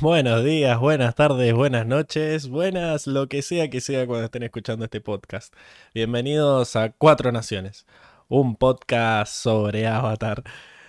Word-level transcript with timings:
Buenos 0.00 0.44
días, 0.44 0.78
buenas 0.78 1.14
tardes, 1.14 1.54
buenas 1.54 1.86
noches, 1.86 2.48
buenas 2.48 3.06
lo 3.06 3.28
que 3.28 3.40
sea 3.40 3.70
que 3.70 3.80
sea 3.80 4.06
cuando 4.06 4.26
estén 4.26 4.42
escuchando 4.42 4.84
este 4.84 5.00
podcast. 5.00 5.54
Bienvenidos 5.94 6.76
a 6.76 6.92
Cuatro 6.92 7.32
Naciones, 7.32 7.86
un 8.28 8.56
podcast 8.56 9.32
sobre 9.32 9.86
Avatar. 9.86 10.42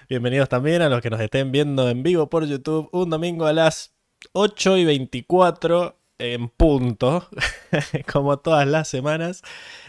Bienvenidos 0.10 0.50
también 0.50 0.82
a 0.82 0.90
los 0.90 1.02
que 1.02 1.10
nos 1.10 1.22
estén 1.22 1.54
viendo 1.54 1.90
en 1.90 2.04
vivo 2.04 2.30
por 2.30 2.46
YouTube 2.46 2.90
un 2.92 3.10
domingo 3.10 3.46
a 3.46 3.54
las 3.54 3.96
8 4.34 4.76
y 4.76 4.84
24 4.84 5.98
en 6.20 6.50
punto, 6.50 7.28
como 8.12 8.38
todas 8.40 8.68
las 8.68 8.88
semanas. 8.88 9.44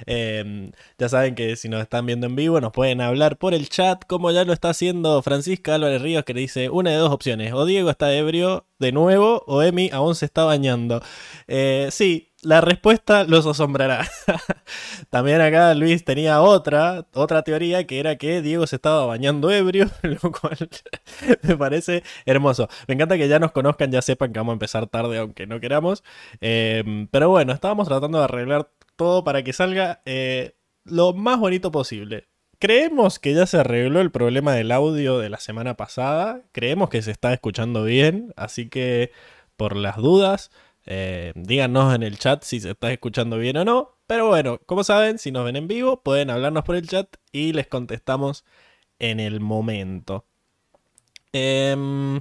Em, 0.06 0.72
ya 0.98 1.08
saben 1.08 1.34
que 1.34 1.56
si 1.56 1.68
nos 1.68 1.82
están 1.82 2.06
viendo 2.06 2.26
en 2.26 2.36
vivo 2.36 2.60
nos 2.60 2.72
pueden 2.72 3.00
hablar 3.00 3.38
por 3.38 3.54
el 3.54 3.68
chat, 3.68 4.04
como 4.06 4.30
ya 4.30 4.44
lo 4.44 4.52
está 4.52 4.70
haciendo 4.70 5.22
Francisca 5.22 5.74
Álvarez 5.74 6.02
Ríos, 6.02 6.24
que 6.24 6.34
le 6.34 6.40
dice 6.40 6.70
una 6.70 6.90
de 6.90 6.96
dos 6.96 7.12
opciones, 7.12 7.52
o 7.52 7.64
Diego 7.64 7.90
está 7.90 8.12
ebrio 8.14 8.66
de 8.78 8.92
nuevo, 8.92 9.42
o 9.46 9.62
Emi 9.62 9.90
aún 9.92 10.14
se 10.14 10.26
está 10.26 10.44
bañando. 10.44 11.02
Eh, 11.46 11.88
sí, 11.90 12.27
la 12.42 12.60
respuesta 12.60 13.24
los 13.24 13.46
asombrará. 13.46 14.08
También 15.10 15.40
acá 15.40 15.74
Luis 15.74 16.04
tenía 16.04 16.40
otra, 16.40 17.06
otra 17.14 17.42
teoría 17.42 17.86
que 17.86 17.98
era 17.98 18.16
que 18.16 18.42
Diego 18.42 18.66
se 18.66 18.76
estaba 18.76 19.06
bañando 19.06 19.50
ebrio, 19.50 19.90
lo 20.02 20.32
cual 20.32 20.56
me 21.42 21.56
parece 21.56 22.02
hermoso. 22.26 22.68
Me 22.86 22.94
encanta 22.94 23.16
que 23.16 23.28
ya 23.28 23.38
nos 23.38 23.52
conozcan, 23.52 23.90
ya 23.90 24.02
sepan 24.02 24.32
que 24.32 24.38
vamos 24.38 24.52
a 24.52 24.54
empezar 24.54 24.86
tarde 24.86 25.18
aunque 25.18 25.46
no 25.46 25.60
queramos. 25.60 26.04
Em, 26.40 27.08
pero 27.08 27.28
bueno, 27.28 27.52
estábamos 27.52 27.88
tratando 27.88 28.18
de 28.18 28.24
arreglar 28.24 28.70
todo 28.96 29.24
para 29.24 29.42
que 29.42 29.52
salga 29.52 30.02
eh, 30.04 30.54
lo 30.84 31.12
más 31.14 31.38
bonito 31.38 31.72
posible. 31.72 32.28
Creemos 32.60 33.20
que 33.20 33.34
ya 33.34 33.46
se 33.46 33.58
arregló 33.58 34.00
el 34.00 34.10
problema 34.10 34.52
del 34.52 34.72
audio 34.72 35.18
de 35.18 35.28
la 35.30 35.38
semana 35.38 35.76
pasada. 35.76 36.42
Creemos 36.52 36.88
que 36.88 37.02
se 37.02 37.12
está 37.12 37.32
escuchando 37.32 37.84
bien, 37.84 38.32
así 38.36 38.68
que 38.68 39.12
por 39.56 39.76
las 39.76 39.96
dudas 39.96 40.50
eh, 40.90 41.32
díganos 41.34 41.94
en 41.94 42.02
el 42.02 42.18
chat 42.18 42.42
si 42.42 42.60
se 42.60 42.70
está 42.70 42.90
escuchando 42.90 43.36
bien 43.36 43.58
o 43.58 43.64
no. 43.64 43.98
Pero 44.06 44.28
bueno, 44.28 44.58
como 44.64 44.84
saben, 44.84 45.18
si 45.18 45.30
nos 45.30 45.44
ven 45.44 45.56
en 45.56 45.68
vivo, 45.68 46.02
pueden 46.02 46.30
hablarnos 46.30 46.64
por 46.64 46.76
el 46.76 46.88
chat 46.88 47.14
y 47.30 47.52
les 47.52 47.66
contestamos 47.66 48.44
en 48.98 49.20
el 49.20 49.40
momento. 49.40 50.24
Em, 51.32 52.16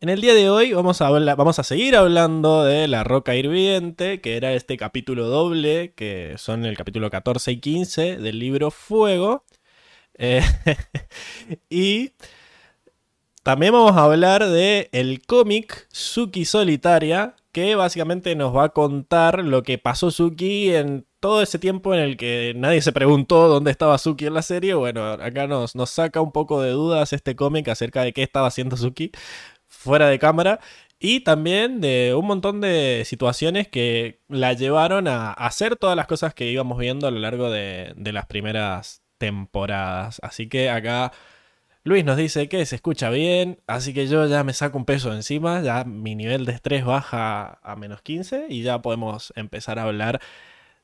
en 0.00 0.08
el 0.08 0.20
día 0.20 0.32
de 0.32 0.48
hoy 0.48 0.72
vamos 0.72 1.02
a, 1.02 1.10
vamos 1.10 1.58
a 1.58 1.64
seguir 1.64 1.96
hablando 1.96 2.62
de 2.64 2.86
La 2.86 3.02
Roca 3.02 3.34
Hirviente, 3.34 4.20
que 4.20 4.36
era 4.36 4.52
este 4.52 4.76
capítulo 4.76 5.26
doble, 5.26 5.92
que 5.94 6.34
son 6.38 6.64
el 6.66 6.76
capítulo 6.76 7.10
14 7.10 7.50
y 7.50 7.60
15 7.60 8.16
del 8.18 8.38
libro 8.38 8.70
Fuego. 8.70 9.44
Eh, 10.14 10.42
y 11.68 12.12
también 13.42 13.72
vamos 13.72 13.96
a 13.96 14.04
hablar 14.04 14.46
de 14.46 14.88
el 14.92 15.26
cómic 15.26 15.88
Suki 15.90 16.44
Solitaria, 16.44 17.34
que 17.58 17.74
básicamente 17.74 18.36
nos 18.36 18.54
va 18.54 18.64
a 18.64 18.68
contar 18.68 19.44
lo 19.44 19.64
que 19.64 19.78
pasó 19.78 20.12
Suki 20.12 20.74
en 20.76 21.08
todo 21.18 21.42
ese 21.42 21.58
tiempo 21.58 21.92
en 21.92 22.00
el 22.00 22.16
que 22.16 22.52
nadie 22.56 22.80
se 22.82 22.92
preguntó 22.92 23.48
dónde 23.48 23.72
estaba 23.72 23.98
Suki 23.98 24.26
en 24.26 24.34
la 24.34 24.42
serie. 24.42 24.74
Bueno, 24.74 25.04
acá 25.04 25.48
nos, 25.48 25.74
nos 25.74 25.90
saca 25.90 26.20
un 26.20 26.30
poco 26.30 26.62
de 26.62 26.70
dudas 26.70 27.12
este 27.12 27.34
cómic 27.34 27.66
acerca 27.66 28.02
de 28.02 28.12
qué 28.12 28.22
estaba 28.22 28.46
haciendo 28.46 28.76
Suki 28.76 29.10
fuera 29.66 30.08
de 30.08 30.20
cámara. 30.20 30.60
Y 31.00 31.20
también 31.20 31.80
de 31.80 32.14
un 32.16 32.26
montón 32.26 32.60
de 32.60 33.02
situaciones 33.04 33.66
que 33.66 34.20
la 34.28 34.52
llevaron 34.52 35.08
a 35.08 35.32
hacer 35.32 35.74
todas 35.74 35.96
las 35.96 36.06
cosas 36.06 36.34
que 36.34 36.48
íbamos 36.50 36.78
viendo 36.78 37.08
a 37.08 37.10
lo 37.10 37.18
largo 37.18 37.50
de, 37.50 37.92
de 37.96 38.12
las 38.12 38.26
primeras 38.26 39.02
temporadas. 39.18 40.20
Así 40.22 40.48
que 40.48 40.70
acá 40.70 41.12
Luis 41.84 42.04
nos 42.04 42.16
dice 42.16 42.48
que 42.48 42.66
se 42.66 42.76
escucha 42.76 43.10
bien, 43.10 43.60
así 43.66 43.94
que 43.94 44.06
yo 44.06 44.26
ya 44.26 44.44
me 44.44 44.52
saco 44.52 44.76
un 44.78 44.84
peso 44.84 45.12
encima, 45.14 45.62
ya 45.62 45.84
mi 45.84 46.14
nivel 46.14 46.44
de 46.44 46.52
estrés 46.52 46.84
baja 46.84 47.58
a 47.62 47.76
menos 47.76 48.02
15 48.02 48.46
y 48.50 48.62
ya 48.62 48.82
podemos 48.82 49.32
empezar 49.36 49.78
a 49.78 49.84
hablar 49.84 50.20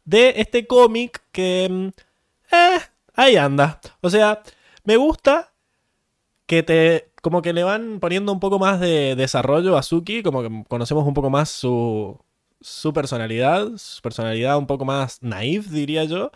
de 0.05 0.35
este 0.37 0.67
cómic 0.67 1.23
que... 1.33 1.69
Mm, 1.71 1.89
eh, 2.55 2.79
ahí 3.15 3.37
anda. 3.37 3.81
O 4.01 4.11
sea, 4.11 4.43
me 4.85 4.97
gusta 4.97 5.53
que 6.47 6.63
te... 6.63 7.11
Como 7.23 7.41
que 7.43 7.55
le 7.55 7.65
van 7.65 8.01
poniendo 8.01 8.33
un 8.33 8.41
poco 8.41 8.59
más 8.59 8.81
de 8.81 9.17
desarrollo 9.17 9.79
a 9.79 9.83
Suki, 9.83 10.23
como 10.23 10.43
que 10.43 10.65
conocemos 10.69 11.07
un 11.07 11.15
poco 11.15 11.31
más 11.31 11.49
su, 11.49 12.21
su 12.61 12.93
personalidad, 12.93 13.69
su 13.77 14.03
personalidad 14.03 14.59
un 14.59 14.67
poco 14.67 14.85
más 14.85 15.23
naif, 15.23 15.69
diría 15.71 16.05
yo. 16.05 16.33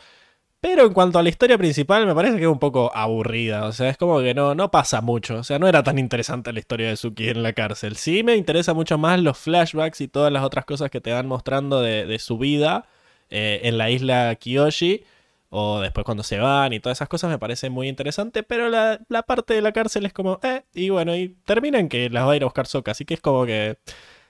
Pero 0.60 0.86
en 0.86 0.92
cuanto 0.92 1.20
a 1.20 1.22
la 1.22 1.28
historia 1.28 1.56
principal, 1.56 2.04
me 2.04 2.14
parece 2.16 2.36
que 2.36 2.42
es 2.42 2.48
un 2.48 2.58
poco 2.58 2.90
aburrida. 2.92 3.64
O 3.66 3.72
sea, 3.72 3.90
es 3.90 3.96
como 3.96 4.18
que 4.20 4.34
no, 4.34 4.56
no 4.56 4.72
pasa 4.72 5.00
mucho. 5.00 5.36
O 5.36 5.44
sea, 5.44 5.60
no 5.60 5.68
era 5.68 5.84
tan 5.84 5.98
interesante 6.00 6.52
la 6.52 6.58
historia 6.58 6.88
de 6.88 6.96
Suki 6.96 7.28
en 7.28 7.44
la 7.44 7.52
cárcel. 7.52 7.96
Sí 7.96 8.24
me 8.24 8.34
interesa 8.34 8.74
mucho 8.74 8.98
más 8.98 9.20
los 9.20 9.38
flashbacks 9.38 10.00
y 10.00 10.08
todas 10.08 10.32
las 10.32 10.42
otras 10.42 10.64
cosas 10.64 10.90
que 10.90 11.00
te 11.00 11.12
van 11.12 11.28
mostrando 11.28 11.80
de, 11.80 12.18
su 12.18 12.38
vida 12.38 12.86
eh, 13.30 13.60
en 13.64 13.78
la 13.78 13.90
isla 13.90 14.34
Kiyoshi. 14.34 15.04
O 15.50 15.80
después 15.80 16.04
cuando 16.04 16.22
se 16.24 16.38
van 16.38 16.72
y 16.72 16.80
todas 16.80 16.98
esas 16.98 17.08
cosas 17.08 17.30
me 17.30 17.38
parece 17.38 17.70
muy 17.70 17.88
interesante. 17.88 18.42
Pero 18.42 18.68
la, 18.68 18.98
parte 19.26 19.54
de 19.54 19.62
la 19.62 19.72
cárcel 19.72 20.06
es 20.06 20.12
como, 20.12 20.40
eh, 20.42 20.64
y 20.74 20.90
bueno, 20.90 21.14
y 21.16 21.28
termina 21.44 21.78
en 21.78 21.88
que 21.88 22.10
las 22.10 22.26
va 22.26 22.32
a 22.32 22.36
ir 22.36 22.42
a 22.42 22.46
buscar 22.46 22.66
Soka. 22.66 22.90
Así 22.92 23.04
que 23.04 23.14
es 23.14 23.20
como 23.20 23.46
que. 23.46 23.78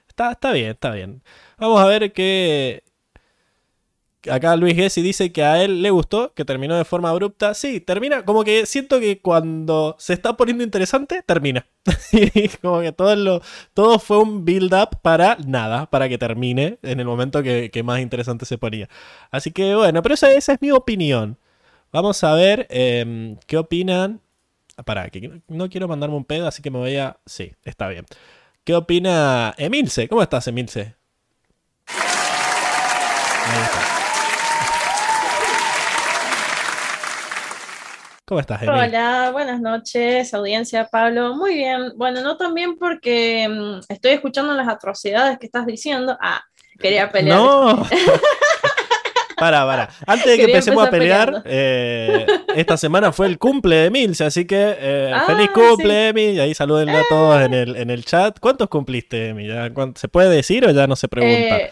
Está, 0.07 0.31
está 0.33 0.51
bien, 0.51 0.71
está 0.71 0.91
bien. 0.91 1.23
Vamos 1.57 1.79
a 1.81 1.85
ver 1.87 2.11
qué, 2.13 2.83
Acá 4.29 4.57
Luis 4.57 4.75
Gessi 4.75 5.01
dice 5.01 5.31
que 5.31 5.43
a 5.43 5.63
él 5.63 5.81
le 5.81 5.91
gustó, 5.91 6.33
que 6.33 6.43
terminó 6.43 6.75
de 6.75 6.83
forma 6.83 7.09
abrupta. 7.09 7.53
Sí, 7.53 7.79
termina, 7.79 8.25
como 8.25 8.43
que 8.43 8.65
siento 8.65 8.99
que 8.99 9.21
cuando 9.21 9.95
se 9.97 10.11
está 10.13 10.35
poniendo 10.35 10.63
interesante, 10.63 11.23
termina. 11.25 11.65
como 12.61 12.81
que 12.81 12.91
todo, 12.91 13.15
lo, 13.15 13.41
todo 13.73 13.97
fue 13.97 14.17
un 14.17 14.43
build-up 14.43 14.99
para 15.01 15.37
nada, 15.45 15.89
para 15.89 16.09
que 16.09 16.17
termine 16.17 16.79
en 16.81 16.99
el 16.99 17.05
momento 17.05 17.41
que, 17.41 17.71
más 17.83 18.01
interesante 18.01 18.45
se 18.45 18.57
ponía. 18.57 18.89
Así 19.31 19.51
que 19.51 19.73
bueno, 19.75 20.01
pero 20.01 20.15
esa, 20.15 20.33
es 20.33 20.49
mi 20.59 20.71
opinión. 20.71 21.37
Vamos 21.93 22.23
a 22.23 22.33
ver 22.33 22.67
em, 22.69 23.37
qué 23.47 23.57
opinan. 23.57 24.21
Para, 24.85 25.09
que 25.09 25.41
no 25.47 25.69
quiero 25.69 25.87
mandarme 25.87 26.15
un 26.15 26.25
pedo, 26.25 26.47
así 26.47 26.61
que 26.61 26.71
me 26.71 26.79
voy 26.79 26.95
a. 26.97 27.17
Sí, 27.25 27.53
está 27.63 27.87
bien. 27.87 28.05
¿Qué 28.63 28.75
opina 28.75 29.53
Emilce? 29.57 30.07
¿Cómo 30.07 30.21
estás, 30.21 30.47
Emilce? 30.47 30.95
Ahí 31.87 33.61
está. 33.63 33.98
¿Cómo 38.29 38.41
estás, 38.41 38.61
Emi? 38.61 38.71
Hola, 38.71 39.31
buenas 39.31 39.59
noches, 39.59 40.31
audiencia, 40.35 40.85
Pablo. 40.85 41.35
Muy 41.35 41.55
bien. 41.55 41.93
Bueno, 41.95 42.21
no 42.21 42.37
tan 42.37 42.53
bien 42.53 42.77
porque 42.77 43.49
mm, 43.49 43.91
estoy 43.91 44.11
escuchando 44.11 44.53
las 44.53 44.67
atrocidades 44.67 45.39
que 45.39 45.47
estás 45.47 45.65
diciendo. 45.65 46.15
Ah, 46.21 46.43
quería 46.77 47.09
pelear. 47.11 47.39
No. 47.39 47.87
para, 49.35 49.65
para. 49.65 49.89
Antes 50.05 50.27
de 50.27 50.37
que 50.37 50.43
empecemos 50.43 50.85
a 50.85 50.91
pelear, 50.91 51.41
eh, 51.45 52.27
esta 52.55 52.77
semana 52.77 53.11
fue 53.11 53.25
el 53.25 53.39
cumple 53.39 53.77
de 53.77 53.89
Milce, 53.89 54.25
así 54.25 54.45
que 54.45 54.75
eh, 54.77 55.11
ah, 55.11 55.23
feliz 55.25 55.49
cumple, 55.49 56.09
Emi. 56.09 56.25
Y 56.33 56.39
ahí 56.39 56.53
salúdenlo 56.53 56.99
a 56.99 57.03
todos 57.09 57.41
en 57.41 57.55
el, 57.55 57.77
en 57.77 57.89
el 57.89 58.05
chat. 58.05 58.39
¿Cuántos 58.39 58.69
cumpliste, 58.69 59.29
Emi? 59.29 59.47
¿Se 59.95 60.07
puede 60.07 60.29
decir 60.29 60.67
o 60.67 60.69
ya 60.69 60.85
no 60.85 60.95
se 60.95 61.07
pregunta? 61.07 61.71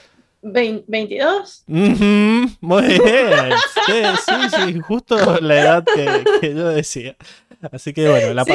Eh, 0.56 0.84
22. 0.88 1.64
muy 1.68 2.84
bien. 2.84 3.50
Sí, 3.86 4.34
sí, 4.56 4.80
justo 4.80 5.40
la 5.42 5.60
edad 5.60 5.84
que, 5.84 6.54
yo 6.54 6.70
decía. 6.70 7.16
Así 7.72 7.94
que 7.94 8.08
bueno, 8.08 8.34
la, 8.34 8.46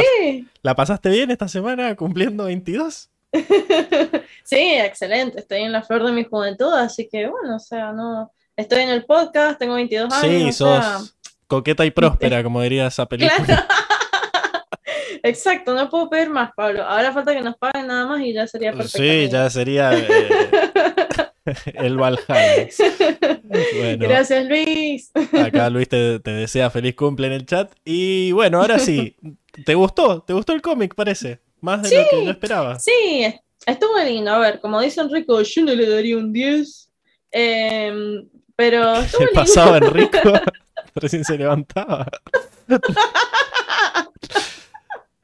¿la 0.62 0.74
pasaste 0.76 1.08
bien 1.08 1.30
esta 1.30 1.48
semana 1.48 1.94
cumpliendo 1.96 2.44
22? 2.44 3.10
sí, 4.44 4.74
excelente. 4.74 5.40
Estoy 5.40 5.62
en 5.62 5.72
la 5.72 5.82
flor 5.82 6.04
de 6.04 6.12
mi 6.12 6.24
juventud, 6.24 6.72
así 6.74 7.08
que 7.10 7.28
bueno, 7.28 7.56
o 7.56 7.60
sea, 7.60 7.92
no. 7.92 8.32
Estoy 8.54 8.82
en 8.82 8.90
el 8.90 9.04
podcast, 9.04 9.58
tengo 9.58 9.74
22 9.74 10.12
años. 10.12 10.44
Sí, 10.44 10.52
sos 10.52 11.16
coqueta 11.52 11.84
y 11.84 11.90
próspera, 11.90 12.42
como 12.42 12.62
diría 12.62 12.86
esa 12.86 13.04
película. 13.04 13.66
Exacto, 15.22 15.74
no 15.74 15.90
puedo 15.90 16.08
pedir 16.08 16.30
más, 16.30 16.50
Pablo. 16.56 16.82
Ahora 16.82 17.12
falta 17.12 17.34
que 17.34 17.42
nos 17.42 17.56
paguen 17.56 17.86
nada 17.86 18.06
más 18.06 18.22
y 18.22 18.32
ya 18.32 18.46
sería 18.46 18.72
perfecto. 18.72 18.98
Sí, 18.98 19.28
ya 19.28 19.50
sería. 19.50 19.92
Eh, 19.92 20.06
el 21.74 21.96
Valhalla. 21.96 22.68
Gracias, 23.98 24.46
Luis. 24.46 25.10
Acá 25.44 25.70
Luis 25.70 25.88
te, 25.88 26.18
desea 26.18 26.70
feliz 26.70 26.94
cumple 26.94 27.26
en 27.26 27.32
el 27.32 27.46
chat. 27.46 27.72
Y 27.84 28.32
bueno, 28.32 28.60
ahora 28.60 28.78
sí, 28.78 29.16
¿te 29.64 29.74
gustó? 29.74 30.22
¿Te 30.22 30.32
gustó 30.32 30.52
el 30.52 30.62
cómic, 30.62 30.94
parece? 30.94 31.40
Más 31.60 31.82
de 31.82 31.96
lo 31.96 32.04
que 32.10 32.24
yo 32.24 32.30
esperaba. 32.30 32.78
Sí, 32.78 33.26
estuvo 33.66 33.98
lindo. 34.04 34.30
A 34.32 34.38
ver, 34.38 34.60
como 34.60 34.80
dice 34.80 35.00
Enrico, 35.00 35.40
yo 35.42 35.64
no 35.64 35.74
le 35.74 35.88
daría 35.88 36.16
un 36.16 36.32
10. 36.32 36.90
Em, 37.30 38.28
pero. 38.56 38.94
¿Qué 39.18 39.26
pasaba, 39.34 39.78
Enrico? 39.78 40.32
Recién 40.94 41.24
se 41.24 41.38
levantaba. 41.38 42.06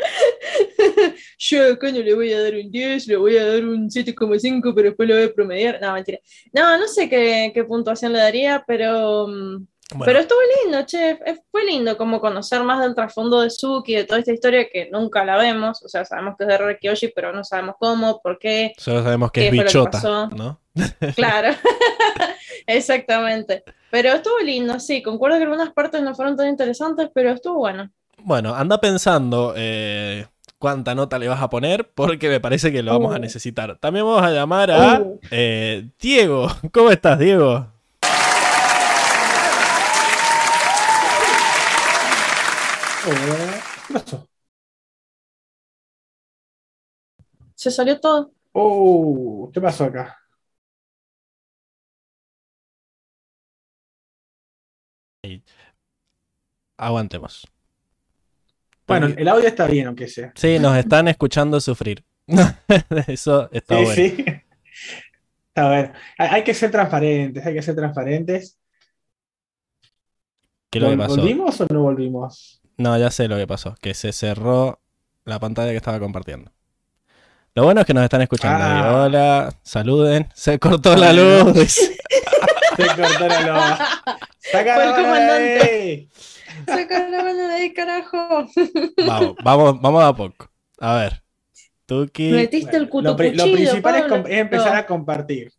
Yo 1.38 1.72
acá 1.72 1.90
no 1.92 2.00
le 2.00 2.14
voy 2.14 2.32
a 2.32 2.42
dar 2.42 2.54
un 2.54 2.70
10, 2.70 3.06
le 3.06 3.16
voy 3.16 3.36
a 3.36 3.46
dar 3.46 3.64
un 3.64 3.88
7,5, 3.88 4.72
pero 4.74 4.88
después 4.88 5.08
lo 5.08 5.14
voy 5.14 5.24
a 5.24 5.32
promediar. 5.32 5.78
No, 5.80 5.92
mentira. 5.92 6.18
No, 6.52 6.78
no 6.78 6.88
sé 6.88 7.08
qué, 7.08 7.64
puntuación 7.66 8.12
le 8.12 8.18
daría, 8.18 8.64
pero. 8.66 9.26
Mm, 9.28 9.66
Bueno, 9.90 10.04
Pero 10.04 10.18
estuvo 10.18 10.38
lindo, 10.62 10.84
che, 10.84 11.18
fue 11.50 11.64
lindo 11.64 11.96
como 11.96 12.20
conocer 12.20 12.62
más 12.62 12.78
del 12.80 12.94
trasfondo 12.94 13.40
de 13.40 13.48
Suki, 13.48 13.94
de 13.94 14.04
toda 14.04 14.20
esta 14.20 14.32
historia 14.34 14.68
que 14.70 14.90
nunca 14.90 15.24
la 15.24 15.38
vemos, 15.38 15.82
o 15.82 15.88
sea, 15.88 16.04
sabemos 16.04 16.34
que 16.36 16.44
es 16.44 16.48
de 16.48 16.58
Rekioshi, 16.58 17.08
pero 17.08 17.32
no 17.32 17.42
sabemos 17.42 17.76
cómo, 17.78 18.20
por 18.20 18.38
qué, 18.38 18.74
solo 18.76 19.02
sabemos 19.02 19.32
que 19.32 19.40
¿qué 19.40 19.46
es 19.46 19.52
bichota? 19.52 20.28
¿no? 20.36 20.60
claro, 21.16 21.56
exactamente. 22.66 23.64
Pero 23.90 24.10
estuvo 24.12 24.38
lindo, 24.40 24.78
sí, 24.78 25.02
concuerdo 25.02 25.38
que 25.38 25.44
algunas 25.44 25.72
partes 25.72 26.02
no 26.02 26.14
fueron 26.14 26.36
tan 26.36 26.48
interesantes, 26.48 27.08
pero 27.14 27.30
estuvo 27.32 27.56
bueno. 27.60 27.90
Bueno, 28.24 28.54
anda 28.54 28.80
pensando 28.80 29.54
eh, 29.56 30.26
cuánta 30.58 30.94
nota 30.94 31.18
le 31.18 31.28
vas 31.28 31.40
a 31.40 31.48
poner, 31.50 31.90
porque 31.94 32.28
me 32.28 32.40
parece 32.40 32.72
que 32.72 32.82
lo 32.82 32.92
vamos 32.92 33.14
a 33.14 33.18
Uh. 33.18 33.20
necesitar. 33.20 33.78
También 33.78 34.04
vamos 34.04 34.22
a 34.22 34.30
llamar 34.30 34.70
a 34.70 35.00
Uh. 35.00 35.20
eh, 35.30 35.88
Diego. 36.00 36.48
¿Cómo 36.72 36.90
estás, 36.90 37.18
Diego? 37.18 37.66
Hola. 43.06 43.62
¿Qué 43.86 43.94
pasó? 43.94 44.28
Se 47.54 47.70
salió 47.70 48.00
todo. 48.00 48.32
Oh, 48.52 49.50
¿qué 49.52 49.60
pasó 49.60 49.84
acá? 49.84 50.16
Aguantemos. 56.76 57.46
Bueno, 58.88 59.14
el 59.16 59.28
audio 59.28 59.46
está 59.48 59.66
bien, 59.66 59.86
aunque 59.86 60.08
sea. 60.08 60.32
Sí, 60.34 60.58
nos 60.58 60.76
están 60.76 61.06
escuchando 61.08 61.60
sufrir. 61.60 62.04
Eso 63.06 63.48
está 63.52 63.76
Sí, 63.76 63.84
bueno. 63.84 63.94
sí. 63.94 64.24
Está 65.48 65.68
bueno. 65.68 65.92
Hay, 66.18 66.42
que 66.44 66.54
ser 66.54 66.70
transparentes, 66.70 67.44
hay 67.46 67.54
que 67.54 67.62
ser 67.62 67.74
transparentes. 67.76 68.58
¿Qué 70.70 70.78
es 70.78 70.82
lo 70.82 70.90
que 70.90 70.96
¿Vol- 70.96 70.98
pasó? 70.98 71.16
¿Volvimos 71.16 71.60
o 71.60 71.66
no 71.70 71.82
volvimos? 71.82 72.60
No, 72.76 72.96
ya 72.98 73.10
sé 73.10 73.26
lo 73.28 73.36
que 73.36 73.46
pasó. 73.46 73.74
Que 73.80 73.94
se 73.94 74.12
cerró 74.12 74.80
la 75.24 75.38
pantalla 75.40 75.70
que 75.70 75.76
estaba 75.76 75.98
compartiendo. 75.98 76.52
Lo 77.54 77.64
bueno 77.64 77.80
es 77.80 77.86
que 77.86 77.94
nos 77.94 78.04
están 78.04 78.22
escuchando. 78.22 78.64
Ah. 78.64 79.02
Hola, 79.04 79.54
saluden. 79.62 80.28
Se 80.34 80.58
cortó 80.58 80.94
la 80.96 81.12
luz. 81.12 81.76
Se 82.78 82.96
cortó 82.96 83.28
la 83.28 83.40
loma. 83.46 83.78
¡Saca 84.38 84.78
la 84.78 84.86
mano 84.86 84.96
de 84.96 85.02
comandante. 85.02 85.62
ahí! 85.62 86.08
Saca 86.66 87.08
la 87.08 87.22
mano 87.24 87.48
de 87.48 87.54
ahí, 87.54 87.74
carajo. 87.74 88.46
Vamos, 89.06 89.34
vamos, 89.42 89.80
vamos 89.80 90.04
a 90.04 90.12
poco. 90.14 90.50
A 90.80 90.94
ver. 90.96 91.22
Tuki. 91.86 92.30
Metiste 92.30 92.76
el 92.76 92.86
Bueno, 92.86 93.10
lo, 93.10 93.16
principal 93.16 93.94
es, 93.96 94.02
Pablo. 94.02 94.08
com- 94.08 94.26
es 94.30 94.38
empezar 94.38 94.76
a 94.76 94.86
compartir. 94.86 95.52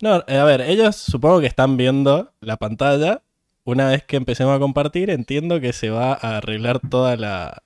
No, 0.00 0.22
a 0.26 0.44
ver, 0.44 0.60
ellos 0.62 0.96
supongo 0.96 1.40
que 1.40 1.46
están 1.46 1.76
viendo 1.76 2.32
la 2.40 2.56
pantalla. 2.56 3.22
Una 3.64 3.88
vez 3.90 4.04
que 4.04 4.16
empecemos 4.16 4.56
a 4.56 4.60
compartir, 4.60 5.10
entiendo 5.10 5.60
que 5.60 5.72
se 5.72 5.90
va 5.90 6.12
a 6.14 6.38
arreglar 6.38 6.80
toda 6.88 7.16
la. 7.16 7.62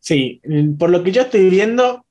Sí, 0.00 0.40
mm, 0.44 0.74
por 0.76 0.90
lo 0.90 1.02
que 1.02 1.12
yo 1.12 1.22
estoy 1.22 1.48
viendo, 1.48 2.04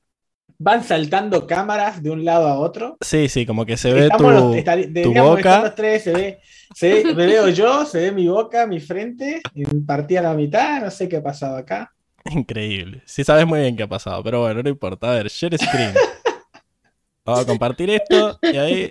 van 0.63 0.83
saltando 0.83 1.47
cámaras 1.47 2.03
de 2.03 2.11
un 2.11 2.23
lado 2.23 2.47
a 2.47 2.59
otro. 2.59 2.97
Sí, 3.01 3.27
sí, 3.29 3.45
como 3.47 3.65
que 3.65 3.77
se 3.77 3.91
ve 3.91 4.01
Estamos 4.01 4.33
tu, 4.63 5.13
boca. 5.13 5.39
estar 5.39 5.63
los 5.63 5.75
tres, 5.75 6.03
se 6.03 6.13
ve, 6.13 6.39
se 6.75 7.03
ve- 7.03 7.15
me 7.15 7.25
veo 7.25 7.49
yo, 7.49 7.83
se 7.85 7.99
ve 7.99 8.11
mi 8.11 8.27
boca, 8.27 8.67
mi 8.67 8.79
frente, 8.79 9.41
partida 9.87 10.19
a 10.19 10.23
la 10.23 10.33
mitad, 10.35 10.81
no 10.83 10.91
sé 10.91 11.09
qué 11.09 11.17
ha 11.17 11.23
pasado 11.23 11.57
acá. 11.57 11.91
Increíble. 12.25 13.01
Sí 13.05 13.23
sabes 13.23 13.47
muy 13.47 13.61
bien 13.61 13.75
qué 13.75 13.83
ha 13.83 13.87
pasado, 13.87 14.23
pero 14.23 14.41
bueno, 14.41 14.61
no 14.61 14.69
importa. 14.69 15.11
A 15.11 15.15
ver, 15.15 15.27
share 15.29 15.57
screen. 15.57 15.95
Vamos 17.25 17.43
a 17.43 17.47
compartir 17.47 17.89
esto 17.89 18.37
y 18.43 18.57
ahí, 18.57 18.89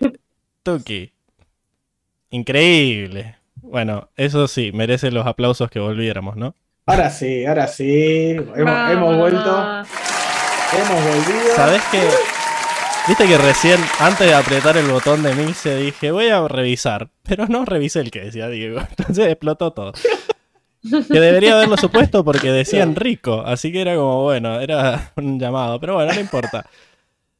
Tuki. 0.64 1.12
Increíble. 2.30 3.36
Bueno, 3.62 4.08
eso 4.16 4.48
sí, 4.48 4.72
merece 4.72 5.10
los 5.12 5.26
aplausos 5.26 5.70
que 5.70 5.78
volviéramos, 5.78 6.36
¿no? 6.36 6.54
Ahora 6.86 7.10
sí, 7.10 7.44
ahora 7.44 7.68
sí, 7.68 8.30
hemos 8.56 9.16
vuelto, 9.16 9.84
hemos 10.76 11.04
volvido. 11.04 11.54
¿Sabes 11.56 11.82
qué? 11.90 12.00
Viste 13.08 13.26
que 13.26 13.38
recién, 13.38 13.80
antes 13.98 14.26
de 14.26 14.34
apretar 14.34 14.76
el 14.76 14.86
botón 14.86 15.22
de 15.22 15.34
Milce, 15.34 15.74
dije, 15.76 16.10
voy 16.10 16.28
a 16.28 16.46
revisar. 16.46 17.08
Pero 17.22 17.46
no 17.46 17.64
revisé 17.64 18.00
el 18.00 18.10
que 18.10 18.20
decía 18.20 18.48
Diego. 18.48 18.80
Entonces 18.96 19.26
explotó 19.28 19.72
todo. 19.72 19.92
Que 20.82 21.20
debería 21.20 21.54
haberlo 21.56 21.76
supuesto 21.76 22.24
porque 22.24 22.50
decían 22.52 22.94
rico. 22.96 23.42
Así 23.44 23.72
que 23.72 23.80
era 23.82 23.96
como, 23.96 24.22
bueno, 24.24 24.60
era 24.60 25.12
un 25.16 25.38
llamado. 25.38 25.80
Pero 25.80 25.94
bueno, 25.94 26.12
no 26.12 26.20
importa. 26.20 26.64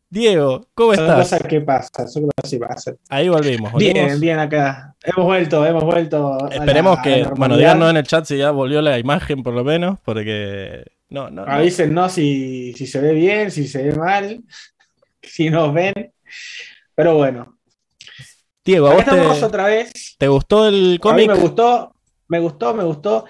Diego, 0.08 0.66
¿cómo 0.74 0.94
Son 0.94 1.04
estás? 1.04 1.18
cosas 1.20 1.42
que 1.48 1.60
pasan, 1.60 2.08
son 2.08 2.24
cosas 2.24 2.50
que 2.50 2.58
pasan. 2.58 2.96
Ahí 3.10 3.28
volvimos. 3.28 3.70
volvimos. 3.70 3.94
Bien, 3.94 4.20
bien 4.20 4.38
acá. 4.40 4.94
Hemos 5.04 5.24
vuelto, 5.24 5.64
hemos 5.64 5.84
vuelto. 5.84 6.34
a 6.34 6.48
la- 6.48 6.54
Esperemos 6.56 6.94
a 6.94 6.96
la 6.96 7.02
que, 7.02 7.22
bueno, 7.36 7.56
díganos 7.56 7.90
en 7.90 7.96
el 7.98 8.06
chat 8.06 8.24
si 8.24 8.36
ya 8.36 8.50
volvió 8.50 8.82
la 8.82 8.98
imagen 8.98 9.44
por 9.44 9.54
lo 9.54 9.62
menos, 9.62 9.98
porque 10.04 10.82
no, 11.10 11.30
no, 11.30 11.44
no. 11.44 11.52
Avísennos 11.52 12.12
si, 12.12 12.72
si 12.74 12.86
se 12.86 13.00
ve 13.00 13.12
bien, 13.12 13.50
si 13.50 13.66
se 13.66 13.82
ve 13.82 13.92
mal, 13.92 14.42
si 15.22 15.50
nos 15.50 15.74
ven. 15.74 16.12
Pero 16.94 17.16
bueno, 17.16 17.58
Diego, 18.64 18.88
¿a 18.88 18.94
vos 18.94 19.04
te, 19.04 19.44
otra 19.44 19.66
vez. 19.66 20.16
te 20.18 20.28
gustó 20.28 20.68
el 20.68 20.98
cómic? 21.00 21.28
me 21.28 21.34
gustó, 21.34 21.94
me 22.28 22.38
gustó, 22.38 22.74
me 22.74 22.84
gustó. 22.84 23.24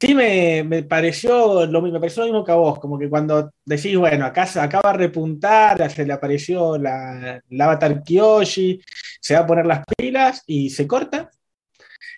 Sí 0.00 0.14
me, 0.14 0.64
me 0.64 0.82
pareció 0.82 1.66
lo, 1.66 1.82
me 1.82 1.92
pareció 2.00 2.22
lo 2.22 2.32
mismo 2.32 2.44
que 2.44 2.52
a 2.52 2.56
vos, 2.56 2.78
como 2.80 2.98
que 2.98 3.08
cuando 3.08 3.50
decís, 3.64 3.96
bueno, 3.96 4.24
acá 4.24 4.46
se 4.46 4.58
acaba 4.58 4.92
de 4.92 4.98
repuntar, 4.98 5.90
se 5.90 6.06
le 6.06 6.12
apareció 6.12 6.78
la, 6.78 7.40
la 7.50 7.64
avatar 7.66 8.02
Kyoshi, 8.02 8.80
se 9.20 9.34
va 9.34 9.40
a 9.40 9.46
poner 9.46 9.66
las 9.66 9.84
pilas 9.96 10.42
y 10.46 10.70
se 10.70 10.86
corta. 10.86 11.30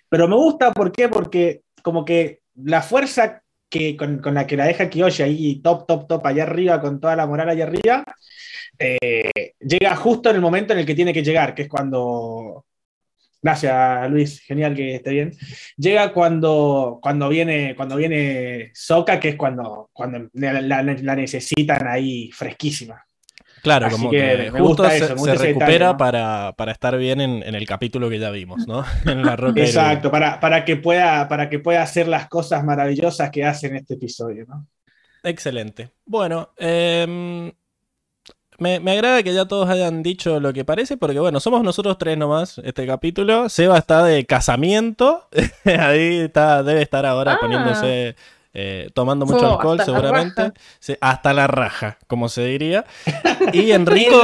Pero 0.09 0.29
me 0.29 0.37
gusta, 0.37 0.73
¿por 0.73 0.93
qué? 0.93 1.09
Porque 1.09 1.62
como 1.83 2.05
que 2.05 2.41
la 2.55 2.81
fuerza 2.81 3.43
que, 3.69 3.97
con, 3.97 4.19
con 4.21 4.35
la 4.35 4.47
que 4.47 4.57
la 4.57 4.67
deja 4.67 4.89
Kyoshi 4.91 5.23
ahí, 5.23 5.61
top, 5.63 5.87
top, 5.87 6.07
top, 6.09 6.27
allá 6.27 6.45
arriba, 6.45 6.81
con 6.81 7.01
toda 7.01 7.17
la 7.17 7.27
moral 7.27 7.49
allá 7.49 7.65
arriba, 7.65 8.05
eh, 8.79 9.55
llega 9.61 9.97
justo 9.97 10.31
en 10.31 10.37
el 10.37 10.43
momento 10.43 10.73
en 10.73 10.81
el 10.81 10.87
que 10.87 10.95
tiene 10.95 11.13
que 11.13 11.23
llegar, 11.25 11.55
que 11.55 11.63
es 11.63 11.69
cuando... 11.69 12.65
Gracias, 13.43 14.11
Luis, 14.11 14.41
genial 14.41 14.75
que 14.75 14.97
esté 14.97 15.11
bien. 15.11 15.33
Llega 15.77 16.13
cuando, 16.13 16.99
cuando 17.01 17.29
viene, 17.29 17.77
cuando 17.77 17.97
viene 17.97 18.71
Soka, 18.75 19.21
que 19.21 19.31
es 19.31 19.37
cuando, 19.37 19.89
cuando 19.93 20.29
la, 20.33 20.61
la- 20.61 20.83
la 20.83 21.15
necesitan 21.17 21.87
ahí 21.87 22.31
fresquísima. 22.33 23.07
Claro, 23.67 23.87
Así 23.87 23.91
como 23.91 24.11
que 24.11 24.17
que, 24.17 24.51
me 24.53 24.61
justo 24.61 24.63
gusta 24.63 24.91
se, 24.91 24.99
eso, 24.99 25.15
me 25.15 25.15
gusta 25.15 25.37
se 25.37 25.37
ese 25.37 25.47
recupera 25.49 25.73
detalle, 25.73 25.95
¿no? 25.95 25.97
para, 25.97 26.55
para 26.57 26.73
estar 26.73 26.97
bien 26.99 27.21
en, 27.21 27.43
en 27.43 27.55
el 27.55 27.67
capítulo 27.67 28.09
que 28.11 28.19
ya 28.21 28.31
vimos, 28.31 28.67
¿no? 28.69 28.85
En 29.07 29.25
la 29.25 29.37
roca. 29.37 29.63
Exacto, 29.63 30.11
para, 30.11 30.41
para, 30.41 30.65
que 30.65 30.77
pueda, 30.77 31.29
para 31.29 31.49
que 31.51 31.59
pueda 31.59 31.83
hacer 31.83 32.09
las 32.09 32.29
cosas 32.29 32.65
maravillosas 32.65 33.31
que 33.31 33.45
hace 33.45 33.69
en 33.69 33.77
este 33.77 33.95
episodio. 33.95 34.47
¿no? 34.49 34.67
Excelente. 35.23 35.91
Bueno, 36.05 36.53
em, 36.57 37.53
me, 38.59 38.81
me 38.81 38.93
agrada 38.93 39.23
que 39.23 39.35
ya 39.35 39.45
todos 39.47 39.69
hayan 39.69 40.03
dicho 40.03 40.41
lo 40.41 40.53
que 40.53 40.65
parece, 40.65 40.97
porque 40.97 41.19
bueno, 41.21 41.41
somos 41.41 41.63
nosotros 41.63 41.99
tres 41.99 42.17
nomás 42.17 42.59
este 42.65 42.87
capítulo. 42.87 43.49
Seba 43.49 43.79
está 43.79 44.03
de 44.05 44.25
casamiento, 44.27 45.29
ahí 45.65 46.21
está, 46.21 46.63
debe 46.63 46.83
estar 46.83 47.05
ahora 47.07 47.35
Ah. 47.35 47.39
poniéndose, 47.41 48.17
eh, 48.59 48.89
tomando 48.95 49.27
mucho 49.27 49.47
Oh, 49.51 49.53
alcohol 49.57 49.79
hasta 49.79 49.93
seguramente. 49.93 50.53
Sí, 50.79 50.97
hasta 51.03 51.35
la 51.35 51.47
raja, 51.47 51.99
como 52.07 52.31
se 52.31 52.43
diría. 52.47 52.87
Y 53.53 53.73
Enrico. 53.73 54.19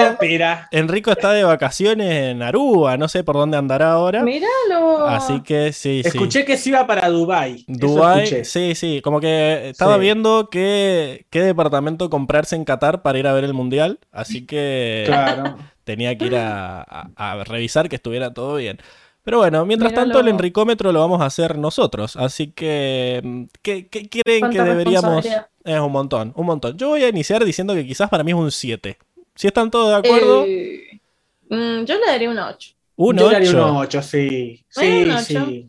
Enrico 0.70 1.10
está 1.12 1.32
de 1.32 1.44
vacaciones 1.44 2.30
en 2.30 2.42
Aruba, 2.42 2.96
no 2.96 3.08
sé 3.08 3.24
por 3.24 3.36
dónde 3.36 3.58
andará 3.58 3.92
ahora. 3.92 4.22
Míralo. 4.22 5.06
Así 5.06 5.42
que 5.42 5.72
sí, 5.74 6.00
sí. 6.02 6.08
Escuché 6.08 6.44
que 6.46 6.56
se 6.56 6.70
iba 6.70 6.86
para 6.86 7.08
Dubai. 7.10 7.64
Dubai, 7.68 8.44
sí, 8.44 8.74
sí, 8.74 9.00
como 9.02 9.20
que 9.20 9.68
estaba 9.68 9.94
Sí. 9.96 10.00
viendo 10.00 10.48
qué, 10.50 11.26
qué 11.30 11.42
departamento 11.42 12.08
comprarse 12.08 12.56
en 12.56 12.64
Qatar 12.64 13.02
para 13.02 13.18
ir 13.18 13.26
a 13.26 13.32
ver 13.34 13.44
el 13.44 13.52
mundial, 13.54 13.98
así 14.12 14.46
que 14.46 15.04
Claro. 15.06 15.56
tenía 15.84 16.16
que 16.16 16.26
ir 16.26 16.36
a, 16.36 16.80
a- 16.80 17.10
a 17.16 17.44
revisar 17.44 17.88
que 17.90 17.96
estuviera 17.96 18.32
todo 18.32 18.56
bien. 18.56 18.78
Pero 19.24 19.38
bueno, 19.38 19.64
mientras 19.64 19.92
Míralo. 19.92 20.08
tanto 20.12 20.20
el 20.20 20.28
enricómetro 20.28 20.90
lo 20.90 21.00
vamos 21.00 21.20
a 21.20 21.26
hacer 21.26 21.56
nosotros, 21.56 22.16
así 22.16 22.48
que 22.48 23.20
mm, 23.22 23.42
¿qué, 23.62 23.86
qué 23.88 24.08
creen 24.08 24.50
que 24.50 24.60
deberíamos? 24.62 25.24
Es 25.64 25.78
un 25.80 25.92
montón, 25.92 26.32
un 26.34 26.46
montón. 26.46 26.76
Yo 26.76 26.88
voy 26.88 27.04
a 27.04 27.08
iniciar 27.08 27.44
diciendo 27.44 27.72
que 27.74 27.86
quizás 27.86 28.10
para 28.10 28.24
mí 28.24 28.32
es 28.32 28.36
un 28.36 28.50
7. 28.50 28.98
Si 29.34 29.46
están 29.46 29.70
todos 29.70 29.90
de 29.90 29.96
acuerdo, 30.08 30.44
Eh, 30.44 31.00
mm, 31.48 31.84
yo 31.84 31.94
le 31.98 32.06
daría 32.06 32.30
un 32.30 32.38
8. 32.38 32.70
un 32.96 33.16
Yo 33.16 33.30
le 33.30 33.36
haría 33.36 33.50
un 33.50 33.56
8. 33.60 33.76
8, 33.98 34.02
sí. 34.02 34.64
Sí, 34.68 35.04
un 35.04 35.18
sí. 35.18 35.68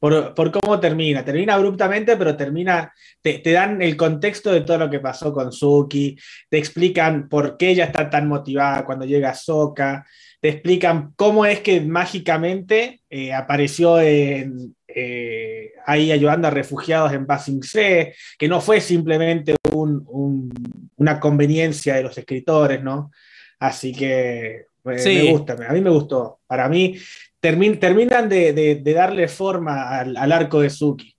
Por, 0.00 0.34
por 0.34 0.50
cómo 0.50 0.80
termina. 0.80 1.24
Termina 1.24 1.54
abruptamente, 1.54 2.16
pero 2.16 2.36
termina. 2.36 2.92
Te, 3.20 3.38
te 3.38 3.52
dan 3.52 3.80
el 3.80 3.96
contexto 3.96 4.50
de 4.50 4.62
todo 4.62 4.78
lo 4.78 4.90
que 4.90 4.98
pasó 4.98 5.32
con 5.32 5.52
Suki. 5.52 6.16
Te 6.50 6.58
explican 6.58 7.28
por 7.28 7.56
qué 7.56 7.70
ella 7.70 7.84
está 7.84 8.10
tan 8.10 8.26
motivada 8.26 8.84
cuando 8.84 9.04
llega 9.04 9.32
Soka. 9.34 10.04
Te 10.42 10.48
explican 10.48 11.12
cómo 11.14 11.46
es 11.46 11.60
que 11.60 11.80
mágicamente 11.80 13.00
eh, 13.08 13.32
apareció 13.32 14.00
en, 14.00 14.74
eh, 14.88 15.70
ahí 15.86 16.10
ayudando 16.10 16.48
a 16.48 16.50
refugiados 16.50 17.12
en 17.12 17.26
Basing 17.26 17.62
C, 17.62 18.12
que 18.36 18.48
no 18.48 18.60
fue 18.60 18.80
simplemente 18.80 19.54
un- 19.72 20.04
un- 20.08 20.90
una 20.96 21.20
conveniencia 21.20 21.94
de 21.94 22.02
los 22.02 22.18
escritores, 22.18 22.82
¿no? 22.82 23.12
Así 23.60 23.92
que 23.94 24.66
eh, 24.84 24.98
Sí. 24.98 25.14
me 25.14 25.30
gusta, 25.30 25.52
a 25.68 25.72
mí 25.72 25.80
me 25.80 25.90
gustó. 25.90 26.40
Para 26.48 26.68
mí, 26.68 26.96
termin- 27.40 27.78
terminan 27.78 28.28
de, 28.28 28.52
de- 28.52 28.74
de 28.74 28.92
darle 28.94 29.28
forma 29.28 29.90
al, 30.00 30.16
al 30.16 30.32
arco 30.32 30.60
de 30.60 30.70
Suki. 30.70 31.14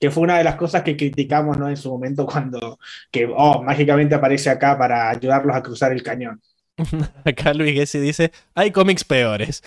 Que 0.00 0.10
fue 0.10 0.22
una 0.22 0.38
de 0.38 0.44
las 0.44 0.56
cosas 0.56 0.82
que 0.82 0.96
criticamos 0.96 1.58
¿no? 1.58 1.68
en 1.68 1.76
su 1.76 1.90
momento 1.90 2.24
cuando 2.24 2.78
que 3.10 3.26
oh, 3.36 3.62
mágicamente 3.62 4.14
aparece 4.14 4.48
acá 4.48 4.78
para 4.78 5.10
ayudarlos 5.10 5.54
a 5.54 5.62
cruzar 5.62 5.92
el 5.92 6.02
cañón. 6.02 6.40
Acá 7.24 7.54
Luis 7.54 7.74
Gessi 7.74 7.98
dice, 7.98 8.32
hay 8.54 8.70
cómics 8.70 9.04
peores. 9.04 9.62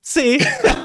Sí, 0.00 0.38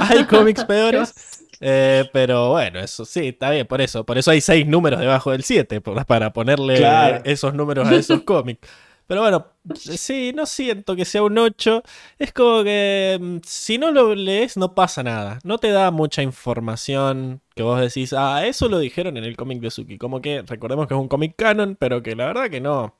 hay 0.00 0.24
cómics 0.26 0.64
peores. 0.64 1.14
eh, 1.60 2.08
pero 2.12 2.50
bueno, 2.50 2.80
eso 2.80 3.04
sí, 3.04 3.28
está 3.28 3.50
bien, 3.50 3.66
por 3.66 3.80
eso. 3.80 4.04
Por 4.04 4.18
eso 4.18 4.30
hay 4.30 4.40
seis 4.40 4.66
números 4.66 5.00
debajo 5.00 5.30
del 5.30 5.42
7, 5.44 5.80
para 5.80 6.32
ponerle 6.32 6.76
Claro. 6.76 7.22
esos 7.24 7.54
números 7.54 7.88
a 7.88 7.94
esos 7.94 8.22
cómics. 8.22 8.68
Pero 9.06 9.20
bueno, 9.20 9.46
sí, 9.74 10.32
no 10.34 10.46
siento 10.46 10.96
que 10.96 11.04
sea 11.04 11.22
un 11.22 11.36
8. 11.36 11.82
Es 12.18 12.32
como 12.32 12.64
que 12.64 13.18
mm, 13.20 13.36
si 13.44 13.76
no 13.76 13.90
lo 13.92 14.14
lees 14.14 14.56
no 14.56 14.74
pasa 14.74 15.02
nada. 15.02 15.38
No 15.44 15.58
te 15.58 15.68
da 15.70 15.90
mucha 15.90 16.22
información 16.22 17.42
que 17.54 17.62
vos 17.62 17.78
decís, 17.80 18.14
ah, 18.16 18.46
eso 18.46 18.68
lo 18.70 18.78
dijeron 18.78 19.18
en 19.18 19.24
el 19.24 19.36
cómic 19.36 19.60
de 19.60 19.70
Suki. 19.70 19.98
Como 19.98 20.22
que 20.22 20.42
recordemos 20.46 20.86
que 20.88 20.94
es 20.94 21.00
un 21.00 21.08
cómic 21.08 21.34
canon, 21.36 21.76
pero 21.78 22.02
que 22.02 22.16
la 22.16 22.26
verdad 22.26 22.48
que 22.50 22.62
no. 22.62 22.94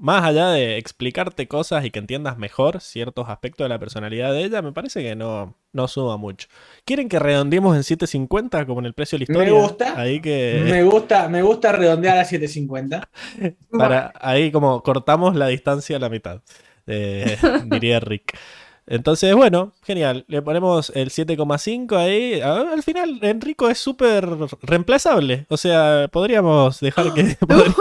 Más 0.00 0.24
allá 0.24 0.50
de 0.50 0.78
explicarte 0.78 1.48
cosas 1.48 1.84
y 1.84 1.90
que 1.90 1.98
entiendas 1.98 2.38
mejor 2.38 2.80
ciertos 2.80 3.28
aspectos 3.28 3.64
de 3.64 3.68
la 3.68 3.80
personalidad 3.80 4.32
de 4.32 4.44
ella, 4.44 4.62
me 4.62 4.70
parece 4.72 5.02
que 5.02 5.16
no, 5.16 5.56
no 5.72 5.88
suma 5.88 6.16
mucho. 6.16 6.46
¿Quieren 6.84 7.08
que 7.08 7.18
redondeemos 7.18 7.74
en 7.76 7.82
7.50 7.82 8.64
como 8.66 8.78
en 8.78 8.86
el 8.86 8.94
precio 8.94 9.18
de 9.18 9.26
la 9.26 9.32
Me 9.36 9.44
historia? 9.44 9.60
gusta. 9.60 10.00
Ahí 10.00 10.20
que... 10.20 10.62
Me 10.70 10.82
gusta, 10.84 11.28
me 11.28 11.42
gusta 11.42 11.72
redondear 11.72 12.16
a 12.18 12.24
750. 12.24 13.08
Para, 13.70 14.12
ahí 14.20 14.52
como 14.52 14.82
cortamos 14.84 15.34
la 15.34 15.48
distancia 15.48 15.96
a 15.96 16.00
la 16.00 16.08
mitad, 16.08 16.42
eh, 16.86 17.36
diría 17.66 17.98
Rick. 17.98 18.38
Entonces, 18.90 19.34
bueno, 19.34 19.72
genial. 19.84 20.24
Le 20.28 20.40
ponemos 20.42 20.90
el 20.94 21.10
7,5 21.10 21.96
ahí. 21.96 22.40
Al 22.40 22.82
final, 22.82 23.18
Enrico 23.22 23.68
es 23.68 23.78
súper 23.78 24.26
reemplazable. 24.62 25.46
O 25.48 25.56
sea, 25.56 26.08
podríamos 26.10 26.80
dejar 26.80 27.12
que... 27.14 27.36
podría, 27.46 27.74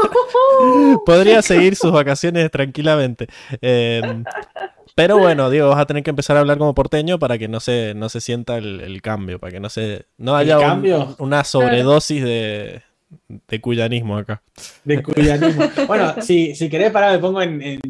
podría 1.05 1.41
seguir 1.41 1.75
sus 1.75 1.91
vacaciones 1.91 2.51
tranquilamente. 2.51 3.27
Eh, 3.61 4.23
pero 4.95 5.17
bueno, 5.19 5.49
digo, 5.49 5.69
vas 5.69 5.79
a 5.79 5.85
tener 5.85 6.01
que 6.03 6.09
empezar 6.09 6.37
a 6.37 6.39
hablar 6.39 6.57
como 6.57 6.73
porteño 6.73 7.19
para 7.19 7.37
que 7.37 7.47
no 7.47 7.59
se, 7.59 7.93
no 7.95 8.09
se 8.09 8.19
sienta 8.19 8.57
el, 8.57 8.81
el 8.81 9.01
cambio, 9.01 9.39
para 9.39 9.51
que 9.51 9.59
no 9.59 9.69
se 9.69 10.05
no 10.17 10.31
¿El 10.39 10.47
haya 10.47 10.57
un- 10.57 10.63
cambio? 10.65 11.15
una 11.19 11.43
sobredosis 11.43 12.23
de, 12.23 12.81
de 13.27 13.61
cuyanismo 13.61 14.17
acá. 14.17 14.41
De 14.83 15.01
cuyanismo. 15.03 15.63
Bueno, 15.87 16.21
si, 16.21 16.55
si 16.55 16.69
querés 16.69 16.91
parar, 16.91 17.13
me 17.13 17.19
pongo 17.19 17.41
en, 17.41 17.61
en- 17.61 17.81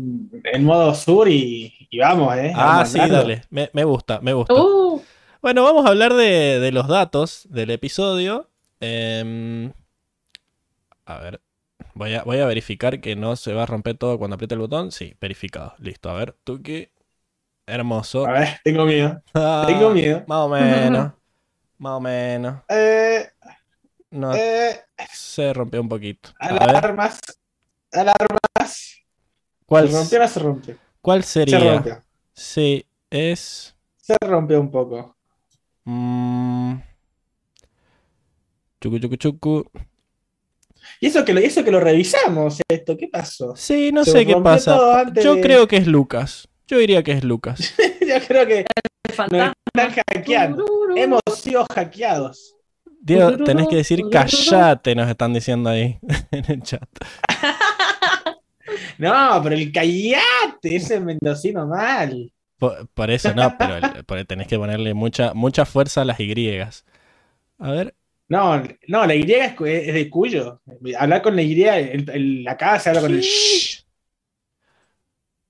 en 0.44 0.64
modo 0.64 0.94
sur 0.96 1.28
y, 1.30 1.74
y 1.90 2.00
vamos, 2.00 2.36
¿eh? 2.38 2.52
Ah, 2.56 2.66
Vamos 2.78 2.90
sí, 2.90 3.00
andando. 3.00 3.24
dale. 3.24 3.42
Me, 3.50 3.70
me 3.74 3.84
gusta, 3.84 4.20
me 4.22 4.34
gusta. 4.34 4.54
Uh, 4.54 5.02
Bueno, 5.42 5.64
vamos 5.64 5.86
a 5.86 5.90
hablar 5.90 6.14
de, 6.14 6.60
de 6.60 6.72
los 6.72 6.88
datos 6.88 7.48
del 7.50 7.70
episodio. 7.72 8.50
Em, 8.80 9.72
a 11.06 11.20
ver, 11.20 11.42
voy 11.94 12.14
a, 12.16 12.24
voy 12.24 12.40
a 12.40 12.46
verificar 12.46 13.00
que 13.02 13.16
no 13.16 13.36
se 13.36 13.54
va 13.54 13.64
a 13.64 13.66
romper 13.66 13.98
todo 13.98 14.18
cuando 14.18 14.36
apriete 14.36 14.56
el 14.56 14.60
botón. 14.62 14.92
Sí, 14.92 15.16
verificado. 15.22 15.74
Listo, 15.80 16.10
a 16.10 16.14
ver, 16.14 16.36
Tuki. 16.44 16.90
Hermoso. 17.68 18.26
A 18.26 18.32
ver, 18.32 18.48
tengo 18.64 18.86
miedo. 18.86 19.22
Ah, 19.34 19.66
tengo 19.68 19.90
miedo. 19.92 20.24
Más 20.28 20.40
o 20.40 20.50
menos. 20.50 21.14
Más 21.80 21.94
o 21.94 22.02
menos. 22.02 22.62
Eh, 22.70 23.28
No, 24.10 24.34
eh, 24.34 24.80
se 25.14 25.54
rompió 25.54 25.82
un 25.82 25.90
poquito. 25.90 26.30
A 26.40 26.54
ver, 26.54 26.64
alarmas. 26.64 27.20
Alarmas. 27.92 28.98
¿cuál, 29.66 29.90
¿Se 29.90 29.96
rompió 29.98 30.18
o 30.20 30.22
no 30.22 30.28
se 30.28 30.40
rompió? 30.40 30.78
cuál 31.02 31.24
Se 31.24 31.46
sería? 31.46 31.74
rompió. 31.74 32.04
Sí, 32.34 32.86
es... 33.10 33.76
Se 33.98 34.16
rompió 34.22 34.62
un 34.62 34.72
poco. 34.72 35.18
mm, 35.84 36.76
chucu, 38.82 39.00
chucu, 39.00 39.16
chucu. 39.18 39.72
Y 41.02 41.08
eso 41.08 41.26
que 41.26 41.34
lo, 41.34 41.40
eso 41.42 41.64
que 41.64 41.72
lo 41.72 41.80
revisamos, 41.82 42.62
esto, 42.70 42.96
¿qué 42.96 43.08
pasó? 43.10 43.56
Sí, 43.58 43.92
no 43.92 44.06
Se 44.06 44.12
sé 44.12 44.26
qué 44.26 44.34
rompió 44.34 44.52
pasa. 44.54 45.12
Yo 45.22 45.36
de- 45.36 45.42
creo 45.42 45.68
que 45.68 45.78
es 45.78 45.88
Lucas. 45.88 46.48
Yo 46.68 46.78
diría 46.78 47.04
que 47.04 47.12
es 47.14 47.24
Lucas. 47.24 47.60
Yo 48.02 48.16
creo 48.28 48.46
que 48.48 48.60
el 48.60 49.14
fantasma. 49.14 49.54
nos 49.76 49.88
están 49.88 50.04
hackeando. 50.16 50.66
Hemos 50.96 51.22
sido 51.36 51.66
hackeados. 51.74 52.56
Diego, 53.08 53.40
tenés 53.40 53.68
que 53.68 53.78
decir 53.78 54.08
callate, 54.10 54.96
nos 54.96 55.10
están 55.10 55.34
diciendo 55.34 55.70
ahí 55.70 56.00
en 56.32 56.52
el 56.52 56.62
chat. 56.64 56.88
No, 58.98 59.40
pero 59.44 59.56
el 59.56 59.72
callate, 59.72 60.76
ese 60.76 61.00
mendocino 61.00 61.68
mal. 61.68 62.32
Por, 62.58 62.88
por 62.90 63.12
eso 63.12 63.34
no, 63.34 63.56
pero 63.58 63.78
el- 63.78 63.92
por- 64.06 64.24
tenés 64.26 64.48
que 64.48 64.58
ponerle 64.58 64.94
mucha, 64.94 65.34
mucha 65.34 65.66
fuerza 65.66 66.02
a 66.02 66.06
las 66.06 66.20
Y. 66.20 66.60
A 67.60 67.72
ver, 67.72 67.96
No, 68.30 68.62
no, 68.90 69.06
la 69.06 69.16
Y 69.16 69.22
es, 69.32 69.56
de 69.58 70.10
Cuyo. 70.10 70.62
Hablar 71.00 71.22
con 71.22 71.36
la 71.36 71.42
Y, 71.42 71.64
el, 71.64 72.10
el- 72.10 72.44
la 72.44 72.58
casa 72.58 72.80
se 72.84 72.90
habla 72.90 73.02
con 73.02 73.14
el 73.14 73.22
shh. 73.22 73.84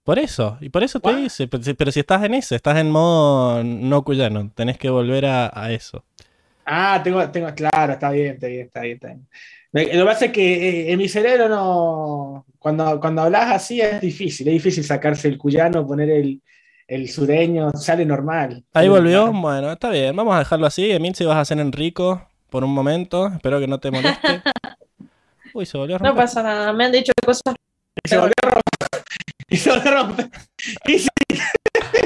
por 0.03 0.19
eso, 0.19 0.57
y 0.61 0.69
por 0.69 0.83
eso 0.83 0.99
te 1.01 1.09
What? 1.09 1.15
dice, 1.15 1.47
pero 1.49 1.63
si, 1.63 1.73
pero 1.73 1.91
si 1.91 1.99
estás 1.99 2.23
en 2.23 2.33
ese, 2.33 2.55
estás 2.55 2.77
en 2.77 2.89
modo 2.91 3.61
no 3.63 4.03
cuyano, 4.03 4.51
tenés 4.55 4.77
que 4.77 4.89
volver 4.89 5.25
a, 5.25 5.51
a 5.53 5.71
eso. 5.73 6.05
Ah, 6.69 6.99
tengo, 7.03 7.29
tengo, 7.31 7.47
claro, 7.55 7.93
está 7.93 8.11
bien, 8.11 8.33
está 8.35 8.47
bien, 8.47 8.65
está 8.67 8.81
bien, 8.81 8.95
está 8.95 9.07
bien. 9.07 9.27
Lo 9.71 10.03
que 10.05 10.05
pasa 10.05 10.25
es 10.25 10.31
que 10.31 10.69
eh, 10.69 10.91
en 10.91 10.97
mi 10.97 11.07
cerebro 11.07 11.47
no. 11.47 12.45
Cuando, 12.59 12.99
cuando 12.99 13.21
hablas 13.21 13.51
así 13.51 13.79
es 13.79 14.01
difícil, 14.01 14.47
es 14.49 14.53
difícil 14.55 14.83
sacarse 14.83 15.27
el 15.29 15.37
cuyano, 15.37 15.87
poner 15.87 16.09
el, 16.09 16.41
el 16.87 17.07
sureño, 17.09 17.71
sale 17.71 18.05
normal. 18.05 18.65
Ahí 18.73 18.89
volvió, 18.89 19.31
bueno, 19.31 19.71
está 19.71 19.89
bien, 19.89 20.15
vamos 20.15 20.35
a 20.35 20.39
dejarlo 20.39 20.65
así. 20.65 20.91
Emil, 20.91 21.15
si 21.15 21.23
vas 21.23 21.37
a 21.37 21.41
hacer 21.41 21.59
Enrico 21.59 22.27
por 22.49 22.63
un 22.65 22.73
momento, 22.73 23.27
espero 23.27 23.59
que 23.59 23.67
no 23.67 23.79
te 23.79 23.91
moleste. 23.91 24.41
Uy, 25.53 25.65
se 25.65 25.77
volvió 25.77 25.95
a 25.95 25.99
No 25.99 26.09
romper. 26.09 26.23
pasa 26.25 26.43
nada, 26.43 26.73
me 26.73 26.85
han 26.85 26.91
dicho 26.91 27.13
cosas. 27.25 27.55
Y 28.03 28.09
se 28.09 28.17
volvió 28.17 28.33
a 28.43 28.49
romper. 28.49 28.63
Y 29.49 29.55
se 29.55 29.69
volvió 29.71 29.91
a 29.91 30.03
romper. 30.03 30.29
¿Qué 30.83 30.91
hiciste, 30.93 31.43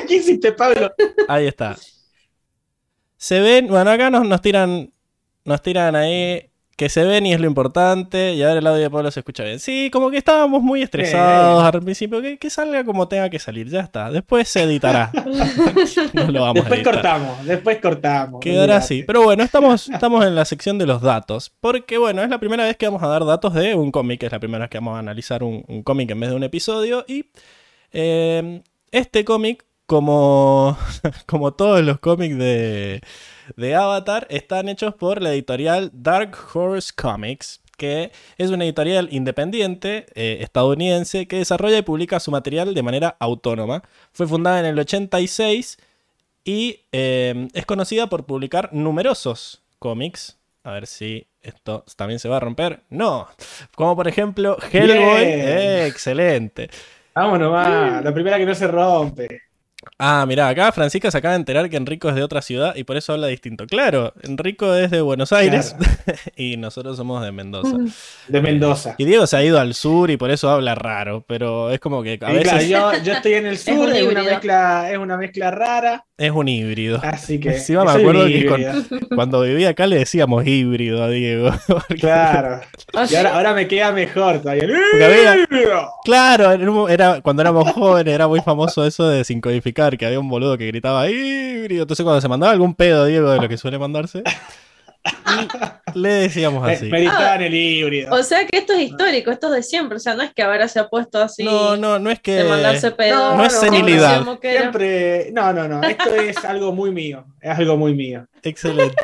¿Qué 0.07 0.15
hiciste, 0.15 0.51
Pablo? 0.51 0.91
Ahí 1.27 1.47
está. 1.47 1.75
Se 3.21 3.39
ven, 3.39 3.67
bueno, 3.67 3.91
acá 3.91 4.09
nos, 4.09 4.27
nos 4.27 4.41
tiran, 4.41 4.91
nos 5.45 5.61
tiran 5.61 5.95
ahí 5.95 6.49
que 6.75 6.89
se 6.89 7.03
ven 7.03 7.27
y 7.27 7.33
es 7.33 7.39
lo 7.39 7.45
importante. 7.45 8.33
Y 8.33 8.41
ahora 8.41 8.57
el 8.57 8.65
audio 8.65 8.81
de 8.81 8.89
Pablo 8.89 9.11
se 9.11 9.19
escucha 9.19 9.43
bien. 9.43 9.59
Sí, 9.59 9.91
como 9.93 10.09
que 10.09 10.17
estábamos 10.17 10.63
muy 10.63 10.81
estresados 10.81 11.63
al 11.63 11.83
principio. 11.83 12.19
Que, 12.19 12.39
que 12.39 12.49
salga 12.49 12.83
como 12.83 13.07
tenga 13.07 13.29
que 13.29 13.37
salir, 13.37 13.69
ya 13.69 13.81
está. 13.81 14.09
Después 14.09 14.49
se 14.49 14.63
editará. 14.63 15.11
No 16.13 16.31
lo 16.31 16.41
vamos 16.41 16.65
a 16.65 16.69
Después 16.69 16.83
cortamos, 16.83 17.45
después 17.45 17.77
cortamos. 17.77 18.41
Quedará 18.41 18.77
así. 18.77 19.03
Pero 19.03 19.21
bueno, 19.21 19.43
estamos, 19.43 19.87
estamos 19.87 20.25
en 20.25 20.33
la 20.33 20.43
sección 20.43 20.79
de 20.79 20.87
los 20.87 21.03
datos. 21.03 21.51
Porque 21.59 21.99
bueno, 21.99 22.23
es 22.23 22.29
la 22.29 22.39
primera 22.39 22.63
vez 22.63 22.75
que 22.75 22.87
vamos 22.87 23.03
a 23.03 23.07
dar 23.07 23.23
datos 23.23 23.53
de 23.53 23.75
un 23.75 23.91
cómic. 23.91 24.23
Es 24.23 24.31
la 24.31 24.39
primera 24.39 24.63
vez 24.63 24.71
que 24.71 24.79
vamos 24.79 24.95
a 24.95 24.99
analizar 24.99 25.43
un, 25.43 25.63
un 25.67 25.83
cómic 25.83 26.09
en 26.09 26.19
vez 26.19 26.31
de 26.31 26.35
un 26.35 26.43
episodio. 26.43 27.05
Y 27.07 27.25
eh, 27.93 28.63
este 28.89 29.23
cómic, 29.23 29.63
como, 29.91 30.77
como 31.25 31.51
todos 31.51 31.81
los 31.81 31.99
cómics 31.99 32.37
de, 32.37 33.01
de 33.57 33.75
Avatar, 33.75 34.25
están 34.29 34.69
hechos 34.69 34.95
por 34.95 35.21
la 35.21 35.33
editorial 35.33 35.91
Dark 35.93 36.37
Horse 36.53 36.93
Comics. 36.95 37.59
Que 37.75 38.11
es 38.37 38.51
una 38.51 38.63
editorial 38.63 39.09
independiente 39.11 40.05
eh, 40.13 40.37
estadounidense 40.41 41.27
que 41.27 41.37
desarrolla 41.37 41.79
y 41.79 41.81
publica 41.81 42.21
su 42.21 42.31
material 42.31 42.73
de 42.73 42.83
manera 42.83 43.17
autónoma. 43.19 43.83
Fue 44.13 44.27
fundada 44.27 44.61
en 44.61 44.67
el 44.67 44.79
86 44.79 45.77
y 46.45 46.81
eh, 46.93 47.49
es 47.53 47.65
conocida 47.65 48.07
por 48.07 48.25
publicar 48.25 48.69
numerosos 48.71 49.61
cómics. 49.77 50.37
A 50.63 50.71
ver 50.71 50.87
si 50.87 51.27
esto 51.41 51.83
también 51.97 52.19
se 52.19 52.29
va 52.29 52.37
a 52.37 52.39
romper. 52.39 52.83
No. 52.89 53.27
Como 53.75 53.95
por 53.97 54.07
ejemplo 54.07 54.57
Hellboy. 54.71 55.23
Eh, 55.23 55.87
excelente. 55.87 56.69
Vámonos, 57.13 57.51
va. 57.51 57.99
La 58.01 58.13
primera 58.13 58.37
que 58.37 58.45
no 58.45 58.55
se 58.55 58.67
rompe. 58.67 59.50
Ah, 59.97 60.25
mirá, 60.27 60.47
acá 60.47 60.71
Francisca 60.71 61.09
se 61.11 61.17
acaba 61.17 61.33
de 61.33 61.39
enterar 61.39 61.69
que 61.69 61.77
Enrico 61.77 62.09
es 62.09 62.15
de 62.15 62.23
otra 62.23 62.41
ciudad 62.41 62.75
y 62.75 62.83
por 62.83 62.97
eso 62.97 63.13
habla 63.13 63.27
distinto. 63.27 63.65
Claro, 63.67 64.13
Enrico 64.23 64.73
es 64.75 64.91
de 64.91 65.01
Buenos 65.01 65.31
Aires 65.31 65.75
y 66.35 66.57
nosotros 66.57 66.97
somos 66.97 67.23
de 67.23 67.31
Mendoza. 67.31 67.77
De 68.27 68.41
Mendoza. 68.41 68.95
Y 68.97 69.05
Diego 69.05 69.27
se 69.27 69.37
ha 69.37 69.43
ido 69.43 69.59
al 69.59 69.73
sur 69.73 70.09
y 70.11 70.17
por 70.17 70.31
eso 70.31 70.49
habla 70.49 70.75
raro, 70.75 71.23
pero 71.27 71.71
es 71.71 71.79
como 71.79 72.03
que 72.03 72.11
a 72.11 72.13
Y 72.13 72.17
claro, 72.17 72.37
veces 72.37 72.69
yo, 72.69 72.91
yo 73.03 73.13
estoy 73.13 73.33
en 73.33 73.45
el 73.45 73.57
sur, 73.59 73.89
un 73.89 73.95
es, 73.95 74.03
una 74.03 74.23
mezcla, 74.23 74.91
es 74.91 74.97
una 74.97 75.17
mezcla 75.17 75.51
rara, 75.51 76.05
es 76.21 76.31
un 76.31 76.47
híbrido. 76.47 76.99
así 77.03 77.39
que. 77.39 77.49
Encima 77.55 77.83
me 77.83 77.91
acuerdo 77.91 78.25
que 78.27 78.45
con-. 78.45 79.07
Cuando 79.15 79.41
vivía 79.41 79.69
acá 79.69 79.87
le 79.87 79.97
decíamos 79.97 80.45
híbrido 80.45 81.03
a 81.03 81.09
Diego. 81.09 81.51
porque- 81.67 81.95
Claro. 81.95 82.61
Ah, 82.93 83.05
Y 83.09 83.15
ahora, 83.15 83.35
ahora 83.35 83.53
me 83.53 83.67
queda 83.67 83.91
mejor 83.91 84.39
todavía. 84.41 84.63
Había- 84.93 85.37
¡Híbrido! 85.43 85.89
Claro, 86.03 86.87
era, 86.89 87.21
cuando 87.21 87.41
éramos 87.41 87.71
jóvenes 87.71 88.13
era 88.13 88.27
muy 88.27 88.41
famoso 88.41 88.85
eso 88.85 89.07
de 89.07 89.23
sin 89.23 89.39
codificar, 89.41 89.97
que 89.97 90.05
había 90.05 90.19
un 90.19 90.29
boludo 90.29 90.57
que 90.57 90.67
gritaba 90.67 91.09
híbrido. 91.09 91.83
Entonces 91.83 92.03
cuando 92.03 92.21
se 92.21 92.27
mandaba 92.27 92.51
algún 92.53 92.75
pedo, 92.75 93.05
Diego, 93.05 93.29
de 93.31 93.39
lo 93.41 93.47
que 93.49 93.57
suele 93.57 93.79
mandarse, 93.79 94.23
Le 95.95 96.09
decíamos 96.09 96.67
así. 96.67 96.85
Meditaban 96.89 97.41
el 97.41 97.53
híbrido. 97.53 98.13
O 98.13 98.21
sea 98.23 98.45
que 98.45 98.57
esto 98.57 98.73
es 98.73 98.81
histórico, 98.81 99.31
esto 99.31 99.47
es 99.47 99.53
de 99.53 99.63
siempre. 99.63 99.97
O 99.97 99.99
sea, 99.99 100.13
no 100.15 100.21
es 100.23 100.33
que 100.33 100.43
ahora 100.43 100.67
se 100.67 100.79
ha 100.79 100.87
puesto 100.89 101.21
así 101.21 101.43
No, 101.43 101.75
no, 101.77 101.97
no 101.99 102.09
es 102.11 102.19
que. 102.19 102.35
de 102.35 102.43
mandarse 102.43 102.91
pedo. 102.91 103.35
no 103.35 103.43
es 103.45 103.53
senilidad. 103.53 104.25
era- 104.41 104.59
Siempre. 104.59 105.31
No, 105.31 105.51
no, 105.53 105.67
no. 105.67 105.81
Esto 105.83 106.13
es 106.15 106.43
algo 106.45 106.71
muy 106.73 106.91
mío. 106.91 107.25
Es 107.41 107.57
algo 107.57 107.77
muy 107.77 107.93
mío. 107.93 108.25
Excelente. 108.43 108.95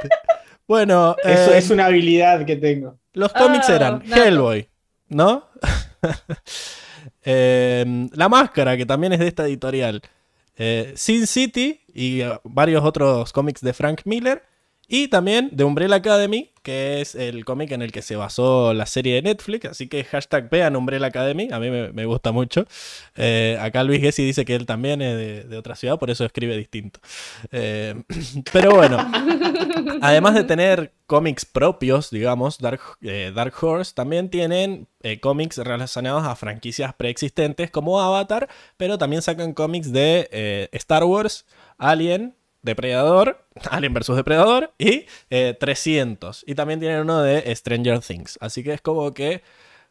Bueno, 0.67 1.15
Eso 1.23 1.53
eh, 1.53 1.57
es 1.57 1.69
una 1.69 1.85
habilidad 1.85 2.45
que 2.45 2.57
tengo. 2.57 2.97
los 3.13 3.31
cómics 3.33 3.69
Ah, 3.69 3.75
eran. 3.75 4.03
Hellboy, 4.11 4.67
¿no? 5.09 5.47
Eh, 7.29 8.07
la 8.13 8.29
Máscara, 8.29 8.77
que 8.77 8.85
también 8.85 9.11
es 9.13 9.19
de 9.19 9.27
esta 9.27 9.45
editorial. 9.45 10.01
Eh, 10.55 10.93
Sin 10.95 11.27
City 11.27 11.81
y 11.93 12.21
eh, 12.21 12.39
varios 12.43 12.83
otros 12.85 13.33
cómics 13.33 13.61
de 13.61 13.73
Frank 13.73 14.01
Miller. 14.05 14.43
Y 14.89 15.09
también 15.09 15.49
de 15.51 15.65
Umbrella 15.65 15.97
Academy, 15.97 16.49
que 16.63 17.01
es 17.01 17.13
el 17.13 17.43
cómic 17.43 17.71
en 17.71 17.81
el 17.81 17.91
que 17.91 18.01
se 18.01 18.15
basó 18.15 18.73
la 18.73 18.85
serie 18.85 19.15
de 19.15 19.21
Netflix. 19.21 19.65
Así 19.65 19.89
que 19.89 20.05
hashtag 20.05 20.49
vean 20.49 20.77
Umbrella 20.77 21.07
Academy, 21.07 21.49
a 21.51 21.59
mí 21.59 21.69
me, 21.69 22.05
gusta 22.05 22.31
mucho. 22.31 22.65
Eh, 23.17 23.57
acá 23.59 23.83
Luis 23.83 23.99
Gessi 23.99 24.23
dice 24.23 24.45
que 24.45 24.55
él 24.55 24.65
también 24.65 25.01
es 25.01 25.49
de, 25.49 25.57
otra 25.57 25.75
ciudad, 25.75 25.99
por 25.99 26.09
eso 26.09 26.23
escribe 26.23 26.55
distinto. 26.55 27.01
Eh, 27.51 28.01
pero 28.53 28.75
bueno, 28.75 28.97
además 30.01 30.35
de 30.35 30.45
tener 30.45 30.93
cómics 31.05 31.43
propios, 31.43 32.09
digamos, 32.09 32.57
Dark, 32.57 32.79
eh, 33.01 33.33
Dark 33.35 33.53
Horse, 33.61 33.93
también 33.93 34.29
tienen 34.29 34.87
cómics 35.21 35.57
relacionados 35.57 36.25
a 36.25 36.35
franquicias 36.37 36.93
preexistentes 36.93 37.71
como 37.71 37.99
Avatar, 37.99 38.47
pero 38.77 38.97
también 38.97 39.21
sacan 39.21 39.53
cómics 39.53 39.91
de 39.91 40.69
Star 40.71 41.03
Wars, 41.03 41.45
Alien, 41.77 42.36
Depredador, 42.67 43.43
Alien 43.71 43.93
vs 43.93 44.15
Depredador 44.15 44.73
y 44.77 45.05
eh, 45.31 45.57
300. 45.59 46.43
Y 46.47 46.55
también 46.55 46.79
tienen 46.79 47.01
uno 47.01 47.21
de 47.21 47.55
Stranger 47.55 47.99
Things. 48.01 48.37
Así 48.41 48.63
que 48.63 48.73
es 48.73 48.81
como 48.81 49.13
que 49.13 49.41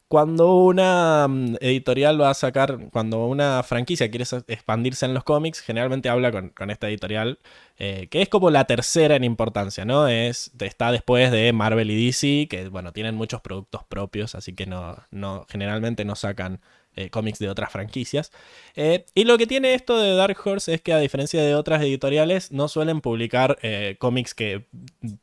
cuando 0.09 0.55
una 0.55 1.27
mm, 1.29 1.57
editorial 1.61 2.21
va 2.21 2.31
a 2.31 2.35
sacar, 2.35 2.79
cuando 2.93 3.27
una 3.27 3.63
franquicia 3.65 4.11
quiere 4.11 4.25
expandirse 4.47 5.05
en 5.07 5.15
los 5.15 5.25
cómics, 5.25 5.61
generalmente 5.61 6.09
habla 6.09 6.31
con, 6.31 6.51
con 6.51 6.71
esta 6.71 6.89
editorial, 6.89 7.41
eh, 7.79 8.07
que 8.09 8.23
es 8.23 8.29
como 8.29 8.51
la 8.51 8.67
tercera 8.67 9.17
en 9.17 9.25
importancia, 9.25 9.85
¿no? 9.85 10.07
Es, 10.09 10.53
está 10.61 10.93
después 10.93 11.33
de 11.33 11.53
Marvel 11.53 11.91
y 11.91 12.07
DC, 12.07 12.47
que 12.49 12.69
bueno, 12.69 12.93
tienen 12.93 13.17
muchos 13.17 13.41
productos 13.41 13.85
propios, 13.85 14.35
así 14.37 14.55
que 14.55 14.67
no, 14.67 14.97
no, 15.11 15.47
generalmente 15.49 16.05
no 16.05 16.15
sacan 16.15 16.61
eh, 16.97 17.11
cómics 17.11 17.39
de 17.39 17.49
otras 17.49 17.71
franquicias. 17.71 18.33
Eh, 18.75 19.05
y 19.15 19.25
lo 19.25 19.39
que 19.39 19.47
tiene 19.47 19.75
esto 19.75 19.99
de 19.99 20.15
Dark 20.15 20.39
Horse 20.45 20.75
es 20.75 20.81
que 20.81 20.93
a 20.93 20.99
diferencia 20.99 21.43
de 21.43 21.55
otras 21.55 21.83
editoriales, 21.83 22.53
no 22.53 22.69
suelen 22.69 23.01
publicar 23.01 23.59
eh, 23.63 23.97
cómics 23.99 24.35
que 24.35 24.67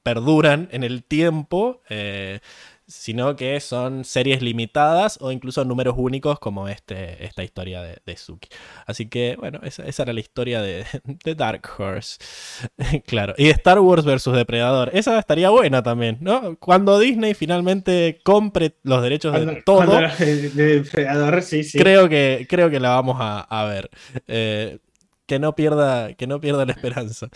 perduran 0.04 0.70
en 0.72 0.84
el 0.84 1.04
tiempo. 1.04 1.82
Sino 2.96 3.36
que 3.36 3.60
son 3.60 4.06
series 4.06 4.42
limitadas 4.44 5.18
o 5.20 5.32
incluso 5.32 5.66
números 5.66 5.96
únicos 5.98 6.38
como 6.40 6.68
este, 6.68 7.26
esta 7.26 7.44
historia 7.44 7.82
de, 7.82 7.98
de 8.06 8.16
Suki. 8.18 8.50
Así 8.86 9.08
que, 9.10 9.36
bueno, 9.40 9.60
esa, 9.64 9.84
esa 9.86 10.04
era 10.04 10.14
la 10.14 10.20
historia 10.20 10.62
de, 10.62 10.86
de 11.04 11.36
Dark 11.36 11.68
Horse. 11.78 12.18
claro, 13.08 13.34
y 13.38 13.48
Star 13.50 13.80
Wars 13.80 14.06
versus 14.06 14.36
Depredador. 14.36 14.92
Esa 14.94 15.18
estaría 15.18 15.50
buena 15.50 15.82
también, 15.82 16.18
¿no? 16.22 16.56
Cuando 16.58 17.00
Disney 17.00 17.34
finalmente 17.34 18.20
compre 18.24 18.76
los 18.84 19.02
derechos 19.02 19.34
de 19.34 19.44
Cuando- 19.44 19.64
todo, 19.66 20.00
de, 20.20 20.50
depredador, 20.50 21.42
sí, 21.42 21.64
sí. 21.64 21.78
creo, 21.80 22.08
que, 22.08 22.46
creo 22.48 22.70
que 22.70 22.80
la 22.80 22.90
vamos 22.90 23.18
a, 23.20 23.40
a 23.42 23.66
ver. 23.66 23.90
Eh, 24.28 24.78
que, 25.26 25.40
no 25.40 25.56
pierda, 25.56 26.14
que 26.14 26.28
no 26.28 26.40
pierda 26.40 26.66
la 26.66 26.74
esperanza. 26.74 27.28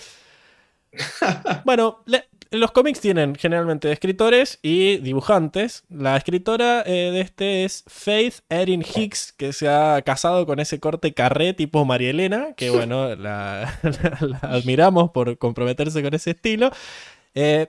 Bueno, 1.66 2.04
le- 2.06 2.26
los 2.52 2.72
cómics 2.72 3.00
tienen 3.02 3.36
generalmente 3.36 3.92
escritores 3.92 4.60
y 4.62 4.98
dibujantes. 4.98 5.84
La 5.90 6.18
escritora 6.18 6.84
eh, 6.86 7.12
de 7.12 7.22
este 7.22 7.66
es 7.66 7.84
Faith 7.88 8.36
Erin 8.50 8.84
Hicks, 8.84 9.34
que 9.34 9.54
se 9.54 9.68
ha 9.70 10.02
casado 10.04 10.46
con 10.46 10.60
ese 10.60 10.80
corte 10.80 11.14
carré 11.14 11.54
tipo 11.54 11.86
María 11.86 12.10
Elena, 12.12 12.54
que 12.56 12.70
bueno, 12.72 13.16
la, 13.16 13.80
la- 13.84 14.18
la 14.28 14.38
admiramos 14.50 15.12
por 15.12 15.38
comprometerse 15.38 16.02
con 16.04 16.14
ese 16.14 16.32
estilo. 16.32 16.72
Eh, 17.36 17.68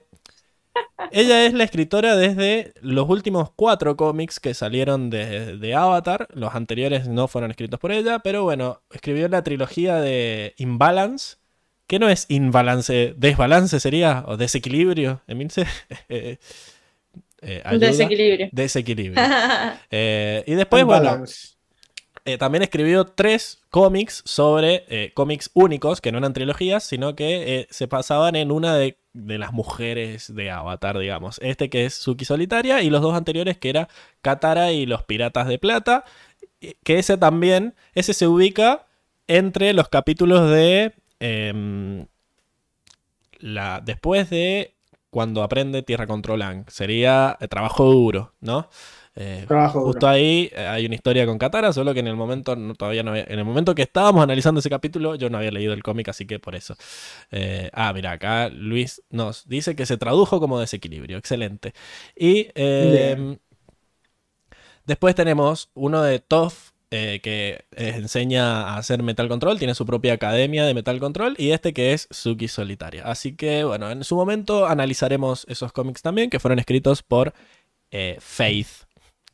ella 1.11 1.47
es 1.47 1.55
la 1.55 1.65
escritora 1.65 2.17
desde 2.17 2.75
los 2.83 3.09
últimos 3.09 3.51
cuatro 3.55 3.97
cómics 3.97 4.41
que 4.41 4.55
salieron 4.55 5.11
de, 5.11 5.57
de 5.57 5.75
Avatar. 5.75 6.29
Los 6.35 6.55
anteriores 6.55 7.09
no 7.09 7.29
fueron 7.29 7.51
escritos 7.51 7.81
por 7.81 7.93
ella, 7.93 8.19
pero 8.21 8.43
bueno, 8.45 8.83
escribió 8.93 9.29
la 9.29 9.43
trilogía 9.43 9.97
de 9.97 10.55
Imbalance. 10.59 11.37
¿Qué 11.89 11.99
no 11.99 12.09
es 12.09 12.27
imbalance? 12.29 13.15
¿Desbalance 13.17 13.81
sería? 13.81 14.23
¿O 14.29 14.37
desequilibrio? 14.37 15.23
Emilce? 15.27 15.67
Eh, 17.41 17.63
eh, 17.65 17.79
desequilibrio. 17.79 18.49
Desequilibrio. 18.51 19.23
Eh, 19.91 20.43
y 20.47 20.55
después, 20.55 20.85
bueno, 20.85 21.25
eh, 22.29 22.37
también 22.37 22.63
escribió 22.63 23.07
tres 23.07 23.63
cómics 23.71 24.23
sobre 24.27 24.85
eh, 24.89 25.13
cómics 25.15 25.51
únicos, 25.55 26.03
que 26.03 26.13
no 26.13 26.19
eran 26.19 26.35
trilogías, 26.35 26.85
sino 26.85 27.17
que 27.17 27.61
eh, 27.61 27.69
se 27.71 27.89
pasaban 27.89 28.37
en 28.37 28.53
una 28.53 28.77
de, 28.77 28.99
de 29.15 29.39
las 29.39 29.55
mujeres 29.55 30.35
de 30.35 30.51
Avatar, 30.51 30.99
digamos. 30.99 31.39
Este 31.43 31.71
que 31.71 31.87
es 31.87 31.95
Suki 31.95 32.27
Solitaria 32.27 32.83
y 32.83 32.91
los 32.91 33.01
dos 33.01 33.15
anteriores 33.15 33.57
que 33.57 33.71
era 33.71 33.89
Katara 34.21 34.73
y 34.73 34.85
los 34.85 35.05
Piratas 35.05 35.49
de 35.49 35.59
Plata, 35.59 36.05
que 36.61 36.99
ese 36.99 37.17
también, 37.17 37.75
ese 37.95 38.13
se 38.13 38.27
ubica 38.27 38.85
entre 39.27 39.73
los 39.73 39.89
capítulos 39.89 40.51
de... 40.51 40.93
em, 41.21 42.07
la, 43.41 43.81
después 43.85 44.31
de 44.31 44.75
cuando 45.11 45.43
aprende 45.43 45.83
Tierra 45.83 46.07
Control 46.07 46.43
Ang. 46.43 46.65
Sería 46.69 47.37
eh, 47.41 47.49
trabajo 47.49 47.85
duro, 47.91 48.35
¿no? 48.41 48.69
Eh, 49.17 49.45
Trabajo 49.49 49.79
duro. 49.81 49.93
Justo 49.93 50.07
ahí 50.07 50.51
eh, 50.55 50.67
hay 50.67 50.87
una 50.87 50.95
historia 50.95 51.25
con 51.27 51.39
Katara, 51.39 51.73
solo 51.73 51.95
que 51.95 52.01
en 52.01 52.09
el 52.09 52.15
momento 52.17 52.55
no- 52.57 52.75
todavía 52.75 53.03
no 53.03 53.11
había- 53.13 53.25
en 53.25 53.39
el 53.39 53.45
momento 53.45 53.75
que 53.75 53.83
estábamos 53.83 54.23
analizando 54.23 54.61
ese 54.61 54.71
capítulo 54.71 55.15
yo 55.17 55.31
no 55.31 55.39
había 55.39 55.51
leído 55.51 55.73
el 55.73 55.83
cómic, 55.83 56.09
así 56.09 56.27
que 56.27 56.39
por 56.39 56.55
eso. 56.55 56.77
Eh, 57.31 57.71
ah, 57.73 57.93
mira, 57.93 58.13
acá 58.13 58.49
Luis 58.51 59.03
nos 59.11 59.49
dice 59.49 59.75
que 59.75 59.87
se 59.87 59.97
tradujo 59.97 60.41
como 60.41 60.61
desequilibrio, 60.61 61.17
excelente. 61.19 61.73
Y 62.15 62.49
Bien. 62.55 63.41
después 64.87 65.15
tenemos 65.15 65.71
uno 65.75 66.03
de 66.03 66.19
Toff 66.21 66.68
eh, 66.91 67.21
que 67.23 67.65
eh, 67.77 67.93
enseña 67.97 68.63
a 68.69 68.77
hacer 68.79 69.03
Metal 69.03 69.29
Control, 69.29 69.59
tiene 69.59 69.75
su 69.75 69.85
propia 69.87 70.15
academia 70.15 70.65
de 70.65 70.75
Metal 70.75 70.99
Control, 71.01 71.35
y 71.39 71.51
este 71.51 71.73
que 71.73 71.93
es 71.93 72.09
Suki 72.11 72.49
Solitaria. 72.49 73.03
Así 73.05 73.37
que 73.37 73.65
bueno, 73.65 73.91
en 73.91 74.05
su 74.05 74.17
momento 74.17 74.67
analizaremos 74.67 75.45
esos 75.49 75.73
cómics 75.73 76.03
también, 76.03 76.31
que 76.31 76.41
fueron 76.41 76.59
escritos 76.59 77.03
por 77.03 77.35
eh, 77.91 78.17
Faith. 78.21 78.69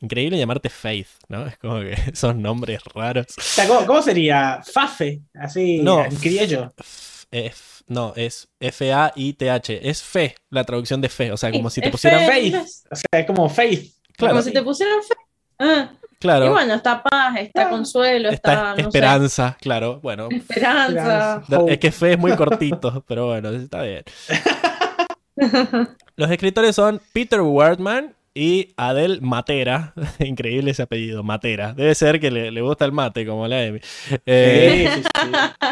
Increíble 0.00 0.36
llamarte 0.38 0.68
Faith, 0.68 1.08
¿no? 1.28 1.46
Es 1.46 1.56
como 1.58 1.80
que 1.80 1.96
son 2.14 2.42
nombres 2.42 2.82
raros. 2.94 3.26
O 3.38 3.40
sea, 3.40 3.66
¿cómo, 3.68 3.86
cómo 3.86 4.02
sería? 4.02 4.60
Fafe, 4.70 5.20
así 5.34 5.78
No. 5.82 6.04
en 6.04 6.14
criollo. 6.16 6.74
F- 6.78 7.26
F- 7.30 7.84
no, 7.86 8.12
es 8.16 8.48
F-A-I-T-H. 8.60 9.88
Es 9.88 10.02
fe, 10.02 10.34
la 10.50 10.64
traducción 10.64 11.00
de 11.00 11.08
fe. 11.08 11.32
O 11.32 11.36
sea, 11.36 11.50
como 11.50 11.70
si 11.70 11.80
te 11.80 11.90
pusieran. 11.90 12.20
fe. 12.20 12.26
Faith. 12.26 12.54
O 12.90 12.96
sea, 12.96 13.20
es 13.20 13.26
como 13.26 13.48
Faith. 13.48 13.92
Claro, 14.16 14.34
Como 14.34 14.42
si 14.42 14.52
te 14.52 14.62
pusieran 14.62 15.02
fe. 15.02 15.14
Ah, 15.58 15.92
Y 16.24 16.26
claro. 16.26 16.50
bueno, 16.52 16.74
está 16.74 17.02
paz, 17.02 17.36
está 17.38 17.66
Ah, 17.66 17.68
consuelo, 17.68 18.30
está, 18.30 18.52
Está 18.52 18.70
no 18.70 18.76
sé, 18.76 18.80
esperanza, 18.82 19.56
claro. 19.60 20.00
Bueno, 20.00 20.28
esperanza. 20.30 21.40
Esperanza. 21.42 21.72
es 21.72 21.78
que 21.78 21.92
fe 21.92 22.12
es 22.12 22.18
muy 22.18 22.32
cortito, 22.36 23.04
pero 23.06 23.26
bueno, 23.26 23.50
está 23.50 23.82
bien. 23.82 24.02
Los 26.16 26.30
escritores 26.30 26.76
son 26.76 27.00
Peter 27.12 27.40
Wardman 27.40 28.14
y 28.34 28.72
Adel 28.76 29.20
Matera. 29.20 29.92
Increíble 30.18 30.70
ese 30.70 30.82
apellido, 30.82 31.22
Matera. 31.22 31.72
Debe 31.74 31.94
ser 31.94 32.20
que 32.20 32.30
le, 32.30 32.50
le 32.50 32.60
gusta 32.62 32.84
el 32.84 32.92
mate, 32.92 33.26
como 33.26 33.46
la 33.46 33.62
Emi. 33.64 33.80
Eh, 34.26 34.88
Sí, 34.94 35.02
sí, 35.02 35.08
sí. 35.22 35.68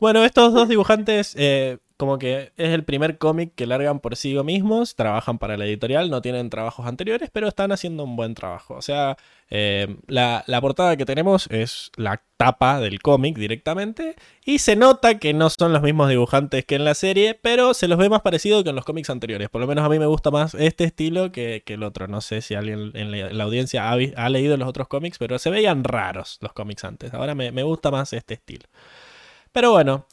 Bueno, 0.00 0.24
estos 0.24 0.52
dos 0.52 0.68
dibujantes, 0.68 1.34
eh, 1.38 1.78
como 2.02 2.18
que 2.18 2.50
es 2.56 2.70
el 2.70 2.82
primer 2.82 3.16
cómic 3.16 3.54
que 3.54 3.64
largan 3.64 4.00
por 4.00 4.16
sí 4.16 4.34
mismos, 4.42 4.96
trabajan 4.96 5.38
para 5.38 5.56
la 5.56 5.66
editorial, 5.66 6.10
no 6.10 6.20
tienen 6.20 6.50
trabajos 6.50 6.84
anteriores, 6.84 7.30
pero 7.32 7.46
están 7.46 7.70
haciendo 7.70 8.02
un 8.02 8.16
buen 8.16 8.34
trabajo. 8.34 8.74
O 8.74 8.82
sea, 8.82 9.16
eh, 9.50 9.98
la, 10.08 10.42
la 10.48 10.60
portada 10.60 10.96
que 10.96 11.04
tenemos 11.06 11.46
es 11.48 11.92
la 11.94 12.20
tapa 12.36 12.80
del 12.80 13.00
cómic 13.00 13.38
directamente, 13.38 14.16
y 14.44 14.58
se 14.58 14.74
nota 14.74 15.20
que 15.20 15.32
no 15.32 15.48
son 15.48 15.72
los 15.72 15.80
mismos 15.80 16.08
dibujantes 16.08 16.64
que 16.64 16.74
en 16.74 16.84
la 16.84 16.94
serie, 16.94 17.38
pero 17.40 17.72
se 17.72 17.86
los 17.86 17.98
ve 17.98 18.08
más 18.08 18.22
parecido 18.22 18.64
que 18.64 18.70
en 18.70 18.74
los 18.74 18.84
cómics 18.84 19.08
anteriores. 19.08 19.48
Por 19.48 19.60
lo 19.60 19.68
menos 19.68 19.84
a 19.84 19.88
mí 19.88 20.00
me 20.00 20.06
gusta 20.06 20.32
más 20.32 20.54
este 20.54 20.82
estilo 20.82 21.30
que, 21.30 21.62
que 21.64 21.74
el 21.74 21.84
otro. 21.84 22.08
No 22.08 22.20
sé 22.20 22.40
si 22.40 22.56
alguien 22.56 22.90
en 22.94 23.12
la, 23.12 23.18
en 23.28 23.38
la 23.38 23.44
audiencia 23.44 23.88
ha, 23.88 23.92
ha 23.92 24.28
leído 24.28 24.56
los 24.56 24.66
otros 24.68 24.88
cómics, 24.88 25.18
pero 25.18 25.38
se 25.38 25.50
veían 25.50 25.84
raros 25.84 26.38
los 26.40 26.52
cómics 26.52 26.82
antes. 26.82 27.14
Ahora 27.14 27.36
me- 27.36 27.52
me 27.52 27.62
gusta 27.62 27.92
más 27.92 28.12
este 28.12 28.34
estilo. 28.34 28.66
Pero 29.52 29.70
bueno, 29.70 30.06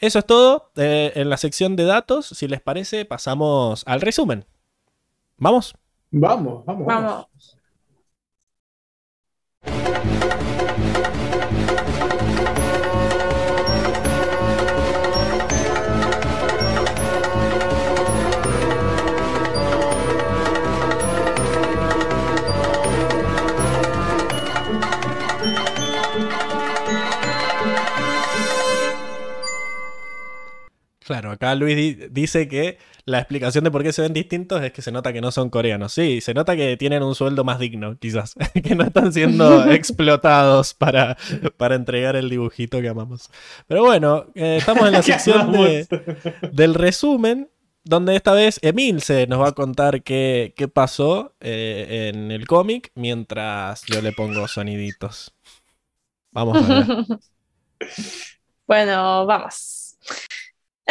eso 0.00 0.18
es 0.18 0.26
todo. 0.26 0.72
Eh, 0.76 1.12
en 1.14 1.28
la 1.28 1.36
sección 1.36 1.76
de 1.76 1.84
datos, 1.84 2.26
si 2.26 2.48
les 2.48 2.60
parece, 2.60 3.04
pasamos 3.04 3.84
al 3.86 4.00
resumen. 4.00 4.46
¿Vamos? 5.36 5.74
Vamos, 6.10 6.64
vamos, 6.64 6.86
vamos. 6.86 7.26
Vamos. 9.62 10.89
Claro, 31.10 31.32
acá 31.32 31.56
Luis 31.56 31.74
di- 31.76 32.06
dice 32.12 32.46
que 32.46 32.78
la 33.04 33.18
explicación 33.18 33.64
de 33.64 33.72
por 33.72 33.82
qué 33.82 33.92
se 33.92 34.02
ven 34.02 34.12
distintos 34.12 34.62
es 34.62 34.70
que 34.72 34.80
se 34.80 34.92
nota 34.92 35.12
que 35.12 35.20
no 35.20 35.32
son 35.32 35.50
coreanos. 35.50 35.92
Sí, 35.92 36.20
se 36.20 36.34
nota 36.34 36.54
que 36.54 36.76
tienen 36.76 37.02
un 37.02 37.16
sueldo 37.16 37.42
más 37.42 37.58
digno, 37.58 37.98
quizás, 37.98 38.34
que 38.62 38.76
no 38.76 38.84
están 38.84 39.12
siendo 39.12 39.64
explotados 39.72 40.72
para, 40.72 41.16
para 41.56 41.74
entregar 41.74 42.14
el 42.14 42.28
dibujito 42.30 42.80
que 42.80 42.88
amamos. 42.88 43.28
Pero 43.66 43.82
bueno, 43.82 44.26
eh, 44.36 44.58
estamos 44.58 44.86
en 44.86 44.92
la 44.92 45.02
sección 45.10 45.50
de, 45.50 45.88
del 46.52 46.74
resumen, 46.74 47.50
donde 47.82 48.14
esta 48.14 48.32
vez 48.32 48.60
Emilce 48.62 49.26
nos 49.26 49.40
va 49.40 49.48
a 49.48 49.52
contar 49.52 50.04
qué, 50.04 50.54
qué 50.56 50.68
pasó 50.68 51.34
eh, 51.40 52.12
en 52.14 52.30
el 52.30 52.46
cómic 52.46 52.92
mientras 52.94 53.82
yo 53.86 54.00
le 54.00 54.12
pongo 54.12 54.46
soniditos. 54.46 55.34
Vamos 56.32 56.62
a 56.62 56.68
ver. 56.68 56.92
Bueno, 58.66 59.26
vamos. 59.26 59.96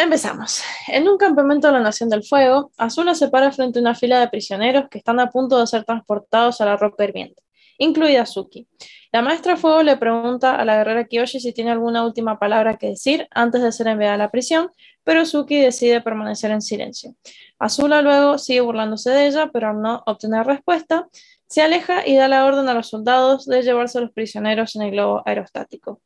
Empezamos. 0.02 0.62
En 0.88 1.06
un 1.06 1.18
campamento 1.18 1.66
de 1.66 1.74
la 1.74 1.80
Nación 1.80 2.08
del 2.08 2.24
Fuego, 2.24 2.72
Azula 2.78 3.14
se 3.14 3.28
para 3.28 3.52
frente 3.52 3.78
a 3.78 3.82
una 3.82 3.94
fila 3.94 4.18
de 4.18 4.28
prisioneros 4.28 4.88
que 4.88 4.96
están 4.96 5.20
a 5.20 5.28
punto 5.28 5.60
de 5.60 5.66
ser 5.66 5.84
transportados 5.84 6.62
a 6.62 6.64
la 6.64 6.78
roca 6.78 7.04
hirviente, 7.04 7.42
incluida 7.76 8.24
Suki. 8.24 8.66
La 9.12 9.20
maestra 9.20 9.58
Fuego 9.58 9.82
le 9.82 9.98
pregunta 9.98 10.56
a 10.56 10.64
la 10.64 10.76
guerrera 10.78 11.04
Kiyoshi 11.04 11.38
si 11.38 11.52
tiene 11.52 11.70
alguna 11.70 12.02
última 12.02 12.38
palabra 12.38 12.78
que 12.78 12.86
decir 12.86 13.28
antes 13.30 13.60
de 13.60 13.72
ser 13.72 13.88
enviada 13.88 14.14
a 14.14 14.16
la 14.16 14.30
prisión, 14.30 14.70
pero 15.04 15.26
Suki 15.26 15.60
decide 15.60 16.00
permanecer 16.00 16.50
en 16.50 16.62
silencio. 16.62 17.14
Azula 17.58 18.00
luego 18.00 18.38
sigue 18.38 18.62
burlándose 18.62 19.10
de 19.10 19.26
ella, 19.26 19.50
pero 19.52 19.68
al 19.68 19.82
no 19.82 20.02
obtener 20.06 20.46
respuesta, 20.46 21.08
se 21.46 21.60
aleja 21.60 22.06
y 22.06 22.16
da 22.16 22.26
la 22.26 22.46
orden 22.46 22.70
a 22.70 22.72
los 22.72 22.88
soldados 22.88 23.44
de 23.44 23.60
llevarse 23.62 23.98
a 23.98 24.00
los 24.00 24.12
prisioneros 24.12 24.76
en 24.76 24.82
el 24.82 24.92
globo 24.92 25.22
aerostático. 25.26 26.00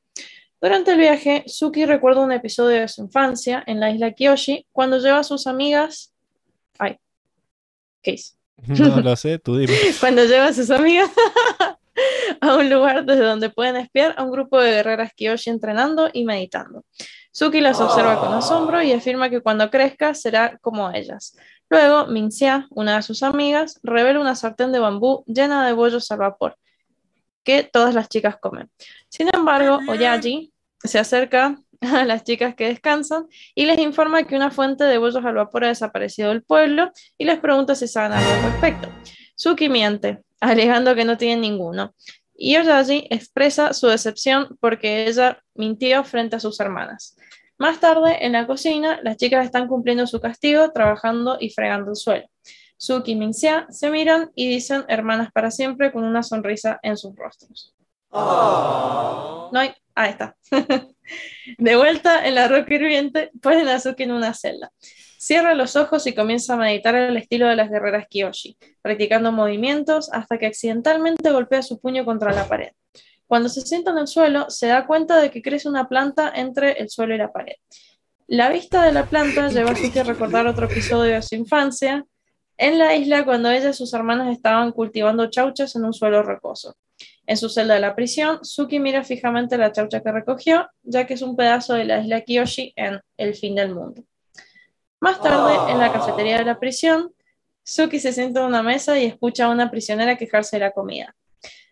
Durante 0.64 0.92
el 0.92 0.98
viaje, 0.98 1.44
Suki 1.46 1.84
recuerda 1.84 2.22
un 2.22 2.32
episodio 2.32 2.80
de 2.80 2.88
su 2.88 3.02
infancia 3.02 3.62
en 3.66 3.80
la 3.80 3.90
isla 3.90 4.12
Kyoshi 4.12 4.66
cuando 4.72 4.98
lleva 4.98 5.18
a 5.18 5.22
sus 5.22 5.46
amigas. 5.46 6.14
Ay, 6.78 6.96
¿qué 8.00 8.12
hizo? 8.12 8.36
No 8.56 9.02
lo 9.02 9.14
sé, 9.14 9.38
tú 9.38 9.58
dime. 9.58 9.74
Cuando 10.00 10.24
lleva 10.24 10.46
a 10.46 10.54
sus 10.54 10.70
amigas 10.70 11.10
a 12.40 12.56
un 12.56 12.70
lugar 12.70 13.04
desde 13.04 13.24
donde 13.24 13.50
pueden 13.50 13.76
espiar 13.76 14.14
a 14.16 14.22
un 14.22 14.30
grupo 14.30 14.58
de 14.58 14.70
guerreras 14.70 15.12
Kyoshi 15.14 15.50
entrenando 15.50 16.08
y 16.10 16.24
meditando. 16.24 16.82
Suki 17.30 17.60
las 17.60 17.78
observa 17.82 18.18
con 18.18 18.32
asombro 18.32 18.82
y 18.82 18.92
afirma 18.92 19.28
que 19.28 19.42
cuando 19.42 19.68
crezca 19.68 20.14
será 20.14 20.56
como 20.62 20.90
ellas. 20.92 21.36
Luego, 21.68 22.06
Minxia, 22.06 22.68
una 22.70 22.96
de 22.96 23.02
sus 23.02 23.22
amigas, 23.22 23.80
revela 23.82 24.18
una 24.18 24.34
sartén 24.34 24.72
de 24.72 24.78
bambú 24.78 25.24
llena 25.26 25.66
de 25.66 25.74
bollos 25.74 26.10
al 26.10 26.20
vapor, 26.20 26.56
que 27.42 27.64
todas 27.64 27.94
las 27.94 28.08
chicas 28.08 28.38
comen. 28.40 28.70
Sin 29.10 29.28
embargo, 29.30 29.78
Oyaji 29.86 30.53
se 30.84 30.98
acerca 30.98 31.58
a 31.80 32.04
las 32.04 32.24
chicas 32.24 32.54
que 32.54 32.68
descansan 32.68 33.26
y 33.54 33.66
les 33.66 33.78
informa 33.78 34.24
que 34.24 34.36
una 34.36 34.50
fuente 34.50 34.84
de 34.84 34.98
bollos 34.98 35.24
al 35.24 35.34
vapor 35.34 35.64
ha 35.64 35.68
desaparecido 35.68 36.28
del 36.30 36.42
pueblo 36.42 36.92
y 37.18 37.24
les 37.24 37.40
pregunta 37.40 37.74
si 37.74 37.88
saben 37.88 38.12
algo 38.12 38.30
al 38.32 38.52
respecto. 38.52 38.88
Suki 39.36 39.68
miente, 39.68 40.22
alegando 40.40 40.94
que 40.94 41.04
no 41.04 41.16
tiene 41.16 41.40
ninguno. 41.40 41.94
Y 42.36 42.56
Oyaji 42.56 43.06
expresa 43.10 43.72
su 43.72 43.86
decepción 43.86 44.56
porque 44.60 45.06
ella 45.06 45.40
mintió 45.54 46.04
frente 46.04 46.36
a 46.36 46.40
sus 46.40 46.58
hermanas. 46.60 47.16
Más 47.58 47.78
tarde, 47.78 48.24
en 48.26 48.32
la 48.32 48.46
cocina, 48.46 48.98
las 49.02 49.16
chicas 49.16 49.44
están 49.44 49.68
cumpliendo 49.68 50.06
su 50.06 50.20
castigo, 50.20 50.70
trabajando 50.72 51.36
y 51.40 51.50
fregando 51.50 51.90
el 51.90 51.96
suelo. 51.96 52.26
Suki 52.76 53.12
y 53.12 53.16
Minxia 53.16 53.66
se 53.70 53.90
miran 53.90 54.30
y 54.34 54.48
dicen 54.48 54.84
hermanas 54.88 55.30
para 55.32 55.50
siempre 55.50 55.92
con 55.92 56.04
una 56.04 56.22
sonrisa 56.24 56.80
en 56.82 56.96
sus 56.96 57.14
rostros. 57.14 57.74
No 58.10 59.50
hay. 59.54 59.72
Ahí 59.94 60.10
está. 60.10 60.36
De 61.58 61.76
vuelta 61.76 62.26
en 62.26 62.34
la 62.34 62.48
roca 62.48 62.74
hirviente, 62.74 63.30
ponen 63.40 63.68
a 63.68 63.78
Suki 63.78 64.04
en 64.04 64.12
una 64.12 64.34
celda. 64.34 64.72
Cierra 65.18 65.54
los 65.54 65.76
ojos 65.76 66.06
y 66.06 66.14
comienza 66.14 66.54
a 66.54 66.56
meditar 66.56 66.94
al 66.96 67.16
estilo 67.16 67.46
de 67.46 67.56
las 67.56 67.70
guerreras 67.70 68.06
Kyoshi, 68.10 68.58
practicando 68.82 69.32
movimientos 69.32 70.12
hasta 70.12 70.38
que 70.38 70.46
accidentalmente 70.46 71.30
golpea 71.30 71.62
su 71.62 71.80
puño 71.80 72.04
contra 72.04 72.32
la 72.32 72.46
pared. 72.46 72.72
Cuando 73.26 73.48
se 73.48 73.62
sienta 73.62 73.92
en 73.92 73.98
el 73.98 74.06
suelo, 74.06 74.50
se 74.50 74.66
da 74.66 74.86
cuenta 74.86 75.20
de 75.20 75.30
que 75.30 75.42
crece 75.42 75.68
una 75.68 75.88
planta 75.88 76.30
entre 76.34 76.72
el 76.72 76.90
suelo 76.90 77.14
y 77.14 77.18
la 77.18 77.32
pared. 77.32 77.54
La 78.26 78.50
vista 78.50 78.84
de 78.84 78.92
la 78.92 79.06
planta 79.06 79.48
lleva 79.50 79.70
a 79.70 79.76
Suki 79.76 79.98
a 79.98 80.04
recordar 80.04 80.46
otro 80.46 80.66
episodio 80.66 81.14
de 81.14 81.22
su 81.22 81.34
infancia, 81.36 82.04
en 82.56 82.78
la 82.78 82.94
isla 82.94 83.24
cuando 83.24 83.50
ella 83.50 83.70
y 83.70 83.74
sus 83.74 83.92
hermanas 83.94 84.32
estaban 84.32 84.72
cultivando 84.72 85.30
chauchas 85.30 85.74
en 85.76 85.84
un 85.84 85.92
suelo 85.92 86.22
rocoso. 86.22 86.76
En 87.26 87.36
su 87.36 87.48
celda 87.48 87.74
de 87.74 87.80
la 87.80 87.94
prisión, 87.94 88.38
Suki 88.42 88.78
mira 88.78 89.02
fijamente 89.02 89.56
la 89.56 89.72
chaucha 89.72 90.02
que 90.02 90.12
recogió, 90.12 90.68
ya 90.82 91.06
que 91.06 91.14
es 91.14 91.22
un 91.22 91.36
pedazo 91.36 91.74
de 91.74 91.86
la 91.86 92.00
isla 92.00 92.20
Kyoshi 92.20 92.74
en 92.76 93.00
El 93.16 93.34
fin 93.34 93.54
del 93.54 93.74
mundo. 93.74 94.04
Más 95.00 95.20
tarde, 95.20 95.72
en 95.72 95.78
la 95.78 95.92
cafetería 95.92 96.38
de 96.38 96.44
la 96.44 96.58
prisión, 96.58 97.12
Suki 97.62 97.98
se 97.98 98.12
sienta 98.12 98.40
en 98.40 98.46
una 98.46 98.62
mesa 98.62 98.98
y 98.98 99.06
escucha 99.06 99.46
a 99.46 99.50
una 99.50 99.70
prisionera 99.70 100.16
quejarse 100.16 100.56
de 100.56 100.60
la 100.60 100.72
comida. 100.72 101.14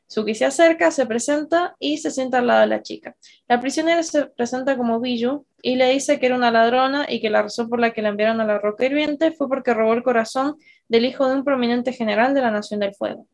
Suki 0.06 0.34
se 0.34 0.44
acerca, 0.44 0.90
se 0.90 1.06
presenta 1.06 1.74
y 1.78 1.98
se 1.98 2.10
sienta 2.10 2.38
al 2.38 2.46
lado 2.46 2.60
de 2.60 2.66
la 2.66 2.82
chica. 2.82 3.16
La 3.48 3.60
prisionera 3.60 4.02
se 4.02 4.26
presenta 4.26 4.76
como 4.76 5.00
Biju 5.00 5.46
y 5.62 5.76
le 5.76 5.90
dice 5.90 6.18
que 6.18 6.26
era 6.26 6.36
una 6.36 6.50
ladrona 6.50 7.06
y 7.08 7.20
que 7.20 7.30
la 7.30 7.42
razón 7.42 7.70
por 7.70 7.80
la 7.80 7.92
que 7.92 8.02
la 8.02 8.10
enviaron 8.10 8.40
a 8.40 8.44
la 8.44 8.58
roca 8.58 8.84
hirviente 8.84 9.32
fue 9.32 9.48
porque 9.48 9.72
robó 9.72 9.94
el 9.94 10.02
corazón 10.02 10.56
del 10.88 11.06
hijo 11.06 11.26
de 11.28 11.36
un 11.36 11.44
prominente 11.44 11.92
general 11.92 12.34
de 12.34 12.42
la 12.42 12.50
Nación 12.50 12.80
del 12.80 12.94
Fuego. 12.94 13.26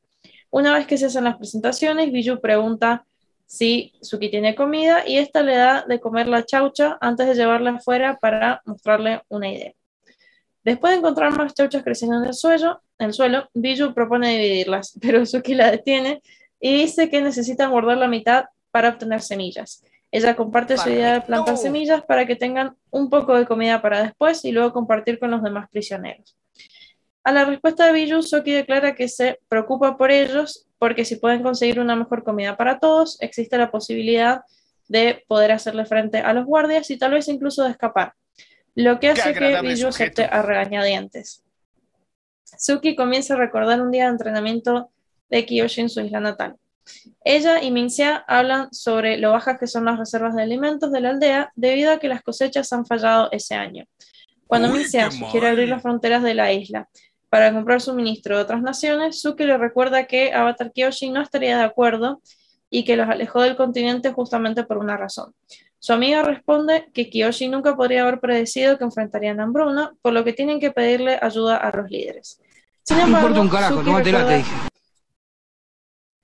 Una 0.50 0.74
vez 0.74 0.86
que 0.86 0.96
se 0.96 1.06
hacen 1.06 1.24
las 1.24 1.36
presentaciones, 1.36 2.10
Biju 2.10 2.40
pregunta 2.40 3.04
si 3.46 3.92
Suki 4.02 4.30
tiene 4.30 4.54
comida 4.54 5.06
y 5.06 5.18
esta 5.18 5.42
le 5.42 5.56
da 5.56 5.84
de 5.86 6.00
comer 6.00 6.28
la 6.28 6.44
chaucha 6.44 6.98
antes 7.00 7.26
de 7.26 7.34
llevarla 7.34 7.70
afuera 7.72 8.18
para 8.20 8.62
mostrarle 8.64 9.22
una 9.28 9.50
idea. 9.50 9.72
Después 10.64 10.92
de 10.92 10.98
encontrar 10.98 11.36
más 11.36 11.54
chauchas 11.54 11.82
creciendo 11.82 12.18
en 12.18 12.26
el 12.26 12.34
suelo, 12.34 12.82
en 12.98 13.06
el 13.06 13.12
suelo 13.14 13.48
Biju 13.54 13.94
propone 13.94 14.36
dividirlas, 14.38 14.98
pero 15.00 15.24
Suki 15.24 15.54
la 15.54 15.70
detiene 15.70 16.22
y 16.60 16.72
dice 16.74 17.08
que 17.08 17.22
necesitan 17.22 17.70
guardar 17.70 17.98
la 17.98 18.08
mitad 18.08 18.46
para 18.70 18.90
obtener 18.90 19.22
semillas. 19.22 19.82
Ella 20.10 20.34
comparte 20.34 20.78
su 20.78 20.88
idea 20.88 21.14
de 21.14 21.20
plantar 21.20 21.58
semillas 21.58 22.02
para 22.02 22.26
que 22.26 22.34
tengan 22.34 22.76
un 22.90 23.10
poco 23.10 23.34
de 23.34 23.44
comida 23.44 23.82
para 23.82 24.02
después 24.02 24.44
y 24.44 24.52
luego 24.52 24.72
compartir 24.72 25.18
con 25.18 25.30
los 25.30 25.42
demás 25.42 25.68
prisioneros. 25.70 26.37
A 27.28 27.32
la 27.32 27.44
respuesta 27.44 27.84
de 27.84 27.92
Biju, 27.92 28.22
Soki 28.22 28.52
declara 28.52 28.94
que 28.94 29.06
se 29.06 29.38
preocupa 29.50 29.98
por 29.98 30.10
ellos 30.10 30.66
porque 30.78 31.04
si 31.04 31.16
pueden 31.16 31.42
conseguir 31.42 31.78
una 31.78 31.94
mejor 31.94 32.24
comida 32.24 32.56
para 32.56 32.78
todos, 32.78 33.20
existe 33.20 33.58
la 33.58 33.70
posibilidad 33.70 34.40
de 34.88 35.26
poder 35.28 35.52
hacerle 35.52 35.84
frente 35.84 36.20
a 36.20 36.32
los 36.32 36.46
guardias 36.46 36.88
y 36.90 36.96
tal 36.96 37.10
vez 37.10 37.28
incluso 37.28 37.64
de 37.64 37.72
escapar, 37.72 38.14
lo 38.74 38.98
que 38.98 39.10
hace 39.10 39.34
que 39.34 39.60
Biju 39.60 39.88
acepte 39.88 40.24
a 40.24 40.40
regañadientes. 40.40 41.44
Suki 42.44 42.96
comienza 42.96 43.34
a 43.34 43.36
recordar 43.36 43.82
un 43.82 43.90
día 43.90 44.04
de 44.04 44.12
entrenamiento 44.12 44.90
de 45.28 45.44
Kiyoshi 45.44 45.82
en 45.82 45.90
su 45.90 46.00
isla 46.00 46.20
natal. 46.20 46.56
Ella 47.22 47.62
y 47.62 47.70
Minxia 47.70 48.24
hablan 48.26 48.72
sobre 48.72 49.18
lo 49.18 49.32
bajas 49.32 49.58
que 49.58 49.66
son 49.66 49.84
las 49.84 49.98
reservas 49.98 50.34
de 50.34 50.44
alimentos 50.44 50.90
de 50.90 51.02
la 51.02 51.10
aldea 51.10 51.52
debido 51.56 51.92
a 51.92 51.98
que 51.98 52.08
las 52.08 52.22
cosechas 52.22 52.72
han 52.72 52.86
fallado 52.86 53.28
ese 53.32 53.54
año. 53.54 53.84
Cuando 54.46 54.70
Minxia 54.70 55.10
sugiere 55.10 55.48
abrir 55.48 55.68
las 55.68 55.82
fronteras 55.82 56.22
de 56.22 56.32
la 56.32 56.50
isla 56.54 56.88
para 57.28 57.52
comprar 57.52 57.80
suministro 57.80 58.36
de 58.36 58.42
otras 58.42 58.62
naciones, 58.62 59.20
Suki 59.20 59.44
le 59.44 59.58
recuerda 59.58 60.06
que 60.06 60.32
Avatar 60.32 60.72
Kiyoshi 60.72 61.10
no 61.10 61.20
estaría 61.20 61.58
de 61.58 61.64
acuerdo 61.64 62.22
y 62.70 62.84
que 62.84 62.96
los 62.96 63.08
alejó 63.08 63.42
del 63.42 63.56
continente 63.56 64.12
justamente 64.12 64.64
por 64.64 64.78
una 64.78 64.96
razón. 64.96 65.34
Su 65.78 65.92
amiga 65.92 66.22
responde 66.22 66.90
que 66.92 67.08
Kiyoshi 67.08 67.48
nunca 67.48 67.76
podría 67.76 68.02
haber 68.02 68.20
predecido 68.20 68.78
que 68.78 68.84
enfrentarían 68.84 69.40
hambruna, 69.40 69.92
por 70.02 70.12
lo 70.12 70.24
que 70.24 70.32
tienen 70.32 70.58
que 70.58 70.72
pedirle 70.72 71.18
ayuda 71.20 71.56
a 71.56 71.76
los 71.76 71.90
líderes. 71.90 72.40
Sin 72.82 72.98
embargo, 72.98 73.40
un 73.40 73.48
carajo, 73.48 73.82
recuerda 73.82 74.36
dije. 74.36 74.50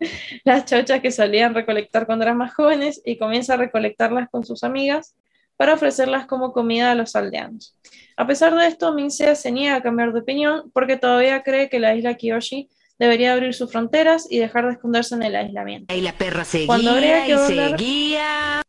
las 0.45 0.65
chauchas 0.65 1.01
que 1.01 1.13
solían 1.13 1.55
recolectar 1.55 2.07
cuando 2.07 2.25
eran 2.25 2.37
más 2.37 2.55
jóvenes 2.55 3.01
y 3.05 3.19
comienza 3.19 3.55
a 3.55 3.59
recolectarlas 3.59 4.29
con 4.31 4.45
sus 4.45 4.65
amigas 4.65 5.15
para 5.57 5.75
ofrecerlas 5.75 6.27
como 6.27 6.53
comida 6.53 6.91
a 6.91 6.95
los 6.95 7.15
aldeanos. 7.17 7.77
A 8.17 8.27
pesar 8.27 8.55
de 8.55 8.67
esto, 8.67 8.93
Minsea 8.95 9.35
se 9.35 9.51
niega 9.51 9.77
a 9.77 9.83
cambiar 9.83 10.13
de 10.13 10.21
opinión 10.21 10.71
porque 10.73 10.97
todavía 10.97 11.43
cree 11.43 11.69
que 11.69 11.81
la 11.81 11.95
isla 11.95 12.15
Kiyoshi 12.15 12.69
debería 12.99 13.33
abrir 13.33 13.55
sus 13.55 13.71
fronteras 13.71 14.27
y 14.31 14.39
dejar 14.39 14.67
de 14.67 14.73
esconderse 14.73 15.15
en 15.15 15.23
el 15.23 15.37
aislamiento. 15.37 15.95
Y 15.95 16.01
la 16.01 16.17
perra 16.17 16.45
seguía 16.45 16.67
Cuando 16.67 16.95
que 16.95 17.39
seguía. 17.47 18.63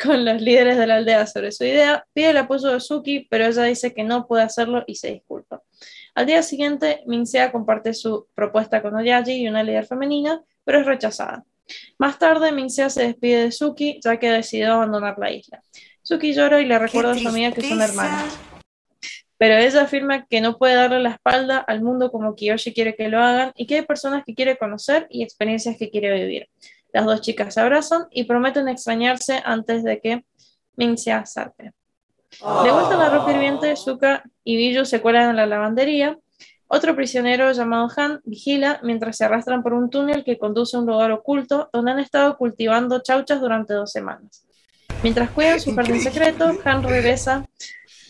Con 0.00 0.24
los 0.24 0.40
líderes 0.40 0.78
de 0.78 0.86
la 0.86 0.96
aldea 0.96 1.26
sobre 1.26 1.50
su 1.50 1.64
idea, 1.64 2.06
pide 2.12 2.30
el 2.30 2.36
apoyo 2.36 2.68
de 2.68 2.78
Suki, 2.78 3.26
pero 3.28 3.46
ella 3.46 3.64
dice 3.64 3.92
que 3.92 4.04
no 4.04 4.28
puede 4.28 4.44
hacerlo 4.44 4.84
y 4.86 4.94
se 4.94 5.10
disculpa. 5.10 5.62
Al 6.14 6.26
día 6.26 6.42
siguiente, 6.44 7.02
Minsea 7.06 7.50
comparte 7.50 7.92
su 7.94 8.28
propuesta 8.34 8.80
con 8.80 8.94
Oyaji 8.94 9.32
y 9.32 9.48
una 9.48 9.64
líder 9.64 9.86
femenina, 9.86 10.40
pero 10.62 10.80
es 10.80 10.86
rechazada. 10.86 11.44
Más 11.98 12.18
tarde, 12.18 12.52
Minsea 12.52 12.90
se 12.90 13.02
despide 13.02 13.44
de 13.44 13.52
Suki, 13.52 14.00
ya 14.02 14.18
que 14.18 14.28
ha 14.28 14.34
decidido 14.34 14.74
abandonar 14.74 15.18
la 15.18 15.30
isla. 15.30 15.62
Suki 16.02 16.32
llora 16.32 16.60
y 16.60 16.66
le 16.66 16.78
recuerda 16.78 17.12
a 17.12 17.18
su 17.18 17.28
amiga 17.28 17.52
que 17.52 17.62
son 17.62 17.80
hermanas. 17.80 18.38
Pero 19.36 19.56
ella 19.56 19.82
afirma 19.82 20.26
que 20.26 20.40
no 20.40 20.58
puede 20.58 20.74
darle 20.74 21.00
la 21.00 21.10
espalda 21.10 21.58
al 21.58 21.80
mundo 21.80 22.10
como 22.10 22.34
Kiyoshi 22.34 22.74
quiere 22.74 22.96
que 22.96 23.08
lo 23.08 23.20
hagan 23.20 23.52
y 23.54 23.66
que 23.66 23.76
hay 23.76 23.82
personas 23.82 24.24
que 24.24 24.34
quiere 24.34 24.56
conocer 24.56 25.06
y 25.10 25.22
experiencias 25.22 25.76
que 25.76 25.90
quiere 25.90 26.12
vivir. 26.12 26.48
Las 26.92 27.04
dos 27.04 27.20
chicas 27.20 27.54
se 27.54 27.60
abrazan 27.60 28.06
y 28.10 28.24
prometen 28.24 28.68
extrañarse 28.68 29.40
antes 29.44 29.84
de 29.84 30.00
que 30.00 30.24
Minxia 30.76 31.24
zarpe. 31.24 31.72
De 32.30 32.70
vuelta 32.72 32.94
en 32.94 32.98
la 32.98 33.10
roca 33.10 33.32
hirviente, 33.32 33.76
Zuka 33.76 34.24
y 34.44 34.56
Biju 34.56 34.84
se 34.84 35.00
cuelan 35.00 35.30
en 35.30 35.36
la 35.36 35.46
lavandería. 35.46 36.18
Otro 36.70 36.94
prisionero 36.94 37.50
llamado 37.52 37.88
Han 37.96 38.20
vigila 38.24 38.78
mientras 38.82 39.16
se 39.16 39.24
arrastran 39.24 39.62
por 39.62 39.72
un 39.72 39.88
túnel 39.88 40.22
que 40.22 40.38
conduce 40.38 40.76
a 40.76 40.80
un 40.80 40.86
lugar 40.86 41.10
oculto 41.12 41.70
donde 41.72 41.92
han 41.92 41.98
estado 41.98 42.36
cultivando 42.36 43.02
chauchas 43.02 43.40
durante 43.40 43.72
dos 43.72 43.90
semanas. 43.90 44.44
Mientras 45.02 45.30
cuidan 45.30 45.60
su 45.60 45.74
jardín 45.74 46.00
secreto, 46.00 46.52
Han 46.64 46.82
regresa 46.82 47.48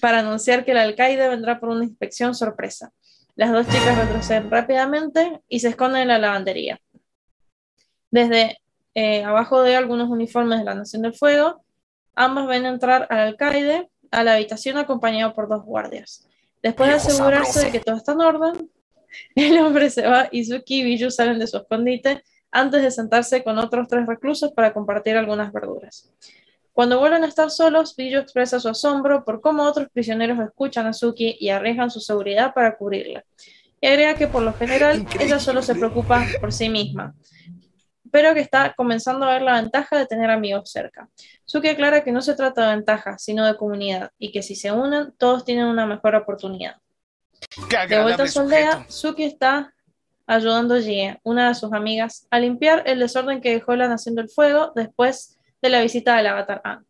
para 0.01 0.21
anunciar 0.21 0.65
que 0.65 0.73
el 0.73 0.79
alcaide 0.79 1.29
vendrá 1.29 1.61
por 1.61 1.69
una 1.69 1.85
inspección 1.85 2.35
sorpresa. 2.35 2.93
Las 3.37 3.53
dos 3.53 3.67
chicas 3.69 3.97
retroceden 3.97 4.51
rápidamente 4.51 5.41
y 5.49 5.61
se 5.61 5.69
esconden 5.69 6.03
en 6.03 6.09
la 6.09 6.19
lavandería. 6.19 6.81
Desde 8.11 8.59
eh, 8.95 9.23
abajo 9.23 9.63
de 9.63 9.77
algunos 9.77 10.09
uniformes 10.09 10.59
de 10.59 10.65
la 10.65 10.75
Nación 10.75 11.03
del 11.03 11.15
Fuego, 11.15 11.63
ambas 12.17 12.49
ven 12.49 12.67
entrar 12.67 13.07
al 13.11 13.19
alcaide 13.21 13.89
a 14.11 14.25
la 14.25 14.35
habitación 14.35 14.79
acompañado 14.79 15.35
por 15.35 15.49
dos 15.49 15.63
guardias. 15.65 16.28
Después 16.63 16.89
de 16.89 16.97
asegurarse 16.97 17.67
de 17.67 17.73
que 17.73 17.81
todo 17.81 17.97
está 17.97 18.13
en 18.13 18.21
orden, 18.21 18.71
el 19.35 19.59
hombre 19.59 19.91
se 19.91 20.07
va 20.07 20.29
y 20.31 20.45
Suki 20.45 20.81
y 20.81 20.85
Biju 20.85 21.11
salen 21.11 21.39
de 21.39 21.47
su 21.47 21.57
escondite 21.57 22.23
antes 22.51 22.83
de 22.83 22.91
sentarse 22.91 23.45
con 23.45 23.59
otros 23.59 23.89
tres 23.89 24.07
reclusos 24.07 24.53
para 24.53 24.73
compartir 24.73 25.17
algunas 25.17 25.53
verduras. 25.53 26.11
Cuando 26.73 26.99
vuelven 27.01 27.25
a 27.25 27.27
estar 27.27 27.51
solos, 27.51 27.97
Biju 27.97 28.19
expresa 28.19 28.61
su 28.61 28.69
asombro 28.69 29.25
por 29.25 29.41
cómo 29.41 29.65
otros 29.65 29.89
prisioneros 29.93 30.39
escuchan 30.39 30.87
a 30.87 30.93
Suki 30.93 31.37
y 31.41 31.49
arriesgan 31.51 31.91
su 31.91 32.01
seguridad 32.01 32.55
para 32.55 32.77
cubrirla. 32.77 33.25
Y 33.81 33.87
agrega 33.87 34.15
que 34.15 34.27
por 34.27 34.43
lo 34.43 34.53
general 34.53 35.07
ella 35.21 35.39
solo 35.39 35.63
se 35.63 35.75
preocupa 35.75 36.25
por 36.41 36.53
sí 36.53 36.69
misma, 36.69 37.15
pero 38.11 38.35
que 38.35 38.41
está 38.41 38.75
comenzando 38.75 39.27
a 39.27 39.33
ver 39.33 39.43
la 39.43 39.61
ventaja 39.61 39.97
de 39.97 40.07
tener 40.07 40.31
amigos 40.31 40.71
cerca. 40.71 41.09
Suki 41.45 41.69
aclara 41.69 42.05
que 42.05 42.13
no 42.13 42.21
se 42.21 42.35
trata 42.35 42.69
de 42.69 42.77
ventaja, 42.77 43.19
sino 43.19 43.47
de 43.47 43.57
comunidad, 43.57 44.11
y 44.19 44.33
que 44.33 44.43
si 44.43 44.55
se 44.55 44.73
unen, 44.73 45.13
todos 45.19 45.45
tienen 45.45 45.67
una 45.67 45.87
mejor 45.87 46.15
oportunidad. 46.15 46.77
De 47.89 48.03
vuelta 48.03 48.25
a 48.25 48.27
su 48.27 48.41
aldea, 48.41 48.85
Suki 48.89 49.25
está 49.25 49.73
ayudando 50.27 50.75
a 50.75 50.81
Jie, 50.81 51.19
una 51.23 51.49
de 51.49 51.55
sus 51.55 51.73
amigas, 51.73 52.27
a 52.31 52.39
limpiar 52.39 52.83
el 52.87 52.99
desorden 52.99 53.41
que 53.41 53.53
dejó 53.53 53.75
la 53.77 53.89
Nación 53.89 54.15
del 54.15 54.29
Fuego 54.29 54.73
después 54.75 55.39
de 55.63 55.69
la 55.71 55.81
visita 55.81 56.17
del 56.17 56.27
Avatar 56.27 56.61
An. 56.65 56.87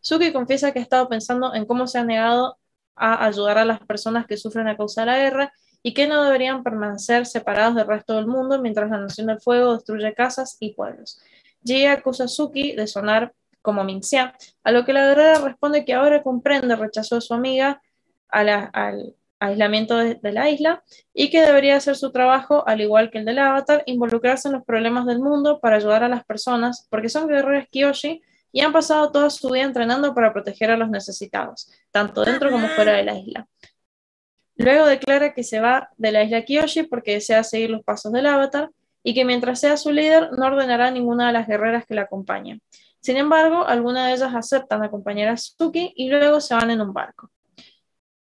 Suki 0.00 0.32
confiesa 0.32 0.72
que 0.72 0.80
ha 0.80 0.82
estado 0.82 1.08
pensando 1.08 1.54
en 1.54 1.64
cómo 1.64 1.86
se 1.86 1.98
ha 1.98 2.04
negado 2.04 2.58
a 2.96 3.24
ayudar 3.24 3.58
a 3.58 3.64
las 3.64 3.80
personas 3.80 4.26
que 4.26 4.36
sufren 4.36 4.68
a 4.68 4.76
causa 4.76 5.02
de 5.02 5.06
la 5.06 5.18
guerra 5.18 5.52
y 5.86 5.92
que 5.92 6.08
no 6.08 6.24
deberían 6.24 6.64
permanecer 6.64 7.26
separados 7.26 7.74
del 7.76 7.86
resto 7.86 8.16
del 8.16 8.26
mundo 8.26 8.58
mientras 8.58 8.90
la 8.90 8.98
Nación 8.98 9.26
del 9.26 9.40
Fuego 9.40 9.74
destruye 9.74 10.14
casas 10.14 10.56
y 10.58 10.72
pueblos. 10.72 11.20
Jie 11.62 11.88
acusa 11.88 12.24
a 12.24 12.28
Suki 12.28 12.72
de 12.72 12.86
sonar 12.86 13.34
como 13.60 13.84
Minxia, 13.84 14.34
a 14.64 14.72
lo 14.72 14.84
que 14.86 14.94
la 14.94 15.06
guerrera 15.06 15.38
responde 15.40 15.84
que 15.84 15.92
ahora 15.92 16.22
comprende 16.22 16.72
el 16.72 16.80
rechazo 16.80 17.16
de 17.16 17.20
su 17.20 17.34
amiga 17.34 17.82
al 18.28 19.14
aislamiento 19.40 19.98
de, 19.98 20.32
la 20.32 20.48
isla 20.48 20.82
y 21.12 21.28
que 21.28 21.42
debería 21.42 21.76
hacer 21.76 21.96
su 21.96 22.10
trabajo, 22.12 22.66
al 22.66 22.80
igual 22.80 23.10
que 23.10 23.18
el 23.18 23.26
del 23.26 23.38
Avatar, 23.38 23.82
involucrarse 23.84 24.48
en 24.48 24.54
los 24.54 24.64
problemas 24.64 25.04
del 25.04 25.18
mundo 25.18 25.60
para 25.60 25.76
ayudar 25.76 26.02
a 26.02 26.08
las 26.08 26.24
personas, 26.24 26.86
porque 26.90 27.10
son 27.10 27.28
guerreras 27.28 27.68
Kyoshi 27.70 28.22
y 28.52 28.60
han 28.60 28.72
pasado 28.72 29.12
toda 29.12 29.28
su 29.28 29.50
vida 29.50 29.64
entrenando 29.64 30.14
para 30.14 30.32
proteger 30.32 30.70
a 30.70 30.78
los 30.78 30.88
necesitados, 30.88 31.70
tanto 31.90 32.24
dentro 32.24 32.50
como 32.50 32.68
fuera 32.68 32.92
de 32.92 33.04
la 33.04 33.18
isla. 33.18 33.48
Luego 34.56 34.86
declara 34.86 35.34
que 35.34 35.42
se 35.42 35.60
va 35.60 35.90
de 35.96 36.12
la 36.12 36.22
isla 36.22 36.44
Kyoshi 36.44 36.84
porque 36.84 37.14
desea 37.14 37.42
seguir 37.42 37.70
los 37.70 37.82
pasos 37.82 38.12
del 38.12 38.26
avatar 38.26 38.70
y 39.02 39.14
que 39.14 39.24
mientras 39.24 39.60
sea 39.60 39.76
su 39.76 39.92
líder 39.92 40.30
no 40.32 40.46
ordenará 40.46 40.88
a 40.88 40.90
ninguna 40.90 41.26
de 41.26 41.32
las 41.32 41.46
guerreras 41.46 41.84
que 41.86 41.94
la 41.94 42.02
acompañen. 42.02 42.62
Sin 43.00 43.16
embargo, 43.16 43.66
algunas 43.66 44.06
de 44.06 44.14
ellas 44.14 44.34
aceptan 44.34 44.82
acompañar 44.82 45.28
a 45.28 45.36
Suki 45.36 45.92
y 45.96 46.08
luego 46.08 46.40
se 46.40 46.54
van 46.54 46.70
en 46.70 46.80
un 46.80 46.92
barco. 46.92 47.30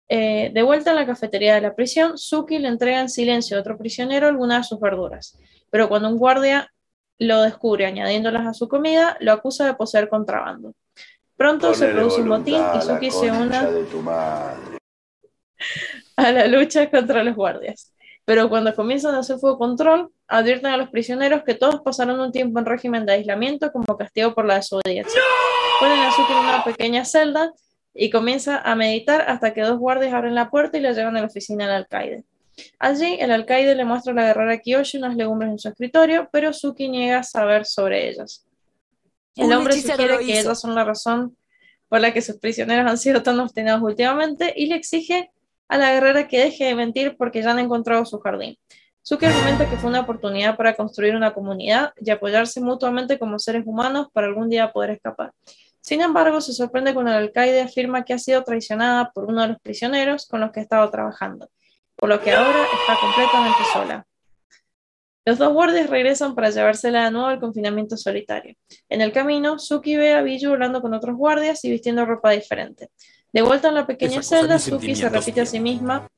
Eh, 0.09 0.51
de 0.55 0.63
vuelta 0.63 0.91
en 0.91 0.97
la 0.97 1.07
cafetería 1.07 1.55
de 1.55 1.61
la 1.61 1.75
prisión, 1.75 2.17
Suki 2.17 2.59
le 2.59 2.69
entrega 2.69 3.01
en 3.01 3.11
silencio 3.11 3.57
a 3.57 3.61
otro 3.61 3.77
prisionero 3.77 4.27
algunas 4.27 4.59
de 4.59 4.69
sus 4.69 4.81
verduras, 4.81 5.39
pero 5.71 5.89
cuando 5.89 6.09
un 6.09 6.17
guardia 6.17 6.73
lo 7.19 7.43
descubre 7.43 7.85
añadiéndolas 7.85 8.47
a 8.47 8.55
su 8.55 8.69
comida, 8.69 9.17
lo 9.21 9.33
acusa 9.33 9.67
de 9.67 9.75
poseer 9.75 10.09
contrabando. 10.09 10.73
Pronto 11.37 11.75
se 11.75 11.89
produce 11.89 12.23
un 12.23 12.29
motín 12.29 12.63
y 12.77 12.81
Suki 12.81 13.11
se 13.11 13.31
une 13.31 13.59
a 16.25 16.33
la 16.33 16.47
lucha 16.47 16.91
contra 16.91 17.25
los 17.25 17.35
guardias. 17.35 17.93
Pero 18.25 18.49
cuando 18.49 18.75
comienzan 18.75 19.15
a 19.15 19.21
hacer 19.21 19.39
fuego 19.39 19.59
control, 19.59 20.13
advierten 20.29 20.71
a 20.71 20.77
los 20.77 20.91
prisioneros 20.91 21.43
que 21.43 21.55
todos 21.55 21.81
pasaron 21.81 22.21
un 22.21 22.31
tiempo 22.31 22.59
en 22.59 22.67
régimen 22.67 23.07
de 23.07 23.15
aislamiento 23.15 23.73
como 23.73 23.97
castigo 23.97 24.35
por 24.35 24.45
la 24.45 24.57
desobediencia. 24.57 25.21
Ponen 25.81 25.99
a 25.99 26.13
Suki 26.13 26.33
en 26.33 26.39
una 26.39 26.65
pequeña 26.65 27.05
celda 27.05 27.53
y 27.95 28.11
comienza 28.11 28.59
a 28.59 28.77
meditar 28.77 29.23
hasta 29.23 29.53
que 29.53 29.63
dos 29.63 29.79
guardias 29.79 30.15
abren 30.15 30.35
la 30.35 30.51
puerta 30.51 30.79
y 30.79 30.81
le 30.81 30.95
llevan 30.95 31.17
a 31.17 31.21
la 31.21 31.27
oficina 31.27 31.65
del 31.67 31.75
alcaide. 31.75 32.25
Allí, 32.79 33.17
el 33.19 33.33
alcaide 33.33 33.75
le 33.75 33.85
muestra 33.85 34.13
a 34.13 34.17
la 34.17 34.27
guerrera 34.27 34.59
Kiyoshi 34.59 34.99
unas 34.99 35.17
legumbres 35.17 35.51
en 35.51 35.59
su 35.59 35.69
escritorio, 35.69 36.29
pero 36.31 36.53
Suki 36.53 36.89
niega 36.89 37.23
saber 37.23 37.65
sobre 37.65 38.09
ellas. 38.11 38.47
El 39.35 39.53
hombre 39.53 39.75
sugiere 39.75 40.19
que 40.19 40.39
ellas 40.39 40.61
son 40.61 40.75
la 40.75 40.85
razón 40.85 41.37
por 41.89 42.01
la 42.01 42.13
que 42.13 42.23
sus 42.23 42.37
prisioneros 42.37 42.89
han 42.89 42.99
sido 42.99 43.23
tan 43.23 43.41
obstinados 43.41 43.83
últimamente 43.83 44.53
y 44.57 44.67
le 44.67 44.77
exige 44.77 45.31
a 45.71 45.79
la 45.79 45.93
guerrera 45.93 46.27
que 46.27 46.41
deje 46.41 46.65
de 46.65 46.75
mentir 46.75 47.17
porque 47.17 47.43
ya 47.43 47.53
han 47.53 47.61
encontrado 47.61 48.05
su 48.05 48.19
jardín. 48.19 48.59
Suki 49.03 49.25
argumenta 49.25 49.71
que 49.71 49.77
fue 49.77 49.89
una 49.89 50.01
oportunidad 50.01 50.57
para 50.57 50.75
construir 50.75 51.15
una 51.15 51.33
comunidad 51.33 51.93
y 51.97 52.11
apoyarse 52.11 52.61
mutuamente 52.61 53.19
como 53.19 53.39
seres 53.39 53.63
humanos 53.65 54.09
para 54.13 54.27
algún 54.27 54.51
día 54.51 54.73
poder 54.73 54.91
escapar. 54.91 55.33
Sin 55.81 56.03
embargo, 56.03 56.41
se 56.41 56.53
sorprende 56.53 56.93
cuando 56.93 57.13
el 57.13 57.19
alcaide 57.19 57.63
afirma 57.63 58.05
que 58.05 58.13
ha 58.13 58.19
sido 58.19 58.43
traicionada 58.43 59.13
por 59.13 59.27
uno 59.27 59.43
de 59.43 59.49
los 59.49 59.61
prisioneros 59.61 60.27
con 60.27 60.41
los 60.41 60.51
que 60.51 60.61
ha 60.61 60.63
estado 60.65 60.91
trabajando, 60.91 61.49
por 61.97 62.09
lo 62.09 62.21
que 62.21 62.33
ahora 62.33 62.65
está 62.81 63.01
completamente 63.01 63.61
sola. 63.73 64.07
Los 65.31 65.39
dos 65.39 65.53
guardias 65.53 65.89
regresan 65.89 66.35
para 66.35 66.51
llevársela 66.51 67.05
de 67.05 67.13
nuevo 67.13 67.29
al 67.29 67.39
confinamiento 67.39 67.97
solitario. 67.97 68.57
En 68.89 69.01
el 69.01 69.13
camino, 69.13 69.61
Suki 69.61 69.95
ve 69.95 70.13
a 70.13 70.23
Biju 70.23 70.51
hablando 70.51 70.83
con 70.83 70.93
otros 70.93 71.15
guardias 71.15 71.65
y 71.65 71.71
vistiendo 71.71 72.05
ropa 72.05 72.33
diferente. 72.33 72.89
De 73.33 73.41
vuelta 73.41 73.69
en 73.69 73.77
la 73.77 73.87
pequeña 73.87 74.25
celda, 74.25 74.59
Suki 74.59 74.97
se 74.97 75.09
repite 75.09 75.43
a 75.43 75.47
sí 75.47 75.61
misma 75.61 76.09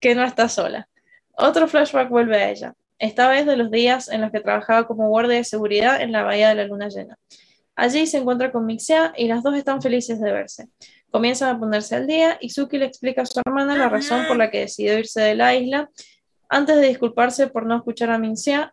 que 0.00 0.16
no 0.16 0.24
está 0.24 0.48
sola. 0.48 0.88
Otro 1.30 1.68
flashback 1.68 2.08
vuelve 2.08 2.36
a 2.36 2.50
ella, 2.50 2.74
esta 2.98 3.28
vez 3.28 3.46
de 3.46 3.56
los 3.56 3.70
días 3.70 4.08
en 4.08 4.22
los 4.22 4.32
que 4.32 4.40
trabajaba 4.40 4.84
como 4.88 5.08
guardia 5.10 5.36
de 5.36 5.44
seguridad 5.44 6.02
en 6.02 6.10
la 6.10 6.24
bahía 6.24 6.48
de 6.48 6.56
la 6.56 6.64
luna 6.64 6.88
llena. 6.88 7.16
Allí 7.76 8.04
se 8.08 8.18
encuentra 8.18 8.50
con 8.50 8.66
Mixia 8.66 9.12
y 9.16 9.28
las 9.28 9.44
dos 9.44 9.54
están 9.54 9.80
felices 9.80 10.20
de 10.20 10.32
verse. 10.32 10.66
Comienzan 11.12 11.54
a 11.54 11.60
ponerse 11.60 11.94
al 11.94 12.08
día 12.08 12.36
y 12.40 12.50
Suki 12.50 12.78
le 12.78 12.86
explica 12.86 13.22
a 13.22 13.26
su 13.26 13.40
hermana 13.46 13.76
la 13.76 13.88
razón 13.88 14.26
por 14.26 14.36
la 14.36 14.50
que 14.50 14.58
decidió 14.58 14.98
irse 14.98 15.20
de 15.20 15.36
la 15.36 15.54
isla 15.54 15.88
antes 16.54 16.76
de 16.76 16.86
disculparse 16.86 17.48
por 17.48 17.66
no 17.66 17.76
escuchar 17.76 18.10
a 18.10 18.18
Mixia 18.18 18.72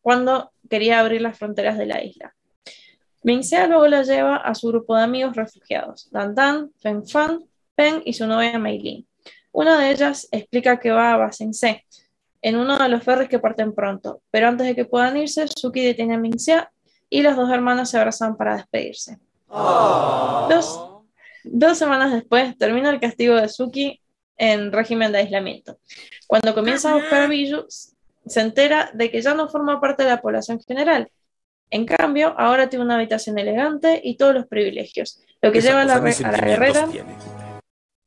cuando 0.00 0.50
quería 0.68 0.98
abrir 0.98 1.20
las 1.20 1.38
fronteras 1.38 1.78
de 1.78 1.86
la 1.86 2.02
isla. 2.02 2.34
Mingxia 3.22 3.68
luego 3.68 3.86
la 3.86 4.02
lleva 4.02 4.36
a 4.36 4.54
su 4.56 4.68
grupo 4.68 4.96
de 4.96 5.04
amigos 5.04 5.36
refugiados, 5.36 6.08
Dan 6.10 6.34
Dan, 6.34 6.72
Fen 6.80 7.06
Fan, 7.06 7.44
Pen 7.76 8.02
y 8.04 8.12
su 8.12 8.26
novia 8.26 8.58
Mei 8.58 9.06
Una 9.52 9.78
de 9.78 9.90
ellas 9.92 10.28
explica 10.32 10.80
que 10.80 10.90
va 10.90 11.12
a 11.12 11.16
Basingse, 11.16 11.86
en 12.42 12.56
uno 12.56 12.76
de 12.76 12.88
los 12.88 13.04
ferries 13.04 13.28
que 13.28 13.38
parten 13.38 13.72
pronto, 13.72 14.22
pero 14.32 14.48
antes 14.48 14.66
de 14.66 14.74
que 14.74 14.84
puedan 14.84 15.16
irse, 15.16 15.46
Suki 15.46 15.84
detiene 15.84 16.14
a 16.14 16.18
Mingxia 16.18 16.72
y 17.08 17.22
las 17.22 17.36
dos 17.36 17.50
hermanas 17.50 17.90
se 17.90 17.98
abrazan 17.98 18.36
para 18.36 18.56
despedirse. 18.56 19.18
Dos, 19.48 21.02
dos 21.44 21.78
semanas 21.78 22.12
después 22.12 22.58
termina 22.58 22.90
el 22.90 22.98
castigo 22.98 23.36
de 23.36 23.48
Suki 23.48 24.00
en 24.36 24.72
régimen 24.72 25.12
de 25.12 25.18
aislamiento. 25.18 25.78
Cuando 26.26 26.54
comienza 26.54 26.90
a 26.90 26.94
buscar 26.94 27.22
a 27.22 27.26
Biju, 27.26 27.66
se 27.68 28.40
entera 28.40 28.90
de 28.92 29.10
que 29.10 29.22
ya 29.22 29.34
no 29.34 29.48
forma 29.48 29.80
parte 29.80 30.02
de 30.02 30.10
la 30.10 30.20
población 30.20 30.60
general 30.60 31.10
en 31.70 31.84
cambio, 31.84 32.34
ahora 32.38 32.68
tiene 32.68 32.84
una 32.84 32.94
habitación 32.94 33.38
elegante 33.38 34.00
y 34.02 34.16
todos 34.16 34.34
los 34.34 34.46
privilegios, 34.46 35.20
lo 35.42 35.50
que 35.50 35.60
lleva 35.60 35.82
a 35.82 35.84
la, 35.84 35.98
guerrera 35.98 36.88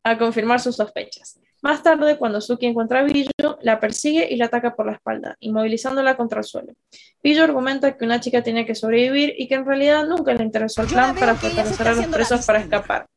a 0.03 0.17
confirmar 0.17 0.61
sus 0.61 0.77
sospechas. 0.77 1.39
Más 1.61 1.83
tarde, 1.83 2.17
cuando 2.17 2.39
Suki 2.39 2.67
encuentra 2.67 2.99
a 2.99 3.03
Billo, 3.03 3.59
la 3.61 3.81
persigue 3.81 4.25
y 4.31 4.37
la 4.37 4.45
ataca 4.45 4.75
por 4.75 4.85
la 4.85 4.93
espalda, 4.93 5.35
inmovilizándola 5.41 6.15
contra 6.15 6.39
el 6.39 6.45
suelo. 6.45 6.73
Billo 7.21 7.43
argumenta 7.43 7.97
que 7.97 8.05
una 8.05 8.21
chica 8.21 8.41
tiene 8.41 8.65
que 8.65 8.75
sobrevivir 8.75 9.33
y 9.37 9.49
que 9.49 9.55
en 9.55 9.65
realidad 9.65 10.07
nunca 10.07 10.33
le 10.33 10.45
interesó 10.45 10.83
el 10.83 10.87
plan 10.87 11.15
para 11.15 11.35
fortalecer 11.35 11.87
a 11.89 11.93
los 11.95 12.05
presos 12.07 12.45
para 12.45 12.59
escapar. 12.59 13.07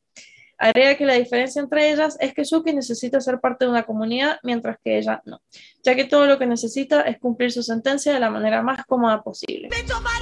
Agrega 0.63 0.95
que 0.95 1.07
la 1.07 1.15
diferencia 1.15 1.61
entre 1.61 1.91
ellas 1.91 2.17
es 2.21 2.33
que 2.35 2.45
Suki 2.45 2.73
necesita 2.73 3.21
ser 3.21 3.41
parte 3.41 3.65
de 3.65 3.71
una 3.73 3.83
comunidad, 3.83 4.39
mientras 4.45 4.79
que 4.79 4.97
ella 4.97 5.21
no, 5.25 5.43
ya 5.83 5.97
que 5.97 6.05
todo 6.05 6.25
lo 6.27 6.39
que 6.39 6.47
necesita 6.47 7.01
es 7.01 7.19
cumplir 7.19 7.51
su 7.51 7.65
sentencia 7.65 8.15
de 8.15 8.21
la 8.21 8.31
manera 8.31 8.63
más 8.63 8.87
cómoda 8.87 9.25
posible. 9.25 9.71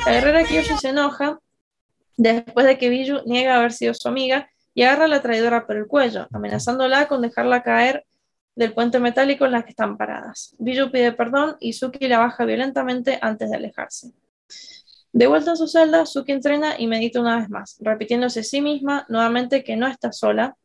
La 0.07 0.13
guerrera 0.13 0.45
Kyoshi 0.45 0.79
se 0.79 0.89
enoja 0.89 1.39
después 2.17 2.65
de 2.65 2.79
que 2.79 2.89
Biju 2.89 3.21
niega 3.27 3.57
haber 3.57 3.73
sido 3.73 3.93
su 3.93 4.09
amiga 4.09 4.49
y 4.73 4.85
agarra 4.85 5.05
a 5.05 5.09
la 5.09 5.21
traidora 5.21 5.67
por 5.67 5.77
el 5.77 5.87
cuello, 5.87 6.27
amenazándola 6.33 7.07
con 7.07 7.21
dejarla 7.21 7.63
caer 7.63 8.07
del 8.55 8.73
puente 8.73 8.99
metálico 8.99 9.45
en 9.45 9.53
la 9.53 9.63
que 9.63 9.71
están 9.71 9.99
paradas. 9.99 10.57
Biju 10.59 10.91
pide 10.91 11.13
perdón 11.13 11.59
y 11.61 11.75
Suki 11.75 12.09
la 12.09 12.19
baja 12.19 12.47
violentamente 12.47 13.19
antes 13.21 13.51
de 13.51 13.57
alejarse. 13.57 14.13
De 15.13 15.27
vuelta 15.27 15.51
en 15.51 15.57
su 15.57 15.67
celda, 15.67 16.07
Suki 16.07 16.33
entrena 16.33 16.75
y 16.79 16.87
medita 16.87 17.21
una 17.21 17.39
vez 17.39 17.51
más, 17.51 17.77
repitiéndose 17.81 18.41
a 18.41 18.45
sí 18.45 18.61
misma 18.61 19.07
nuevamente 19.09 19.65
que 19.65 19.77
no 19.77 19.89
está 19.89 20.13
sola, 20.13 20.57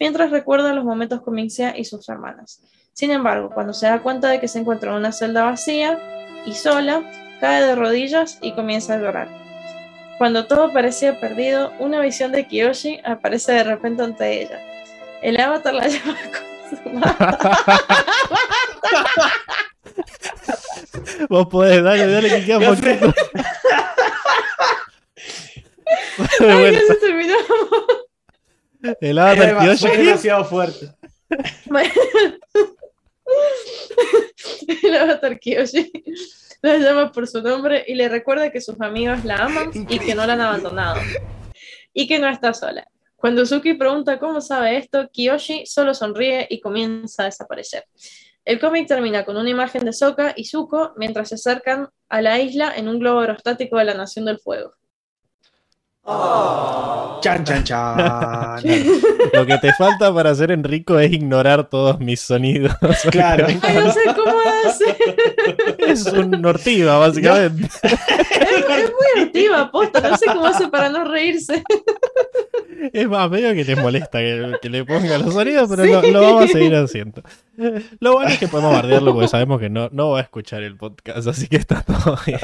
mientras 0.00 0.30
recuerda 0.30 0.72
los 0.72 0.84
momentos 0.84 1.22
con 1.22 1.34
Mixia 1.34 1.78
y 1.78 1.84
sus 1.84 2.08
hermanas. 2.08 2.60
Sin 2.92 3.10
embargo, 3.12 3.50
cuando 3.54 3.72
se 3.72 3.86
da 3.86 4.02
cuenta 4.02 4.28
de 4.28 4.40
que 4.40 4.48
se 4.48 4.58
encuentra 4.58 4.90
en 4.90 4.96
una 4.98 5.12
celda 5.12 5.44
vacía 5.44 5.98
y 6.44 6.54
sola, 6.54 7.02
cae 7.40 7.64
de 7.64 7.74
rodillas 7.76 8.38
y 8.42 8.52
comienza 8.52 8.94
a 8.94 8.98
llorar. 8.98 9.28
Cuando 10.18 10.46
todo 10.46 10.72
parecía 10.72 11.20
perdido, 11.20 11.72
una 11.78 12.00
visión 12.00 12.32
de 12.32 12.46
Kiyoshi 12.46 13.00
aparece 13.04 13.52
de 13.52 13.64
repente 13.64 14.02
ante 14.02 14.42
ella. 14.42 14.60
El 15.22 15.40
avatar 15.40 15.74
la 15.74 15.88
llama 15.88 16.16
con 16.30 16.42
su. 16.70 16.76
Vos 21.28 21.46
podés, 21.48 21.82
dale, 21.82 22.06
dale, 22.06 22.28
que 22.28 22.44
queda 22.44 22.58
No 22.58 22.76
sé. 22.76 22.94
poquito. 22.96 23.14
De 26.40 26.52
Ay, 26.52 26.72
ya 26.72 26.80
se 26.80 26.94
terminó. 26.96 27.36
El 29.00 29.58
Kiyoshi. 29.58 29.86
fue 29.86 29.96
demasiado 29.96 30.44
fuerte. 30.44 30.92
El 34.82 34.96
avatar 34.96 35.38
Kiyoshi 35.38 35.90
la 36.60 36.78
llama 36.78 37.12
por 37.12 37.26
su 37.26 37.42
nombre 37.42 37.84
y 37.86 37.94
le 37.94 38.08
recuerda 38.08 38.50
que 38.50 38.60
sus 38.60 38.80
amigos 38.80 39.24
la 39.24 39.36
aman 39.36 39.70
y 39.88 39.98
que 39.98 40.14
no 40.14 40.26
la 40.26 40.34
han 40.34 40.40
abandonado. 40.40 41.00
Y 41.92 42.06
que 42.06 42.18
no 42.18 42.28
está 42.28 42.54
sola. 42.54 42.86
Cuando 43.16 43.46
Suki 43.46 43.74
pregunta 43.74 44.18
cómo 44.18 44.40
sabe 44.40 44.76
esto, 44.76 45.08
Kiyoshi 45.10 45.66
solo 45.66 45.94
sonríe 45.94 46.46
y 46.50 46.60
comienza 46.60 47.22
a 47.22 47.26
desaparecer. 47.26 47.84
El 48.44 48.60
cómic 48.60 48.86
termina 48.86 49.24
con 49.24 49.38
una 49.38 49.48
imagen 49.48 49.84
de 49.84 49.92
Sokka 49.94 50.34
y 50.36 50.44
Zuko 50.44 50.92
mientras 50.96 51.30
se 51.30 51.36
acercan 51.36 51.88
a 52.10 52.20
la 52.20 52.38
isla 52.40 52.74
en 52.76 52.88
un 52.88 52.98
globo 52.98 53.20
aerostático 53.20 53.78
de 53.78 53.86
la 53.86 53.94
Nación 53.94 54.26
del 54.26 54.38
Fuego. 54.38 54.74
Chan, 57.22 57.42
chan, 57.42 57.64
chan. 57.64 58.62
Lo 59.32 59.46
que 59.46 59.56
te 59.56 59.72
falta 59.72 60.12
para 60.12 60.34
ser 60.34 60.50
Enrico 60.50 60.98
es 60.98 61.10
ignorar 61.10 61.70
todos 61.70 61.98
mis 62.00 62.20
sonidos. 62.20 62.74
Claro. 63.10 63.46
Ay, 63.62 63.76
no 63.76 63.90
sé 63.90 64.00
cómo 64.14 64.36
hace. 64.66 64.96
Es 65.78 66.04
un 66.06 66.30
Nortiva, 66.32 66.98
básicamente. 66.98 67.70
Es, 67.82 67.92
es 67.94 68.92
muy 68.92 69.22
activa, 69.22 69.70
posta. 69.70 70.02
No 70.02 70.16
sé 70.18 70.26
cómo 70.26 70.46
hace 70.46 70.68
para 70.68 70.90
no 70.90 71.04
reírse. 71.04 71.62
Es 72.92 73.08
más, 73.08 73.30
medio 73.30 73.54
que 73.54 73.64
les 73.64 73.78
molesta 73.78 74.18
que, 74.18 74.58
que 74.60 74.68
le 74.68 74.84
ponga 74.84 75.16
los 75.16 75.32
sonidos, 75.32 75.70
pero 75.70 75.86
lo, 75.86 76.02
lo 76.02 76.20
vamos 76.20 76.44
a 76.44 76.48
seguir 76.48 76.74
haciendo. 76.74 77.22
Lo 78.00 78.14
bueno 78.14 78.30
es 78.30 78.38
que 78.38 78.48
podemos 78.48 78.72
bardearlo 78.72 79.12
porque 79.12 79.28
sabemos 79.28 79.60
que 79.60 79.70
no, 79.70 79.88
no 79.92 80.10
va 80.10 80.18
a 80.18 80.22
escuchar 80.22 80.62
el 80.62 80.76
podcast, 80.76 81.26
así 81.26 81.48
que 81.48 81.56
está 81.56 81.82
todo 81.82 82.18
bien. 82.26 82.38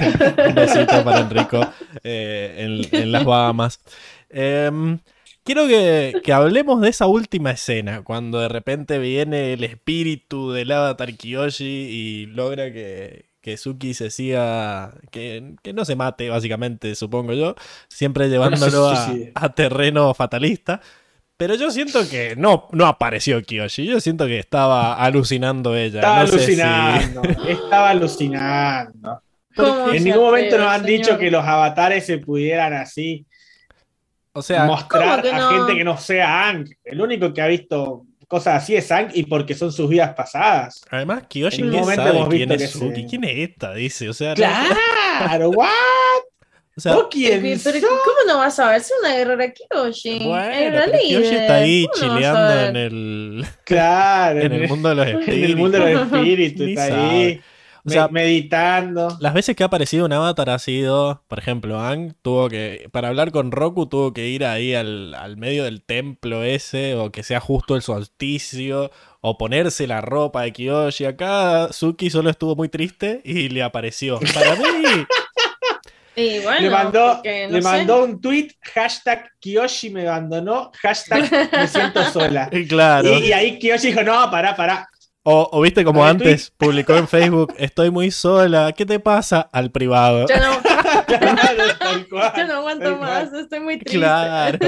Un 0.48 0.54
besito 0.54 1.04
para 1.04 1.20
Enrico 1.20 1.60
eh, 2.02 2.54
en, 2.58 3.00
en 3.00 3.12
las 3.12 3.24
Bahamas. 3.24 3.80
Em, 4.28 4.98
quiero 5.44 5.66
que, 5.66 6.20
que 6.22 6.32
hablemos 6.32 6.80
de 6.80 6.88
esa 6.88 7.06
última 7.06 7.50
escena, 7.50 8.02
cuando 8.02 8.40
de 8.40 8.48
repente 8.48 8.98
viene 8.98 9.52
el 9.54 9.64
espíritu 9.64 10.52
del 10.52 10.70
avatar 10.70 11.14
Kiyoshi 11.14 11.64
y 11.64 12.26
logra 12.26 12.72
que, 12.72 13.30
que 13.40 13.56
Suki 13.56 13.94
se 13.94 14.10
siga, 14.10 14.94
que, 15.10 15.54
que 15.62 15.72
no 15.72 15.84
se 15.84 15.96
mate, 15.96 16.28
básicamente, 16.28 16.94
supongo 16.94 17.32
yo, 17.32 17.54
siempre 17.88 18.28
llevándolo 18.28 18.92
a 19.34 19.54
terreno 19.54 20.14
fatalista. 20.14 20.80
Pero 21.40 21.54
yo 21.54 21.70
siento 21.70 22.06
que 22.06 22.36
no, 22.36 22.68
no 22.72 22.84
apareció 22.86 23.42
Kiyoshi, 23.42 23.86
yo 23.86 23.98
siento 23.98 24.26
que 24.26 24.38
estaba 24.38 24.92
alucinando 24.92 25.74
ella. 25.74 26.00
Estaba 26.00 26.20
no 26.20 26.26
sé 26.26 26.38
si- 26.40 26.60
alucinando. 26.60 27.22
Estaba 27.48 27.88
alucinando. 27.88 29.22
¿Cómo 29.56 29.90
En 29.90 30.04
ningún 30.04 30.20
momento 30.24 30.58
nos 30.58 30.66
han 30.68 30.84
dicho 30.84 31.16
que 31.16 31.30
los 31.30 31.42
avatares 31.42 32.04
se 32.04 32.18
pudieran 32.18 32.74
así 32.74 33.24
O 34.34 34.42
sea, 34.42 34.66
mostrar 34.66 35.22
¿cómo 35.22 35.22
que 35.22 35.30
a 35.42 35.48
gente 35.50 35.76
que 35.76 35.82
no 35.84 35.96
sea 35.96 36.48
Ang. 36.50 36.68
El 36.84 37.00
único 37.00 37.32
que 37.32 37.40
ha 37.40 37.46
visto 37.46 38.04
cosas 38.28 38.62
así 38.62 38.76
es 38.76 38.92
Ang 38.92 39.08
y 39.14 39.24
porque 39.24 39.54
son 39.54 39.72
sus 39.72 39.88
vidas 39.88 40.12
pasadas. 40.14 40.82
además 40.90 41.22
Kiyoshi 41.26 41.62
en 41.62 41.70
¿qué 41.70 41.74
un 41.76 41.80
momento 41.80 42.02
sabe 42.04 42.16
hemos 42.18 42.28
quién 42.28 42.48
visto 42.50 42.54
es 42.64 42.72
que 42.72 42.78
Suki, 42.78 43.06
quién 43.06 43.24
es 43.24 43.48
esta, 43.48 43.72
dice, 43.72 44.08
o 44.10 44.12
sea, 44.12 44.28
no- 44.30 44.34
¡Claro! 44.36 45.48
¿What? 45.56 45.68
O 46.80 46.82
sea. 46.82 46.94
¿Cómo 46.94 48.16
no 48.26 48.38
vas 48.38 48.58
a 48.58 48.68
ver? 48.70 48.76
Es 48.80 48.92
una 49.00 49.14
guerrera 49.14 49.52
Kiyoshi. 49.52 50.16
es 50.16 50.24
bueno, 50.24 50.50
pero 50.50 50.86
líder. 51.02 51.34
está 51.34 51.54
ahí 51.56 51.86
¿Cómo 51.92 52.06
no 52.06 52.14
vas 52.14 52.16
a 52.16 52.16
chileando 52.16 52.60
en 52.68 52.76
el, 52.76 53.46
Claro, 53.64 54.40
en 54.40 54.52
el 54.52 54.68
mundo 54.68 54.88
de 54.88 54.94
los 54.94 55.06
en 55.08 55.18
espíritus. 55.20 55.44
el 55.50 55.56
mundo 55.56 55.78
de 55.78 55.94
los 55.94 56.02
espíritus, 56.12 56.66
está 56.68 56.88
sabe. 56.88 57.00
ahí. 57.10 57.40
O 57.82 57.88
sea, 57.88 58.08
me- 58.08 58.20
meditando. 58.24 59.16
Las 59.20 59.32
veces 59.32 59.56
que 59.56 59.62
ha 59.62 59.66
aparecido 59.66 60.04
un 60.04 60.12
avatar 60.12 60.50
ha 60.50 60.58
sido, 60.58 61.22
por 61.28 61.38
ejemplo, 61.38 61.80
Ang 61.80 62.12
tuvo 62.20 62.50
que, 62.50 62.88
para 62.92 63.08
hablar 63.08 63.30
con 63.32 63.52
Roku 63.52 63.86
tuvo 63.86 64.12
que 64.12 64.28
ir 64.28 64.44
ahí 64.44 64.74
al, 64.74 65.14
al 65.14 65.38
medio 65.38 65.64
del 65.64 65.80
templo 65.82 66.44
ese, 66.44 66.94
o 66.96 67.10
que 67.10 67.22
sea 67.22 67.40
justo 67.40 67.76
el 67.76 67.82
solsticio, 67.82 68.90
o 69.22 69.38
ponerse 69.38 69.86
la 69.86 70.02
ropa 70.02 70.42
de 70.42 70.52
Kiyoshi. 70.52 71.06
Acá 71.06 71.72
Suki 71.72 72.10
solo 72.10 72.28
estuvo 72.28 72.54
muy 72.54 72.68
triste 72.68 73.22
y 73.24 73.48
le 73.48 73.62
apareció. 73.62 74.18
Para 74.34 74.56
mí, 74.56 74.64
Y 76.16 76.40
bueno, 76.40 76.60
le 76.60 76.70
mandó, 76.70 77.14
porque, 77.14 77.46
no 77.46 77.52
le 77.56 77.62
mandó 77.62 78.04
un 78.04 78.20
tweet, 78.20 78.48
hashtag 78.74 79.30
Kiyoshi 79.40 79.90
me 79.90 80.08
abandonó, 80.08 80.70
hashtag 80.82 81.30
me 81.52 81.68
siento 81.68 82.02
sola. 82.10 82.50
claro. 82.68 83.08
Y, 83.18 83.26
y 83.28 83.32
ahí 83.32 83.58
Kiyoshi 83.58 83.88
dijo, 83.88 84.02
no, 84.02 84.30
pará, 84.30 84.54
pará. 84.56 84.88
O, 85.22 85.48
o 85.52 85.60
viste 85.60 85.84
como 85.84 86.04
antes, 86.04 86.50
publicó 86.56 86.96
en 86.96 87.06
Facebook, 87.08 87.54
estoy 87.58 87.90
muy 87.90 88.10
sola, 88.10 88.72
¿qué 88.76 88.86
te 88.86 88.98
pasa? 89.00 89.48
Al 89.52 89.70
privado. 89.70 90.26
Ya 90.26 90.40
no, 90.40 90.58
Claro, 91.06 91.62
tal 91.78 92.08
cual, 92.08 92.32
ya 92.36 92.46
no 92.46 92.54
aguanto 92.54 92.84
tal 92.84 93.00
más, 93.00 93.28
cual. 93.28 93.42
estoy 93.42 93.60
muy 93.60 93.78
triste. 93.78 93.98
Claro, 93.98 94.58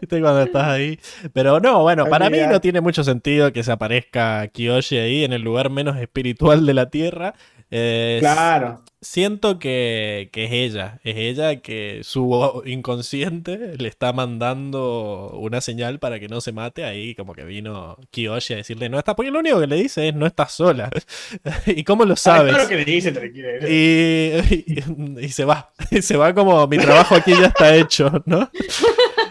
viste 0.00 0.20
cuando 0.20 0.42
estás 0.42 0.64
ahí. 0.68 0.98
Pero 1.32 1.58
no, 1.60 1.82
bueno, 1.82 2.06
para 2.06 2.30
mí 2.30 2.38
no 2.48 2.60
tiene 2.60 2.80
mucho 2.80 3.02
sentido 3.02 3.52
que 3.52 3.62
se 3.64 3.72
aparezca 3.72 4.46
Kiyoshi 4.48 4.96
ahí 4.98 5.24
en 5.24 5.32
el 5.32 5.42
lugar 5.42 5.70
menos 5.70 5.96
espiritual 5.98 6.64
de 6.66 6.74
la 6.74 6.88
Tierra. 6.90 7.34
Eh, 7.70 8.18
Claro. 8.20 8.82
Siento 9.02 9.58
que, 9.58 10.30
que 10.32 10.46
es 10.46 10.52
ella, 10.52 11.00
es 11.04 11.16
ella 11.16 11.56
que 11.56 12.00
su 12.02 12.62
inconsciente 12.64 13.74
le 13.78 13.88
está 13.88 14.12
mandando 14.12 15.30
una 15.34 15.60
señal 15.60 15.98
para 15.98 16.18
que 16.18 16.28
no 16.28 16.40
se 16.40 16.52
mate. 16.52 16.84
Ahí 16.84 17.14
como 17.14 17.34
que 17.34 17.44
vino 17.44 17.98
Kiyoshi 18.10 18.54
a 18.54 18.56
decirle 18.56 18.88
no 18.88 18.98
está, 18.98 19.14
porque 19.14 19.30
lo 19.30 19.40
único 19.40 19.60
que 19.60 19.66
le 19.66 19.76
dice 19.76 20.08
es 20.08 20.14
no 20.14 20.26
estás 20.26 20.52
sola. 20.52 20.90
¿Y 21.66 21.84
cómo 21.84 22.04
lo 22.04 22.16
sabes? 22.16 22.54
Claro 22.54 22.68
que 22.68 22.76
le 22.76 22.84
dice, 22.84 23.12
tranquilo. 23.12 23.48
Y, 23.68 24.32
y- 24.66 25.24
y 25.24 25.28
se 25.28 25.44
va, 25.44 25.72
y 25.90 26.00
se 26.02 26.16
va 26.16 26.34
como 26.34 26.66
mi 26.66 26.78
trabajo 26.78 27.14
aquí 27.14 27.32
ya 27.32 27.46
está 27.46 27.76
hecho, 27.76 28.10
¿no? 28.24 28.50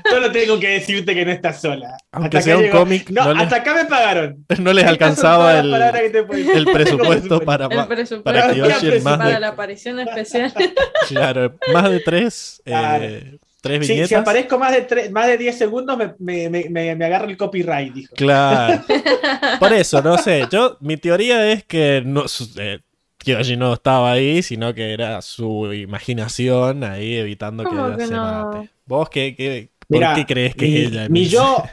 Solo 0.08 0.32
tengo 0.32 0.60
que 0.60 0.68
decirte 0.70 1.16
que 1.16 1.26
no 1.26 1.32
estás 1.32 1.60
sola. 1.62 1.98
Aunque 2.12 2.38
Hasta 2.38 2.42
sea 2.42 2.58
un 2.58 2.70
cómic, 2.70 3.10
No, 3.10 3.22
hasta 3.32 3.56
acá 3.58 3.74
me 3.74 3.86
pagaron. 3.86 4.46
No 4.60 4.72
les 4.72 4.86
alcanzaba 4.86 5.60
el, 5.60 5.74
el 5.74 6.66
presupuesto 6.66 7.42
para, 7.42 7.66
El 7.66 7.88
presupuesto 7.88 8.24
para 8.24 8.48
Pero 8.54 8.54
Kiyoshi 8.54 8.88
en 8.98 9.04
más 9.04 9.18
para 9.18 9.30
de, 9.32 9.40
la 9.40 9.55
aparición 9.56 10.00
especial. 10.00 10.54
claro, 11.08 11.56
más 11.74 11.90
de 11.90 12.00
tres, 12.00 12.62
eh, 12.66 13.38
tres 13.62 13.86
Si, 13.88 13.94
viñetas. 13.94 14.10
si 14.10 14.16
aparezco 14.16 14.60
más 14.60 14.72
de, 14.74 14.82
tres, 14.84 15.12
más 15.12 15.28
de 15.28 15.38
10 15.38 15.58
segundos, 15.58 15.98
me, 16.20 16.50
me, 16.50 16.70
me, 16.96 17.06
agarra 17.06 17.26
el 17.26 17.38
copyright, 17.38 17.94
dijo. 17.94 18.16
Claro. 18.16 18.84
Por 19.60 19.74
eso, 19.74 20.02
no 20.02 20.18
sé. 20.18 20.48
Yo, 20.52 20.78
mi 20.82 20.98
teoría 20.98 21.52
es 21.52 21.64
que 21.66 22.02
no, 22.06 22.26
eh, 22.58 22.80
Kiyoshi 23.18 23.58
no 23.58 23.74
estaba 23.74 24.12
ahí, 24.12 24.44
sino 24.44 24.74
que 24.74 24.94
era 24.94 25.22
su 25.22 25.74
imaginación 25.74 26.84
ahí 26.84 27.16
evitando 27.16 27.64
que 27.64 27.70
¿Cómo 27.70 27.88
ella 27.88 27.98
que 27.98 28.06
se 28.08 28.14
no? 28.14 28.22
mate. 28.22 28.70
¿Vos 28.86 29.10
qué, 29.10 29.36
qué- 29.36 29.70
por 29.88 29.98
Mira, 30.00 30.14
qué 30.16 30.26
crees 30.26 30.56
que 30.56 30.66
mi, 30.68 30.78
es 30.78 30.92
ella? 30.92 31.10
Mi 31.10 31.26
yo, 31.28 31.64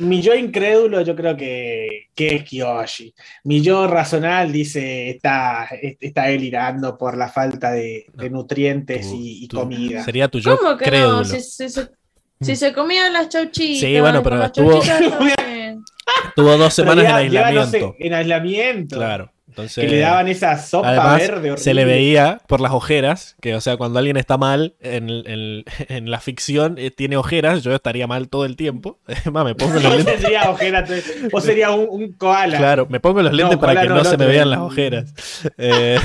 mi 0.00 0.20
yo 0.22 0.34
incrédulo, 0.34 1.00
yo 1.02 1.14
creo 1.16 1.36
que, 1.36 2.08
que 2.14 2.36
es 2.36 2.44
Kiyoshi. 2.44 3.14
Mi 3.44 3.60
yo 3.62 3.86
razonal 3.86 4.52
dice, 4.52 5.10
está, 5.10 5.68
está 6.00 6.24
delirando 6.24 6.96
por 6.96 7.16
la 7.16 7.28
falta 7.28 7.70
de, 7.72 8.06
de 8.14 8.30
nutrientes 8.30 9.08
Tu- 9.08 9.16
y, 9.16 9.44
y 9.44 9.48
tu- 9.48 9.58
comida. 9.58 10.04
Sería 10.04 10.28
tu 10.28 10.38
yo 10.38 10.56
¿Cómo 10.58 10.76
que 10.76 10.84
crédulo. 10.86 11.18
no? 11.18 11.24
Si, 11.24 11.40
si 11.40 11.68
se, 11.68 11.88
si 12.40 12.56
se 12.56 12.72
comían 12.72 13.12
las 13.12 13.28
chauchitas. 13.28 13.80
Sí, 13.80 14.00
bueno, 14.00 14.22
pero 14.22 14.42
estuvo- 14.42 14.80
chauchitas 14.82 15.18
también. 15.18 15.82
Tuvo 16.34 16.56
dos 16.56 16.72
semanas 16.72 17.04
en 17.04 17.10
aislamiento. 17.12 17.70
sé, 17.70 18.06
en 18.06 18.14
aislamiento. 18.14 18.96
Claro. 18.96 19.32
Entonces, 19.58 19.84
Que 19.84 19.90
le 19.90 19.98
daban 20.00 20.28
esa 20.28 20.56
sopa 20.56 20.88
Además, 20.90 21.18
verde 21.18 21.56
se 21.58 21.74
le 21.74 21.82
horrible. 21.82 21.84
veía 22.00 22.40
por 22.46 22.60
las 22.60 22.72
ojeras, 22.72 23.34
que 23.40 23.54
o 23.56 23.60
sea, 23.60 23.76
cuando 23.76 23.98
alguien 23.98 24.16
está 24.16 24.38
mal 24.38 24.74
en, 24.80 25.08
en- 25.10 25.64
en 25.88 26.10
la 26.10 26.20
ficción, 26.20 26.76
eh, 26.78 26.90
tiene 26.90 27.16
ojeras, 27.16 27.62
yo 27.64 27.74
estaría 27.74 28.06
mal 28.06 28.28
todo 28.28 28.44
el 28.44 28.56
tiempo. 28.56 28.98
Es 29.08 29.26
más, 29.32 29.44
me 29.44 29.54
pongo 29.54 29.74
los 29.74 29.82
lentes. 29.96 30.20
sería 30.20 30.48
ojera, 30.50 30.84
o 31.32 31.40
sería 31.40 31.70
un, 31.72 31.86
un 31.90 32.12
koala. 32.12 32.56
Claro, 32.58 32.86
me 32.88 33.00
pongo 33.00 33.20
los 33.22 33.32
lentes 33.32 33.56
No, 33.56 33.60
para 33.60 33.82
que 33.82 33.88
no, 33.88 33.96
no, 33.96 34.04
se 34.04 34.16
me 34.16 34.26
vean 34.26 34.50
las 34.50 34.60
ojeras. 34.60 35.12
Eh, 35.58 35.98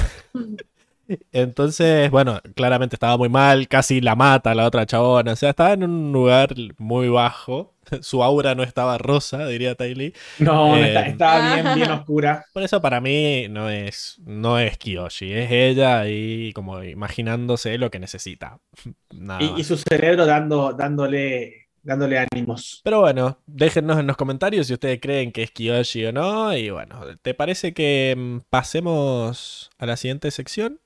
Entonces, 1.31 2.09
bueno, 2.11 2.41
claramente 2.55 2.95
estaba 2.95 3.17
muy 3.17 3.29
mal, 3.29 3.67
casi 3.67 4.01
la 4.01 4.15
mata 4.15 4.53
la 4.55 4.65
otra 4.65 4.85
chabona, 4.85 5.33
o 5.33 5.35
sea, 5.35 5.49
estaba 5.51 5.73
en 5.73 5.83
un 5.83 6.11
lugar 6.11 6.53
muy 6.77 7.09
bajo, 7.09 7.73
su 8.01 8.23
aura 8.23 8.55
no 8.55 8.63
estaba 8.63 8.97
rosa, 8.97 9.45
diría 9.47 9.75
Tylee. 9.75 10.13
No, 10.39 10.75
Eh, 10.77 10.87
está- 10.87 11.07
estaba 11.07 11.53
bien, 11.55 11.75
bien 11.75 11.91
oscura. 11.91 12.45
Por 12.53 12.63
eso 12.63 12.81
para 12.81 13.01
mí 13.01 13.47
no 13.49 13.69
es, 13.69 14.21
no 14.25 14.59
es 14.59 14.77
Kiyoshi, 14.77 15.33
es 15.33 15.51
ella 15.51 15.99
ahí 16.01 16.51
como 16.53 16.83
imaginándose 16.83 17.77
lo 17.77 17.91
que 17.91 17.99
necesita. 17.99 18.59
Nada 19.11 19.41
Y, 19.43 19.61
y 19.61 19.63
su 19.63 19.77
cerebro 19.77 20.25
dando, 20.25 20.73
dándole, 20.73 21.67
dándole 21.81 22.17
ánimos. 22.19 22.81
Pero 22.83 23.01
bueno, 23.01 23.39
déjennos 23.45 23.99
en 23.99 24.07
los 24.07 24.17
comentarios 24.17 24.67
si 24.67 24.73
ustedes 24.73 24.99
creen 25.01 25.31
que 25.31 25.43
es 25.43 25.51
Kiyoshi 25.51 26.05
o 26.05 26.11
no. 26.11 26.55
Y 26.55 26.69
bueno, 26.69 27.01
¿te 27.21 27.33
parece 27.33 27.73
que 27.73 28.15
mm, 28.17 28.37
pasemos 28.49 29.69
a 29.77 29.85
la 29.85 29.97
siguiente 29.97 30.31
sección? 30.31 30.79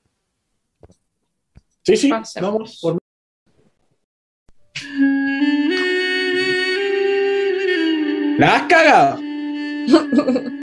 Sí, 1.88 1.96
sí, 1.96 2.10
Pasemos. 2.10 2.52
vamos 2.52 2.78
por 2.82 2.98
¡La 8.38 8.56
has 8.56 8.62
cagado! 8.68 9.18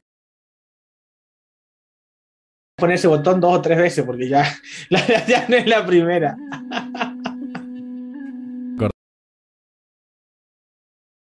Poner 2.78 2.96
ese 2.96 3.08
botón 3.08 3.40
dos 3.42 3.58
o 3.58 3.62
tres 3.62 3.78
veces 3.80 4.06
porque 4.06 4.28
ya, 4.30 4.46
la- 4.90 5.26
ya 5.26 5.48
no 5.50 5.56
es 5.56 5.66
la 5.66 5.84
primera. 5.86 6.36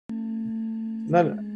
No, 0.08 1.22
no. 1.24 1.49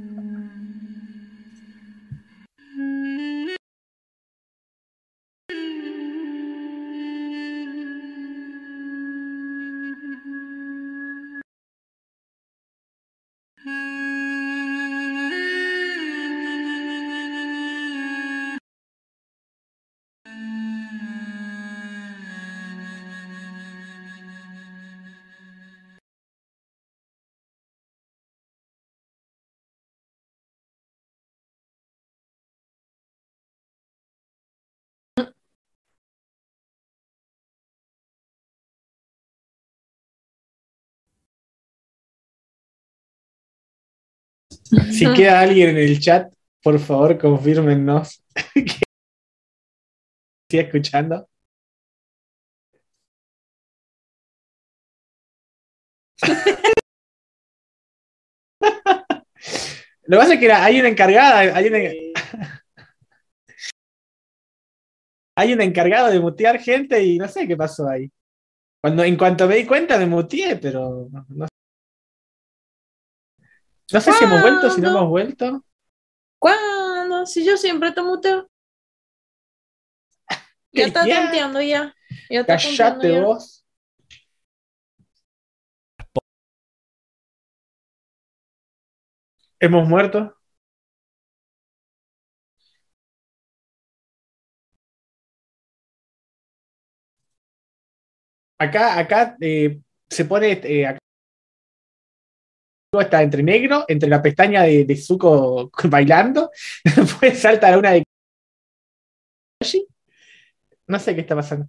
Si 44.93 45.12
queda 45.12 45.41
alguien 45.41 45.71
en 45.71 45.79
el 45.79 46.01
chat, 46.01 46.33
por 46.62 46.79
favor, 46.79 47.19
confírmenos 47.19 48.23
que 48.55 48.65
sigue 50.51 50.62
escuchando. 50.62 51.29
Lo 60.07 60.17
que 60.19 60.21
pasa 60.21 60.35
es 60.35 60.41
que 60.41 60.47
era- 60.47 60.65
hay 60.65 60.81
una 60.81 60.89
encargada, 60.89 61.39
hay 61.39 61.67
una, 61.69 61.79
hay 65.37 65.53
una 65.53 65.65
encargada 65.65 66.11
de 66.11 66.21
mutear 66.21 66.59
gente 66.61 67.03
y 67.03 67.19
no 67.19 67.29
sé 67.29 67.47
qué 67.47 67.57
pasó 67.57 67.89
ahí. 67.89 68.11
Cuando, 68.83 69.05
en 69.05 69.17
cuanto 69.17 69.49
me 69.49 69.57
di 69.57 69.67
cuenta 69.67 69.99
me 69.99 70.07
muteé, 70.07 70.59
pero 70.59 71.09
no, 71.12 71.27
no- 71.31 71.49
no 73.93 74.01
sé 74.01 74.12
si 74.12 74.24
hemos 74.24 74.41
vuelto, 74.41 74.70
si 74.70 74.80
no 74.80 74.89
hemos 74.91 75.09
vuelto. 75.09 75.64
¿Cuándo? 76.39 77.26
Si 77.26 77.45
yo 77.45 77.57
siempre 77.57 77.93
te 77.93 78.03
muteo. 78.03 78.49
Ya 80.72 80.87
está 80.87 81.07
Ya. 81.07 81.22
tonteando 81.22 81.61
ya. 81.61 81.95
Ya 82.30 82.41
está 82.41 82.57
Callate 82.57 83.12
ya. 83.12 83.20
vos. 83.20 83.64
Hemos 89.59 89.89
muerto. 89.89 90.37
Acá, 98.59 98.99
acá 98.99 99.37
eh, 99.41 99.80
se 100.09 100.24
pone. 100.24 100.53
eh, 100.64 100.87
acá 100.87 100.99
está 103.01 103.23
entre 103.23 103.43
negro, 103.43 103.85
entre 103.89 104.09
la 104.09 104.23
pestaña 104.23 104.63
de, 104.63 104.85
de 104.85 104.97
Zuko 104.97 105.71
bailando. 105.89 106.51
Después 106.97 107.39
salta 107.39 107.71
la 107.71 107.79
una 107.79 107.93
de. 107.93 108.05
Yoshi. 109.61 109.87
No 110.87 110.99
sé 110.99 111.15
qué 111.15 111.21
está 111.23 111.35
pasando. 111.37 111.69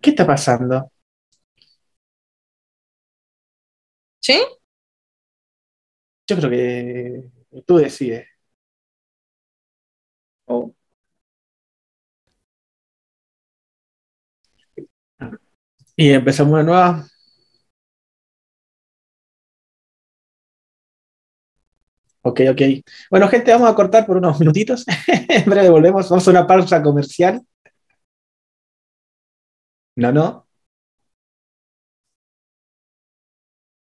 ¿Qué 0.00 0.10
está 0.10 0.26
pasando? 0.26 0.90
¿Sí? 4.20 4.34
Yo 6.26 6.36
creo 6.36 6.50
que 6.50 7.62
tú 7.66 7.76
decides. 7.78 8.26
Oh. 10.48 10.74
Y 16.00 16.10
empezamos 16.12 16.54
una 16.54 16.62
nueva. 16.64 17.06
Ok, 22.22 22.40
ok. 22.50 22.60
Bueno, 23.10 23.28
gente, 23.28 23.50
vamos 23.52 23.70
a 23.70 23.74
cortar 23.74 24.06
por 24.06 24.16
unos 24.18 24.38
minutitos. 24.40 24.84
En 25.28 25.44
breve 25.48 25.70
volvemos. 25.70 26.08
Vamos 26.10 26.26
a 26.28 26.30
una 26.30 26.46
pausa 26.46 26.82
comercial. 26.82 27.40
No, 29.96 30.10
no. 30.12 30.46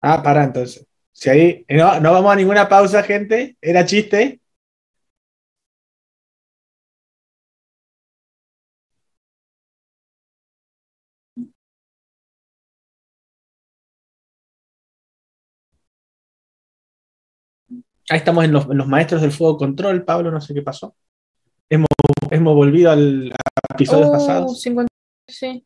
Ah, 0.00 0.22
para 0.22 0.44
entonces. 0.44 0.86
Si 1.12 1.30
ahí. 1.30 1.64
No, 1.68 2.00
no 2.00 2.12
vamos 2.12 2.32
a 2.32 2.36
ninguna 2.36 2.68
pausa, 2.68 3.02
gente. 3.02 3.56
Era 3.60 3.84
chiste. 3.84 4.40
Ahí 18.10 18.18
estamos 18.18 18.44
en 18.44 18.52
los, 18.52 18.66
en 18.66 18.76
los 18.78 18.86
maestros 18.86 19.20
del 19.22 19.32
fuego 19.32 19.56
control, 19.56 20.04
Pablo, 20.04 20.30
no 20.30 20.40
sé 20.40 20.54
qué 20.54 20.62
pasó. 20.62 20.94
Hemos, 21.68 21.88
hemos 22.30 22.54
volvido 22.54 22.90
al, 22.90 23.32
a 23.32 23.74
episodios 23.74 24.08
Oh, 24.08 24.12
pasados. 24.12 24.60
50, 24.62 24.88
sí. 25.28 25.64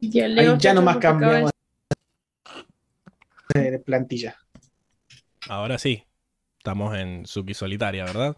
Ya, 0.00 0.24
Ahí 0.26 0.34
Leo 0.34 0.58
ya 0.58 0.74
nomás 0.74 0.98
cambiamos 0.98 1.50
de, 3.54 3.70
de 3.70 3.78
plantilla. 3.78 4.36
Ahora 5.48 5.78
sí, 5.78 6.04
estamos 6.58 6.96
en 6.96 7.26
Suki 7.26 7.54
solitaria, 7.54 8.04
¿verdad? 8.04 8.36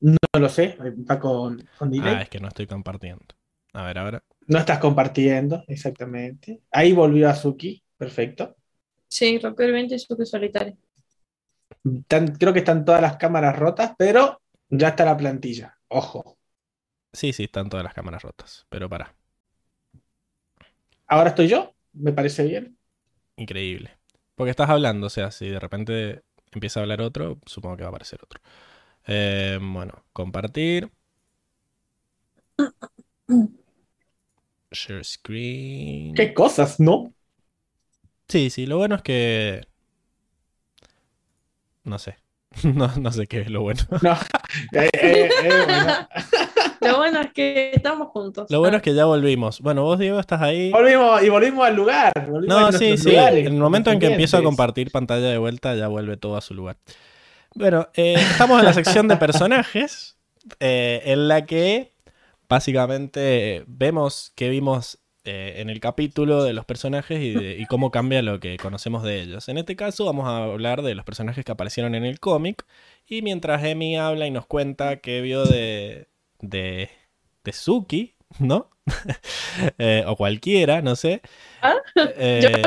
No 0.00 0.16
lo 0.38 0.48
sé, 0.48 0.78
está 0.98 1.18
con, 1.18 1.62
con 1.78 1.90
delay. 1.90 2.14
Ah, 2.14 2.22
es 2.22 2.28
que 2.30 2.40
no 2.40 2.48
estoy 2.48 2.66
compartiendo. 2.66 3.24
A 3.74 3.84
ver, 3.84 3.98
ahora. 3.98 4.24
No 4.50 4.58
estás 4.58 4.78
compartiendo, 4.80 5.64
exactamente. 5.66 6.60
Ahí 6.70 6.92
volvió 6.92 7.30
Azuki, 7.30 7.82
perfecto. 7.96 8.54
Sí, 9.08 9.38
Rocker 9.38 9.72
20 9.72 9.94
y 9.96 9.98
Suki 9.98 10.24
solitario. 10.24 10.76
Creo 12.38 12.52
que 12.52 12.58
están 12.60 12.84
todas 12.84 13.00
las 13.02 13.16
cámaras 13.16 13.58
rotas, 13.58 13.92
pero 13.96 14.40
ya 14.68 14.88
está 14.88 15.04
la 15.04 15.16
plantilla. 15.16 15.78
Ojo. 15.88 16.38
Sí, 17.12 17.32
sí, 17.32 17.44
están 17.44 17.68
todas 17.68 17.84
las 17.84 17.94
cámaras 17.94 18.22
rotas. 18.22 18.66
Pero 18.68 18.88
para, 18.88 19.14
Ahora 21.06 21.28
estoy 21.30 21.48
yo, 21.48 21.74
me 21.92 22.12
parece 22.12 22.44
bien. 22.44 22.78
increíble. 23.36 23.98
Porque 24.34 24.50
estás 24.50 24.70
hablando, 24.70 25.06
o 25.08 25.10
sea, 25.10 25.30
si 25.30 25.48
de 25.48 25.60
repente 25.60 26.22
empieza 26.52 26.80
a 26.80 26.82
hablar 26.82 27.02
otro, 27.02 27.38
supongo 27.46 27.76
que 27.76 27.82
va 27.82 27.88
a 27.88 27.90
aparecer 27.90 28.20
otro. 28.22 28.40
Eh, 29.06 29.58
bueno, 29.62 30.04
compartir. 30.12 30.90
Share 34.70 35.04
screen. 35.04 36.14
Qué 36.14 36.32
cosas, 36.32 36.78
¿no? 36.78 37.12
Sí, 38.28 38.50
sí, 38.50 38.66
lo 38.66 38.78
bueno 38.78 38.94
es 38.96 39.02
que. 39.02 39.66
No 41.84 41.98
sé. 41.98 42.16
No, 42.64 42.88
no 42.96 43.12
sé 43.12 43.26
qué 43.26 43.42
es 43.42 43.50
lo 43.50 43.62
bueno. 43.62 43.82
No. 44.02 44.16
Eh, 44.72 44.90
eh, 44.92 45.30
eh, 45.44 45.64
bueno. 45.64 46.08
Lo 46.80 46.96
bueno 46.96 47.20
es 47.20 47.32
que 47.32 47.70
estamos 47.74 48.08
juntos. 48.08 48.50
Lo 48.50 48.58
bueno 48.58 48.78
es 48.78 48.82
que 48.82 48.94
ya 48.94 49.04
volvimos. 49.04 49.60
Bueno, 49.60 49.84
vos, 49.84 49.98
Diego, 49.98 50.18
estás 50.18 50.40
ahí. 50.40 50.72
Volvimos, 50.72 51.22
y 51.22 51.28
volvimos 51.28 51.66
al 51.66 51.76
lugar. 51.76 52.12
volvimos 52.28 52.48
No, 52.48 52.72
sí, 52.72 52.96
sí. 52.96 53.10
lugares 53.10 53.46
En 53.46 53.54
el 53.54 53.60
momento 53.60 53.90
en 53.90 53.98
que 53.98 54.06
empiezo 54.06 54.38
a 54.38 54.42
compartir 54.42 54.90
pantalla 54.90 55.28
de 55.28 55.38
vuelta, 55.38 55.74
ya 55.74 55.88
vuelve 55.88 56.16
todo 56.16 56.36
a 56.36 56.40
su 56.40 56.54
lugar. 56.54 56.78
Bueno, 57.54 57.88
eh, 57.94 58.14
estamos 58.14 58.58
en 58.60 58.64
la 58.64 58.72
sección 58.72 59.08
de 59.08 59.16
personajes, 59.18 60.16
eh, 60.58 61.02
en 61.04 61.28
la 61.28 61.44
que 61.44 61.92
básicamente 62.50 63.64
vemos 63.68 64.32
que 64.36 64.50
vimos 64.50 64.98
eh, 65.24 65.54
en 65.58 65.70
el 65.70 65.80
capítulo 65.80 66.44
de 66.44 66.52
los 66.54 66.66
personajes 66.66 67.20
y, 67.22 67.32
de- 67.32 67.56
y 67.58 67.66
cómo 67.66 67.90
cambia 67.90 68.22
lo 68.22 68.40
que 68.40 68.58
conocemos 68.58 69.02
de 69.04 69.20
ellos. 69.22 69.48
En 69.48 69.58
este 69.58 69.76
caso 69.76 70.04
vamos 70.06 70.26
a 70.28 70.44
hablar 70.44 70.82
de 70.82 70.94
los 70.94 71.04
personajes 71.06 71.44
que 71.44 71.52
aparecieron 71.52 71.94
en 71.94 72.04
el 72.04 72.20
cómic 72.20 72.66
y 73.06 73.22
mientras 73.22 73.64
Emi 73.64 73.96
habla 73.98 74.26
y 74.26 74.30
nos 74.32 74.46
cuenta 74.46 74.96
qué 74.98 75.22
vio 75.22 75.44
de, 75.44 76.08
de, 76.40 76.90
de 77.44 77.52
Suki, 77.54 78.16
¿no? 78.38 78.70
Eh, 79.78 80.04
o 80.06 80.16
cualquiera, 80.16 80.82
no 80.82 80.96
sé. 80.96 81.20
¿Ah? 81.62 81.76
Eh, 81.96 82.62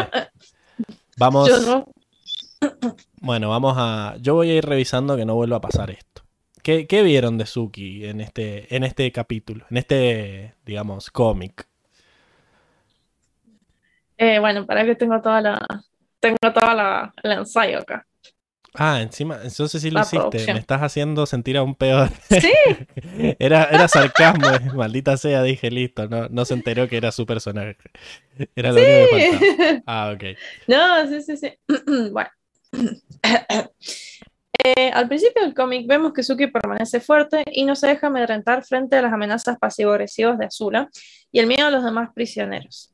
vamos, 1.17 1.49
Yo 1.49 1.59
no. 1.61 1.85
bueno, 3.21 3.49
vamos 3.49 3.75
a. 3.77 4.15
Yo 4.21 4.35
voy 4.35 4.51
a 4.51 4.55
ir 4.55 4.65
revisando 4.65 5.15
que 5.17 5.25
no 5.25 5.35
vuelva 5.35 5.57
a 5.57 5.61
pasar 5.61 5.89
esto. 5.91 6.22
¿Qué, 6.63 6.87
qué 6.87 7.03
vieron 7.03 7.37
de 7.37 7.45
Suki 7.45 8.05
en 8.05 8.21
este, 8.21 8.73
en 8.75 8.83
este 8.83 9.11
capítulo? 9.11 9.65
En 9.69 9.77
este, 9.77 10.55
digamos, 10.65 11.11
cómic. 11.11 11.67
Eh, 14.17 14.39
bueno, 14.39 14.65
para 14.65 14.85
que 14.85 14.95
tengo 14.95 15.21
toda 15.21 15.41
la. 15.41 15.59
Tengo 16.19 16.37
toda 16.53 16.73
la, 16.73 17.13
el 17.21 17.31
ensayo 17.33 17.79
acá. 17.79 18.07
Ah, 18.75 19.01
encima, 19.01 19.39
entonces 19.43 19.81
sí 19.83 19.91
lo 19.91 19.99
La 19.99 20.01
hiciste. 20.01 20.19
producción. 20.19 20.55
Me 20.55 20.59
estás 20.59 20.81
haciendo 20.81 21.25
sentir 21.27 21.57
aún 21.57 21.75
peor. 21.75 22.09
Sí, 22.29 22.51
Era, 23.39 23.65
era 23.65 23.87
sarcasmo, 23.87 24.47
eh, 24.47 24.71
maldita 24.73 25.15
sea, 25.17 25.43
dije, 25.43 25.69
listo, 25.69 26.07
no, 26.07 26.27
no 26.29 26.43
se 26.45 26.55
enteró 26.55 26.87
que 26.87 26.97
era 26.97 27.11
su 27.11 27.25
personaje. 27.27 27.77
Era 28.55 28.71
lo 28.71 28.81
único 28.81 28.99
que 29.01 29.07
faltaba. 29.09 29.47
Ah, 29.85 30.11
ok. 30.15 30.23
No, 30.67 31.07
sí, 31.07 31.21
sí, 31.21 31.37
sí. 31.37 31.53
Bueno. 32.11 32.29
Eh, 34.63 34.91
al 34.93 35.09
principio 35.09 35.43
del 35.43 35.53
cómic 35.53 35.85
vemos 35.87 36.13
que 36.13 36.23
Suki 36.23 36.47
permanece 36.47 37.01
fuerte 37.01 37.43
y 37.51 37.65
no 37.65 37.75
se 37.75 37.87
deja 37.87 38.07
amedrentar 38.07 38.63
frente 38.63 38.95
a 38.95 39.01
las 39.01 39.11
amenazas 39.11 39.57
pasivo-agresivas 39.59 40.37
de 40.37 40.45
Azula 40.45 40.89
y 41.31 41.39
el 41.39 41.47
miedo 41.47 41.67
a 41.67 41.71
los 41.71 41.83
demás 41.83 42.11
prisioneros. 42.15 42.93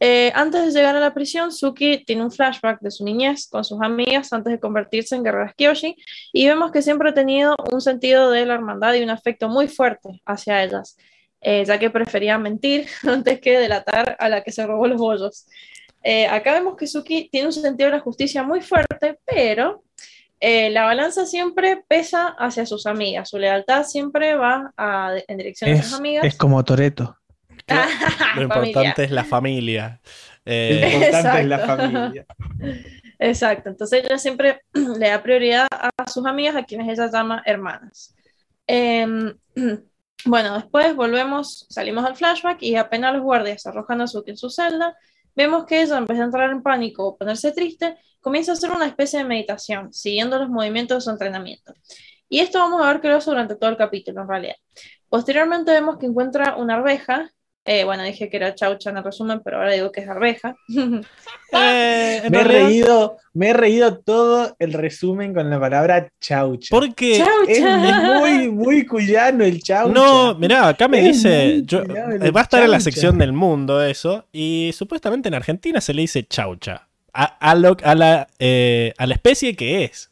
Eh, 0.00 0.32
antes 0.34 0.64
de 0.64 0.72
llegar 0.72 0.96
a 0.96 1.00
la 1.00 1.14
prisión, 1.14 1.52
Suki 1.52 2.04
tiene 2.04 2.24
un 2.24 2.32
flashback 2.32 2.80
de 2.80 2.90
su 2.90 3.04
niñez 3.04 3.46
con 3.48 3.62
sus 3.62 3.80
amigas 3.82 4.32
antes 4.32 4.52
de 4.52 4.58
convertirse 4.58 5.14
en 5.14 5.22
guerreras 5.22 5.54
Kyoshi 5.54 5.94
y 6.32 6.46
vemos 6.48 6.72
que 6.72 6.82
siempre 6.82 7.10
ha 7.10 7.14
tenido 7.14 7.54
un 7.70 7.80
sentido 7.80 8.30
de 8.30 8.44
la 8.44 8.54
hermandad 8.54 8.94
y 8.94 9.02
un 9.02 9.10
afecto 9.10 9.48
muy 9.48 9.68
fuerte 9.68 10.20
hacia 10.26 10.64
ellas, 10.64 10.96
eh, 11.40 11.64
ya 11.64 11.78
que 11.78 11.90
prefería 11.90 12.38
mentir 12.38 12.86
antes 13.06 13.38
que 13.40 13.58
delatar 13.58 14.16
a 14.18 14.28
la 14.28 14.42
que 14.42 14.50
se 14.50 14.66
robó 14.66 14.88
los 14.88 14.98
bollos. 14.98 15.46
Eh, 16.02 16.26
acá 16.26 16.54
vemos 16.54 16.76
que 16.76 16.88
Suki 16.88 17.28
tiene 17.30 17.46
un 17.46 17.52
sentido 17.52 17.90
de 17.90 17.96
la 17.96 18.02
justicia 18.02 18.42
muy 18.42 18.60
fuerte, 18.60 19.20
pero 19.24 19.84
eh, 20.44 20.70
la 20.70 20.84
balanza 20.84 21.24
siempre 21.24 21.84
pesa 21.86 22.34
hacia 22.38 22.66
sus 22.66 22.86
amigas. 22.86 23.30
Su 23.30 23.38
lealtad 23.38 23.84
siempre 23.84 24.34
va 24.34 24.72
a- 24.76 25.14
en 25.28 25.38
dirección 25.38 25.70
a 25.70 25.76
sus 25.76 25.92
Es, 25.92 25.98
amigas. 25.98 26.24
es 26.24 26.36
como 26.36 26.62
Toreto. 26.64 27.16
Lo 28.36 28.42
importante 28.42 29.04
es 29.04 29.10
la 29.12 29.24
familia. 29.24 30.00
Lo 30.44 30.52
Eh, 30.52 30.90
importante 30.94 31.40
es 31.40 31.46
la 31.46 31.56
Exacto. 31.56 31.82
familia. 31.82 32.26
Exacto, 33.18 33.68
entonces 33.70 34.02
ella 34.04 34.18
siempre 34.18 34.62
le 34.98 35.08
da 35.10 35.22
prioridad 35.22 35.68
a 35.70 36.10
sus 36.10 36.26
amigas, 36.26 36.56
a 36.56 36.64
quienes 36.64 36.88
ella 36.88 37.08
llama 37.08 37.40
hermanas. 37.46 38.14
Em, 38.66 39.32
bueno, 40.24 40.54
después 40.54 40.96
volvemos, 40.96 41.66
salimos 41.70 42.04
al 42.04 42.16
flashback 42.16 42.60
y 42.62 42.74
apenas 42.74 43.12
los 43.14 43.22
guardias 43.22 43.64
arrojan 43.66 44.00
a 44.00 44.06
Suki 44.08 44.32
en 44.32 44.36
su 44.36 44.50
celda, 44.50 44.96
vemos 45.34 45.64
que 45.66 45.82
ella, 45.82 45.98
en 45.98 46.06
vez 46.06 46.18
de 46.18 46.24
entrar 46.24 46.50
en 46.50 46.62
pánico 46.62 47.06
o 47.06 47.16
ponerse 47.16 47.52
triste, 47.52 47.96
comienza 48.20 48.52
a 48.52 48.54
hacer 48.54 48.70
una 48.70 48.86
especie 48.86 49.18
de 49.18 49.24
meditación, 49.24 49.92
siguiendo 49.92 50.38
los 50.38 50.48
movimientos 50.48 50.98
de 50.98 51.00
su 51.02 51.10
entrenamiento. 51.10 51.74
Y 52.28 52.40
esto 52.40 52.58
vamos 52.58 52.82
a 52.82 52.86
ver 52.86 53.00
que 53.00 53.08
lo 53.08 53.16
hace 53.16 53.30
durante 53.30 53.56
todo 53.56 53.70
el 53.70 53.76
capítulo, 53.76 54.22
en 54.22 54.28
realidad. 54.28 54.56
Posteriormente 55.08 55.72
vemos 55.72 55.98
que 55.98 56.06
encuentra 56.06 56.56
una 56.56 56.76
arveja. 56.76 57.30
Eh, 57.64 57.84
bueno, 57.84 58.02
dije 58.02 58.28
que 58.28 58.36
era 58.36 58.54
chaucha 58.54 58.90
en 58.90 58.96
el 58.98 59.04
resumen, 59.04 59.40
pero 59.44 59.58
ahora 59.58 59.72
digo 59.72 59.92
que 59.92 60.00
es 60.00 60.08
arveja. 60.08 60.56
eh, 61.52 62.22
Me 62.30 62.40
he 62.40 62.44
reído, 62.44 63.16
me 63.34 63.48
he 63.50 63.52
reído 63.52 63.98
todo 63.98 64.54
el 64.58 64.72
resumen 64.72 65.34
con 65.34 65.48
la 65.50 65.60
palabra 65.60 66.08
chaucha. 66.20 66.68
Porque 66.70 67.22
Es 67.46 67.62
muy, 68.20 68.50
muy 68.50 68.86
cuyano 68.86 69.44
el 69.44 69.62
chaucha. 69.62 69.92
No, 69.92 70.34
mirá, 70.34 70.68
acá 70.68 70.88
me 70.88 71.00
Es 71.00 71.22
dice. 71.22 71.62
yo- 71.64 71.82
eh, 71.82 72.30
va 72.30 72.40
a 72.40 72.42
estar 72.44 72.62
en 72.62 72.70
la 72.70 72.80
sección 72.80 73.18
del 73.18 73.32
mundo 73.32 73.82
eso. 73.82 74.24
Y 74.32 74.70
supuestamente 74.74 75.28
en 75.28 75.34
Argentina 75.34 75.80
se 75.80 75.94
le 75.94 76.02
dice 76.02 76.24
chaucha. 76.24 76.88
A, 77.14 77.24
a 77.24 77.54
lo- 77.54 77.76
a 77.84 77.94
la, 77.94 78.26
eh, 78.38 78.94
a 78.96 79.06
la 79.06 79.14
especie 79.14 79.54
que 79.54 79.84
es. 79.84 80.10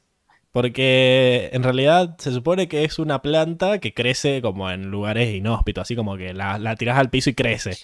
Porque 0.53 1.51
en 1.53 1.62
realidad 1.62 2.16
se 2.18 2.32
supone 2.32 2.66
que 2.68 2.84
es 2.84 2.98
una 2.98 3.22
planta 3.22 3.78
que 3.78 3.94
crece 3.94 4.42
como 4.42 4.70
en 4.70 4.90
lugares 4.90 5.32
inhóspitos, 5.34 5.82
así 5.82 5.94
como 5.94 6.16
que 6.16 6.34
la, 6.34 6.59
la 6.59 6.74
tirás 6.76 6.98
al 6.98 7.09
piso 7.11 7.30
y 7.30 7.34
crece. 7.34 7.76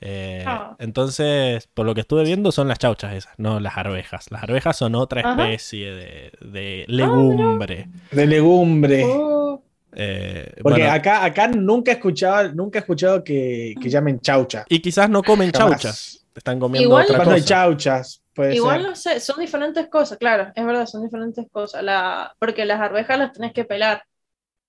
Eh, 0.00 0.42
Ah. 0.46 0.74
Entonces, 0.80 1.68
por 1.72 1.86
lo 1.86 1.94
que 1.94 2.00
estuve 2.00 2.24
viendo, 2.24 2.50
son 2.52 2.68
las 2.68 2.78
chauchas 2.78 3.14
esas, 3.14 3.32
no 3.38 3.60
las 3.60 3.76
arvejas. 3.76 4.30
Las 4.30 4.42
arvejas 4.42 4.76
son 4.76 4.94
otra 4.94 5.20
especie 5.20 5.92
de, 5.94 6.32
de 6.40 6.84
legumbre. 6.88 7.88
De 8.10 8.26
legumbre. 8.26 9.04
Oh, 9.06 9.62
Eh, 9.96 10.50
Porque 10.60 10.80
bueno, 10.80 10.92
acá, 10.92 11.24
acá 11.24 11.46
nunca 11.48 11.92
he 11.92 11.94
escuchado, 11.94 12.52
nunca 12.52 12.78
he 12.78 12.80
escuchado 12.80 13.22
que, 13.22 13.74
que 13.80 13.88
llamen 13.88 14.18
chaucha. 14.20 14.64
y 14.68 14.80
quizás 14.80 15.08
no 15.08 15.22
comen 15.22 15.52
Jamás. 15.52 15.80
chauchas. 15.82 16.26
Están 16.34 16.58
comiendo 16.58 16.88
Igual- 16.88 17.04
otra 17.04 17.16
Cuando 17.18 17.34
hay 17.36 17.42
cosa. 17.42 17.54
chauchas, 17.54 18.20
puede 18.34 18.54
Igual 18.54 18.82
ser. 18.82 18.82
no 18.82 18.94
sé, 18.96 19.20
son 19.20 19.40
diferentes 19.40 19.88
cosas, 19.88 20.18
claro, 20.18 20.52
es 20.54 20.64
verdad, 20.66 20.86
son 20.86 21.02
diferentes 21.04 21.46
cosas. 21.50 21.82
La, 21.82 22.34
porque 22.38 22.64
las 22.64 22.80
arvejas 22.80 23.18
las 23.18 23.32
tenés 23.32 23.52
que 23.52 23.64
pelar. 23.64 24.04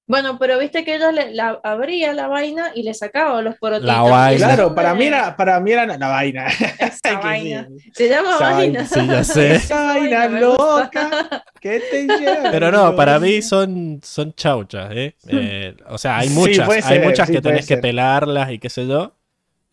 Bueno, 0.08 0.38
pero 0.38 0.60
viste 0.60 0.86
que 0.86 0.96
ella 0.96 1.12
le, 1.12 1.34
la 1.34 1.60
abría 1.64 2.14
la 2.14 2.28
vaina 2.28 2.72
y 2.76 2.84
le 2.84 2.94
sacaba 2.94 3.42
los 3.42 3.56
porotitos. 3.58 3.88
La 3.88 4.04
vaina. 4.04 4.38
Claro, 4.38 4.76
para 4.76 4.94
mí 4.94 5.06
era, 5.06 5.36
para 5.36 5.60
mí 5.60 5.72
era 5.72 5.86
la 5.88 5.98
vaina. 6.08 6.48
Esa 6.80 7.20
vaina. 7.20 7.68
sí. 7.68 7.92
Se 7.94 8.10
llama 8.10 8.36
Esa 8.36 8.50
vaina. 8.52 8.86
Sí, 8.86 9.08
ya 9.08 9.24
sé. 9.24 9.56
Esa 9.56 9.84
vaina 9.84 10.28
loca. 10.28 11.10
¿Qué 11.60 11.80
te 11.80 12.08
lleva? 12.08 12.52
Pero 12.52 12.72
no, 12.72 12.96
para 12.96 13.20
mí 13.20 13.42
son, 13.42 14.00
son 14.04 14.34
chauchas, 14.34 14.92
¿eh? 14.94 15.16
Eh, 15.28 15.76
O 15.88 15.98
sea, 15.98 16.18
hay 16.20 16.30
Sí, 16.30 16.36
muchas, 16.36 16.70
hay 16.70 17.00
ser, 17.00 17.02
muchas 17.02 17.28
sí, 17.28 17.34
que 17.34 17.42
tenés 17.42 17.66
que 17.66 17.78
pelarlas 17.78 18.52
y 18.52 18.60
qué 18.60 18.70
sé 18.70 18.88
yo. 18.88 19.16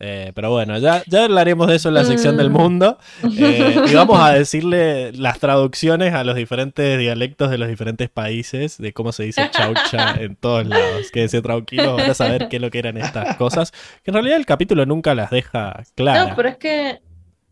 Eh, 0.05 0.33
pero 0.35 0.51
bueno, 0.51 0.77
ya, 0.79 1.01
ya 1.07 1.23
hablaremos 1.23 1.67
de 1.67 1.75
eso 1.77 1.87
en 1.87 1.95
la 1.95 2.03
sección 2.03 2.35
Mm. 2.35 2.37
del 2.37 2.49
mundo. 2.49 2.97
Eh, 3.23 3.75
y 3.89 3.93
vamos 3.93 4.19
a 4.19 4.31
decirle 4.33 5.13
las 5.13 5.39
traducciones 5.39 6.13
a 6.13 6.25
los 6.25 6.35
diferentes 6.35 6.99
dialectos 6.99 7.49
de 7.49 7.57
los 7.57 7.69
diferentes 7.69 8.09
países 8.09 8.77
de 8.79 8.91
cómo 8.91 9.13
se 9.13 9.23
dice 9.23 9.49
chaucha 9.49 10.15
en 10.19 10.35
todos 10.35 10.65
lados. 10.67 11.09
Quédense 11.11 11.41
tranquilos, 11.41 11.95
van 11.95 12.09
a 12.09 12.13
saber 12.13 12.49
qué 12.49 12.57
es 12.57 12.61
lo 12.61 12.69
que 12.69 12.79
eran 12.79 12.97
estas 12.97 13.37
cosas. 13.37 13.71
Que 14.03 14.11
en 14.11 14.15
realidad 14.15 14.35
el 14.37 14.45
capítulo 14.45 14.85
nunca 14.85 15.15
las 15.15 15.29
deja 15.29 15.83
claras. 15.95 16.29
No, 16.31 16.35
pero 16.35 16.49
es 16.49 16.57
que 16.57 16.99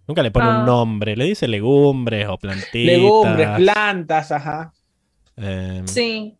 Nunca 0.07 0.23
le 0.23 0.31
pone 0.31 0.47
Ah. 0.47 0.59
un 0.59 0.65
nombre, 0.65 1.15
le 1.15 1.23
dice 1.23 1.47
legumbres 1.47 2.27
o 2.27 2.37
plantitas. 2.37 2.73
Legumbres, 2.73 3.47
plantas, 3.55 4.31
ajá. 4.33 4.73
eh, 5.37 5.83
sí, 5.85 6.35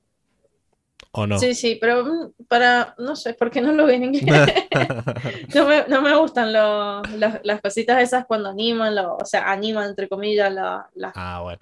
¿O 1.14 1.28
no? 1.28 1.38
sí, 1.40 1.54
sí, 1.56 1.78
pero 1.80 2.06
mm, 2.06 2.32
para, 2.48 2.96
no 2.98 3.16
sé, 3.16 3.34
porque 3.34 3.62
no 3.62 3.72
lo 3.74 3.86
vi 3.86 3.96
en 3.96 4.04
inglés. 4.16 4.54
No 5.54 5.68
me, 5.68 5.86
no 5.88 6.02
me 6.02 6.16
gustan 6.16 6.54
lo- 6.54 7.02
las, 7.18 7.40
las 7.44 7.62
cositas 7.62 8.02
esas 8.02 8.26
cuando 8.26 8.50
animan, 8.50 8.96
lo- 8.96 9.18
o 9.18 9.26
sea, 9.26 9.52
animan 9.52 9.90
entre 9.90 10.08
comillas 10.08 10.54
la- 10.54 10.90
las 10.96 11.14
ah, 11.16 11.42
bueno. 11.44 11.60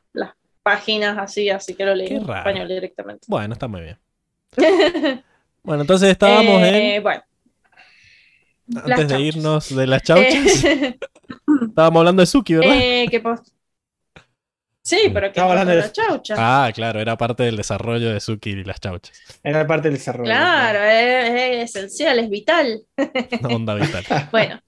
páginas 0.61 1.17
así, 1.17 1.49
así 1.49 1.73
que 1.73 1.85
lo 1.85 1.95
leí 1.95 2.09
Qué 2.09 2.15
en 2.15 2.23
español 2.29 2.67
directamente. 2.67 3.25
Bueno, 3.27 3.53
está 3.53 3.67
muy 3.67 3.81
bien. 3.81 3.97
Bueno, 5.63 5.81
entonces 5.81 6.09
estábamos 6.09 6.61
Eh, 6.63 6.99
bueno, 7.03 7.21
en. 8.67 8.83
las 8.85 8.99
Antes 8.99 9.09
de 9.09 9.21
irnos 9.21 9.75
de 9.75 9.87
las 9.87 10.03
chauchas, 10.03 10.63
estábamos 11.69 11.99
hablando 11.99 12.21
de 12.21 12.25
Suki, 12.27 12.55
¿verdad? 12.55 12.75
eh, 12.75 13.07
¿qué 13.09 13.19
pos- 13.19 13.41
Sí, 14.89 15.11
pero 15.13 15.27
que 15.27 15.39
Estaba 15.39 15.51
hablando 15.51 15.71
de- 15.73 15.79
la 15.81 15.91
chaucha. 15.91 16.35
Ah, 16.37 16.71
claro, 16.73 16.99
era 16.99 17.15
parte 17.15 17.43
del 17.43 17.57
desarrollo 17.57 18.11
de 18.11 18.19
Suki 18.19 18.49
y 18.49 18.63
las 18.63 18.79
chauchas. 18.79 19.19
Era 19.43 19.67
parte 19.67 19.89
del 19.89 19.97
desarrollo. 19.97 20.25
Claro, 20.31 20.83
es, 20.83 21.29
es 21.63 21.75
esencial, 21.75 22.17
es 22.19 22.29
vital. 22.29 22.81
Onda 23.43 23.75
vital. 23.75 24.03
Bueno, 24.31 24.59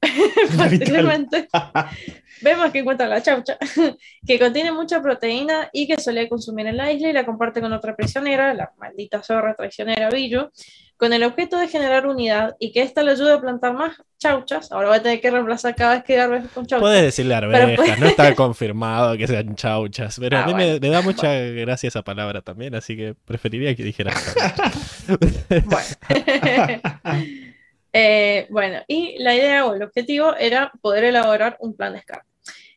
posteriormente 0.56 1.48
vemos 2.42 2.70
que 2.70 2.78
encuentra 2.78 3.08
la 3.08 3.20
chaucha, 3.22 3.58
que 4.26 4.38
contiene 4.38 4.70
mucha 4.72 5.02
proteína 5.02 5.68
y 5.72 5.86
que 5.88 5.98
solía 6.00 6.28
consumir 6.28 6.66
en 6.68 6.76
la 6.76 6.92
isla 6.92 7.08
y 7.08 7.12
la 7.12 7.26
comparte 7.26 7.60
con 7.60 7.72
otra 7.72 7.96
prisionera, 7.96 8.54
la 8.54 8.70
maldita 8.78 9.22
zorra 9.22 9.54
traicionera 9.56 10.08
Billu. 10.10 10.48
con 10.96 11.12
el 11.12 11.24
objeto 11.24 11.58
de 11.58 11.66
generar 11.68 12.06
unidad 12.06 12.54
y 12.60 12.70
que 12.72 12.82
ésta 12.82 13.02
le 13.02 13.10
ayude 13.12 13.32
a 13.32 13.40
plantar 13.40 13.74
más 13.74 13.96
chauchas. 14.18 14.70
Ahora 14.72 14.88
voy 14.88 14.98
a 14.98 15.02
tener 15.02 15.20
que 15.20 15.30
reemplazar 15.30 15.74
cada 15.74 15.94
vez 15.96 16.04
que 16.04 16.18
arvejas 16.20 16.50
con 16.52 16.64
chauchas. 16.66 16.80
Puedes 16.82 17.02
decirle 17.02 17.34
arvejas, 17.34 17.70
pues- 17.76 17.98
no 17.98 18.06
está 18.06 18.34
confirmado 18.36 19.16
que 19.16 19.26
sean 19.26 19.54
chauchas, 19.56 20.16
pero 20.20 20.38
Ah, 20.38 20.44
a 20.44 20.46
mí 20.46 20.54
me, 20.54 20.64
bueno. 20.64 20.78
me 20.80 20.88
da 20.90 21.02
mucha 21.02 21.32
gracia 21.34 21.88
esa 21.88 22.02
palabra 22.02 22.40
también, 22.42 22.74
así 22.76 22.96
que 22.96 23.14
preferiría 23.24 23.74
que 23.74 23.82
dijeras 23.82 24.34
Bueno. 25.64 25.84
Eh, 27.92 28.46
bueno, 28.50 28.80
y 28.86 29.18
la 29.18 29.34
idea 29.34 29.66
o 29.66 29.74
el 29.74 29.82
objetivo 29.82 30.34
era 30.36 30.72
poder 30.80 31.04
elaborar 31.04 31.56
un 31.60 31.74
plan 31.74 31.92
de 31.92 32.00
escape. 32.00 32.28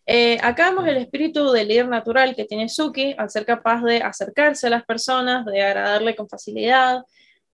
Eh, 0.05 0.37
acá 0.41 0.69
vemos 0.69 0.87
el 0.87 0.97
espíritu 0.97 1.51
del 1.51 1.67
líder 1.67 1.87
natural 1.87 2.35
que 2.35 2.45
tiene 2.45 2.67
Suki 2.69 3.13
al 3.17 3.29
ser 3.29 3.45
capaz 3.45 3.81
de 3.83 3.97
acercarse 3.97 4.67
a 4.67 4.71
las 4.71 4.83
personas, 4.83 5.45
de 5.45 5.61
agradarle 5.61 6.15
con 6.15 6.27
facilidad, 6.27 7.03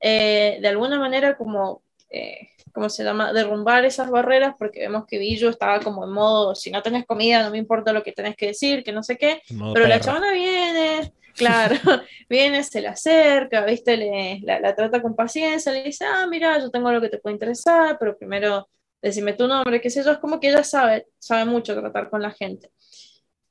eh, 0.01 0.59
de 0.61 0.69
alguna 0.69 0.99
manera 0.99 1.37
como, 1.37 1.83
eh, 2.09 2.49
¿cómo 2.73 2.89
se 2.89 3.03
llama? 3.03 3.33
Derrumbar 3.33 3.85
esas 3.85 4.11
barreras 4.11 4.55
porque 4.59 4.81
vemos 4.81 5.07
que 5.07 5.19
Billo 5.19 5.51
estaba 5.51 5.81
como 5.81 6.05
en 6.05 6.13
modo, 6.13 6.55
si 6.55 6.71
no 6.71 6.83
tenés 6.83 7.05
comida 7.05 7.43
no 7.43 7.51
me 7.51 7.59
importa 7.59 7.93
lo 7.93 8.03
que 8.03 8.13
tenés 8.13 8.37
que 8.37 8.47
decir, 8.47 8.85
que 8.85 8.93
no 8.93 9.03
sé 9.03 9.17
qué, 9.19 9.43
pero 9.75 9.87
la 9.87 10.01
chabona 10.01 10.33
viene, 10.33 11.13
claro, 11.37 11.77
viene, 12.29 12.63
se 12.65 12.81
le 12.81 12.89
acerca, 12.89 13.65
¿viste? 13.65 13.97
Le, 13.97 14.41
la, 14.43 14.61
la 14.61 14.75
trata 14.75 15.03
con 15.03 15.15
paciencia, 15.15 15.73
le 15.73 15.85
dice, 15.85 16.05
ah, 16.05 16.27
mira, 16.29 16.59
yo 16.59 16.71
tengo 16.71 16.91
lo 16.93 17.01
que 17.01 17.09
te 17.09 17.19
puede 17.19 17.35
interesar, 17.35 17.97
pero 17.99 18.17
primero 18.17 18.69
decime 19.03 19.35
tu 19.35 19.47
nombre, 19.47 19.81
qué 19.81 19.91
sé 19.91 20.03
yo, 20.05 20.13
es 20.13 20.19
como 20.19 20.41
que 20.41 20.49
ella 20.49 20.65
sabe, 20.65 21.07
sabe 21.19 21.45
mucho 21.45 21.79
tratar 21.79 22.11
con 22.11 22.23
la 22.23 22.31
gente. 22.33 22.71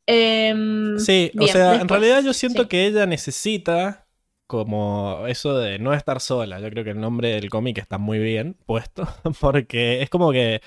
Em, 0.05 0.99
Sí, 0.99 1.31
o 1.39 1.47
sea, 1.47 1.75
en 1.75 1.87
realidad 1.87 2.21
yo 2.23 2.33
siento 2.33 2.63
sí. 2.63 2.67
que 2.69 2.85
ella 2.85 3.05
necesita 3.05 4.07
como 4.47 5.25
eso 5.27 5.57
de 5.57 5.79
no 5.79 5.93
estar 5.93 6.21
sola. 6.21 6.59
Yo 6.59 6.69
creo 6.69 6.83
que 6.83 6.91
el 6.91 6.99
nombre 6.99 7.29
del 7.29 7.49
cómic 7.49 7.79
está 7.79 7.97
muy 7.97 8.19
bien 8.19 8.55
puesto, 8.65 9.07
porque 9.41 10.01
es 10.01 10.09
como 10.09 10.31
que 10.31 10.61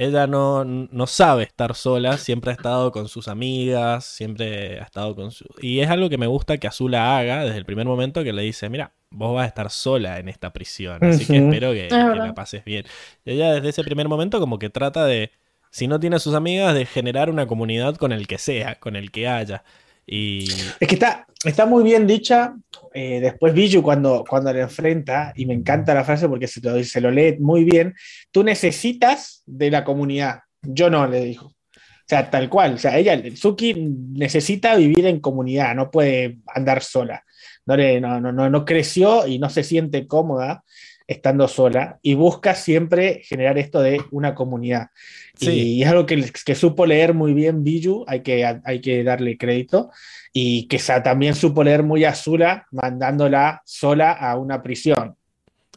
ella 0.00 0.26
no, 0.26 0.64
no 0.64 1.06
sabe 1.06 1.42
estar 1.42 1.74
sola, 1.74 2.16
siempre 2.16 2.50
ha 2.52 2.54
estado 2.54 2.90
con 2.90 3.06
sus 3.06 3.28
amigas, 3.28 4.06
siempre 4.06 4.80
ha 4.80 4.84
estado 4.84 5.14
con 5.14 5.30
su... 5.30 5.44
Y 5.60 5.80
es 5.80 5.90
algo 5.90 6.08
que 6.08 6.16
me 6.16 6.26
gusta 6.26 6.56
que 6.56 6.66
Azula 6.66 7.18
haga 7.18 7.44
desde 7.44 7.58
el 7.58 7.66
primer 7.66 7.86
momento 7.86 8.24
que 8.24 8.32
le 8.32 8.40
dice, 8.40 8.70
mira, 8.70 8.94
vos 9.10 9.34
vas 9.34 9.44
a 9.44 9.48
estar 9.48 9.68
sola 9.68 10.18
en 10.18 10.30
esta 10.30 10.54
prisión, 10.54 11.04
así 11.04 11.26
que 11.26 11.36
espero 11.36 11.72
que, 11.72 11.88
que 11.88 11.94
la 11.94 12.32
pases 12.32 12.64
bien. 12.64 12.86
Y 13.26 13.32
ella 13.32 13.52
desde 13.52 13.68
ese 13.68 13.84
primer 13.84 14.08
momento 14.08 14.40
como 14.40 14.58
que 14.58 14.70
trata 14.70 15.04
de, 15.04 15.32
si 15.70 15.86
no 15.86 16.00
tiene 16.00 16.16
a 16.16 16.20
sus 16.20 16.34
amigas, 16.34 16.74
de 16.74 16.86
generar 16.86 17.28
una 17.28 17.46
comunidad 17.46 17.96
con 17.96 18.12
el 18.12 18.26
que 18.26 18.38
sea, 18.38 18.76
con 18.76 18.96
el 18.96 19.10
que 19.10 19.28
haya. 19.28 19.64
Y 20.12 20.44
Es 20.80 20.88
que 20.88 20.94
está, 20.94 21.24
está 21.44 21.66
muy 21.66 21.84
bien 21.84 22.04
dicha. 22.04 22.54
eh, 22.92 23.20
después 23.20 23.54
Biju 23.54 23.80
cuando, 23.80 24.24
cuando 24.28 24.52
le 24.52 24.62
enfrenta, 24.62 25.32
y 25.36 25.46
me 25.46 25.54
encanta 25.54 25.94
la 25.94 26.02
frase 26.02 26.28
porque 26.28 26.48
se 26.48 26.60
lo, 26.60 26.82
se 26.82 27.00
lo 27.00 27.12
lee 27.12 27.36
muy 27.38 27.62
bien, 27.62 27.94
tú 28.32 28.42
necesitas 28.42 29.44
de 29.46 29.70
la 29.70 29.84
comunidad. 29.84 30.40
Yo 30.62 30.90
no, 30.90 31.06
le 31.06 31.24
dijo. 31.24 31.46
O 31.46 32.08
sea, 32.08 32.28
tal 32.28 32.48
cual. 32.48 32.74
O 32.74 32.78
sea, 32.78 32.98
ella, 32.98 33.22
Suki 33.36 33.72
necesita 33.74 34.74
vivir 34.74 35.06
en 35.06 35.20
comunidad, 35.20 35.76
no 35.76 35.92
puede 35.92 36.38
andar 36.52 36.82
sola. 36.82 37.24
No, 37.66 37.76
no, 37.76 38.32
no, 38.32 38.50
no 38.50 38.64
creció 38.64 39.28
y 39.28 39.38
no 39.38 39.48
se 39.48 39.62
siente 39.62 40.08
cómoda 40.08 40.64
estando 41.10 41.48
sola 41.48 41.98
y 42.02 42.14
busca 42.14 42.54
siempre 42.54 43.20
generar 43.24 43.58
esto 43.58 43.80
de 43.80 44.00
una 44.12 44.32
comunidad. 44.34 44.88
Sí. 45.34 45.50
Y 45.78 45.82
es 45.82 45.88
algo 45.88 46.06
que, 46.06 46.24
que 46.44 46.54
supo 46.54 46.86
leer 46.86 47.14
muy 47.14 47.34
bien 47.34 47.64
Biju, 47.64 48.04
hay 48.06 48.20
que, 48.20 48.44
hay 48.64 48.80
que 48.80 49.02
darle 49.02 49.36
crédito, 49.36 49.90
y 50.32 50.68
que 50.68 50.78
sa- 50.78 51.02
también 51.02 51.34
supo 51.34 51.64
leer 51.64 51.82
muy 51.82 52.04
Azula 52.04 52.66
mandándola 52.70 53.60
sola 53.64 54.12
a 54.12 54.36
una 54.36 54.62
prisión, 54.62 55.16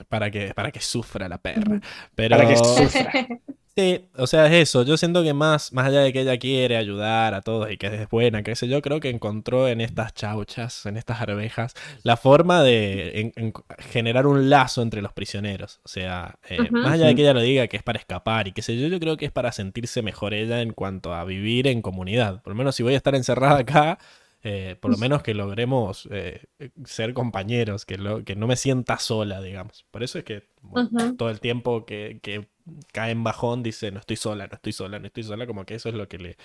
para 0.07 0.29
que, 0.29 0.53
para 0.53 0.71
que 0.71 0.79
sufra 0.81 1.27
la 1.27 1.39
perra. 1.39 1.79
Pero 2.13 2.37
para 2.37 2.49
que 2.49 2.57
sufra. 2.57 3.11
sí, 3.75 4.05
o 4.17 4.27
sea, 4.27 4.47
es 4.47 4.53
eso. 4.69 4.83
Yo 4.83 4.97
siento 4.97 5.23
que 5.23 5.33
más, 5.33 5.73
más 5.73 5.87
allá 5.87 6.01
de 6.01 6.13
que 6.13 6.21
ella 6.21 6.37
quiere 6.37 6.77
ayudar 6.77 7.33
a 7.33 7.41
todos 7.41 7.71
y 7.71 7.77
que 7.77 7.87
es 7.87 8.09
buena, 8.09 8.43
qué 8.43 8.55
sé 8.55 8.67
yo, 8.67 8.81
creo 8.81 8.99
que 8.99 9.09
encontró 9.09 9.67
en 9.67 9.81
estas 9.81 10.13
chauchas, 10.13 10.85
en 10.85 10.97
estas 10.97 11.21
arvejas, 11.21 11.73
la 12.03 12.17
forma 12.17 12.61
de 12.63 13.19
en- 13.19 13.33
en- 13.35 13.53
generar 13.79 14.27
un 14.27 14.49
lazo 14.49 14.81
entre 14.81 15.01
los 15.01 15.13
prisioneros. 15.13 15.79
O 15.83 15.87
sea, 15.89 16.39
eh, 16.49 16.71
más 16.79 16.93
allá 16.93 17.07
de 17.07 17.15
que 17.15 17.21
ella 17.23 17.33
lo 17.33 17.41
diga 17.41 17.67
que 17.67 17.77
es 17.77 17.83
para 17.83 17.99
escapar 17.99 18.47
y 18.47 18.51
qué 18.53 18.61
sé 18.61 18.77
yo, 18.79 18.87
yo 18.87 18.99
creo 18.99 19.17
que 19.17 19.25
es 19.25 19.31
para 19.31 19.51
sentirse 19.51 20.01
mejor 20.01 20.33
ella 20.33 20.61
en 20.61 20.73
cuanto 20.73 21.13
a 21.13 21.23
vivir 21.25 21.67
en 21.67 21.81
comunidad. 21.81 22.41
Por 22.43 22.53
lo 22.53 22.57
menos 22.57 22.75
si 22.75 22.83
voy 22.83 22.93
a 22.93 22.97
estar 22.97 23.15
encerrada 23.15 23.59
acá. 23.59 23.97
Eh, 24.43 24.75
por 24.79 24.91
lo 24.91 24.97
menos 24.97 25.23
que 25.23 25.33
logremos 25.33 26.07
eh, 26.11 26.47
ser 26.83 27.13
compañeros, 27.13 27.85
que, 27.85 27.97
lo, 27.97 28.23
que 28.25 28.35
no 28.35 28.45
me 28.45 28.57
sienta 28.57 28.99
sola, 28.99 29.41
digamos. 29.41 29.85
Por 29.89 30.03
eso 30.03 30.19
es 30.19 30.25
que 30.25 30.49
bueno, 30.61 31.15
todo 31.15 31.29
el 31.29 31.39
tiempo 31.39 31.85
que, 31.85 32.19
que 32.21 32.49
cae 32.91 33.11
en 33.11 33.23
bajón 33.23 33.63
dice, 33.63 33.91
no 33.91 33.99
estoy 33.99 34.17
sola, 34.17 34.47
no 34.47 34.55
estoy 34.55 34.73
sola, 34.73 34.99
no 34.99 35.07
estoy 35.07 35.23
sola, 35.23 35.47
como 35.47 35.65
que 35.65 35.75
eso 35.75 35.87
es 35.87 35.95
lo 35.95 36.09
que 36.09 36.17
le, 36.17 36.37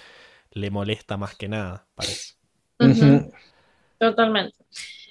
le 0.53 0.71
molesta 0.71 1.17
más 1.17 1.35
que 1.35 1.49
nada, 1.49 1.87
parece. 1.95 2.35
Totalmente. 3.99 4.57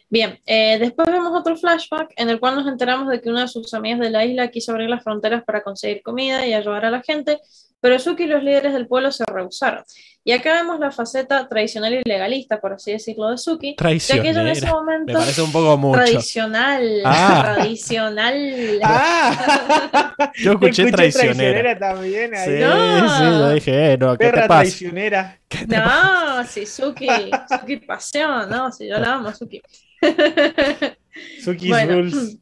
Bien, 0.09 0.39
eh, 0.45 0.77
después 0.79 1.09
vemos 1.11 1.37
otro 1.37 1.57
flashback 1.57 2.13
en 2.15 2.29
el 2.29 2.39
cual 2.39 2.55
nos 2.55 2.67
enteramos 2.67 3.09
de 3.09 3.19
que 3.19 3.29
una 3.29 3.41
de 3.41 3.47
sus 3.49 3.73
amigas 3.73 3.99
de 3.99 4.09
la 4.09 4.25
isla 4.25 4.49
quiso 4.49 4.71
abrir 4.71 4.89
las 4.89 5.03
fronteras 5.03 5.43
para 5.43 5.63
conseguir 5.63 6.01
comida 6.01 6.47
y 6.47 6.53
ayudar 6.53 6.85
a 6.85 6.91
la 6.91 7.01
gente, 7.01 7.39
pero 7.79 7.99
Suki 7.99 8.23
y 8.23 8.27
los 8.27 8.43
líderes 8.43 8.73
del 8.73 8.87
pueblo 8.87 9.11
se 9.11 9.23
rehusaron. 9.25 9.83
Y 10.23 10.33
acá 10.33 10.55
vemos 10.55 10.77
la 10.79 10.91
faceta 10.91 11.47
tradicional 11.47 11.93
y 11.93 12.01
legalista, 12.03 12.59
por 12.59 12.73
así 12.73 12.91
decirlo, 12.91 13.29
de 13.31 13.37
Suki, 13.37 13.75
ya 13.79 14.21
que 14.21 14.29
ella 14.29 14.41
en 14.41 14.47
ese 14.49 14.61
Traicionera. 14.61 14.73
momento 14.73 15.13
Me 15.13 15.19
parece 15.19 15.41
un 15.41 15.51
poco 15.53 15.77
mucho. 15.77 15.99
tradicional, 16.01 17.01
Ah. 17.05 17.53
tradicional. 17.55 18.79
¡Ah! 18.83 20.13
Yo 20.35 20.51
escuché 20.53 20.91
traicionera. 20.91 21.77
también 21.79 22.31
Sí, 22.35 22.49
ahí. 22.51 22.59
No. 22.59 23.17
sí, 23.17 23.23
yo 23.23 23.49
dije, 23.51 23.93
eh, 23.93 23.97
no, 23.97 24.17
¿qué 24.17 24.25
Perra 24.25 24.41
te 24.43 24.47
pasa? 24.49 24.61
traicionera. 24.63 25.39
¿Qué 25.47 25.65
te 25.65 25.75
pasa? 25.77 26.25
No, 26.41 26.43
si 26.45 26.65
Suki, 26.65 27.07
Suki 27.49 27.77
pasión, 27.77 28.49
no, 28.49 28.69
si 28.71 28.87
yo 28.87 28.97
la 28.99 29.13
amo, 29.13 29.33
Suki. 29.33 29.61
Suki's 31.43 31.69
Bueno. 31.69 31.93
Rules. 32.01 32.37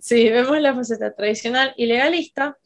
sí, 0.00 0.28
vemos 0.30 0.58
la 0.60 0.74
faceta 0.74 1.12
tradicional 1.14 1.74
y 1.76 1.86
legalista 1.86 2.56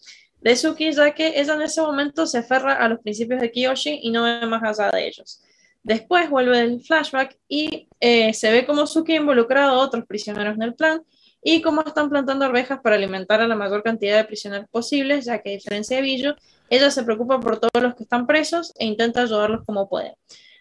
de 0.46 0.54
Suki, 0.54 0.92
ya 0.92 1.12
que 1.12 1.40
ella 1.40 1.54
en 1.54 1.62
ese 1.62 1.80
momento 1.80 2.24
se 2.24 2.38
aferra 2.38 2.74
a 2.74 2.88
los 2.88 3.00
principios 3.00 3.40
de 3.40 3.50
Kiyoshi 3.50 3.98
y 4.00 4.12
no 4.12 4.22
ve 4.22 4.46
más 4.46 4.62
allá 4.62 4.92
de 4.92 5.08
ellos. 5.08 5.42
Después 5.82 6.30
vuelve 6.30 6.60
el 6.60 6.80
flashback 6.82 7.36
y 7.48 7.88
eh, 7.98 8.32
se 8.32 8.52
ve 8.52 8.64
como 8.64 8.86
Suki 8.86 9.16
involucrado 9.16 9.72
a 9.72 9.78
otros 9.84 10.06
prisioneros 10.06 10.54
en 10.54 10.62
el 10.62 10.76
plan 10.76 11.02
y 11.42 11.62
cómo 11.62 11.80
están 11.80 12.08
plantando 12.10 12.44
arvejas 12.44 12.78
para 12.80 12.94
alimentar 12.94 13.40
a 13.40 13.48
la 13.48 13.56
mayor 13.56 13.82
cantidad 13.82 14.18
de 14.18 14.24
prisioneros 14.24 14.68
posibles, 14.70 15.24
ya 15.24 15.42
que 15.42 15.50
a 15.50 15.52
diferencia 15.54 15.96
de 15.96 16.02
Billo, 16.04 16.36
ella 16.70 16.92
se 16.92 17.02
preocupa 17.02 17.40
por 17.40 17.58
todos 17.58 17.82
los 17.82 17.96
que 17.96 18.04
están 18.04 18.28
presos 18.28 18.72
e 18.76 18.86
intenta 18.86 19.22
ayudarlos 19.22 19.64
como 19.66 19.88
puede, 19.88 20.14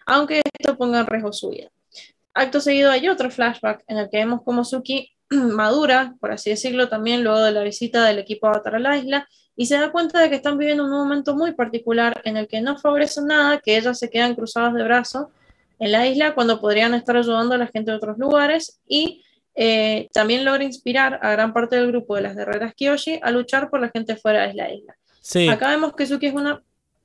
aunque 0.07 0.41
esto 0.59 0.77
ponga 0.77 1.01
en 1.01 1.05
riesgo 1.05 1.31
su 1.31 1.51
vida. 1.51 1.69
Acto 2.33 2.59
seguido 2.59 2.89
hay 2.89 3.07
otro 3.07 3.29
flashback 3.29 3.83
en 3.85 3.99
el 3.99 4.09
que 4.09 4.17
vemos 4.17 4.41
cómo 4.43 4.63
Suki 4.63 5.11
madura, 5.29 6.15
por 6.19 6.31
así 6.31 6.49
decirlo, 6.49 6.89
también 6.89 7.23
luego 7.23 7.41
de 7.41 7.51
la 7.51 7.61
visita 7.61 8.03
del 8.03 8.17
equipo 8.17 8.47
Avatar 8.47 8.77
a 8.77 8.79
la 8.79 8.97
isla, 8.97 9.27
y 9.57 9.65
se 9.67 9.75
da 9.77 9.91
cuenta 9.91 10.19
de 10.21 10.29
que 10.29 10.35
están 10.35 10.57
viviendo 10.57 10.83
un 10.83 10.91
momento 10.91 11.35
muy 11.35 11.53
particular 11.53 12.21
en 12.25 12.37
el 12.37 12.47
que 12.47 12.61
no 12.61 12.77
favorece 12.77 13.21
nada 13.21 13.59
que 13.59 13.77
ellas 13.77 13.97
se 13.99 14.09
quedan 14.09 14.35
cruzadas 14.35 14.73
de 14.73 14.83
brazos 14.83 15.27
en 15.79 15.91
la 15.91 16.07
isla 16.07 16.33
cuando 16.35 16.59
podrían 16.59 16.93
estar 16.93 17.15
ayudando 17.17 17.55
a 17.55 17.57
la 17.57 17.67
gente 17.67 17.91
de 17.91 17.97
otros 17.97 18.17
lugares 18.17 18.79
y 18.87 19.23
eh, 19.55 20.09
también 20.13 20.43
logra 20.43 20.63
inspirar 20.63 21.19
a 21.21 21.31
gran 21.31 21.53
parte 21.53 21.77
del 21.77 21.87
grupo 21.87 22.15
de 22.15 22.21
las 22.23 22.35
guerreras 22.35 22.73
Kyoshi 22.75 23.19
a 23.21 23.31
luchar 23.31 23.69
por 23.69 23.79
la 23.79 23.89
gente 23.89 24.15
fuera 24.17 24.47
de 24.47 24.53
la 24.53 24.71
isla. 24.73 24.95
Sí, 25.21 25.47
Acá 25.47 25.69
vemos 25.69 25.93
que 25.95 26.05
Suki 26.05 26.27
es 26.27 26.33
una 26.33 26.61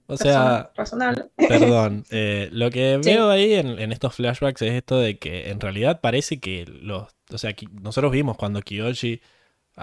o 0.06 0.16
sea, 0.16 0.70
razonable. 0.74 1.26
Perdón, 1.48 2.04
eh, 2.10 2.48
lo 2.50 2.68
que 2.70 2.98
Sí. 3.02 3.10
veo 3.10 3.30
ahí 3.30 3.54
en, 3.54 3.78
en 3.78 3.92
estos 3.92 4.16
flashbacks 4.16 4.62
es 4.62 4.72
esto 4.72 4.98
de 4.98 5.18
que 5.18 5.50
en 5.50 5.60
realidad 5.60 6.00
parece 6.00 6.40
que 6.40 6.64
los, 6.66 7.06
o 7.32 7.38
sea, 7.38 7.54
nosotros 7.80 8.10
vimos 8.10 8.36
cuando 8.36 8.60
Kiyoshi 8.60 9.20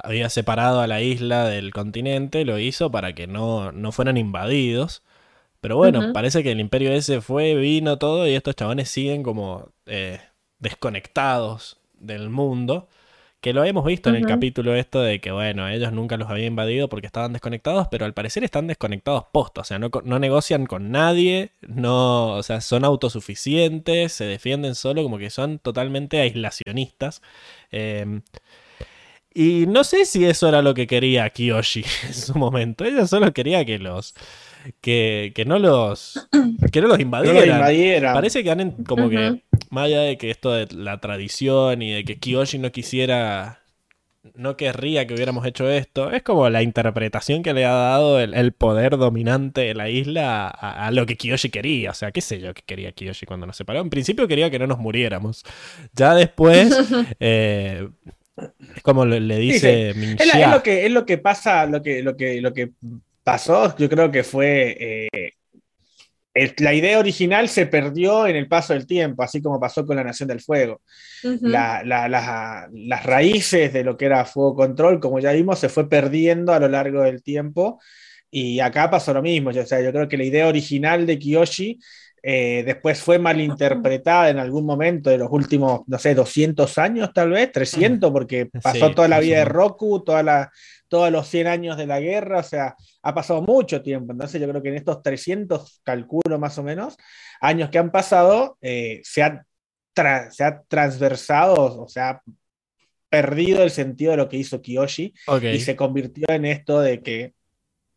había 0.04 0.30
separado 0.30 0.82
a 0.82 0.88
la 0.88 1.02
isla 1.02 1.46
del 1.46 1.72
continente, 1.72 2.46
lo 2.46 2.60
hizo 2.60 2.92
para 2.92 3.14
que 3.14 3.28
no, 3.28 3.72
no 3.72 3.92
fueran 3.92 4.18
invadidos. 4.18 5.04
Pero 5.62 5.76
bueno, 5.78 6.14
parece 6.14 6.44
que 6.44 6.52
el 6.52 6.60
imperio 6.60 6.92
ese 6.92 7.20
fue, 7.22 7.56
vino 7.56 7.98
todo 7.98 8.28
y 8.28 8.36
estos 8.36 8.56
chabones 8.56 8.90
siguen 8.90 9.24
como 9.24 9.70
eh, 9.86 10.22
desconectados 10.60 11.78
del 12.00 12.30
mundo. 12.30 12.88
Que 13.42 13.54
lo 13.54 13.64
hemos 13.64 13.86
visto 13.86 14.10
en 14.10 14.16
el 14.16 14.26
capítulo 14.26 14.74
esto 14.76 15.00
de 15.02 15.22
que, 15.22 15.32
bueno, 15.32 15.68
ellos 15.68 15.94
nunca 15.94 16.18
los 16.18 16.30
habían 16.30 16.48
invadido 16.48 16.90
porque 16.90 17.06
estaban 17.06 17.34
desconectados, 17.34 17.88
pero 17.90 18.06
al 18.06 18.14
parecer 18.14 18.44
están 18.44 18.66
desconectados 18.68 19.26
posta. 19.32 19.62
O 19.62 19.64
sea, 19.64 19.78
no, 19.78 19.90
no 20.04 20.20
negocian 20.20 20.66
con 20.66 20.92
nadie, 20.92 21.52
no, 21.62 22.30
o 22.30 22.44
sea, 22.44 22.62
son 22.62 22.84
autosuficientes, 22.84 24.12
se 24.12 24.26
defienden 24.26 24.74
solo, 24.74 25.04
como 25.04 25.20
que 25.20 25.30
son 25.30 25.60
totalmente 25.60 26.20
aislacionistas. 26.20 27.22
Eh, 27.72 28.22
y 29.40 29.68
no 29.68 29.84
sé 29.84 30.06
si 30.06 30.26
eso 30.26 30.50
era 30.50 30.64
lo 30.64 30.74
que 30.74 30.88
quería 30.88 31.30
Kiyoshi 31.30 31.86
en 32.08 32.14
su 32.16 32.34
momento. 32.34 32.84
Ella 32.86 33.06
solo 33.06 33.32
quería 33.34 33.64
que 33.66 33.78
los. 33.78 34.16
que, 34.82 35.32
que 35.36 35.46
no 35.46 35.60
los. 35.60 36.28
que 36.72 36.82
no 36.82 36.88
los 36.88 36.98
No 36.98 37.04
invadieran. 37.04 37.48
lo 37.48 37.54
invadieran. 37.54 38.14
Parece 38.16 38.44
que 38.44 38.50
han 38.50 38.72
como 38.84 39.12
que, 39.12 39.44
más 39.70 39.86
allá 39.86 40.02
de 40.02 40.18
que 40.18 40.32
esto 40.32 40.54
de 40.54 40.68
la 40.74 41.00
tradición 41.00 41.84
y 41.84 41.92
de 41.92 42.04
que 42.04 42.18
Kiyoshi 42.18 42.58
no 42.58 42.72
quisiera 42.72 43.60
no 44.34 44.58
querría 44.58 45.06
que 45.06 45.14
hubiéramos 45.14 45.46
hecho 45.46 45.70
esto. 45.70 46.12
Es 46.12 46.24
como 46.24 46.50
la 46.50 46.64
interpretación 46.64 47.44
que 47.44 47.54
le 47.54 47.66
ha 47.66 47.74
dado 47.74 48.20
el, 48.20 48.52
poder 48.54 48.98
dominante 48.98 49.62
de 49.62 49.76
la 49.76 49.88
isla 49.90 50.48
a, 50.48 50.90
lo 50.90 51.06
que 51.06 51.16
Kiyoshi 51.16 51.50
quería. 51.52 51.92
O 51.92 51.94
sea, 51.94 52.12
qué 52.12 52.22
sé 52.22 52.40
yo 52.40 52.56
que 52.56 52.64
quería 52.64 52.92
Kiyoshi 52.92 53.28
cuando 53.28 53.46
nos 53.46 53.56
separó. 53.56 53.82
En 53.82 53.92
principio 53.92 54.28
quería 54.28 54.50
que 54.50 54.58
no 54.58 54.66
nos 54.66 54.80
muriéramos. 54.80 55.44
Ya 55.94 56.16
después... 56.16 56.76
Eh, 57.20 57.88
es 58.76 58.82
como 58.84 59.06
le, 59.06 59.20
dice 59.38 59.90
Es, 59.90 60.50
lo 60.52 60.62
que, 60.62 60.86
es 60.86 60.92
lo 60.92 61.06
que 61.06 61.18
pasa, 61.18 61.66
lo 61.66 61.82
que, 61.82 62.04
lo 62.04 62.16
que, 62.16 62.42
lo 62.42 62.54
que 62.54 62.72
pasó, 63.24 63.76
yo 63.78 63.90
creo 63.90 64.12
que 64.12 64.24
fue 64.24 64.78
eh, 64.80 65.32
la 66.58 66.74
idea 66.74 67.00
original 67.00 67.50
se 67.50 67.66
perdió 67.66 68.28
en 68.28 68.36
el 68.36 68.48
paso 68.48 68.74
del 68.74 68.86
tiempo, 68.86 69.24
así 69.24 69.42
como 69.42 69.60
pasó 69.60 69.86
con 69.86 69.96
la 69.96 70.04
Nación 70.04 70.30
del 70.30 70.42
Fuego. 70.42 70.82
las 71.42 73.04
raíces 73.04 73.74
de 73.74 73.84
lo 73.84 73.98
que 73.98 74.06
era 74.06 74.26
Fuego 74.26 74.56
Control, 74.56 75.00
como 75.00 75.20
ya 75.20 75.32
vimos, 75.32 75.60
se 75.60 75.70
fue 75.70 75.90
perdiendo 75.90 76.54
a 76.54 76.60
lo 76.60 76.68
largo 76.68 77.02
del 77.02 77.24
tiempo. 77.24 77.80
Y 78.30 78.60
acá 78.60 78.90
pasó 78.90 79.14
lo 79.14 79.22
mismo. 79.22 79.50
O 79.50 79.66
sea, 79.66 79.82
yo 79.82 79.92
creo 79.92 80.08
que 80.08 80.18
la 80.18 80.26
idea 80.26 80.48
original 80.48 81.06
de 81.06 81.18
Kiyoshi 81.18 81.80
eh, 82.30 82.64
después 82.66 83.02
fue 83.02 83.20
malinterpretada 83.20 84.30
en 84.30 84.38
algún 84.38 84.66
momento 84.66 85.10
de 85.10 85.18
los 85.18 85.30
últimos, 85.32 85.84
no 85.88 85.98
sé, 85.98 86.14
200 86.14 86.78
años 86.78 87.12
tal 87.14 87.30
vez, 87.30 87.54
300, 87.54 88.12
porque 88.12 88.48
pasó 88.62 88.92
toda 88.92 89.08
la 89.08 89.22
vida 89.22 89.38
de 89.38 89.46
Roku, 89.46 90.04
toda 90.04 90.24
la, 90.24 90.52
todos 90.90 91.10
los 91.10 91.26
100 91.30 91.48
años 91.48 91.78
de 91.78 91.88
la 91.88 92.02
guerra, 92.02 92.40
o 92.40 92.44
sea, 92.44 92.76
ha 93.02 93.16
pasado 93.16 93.42
mucho 93.44 93.82
tiempo. 93.82 94.12
Entonces 94.12 94.42
yo 94.42 94.50
creo 94.50 94.62
que 94.62 94.68
en 94.68 94.76
estos 94.76 95.02
300, 95.02 95.80
calculo 95.86 96.38
más 96.38 96.58
o 96.58 96.64
menos, 96.64 96.98
años 97.40 97.70
que 97.70 97.78
han 97.78 97.92
pasado, 97.92 98.58
eh, 98.60 99.00
se, 99.06 99.24
ha 99.24 99.46
se 100.30 100.44
ha 100.44 100.62
transversado, 100.68 101.82
o 101.82 101.88
sea, 101.88 102.22
perdido 103.08 103.64
el 103.64 103.72
sentido 103.72 104.12
de 104.12 104.18
lo 104.18 104.28
que 104.28 104.36
hizo 104.36 104.62
Kiyoshi 104.62 105.14
y 105.44 105.60
se 105.62 105.78
convirtió 105.78 106.26
en 106.28 106.44
esto 106.44 106.82
de 106.82 107.02
que 107.02 107.37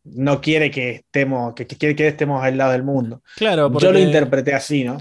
no 0.03 0.41
quiere 0.41 0.71
que 0.71 0.91
estemos, 0.91 1.53
que, 1.53 1.67
quiere 1.67 1.95
que 1.95 2.07
estemos 2.07 2.43
al 2.43 2.57
lado 2.57 2.71
del 2.71 2.83
mundo. 2.83 3.21
Claro, 3.35 3.71
yo 3.79 3.91
lo 3.91 3.99
interpreté 3.99 4.53
así, 4.53 4.83
¿no? 4.83 4.97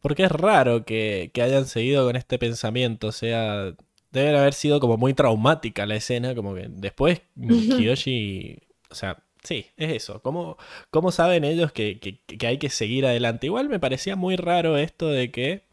Porque 0.00 0.24
es 0.24 0.32
raro 0.32 0.84
que, 0.84 1.30
que 1.32 1.42
hayan 1.42 1.66
seguido 1.66 2.04
con 2.04 2.16
este 2.16 2.38
pensamiento, 2.38 3.08
o 3.08 3.12
sea, 3.12 3.72
debe 4.12 4.36
haber 4.36 4.54
sido 4.54 4.78
como 4.78 4.96
muy 4.96 5.14
traumática 5.14 5.86
la 5.86 5.96
escena, 5.96 6.34
como 6.34 6.54
que 6.54 6.66
después 6.68 7.22
Kiyoshi, 7.36 8.58
o 8.90 8.94
sea, 8.94 9.24
sí, 9.42 9.66
es 9.76 9.92
eso. 9.92 10.22
¿Cómo, 10.22 10.56
cómo 10.90 11.10
saben 11.10 11.44
ellos 11.44 11.72
que, 11.72 11.98
que, 12.00 12.46
hay 12.46 12.58
que 12.58 12.70
seguir 12.70 13.06
adelante? 13.06 13.46
Igual 13.46 13.68
me 13.68 13.80
parecía 13.80 14.16
muy 14.16 14.36
raro 14.36 14.76
esto 14.76 15.08
de 15.08 15.30
que 15.30 15.64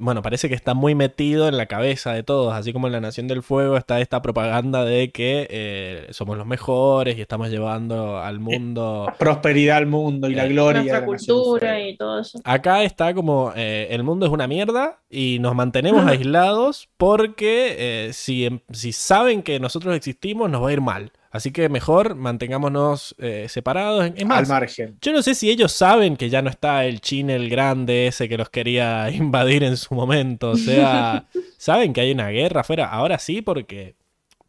bueno, 0.00 0.22
parece 0.22 0.48
que 0.48 0.54
está 0.54 0.74
muy 0.74 0.94
metido 0.94 1.48
en 1.48 1.56
la 1.56 1.66
cabeza 1.66 2.12
de 2.12 2.22
todos, 2.22 2.54
así 2.54 2.72
como 2.72 2.86
en 2.86 2.92
la 2.92 3.00
Nación 3.00 3.28
del 3.28 3.42
Fuego 3.42 3.76
está 3.76 4.00
esta 4.00 4.22
propaganda 4.22 4.84
de 4.84 5.10
que 5.10 5.46
eh, 5.50 6.06
somos 6.10 6.36
los 6.36 6.46
mejores 6.46 7.16
y 7.16 7.20
estamos 7.20 7.50
llevando 7.50 8.18
al 8.18 8.40
mundo... 8.40 9.12
prosperidad 9.18 9.78
al 9.78 9.86
mundo 9.86 10.28
y 10.28 10.34
la 10.34 10.46
eh, 10.46 10.48
gloria. 10.48 10.80
Nuestra 10.82 11.04
cultura 11.04 11.80
y 11.80 11.96
todo 11.96 12.20
eso. 12.20 12.40
Acá 12.44 12.82
está 12.82 13.14
como 13.14 13.52
eh, 13.56 13.88
el 13.90 14.02
mundo 14.02 14.26
es 14.26 14.32
una 14.32 14.46
mierda 14.46 15.00
y 15.08 15.38
nos 15.40 15.54
mantenemos 15.54 16.06
aislados 16.06 16.88
porque 16.96 18.10
si, 18.12 18.62
si 18.70 18.92
saben 18.92 19.42
que 19.42 19.60
nosotros 19.60 19.94
existimos 19.94 20.50
nos 20.50 20.62
va 20.62 20.68
a 20.68 20.72
ir 20.72 20.80
mal. 20.80 21.12
Así 21.34 21.50
que 21.50 21.68
mejor 21.68 22.14
mantengámonos 22.14 23.16
eh, 23.18 23.46
separados. 23.48 24.08
Es 24.14 24.24
más, 24.24 24.38
Al 24.38 24.46
margen. 24.46 24.96
Yo 25.00 25.12
no 25.12 25.20
sé 25.20 25.34
si 25.34 25.50
ellos 25.50 25.72
saben 25.72 26.16
que 26.16 26.30
ya 26.30 26.42
no 26.42 26.48
está 26.48 26.84
el 26.84 27.00
chin, 27.00 27.28
el 27.28 27.50
grande 27.50 28.06
ese 28.06 28.28
que 28.28 28.38
los 28.38 28.50
quería 28.50 29.10
invadir 29.12 29.64
en 29.64 29.76
su 29.76 29.96
momento. 29.96 30.50
O 30.50 30.56
sea, 30.56 31.26
saben 31.58 31.92
que 31.92 32.02
hay 32.02 32.12
una 32.12 32.28
guerra 32.28 32.60
afuera. 32.60 32.88
Ahora 32.88 33.18
sí, 33.18 33.42
porque, 33.42 33.96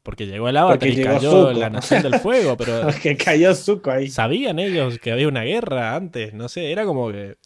porque 0.03 0.27
llegó 0.27 0.47
el 0.47 0.57
avatar 0.57 0.87
y 0.87 1.01
cayó 1.01 1.53
la 1.53 1.71
Nación 1.71 2.03
del 2.03 2.19
Fuego. 2.19 2.55
Pero 2.59 2.87
que 3.01 3.17
cayó 3.17 3.55
Zuko 3.55 3.89
ahí. 3.89 4.07
Sabían 4.07 4.59
ellos 4.59 4.99
que 4.99 5.11
había 5.11 5.27
una 5.27 5.41
guerra 5.41 5.95
antes. 5.95 6.35
No 6.35 6.49
sé, 6.49 6.71
era 6.71 6.85
como 6.85 7.11
que 7.11 7.37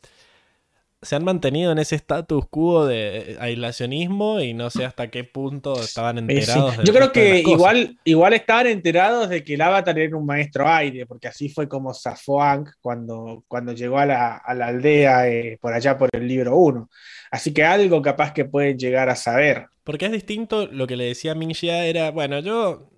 se 1.01 1.15
han 1.15 1.23
mantenido 1.23 1.71
en 1.71 1.79
ese 1.79 1.95
status 1.95 2.45
quo 2.49 2.85
de 2.85 3.37
aislacionismo 3.39 4.41
y 4.41 4.53
no 4.53 4.69
sé 4.69 4.85
hasta 4.85 5.09
qué 5.09 5.23
punto 5.23 5.79
estaban 5.81 6.17
eh, 6.17 6.19
enterados. 6.21 6.77
Yo 6.83 6.93
creo 6.93 7.11
que 7.11 7.39
igual, 7.39 7.97
igual 8.03 8.33
estaban 8.33 8.67
enterados 8.67 9.29
de 9.29 9.43
que 9.43 9.53
el 9.53 9.61
avatar 9.61 9.97
era 9.97 10.17
un 10.17 10.25
maestro 10.25 10.67
aire, 10.67 11.05
porque 11.05 11.29
así 11.29 11.49
fue 11.49 11.69
como 11.69 11.93
zafó 11.93 12.39
cuando, 12.81 13.43
cuando 13.47 13.73
llegó 13.73 13.97
a 13.97 14.05
la, 14.05 14.35
aldea 14.37 15.29
eh, 15.29 15.57
por 15.61 15.73
allá 15.73 15.97
por 15.97 16.09
el 16.11 16.27
libro 16.27 16.57
1. 16.57 16.89
Así 17.31 17.53
que 17.53 17.63
algo 17.63 18.01
capaz 18.01 18.33
que 18.33 18.45
pueden 18.45 18.77
llegar 18.77 19.09
a 19.09 19.15
saber. 19.15 19.67
Porque 19.83 20.07
es 20.07 20.11
distinto, 20.11 20.67
lo 20.67 20.85
que 20.85 20.97
le 20.97 21.05
decía 21.05 21.33
Minxia 21.33 21.85
era, 21.85 22.11
bueno, 22.11 22.39
yo, 22.39 22.91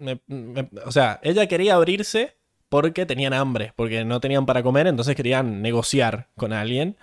o 0.85 0.91
sea, 0.91 1.19
ella 1.23 1.47
quería 1.47 1.75
abrirse 1.75 2.40
porque 2.71 3.05
tenían 3.05 3.33
hambre, 3.33 3.73
porque 3.75 4.05
no 4.05 4.21
tenían 4.21 4.45
para 4.45 4.63
comer, 4.63 4.87
entonces 4.87 5.13
querían 5.13 5.61
negociar 5.61 6.29
con 6.37 6.53
alguien. 6.53 6.95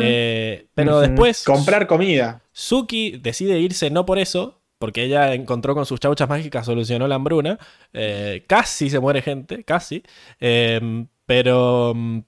Eh, 0.00 0.68
pero 0.72 1.00
después... 1.00 1.42
Comprar 1.42 1.88
comida. 1.88 2.42
Suki 2.52 3.18
decide 3.18 3.58
irse 3.58 3.90
no 3.90 4.06
por 4.06 4.20
eso, 4.20 4.60
porque 4.78 5.02
ella 5.02 5.34
encontró 5.34 5.74
con 5.74 5.84
sus 5.84 5.98
chauchas 5.98 6.28
mágicas, 6.28 6.64
solucionó 6.64 7.08
la 7.08 7.16
hambruna. 7.16 7.58
Eh, 7.92 8.44
casi 8.46 8.88
se 8.88 9.00
muere 9.00 9.20
gente, 9.20 9.64
casi. 9.64 10.04
Em, 10.38 11.08
pero 11.26 11.92
mm, 11.96 12.18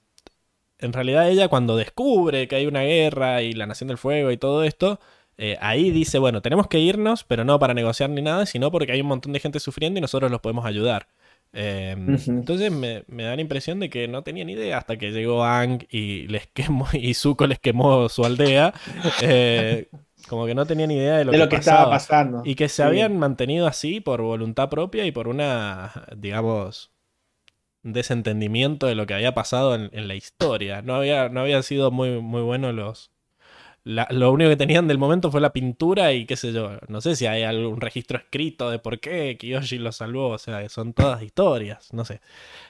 en 0.79 0.91
realidad 0.91 1.29
ella 1.29 1.47
cuando 1.47 1.77
descubre 1.77 2.49
que 2.49 2.57
hay 2.57 2.67
una 2.67 2.81
guerra 2.81 3.43
y 3.43 3.53
la 3.53 3.65
Nación 3.65 3.87
del 3.87 3.97
Fuego 3.97 4.29
y 4.29 4.35
todo 4.35 4.65
esto, 4.65 4.99
eh, 5.37 5.57
ahí 5.61 5.91
dice, 5.91 6.19
bueno, 6.19 6.41
tenemos 6.41 6.67
que 6.67 6.79
irnos, 6.79 7.23
pero 7.23 7.45
no 7.45 7.59
para 7.59 7.73
negociar 7.73 8.09
ni 8.09 8.21
nada, 8.21 8.45
sino 8.45 8.71
porque 8.71 8.91
hay 8.91 8.99
un 8.99 9.07
montón 9.07 9.31
de 9.31 9.39
gente 9.39 9.61
sufriendo 9.61 9.99
y 9.99 10.01
nosotros 10.01 10.29
los 10.29 10.41
podemos 10.41 10.65
ayudar. 10.65 11.07
Em, 11.51 12.15
entonces 12.27 12.71
me, 12.71 13.03
da 13.07 13.35
la 13.35 13.41
impresión 13.41 13.79
de 13.79 13.89
que 13.89 14.07
no 14.07 14.21
tenían 14.23 14.49
idea 14.49 14.77
hasta 14.77 14.97
que 14.97 15.11
llegó 15.11 15.43
Ang 15.43 15.87
y 15.89 16.27
les 16.27 16.47
quemó 16.53 16.87
y 16.93 17.13
Zuko 17.13 17.47
les 17.47 17.59
quemó 17.59 18.09
su 18.09 18.25
aldea. 18.25 18.73
Eh, 19.21 19.89
como 20.27 20.45
que 20.45 20.53
no 20.53 20.65
tenían 20.65 20.91
idea 20.91 21.17
de 21.17 21.25
lo, 21.25 21.49
que, 21.49 21.55
estaba 21.55 21.89
pasando. 21.89 22.41
Y 22.45 22.55
que 22.55 22.69
se 22.69 22.83
habían 22.83 23.17
mantenido 23.17 23.67
así 23.67 23.99
por 23.99 24.21
voluntad 24.21 24.69
propia 24.69 25.05
y 25.05 25.11
por 25.11 25.27
una, 25.27 26.05
digamos, 26.15 26.91
desentendimiento 27.83 28.87
de 28.87 28.95
lo 28.95 29.07
que 29.07 29.15
había 29.15 29.33
pasado 29.33 29.75
en, 29.75 29.89
en 29.91 30.07
la 30.07 30.15
historia. 30.15 30.81
No 30.81 30.95
había, 30.95 31.29
no 31.29 31.41
habían 31.41 31.63
sido 31.63 31.89
muy, 31.89 32.21
muy 32.21 32.41
buenos 32.41 32.75
los, 32.75 33.11
lo 33.83 34.31
único 34.31 34.49
que 34.49 34.57
tenían 34.57 34.87
del 34.87 34.97
momento 34.97 35.31
fue 35.31 35.41
la 35.41 35.53
pintura 35.53 36.13
y 36.13 36.25
qué 36.25 36.35
sé 36.35 36.51
yo. 36.51 36.77
No 36.87 37.01
sé 37.01 37.15
si 37.15 37.25
hay 37.25 37.43
algún 37.43 37.79
registro 37.79 38.17
escrito 38.17 38.69
de 38.69 38.79
por 38.79 38.99
qué 38.99 39.37
Kiyoshi 39.37 39.77
lo 39.77 39.91
salvó. 39.91 40.29
O 40.29 40.37
sea, 40.37 40.67
son 40.69 40.93
todas 40.93 41.21
historias, 41.23 41.93
no 41.93 42.05
sé. 42.05 42.21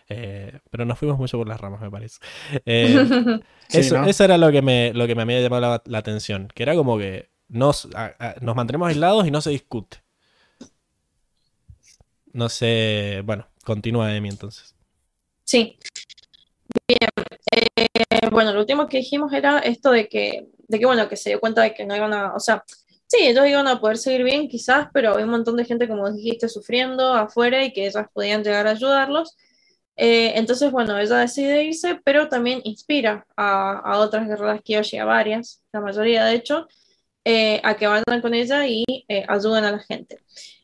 Eh, 0.07 0.59
pero 0.69 0.85
nos 0.85 0.99
fuimos 0.99 1.17
mucho 1.17 1.37
por 1.37 1.47
las 1.47 1.59
ramas, 1.59 1.81
me 1.81 1.91
parece. 1.91 2.19
Eh, 2.65 3.39
eso, 3.69 4.23
era 4.23 4.37
lo 4.37 4.51
que 4.51 4.61
me, 4.61 4.93
lo 4.93 5.07
que 5.07 5.15
me 5.15 5.23
había 5.23 5.41
llamado 5.41 5.81
la, 5.83 5.97
atención. 5.97 6.47
Que 6.53 6.63
era 6.63 6.75
como 6.75 6.97
que 6.97 7.29
nos, 7.47 7.87
nos 8.41 8.55
mantenemos 8.55 8.89
aislados 8.89 9.27
y 9.27 9.31
no 9.31 9.41
se 9.41 9.49
discute. 9.49 9.97
No 12.33 12.49
sé. 12.49 13.23
Bueno, 13.25 13.47
continúa 13.63 14.15
Emi 14.15 14.29
entonces. 14.29 14.75
Sí. 15.43 15.77
Bien. 16.87 17.09
Eh, 17.51 18.29
bueno, 18.31 18.53
lo 18.53 18.59
último 18.59 18.87
que 18.87 18.97
dijimos 18.97 19.33
era 19.33 19.59
esto 19.59 19.91
de 19.91 20.07
que 20.07 20.47
de 20.69 20.79
que 20.79 20.85
bueno, 20.85 21.09
que 21.09 21.17
se 21.17 21.31
dio 21.31 21.39
cuenta 21.41 21.63
de 21.63 21.73
que 21.73 21.85
no 21.85 21.95
iban 21.95 22.13
a, 22.13 22.33
o 22.35 22.39
sea, 22.39 22.63
sí, 23.07 23.17
ellos 23.27 23.47
iban 23.47 23.67
a 23.67 23.81
poder 23.81 23.97
seguir 23.97 24.23
bien 24.23 24.47
quizás, 24.47 24.87
pero 24.93 25.17
hay 25.17 25.23
un 25.23 25.31
montón 25.31 25.57
de 25.57 25.65
gente, 25.65 25.87
como 25.87 26.11
dijiste, 26.11 26.47
sufriendo 26.47 27.13
afuera 27.13 27.63
y 27.65 27.73
que 27.73 27.87
ellas 27.87 28.07
podían 28.13 28.43
llegar 28.43 28.67
a 28.67 28.71
ayudarlos. 28.71 29.35
Eh, 29.97 30.33
entonces, 30.35 30.71
bueno, 30.71 30.97
ella 30.97 31.17
decide 31.17 31.63
irse, 31.63 31.99
pero 32.05 32.29
también 32.29 32.61
inspira 32.63 33.25
a, 33.35 33.79
a 33.79 33.99
otras 33.99 34.27
guerreras 34.27 34.61
Kiyoshi, 34.63 34.97
a 34.97 35.05
varias, 35.05 35.63
la 35.73 35.81
mayoría 35.81 36.25
de 36.25 36.35
hecho, 36.35 36.67
eh, 37.25 37.59
a 37.63 37.75
que 37.75 37.87
vayan 37.87 38.21
con 38.21 38.33
ella 38.33 38.65
y 38.67 38.85
eh, 39.07 39.25
ayuden 39.27 39.65
a 39.65 39.71
la 39.71 39.79
gente. 39.79 40.19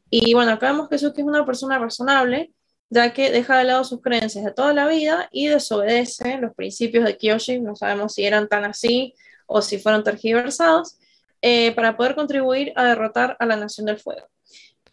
Y 0.09 0.33
bueno, 0.33 0.51
acá 0.51 0.71
vemos 0.71 0.87
que 0.89 0.97
Suki 0.97 1.21
es 1.21 1.27
una 1.27 1.45
persona 1.45 1.79
razonable, 1.79 2.53
ya 2.89 3.13
que 3.13 3.31
deja 3.31 3.57
de 3.57 3.65
lado 3.65 3.83
sus 3.83 4.01
creencias 4.01 4.45
de 4.45 4.53
toda 4.53 4.73
la 4.73 4.87
vida 4.87 5.27
y 5.31 5.47
desobedece 5.47 6.37
los 6.37 6.53
principios 6.55 7.05
de 7.05 7.17
Kiyoshi, 7.17 7.59
no 7.59 7.75
sabemos 7.75 8.13
si 8.13 8.25
eran 8.25 8.47
tan 8.47 8.65
así 8.65 9.15
o 9.45 9.61
si 9.61 9.79
fueron 9.79 10.03
tergiversados, 10.03 10.97
eh, 11.41 11.71
para 11.73 11.95
poder 11.95 12.15
contribuir 12.15 12.73
a 12.75 12.85
derrotar 12.85 13.37
a 13.39 13.45
la 13.45 13.55
Nación 13.55 13.85
del 13.85 13.99
Fuego. 13.99 14.27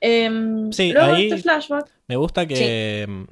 Em, 0.01 0.73
sí, 0.73 0.93
ahí 0.97 1.29
este 1.29 1.43
flashback, 1.43 1.89
me 2.09 2.17
gusta 2.17 2.47
que, 2.47 3.03
em, 3.03 3.27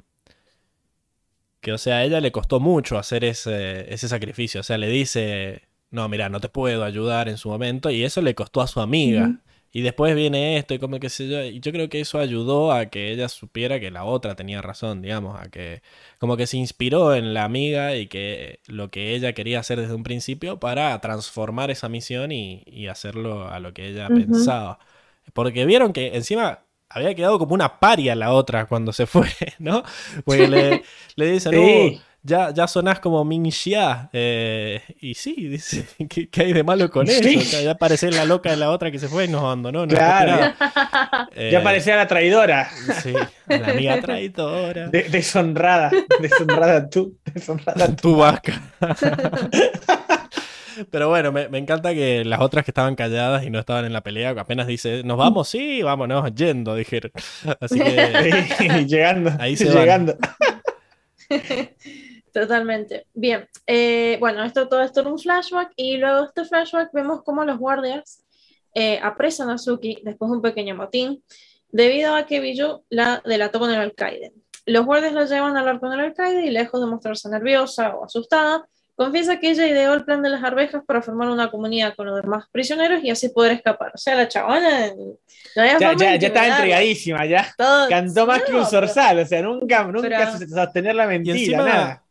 que, 1.59 1.73
o 1.73 1.77
sea, 1.77 1.97
a 1.97 2.03
ella 2.03 2.21
le 2.21 2.31
costó 2.31 2.59
mucho 2.59 2.97
hacer 2.97 3.23
ese, 3.23 3.93
ese 3.93 4.07
sacrificio. 4.07 4.61
O 4.61 4.63
sea, 4.63 4.77
le 4.77 4.87
dice, 4.87 5.63
no, 5.91 6.07
mira, 6.09 6.29
no 6.29 6.39
te 6.39 6.49
puedo 6.49 6.83
ayudar 6.83 7.29
en 7.29 7.37
su 7.37 7.49
momento, 7.49 7.91
y 7.91 8.03
eso 8.03 8.21
le 8.21 8.33
costó 8.33 8.61
a 8.61 8.67
su 8.67 8.79
amiga. 8.79 9.39
Y 9.73 9.81
después 9.81 10.15
viene 10.15 10.57
esto 10.57 10.73
y 10.73 10.79
como 10.79 10.99
que 10.99 11.09
sé 11.09 11.29
yo. 11.29 11.43
Y 11.43 11.61
yo 11.61 11.71
creo 11.71 11.87
que 11.89 12.01
eso 12.01 12.19
ayudó 12.19 12.71
a 12.73 12.87
que 12.87 13.11
ella 13.11 13.29
supiera 13.29 13.79
que 13.79 13.89
la 13.89 14.03
otra 14.03 14.35
tenía 14.35 14.61
razón, 14.61 15.01
digamos. 15.01 15.39
A 15.39 15.49
que 15.49 15.81
como 16.19 16.35
que 16.35 16.47
se 16.47 16.57
inspiró 16.57 17.15
en 17.15 17.33
la 17.33 17.45
amiga 17.45 17.95
y 17.95 18.07
que 18.07 18.59
lo 18.67 18.91
que 18.91 19.15
ella 19.15 19.33
quería 19.33 19.59
hacer 19.59 19.79
desde 19.79 19.93
un 19.93 20.03
principio 20.03 20.59
para 20.59 20.99
transformar 20.99 21.71
esa 21.71 21.87
misión 21.89 22.31
y, 22.31 22.87
hacerlo 22.89 23.47
a 23.47 23.59
lo 23.59 23.73
que 23.73 23.87
ella 23.87 24.09
pensaba. 24.09 24.79
Porque 25.33 25.65
vieron 25.65 25.93
que 25.93 26.15
encima 26.15 26.65
había 26.89 27.15
quedado 27.15 27.39
como 27.39 27.53
una 27.53 27.79
paria 27.79 28.15
la 28.15 28.33
otra 28.33 28.65
cuando 28.65 28.91
se 28.91 29.05
fue, 29.05 29.27
¿no? 29.59 29.83
Porque 30.25 30.47
le, 30.49 30.83
le 31.15 31.31
dicen, 31.31 31.53
Sí. 31.53 32.01
"Uh, 32.23 32.27
ya, 32.27 32.51
ya 32.53 32.67
sonás 32.67 32.99
como 32.99 33.23
Ming 33.25 33.51
Xia. 33.51 34.09
Eh, 34.13 34.81
y 34.99 35.13
sí, 35.15 35.33
dice, 35.47 35.85
¿qué, 36.09 36.29
qué 36.29 36.41
hay 36.43 36.53
de 36.53 36.63
malo 36.63 36.89
con 36.89 37.07
eso? 37.07 37.21
Sí. 37.23 37.37
O 37.37 37.41
sea, 37.41 37.61
ya 37.61 37.75
parecés 37.75 38.15
la 38.15 38.25
loca 38.25 38.49
de 38.51 38.57
la 38.57 38.69
otra 38.69 38.91
que 38.91 38.99
se 38.99 39.07
fue 39.07 39.25
y 39.25 39.27
nos 39.27 39.41
abandonó. 39.41 39.85
no 39.85 39.95
Claro. 39.95 40.53
Eh, 41.35 41.49
Ya 41.51 41.63
parecía 41.63 41.95
la 41.95 42.07
traidora. 42.07 42.69
Sí, 43.01 43.13
la 43.47 43.67
amiga 43.67 43.99
traidora. 44.01 44.87
De- 44.89 45.03
deshonrada. 45.09 45.91
Deshonrada 46.19 46.89
tú. 46.89 47.17
Deshonrada 47.33 47.87
tú. 47.87 47.95
Tu 47.95 48.15
vaca. 48.15 48.61
Pero 50.89 51.09
bueno, 51.09 51.31
me, 51.33 51.49
me 51.49 51.57
encanta 51.57 51.93
que 51.93 52.23
las 52.23 52.39
otras 52.39 52.63
que 52.63 52.71
estaban 52.71 52.95
calladas 52.95 53.43
y 53.43 53.49
no 53.49 53.59
estaban 53.59 53.83
en 53.85 53.91
la 53.93 54.01
pelea, 54.01 54.29
apenas 54.31 54.67
dice, 54.67 55.03
¿nos 55.03 55.17
vamos? 55.17 55.49
Sí, 55.49 55.81
vámonos, 55.83 56.33
yendo, 56.33 56.75
dijeron. 56.75 57.11
Así 57.59 57.77
que 57.79 58.45
Sí, 58.57 58.67
llegando. 58.85 59.31
Ahí 59.37 59.57
se 59.57 59.69
van. 59.69 60.15
Totalmente. 62.33 63.07
Bien. 63.13 63.47
eh, 63.67 64.17
bueno, 64.19 64.43
esto 64.43 64.67
todo 64.67 64.81
esto 64.81 65.01
era 65.01 65.09
un 65.09 65.19
flashback 65.19 65.73
y 65.75 65.97
luego 65.97 66.21
de 66.21 66.25
este 66.27 66.45
flashback 66.45 66.89
vemos 66.93 67.23
cómo 67.23 67.43
los 67.43 67.57
guardias 67.57 68.23
eh, 68.73 68.99
apresan 69.03 69.49
a 69.49 69.57
Suki 69.57 69.99
después 70.03 70.29
de 70.31 70.37
un 70.37 70.41
pequeño 70.41 70.75
motín 70.75 71.23
debido 71.69 72.15
a 72.15 72.25
que 72.25 72.39
Biju 72.39 72.85
la 72.89 73.21
delató 73.25 73.59
con 73.59 73.69
el 73.71 73.79
alcaide. 73.79 74.31
Los 74.65 74.85
guardias 74.85 75.13
la 75.13 75.25
llevan 75.25 75.57
a 75.57 75.59
hablar 75.61 75.79
con 75.79 75.91
el 75.91 75.99
alcaide 75.99 76.45
y 76.45 76.51
lejos 76.51 76.79
de 76.79 76.87
mostrarse 76.87 77.27
nerviosa 77.29 77.95
o 77.95 78.05
asustada, 78.05 78.65
confiesa 78.95 79.39
que 79.39 79.49
ella 79.49 79.67
ideó 79.67 79.93
el 79.93 80.05
plan 80.05 80.21
de 80.21 80.29
las 80.29 80.43
arvejas 80.43 80.83
para 80.85 81.01
formar 81.01 81.29
una 81.29 81.49
comunidad 81.49 81.95
con 81.95 82.05
los 82.05 82.21
demás 82.21 82.45
prisioneros 82.51 83.03
y 83.03 83.09
así 83.09 83.29
poder 83.29 83.53
escapar. 83.53 83.91
O 83.95 83.97
sea, 83.97 84.15
la 84.15 84.27
chabona 84.27 84.87
no 84.93 85.15
Ya, 85.55 85.79
ya, 85.97 86.15
ya 86.15 86.27
estaba 86.27 86.47
entregadísima, 86.47 87.25
ya. 87.25 87.51
Todo- 87.57 87.89
Cantó 87.89 88.27
más 88.27 88.39
No, 88.39 88.45
que 88.45 88.51
un 88.51 88.57
pero- 88.59 88.69
zorzal, 88.69 89.19
o 89.19 89.25
sea, 89.25 89.41
nunca, 89.41 89.83
nunca 89.85 90.37
Pero- 90.37 90.47
sostener 90.47 90.95
la 90.95 91.05
Y 91.05 91.07
mentira, 91.07 91.37
encima, 91.37 91.63
nada. 91.65 92.03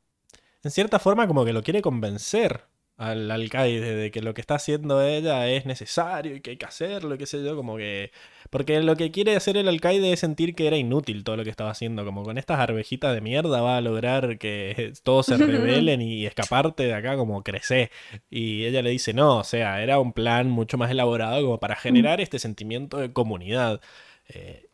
En 0.62 0.70
cierta 0.70 0.98
forma, 0.98 1.26
como 1.26 1.44
que 1.44 1.52
lo 1.52 1.62
quiere 1.62 1.82
convencer 1.82 2.62
al 2.96 3.30
alcaide 3.30 3.94
de 3.94 4.10
que 4.10 4.20
lo 4.20 4.34
que 4.34 4.42
está 4.42 4.56
haciendo 4.56 5.00
ella 5.02 5.48
es 5.48 5.64
necesario 5.64 6.36
y 6.36 6.42
que 6.42 6.50
hay 6.50 6.56
que 6.58 6.66
hacerlo, 6.66 7.14
y 7.14 7.18
qué 7.18 7.24
sé 7.24 7.42
yo, 7.42 7.56
como 7.56 7.78
que... 7.78 8.10
Porque 8.50 8.78
lo 8.82 8.94
que 8.94 9.10
quiere 9.10 9.36
hacer 9.36 9.56
el 9.56 9.68
alcaide 9.68 10.12
es 10.12 10.20
sentir 10.20 10.54
que 10.54 10.66
era 10.66 10.76
inútil 10.76 11.24
todo 11.24 11.36
lo 11.38 11.44
que 11.44 11.48
estaba 11.48 11.70
haciendo, 11.70 12.04
como 12.04 12.24
con 12.24 12.36
estas 12.36 12.58
arvejitas 12.58 13.14
de 13.14 13.22
mierda 13.22 13.62
va 13.62 13.78
a 13.78 13.80
lograr 13.80 14.36
que 14.36 14.92
todos 15.02 15.24
se 15.26 15.38
rebelen 15.38 16.02
y 16.02 16.26
escaparte 16.26 16.82
de 16.82 16.92
acá 16.92 17.16
como 17.16 17.42
crecer. 17.42 17.90
Y 18.28 18.64
ella 18.66 18.82
le 18.82 18.90
dice, 18.90 19.14
no, 19.14 19.38
o 19.38 19.44
sea, 19.44 19.82
era 19.82 19.98
un 19.98 20.12
plan 20.12 20.50
mucho 20.50 20.76
más 20.76 20.90
elaborado 20.90 21.42
como 21.42 21.58
para 21.58 21.76
generar 21.76 22.20
este 22.20 22.38
sentimiento 22.38 22.98
de 22.98 23.14
comunidad. 23.14 23.80
Eh, 24.28 24.68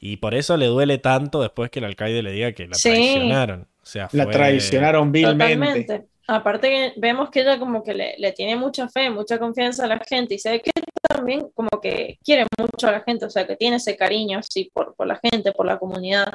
y 0.00 0.16
por 0.16 0.34
eso 0.34 0.56
le 0.56 0.66
duele 0.66 0.96
tanto 0.96 1.42
después 1.42 1.70
que 1.70 1.80
el 1.80 1.84
alcaide 1.84 2.22
le 2.22 2.32
diga 2.32 2.52
que 2.52 2.68
la 2.68 2.74
Sí. 2.74 2.88
traicionaron. 2.88 3.66
La 4.12 4.24
traicionaron 4.30 5.12
vilmente. 5.12 5.44
Totalmente. 5.44 6.06
Aparte 6.26 6.68
que 6.68 6.92
vemos 6.96 7.28
que 7.30 7.40
ella 7.40 7.58
como 7.58 7.82
que 7.82 7.92
le, 7.92 8.14
le 8.18 8.32
tiene 8.32 8.54
mucha 8.56 8.88
fe, 8.88 9.10
mucha 9.10 9.38
confianza 9.38 9.84
a 9.84 9.88
la 9.88 9.98
gente 9.98 10.34
y 10.34 10.38
se 10.38 10.50
ve 10.50 10.62
que 10.62 10.70
también 11.08 11.48
como 11.54 11.68
que 11.82 12.18
quiere 12.24 12.46
mucho 12.56 12.86
a 12.88 12.92
la 12.92 13.00
gente, 13.00 13.24
o 13.24 13.30
sea, 13.30 13.46
que 13.46 13.56
tiene 13.56 13.76
ese 13.76 13.96
cariño 13.96 14.38
así 14.38 14.70
por, 14.72 14.94
por 14.94 15.06
la 15.08 15.18
gente, 15.20 15.50
por 15.52 15.66
la 15.66 15.78
comunidad. 15.78 16.34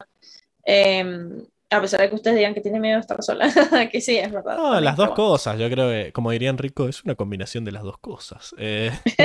Eh, 0.65 1.29
a 1.69 1.81
pesar 1.81 2.01
de 2.01 2.09
que 2.09 2.15
ustedes 2.15 2.37
digan 2.37 2.53
que 2.53 2.61
tiene 2.61 2.79
miedo 2.79 2.95
de 2.95 3.01
estar 3.01 3.23
sola, 3.23 3.49
que 3.91 4.01
sí, 4.01 4.17
es 4.17 4.31
verdad. 4.31 4.57
No, 4.57 4.81
las 4.81 4.95
dos 4.97 5.11
cosas, 5.11 5.57
yo 5.57 5.69
creo 5.69 5.89
que, 5.89 6.11
como 6.11 6.31
diría 6.31 6.49
Enrico, 6.49 6.87
es 6.89 7.03
una 7.03 7.15
combinación 7.15 7.63
de 7.63 7.71
las 7.71 7.83
dos 7.83 7.97
cosas. 7.97 8.53
Eh, 8.57 8.91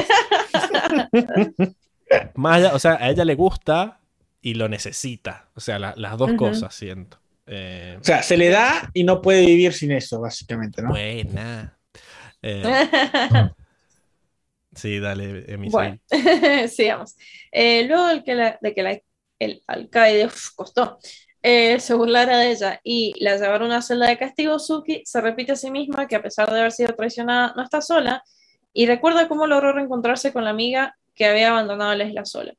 más 2.34 2.56
allá- 2.56 2.74
o 2.74 2.78
sea, 2.78 2.92
a 3.00 3.10
ella 3.10 3.24
le 3.24 3.34
gusta 3.34 4.00
y 4.42 4.54
lo 4.54 4.68
necesita. 4.68 5.48
O 5.54 5.60
sea, 5.60 5.78
la- 5.78 5.94
las 5.96 6.16
dos 6.16 6.32
cosas 6.34 6.74
siento. 6.74 7.18
Eh, 7.52 7.96
O 8.00 8.04
sea, 8.04 8.22
se 8.22 8.36
le 8.36 8.48
da 8.48 8.88
y 8.94 9.02
no 9.04 9.20
puede 9.20 9.44
vivir 9.44 9.72
sin 9.72 9.90
eso, 9.92 10.20
básicamente, 10.20 10.82
¿no? 10.82 10.90
buena. 10.90 11.76
Eh, 12.42 12.62
sí, 14.74 14.98
dale, 15.00 15.44
Emi, 15.52 15.68
Bueno, 15.68 15.98
sigamos. 16.68 17.16
Eh, 17.50 17.84
luego 17.84 18.06
de 18.06 18.22
que, 18.24 18.34
la- 18.34 18.58
de 18.60 18.74
que 18.74 18.82
la- 18.82 19.00
el 19.38 19.62
alcaide 19.66 20.26
uf, 20.26 20.50
costó 20.54 20.98
eh, 21.42 21.80
se 21.80 21.94
burlara 21.94 22.38
de 22.38 22.50
ella 22.52 22.80
y 22.84 23.14
la 23.24 23.36
llevara 23.36 23.64
a 23.64 23.66
una 23.66 23.82
celda 23.82 24.06
de 24.08 24.18
castigo, 24.18 24.58
Suki 24.58 25.02
se 25.04 25.20
repite 25.22 25.52
a 25.52 25.56
sí 25.56 25.70
misma 25.70 26.06
que 26.06 26.16
a 26.16 26.22
pesar 26.22 26.50
de 26.52 26.58
haber 26.60 26.72
sido 26.72 26.94
traicionada, 26.94 27.54
no 27.56 27.62
está 27.64 27.80
sola 27.80 28.22
y 28.74 28.86
recuerda 28.86 29.26
cómo 29.26 29.46
logró 29.46 29.72
reencontrarse 29.72 30.32
con 30.32 30.44
la 30.44 30.50
amiga 30.50 30.96
que 31.14 31.24
había 31.26 31.50
abandonado 31.50 31.94
la 31.94 32.04
isla 32.04 32.24
sola. 32.26 32.52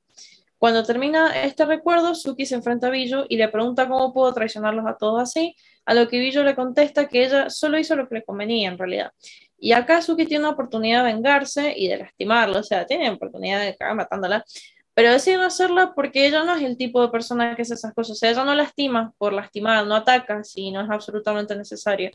Cuando 0.61 0.83
termina 0.83 1.43
este 1.43 1.65
recuerdo, 1.65 2.13
Suki 2.13 2.45
se 2.45 2.53
enfrenta 2.53 2.85
a 2.85 2.89
Billo 2.91 3.25
y 3.27 3.37
le 3.37 3.47
pregunta 3.47 3.87
cómo 3.87 4.13
pudo 4.13 4.31
traicionarlos 4.31 4.85
a 4.85 4.95
todos 4.95 5.19
así, 5.19 5.55
a 5.87 5.95
lo 5.95 6.07
que 6.07 6.19
Billo 6.19 6.43
le 6.43 6.53
contesta 6.53 7.07
que 7.07 7.25
ella 7.25 7.49
solo 7.49 7.79
hizo 7.79 7.95
lo 7.95 8.07
que 8.07 8.13
le 8.13 8.23
convenía 8.23 8.69
en 8.69 8.77
realidad. 8.77 9.11
Y 9.57 9.71
acá 9.71 10.03
Suki 10.03 10.27
tiene 10.27 10.43
una 10.43 10.53
oportunidad 10.53 11.03
de 11.03 11.13
vengarse 11.13 11.73
y 11.75 11.87
de 11.87 11.97
lastimarlo, 11.97 12.59
o 12.59 12.63
sea, 12.63 12.85
tiene 12.85 13.09
oportunidad 13.09 13.59
de 13.59 13.69
acabar 13.69 13.95
matándola, 13.95 14.45
pero 14.93 15.11
decide 15.11 15.37
no 15.37 15.45
hacerla 15.45 15.93
porque 15.95 16.27
ella 16.27 16.43
no 16.43 16.55
es 16.55 16.61
el 16.61 16.77
tipo 16.77 17.01
de 17.01 17.09
persona 17.09 17.55
que 17.55 17.63
hace 17.63 17.73
esas 17.73 17.95
cosas, 17.95 18.11
o 18.11 18.19
sea, 18.19 18.29
ella 18.29 18.43
no 18.43 18.53
lastima 18.53 19.13
por 19.17 19.33
lastimar, 19.33 19.87
no 19.87 19.95
ataca 19.95 20.43
si 20.43 20.69
no 20.69 20.81
es 20.81 20.89
absolutamente 20.91 21.55
necesario. 21.55 22.11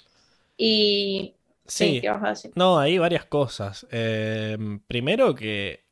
Y 0.56 1.34
sí, 1.66 1.94
Sí. 1.96 2.00
¿qué 2.00 2.10
vas 2.10 2.22
a 2.22 2.28
decir? 2.28 2.52
No, 2.54 2.78
hay 2.78 2.96
varias 2.98 3.24
cosas. 3.24 3.88
Eh, 3.90 4.56
primero 4.86 5.34
que 5.34 5.85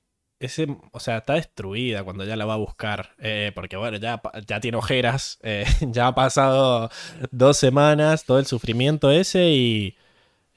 ese, 0.45 0.67
o 0.93 1.01
sea, 1.01 1.19
está 1.19 1.35
destruida 1.35 2.05
cuando 2.05 2.25
ya 2.25 2.37
la 2.37 2.45
va 2.47 2.55
a 2.55 2.57
buscar. 2.57 3.15
eh, 3.19 3.53
porque 3.55 3.77
bueno, 3.77 3.99
ya, 3.99 4.21
ya 4.47 4.61
tiene 4.61 4.77
ojeras. 4.79 5.39
eh, 5.43 5.67
ya 5.81 6.09
ha 6.09 6.15
pasado 6.15 6.91
dos 7.31 7.57
semanas, 7.57 8.25
todo 8.25 8.39
el 8.39 8.47
sufrimiento 8.47 9.11
ese 9.11 9.51
y 9.51 9.97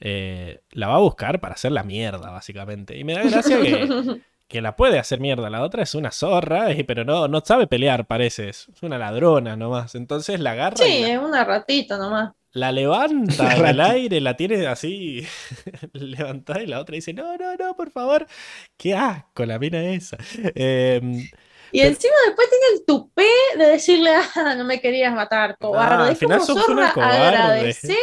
eh, 0.00 0.62
la 0.72 0.88
va 0.88 0.96
a 0.96 0.98
buscar 1.00 1.40
para 1.40 1.54
hacer 1.54 1.72
la 1.72 1.82
mierda, 1.84 2.30
básicamente. 2.30 2.96
Y 2.98 3.04
me 3.04 3.14
da 3.14 3.24
gracia 3.24 3.60
que, 3.60 3.88
que 4.48 4.62
la 4.62 4.76
puede 4.76 4.98
hacer 4.98 5.20
mierda. 5.20 5.50
La 5.50 5.62
otra 5.62 5.82
es 5.82 5.94
una 5.94 6.10
zorra, 6.12 6.68
pero 6.86 7.04
no, 7.04 7.28
no 7.28 7.40
sabe 7.44 7.66
pelear, 7.66 8.06
parece. 8.06 8.48
Es 8.50 8.68
una 8.82 8.98
ladrona 8.98 9.56
nomás. 9.56 9.94
Entonces 9.94 10.40
la 10.40 10.52
agarra 10.52 10.76
Sí, 10.76 10.84
la- 10.88 11.08
es 11.12 11.18
una 11.18 11.44
ratita 11.44 11.98
nomás. 11.98 12.32
La 12.58 12.72
levanta 12.72 13.56
en 13.56 13.66
el 13.66 13.80
aire, 13.80 14.20
la 14.20 14.36
tiene 14.36 14.66
así 14.66 15.26
levantada 15.94 16.62
y 16.62 16.66
la 16.66 16.80
otra 16.80 16.94
dice, 16.96 17.12
no, 17.14 17.36
no, 17.36 17.56
no, 17.56 17.76
por 17.76 17.90
favor. 17.90 18.26
Qué 18.76 18.94
asco 18.94 19.44
la 19.46 19.58
mina 19.58 19.82
esa. 19.92 20.16
Em, 20.54 21.28
Y 21.70 21.80
Pero- 21.80 21.90
encima 21.90 22.14
después 22.26 22.48
tiene 22.50 22.64
el 22.74 22.84
tupé 22.86 23.26
de 23.58 23.66
decirle, 23.66 24.10
ah, 24.36 24.54
no 24.56 24.64
me 24.64 24.80
querías 24.80 25.14
matar, 25.14 25.56
cobarde. 25.58 26.04
al 26.04 26.12
es 26.12 26.18
final 26.18 26.40
como 26.40 26.46
sos 26.46 26.68
una 26.68 26.88
zorra, 26.88 26.92
cobarde. 26.92 27.16
agradece, 27.18 27.96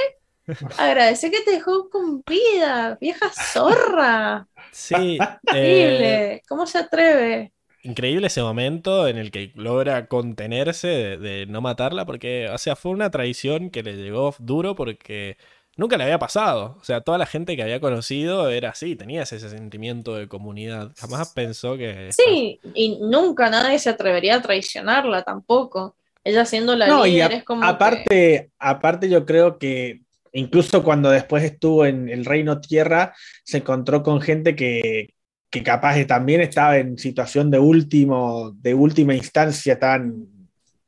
agradece 0.77 1.31
que 1.31 1.41
te 1.41 1.51
dejó 1.51 1.89
con 1.89 2.23
vida, 2.27 2.97
vieja 3.01 3.29
zorra. 3.31 4.47
sí, 4.71 5.17
eh, 5.51 6.39
Horrible, 6.41 6.43
¿cómo 6.47 6.67
se 6.67 6.77
atreve? 6.79 7.53
Increíble 7.86 8.27
ese 8.27 8.41
momento 8.41 9.07
en 9.07 9.17
el 9.17 9.31
que 9.31 9.51
logra 9.55 10.07
contenerse 10.07 10.88
de, 10.88 11.17
de 11.17 11.45
no 11.45 11.61
matarla 11.61 12.05
porque, 12.05 12.49
o 12.49 12.57
sea, 12.57 12.75
fue 12.75 12.91
una 12.91 13.11
traición 13.11 13.69
que 13.69 13.83
le 13.83 13.95
llegó 13.95 14.36
duro 14.39 14.75
porque 14.75 15.38
nunca 15.77 15.97
le 15.97 16.03
había 16.05 16.19
pasado. 16.19 16.77
O 16.79 16.83
sea, 16.83 17.01
toda 17.01 17.17
la 17.17 17.25
gente 17.25 17.55
que 17.55 17.63
había 17.63 17.79
conocido 17.79 18.49
era 18.49 18.69
así, 18.69 18.95
tenía 18.95 19.23
ese 19.23 19.39
sentimiento 19.39 20.15
de 20.15 20.27
comunidad. 20.27 20.91
Jamás 20.97 21.33
pensó 21.33 21.77
que... 21.77 22.09
Sí, 22.11 22.59
y 22.73 22.97
nunca 23.01 23.49
nadie 23.49 23.77
se 23.79 23.89
atrevería 23.89 24.36
a 24.36 24.41
traicionarla 24.41 25.23
tampoco. 25.23 25.95
Ella 26.23 26.43
siendo 26.45 26.75
la 26.75 26.88
No, 26.88 27.05
y 27.05 27.11
líder 27.11 27.31
a- 27.31 27.36
es 27.36 27.43
como 27.43 27.61
que- 27.61 27.67
aparte, 27.67 28.49
aparte 28.57 29.09
yo 29.09 29.25
creo 29.25 29.57
que 29.59 30.01
incluso 30.33 30.83
cuando 30.83 31.09
después 31.11 31.43
estuvo 31.43 31.86
en 31.86 32.09
el 32.09 32.25
Reino 32.25 32.59
Tierra, 32.59 33.13
se 33.43 33.57
encontró 33.59 34.03
con 34.03 34.19
gente 34.21 34.55
que, 34.55 35.13
que 35.55 35.63
capaz 35.63 35.95
de 35.95 36.03
también 36.03 36.41
estaba 36.41 36.77
en 36.77 36.97
situación 36.97 37.49
de 37.49 37.59
último, 37.59 38.51
de 38.59 38.73
última 38.73 39.15
instancia, 39.15 39.75
estaban 39.75 40.27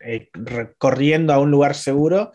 eh, 0.02 0.30
corriendo 0.78 1.32
a 1.32 1.40
un 1.40 1.50
lugar 1.50 1.74
seguro. 1.74 2.34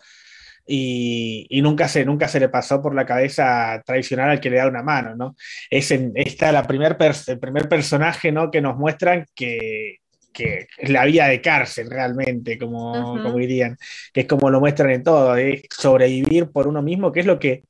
Y, 0.65 1.45
y 1.51 1.61
nunca, 1.61 1.87
se, 1.87 2.03
nunca 2.03 2.27
se 2.27 2.39
le 2.39 2.49
pasó 2.49 2.81
por 2.81 2.95
la 2.95 3.05
cabeza 3.05 3.83
traicionar 3.85 4.31
al 4.31 4.39
que 4.39 4.49
le 4.49 4.57
da 4.57 4.67
una 4.67 4.81
mano, 4.81 5.15
¿no? 5.15 5.35
Es 5.69 5.91
en, 5.91 6.11
está 6.15 6.51
la 6.51 6.65
primer 6.65 6.97
el 7.27 7.39
primer 7.39 7.69
personaje, 7.69 8.31
¿no? 8.31 8.49
Que 8.49 8.61
nos 8.61 8.77
muestran 8.77 9.27
que, 9.35 9.97
que 10.33 10.65
es 10.75 10.89
la 10.89 11.05
vida 11.05 11.27
de 11.27 11.39
cárcel 11.39 11.91
realmente, 11.91 12.57
como, 12.57 13.21
como 13.21 13.37
dirían, 13.37 13.77
que 14.11 14.21
es 14.21 14.27
como 14.27 14.49
lo 14.49 14.59
muestran 14.59 14.89
en 14.89 15.03
todo, 15.03 15.35
es 15.35 15.61
sobrevivir 15.69 16.49
por 16.49 16.67
uno 16.67 16.81
mismo, 16.81 17.11
que 17.11 17.19
es 17.19 17.27
lo 17.27 17.37
que 17.37 17.65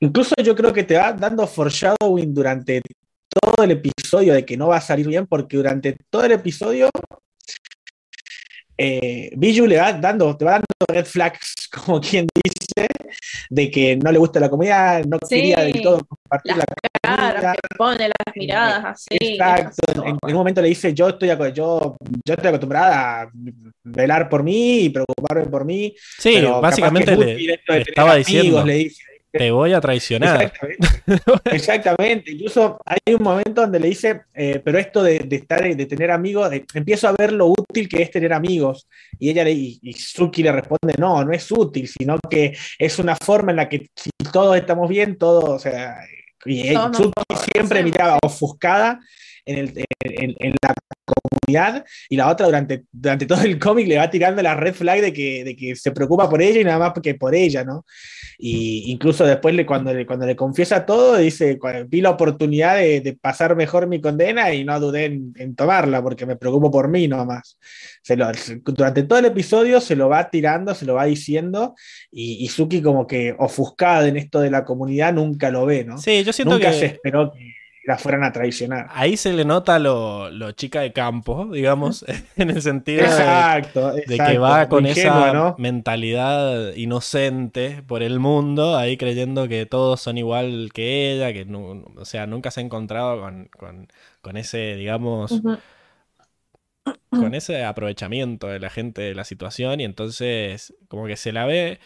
incluso 0.00 0.34
yo 0.42 0.56
creo 0.56 0.72
que 0.72 0.82
te 0.82 0.96
va 0.96 1.12
dando 1.12 1.46
foreshadowing 1.46 2.34
durante 2.34 2.82
todo 3.40 3.64
el 3.64 3.70
episodio 3.72 4.34
de 4.34 4.44
que 4.44 4.56
no 4.56 4.68
va 4.68 4.76
a 4.78 4.80
salir 4.80 5.06
bien, 5.06 5.26
porque 5.26 5.56
durante 5.56 5.96
todo 6.10 6.24
el 6.24 6.32
episodio 6.32 6.88
eh, 8.78 9.30
Biju 9.36 9.66
le 9.66 9.78
va 9.78 9.92
dando, 9.94 10.36
te 10.36 10.44
va 10.44 10.52
dando 10.52 10.66
red 10.88 11.06
flags, 11.06 11.54
como 11.84 12.00
quien 12.00 12.26
dice, 12.44 12.86
de 13.48 13.70
que 13.70 13.96
no 13.96 14.12
le 14.12 14.18
gusta 14.18 14.38
la 14.40 14.50
comunidad, 14.50 15.04
no 15.04 15.18
Sí. 15.26 15.36
quería 15.36 15.60
del 15.60 15.80
todo 15.80 16.00
compartir 16.06 16.56
Las 16.56 16.58
la 16.58 17.00
caras 17.00 17.34
comida. 17.34 17.52
que 17.54 17.76
pone, 17.78 18.08
las 18.08 18.36
miradas 18.36 18.84
así. 18.84 19.06
Exacto. 19.18 19.70
esas- 19.88 20.04
En, 20.04 20.10
en 20.10 20.18
un 20.22 20.32
momento 20.34 20.60
le 20.60 20.68
dice, 20.68 20.92
yo 20.92 21.08
estoy, 21.08 21.28
yo, 21.54 21.54
yo 21.54 21.96
estoy 22.34 22.48
acostumbrada 22.48 23.22
a 23.22 23.30
velar 23.84 24.28
por 24.28 24.42
mí 24.42 24.80
y 24.84 24.90
preocuparme 24.90 25.46
por 25.46 25.64
mí. 25.64 25.94
Sí, 26.18 26.42
básicamente 26.60 27.16
le, 27.16 27.54
estaba 27.80 28.12
amigos, 28.12 28.26
diciendo, 28.26 28.64
le 28.64 28.74
dice. 28.74 29.02
Te 29.38 29.50
voy 29.50 29.72
a 29.72 29.80
traicionar. 29.80 30.42
Exactamente. 30.42 30.86
Exactamente. 31.56 32.30
Incluso 32.32 32.78
hay 32.84 33.14
un 33.14 33.22
momento 33.22 33.62
donde 33.62 33.80
le 33.80 33.88
dice, 33.88 34.22
eh, 34.34 34.60
pero 34.64 34.78
esto 34.78 35.02
de, 35.02 35.20
de 35.20 35.36
estar, 35.36 35.62
de 35.76 35.86
tener 35.86 36.10
amigos, 36.10 36.50
empiezo 36.74 37.08
a 37.08 37.14
ver 37.18 37.32
lo 37.32 37.46
útil 37.46 37.88
que 37.88 38.02
es 38.02 38.10
tener 38.10 38.32
amigos. 38.32 38.86
Y 39.18 39.30
ella 39.30 39.44
le, 39.44 39.52
y, 39.52 39.78
y 39.82 39.92
Suki 39.92 40.42
le 40.42 40.52
responde, 40.52 40.94
no, 40.98 41.24
no 41.24 41.32
es 41.32 41.50
útil, 41.52 41.88
sino 41.88 42.18
que 42.30 42.56
es 42.78 42.98
una 42.98 43.16
forma 43.16 43.52
en 43.52 43.56
la 43.56 43.68
que 43.68 43.88
si 43.94 44.10
todos 44.32 44.56
estamos 44.56 44.88
bien, 44.88 45.16
todos, 45.16 45.48
o 45.48 45.58
sea, 45.58 45.96
y 46.44 46.70
nos 46.74 46.96
Suki 46.96 47.12
siempre 47.52 47.82
miraba 47.82 48.18
ofuscada 48.22 49.00
en, 49.44 49.58
el- 49.58 49.84
en- 50.00 50.34
en 50.38 50.54
la 50.62 50.74
y 52.08 52.16
la 52.16 52.28
otra 52.30 52.46
durante, 52.46 52.84
durante 52.92 53.26
todo 53.26 53.42
el 53.42 53.58
cómic 53.58 53.86
le 53.88 53.98
va 53.98 54.10
tirando 54.10 54.42
la 54.42 54.54
red 54.54 54.74
flag 54.74 55.00
de 55.00 55.12
que, 55.12 55.44
de 55.44 55.56
que 55.56 55.76
se 55.76 55.92
preocupa 55.92 56.28
por 56.28 56.42
ella 56.42 56.60
y 56.60 56.64
nada 56.64 56.78
más 56.78 56.92
que 57.02 57.14
por 57.14 57.34
ella, 57.34 57.64
¿no? 57.64 57.84
Y 58.38 58.90
incluso 58.90 59.24
después 59.24 59.54
le, 59.54 59.64
cuando, 59.64 59.94
le, 59.94 60.04
cuando 60.04 60.26
le 60.26 60.36
confiesa 60.36 60.84
todo, 60.84 61.16
dice, 61.16 61.58
"Cu- 61.58 61.68
vi 61.88 62.00
la 62.02 62.10
oportunidad 62.10 62.76
de, 62.76 63.00
de 63.00 63.14
pasar 63.14 63.56
mejor 63.56 63.86
mi 63.86 64.00
condena 64.00 64.52
y 64.52 64.62
no 64.64 64.78
dudé 64.78 65.06
en, 65.06 65.32
en 65.36 65.54
tomarla 65.56 66.02
porque 66.02 66.26
me 66.26 66.36
preocupo 66.36 66.70
por 66.70 66.88
mí 66.88 67.08
nomás. 67.08 67.58
Se 68.02 68.14
lo- 68.16 68.26
durante 68.66 69.04
todo 69.04 69.18
el 69.18 69.24
episodio 69.26 69.80
se 69.80 69.96
lo 69.96 70.08
va 70.10 70.28
tirando, 70.30 70.74
se 70.74 70.84
lo 70.84 70.94
va 70.94 71.06
diciendo 71.06 71.74
y, 72.10 72.44
y 72.44 72.48
Suki 72.48 72.82
como 72.82 73.06
que 73.06 73.34
ofuscada 73.38 74.06
en 74.06 74.16
esto 74.18 74.40
de 74.40 74.50
la 74.50 74.64
comunidad 74.64 75.14
nunca 75.14 75.50
lo 75.50 75.64
ve, 75.64 75.84
¿no? 75.84 75.96
Sí, 75.98 76.22
yo 76.22 76.32
siento 76.32 76.54
nunca 76.54 76.70
que 76.72 76.78
se 76.78 76.86
esperó 76.86 77.32
que 77.32 77.55
la 77.86 77.98
fueran 77.98 78.24
a 78.24 78.32
traicionar. 78.32 78.86
ahí 78.88 79.16
se 79.16 79.32
le 79.32 79.44
nota 79.44 79.78
lo, 79.78 80.30
lo 80.30 80.52
chica 80.52 80.80
de 80.80 80.92
campo, 80.92 81.46
digamos, 81.52 82.04
en 82.36 82.50
el 82.50 82.62
sentido 82.62 83.14
de, 83.14 83.48
Exacto, 83.58 83.92
de 84.04 84.22
que 84.22 84.38
va 84.38 84.68
con 84.68 84.86
ingenua, 84.86 84.86
esa 84.86 85.32
¿no? 85.32 85.56
mentalidad 85.56 86.74
inocente 86.74 87.82
por 87.86 88.02
el 88.02 88.20
mundo, 88.20 88.76
ahí 88.76 88.96
creyendo 88.96 89.48
que 89.48 89.66
todos 89.66 90.00
son 90.00 90.18
igual 90.18 90.70
que 90.74 91.12
ella, 91.12 91.32
que 91.32 91.44
no, 91.44 91.84
o 91.96 92.04
sea, 92.04 92.26
nunca 92.26 92.50
se 92.50 92.60
ha 92.60 92.64
encontrado 92.64 93.20
con, 93.20 93.46
con- 93.58 93.88
con 94.22 94.36
ese, 94.36 94.76
digamos, 94.76 95.42
con 97.14 97.34
ese 97.34 97.64
aprovechamiento 97.64 98.46
de 98.48 98.60
la 98.60 98.70
gente 98.70 99.02
de 99.02 99.14
la 99.14 99.24
situación 99.24 99.80
y 99.80 99.84
entonces 99.84 100.74
como 100.88 101.06
que 101.06 101.16
se 101.16 101.32
la 101.32 101.46
ve 101.46 101.80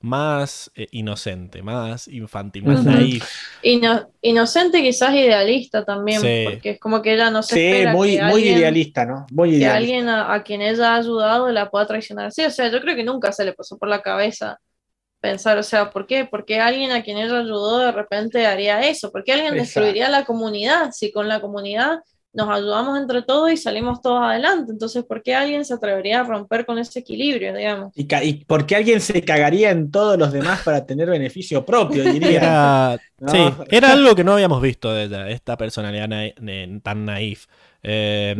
más 0.00 0.70
eh, 0.74 0.86
inocente, 0.92 1.62
más 1.62 2.06
infantil, 2.08 2.64
más 2.64 2.80
Ujú. 2.80 2.90
naif. 2.90 3.24
Ino- 3.62 4.08
inocente, 4.22 4.82
quizás 4.82 5.14
idealista 5.14 5.84
también, 5.84 6.20
Sí. 6.20 6.44
porque 6.44 6.70
es 6.70 6.80
como 6.80 7.02
que 7.02 7.14
ella 7.14 7.30
no 7.30 7.42
se 7.42 7.54
Sí, 7.54 7.66
espera 7.66 7.92
muy, 7.92 8.16
que 8.16 8.22
muy 8.22 8.32
alguien, 8.32 8.58
idealista, 8.58 9.04
¿no? 9.06 9.26
Muy 9.32 9.50
que 9.50 9.56
idealista. 9.56 9.76
alguien 9.76 10.08
a, 10.08 10.32
a 10.34 10.42
quien 10.42 10.62
ella 10.62 10.94
ha 10.94 10.96
ayudado 10.96 11.50
la 11.50 11.70
pueda 11.70 11.86
traicionar 11.86 12.26
así. 12.26 12.44
O 12.44 12.50
sea, 12.50 12.68
yo 12.70 12.80
creo 12.80 12.94
que 12.94 13.04
nunca 13.04 13.32
se 13.32 13.44
le 13.44 13.52
pasó 13.54 13.78
por 13.78 13.88
la 13.88 14.02
cabeza 14.02 14.58
pensar, 15.20 15.58
o 15.58 15.62
sea, 15.62 15.90
¿por 15.90 16.06
qué? 16.06 16.24
¿Por 16.26 16.44
qué 16.44 16.60
alguien 16.60 16.92
a 16.92 17.02
quien 17.02 17.18
ella 17.18 17.38
ayudó 17.40 17.78
de 17.78 17.90
repente 17.92 18.46
haría 18.46 18.80
eso? 18.82 19.10
¿Por 19.10 19.24
qué 19.24 19.32
alguien 19.32 19.54
Exacto. 19.54 19.80
destruiría 19.80 20.08
la 20.10 20.24
comunidad 20.24 20.90
si 20.92 21.10
con 21.10 21.26
la 21.26 21.40
comunidad 21.40 21.98
nos 22.32 22.48
ayudamos 22.50 22.98
entre 22.98 23.22
todos 23.22 23.50
y 23.50 23.56
salimos 23.56 24.00
todos 24.02 24.22
adelante? 24.22 24.72
Entonces, 24.72 25.04
¿por 25.04 25.22
qué 25.22 25.34
alguien 25.34 25.64
se 25.64 25.74
atrevería 25.74 26.20
a 26.20 26.24
romper 26.24 26.66
con 26.66 26.78
ese 26.78 26.98
equilibrio, 27.00 27.54
digamos? 27.54 27.92
Y, 27.96 28.06
y 28.22 28.44
porque 28.44 28.76
alguien 28.76 29.00
se 29.00 29.22
cagaría 29.22 29.70
en 29.70 29.90
todos 29.90 30.18
los 30.18 30.32
demás 30.32 30.62
para 30.62 30.84
tener 30.84 31.08
beneficio 31.08 31.64
propio, 31.64 32.04
diría. 32.04 32.36
Era, 32.38 32.98
¿no? 33.18 33.32
sí, 33.32 33.38
era 33.70 33.92
algo 33.92 34.14
que 34.14 34.24
no 34.24 34.34
habíamos 34.34 34.60
visto 34.60 34.92
de 34.92 35.04
ella, 35.04 35.28
esta 35.30 35.56
personalidad 35.56 36.08
na- 36.08 36.80
tan 36.82 37.04
naif. 37.04 37.46
Eh. 37.82 38.36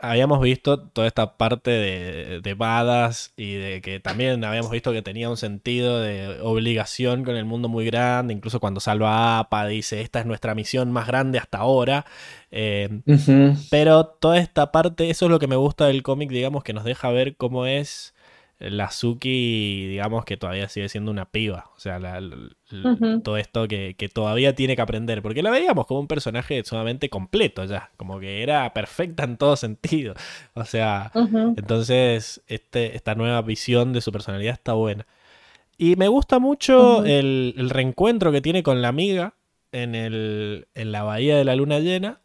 Habíamos 0.00 0.40
visto 0.40 0.80
toda 0.80 1.06
esta 1.06 1.36
parte 1.36 1.70
de, 1.70 2.40
de 2.40 2.54
badass 2.54 3.32
y 3.36 3.54
de 3.54 3.80
que 3.80 4.00
también 4.00 4.44
habíamos 4.44 4.70
visto 4.70 4.92
que 4.92 5.02
tenía 5.02 5.30
un 5.30 5.36
sentido 5.36 6.00
de 6.00 6.40
obligación 6.40 7.24
con 7.24 7.36
el 7.36 7.44
mundo 7.44 7.68
muy 7.68 7.84
grande, 7.86 8.34
incluso 8.34 8.60
cuando 8.60 8.80
salva 8.80 9.10
a 9.10 9.38
Appa 9.40 9.66
dice, 9.66 10.00
esta 10.00 10.20
es 10.20 10.26
nuestra 10.26 10.54
misión 10.54 10.92
más 10.92 11.06
grande 11.06 11.38
hasta 11.38 11.58
ahora. 11.58 12.06
Eh, 12.50 13.00
pero 13.70 14.06
toda 14.06 14.38
esta 14.38 14.72
parte, 14.72 15.10
eso 15.10 15.26
es 15.26 15.30
lo 15.30 15.38
que 15.38 15.46
me 15.46 15.56
gusta 15.56 15.86
del 15.86 16.02
cómic, 16.02 16.30
digamos, 16.30 16.64
que 16.64 16.72
nos 16.72 16.84
deja 16.84 17.10
ver 17.10 17.36
cómo 17.36 17.66
es 17.66 18.14
la 18.58 18.90
Suki, 18.90 19.86
digamos, 19.88 20.24
que 20.24 20.36
todavía 20.36 20.68
sigue 20.68 20.88
siendo 20.88 21.10
una 21.10 21.26
piba. 21.26 21.70
O 21.76 21.78
sea, 21.78 21.98
la- 21.98 22.20
la- 22.20 22.48
todo 23.22 23.36
esto 23.36 23.68
que, 23.68 23.94
que 23.98 24.08
todavía 24.08 24.54
tiene 24.54 24.76
que 24.76 24.82
aprender. 24.82 25.22
Porque 25.22 25.42
la 25.42 25.50
veíamos 25.50 25.86
como 25.86 26.00
un 26.00 26.06
personaje 26.08 26.62
sumamente 26.64 27.08
completo 27.10 27.64
ya. 27.64 27.90
Como 27.96 28.18
que 28.18 28.42
era 28.42 28.72
perfecta 28.72 29.24
en 29.24 29.36
todo 29.36 29.56
sentido. 29.56 30.14
O 30.54 30.64
sea, 30.64 31.10
entonces 31.56 32.42
este, 32.48 32.96
esta 32.96 33.14
nueva 33.14 33.42
visión 33.42 33.92
de 33.92 34.00
su 34.00 34.10
personalidad 34.12 34.54
está 34.54 34.72
buena. 34.72 35.06
Y 35.78 35.96
me 35.96 36.08
gusta 36.08 36.38
mucho 36.38 37.04
el, 37.04 37.54
el 37.58 37.68
reencuentro 37.70 38.32
que 38.32 38.40
tiene 38.40 38.62
con 38.62 38.80
la 38.80 38.88
amiga 38.88 39.34
en, 39.72 39.94
el, 39.94 40.68
en 40.74 40.90
la 40.92 41.02
bahía 41.02 41.36
de 41.36 41.44
la 41.44 41.54
luna 41.54 41.80
llena, 41.80 42.20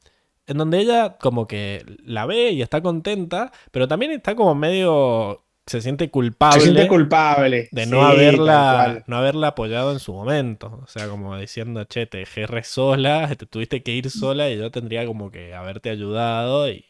en 0.48 0.58
donde 0.58 0.80
ella 0.80 1.18
como 1.20 1.48
que 1.48 1.84
la 2.06 2.26
ve 2.26 2.52
y 2.52 2.62
está 2.62 2.82
contenta, 2.82 3.52
pero 3.72 3.88
también 3.90 4.12
está 4.14 4.36
como 4.36 4.56
medio... 4.56 5.44
se 5.66 5.82
siente 5.82 6.10
culpable 6.10 6.60
Se 6.60 6.66
siente 6.66 6.88
culpable. 6.88 7.70
de 7.72 7.86
no 7.86 8.02
haberla, 8.04 9.04
no 9.08 9.18
haberla 9.18 9.50
apoyado 9.50 9.92
en 9.92 10.00
su 10.00 10.14
momento. 10.14 10.82
O 10.84 10.88
sea, 10.88 11.08
como 11.08 11.38
diciendo, 11.38 11.84
che, 11.86 12.06
te 12.08 12.20
dejé 12.20 12.48
re 12.48 12.64
sola, 12.64 13.28
te 13.38 13.46
tuviste 13.46 13.84
que 13.84 13.92
ir 13.92 14.10
sola 14.10 14.50
y 14.50 14.58
yo 14.58 14.72
tendría 14.72 15.06
como 15.06 15.32
que 15.32 15.54
haberte 15.54 15.90
ayudado. 15.90 16.70
Y, 16.70 16.86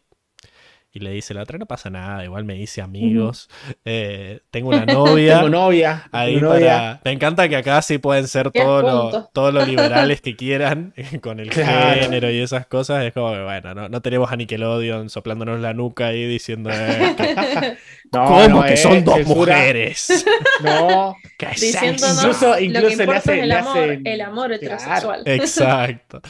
y 0.94 1.00
le 1.00 1.12
dice, 1.12 1.34
la 1.34 1.44
otra 1.44 1.58
no 1.58 1.66
pasa 1.66 1.89
nada, 1.89 2.24
igual 2.26 2.44
me 2.44 2.58
hice 2.58 2.82
amigos. 2.82 3.50
Eh, 3.86 4.42
tengo 4.52 4.70
una 4.70 4.86
novia. 4.86 5.36
Tengo 5.38 5.50
novia. 5.50 6.10
Ahí 6.12 6.36
tengo 6.36 6.54
novia. 6.54 6.68
para... 6.76 7.02
Me 7.06 7.12
encanta 7.12 7.48
que 7.48 7.56
acá 7.56 7.82
sí 7.82 7.98
pueden 7.98 8.28
ser 8.28 8.52
todos 8.52 8.84
los 8.84 9.32
todos 9.32 9.54
los 9.54 9.68
liberales 9.68 10.20
que 10.22 10.36
quieran 10.36 10.94
con 11.22 11.39
el 11.39 11.50
Claro. 11.50 12.02
género 12.02 12.30
y 12.30 12.39
esas 12.39 12.66
cosas. 12.68 13.06
Es 13.06 13.14
como 13.14 13.32
que, 13.32 13.42
bueno, 13.42 13.74
no, 13.74 13.88
no 13.89 14.02
tenemos 14.02 14.32
a 14.32 14.36
Nickelodeon 14.36 15.10
soplándonos 15.10 15.60
la 15.62 15.74
nuca 15.74 16.08
ahí 16.08 16.26
diciendo 16.28 16.70
eh, 16.74 17.16
que- 17.18 17.78
No, 18.12 18.26
¿Cómo 18.26 18.50
no, 18.50 18.64
que 18.64 18.74
eh, 18.74 18.78
son 18.78 19.04
dos 19.06 19.16
censura. 19.16 19.56
mujeres? 19.56 20.26
No. 20.62 21.16
¿Qué 21.38 21.46
es 21.52 21.64
eso? 21.64 21.86
Incluso- 21.86 22.48
lo 22.50 22.56
que 22.58 22.64
incluso 22.66 23.12
hace- 23.14 23.38
es 23.38 23.44
el 23.44 23.50
le 23.50 23.56
amor, 23.56 23.78
hacen- 23.78 24.02
el 24.08 24.22
amor 24.22 24.48
Claro. 24.48 24.56
heterosexual. 24.56 25.22
Exacto. 25.26 26.22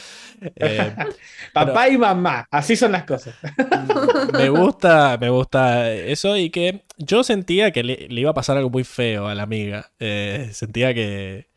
Eh, 0.56 0.92
Papá 1.52 1.88
y 1.88 1.96
mamá, 1.98 2.46
así 2.50 2.74
son 2.76 2.92
las 2.92 3.04
cosas. 3.04 3.34
me 4.32 4.48
gusta, 4.52 5.18
me 5.20 5.28
gusta 5.30 5.90
eso 5.92 6.36
y 6.36 6.50
que 6.50 6.82
yo 6.98 7.22
sentía 7.24 7.70
que 7.72 7.82
le, 7.82 8.08
le 8.08 8.20
iba 8.20 8.30
a 8.30 8.34
pasar 8.34 8.56
algo 8.56 8.70
muy 8.70 8.84
feo 8.84 9.26
a 9.28 9.34
la 9.34 9.42
amiga. 9.42 9.90
Eh, 10.00 10.48
sentía 10.52 10.94
que 10.94 11.50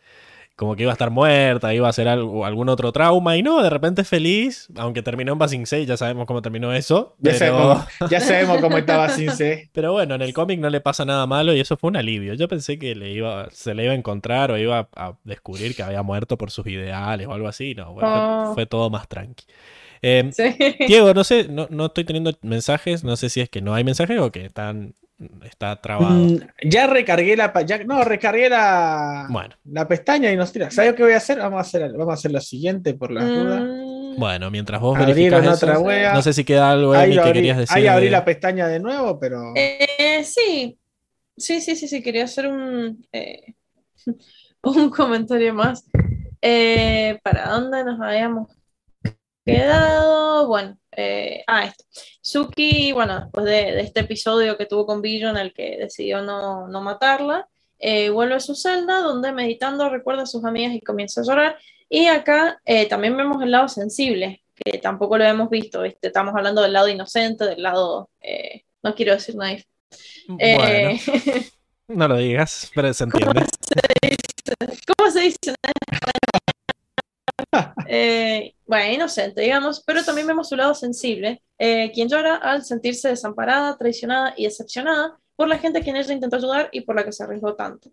como 0.57 0.77
que 0.77 0.83
iba 0.83 0.91
a 0.91 0.93
estar 0.93 1.09
muerta, 1.09 1.73
iba 1.73 1.87
a 1.87 1.89
hacer 1.89 2.07
algo, 2.07 2.45
algún 2.45 2.69
otro 2.69 2.93
trauma 2.93 3.35
y 3.35 3.43
no, 3.43 3.61
de 3.61 3.69
repente 3.69 4.05
feliz, 4.05 4.69
aunque 4.77 5.01
terminó 5.01 5.33
en 5.33 5.37
Basing 5.37 5.65
6, 5.65 5.85
ya 5.85 5.97
sabemos 5.97 6.25
cómo 6.27 6.41
terminó 6.41 6.71
eso. 6.71 7.17
Ya, 7.19 7.33
Pero, 7.33 7.57
sabemos, 7.57 7.87
ya 8.09 8.19
sabemos 8.21 8.61
cómo 8.61 8.77
estaba 8.77 9.09
sin 9.09 9.31
C. 9.31 9.69
pero 9.73 9.91
bueno, 9.91 10.15
en 10.15 10.21
el 10.21 10.33
cómic 10.33 10.61
no 10.61 10.69
le 10.69 10.79
pasa 10.79 11.03
nada 11.03 11.27
malo 11.27 11.53
y 11.53 11.59
eso 11.59 11.75
fue 11.75 11.89
un 11.89 11.97
alivio. 11.97 12.35
Yo 12.35 12.47
pensé 12.47 12.79
que 12.79 12.95
le 12.95 13.11
iba, 13.11 13.49
se 13.51 13.73
le 13.73 13.83
iba 13.83 13.91
a 13.91 13.97
encontrar 13.97 14.49
o 14.51 14.57
iba 14.57 14.87
a 14.95 15.17
descubrir 15.25 15.75
que 15.75 15.83
había 15.83 16.03
muerto 16.03 16.37
por 16.37 16.51
sus 16.51 16.65
ideales 16.67 17.27
o 17.27 17.33
algo 17.33 17.49
así. 17.49 17.75
No, 17.75 17.91
bueno, 17.93 18.07
fue- 18.09 18.19
Oh. 18.51 18.53
fue, 18.53 18.65
todo 18.65 18.89
más 18.89 19.09
tranqui. 19.09 19.43
Eh, 20.07 20.29
Sí. 20.31 20.55
Diego, 20.87 21.13
no 21.15 21.23
sé, 21.23 21.47
no, 21.49 21.65
no 21.71 21.87
estoy 21.87 22.03
teniendo 22.03 22.31
mensajes, 22.43 23.03
no 23.03 23.15
sé 23.15 23.29
si 23.29 23.41
es 23.41 23.49
que 23.49 23.61
no 23.61 23.73
hay 23.73 23.83
mensajes 23.83 24.19
o 24.19 24.31
que 24.31 24.45
están 24.45 24.93
está 25.45 25.81
trabado. 25.81 26.13
Mm, 26.13 26.37
ya 26.69 26.87
recargué 26.87 27.35
la 27.37 27.51
ya- 27.65 27.83
no, 27.85 28.03
recargué 28.03 28.49
la, 28.49 29.27
Bueno, 29.29 29.55
la 29.63 29.87
pestaña 29.87 30.31
y 30.31 30.35
nos 30.35 30.51
tira. 30.51 30.69
¿Sabes 30.69 30.93
qué 30.93 31.03
voy 31.03 31.13
a 31.13 31.17
hacer? 31.17 31.39
Vamos 31.39 31.57
a 31.57 31.61
hacer, 31.61 31.91
vamos 31.93 32.09
a 32.09 32.13
hacer 32.13 32.31
lo 32.31 32.41
siguiente 32.41 32.93
por 32.93 33.11
las 33.11 33.25
dudas. 33.25 33.63
Mm, 33.63 34.19
bueno, 34.19 34.51
mientras 34.51 34.79
vos 34.81 34.97
Abrieron 34.97 35.41
verificas 35.41 35.63
otra 35.63 35.73
eso, 35.73 35.81
wea. 35.83 36.13
no 36.13 36.21
sé 36.21 36.33
si 36.33 36.43
queda 36.43 36.69
algo 36.71 36.93
Ahí, 36.93 37.05
Emi, 37.05 37.13
que 37.15 37.19
abrí, 37.21 37.33
querías 37.39 37.57
decir. 37.57 37.77
ahí 37.77 37.87
abrí 37.87 38.05
de- 38.05 38.11
la 38.11 38.25
pestaña 38.25 38.67
de 38.67 38.79
nuevo, 38.79 39.19
pero 39.19 39.53
eh, 39.55 40.21
sí, 40.23 40.77
sí, 41.37 41.61
sí, 41.61 41.75
sí, 41.75 41.87
sí, 41.87 42.03
quería 42.03 42.25
hacer 42.25 42.47
un, 42.47 43.05
eh, 43.11 43.55
un 44.63 44.89
comentario 44.89 45.53
más. 45.53 45.85
Eh, 46.41 47.17
¿para 47.23 47.49
dónde 47.49 47.83
nos 47.85 47.99
habíamos 48.01 48.49
quedado? 49.45 50.47
Bueno, 50.47 50.77
eh, 50.91 51.43
ah, 51.47 51.65
esto. 51.65 51.83
Suki, 52.21 52.91
bueno, 52.91 53.21
después 53.21 53.45
de, 53.45 53.51
de 53.73 53.81
este 53.81 54.01
episodio 54.01 54.57
que 54.57 54.65
tuvo 54.65 54.85
con 54.85 55.01
Billo 55.01 55.29
en 55.29 55.37
el 55.37 55.53
que 55.53 55.77
decidió 55.77 56.21
no, 56.21 56.67
no 56.67 56.81
matarla, 56.81 57.47
eh, 57.79 58.09
vuelve 58.09 58.35
a 58.35 58.39
su 58.39 58.55
celda 58.55 58.99
donde 58.99 59.31
meditando 59.31 59.89
recuerda 59.89 60.23
a 60.23 60.27
sus 60.27 60.43
amigas 60.45 60.73
y 60.73 60.81
comienza 60.81 61.21
a 61.21 61.23
llorar. 61.23 61.57
Y 61.89 62.07
acá 62.07 62.59
eh, 62.65 62.87
también 62.87 63.15
vemos 63.15 63.41
el 63.43 63.51
lado 63.51 63.67
sensible, 63.67 64.43
que 64.55 64.79
tampoco 64.79 65.17
lo 65.17 65.23
hemos 65.23 65.49
visto, 65.49 65.81
¿viste? 65.83 66.07
Estamos 66.07 66.33
hablando 66.35 66.61
del 66.61 66.73
lado 66.73 66.87
inocente, 66.89 67.45
del 67.45 67.61
lado, 67.61 68.09
eh, 68.21 68.63
no 68.81 68.95
quiero 68.95 69.13
decir 69.13 69.35
naif. 69.35 69.65
Bueno, 70.27 70.41
Eh, 70.41 70.99
no 71.89 72.07
lo 72.07 72.17
digas, 72.17 72.71
pero 72.73 72.93
se 72.93 73.03
entiende. 73.03 73.45
Bueno, 78.75 78.93
inocente, 78.93 79.41
digamos, 79.41 79.81
pero 79.85 80.03
también 80.03 80.27
vemos 80.27 80.49
su 80.49 80.55
lado 80.55 80.73
sensible, 80.73 81.41
eh, 81.57 81.91
quien 81.93 82.09
llora 82.09 82.35
al 82.35 82.63
sentirse 82.63 83.09
desamparada, 83.09 83.77
traicionada 83.77 84.33
y 84.35 84.45
decepcionada 84.45 85.17
por 85.35 85.47
la 85.47 85.57
gente 85.57 85.79
a 85.79 85.81
quien 85.81 85.95
ella 85.95 86.13
intentó 86.13 86.35
ayudar 86.35 86.69
y 86.71 86.81
por 86.81 86.95
la 86.95 87.05
que 87.05 87.11
se 87.11 87.23
arriesgó 87.23 87.55
tanto. 87.55 87.89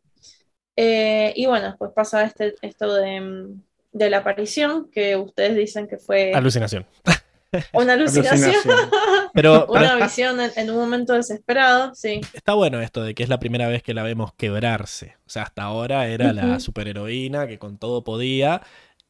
Eh, 0.76 1.32
y 1.36 1.46
bueno, 1.46 1.76
pues 1.78 1.92
pasa 1.94 2.24
este, 2.24 2.54
esto 2.62 2.94
de, 2.94 3.20
mm, 3.20 3.62
de 3.92 4.10
la 4.10 4.18
aparición, 4.18 4.90
que 4.90 5.16
ustedes 5.16 5.56
dicen 5.56 5.86
que 5.86 5.98
fue 5.98 6.32
Alucinación. 6.32 6.86
una 7.74 7.92
alucinación, 7.92 8.42
Alucinación. 8.42 8.90
Pero, 9.34 9.66
pero 9.66 9.66
una 9.68 9.96
visión 9.96 10.40
en, 10.40 10.50
en 10.56 10.70
un 10.70 10.76
momento 10.76 11.12
desesperado, 11.12 11.94
sí. 11.94 12.20
está 12.32 12.54
bueno 12.54 12.80
esto 12.80 13.02
de 13.04 13.14
que 13.14 13.22
es 13.22 13.28
la 13.28 13.38
primera 13.38 13.68
vez 13.68 13.82
que 13.82 13.94
la 13.94 14.02
vemos 14.02 14.32
quebrarse. 14.34 15.16
O 15.26 15.30
sea, 15.30 15.42
hasta 15.44 15.62
ahora 15.62 16.08
era 16.08 16.32
la 16.32 16.58
superheroína 16.58 17.46
que 17.46 17.58
con 17.58 17.78
todo 17.78 18.02
podía 18.02 18.62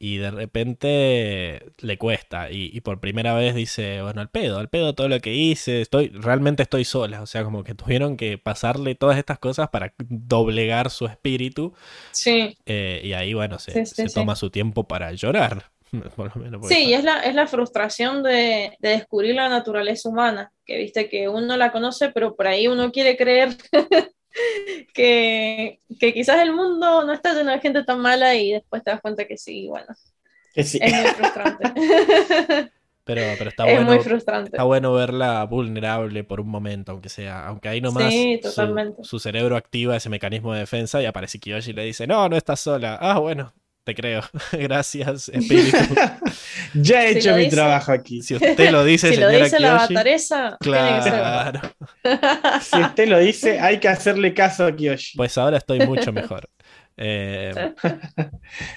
y 0.05 0.16
de 0.16 0.32
repente 0.32 1.62
le 1.78 1.96
cuesta. 1.96 2.50
Y, 2.50 2.76
y 2.76 2.80
por 2.80 2.98
primera 2.98 3.34
vez 3.34 3.55
dice, 3.55 4.03
bueno, 4.03 4.20
al 4.20 4.30
pedo, 4.30 4.59
al 4.59 4.68
pedo 4.68 4.96
todo 4.96 5.09
lo 5.09 5.20
que 5.20 5.32
hice, 5.32 5.80
estoy, 5.80 6.09
realmente 6.09 6.64
estoy 6.64 6.84
sola. 6.84 7.22
O 7.22 7.26
sea, 7.26 7.44
como 7.44 7.62
que 7.62 7.76
tuvieron 7.76 8.16
que 8.16 8.36
pasarle 8.36 8.96
todas 8.96 9.16
estas 9.16 9.38
cosas 9.38 9.68
para 9.68 9.94
doblegar 9.98 10.90
su 10.90 11.07
espíritu. 11.07 11.72
Sí, 12.11 12.59
eh, 12.66 13.00
y 13.05 13.12
ahí, 13.12 13.32
bueno, 13.32 13.61
se, 13.61 13.70
Sí, 13.70 13.86
sí, 13.86 14.09
se 14.09 14.12
toma 14.12 14.34
su 14.34 14.50
tiempo 14.50 14.88
para 14.88 15.12
llorar. 15.12 15.70
Por 16.16 16.34
lo 16.34 16.42
menos 16.42 16.61
porque 16.61 16.74
sí, 16.74 16.86
y 16.86 16.94
es 16.94 17.05
la, 17.05 17.20
es 17.20 17.36
la 17.36 17.46
frustración 17.46 18.24
de, 18.24 18.76
de 18.80 18.88
descubrir 18.88 19.36
la 19.36 19.48
naturaleza 19.48 20.09
humana, 20.09 20.50
que 20.66 20.78
viste 20.78 21.09
que 21.09 21.28
uno 21.28 21.57
la 21.57 21.70
conoce, 21.70 22.09
pero 22.09 22.34
por 22.34 22.48
ahí 22.48 22.66
uno 22.66 22.90
quiere 22.90 23.16
creer 23.16 23.50
que, 24.95 25.80
que 25.99 26.12
quizás 26.14 26.41
el 26.41 26.53
mundo 26.53 27.05
no 27.05 27.12
está 27.12 27.35
lleno 27.35 27.51
de 27.53 27.61
gente 27.61 27.85
tan 27.85 28.01
mala 28.01 28.35
y 28.35 28.53
después 28.53 28.83
te 28.83 28.91
das 28.91 29.01
cuenta 29.01 29.26
que 29.26 29.37
sí, 29.37 29.68
bueno, 29.68 29.89
Que 30.55 30.64
sí. 30.64 30.78
es 30.80 30.93
muy 30.95 31.11
frustrante. 31.12 31.72
Pero, 33.05 33.22
pero 33.37 33.51
está 33.51 33.64
es 33.68 33.74
bueno. 33.74 33.91
muy 33.95 33.99
frustrante. 33.99 34.51
Está 34.51 34.62
bueno 34.62 34.93
verla 34.93 35.45
vulnerable 35.45 36.24
por 36.24 36.41
un 36.41 36.49
momento, 36.49 36.93
aunque 36.93 37.09
sea, 37.09 37.47
aunque 37.47 37.68
ahí 37.68 37.80
nomás 37.80 38.12
Sí, 38.12 38.41
su-. 38.43 38.97
Su, 39.03 39.18
cerebro 39.18 39.57
activa 39.57 39.97
ese 39.97 40.09
mecanismo 40.09 40.53
de 40.53 40.61
defensa 40.61 41.03
y 41.03 41.07
aparece 41.07 41.39
Kiyoshi 41.41 41.70
y 41.70 41.74
le 41.74 41.85
dice, 41.85 42.07
no, 42.07 42.28
no 42.28 42.37
estás 42.37 42.61
sola. 42.61 42.97
Ah, 43.01 43.18
bueno, 43.18 43.53
te 43.85 43.95
creo. 43.95 44.22
Gracias, 44.53 45.28
espíritu. 45.33 45.76
Ya 46.74 47.05
he 47.07 47.12
Si 47.14 47.18
hecho 47.18 47.35
mi 47.37 47.45
dice- 47.45 47.57
trabajo 47.57 47.93
aquí. 47.93 48.22
Si 48.22 48.35
usted 48.35 48.70
lo 48.70 48.85
dice, 48.85 49.11
si 49.14 49.20
lo 49.20 49.28
dice 49.28 49.59
la 49.61 49.76
Kiyoshi, 49.78 49.95
bataresa, 49.95 50.57
tiene 50.61 50.97
que 50.97 51.03
ser 51.03 51.12
claro. 51.12 51.61
Si 52.61 52.80
usted 52.80 53.09
lo 53.09 53.18
dice, 53.18 53.61
hay 53.61 53.78
que 53.80 53.89
hacerle 53.89 54.35
caso 54.35 54.64
a 54.66 54.74
Kiyoshi. 54.74 55.16
Pues 55.16 55.37
ahora 55.39 55.59
estoy 55.59 55.80
mucho 55.80 56.12
mejor. 56.12 56.49
Eh, 56.97 57.72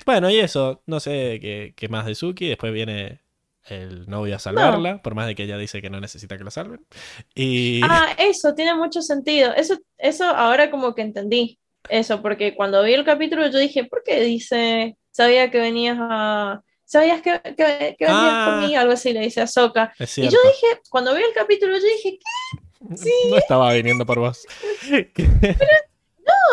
bueno, 0.05 0.29
y 0.29 0.39
eso, 0.39 0.81
no 0.85 0.99
sé 0.99 1.39
qué, 1.41 1.73
qué 1.75 1.89
más 1.89 2.05
de 2.05 2.15
Suki. 2.15 2.47
Después 2.47 2.71
viene 2.73 3.21
el 3.67 4.07
novio 4.07 4.35
a 4.35 4.39
salvarla, 4.39 5.01
por 5.01 5.15
más 5.15 5.27
de 5.27 5.35
que 5.35 5.43
ella 5.43 5.57
dice 5.57 5.81
que 5.81 5.89
no 5.89 5.99
necesita 5.99 6.37
que 6.37 6.43
la 6.43 6.51
salven. 6.51 6.85
Y 7.33 7.81
Ah, 7.83 8.15
eso 8.17 8.53
tiene 8.53 8.73
mucho 8.75 9.01
sentido. 9.01 9.53
Eso, 9.53 9.77
eso 9.97 10.25
ahora 10.25 10.69
como 10.71 10.93
que 10.95 11.01
entendí. 11.01 11.59
Eso, 11.89 12.21
porque 12.21 12.55
cuando 12.55 12.83
vi 12.83 12.93
el 12.93 13.03
capítulo 13.05 13.47
yo 13.47 13.57
dije, 13.59 13.83
¿por 13.85 14.03
qué 14.03 14.19
dice, 14.21 14.97
sabía 15.11 15.49
que 15.51 15.59
venías 15.59 15.97
a... 15.99 16.61
¿Sabías 16.87 17.21
que, 17.23 17.39
que, 17.43 17.95
que 17.97 18.05
venías 18.05 18.11
Ah. 18.11 18.47
por 18.59 18.67
mí? 18.69 18.75
Algo 18.75 18.93
así 18.93 19.11
le 19.11 19.21
dice 19.21 19.41
a 19.41 19.47
Soka. 19.47 19.91
es 19.97 20.17
Y 20.19 20.23
yo 20.23 20.37
dije, 20.43 20.81
cuando 20.89 21.15
vi 21.15 21.23
el 21.23 21.33
capítulo 21.33 21.73
yo 21.77 21.83
dije, 21.83 22.19
¿qué? 22.19 22.59
No 23.31 23.37
estaba 23.37 23.73
viniendo 23.73 24.05
por 24.05 24.19
vos. 24.19 24.45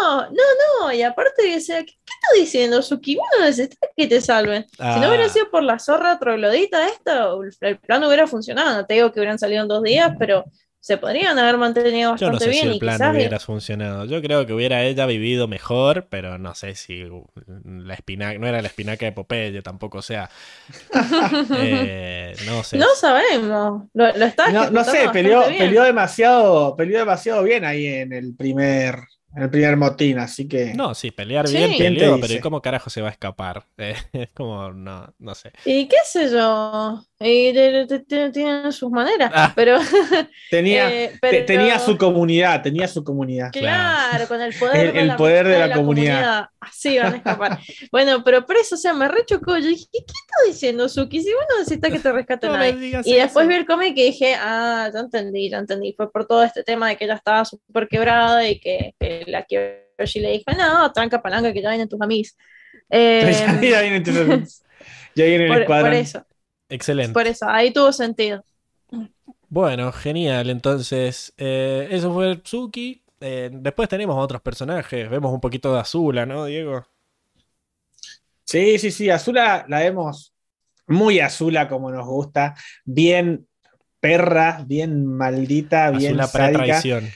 No, 0.04 0.22
no, 0.30 0.42
no. 0.80 0.92
Y 0.92 1.02
aparte 1.02 1.42
decía, 1.48 1.78
¿qué, 1.80 1.86
qué 1.86 1.92
está 1.94 2.40
diciendo 2.40 2.82
Suki? 2.82 3.16
Vos 3.16 3.26
no 3.38 3.44
necesitas 3.46 3.88
que 3.96 4.06
te 4.06 4.20
salven. 4.20 4.66
Si 4.68 5.00
no 5.00 5.08
hubiera 5.08 5.26
Ah. 5.26 5.28
sido 5.28 5.50
por 5.50 5.62
la 5.62 5.78
zorra 5.78 6.18
troglodita 6.18 6.88
esta, 6.88 7.24
el, 7.32 7.54
el 7.60 7.78
plan 7.78 8.02
hubiera 8.04 8.26
funcionado. 8.26 8.74
No 8.76 8.86
te 8.86 8.94
digo 8.94 9.12
que 9.12 9.20
hubieran 9.20 9.38
salido 9.38 9.62
en 9.62 9.68
dos 9.68 9.82
días, 9.82 10.12
pero 10.18 10.44
se 10.82 10.98
podrían 10.98 11.38
haber 11.38 11.58
mantenido 11.58 12.16
Yo 12.16 12.26
no 12.26 12.32
bastante 12.32 12.44
sé 12.44 12.50
bien 12.50 12.62
si 12.64 12.68
el 12.70 12.78
plan 12.80 12.96
quizás 12.96 13.14
hubiera 13.14 13.38
funcionado. 13.38 14.04
Yo 14.04 14.20
creo 14.20 14.46
que 14.46 14.52
hubiera 14.52 14.82
ella 14.82 15.06
vivido 15.06 15.46
mejor, 15.46 16.08
pero 16.10 16.38
no 16.38 16.56
sé 16.56 16.74
si 16.74 17.04
la 17.64 17.94
espinaca, 17.94 18.36
no 18.40 18.48
era 18.48 18.60
la 18.60 18.66
espinaca 18.66 19.06
de 19.06 19.12
Popeye 19.12 19.62
tampoco, 19.62 19.98
o 19.98 20.02
sea, 20.02 20.28
eh, 21.56 22.34
no 22.46 22.64
sé. 22.64 22.78
No 22.78 22.86
sabemos. 22.96 23.84
Lo, 23.94 24.12
lo 24.12 24.24
está 24.24 24.50
No, 24.50 24.70
no 24.72 24.82
sé, 24.82 25.08
peleó, 25.12 25.36
bastante 25.36 25.58
peleó 25.60 25.84
demasiado, 25.84 26.74
peleó 26.74 26.98
demasiado 26.98 27.44
bien 27.44 27.64
ahí 27.64 27.86
en 27.86 28.12
el 28.12 28.34
primer, 28.34 28.96
el 29.36 29.50
primer 29.50 29.76
motín, 29.76 30.18
así 30.18 30.48
que. 30.48 30.74
No, 30.74 30.94
sí, 30.94 31.10
pelear 31.10 31.48
Sí. 31.48 31.56
bien 31.56 31.70
¿Quién 31.72 31.94
te 31.94 32.00
peleó, 32.00 32.20
pero 32.20 32.34
¿y 32.34 32.40
cómo 32.40 32.60
carajo 32.62 32.90
se 32.90 33.00
va 33.02 33.08
a 33.08 33.12
escapar? 33.12 33.64
Eh, 33.78 33.94
es 34.12 34.30
como, 34.32 34.70
no, 34.72 35.12
no 35.18 35.34
sé. 35.34 35.52
Y 35.64 35.88
qué 35.88 35.96
sé 36.04 36.30
yo. 36.30 37.02
Y 37.18 37.52
de- 37.52 37.86
de- 37.86 37.98
de- 38.06 38.30
tienen 38.30 38.72
sus 38.72 38.90
maneras. 38.90 39.30
Ah. 39.34 39.52
Pero, 39.54 39.78
tenía, 40.50 40.90
eh, 41.04 41.12
pero- 41.20 41.44
tenía 41.46 41.78
su 41.78 41.96
comunidad, 41.96 42.62
tenía 42.62 42.86
su 42.88 43.02
comunidad. 43.04 43.50
Claro, 43.52 44.26
con 44.28 44.40
el 44.40 44.54
poder, 44.54 44.86
El- 44.88 44.92
de, 44.92 45.00
el 45.00 45.08
la 45.08 45.16
poder 45.16 45.46
de 45.46 45.54
amistad 45.56 45.68
la 45.68 45.74
comunidad. 45.76 46.46
Así 46.60 46.98
van 46.98 47.14
a 47.14 47.16
escapar. 47.16 47.58
bueno, 47.90 48.22
pero 48.24 48.46
por 48.46 48.56
eso, 48.56 48.76
o 48.76 48.78
sea, 48.78 48.92
me 48.92 49.08
rechocó. 49.08 49.56
Yo 49.58 49.66
dije, 49.66 49.86
¿qué 49.92 49.98
está 49.98 50.34
diciendo 50.46 50.88
Suki? 50.88 51.20
Si 51.22 51.32
vos 51.32 51.42
no 51.50 51.58
necesitas 51.58 51.90
que 51.90 51.98
te 51.98 52.12
rescate 52.12 52.46
No 52.46 52.62
digas 52.62 53.04
Y 53.06 53.14
después 53.14 53.44
eso. 53.44 53.48
vi 53.48 53.54
el 53.56 53.66
cómic 53.66 53.96
y 53.96 54.04
dije, 54.04 54.34
ah, 54.38 54.88
ya 54.92 55.00
entendí, 55.00 55.50
ya 55.50 55.58
entendí. 55.58 55.92
Fue 55.96 56.10
por 56.12 56.26
todo 56.26 56.44
este 56.44 56.62
tema 56.62 56.88
de 56.88 56.96
que 56.96 57.04
ella 57.04 57.14
estaba 57.14 57.44
súper 57.44 57.88
quebrada 57.88 58.46
y 58.48 58.60
que, 58.60 58.94
que 59.00 59.21
la 59.26 59.44
Kyoshi 59.44 60.20
le 60.20 60.32
dijo, 60.32 60.44
no, 60.56 60.92
tranca 60.92 61.22
palanca 61.22 61.52
que 61.52 61.62
ya 61.62 61.70
vienen 61.70 61.88
tus 61.88 62.00
amigos. 62.00 62.36
Eh, 62.90 63.32
ya 63.62 63.80
viene, 63.80 63.96
entonces, 63.96 64.64
ya 65.14 65.24
viene 65.24 65.44
el 65.44 65.52
por, 65.52 65.62
escuadrón. 65.62 65.90
por 65.90 65.98
eso, 65.98 66.26
Excelente. 66.68 67.12
por 67.12 67.26
eso, 67.26 67.48
ahí 67.48 67.72
tuvo 67.72 67.92
sentido. 67.92 68.44
Bueno, 69.48 69.92
genial. 69.92 70.48
Entonces, 70.48 71.34
eh, 71.36 71.86
eso 71.90 72.12
fue 72.14 72.36
Tsuki. 72.36 73.02
Eh, 73.20 73.50
después 73.52 73.88
tenemos 73.88 74.16
otros 74.16 74.40
personajes. 74.40 75.10
Vemos 75.10 75.32
un 75.32 75.40
poquito 75.40 75.74
de 75.74 75.80
Azula, 75.80 76.24
¿no, 76.24 76.46
Diego? 76.46 76.86
Sí, 78.44 78.78
sí, 78.78 78.90
sí, 78.90 79.10
Azula 79.10 79.64
la 79.68 79.80
vemos 79.80 80.34
muy 80.86 81.20
Azula 81.20 81.68
como 81.68 81.90
nos 81.90 82.06
gusta, 82.06 82.54
bien 82.84 83.46
perra, 84.00 84.64
bien 84.66 85.06
maldita, 85.06 85.90
bien 85.90 86.20
Azula 86.20 86.26
sádica, 86.26 86.58
pre-traición. 86.58 87.08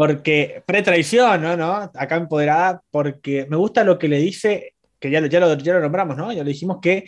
Porque 0.00 0.62
pre-traición, 0.64 1.42
¿no? 1.42 1.58
¿no? 1.58 1.74
Acá 1.94 2.16
empoderada, 2.16 2.80
porque 2.90 3.46
me 3.50 3.56
gusta 3.58 3.84
lo 3.84 3.98
que 3.98 4.08
le 4.08 4.16
dice, 4.18 4.72
que 4.98 5.10
ya, 5.10 5.20
lo- 5.20 5.26
ya, 5.26 5.40
lo, 5.40 5.58
ya 5.58 5.74
lo 5.74 5.80
nombramos, 5.80 6.16
¿no? 6.16 6.32
Ya 6.32 6.42
lo 6.42 6.48
dijimos 6.48 6.78
que 6.80 7.04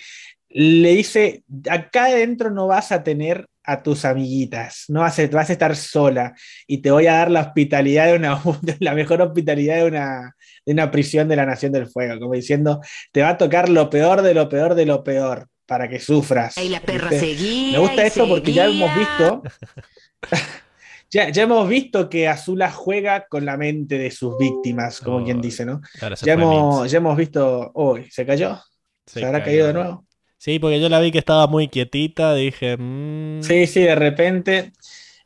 le 0.51 0.91
dice, 0.91 1.43
acá 1.71 2.05
adentro 2.05 2.51
no 2.51 2.67
vas 2.67 2.93
a 2.93 3.03
tener 3.03 3.47
a 3.65 3.83
tus 3.83 4.05
amiguitas, 4.05 4.85
no 4.89 5.01
vas 5.01 5.19
a, 5.19 5.27
vas 5.29 5.49
a 5.49 5.53
estar 5.55 5.75
sola 5.75 6.35
y 6.67 6.83
te 6.83 6.91
voy 6.91 7.07
a 7.07 7.15
dar 7.15 7.31
la 7.31 7.41
hospitalidad 7.41 8.09
de 8.09 8.17
una, 8.17 8.39
la 8.81 8.95
mejor 8.95 9.23
hospitalidad 9.23 9.77
de 9.77 9.85
una, 9.87 10.37
de 10.67 10.73
una 10.75 10.91
prisión 10.91 11.29
de 11.29 11.37
la 11.37 11.47
Nación 11.47 11.73
del 11.73 11.87
Fuego, 11.87 12.21
como 12.21 12.35
diciendo, 12.35 12.83
te 13.11 13.23
va 13.23 13.31
a 13.31 13.39
tocar 13.39 13.71
lo 13.71 13.89
peor 13.89 14.21
de 14.21 14.35
lo 14.35 14.51
peor 14.51 14.75
de 14.75 14.85
lo 14.85 15.03
peor 15.03 15.49
para 15.65 15.89
que 15.89 15.99
sufras. 15.99 16.59
Y 16.59 16.69
la 16.69 16.81
perra 16.83 17.11
seguía. 17.11 17.73
Me 17.73 17.79
gusta 17.79 18.03
y 18.03 18.07
esto 18.09 18.29
porque 18.29 18.53
ya 18.53 18.67
hemos 18.67 18.91
visto. 18.99 19.43
Ya, 21.13 21.29
ya 21.29 21.43
hemos 21.43 21.69
visto 21.69 22.09
que 22.09 22.27
Azula 22.27 22.71
juega 22.71 23.27
con 23.29 23.45
la 23.45 23.57
mente 23.59 23.99
de 23.99 24.11
sus 24.11 24.39
víctimas, 24.39 25.01
como 25.01 25.19
Oh, 25.19 25.25
quien 25.25 25.41
dice, 25.43 25.65
¿no? 25.67 25.81
Se 26.17 26.25
Ya 26.27 26.33
hemos, 26.33 26.91
ya 26.91 26.99
hemos 26.99 27.17
visto. 27.17 27.71
Uy, 27.75 28.11
¿se 28.11 28.25
cayó? 28.25 28.59
¿Se, 29.07 29.21
Se 29.21 29.27
habrá 29.27 29.41
cayó. 29.41 29.45
caído 29.45 29.67
de 29.67 29.73
nuevo? 29.75 30.07
Sí, 30.39 30.59
porque 30.59 30.81
yo 30.81 30.89
la 30.89 31.01
vi 31.01 31.13
que 31.13 31.19
estaba 31.19 31.47
muy 31.47 31.69
quietita. 31.69 32.35
Dije, 32.35 32.77
mm, 32.79 33.43
Sí, 33.43 33.67
sí, 33.67 33.81
de 33.83 33.95
repente. 33.95 34.73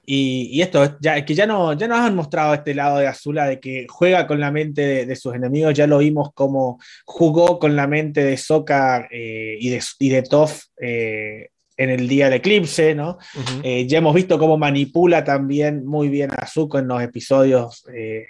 Y, 0.05 0.49
y 0.53 0.63
esto, 0.63 0.99
ya, 1.01 1.25
que 1.25 1.35
ya, 1.35 1.47
no, 1.47 1.73
ya 1.73 1.89
nos 1.89 1.99
han 1.99 2.15
mostrado 2.15 2.55
este 2.55 2.75
lado 2.75 2.99
de 2.99 3.07
Azula, 3.09 3.47
de 3.47 3.59
que 3.61 3.87
juega 3.89 4.27
con 4.27 4.39
la 4.41 4.51
mente 4.53 4.83
de, 4.83 5.07
de 5.07 5.17
sus 5.17 5.35
enemigos. 5.35 5.73
Ya 5.75 5.87
lo 5.87 5.99
vimos 5.99 6.31
como 6.35 6.79
jugó 7.05 7.59
con 7.59 7.75
la 7.77 7.87
mente 7.87 8.23
de 8.25 8.37
Sokka 8.37 9.09
eh, 9.11 9.57
y, 9.59 9.69
de, 9.71 9.83
y 10.01 10.09
de 10.11 10.23
Toph 10.23 10.63
eh, 10.81 11.49
en 11.77 11.90
el 11.90 12.09
día 12.09 12.27
del 12.27 12.35
eclipse, 12.35 12.94
¿no? 12.94 13.19
Eh, 13.62 13.86
ya 13.86 13.98
hemos 13.98 14.15
visto 14.15 14.39
cómo 14.39 14.57
manipula 14.57 15.24
también 15.24 15.85
muy 15.85 16.09
bien 16.09 16.31
a 16.36 16.47
Zuko 16.47 16.78
en 16.78 16.89
los 16.89 17.03
episodios 17.03 17.85
eh, 17.93 18.27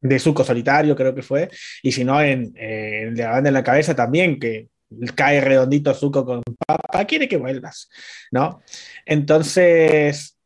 de 0.00 0.18
Zuko 0.18 0.44
solitario, 0.44 0.94
creo 0.94 1.14
que 1.14 1.22
fue. 1.22 1.48
Y 1.82 1.92
si 1.92 2.04
no, 2.04 2.20
en, 2.20 2.54
eh, 2.56 3.04
en 3.08 3.16
la 3.16 3.30
banda 3.30 3.48
en 3.48 3.54
la 3.54 3.64
cabeza 3.64 3.94
también, 3.94 4.38
que 4.38 4.68
cae 5.14 5.40
redondito 5.40 5.94
Zuko 5.94 6.24
con 6.24 6.42
papá, 6.66 7.04
quiere 7.06 7.28
que 7.28 7.36
vuelvas, 7.36 7.88
¿no? 8.30 8.60
Entonces, 9.06 10.36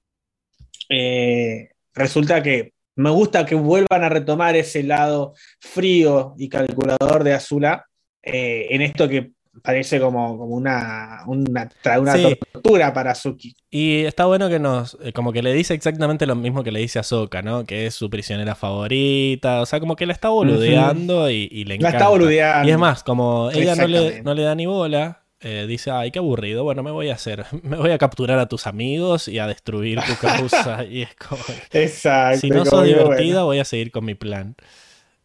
eh, 0.89 1.71
resulta 1.95 2.43
que 2.43 2.73
me 2.97 3.11
gusta 3.11 3.45
que 3.45 3.57
vuelvan 3.57 4.05
a 4.05 4.09
retomar 4.09 4.55
ese 4.55 4.85
lado 4.85 5.35
frío 5.59 6.35
y 6.39 6.49
calculador 6.49 7.25
de 7.25 7.33
Azula 7.33 7.87
en 8.23 8.81
esto 8.81 9.09
que 9.09 9.34
parece 9.63 10.01
como, 10.01 10.37
como 10.39 10.55
una, 10.55 11.23
una, 11.27 11.71
una 11.99 12.13
Sí. 12.15 12.39
tortura 12.53 12.93
para 12.93 13.15
Suki. 13.15 13.55
Y 13.71 14.05
está 14.05 14.27
bueno 14.27 14.49
que 14.49 14.59
nos, 14.59 14.97
eh, 15.03 15.13
como 15.13 15.33
que 15.33 15.43
le 15.43 15.53
dice 15.53 15.75
exactamente 15.75 16.27
lo 16.27 16.35
mismo 16.37 16.63
que 16.65 16.73
le 16.73 16.81
dice 16.81 16.99
a 16.99 17.03
Soka, 17.03 17.43
¿no? 17.43 17.65
Que 17.65 17.87
es 17.87 17.95
su 17.95 18.11
prisionera 18.11 18.55
favorita, 18.55 19.61
o 19.61 19.67
sea, 19.67 19.81
como 19.81 19.97
que 19.97 20.07
la 20.07 20.13
está 20.13 20.29
boludeando 20.29 21.31
y, 21.31 21.49
y 21.51 21.65
le 21.65 21.71
La 21.71 21.89
encanta. 21.89 21.97
está 21.99 22.09
boludeando. 22.09 22.69
Y 22.69 22.73
es 22.73 22.79
más, 22.79 23.03
como 23.03 23.51
ella 23.53 23.75
no 23.77 23.87
le, 23.87 24.23
no 24.23 24.35
le 24.35 24.43
da 24.43 24.55
ni 24.55 24.67
bola, 24.67 25.23
eh, 25.41 25.67
dice, 25.69 25.91
ay, 25.91 26.11
qué 26.11 26.19
aburrido, 26.21 26.65
bueno, 26.65 26.83
me 26.83 26.91
voy 26.91 27.11
a 27.11 27.15
hacer, 27.15 27.45
me 27.63 27.77
voy 27.77 27.91
a 27.91 27.99
capturar 27.99 28.39
a 28.39 28.47
tus 28.49 28.67
amigos 28.67 29.29
y 29.29 29.39
a 29.39 29.47
destruir 29.47 30.01
tu 30.01 30.17
causa. 30.17 30.85
y 30.91 31.03
es 31.03 31.15
como, 31.17 31.43
Exacto. 31.73 32.41
si 32.41 32.49
no 32.51 32.65
sos 32.65 32.85
divertida, 32.85 33.43
bueno, 33.43 33.47
voy 33.47 33.59
a 33.59 33.65
seguir 33.65 33.91
con 33.91 34.05
mi 34.05 34.15
plan. 34.15 34.57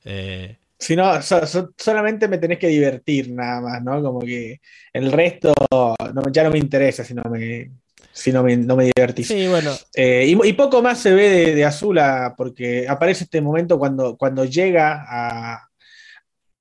Eh, 0.05 0.57
Si 0.79 0.95
no, 0.95 1.21
so- 1.21 1.45
so- 1.45 1.71
solamente 1.77 2.27
me 2.27 2.37
tenés 2.37 2.57
que 2.59 2.67
divertir 2.67 3.31
nada 3.31 3.61
más, 3.61 3.83
¿no? 3.83 4.01
Como 4.01 4.19
que 4.21 4.59
el 4.93 5.11
resto 5.11 5.53
no, 5.71 5.95
ya 6.31 6.43
no 6.43 6.51
me 6.51 6.59
interesa 6.59 7.03
si 7.03 7.13
no 7.13 7.23
me, 7.29 7.71
si 8.11 8.31
no 8.31 8.43
me, 8.43 8.55
no 8.57 8.75
me 8.77 8.85
divertís. 8.95 9.27
sí, 9.27 9.47
bueno, 9.47 9.77
Eh, 9.95 10.25
y, 10.27 10.47
y 10.49 10.53
poco 10.53 10.81
más 10.81 10.99
se 10.99 11.13
ve 11.13 11.29
de, 11.29 11.55
de 11.55 11.65
Azula, 11.65 12.33
porque 12.37 12.87
aparece 12.87 13.25
este 13.25 13.41
momento 13.41 13.77
cuando, 13.77 14.17
cuando 14.17 14.45
llega 14.45 15.05
a, 15.07 15.69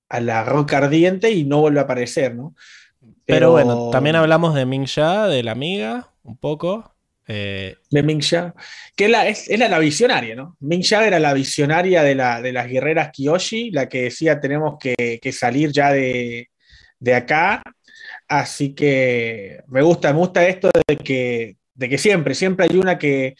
a 0.08 0.20
la 0.20 0.44
roca 0.44 0.78
ardiente 0.78 1.30
y 1.30 1.44
no 1.44 1.60
vuelve 1.60 1.80
a 1.80 1.82
aparecer, 1.84 2.34
¿no? 2.34 2.54
pero 3.26 3.50
bueno, 3.52 3.78
también 3.90 4.16
hablamos 4.16 4.54
de 4.54 4.66
Ming 4.66 4.86
Ya, 4.86 5.26
de 5.26 5.42
la 5.42 5.52
amiga, 5.52 6.12
un 6.22 6.36
poco. 6.36 6.94
Eh, 7.30 7.76
de 7.90 8.02
Ming 8.02 8.20
Ya, 8.20 8.54
que 8.96 9.04
es 9.04 9.10
la, 9.10 9.28
es, 9.28 9.58
la, 9.58 9.68
la 9.68 9.78
visionaria, 9.78 10.34
¿no? 10.34 10.56
Ming 10.60 10.80
Ya 10.80 11.06
era 11.06 11.18
la 11.18 11.34
visionaria 11.34 12.02
de, 12.02 12.14
la, 12.14 12.40
de 12.40 12.52
las 12.52 12.66
guerreras 12.68 13.10
Kyoshi, 13.12 13.70
la 13.70 13.86
que 13.86 14.04
decía 14.04 14.40
tenemos 14.40 14.78
que, 14.80 15.20
que 15.20 15.32
salir 15.32 15.70
ya 15.70 15.92
de, 15.92 16.48
de 16.98 17.14
acá. 17.14 17.62
Así 18.26 18.74
que 18.74 19.60
me 19.68 19.82
gusta, 19.82 20.12
me 20.12 20.18
gusta 20.20 20.46
esto 20.46 20.70
de 20.86 20.96
que, 20.96 21.56
de 21.74 21.88
que 21.88 21.98
siempre, 21.98 22.34
siempre 22.34 22.66
hay 22.70 22.78
una 22.78 22.98
que, 22.98 23.34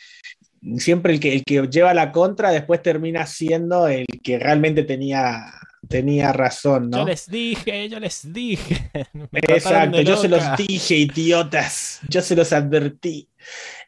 siempre 0.78 1.12
el 1.14 1.20
que, 1.20 1.34
el 1.34 1.44
que 1.44 1.66
lleva 1.68 1.94
la 1.94 2.12
contra 2.12 2.50
después 2.50 2.82
termina 2.82 3.26
siendo 3.26 3.88
el 3.88 4.06
que 4.22 4.38
realmente 4.38 4.84
tenía, 4.84 5.46
tenía 5.88 6.32
razón, 6.32 6.90
Yo 6.90 6.98
¿no? 6.98 7.04
les 7.06 7.26
dije, 7.30 7.88
yo 7.88 7.98
les 8.00 8.32
dije. 8.32 8.90
Me 9.30 9.40
Exacto, 9.40 10.00
yo 10.02 10.16
se 10.16 10.28
los 10.28 10.42
dije, 10.56 10.96
idiotas, 10.96 12.00
yo 12.08 12.20
se 12.22 12.36
los 12.36 12.52
advertí. 12.52 13.28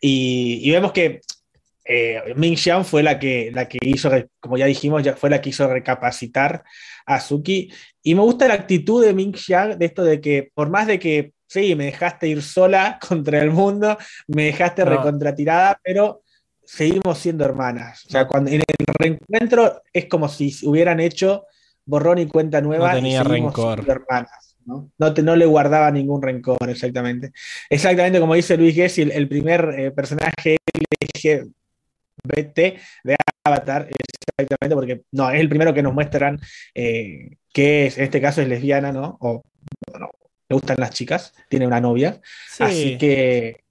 Y, 0.00 0.60
y 0.62 0.70
vemos 0.70 0.92
que 0.92 1.20
eh, 1.84 2.20
Ming 2.36 2.56
Xian 2.56 2.84
fue 2.84 3.02
la 3.02 3.18
que, 3.18 3.50
la 3.52 3.68
que 3.68 3.78
hizo, 3.82 4.10
como 4.40 4.56
ya 4.56 4.66
dijimos, 4.66 5.02
ya 5.02 5.16
fue 5.16 5.30
la 5.30 5.40
que 5.40 5.50
hizo 5.50 5.66
recapacitar 5.68 6.64
a 7.06 7.20
Suki. 7.20 7.72
Y 8.02 8.14
me 8.14 8.22
gusta 8.22 8.48
la 8.48 8.54
actitud 8.54 9.04
de 9.04 9.12
Ming 9.12 9.34
Xian, 9.34 9.78
de 9.78 9.86
esto 9.86 10.02
de 10.04 10.20
que 10.20 10.50
por 10.54 10.70
más 10.70 10.86
de 10.86 10.98
que, 10.98 11.32
sí, 11.46 11.74
me 11.74 11.86
dejaste 11.86 12.28
ir 12.28 12.42
sola 12.42 12.98
contra 13.08 13.42
el 13.42 13.50
mundo, 13.50 13.98
me 14.28 14.44
dejaste 14.44 14.84
No. 14.84 14.90
recontratirada, 14.90 15.80
pero 15.82 16.22
seguimos 16.64 17.18
siendo 17.18 17.44
hermanas. 17.44 18.06
O 18.06 18.10
sea, 18.10 18.26
cuando 18.28 18.50
en 18.50 18.60
el 18.60 18.64
reencuentro 18.98 19.82
es 19.92 20.06
como 20.06 20.28
si 20.28 20.54
hubieran 20.62 21.00
hecho 21.00 21.44
borrón 21.86 22.18
y 22.18 22.26
cuenta 22.26 22.60
nueva 22.60 22.92
No 22.92 22.98
y 22.98 23.02
tenía 23.02 23.22
seguimos 23.22 23.54
rencor. 23.54 23.84
hermanas. 23.88 24.56
¿no? 24.66 24.90
No, 24.98 25.14
te- 25.14 25.22
no 25.22 25.34
le 25.36 25.46
guardaba 25.46 25.90
ningún 25.90 26.22
rencor, 26.22 26.68
exactamente. 26.68 27.32
Exactamente 27.68 28.20
como 28.20 28.34
dice 28.34 28.56
Luis 28.56 28.74
Gessi, 28.74 29.02
el, 29.02 29.10
el 29.12 29.28
primer 29.28 29.74
eh, 29.78 29.90
personaje 29.90 30.56
LGBT 32.24 32.58
de 33.04 33.16
Avatar, 33.44 33.88
exactamente, 34.38 34.74
porque 34.74 35.02
no, 35.12 35.30
es 35.30 35.40
el 35.40 35.48
primero 35.48 35.72
que 35.74 35.82
nos 35.82 35.94
muestran 35.94 36.38
eh, 36.74 37.36
que 37.52 37.86
es, 37.86 37.98
en 37.98 38.04
este 38.04 38.20
caso 38.20 38.42
es 38.42 38.48
lesbiana, 38.48 38.92
¿no? 38.92 39.16
O 39.20 39.42
no, 39.98 40.10
le 40.48 40.54
gustan 40.54 40.76
las 40.78 40.90
chicas, 40.90 41.32
tiene 41.48 41.66
una 41.66 41.80
novia. 41.80 42.20
Sí. 42.48 42.62
Así 42.62 42.98
que 42.98 43.64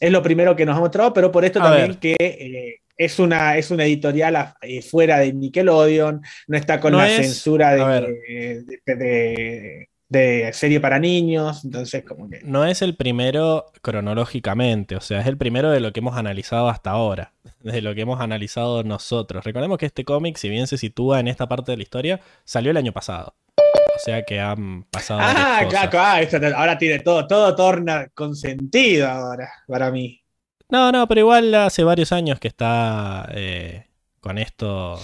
es 0.00 0.10
lo 0.10 0.22
primero 0.22 0.56
que 0.56 0.66
nos 0.66 0.76
ha 0.76 0.80
mostrado, 0.80 1.12
pero 1.14 1.30
por 1.30 1.44
esto 1.44 1.60
A 1.60 1.64
también 1.64 1.88
ver. 1.88 1.98
que 1.98 2.16
eh, 2.18 2.80
es, 3.04 3.18
una, 3.18 3.56
es 3.56 3.70
una 3.70 3.84
editorial 3.84 4.36
a- 4.36 4.56
eh, 4.62 4.82
fuera 4.82 5.18
de 5.18 5.32
Nickelodeon, 5.32 6.22
no 6.48 6.56
está 6.56 6.80
con 6.80 6.92
No 6.92 6.98
la 6.98 7.08
es- 7.10 7.16
censura 7.26 7.74
de, 7.74 8.64
de, 8.86 8.94
de- 8.96 9.88
de 10.08 10.52
serie 10.52 10.78
para 10.78 10.98
niños, 10.98 11.64
entonces 11.64 12.04
como 12.04 12.28
que... 12.28 12.40
No 12.44 12.66
es 12.66 12.82
el 12.82 12.96
primero 12.96 13.72
cronológicamente, 13.80 14.94
o 14.94 15.00
sea, 15.00 15.20
es 15.22 15.26
el 15.26 15.38
primero 15.38 15.70
de 15.70 15.80
lo 15.80 15.92
que 15.94 16.00
hemos 16.00 16.18
analizado 16.18 16.68
hasta 16.68 16.90
ahora, 16.90 17.32
de 17.60 17.80
lo 17.80 17.94
que 17.94 18.02
hemos 18.02 18.20
analizado 18.20 18.82
nosotros. 18.84 19.42
Recordemos 19.42 19.78
que 19.78 19.86
este 19.86 20.04
cómic, 20.04 20.36
si 20.36 20.50
bien 20.50 20.66
se 20.66 20.76
sitúa 20.76 21.18
en 21.20 21.28
esta 21.28 21.48
parte 21.48 21.72
de 21.72 21.78
la 21.78 21.82
historia, 21.82 22.20
salió 22.44 22.70
el 22.72 22.76
año 22.76 22.92
pasado. 22.92 23.34
O 23.56 23.98
sea 24.04 24.22
que 24.22 24.38
han 24.40 24.84
pasado. 24.84 25.20
Ah, 25.22 25.60
cosas. 25.64 25.88
claro, 25.88 26.22
esto 26.22 26.40
te- 26.40 26.52
ahora 26.52 26.76
tiene 26.76 26.98
todo, 27.00 27.26
todo 27.26 27.54
torna 27.56 28.08
con 28.14 28.34
sentido 28.36 29.08
ahora, 29.08 29.48
para 29.66 29.90
mí. 29.90 30.21
No, 30.72 30.90
no, 30.90 31.06
pero 31.06 31.20
igual 31.20 31.54
hace 31.54 31.84
varios 31.84 32.12
años 32.12 32.40
que 32.40 32.48
está 32.48 33.28
eh, 33.32 33.86
con 34.20 34.38
esto 34.38 34.98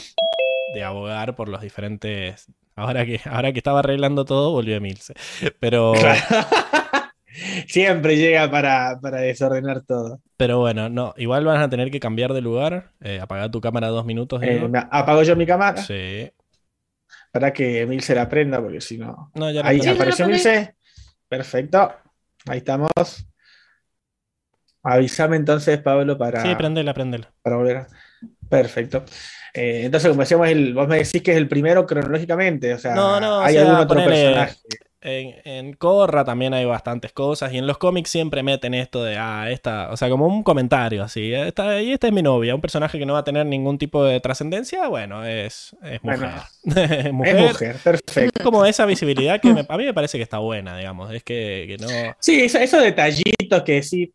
de 0.75 0.83
abogar 0.83 1.37
por 1.37 1.49
los 1.49 1.61
diferentes. 1.61 2.47
Ahora 2.75 3.05
que, 3.05 3.21
ahora 3.27 3.53
que 3.53 3.59
estaba 3.59 3.81
arreglando 3.81 4.25
todo, 4.25 4.51
volvió 4.51 4.77
a 4.79 4.81
Milce. 4.81 5.15
Pero. 5.61 5.93
Siempre 7.69 8.17
llega 8.17 8.51
para, 8.51 8.99
para 9.01 9.19
desordenar 9.19 9.83
todo. 9.83 10.21
pero 10.37 10.59
bueno, 10.59 10.89
no, 10.89 11.15
igual 11.19 11.45
van 11.45 11.61
a 11.61 11.69
tener 11.71 11.91
que 11.91 12.01
cambiar 12.01 12.33
de 12.33 12.41
lugar. 12.41 12.91
Eh, 13.01 13.21
apagar 13.21 13.51
tu 13.51 13.61
cámara 13.61 13.89
dos 13.89 14.05
minutos. 14.05 14.43
Eh, 14.43 14.69
apago 14.91 15.23
yo 15.23 15.37
mi 15.37 15.47
cámara 15.47 15.81
Sí. 15.83 16.31
para 17.31 17.53
que 17.53 17.83
Emil 17.83 18.01
se 18.03 18.15
la 18.15 18.29
prenda, 18.29 18.61
porque 18.61 18.81
si 18.81 18.99
no. 18.99 19.31
No, 19.35 19.51
ya 19.51 19.65
Ahí 19.67 19.87
apareció 19.87 20.27
Milce. 20.27 20.75
Perfecto. 21.29 21.93
Ahí 22.47 22.59
estamos. 22.59 22.91
Avísame 24.93 25.37
entonces, 25.37 25.79
Pablo, 25.79 26.17
para, 26.19 26.43
Sí, 26.43 26.55
prendela, 26.55 26.95
prendela. 26.95 27.31
para 27.43 27.57
volver. 27.57 27.77
a- 27.79 27.89
Perfecto. 28.49 29.05
Eh, 29.55 29.83
entonces, 29.85 30.09
como 30.11 30.23
decíamos, 30.23 30.49
el, 30.49 30.75
vos 30.75 30.89
me 30.89 30.97
decís 30.99 31.23
que 31.23 31.33
es 31.33 31.37
el 31.37 31.49
primero 31.49 31.87
cronológicamente. 31.87 32.73
O 32.75 32.79
sea, 32.79 32.95
No, 32.95 33.21
no, 33.21 33.39
o 33.39 33.41
hay 33.43 33.55
sea, 33.55 33.63
algún 33.63 33.77
otro 33.77 34.01
ponele- 34.01 34.07
personaje. 34.07 34.57
En, 35.01 35.35
en 35.45 35.73
Korra 35.75 36.25
también 36.25 36.53
hay 36.55 36.65
bastantes 36.65 37.13
cosas 37.13 37.53
y 37.53 37.59
en 37.59 37.69
los 37.69 37.79
cómics 37.79 38.11
siempre 38.11 38.43
meten 38.43 38.75
esto 38.75 39.05
de, 39.05 39.17
ah, 39.17 39.49
esta, 39.49 39.93
o 39.93 39.97
sea, 39.97 40.09
como 40.11 40.27
un 40.27 40.43
comentario 40.43 41.05
así, 41.05 41.33
esta, 41.33 41.81
y 41.81 41.93
esta 41.93 42.09
es 42.09 42.13
mi 42.13 42.21
novia, 42.21 42.53
un 42.53 42.61
personaje 42.61 42.99
que 42.99 43.07
no 43.07 43.13
va 43.13 43.21
a 43.21 43.25
tener 43.25 43.47
ningún 43.47 43.79
tipo 43.79 44.05
de 44.05 44.19
trascendencia, 44.19 44.89
bueno, 44.89 45.25
es, 45.25 45.77
es 45.85 46.03
mujer. 46.03 46.19
Bueno, 46.65 47.13
mujer. 47.13 47.37
Es 47.37 47.43
mujer, 47.53 47.77
perfecto. 47.77 48.43
Como 48.43 48.67
esa 48.67 48.87
visibilidad 48.87 49.41
que 49.41 49.55
me- 49.55 49.65
a 49.69 49.77
mí 49.77 49.85
me 49.85 49.95
parece 49.95 50.19
que 50.19 50.25
está 50.25 50.39
buena, 50.39 50.77
digamos, 50.77 51.13
es 51.15 51.23
que, 51.23 51.65
que 51.69 51.77
no... 51.81 51.89
Sí, 52.19 52.41
eso- 52.43 52.59
esos 52.59 52.83
detallitos 52.83 53.63
que 53.63 53.85
sí, 53.85 54.13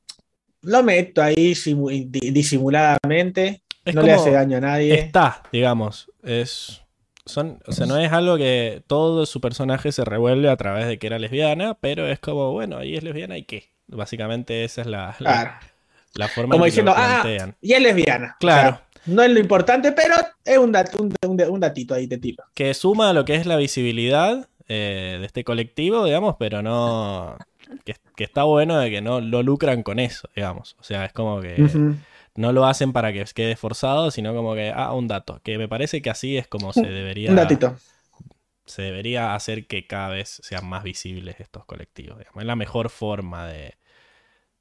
lo 0.64 0.82
meto 0.84 1.22
ahí 1.22 1.54
simu- 1.54 2.10
di- 2.10 2.32
disimuladamente, 2.32 3.62
Es 3.86 3.96
no 3.96 4.02
le 4.02 4.14
hace 4.14 4.32
daño 4.32 4.58
a 4.58 4.62
nadie. 4.62 4.94
Está, 4.96 5.44
digamos, 5.52 6.10
es... 6.24 6.80
Son, 7.26 7.60
o 7.68 7.72
sea, 7.72 7.86
no 7.86 7.98
es 7.98 8.12
algo 8.12 8.36
que 8.36 8.84
todo 8.86 9.26
su 9.26 9.40
personaje 9.40 9.94
se 9.94 10.04
revuelve 10.04 10.50
a 10.50 10.58
través 10.58 10.88
de 10.88 11.00
que 11.00 11.08
era 11.08 11.20
lesbiana, 11.20 11.74
pero 11.80 12.06
es 12.10 12.20
como, 12.20 12.52
bueno, 12.52 12.78
ahí 12.78 12.98
es 12.98 13.04
lesbiana 13.04 13.38
y 13.38 13.44
qué. 13.44 13.70
Básicamente 13.88 14.66
esa 14.66 14.82
es 14.82 14.88
la, 14.88 15.16
la, 15.20 15.32
Claro. 15.32 15.52
la 16.16 16.28
forma 16.28 16.52
Como 16.52 16.66
en 16.66 16.72
que 16.74 16.82
lo 16.84 16.92
diciendo, 16.92 16.94
ah, 16.98 17.56
y 17.62 17.72
es 17.72 17.82
lesbiana. 17.82 18.36
Claro. 18.42 18.70
O 18.72 18.74
sea, 18.74 18.84
no 19.06 19.24
es 19.24 19.32
lo 19.32 19.40
importante, 19.40 19.94
pero 19.94 20.16
es 20.44 20.58
un, 20.58 20.74
dat- 20.74 20.94
un, 21.00 21.14
un- 21.26 21.42
un 21.50 21.60
datito 21.62 21.94
ahí 21.94 22.08
te 22.08 22.18
tiro. 22.18 22.44
que 22.54 22.74
suma 22.74 23.12
a 23.12 23.14
lo 23.14 23.24
que 23.24 23.36
es 23.36 23.46
la 23.46 23.56
visibilidad 23.56 24.50
eh, 24.68 25.16
de 25.22 25.26
este 25.26 25.46
colectivo, 25.46 26.04
digamos, 26.04 26.36
pero 26.38 26.62
no. 26.62 27.38
Que, 27.86 27.96
que 28.16 28.24
está 28.24 28.44
bueno 28.44 28.78
de 28.80 28.90
que 28.90 29.02
no 29.02 29.22
lo 29.22 29.44
lucran 29.44 29.84
con 29.84 30.00
eso, 30.00 30.30
digamos. 30.36 30.76
O 30.80 30.84
sea, 30.84 31.06
es 31.06 31.14
como 31.14 31.42
que 31.42 31.56
no 32.36 32.52
lo 32.52 32.66
hacen 32.66 32.94
para 32.94 33.14
que 33.14 33.24
quede 33.34 33.56
forzado, 33.56 34.12
sino 34.12 34.34
como 34.34 34.56
que, 34.56 34.72
ah, 34.76 34.94
un 34.94 35.08
dato. 35.08 35.40
Que 35.44 35.58
me 35.58 35.68
parece 35.68 36.02
que 36.02 36.10
así 36.10 36.38
es 36.38 36.48
como 36.48 36.74
se 36.74 36.86
debería. 36.86 37.30
Un 37.30 37.36
datito. 37.36 37.76
Se 38.66 38.82
debería 38.82 39.36
hacer 39.36 39.68
que 39.68 39.88
cada 39.88 40.10
vez 40.10 40.40
sean 40.42 40.66
más 40.66 40.84
visibles 40.84 41.40
estos 41.40 41.66
colectivos. 41.66 42.18
digamos. 42.18 42.42
Es 42.42 42.48
la 42.48 42.56
mejor 42.56 42.90
forma 42.90 43.48
de. 43.48 43.76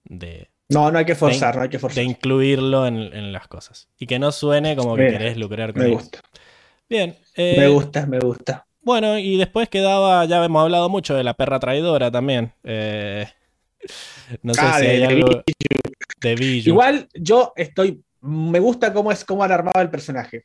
de, 0.04 0.50
No, 0.68 0.90
no 0.90 0.98
hay 0.98 1.04
que 1.04 1.14
forzar, 1.14 1.56
no 1.56 1.62
hay 1.62 1.68
que 1.68 1.76
de 1.76 1.80
forzar. 1.80 2.04
incluirlo 2.04 2.86
en, 2.86 2.96
en 2.96 3.32
las 3.32 3.46
cosas. 3.48 3.88
Y 3.98 4.06
que 4.06 4.18
no 4.18 4.32
suene 4.32 4.76
como 4.76 4.96
que 4.96 5.02
Mira, 5.04 5.18
querés 5.18 5.36
lucrar 5.36 5.72
con 5.72 5.82
Me 5.82 5.88
gusta, 5.88 6.20
Bien. 6.88 7.16
eh, 7.36 7.54
me 7.58 7.68
gusta, 7.68 8.06
me 8.06 8.18
gusta. 8.18 8.66
Bueno, 8.82 9.18
y 9.18 9.36
después 9.36 9.68
quedaba, 9.68 10.24
ya 10.24 10.44
hemos 10.44 10.62
hablado 10.62 10.88
mucho 10.88 11.14
de 11.14 11.24
la 11.24 11.34
perra 11.34 11.60
traidora 11.60 12.10
también. 12.10 12.52
Eh, 12.64 13.26
no 14.42 14.54
sé 14.54 14.60
Ah, 14.62 14.78
si 14.78 14.84
de- 14.86 14.90
hay 14.90 14.98
de 14.98 15.06
algo 15.06 15.42
de 16.20 16.34
Biju. 16.34 16.68
Igual 16.68 17.08
yo 17.14 17.52
estoy. 17.56 18.02
Me 18.24 18.60
gusta 18.60 18.92
cómo 18.92 19.10
es 19.10 19.24
cómo 19.24 19.42
han 19.42 19.50
armado 19.50 19.80
el 19.82 19.90
personaje. 19.90 20.44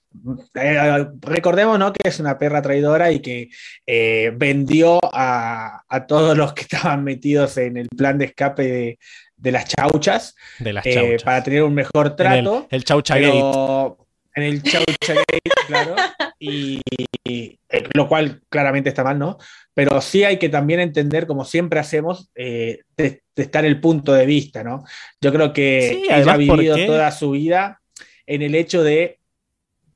Eh, 0.55 1.05
recordemos 1.21 1.77
¿no? 1.77 1.93
que 1.93 2.09
es 2.09 2.19
una 2.19 2.35
perra 2.39 2.59
traidora 2.59 3.11
y 3.11 3.19
que 3.19 3.49
eh, 3.85 4.31
vendió 4.35 4.99
a, 5.13 5.83
a 5.87 6.07
todos 6.07 6.35
los 6.35 6.53
que 6.53 6.61
estaban 6.69 7.03
metidos 7.03 7.55
en 7.57 7.77
el 7.77 7.87
plan 7.89 8.17
de 8.17 8.25
escape 8.25 8.63
de, 8.63 8.99
de 9.35 9.51
las 9.51 9.65
chauchas 9.65 10.35
de 10.57 10.73
las 10.73 10.83
chauchas. 10.83 11.21
para 11.23 11.43
tener 11.43 11.61
un 11.61 11.75
mejor 11.75 12.07
En 12.07 12.11
el, 12.11 12.15
trato. 12.15 12.67
el 12.71 12.83
Chauchagate. 12.83 13.27
pero 13.31 14.06
en 14.37 14.43
el 14.43 14.61
Chauchagate, 14.63 15.39
claro. 15.67 15.95
Y, 16.39 16.79
y, 17.25 17.59
eh, 17.69 17.83
lo 17.93 18.07
cual 18.07 18.41
claramente 18.49 18.89
está 18.89 19.03
mal, 19.03 19.17
¿no? 19.17 19.37
Pero 19.73 19.99
sí 20.01 20.23
hay 20.23 20.37
que 20.37 20.49
también 20.49 20.79
entender, 20.79 21.25
como 21.25 21.43
siempre 21.43 21.79
hacemos, 21.79 22.29
eh, 22.35 22.81
de, 22.95 23.21
de 23.35 23.43
estar 23.43 23.65
el 23.65 23.79
punto 23.79 24.13
de 24.13 24.25
vista, 24.27 24.63
¿no? 24.63 24.83
Yo 25.19 25.33
creo 25.33 25.51
que 25.53 25.89
Sí, 25.89 26.03
ella 26.09 26.33
ha 26.33 26.37
vivido 26.37 26.75
toda 26.85 27.11
su 27.11 27.31
vida 27.31 27.81
en 28.27 28.43
el 28.43 28.53
hecho 28.55 28.83
de 28.83 29.19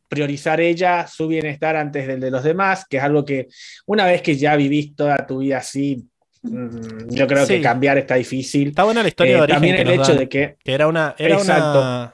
priorizar 0.10 0.60
ella 0.60 1.08
su 1.08 1.28
bienestar 1.28 1.76
antes 1.76 2.06
del 2.08 2.20
de 2.20 2.32
los 2.32 2.44
demás, 2.44 2.86
que 2.90 2.98
es 2.98 3.04
algo 3.04 3.24
que 3.24 3.48
una 3.86 4.06
vez 4.06 4.22
que 4.22 4.36
ya 4.36 4.56
vivís 4.56 4.96
toda 4.96 5.16
tu 5.26 5.38
vida 5.40 5.60
así, 5.60 6.04
mm, 6.42 7.10
yo 7.12 7.28
creo 7.28 7.46
Sí. 7.46 7.54
que 7.56 7.62
cambiar 7.62 7.98
está 7.98 8.16
difícil. 8.16 8.70
Está 8.70 8.84
buena 8.84 9.04
la 9.04 9.08
historia 9.08 9.34
Eh, 9.34 9.36
de 9.36 9.42
origen 9.44 9.56
también 9.56 9.76
el 9.88 9.90
hecho 9.94 10.10
dan, 10.12 10.18
de 10.18 10.28
que 10.30 10.56
que 10.64 10.74
era 10.74 10.88
una, 10.88 11.16
era 11.18 11.36
Exacto. 11.36 11.80
una, 11.80 12.14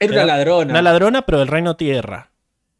era 0.00 0.12
una 0.12 0.24
ladrona. 0.24 0.70
una 0.72 0.82
ladrona, 0.82 1.22
pero 1.22 1.38
del 1.38 1.48
reino 1.48 1.76
tierra. 1.76 2.30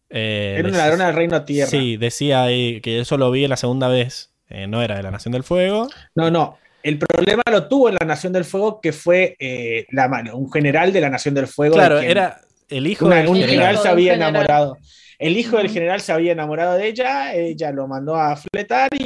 Eh, 0.09 0.55
era 0.59 0.61
una 0.69 0.71
decía- 0.71 0.85
ladrona 0.85 1.07
del 1.07 1.15
reino 1.17 1.45
tierra. 1.45 1.71
Sí, 1.71 1.97
decía 1.97 2.43
ahí 2.43 2.81
que 2.81 3.01
eso 3.01 3.17
lo 3.17 3.31
vi 3.31 3.47
la 3.47 3.57
segunda 3.57 3.89
vez. 3.89 4.31
Eh, 4.49 4.67
no 4.67 4.83
era 4.83 4.97
de 4.97 5.03
la 5.05 5.11
Nación 5.13 5.31
del 5.33 5.45
Fuego. 5.45 5.89
No, 6.17 6.31
no. 6.31 6.59
El 6.83 6.99
problema 6.99 7.43
lo 7.51 7.69
tuvo 7.69 7.89
en 7.91 7.97
la 8.01 8.07
Nación 8.07 8.33
del 8.33 8.45
Fuego, 8.45 8.81
que 8.81 8.93
fue 8.93 9.37
eh, 9.39 9.87
la 9.91 10.09
mano, 10.09 10.37
un 10.37 10.51
general 10.51 10.93
de 10.93 11.01
la 11.01 11.11
Nación 11.11 11.35
del 11.35 11.47
Fuego. 11.47 11.75
Claro, 11.75 11.97
de 11.97 12.01
quien 12.01 12.11
era 12.11 12.41
el 12.69 12.87
hijo 12.87 13.07
una- 13.07 13.17
del 13.17 13.29
un 13.29 13.37
general. 13.37 13.79
se 13.79 13.89
había 13.89 14.13
general. 14.15 14.31
enamorado. 14.35 14.79
El 15.19 15.37
hijo 15.37 15.59
del 15.59 15.69
general 15.69 16.01
se 16.01 16.13
había 16.13 16.33
enamorado 16.33 16.79
de 16.79 16.87
ella, 16.89 17.35
ella 17.35 17.71
lo 17.73 17.87
mandó 17.87 18.17
a 18.17 18.35
fletar 18.37 18.89
y 18.95 19.05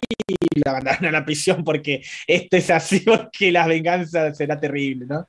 la 0.64 0.72
mandaron 0.72 1.06
a 1.06 1.10
la 1.10 1.24
prisión 1.24 1.64
porque 1.64 2.02
esto 2.28 2.56
es 2.56 2.70
así, 2.70 3.00
porque 3.04 3.50
la 3.50 3.66
venganza 3.66 4.32
será 4.32 4.58
terrible, 4.60 5.06
¿no? 5.06 5.28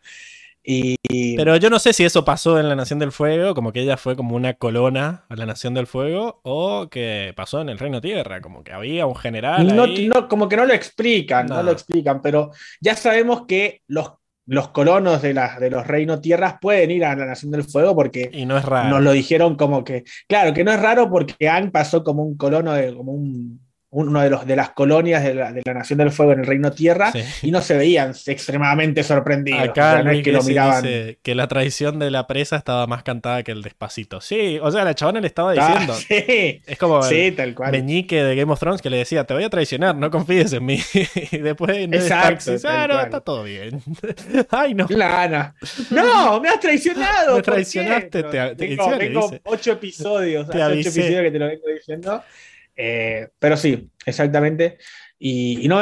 Y 0.67 1.35
Pero 1.37 1.57
yo 1.57 1.69
no 1.69 1.77
sé 1.77 1.93
si 1.93 2.03
eso 2.03 2.25
pasó 2.25 2.59
en 2.59 2.67
la 2.67 2.75
Nación 2.75 2.97
del 2.97 3.11
Fuego, 3.11 3.53
como 3.53 3.71
que 3.71 3.81
ella 3.81 3.97
fue 3.97 4.15
como 4.15 4.35
una 4.35 4.55
colona 4.55 5.25
a 5.29 5.35
la 5.35 5.45
Nación 5.45 5.73
del 5.75 5.85
Fuego, 5.85 6.39
o 6.43 6.87
que 6.89 7.33
pasó 7.35 7.61
en 7.61 7.69
el 7.69 7.77
Reino 7.77 8.01
Tierra, 8.01 8.41
como 8.41 8.63
que 8.63 8.71
había 8.73 9.05
un 9.05 9.15
general 9.15 9.75
no, 9.75 9.83
ahí. 9.83 10.07
no, 10.07 10.27
como 10.27 10.49
que 10.49 10.57
no 10.57 10.65
lo 10.65 10.73
explican, 10.73 11.45
no. 11.47 11.55
No. 11.57 11.63
lo 11.63 11.71
explican, 11.71 12.21
pero 12.21 12.51
ya 12.81 12.95
sabemos 12.95 13.45
que 13.47 13.81
los, 13.87 14.13
los 14.47 14.69
colonos 14.69 15.21
de, 15.21 15.33
las 15.33 15.59
de 15.59 15.69
los 15.69 15.85
reinos 15.85 16.21
tierras 16.21 16.55
pueden 16.59 16.91
ir 16.91 17.05
a 17.05 17.15
la 17.15 17.25
Nación 17.25 17.51
del 17.51 17.63
Fuego 17.63 17.95
porque 17.95 18.29
Y 18.33 18.45
no 18.45 18.57
es 18.57 18.65
raro. 18.65 18.89
nos 18.89 19.01
lo 19.01 19.11
dijeron 19.11 19.55
como 19.55 19.83
que, 19.83 20.03
claro, 20.27 20.53
que 20.53 20.63
no 20.63 20.71
es 20.71 20.81
raro 20.81 21.09
porque 21.09 21.47
Ang 21.47 21.71
pasó 21.71 22.03
como 22.03 22.23
un 22.23 22.37
colono, 22.37 22.73
de, 22.73 22.93
como 22.95 23.11
un, 23.11 23.64
uno 23.95 24.21
de, 24.21 24.29
los, 24.29 24.45
de 24.45 24.55
las 24.55 24.69
colonias 24.71 25.23
de 25.23 25.33
la, 25.35 25.51
de 25.51 25.61
la 25.65 25.73
Nación 25.73 25.97
del 25.99 26.11
Fuego 26.11 26.33
en 26.33 26.39
el 26.41 26.45
Reino 26.45 26.71
Tierra 26.71 27.11
Sí. 27.11 27.23
y 27.43 27.51
no 27.51 27.61
se 27.61 27.77
veían 27.77 28.13
extremadamente 28.25 29.03
sorprendidos. 29.03 29.61
Acá 29.61 29.89
O 29.89 29.93
sea, 29.95 30.03
no 30.03 30.11
es 30.11 30.23
que 30.23 30.31
lo 30.31 30.43
miraban. 30.43 30.83
dice 30.83 31.19
que 31.23 31.33
la 31.35 31.47
traición 31.47 31.99
de 31.99 32.11
la 32.11 32.27
presa 32.27 32.55
estaba 32.57 32.87
más 32.87 33.03
cantada 33.03 33.43
que 33.43 33.51
el 33.51 33.61
despacito. 33.61 34.19
Sí, 34.21 34.59
o 34.61 34.69
sea, 34.71 34.83
la 34.83 34.93
chabona 34.95 35.21
le 35.21 35.27
estaba 35.27 35.53
Ah, 35.57 35.69
diciendo. 35.69 35.93
sí, 36.07 36.61
Es 36.65 36.77
como 36.77 36.99
el 36.99 37.09
sí, 37.09 37.31
tal 37.31 37.55
cual. 37.55 37.71
meñique 37.71 38.23
de 38.23 38.35
Game 38.35 38.51
of 38.51 38.59
Thrones 38.59 38.81
que 38.81 38.89
le 38.89 38.97
decía, 38.97 39.23
te 39.23 39.33
voy 39.33 39.43
a 39.43 39.49
traicionar, 39.49 39.95
no 39.95 40.11
confíes 40.11 40.51
en 40.53 40.65
mí. 40.65 40.79
y 41.31 41.37
después 41.37 41.77
en 41.77 41.93
el 41.93 42.01
Exacto, 42.01 42.27
taxi, 42.51 42.61
tal 42.61 42.75
ah, 42.75 42.87
no, 42.95 43.01
está 43.01 43.21
todo 43.21 43.43
bien. 43.43 43.81
Ay, 44.51 44.73
no. 44.73 44.85
Lana. 44.89 45.55
No, 45.91 46.39
me 46.41 46.49
has 46.49 46.59
traicionado. 46.59 47.37
Me 47.37 47.41
traicionaste, 47.43 48.23
No, 48.23 48.29
te- 48.29 48.55
te- 48.55 48.75
vengo 48.97 49.21
dice. 49.29 49.41
ocho 49.45 49.71
episodios, 49.73 50.49
Te 50.49 50.61
hace 50.61 50.79
ocho 50.79 50.89
episodios 50.89 51.21
que 51.23 51.31
te 51.31 51.39
lo 51.39 51.47
vengo 51.47 51.67
diciendo. 51.73 52.23
Eh, 52.75 53.29
pero 53.39 53.57
sí, 53.57 53.89
exactamente. 54.05 54.77
Y, 55.17 55.65
y 55.65 55.67
no, 55.67 55.79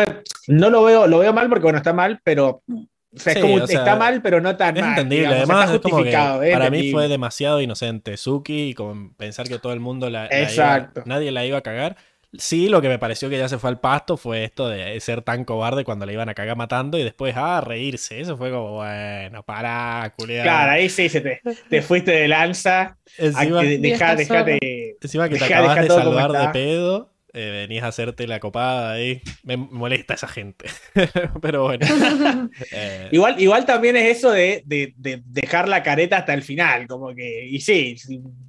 no 0.47 0.69
lo 0.69 0.83
veo, 0.83 1.07
lo 1.07 1.19
veo 1.19 1.33
mal 1.33 1.49
porque 1.49 1.63
bueno, 1.63 1.77
está 1.77 1.93
mal, 1.93 2.19
pero 2.23 2.63
o 2.67 3.19
sea, 3.19 3.33
es 3.33 3.37
Sí, 3.39 3.41
como, 3.41 3.63
o 3.63 3.67
sea, 3.67 3.79
está 3.79 3.95
mal, 3.95 4.21
pero 4.21 4.41
no 4.41 4.55
tan 4.57 4.75
Es 4.77 4.81
mal. 4.83 4.91
entendible, 4.91 5.27
digamos, 5.27 5.49
además 5.49 5.71
está 5.75 5.89
justificado. 5.89 6.43
es 6.43 6.53
para 6.53 6.69
mí 6.69 6.91
fue 6.91 7.07
demasiado 7.07 7.61
inocente 7.61 8.17
Suki 8.17 8.69
y 8.69 8.73
como 8.73 9.13
pensar 9.15 9.47
que 9.47 9.59
todo 9.59 9.73
el 9.73 9.79
mundo 9.79 10.09
la, 10.09 10.23
la 10.23 10.35
iba- 10.35 10.43
Exacto. 10.43 11.03
nadie 11.05 11.31
la 11.31 11.45
iba 11.45 11.57
a 11.57 11.61
cagar. 11.61 11.95
Sí, 12.37 12.67
lo 12.67 12.81
que 12.81 12.89
me 12.89 12.97
pareció 12.97 13.29
que 13.29 13.37
ya 13.37 13.47
se 13.47 13.59
fue 13.59 13.69
al 13.69 13.79
pasto 13.79 14.17
fue 14.17 14.43
esto 14.43 14.67
de 14.67 14.99
ser 14.99 15.21
tan 15.21 15.45
cobarde 15.45 15.83
cuando 15.83 16.05
la 16.05 16.13
iban 16.13 16.29
a 16.29 16.33
cagar 16.33 16.57
matando 16.57 16.97
y 16.97 17.03
después, 17.03 17.35
ah, 17.37 17.61
reírse. 17.61 18.19
Eso 18.19 18.37
fue 18.37 18.49
como, 18.49 18.71
bueno, 18.73 19.43
pará, 19.43 20.11
culiado. 20.17 20.43
Claro, 20.43 20.71
ahí 20.71 20.89
sí 20.89 21.09
se 21.09 21.21
te, 21.21 21.41
te 21.69 21.81
fuiste 21.81 22.11
de 22.11 22.27
lanza. 22.27 22.97
encima, 23.17 23.59
a 23.59 23.63
que 23.63 23.77
Vieja 23.77 24.15
deja, 24.15 24.43
dejate. 24.43 24.97
encima 24.99 25.29
que 25.29 25.37
te 25.37 25.45
acabas 25.45 25.81
de 25.81 25.87
salvar 25.87 26.31
de 26.31 26.49
pedo, 26.49 27.12
eh, 27.33 27.49
venís 27.67 27.83
a 27.83 27.87
hacerte 27.87 28.27
la 28.27 28.39
copada 28.39 28.91
ahí. 28.93 29.21
Me 29.43 29.57
molesta 29.57 30.13
esa 30.13 30.27
gente. 30.27 30.65
Pero 31.41 31.63
bueno. 31.63 31.85
eh, 32.71 33.09
Igual, 33.11 33.41
igual 33.41 33.65
también 33.65 33.95
es 33.95 34.17
eso 34.17 34.31
de, 34.31 34.63
de- 34.65 34.93
de 34.97 35.21
dejar 35.25 35.67
la 35.67 35.81
careta 35.83 36.17
hasta 36.17 36.33
el 36.33 36.43
final, 36.43 36.87
como 36.87 37.13
que, 37.15 37.45
y 37.47 37.59
sí, 37.59 37.95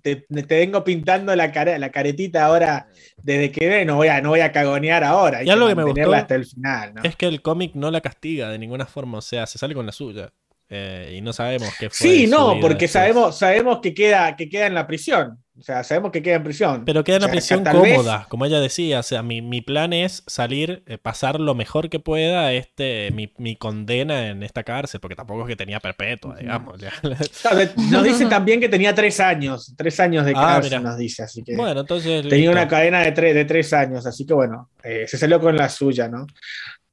te, 0.02 0.16
te 0.16 0.56
vengo 0.59 0.85
pintando 0.85 1.35
la, 1.35 1.51
care- 1.52 1.78
la 1.78 1.90
caretita 1.90 2.44
ahora 2.47 2.86
desde 3.23 3.51
que 3.51 3.66
ve, 3.69 3.85
no 3.85 3.97
voy 3.97 4.09
a, 4.09 4.20
no 4.20 4.31
voy 4.31 4.40
a 4.40 4.52
cagonear 4.52 5.02
ahora, 5.05 5.39
hay 5.39 5.47
Y 5.47 5.51
algo 5.51 5.66
que 5.69 5.74
me 5.74 5.85
mantenerla 5.85 6.19
gustó 6.19 6.23
hasta 6.23 6.35
el 6.35 6.47
final, 6.47 6.94
¿no? 6.94 7.02
es 7.02 7.16
que 7.16 7.27
el 7.27 7.40
cómic 7.43 7.74
no 7.74 7.90
la 7.90 8.01
castiga 8.01 8.51
de 8.51 8.59
ninguna 8.59 8.86
forma, 8.86 9.19
o 9.19 9.23
sea, 9.23 9.47
se 9.47 9.59
sale 9.59 9.74
con 9.74 9.86
la 9.86 9.93
suya. 9.93 10.32
Eh, 10.70 11.15
y 11.19 11.20
no 11.20 11.32
sabemos 11.35 11.69
qué 11.78 11.90
fue. 11.90 12.09
Sí, 12.09 12.27
no, 12.27 12.59
porque 12.61 12.86
después. 12.86 12.90
sabemos, 12.93 13.39
sabemos 13.39 13.81
que 13.82 13.93
queda, 13.94 14.35
que 14.35 14.48
queda 14.48 14.66
en 14.66 14.74
la 14.74 14.86
prisión. 14.86 15.43
O 15.56 15.62
sea, 15.62 15.85
sabemos 15.85 16.10
que 16.10 16.20
queda 16.20 16.35
en 16.35 16.43
prisión. 16.43 16.85
Pero 16.85 17.05
queda 17.05 17.18
en 17.18 17.22
O 17.22 17.26
sea, 17.26 17.31
prisión 17.32 17.62
vez- 17.62 17.72
cómoda, 17.72 18.26
como 18.28 18.44
ella 18.44 18.59
decía. 18.59 18.98
O 18.98 19.02
sea, 19.05 19.22
mi, 19.22 19.40
mi 19.40 19.60
plan 19.60 19.93
es 19.93 20.24
salir, 20.26 20.82
eh, 20.86 20.98
pasar 20.98 21.39
lo 21.39 21.55
mejor 21.55 21.89
que 21.90 22.01
pueda 22.01 22.52
este, 22.52 23.12
mi, 23.12 23.32
mi 23.39 23.55
condena 23.55 24.26
en 24.31 24.43
esta 24.43 24.64
cárcel, 24.64 24.98
porque 25.01 25.14
tampoco 25.14 25.43
es 25.43 25.47
que 25.47 25.55
tenía 25.56 25.78
perpetua, 25.78 26.36
digamos. 26.36 26.81
Nos 27.90 28.02
dice 28.02 28.26
también 28.26 28.59
que 28.60 28.68
tenía 28.68 28.94
tres 28.94 29.20
años, 29.20 29.72
tres 29.76 30.01
años 30.01 30.24
de 30.26 30.32
Ah, 30.35 30.55
cárcel, 30.55 30.81
mira. 30.81 30.90
nos 30.90 30.98
dice, 30.98 31.22
así 31.22 31.43
que 31.44 31.55
bueno, 31.56 31.81
entonces. 31.81 32.22
tenía 32.22 32.36
listo. 32.36 32.51
una 32.52 32.66
cadena 32.68 33.01
de, 33.02 33.12
tres 33.12 33.35
de 33.35 33.44
tres 33.44 33.72
años, 33.72 34.06
así 34.06 34.26
que 34.26 34.35
bueno, 34.35 34.70
eh, 34.82 35.05
se 35.06 35.16
salió 35.18 35.39
con 35.40 35.56
la 35.56 35.68
suya, 35.68 36.09
¿no? 36.09 36.26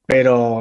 Pero, 0.06 0.58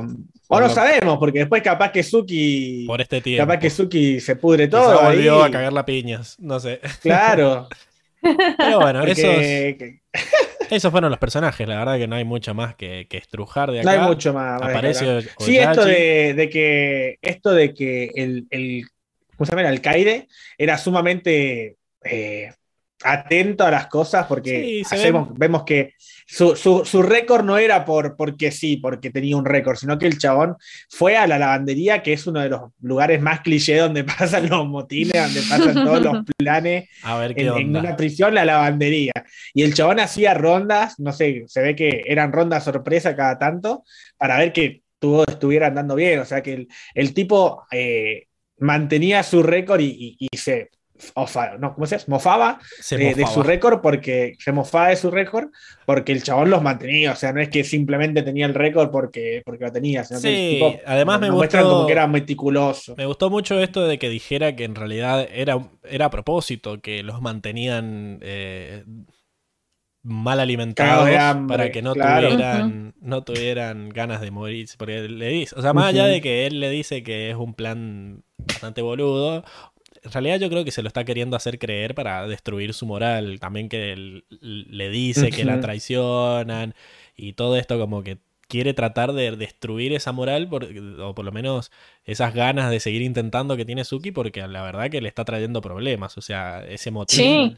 o 0.47 0.59
no 0.59 0.67
lo- 0.67 0.69
sabemos, 0.69 1.17
porque 1.19 1.39
después 1.39 1.61
capaz 1.61 1.91
que 1.91 2.03
Suki, 2.03 2.85
Por 2.87 3.01
este 3.01 3.21
tiempo. 3.21 3.45
capaz 3.45 3.59
que 3.59 3.69
Suki 3.69 4.19
se 4.19 4.35
pudre 4.35 4.67
todo. 4.67 5.01
volvió 5.03 5.43
ahí. 5.43 5.49
a 5.49 5.51
cagar 5.51 5.73
la 5.73 5.85
piñas, 5.85 6.37
no 6.39 6.59
sé. 6.59 6.79
Claro, 7.01 7.67
Pero 8.21 8.79
bueno, 8.79 8.99
porque 9.05 9.11
esos, 9.11 10.69
esos 10.69 10.91
fueron 10.91 11.09
los 11.09 11.19
personajes. 11.19 11.67
La 11.67 11.77
verdad 11.79 11.97
que 11.97 12.07
no 12.07 12.15
hay 12.15 12.23
mucho 12.23 12.53
más 12.53 12.75
que, 12.75 13.07
que 13.09 13.17
estrujar 13.17 13.71
de 13.71 13.83
no 13.83 13.89
acá. 13.89 14.01
hay 14.03 14.07
mucho 14.07 14.33
más. 14.33 14.61
Aparece 14.61 15.21
Sí, 15.39 15.57
esto 15.57 15.85
de, 15.85 16.33
de 16.35 16.49
que 16.49 17.17
esto 17.21 17.51
de 17.51 17.73
que 17.73 18.11
el, 18.15 18.47
el 18.49 18.83
¿cómo 19.35 19.45
se 19.45 19.51
llama? 19.51 19.61
El 19.61 19.67
alcaide 19.67 20.27
era 20.57 20.77
sumamente 20.77 21.77
eh, 22.03 22.53
atento 23.03 23.65
a 23.65 23.71
las 23.71 23.87
cosas 23.87 24.25
porque 24.27 24.61
Sí, 24.61 24.83
hacemos, 24.95 25.29
vemos 25.37 25.63
que 25.63 25.93
su, 26.27 26.55
su- 26.55 26.85
su 26.85 27.01
récord 27.01 27.43
no 27.43 27.57
era 27.57 27.83
por 27.85 28.15
porque 28.15 28.51
sí, 28.51 28.77
porque 28.77 29.09
tenía 29.09 29.35
un 29.37 29.45
récord, 29.45 29.75
sino 29.75 29.97
que 29.97 30.07
el 30.07 30.17
chabón 30.17 30.55
fue 30.89 31.17
a 31.17 31.27
la 31.27 31.37
lavandería, 31.39 32.03
que 32.03 32.13
es 32.13 32.27
uno 32.27 32.39
de 32.39 32.49
los 32.49 32.61
lugares 32.81 33.21
más 33.21 33.41
cliché 33.41 33.77
donde 33.77 34.03
pasan 34.05 34.49
los 34.49 34.65
motines, 34.67 35.13
donde 35.13 35.41
pasan 35.49 35.83
todos 35.83 36.01
los 36.01 36.17
planes 36.37 36.89
A 37.03 37.17
ver 37.17 37.35
qué 37.35 37.41
en, 37.47 37.75
una 37.75 37.95
prisión, 37.95 38.33
la 38.35 38.45
lavandería. 38.45 39.11
Y 39.53 39.63
el 39.63 39.73
chabón 39.73 39.99
hacía 39.99 40.33
rondas, 40.33 40.99
no 40.99 41.11
sé, 41.11 41.43
se 41.47 41.61
ve 41.61 41.75
que 41.75 42.03
eran 42.05 42.31
rondas 42.31 42.63
sorpresa 42.63 43.15
cada 43.15 43.37
tanto, 43.39 43.83
para 44.17 44.37
ver 44.37 44.53
que 44.53 44.83
todo 44.99 45.23
estuviera 45.27 45.67
andando 45.67 45.95
bien. 45.95 46.19
O 46.19 46.25
sea 46.25 46.41
que 46.43 46.53
el, 46.53 46.67
el 46.93 47.13
tipo 47.13 47.63
eh, 47.71 48.27
mantenía 48.59 49.23
su 49.23 49.41
récord 49.43 49.79
y, 49.81 50.17
y- 50.19 50.27
y 50.31 50.37
se. 50.37 50.69
Ofa- 51.15 51.57
no, 51.59 51.73
¿Cómo 51.73 51.85
se 51.85 51.97
llama? 51.97 52.05
Mofaba 52.07 52.59
Se 52.79 52.97
de, 52.97 53.27
su 53.27 53.43
récord 53.43 53.81
porque 53.81 54.35
se 54.39 54.51
mofaba 54.51 54.89
de 54.89 54.95
su 54.95 55.11
récord 55.11 55.49
porque 55.85 56.11
el 56.11 56.23
chabón 56.23 56.49
los 56.49 56.61
mantenía. 56.61 57.11
O 57.11 57.15
sea, 57.15 57.33
no 57.33 57.41
es 57.41 57.49
que 57.49 57.63
simplemente 57.63 58.21
tenía 58.23 58.45
el 58.45 58.53
récord 58.53 58.89
porque, 58.91 59.41
porque 59.45 59.65
lo 59.65 59.71
tenía, 59.71 60.03
sino 60.03 60.21
que 60.21 60.27
el 60.29 60.35
Sí, 60.35 60.59
tipo 60.59 60.79
además 60.85 61.19
me 61.19 61.31
muestran 61.31 61.63
gustó- 61.63 61.75
como 61.75 61.87
que 61.87 61.93
era 61.93 62.07
meticuloso. 62.07 62.95
Me 62.95 63.05
gustó 63.05 63.29
mucho 63.29 63.59
esto 63.59 63.85
de 63.87 63.97
que 63.99 64.09
dijera 64.09 64.55
que 64.55 64.63
en 64.63 64.75
realidad 64.75 65.27
era, 65.31 65.59
era 65.83 66.05
a 66.05 66.09
propósito, 66.09 66.81
que 66.81 67.03
los 67.03 67.21
mantenían 67.21 68.19
eh, 68.21 68.83
mal 70.03 70.39
alimentados 70.39 71.09
hambre, 71.15 71.57
para 71.57 71.71
que 71.71 71.81
no 71.81 71.93
claro. 71.93 72.29
tuvieran, 72.29 72.93
no 73.01 73.23
tuvieran 73.23 73.89
ganas 73.89 74.21
de 74.21 74.31
morir. 74.31 74.67
Porque 74.77 75.01
le 75.07 75.27
dice, 75.27 75.55
o 75.57 75.61
sea, 75.61 75.73
más 75.73 75.85
allá 75.89 76.05
de 76.05 76.21
que 76.21 76.47
él 76.47 76.59
le 76.59 76.69
dice 76.69 77.03
que 77.03 77.29
es 77.29 77.35
un 77.35 77.53
plan 77.53 78.23
bastante 78.37 78.81
boludo, 78.81 79.43
en 80.03 80.11
realidad 80.11 80.39
yo 80.39 80.49
creo 80.49 80.65
que 80.65 80.71
se 80.71 80.81
lo 80.81 80.87
está 80.87 81.03
queriendo 81.05 81.35
hacer 81.37 81.59
creer 81.59 81.93
para 81.95 82.27
destruir 82.27 82.73
su 82.73 82.85
moral. 82.85 83.39
También 83.39 83.69
que 83.69 84.23
le 84.41 84.89
dice 84.89 85.29
que 85.29 85.45
la 85.45 85.59
traicionan 85.59 86.73
y 87.15 87.33
todo 87.33 87.55
esto 87.57 87.77
como 87.79 88.03
que 88.03 88.17
quiere 88.47 88.73
tratar 88.73 89.13
de 89.13 89.31
destruir 89.37 89.93
esa 89.93 90.11
moral 90.11 90.49
por- 90.49 90.65
o 90.99 91.15
por 91.15 91.23
lo 91.23 91.31
menos 91.31 91.71
esas 92.03 92.33
ganas 92.33 92.69
de 92.69 92.79
seguir 92.81 93.01
intentando 93.01 93.55
que 93.55 93.63
tiene 93.63 93.85
Suki 93.85 94.11
porque 94.11 94.45
la 94.47 94.61
verdad 94.63 94.89
que 94.89 94.99
le 95.01 95.07
está 95.07 95.23
trayendo 95.23 95.61
problemas. 95.61 96.17
O 96.17 96.21
sea, 96.21 96.65
ese 96.67 96.91
motivo 96.91 97.23
Sí. 97.23 97.57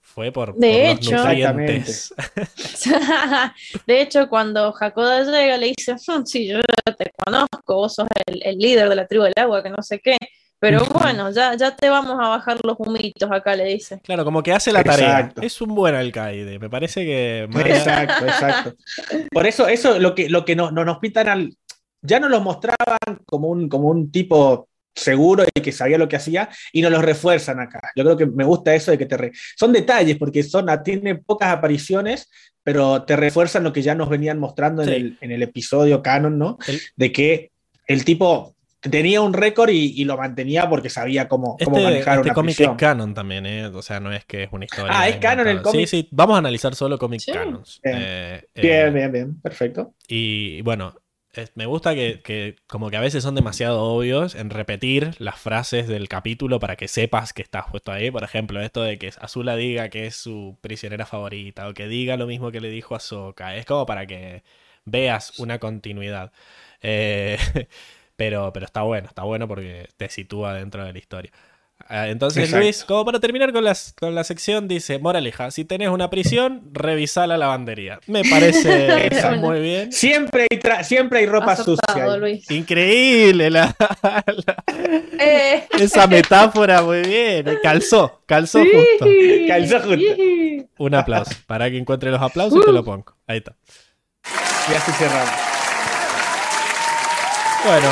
fue 0.00 0.30
por, 0.30 0.54
De 0.54 0.94
por 0.96 1.04
los 1.04 1.06
hecho. 1.08 1.16
nutrientes. 1.16 2.14
De 3.86 4.00
hecho, 4.02 4.28
cuando 4.28 4.74
Hakoda 4.78 5.22
llega, 5.24 5.56
le 5.56 5.72
dice: 5.76 5.94
"Hmm, 6.06 6.24
Sí, 6.24 6.46
yo 6.46 6.60
te 6.98 7.10
conozco, 7.24 7.74
vos 7.76 7.94
sos 7.94 8.06
el, 8.26 8.42
el 8.44 8.58
líder 8.58 8.88
de 8.88 8.96
la 8.96 9.06
tribu 9.06 9.24
del 9.24 9.32
agua, 9.36 9.62
que 9.62 9.70
no 9.70 9.82
sé 9.82 10.00
qué. 10.00 10.16
Pero 10.62 10.84
bueno, 10.86 11.30
ya, 11.32 11.56
ya 11.56 11.74
te 11.74 11.88
vamos 11.90 12.12
a 12.20 12.28
bajar 12.28 12.56
los 12.64 12.76
humitos 12.78 13.28
acá, 13.32 13.56
le 13.56 13.64
dice. 13.64 14.00
Claro, 14.04 14.24
como 14.24 14.42
que 14.44 14.52
hace 14.52 14.70
la 14.72 14.84
tarea. 14.84 15.18
Exacto. 15.18 15.42
Es 15.42 15.60
un 15.60 15.74
buen 15.74 15.94
alcaide. 15.96 16.58
Me 16.60 16.70
parece 16.70 17.04
que 17.04 17.48
más- 17.50 17.66
Exacto, 17.66 18.24
exacto. 18.24 18.74
Por 19.32 19.44
eso, 19.48 19.66
eso 19.66 19.98
lo 19.98 20.14
que, 20.14 20.28
lo 20.30 20.44
que 20.44 20.54
no, 20.54 20.70
no 20.70 20.84
nos 20.84 20.98
pintan 20.98 21.28
al. 21.28 21.56
Ya 22.00 22.20
no 22.20 22.28
los 22.28 22.42
mostraban 22.42 22.96
como 23.26 23.48
un, 23.48 23.68
como 23.68 23.88
un 23.88 24.12
tipo 24.12 24.68
seguro 24.94 25.44
y 25.52 25.60
que 25.62 25.72
sabía 25.72 25.98
lo 25.98 26.08
que 26.08 26.16
hacía 26.16 26.48
y 26.72 26.80
nos 26.82 26.92
los 26.92 27.02
refuerzan 27.04 27.58
acá. 27.58 27.80
Yo 27.96 28.04
creo 28.04 28.16
que 28.16 28.26
me 28.26 28.44
gusta 28.44 28.72
eso 28.74 28.90
de 28.92 28.98
que 28.98 29.06
te... 29.06 29.16
Re... 29.16 29.32
Son 29.56 29.72
detalles 29.72 30.16
porque 30.16 30.42
son, 30.42 30.66
tienen 30.84 31.24
pocas 31.24 31.48
apariciones, 31.48 32.30
pero 32.62 33.02
te 33.04 33.16
refuerzan 33.16 33.64
lo 33.64 33.72
que 33.72 33.82
ya 33.82 33.94
nos 33.94 34.08
venían 34.08 34.38
mostrando 34.38 34.84
Sí. 34.84 34.90
en, 34.90 34.94
el, 34.94 35.18
en 35.22 35.30
el 35.32 35.42
episodio 35.42 36.02
canon, 36.02 36.38
¿no? 36.38 36.58
El- 36.68 36.80
De 36.94 37.10
que 37.10 37.50
el 37.86 38.04
tipo 38.04 38.54
tenía 38.82 39.20
un 39.22 39.32
récord 39.32 39.70
y, 39.70 39.92
y 40.00 40.04
lo 40.04 40.16
mantenía 40.16 40.68
porque 40.68 40.90
sabía 40.90 41.28
cómo, 41.28 41.56
cómo 41.62 41.76
Este, 41.76 41.84
manejar 41.84 42.16
este 42.18 42.28
una 42.28 42.34
cómic 42.34 42.56
prisión. 42.56 42.72
es 42.72 42.78
canon 42.78 43.14
también, 43.14 43.46
¿eh? 43.46 43.66
O 43.66 43.82
sea, 43.82 44.00
no 44.00 44.12
es 44.12 44.24
que 44.24 44.44
es 44.44 44.48
una 44.52 44.64
historia. 44.64 44.92
Ah, 44.98 45.08
¿es 45.08 45.16
canon 45.16 45.46
el 45.48 45.62
cómic? 45.62 45.86
Sí, 45.86 46.02
sí, 46.02 46.08
vamos 46.10 46.34
a 46.34 46.38
analizar 46.38 46.74
solo 46.74 46.98
cómic 46.98 47.20
Sí. 47.20 47.32
canons. 47.32 47.80
Bien. 47.84 47.96
Eh, 47.98 48.42
eh, 48.54 48.60
Bien, 48.62 48.94
bien, 48.94 49.12
bien, 49.12 49.40
perfecto. 49.40 49.94
Y 50.08 50.62
bueno, 50.62 50.94
es- 51.32 51.52
me 51.54 51.66
gusta 51.66 51.94
que, 51.94 52.20
que 52.22 52.56
como 52.66 52.90
que 52.90 52.96
a 52.96 53.00
veces 53.00 53.22
son 53.22 53.34
demasiado 53.34 53.82
obvios 53.82 54.34
en 54.34 54.50
repetir 54.50 55.14
las 55.18 55.38
frases 55.38 55.88
del 55.88 56.08
capítulo 56.08 56.58
para 56.60 56.76
que 56.76 56.88
sepas 56.88 57.32
que 57.32 57.42
estás 57.42 57.66
puesto 57.70 57.92
ahí. 57.92 58.10
Por 58.10 58.24
ejemplo, 58.24 58.60
esto 58.60 58.82
de 58.82 58.98
que 58.98 59.12
Azula 59.20 59.56
diga 59.56 59.88
que 59.88 60.06
es 60.06 60.16
su 60.16 60.58
prisionera 60.60 61.06
favorita 61.06 61.68
o 61.68 61.74
que 61.74 61.88
diga 61.88 62.16
lo 62.16 62.26
mismo 62.26 62.50
que 62.50 62.60
le 62.60 62.68
dijo 62.70 62.94
a 62.94 63.00
Sokka. 63.00 63.56
Es 63.56 63.64
como 63.66 63.86
para 63.86 64.06
que 64.06 64.42
veas 64.84 65.38
una 65.38 65.58
continuidad. 65.58 66.32
Eh, 66.82 67.38
pero, 68.16 68.52
pero 68.52 68.66
está 68.66 68.82
bueno, 68.82 69.08
está 69.08 69.22
bueno 69.22 69.48
porque 69.48 69.88
te 69.96 70.08
sitúa 70.08 70.54
dentro 70.54 70.84
de 70.84 70.92
la 70.92 70.98
historia. 70.98 71.30
Ah, 71.88 72.06
Entonces 72.08 72.44
Exacto. 72.44 72.62
Luis, 72.62 72.84
como 72.84 73.04
para 73.04 73.18
terminar 73.18 73.52
con, 73.52 73.64
las, 73.64 73.92
con 73.98 74.14
la 74.14 74.22
sección, 74.22 74.68
dice, 74.68 75.00
moraleja, 75.00 75.50
si 75.50 75.64
tenés 75.64 75.88
una 75.88 76.10
prisión, 76.10 76.70
revisá 76.72 77.26
la 77.26 77.36
lavandería. 77.36 77.98
Me 78.06 78.22
parece 78.22 79.10
muy 79.40 79.60
bien. 79.60 79.90
Siempre 79.92 80.46
hay, 80.48 80.58
tra- 80.60 80.84
siempre 80.84 81.18
hay 81.18 81.26
ropa 81.26 81.52
Acertado, 81.52 81.76
sucia. 81.88 82.16
Luis. 82.18 82.48
Increíble 82.52 83.50
la- 83.50 83.74
la- 84.00 84.64
Eh, 85.18 85.66
esa 85.80 86.06
metáfora, 86.06 86.82
muy 86.82 87.00
bien. 87.02 87.58
Calzó, 87.64 88.22
calzó 88.26 88.60
justo. 88.60 89.06
Calzó 89.48 89.80
justo. 89.80 89.96
sí. 90.16 90.64
Un 90.78 90.94
aplauso. 90.94 91.32
Para 91.48 91.68
que 91.68 91.78
encuentre 91.78 92.12
los 92.12 92.22
aplausos 92.22 92.60
y 92.62 92.64
te 92.64 92.72
lo 92.72 92.84
pongo. 92.84 93.16
Ahí 93.26 93.38
está. 93.38 93.56
Y 94.70 94.74
así 94.74 94.92
cerramos. 94.92 95.30
Bueno, 97.64 97.88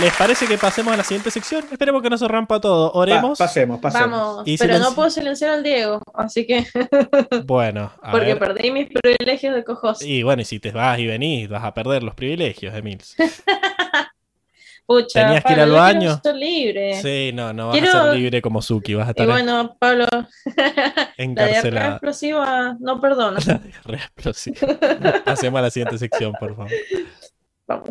¿les 0.00 0.12
parece 0.16 0.46
que 0.46 0.58
pasemos 0.58 0.92
a 0.92 0.96
la 0.96 1.04
siguiente 1.04 1.30
sección? 1.30 1.64
Esperemos 1.70 2.02
que 2.02 2.10
no 2.10 2.18
se 2.18 2.26
rompa 2.26 2.60
todo. 2.60 2.92
Pa- 2.92 2.98
Oremos. 2.98 3.38
pasemos, 3.38 3.80
pasemos. 3.80 4.10
Vamos, 4.10 4.42
Y 4.48 4.56
pero 4.58 4.72
silencio. 4.74 4.90
no 4.90 4.96
puedo 4.96 5.10
silenciar 5.10 5.50
al 5.52 5.62
Diego, 5.62 6.00
así 6.14 6.46
que 6.46 6.66
Bueno, 7.44 7.92
a 8.02 8.10
porque 8.10 8.34
ver. 8.34 8.38
perdí 8.38 8.70
mis 8.72 8.88
privilegios 8.88 9.54
de 9.54 9.64
cojos. 9.64 10.02
Y 10.02 10.22
bueno, 10.22 10.42
y 10.42 10.44
si 10.44 10.58
te 10.58 10.72
vas 10.72 10.98
y 10.98 11.06
venís, 11.06 11.48
vas 11.48 11.64
a 11.64 11.72
perder 11.74 12.02
los 12.02 12.14
privilegios, 12.14 12.74
Emils. 12.74 13.14
Pucha, 14.84 15.26
Tenías 15.26 15.44
que 15.44 15.52
ir 15.52 15.58
Pablo, 15.60 15.80
al 15.80 15.92
quiero 15.96 16.06
baño. 16.10 16.20
ser 16.22 16.34
libre. 16.34 17.00
Sí, 17.00 17.30
no, 17.32 17.52
no 17.52 17.68
vas 17.68 17.78
Quiero- 17.78 17.98
a 17.98 18.02
ser 18.10 18.14
libre 18.16 18.42
como 18.42 18.60
Suki, 18.60 18.94
vas 18.94 19.06
a 19.06 19.10
Y 19.10 19.12
estar 19.12 19.26
bueno, 19.28 19.76
Pablo, 19.78 20.06
la 20.10 20.24
diarrea 20.56 21.08
encarcelada. 21.18 21.88
explosiva 21.92 22.76
no 22.80 23.00
perdona. 23.00 23.38
Re 23.84 23.96
explosivo. 23.96 24.56
Pasemos 25.24 25.58
a 25.60 25.62
la 25.62 25.70
siguiente 25.70 25.96
sección, 25.98 26.32
por 26.38 26.56
favor. 26.56 26.72
Vamos. 27.68 27.88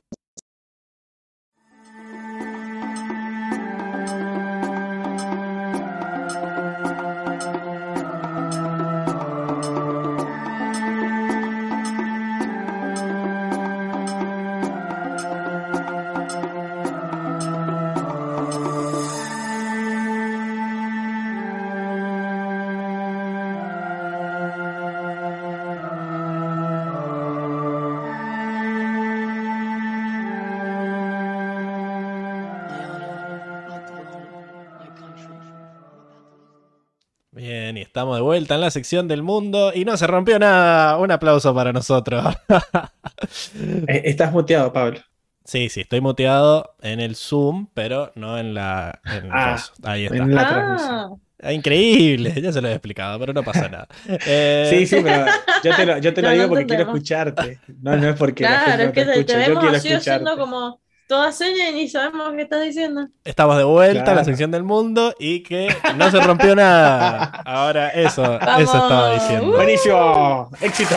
Vuelta 38.31 38.55
en 38.55 38.61
la 38.61 38.71
sección 38.71 39.09
del 39.09 39.23
mundo 39.23 39.73
y 39.75 39.83
no 39.83 39.97
se 39.97 40.07
rompió 40.07 40.39
nada. 40.39 40.97
Un 40.97 41.11
aplauso 41.11 41.53
para 41.53 41.73
nosotros. 41.73 42.23
Eh, 43.87 44.01
estás 44.05 44.31
muteado, 44.31 44.71
Pablo. 44.73 44.99
Sí, 45.43 45.69
sí, 45.69 45.81
estoy 45.81 46.01
muteado 46.01 46.75
en 46.81 46.99
el 46.99 47.15
Zoom, 47.15 47.67
pero 47.73 48.11
no 48.15 48.37
en 48.37 48.53
la. 48.53 48.99
en 49.05 49.29
Ah. 49.31 49.57
Ahí 49.83 50.05
está. 50.05 50.17
en 50.17 50.33
la 50.33 50.41
Ah, 50.41 50.47
transmisión. 50.47 51.21
Ah, 51.43 51.53
Increíble, 51.53 52.39
ya 52.41 52.51
se 52.51 52.61
lo 52.61 52.67
he 52.69 52.71
explicado, 52.73 53.19
pero 53.19 53.33
no 53.33 53.43
pasa 53.43 53.67
nada. 53.67 53.87
Eh, 54.25 54.67
Sí, 54.69 54.85
sí, 54.87 54.97
pero 55.03 55.25
yo 55.63 55.75
te 55.75 55.85
lo, 55.85 55.97
yo 55.97 56.13
te 56.13 56.21
lo 56.21 56.27
No, 56.29 56.33
digo 56.33 56.43
no 56.45 56.49
porque 56.49 56.65
quiero 56.65 56.83
escucharte. 56.83 57.59
No, 57.81 57.97
no 57.97 58.09
es 58.09 58.15
porque 58.15 58.43
la 58.43 58.59
gente 58.59 58.65
claro, 58.65 58.83
no 58.83 58.89
es 58.89 58.93
que 58.93 59.05
te, 59.05 59.05
te 59.05 59.19
escuche. 59.19 59.33
Yo 59.33 59.39
vemos 59.49 59.59
quiero 59.59 59.77
así 59.77 59.93
haciendo 59.93 60.31
escucharte. 60.31 60.39
como 60.39 60.81
toda 61.11 61.33
seña 61.33 61.67
y 61.67 61.73
ni 61.73 61.89
sabemos 61.89 62.31
qué 62.37 62.43
estás 62.43 62.63
diciendo. 62.63 63.05
Estamos 63.25 63.57
de 63.57 63.65
vuelta 63.65 64.13
a 64.13 64.15
la 64.15 64.23
sección 64.23 64.49
del 64.49 64.63
mundo 64.63 65.13
y 65.19 65.43
que 65.43 65.67
no 65.97 66.09
se 66.09 66.21
rompió 66.21 66.55
nada. 66.55 67.43
Ahora, 67.45 67.89
eso, 67.89 68.39
eso 68.39 68.61
estaba 68.61 69.13
diciendo. 69.15 69.49
Uh. 69.49 69.55
Buenísimo, 69.57 70.49
éxito. 70.61 70.95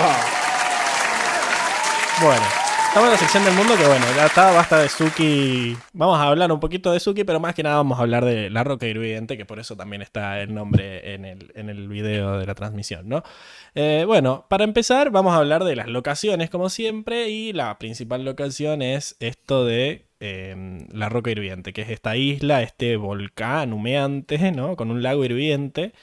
Bueno, 2.22 2.63
estamos 2.94 3.08
en 3.08 3.12
la 3.12 3.18
sección 3.18 3.44
del 3.44 3.54
mundo 3.54 3.76
que 3.76 3.88
bueno, 3.88 4.06
ya 4.14 4.26
está, 4.26 4.52
basta 4.52 4.78
de 4.78 4.88
Suki. 4.88 5.76
Vamos 5.94 6.16
a 6.16 6.28
hablar 6.28 6.52
un 6.52 6.60
poquito 6.60 6.92
de 6.92 7.00
Suki, 7.00 7.24
pero 7.24 7.40
más 7.40 7.52
que 7.52 7.64
nada 7.64 7.74
vamos 7.74 7.98
a 7.98 8.02
hablar 8.02 8.24
de 8.24 8.50
la 8.50 8.62
roca 8.62 8.86
hirviente, 8.86 9.36
que 9.36 9.44
por 9.44 9.58
eso 9.58 9.76
también 9.76 10.00
está 10.00 10.40
el 10.40 10.54
nombre 10.54 11.12
en 11.12 11.24
el, 11.24 11.50
en 11.56 11.70
el 11.70 11.88
video 11.88 12.38
de 12.38 12.46
la 12.46 12.54
transmisión, 12.54 13.08
¿no? 13.08 13.24
Eh, 13.74 14.04
bueno, 14.06 14.46
para 14.48 14.62
empezar 14.62 15.10
vamos 15.10 15.34
a 15.34 15.38
hablar 15.38 15.64
de 15.64 15.74
las 15.74 15.88
locaciones, 15.88 16.50
como 16.50 16.68
siempre, 16.68 17.30
y 17.30 17.52
la 17.52 17.80
principal 17.80 18.24
locación 18.24 18.80
es 18.80 19.16
esto 19.18 19.64
de 19.64 20.06
eh, 20.20 20.86
la 20.92 21.08
roca 21.08 21.32
hirviente, 21.32 21.72
que 21.72 21.82
es 21.82 21.90
esta 21.90 22.16
isla, 22.16 22.62
este 22.62 22.96
volcán 22.96 23.72
humeante, 23.72 24.52
¿no? 24.52 24.76
Con 24.76 24.92
un 24.92 25.02
lago 25.02 25.24
hirviente 25.24 25.94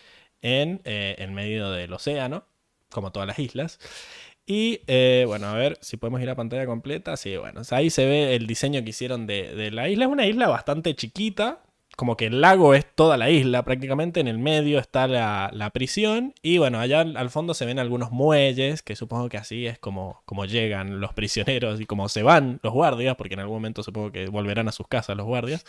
en, 0.42 0.82
eh, 0.84 1.16
en 1.20 1.34
medio 1.36 1.72
del 1.72 1.94
océano, 1.94 2.44
como 2.90 3.14
todas 3.14 3.28
las 3.28 3.40
islas. 3.40 3.80
Y 4.46 4.82
eh, 4.88 5.24
bueno, 5.28 5.48
a 5.48 5.54
ver 5.54 5.78
si 5.82 5.98
podemos 5.98 6.22
ir 6.22 6.30
a 6.30 6.36
pantalla 6.36 6.66
completa. 6.66 7.16
Sí, 7.16 7.38
bueno, 7.38 7.62
ahí 7.72 7.90
se 7.90 8.06
ve 8.06 8.36
el 8.36 8.48
diseño 8.48 8.84
que 8.84 8.90
hicieron 8.90 9.28
de, 9.28 9.56
de 9.56 9.72
la 9.72 9.88
isla. 9.88 10.06
Es 10.06 10.12
una 10.12 10.26
isla 10.28 10.48
bastante 10.50 10.94
chiquita, 10.96 11.60
como 11.96 12.18
que 12.18 12.26
el 12.26 12.42
lago 12.42 12.74
es 12.74 12.86
toda 12.96 13.16
la 13.18 13.30
isla 13.30 13.64
prácticamente. 13.64 14.20
En 14.20 14.28
el 14.28 14.40
medio 14.40 14.80
está 14.80 15.08
la, 15.08 15.52
la 15.54 15.70
prisión. 15.70 16.34
Y 16.42 16.58
bueno, 16.58 16.80
allá 16.80 17.02
al, 17.02 17.16
al 17.16 17.30
fondo 17.30 17.54
se 17.54 17.66
ven 17.66 17.78
algunos 17.80 18.12
muelles, 18.12 18.82
que 18.82 18.96
supongo 18.96 19.30
que 19.30 19.38
así 19.38 19.68
es 19.68 19.78
como, 19.80 20.22
como 20.26 20.44
llegan 20.46 21.00
los 21.00 21.14
prisioneros 21.14 21.80
y 21.80 21.86
como 21.86 22.10
se 22.10 22.24
van 22.24 22.60
los 22.64 22.74
guardias, 22.74 23.16
porque 23.16 23.36
en 23.36 23.42
algún 23.42 23.58
momento 23.58 23.84
supongo 23.84 24.12
que 24.12 24.26
volverán 24.28 24.68
a 24.68 24.72
sus 24.74 24.88
casas 24.88 25.16
los 25.16 25.28
guardias. 25.28 25.64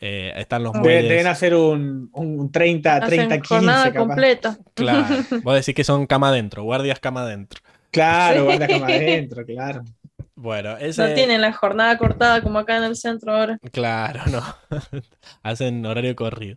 Eh, 0.00 0.32
están 0.36 0.62
los 0.64 0.72
De- 0.74 0.80
muelles. 0.80 1.08
deben 1.08 1.26
hacer 1.28 1.54
un, 1.54 2.10
un 2.12 2.50
30, 2.52 2.96
Hacen 2.96 3.08
30, 3.08 3.34
15. 3.36 3.48
jornada 3.54 3.84
capaz. 3.92 3.98
completa. 4.06 4.58
Claro, 4.74 5.06
vos 5.42 5.54
decís 5.54 5.74
que 5.74 5.84
son 5.84 6.06
cama 6.06 6.28
adentro, 6.30 6.64
guardias 6.64 6.98
cama 7.00 7.22
adentro. 7.22 7.60
Claro, 7.90 8.40
Sí. 8.40 8.44
guarda 8.44 8.66
cama 8.66 8.86
adentro, 8.86 9.44
claro. 9.44 9.84
Bueno, 10.34 10.76
ese... 10.76 11.08
No 11.08 11.14
tienen 11.14 11.40
la 11.40 11.52
jornada 11.52 11.96
cortada 11.96 12.42
como 12.42 12.58
acá 12.58 12.76
en 12.76 12.84
el 12.84 12.96
centro 12.96 13.34
ahora. 13.34 13.58
Claro, 13.72 14.20
no. 14.30 14.42
Hacen 15.42 15.84
horario 15.86 16.14
corrido. 16.14 16.56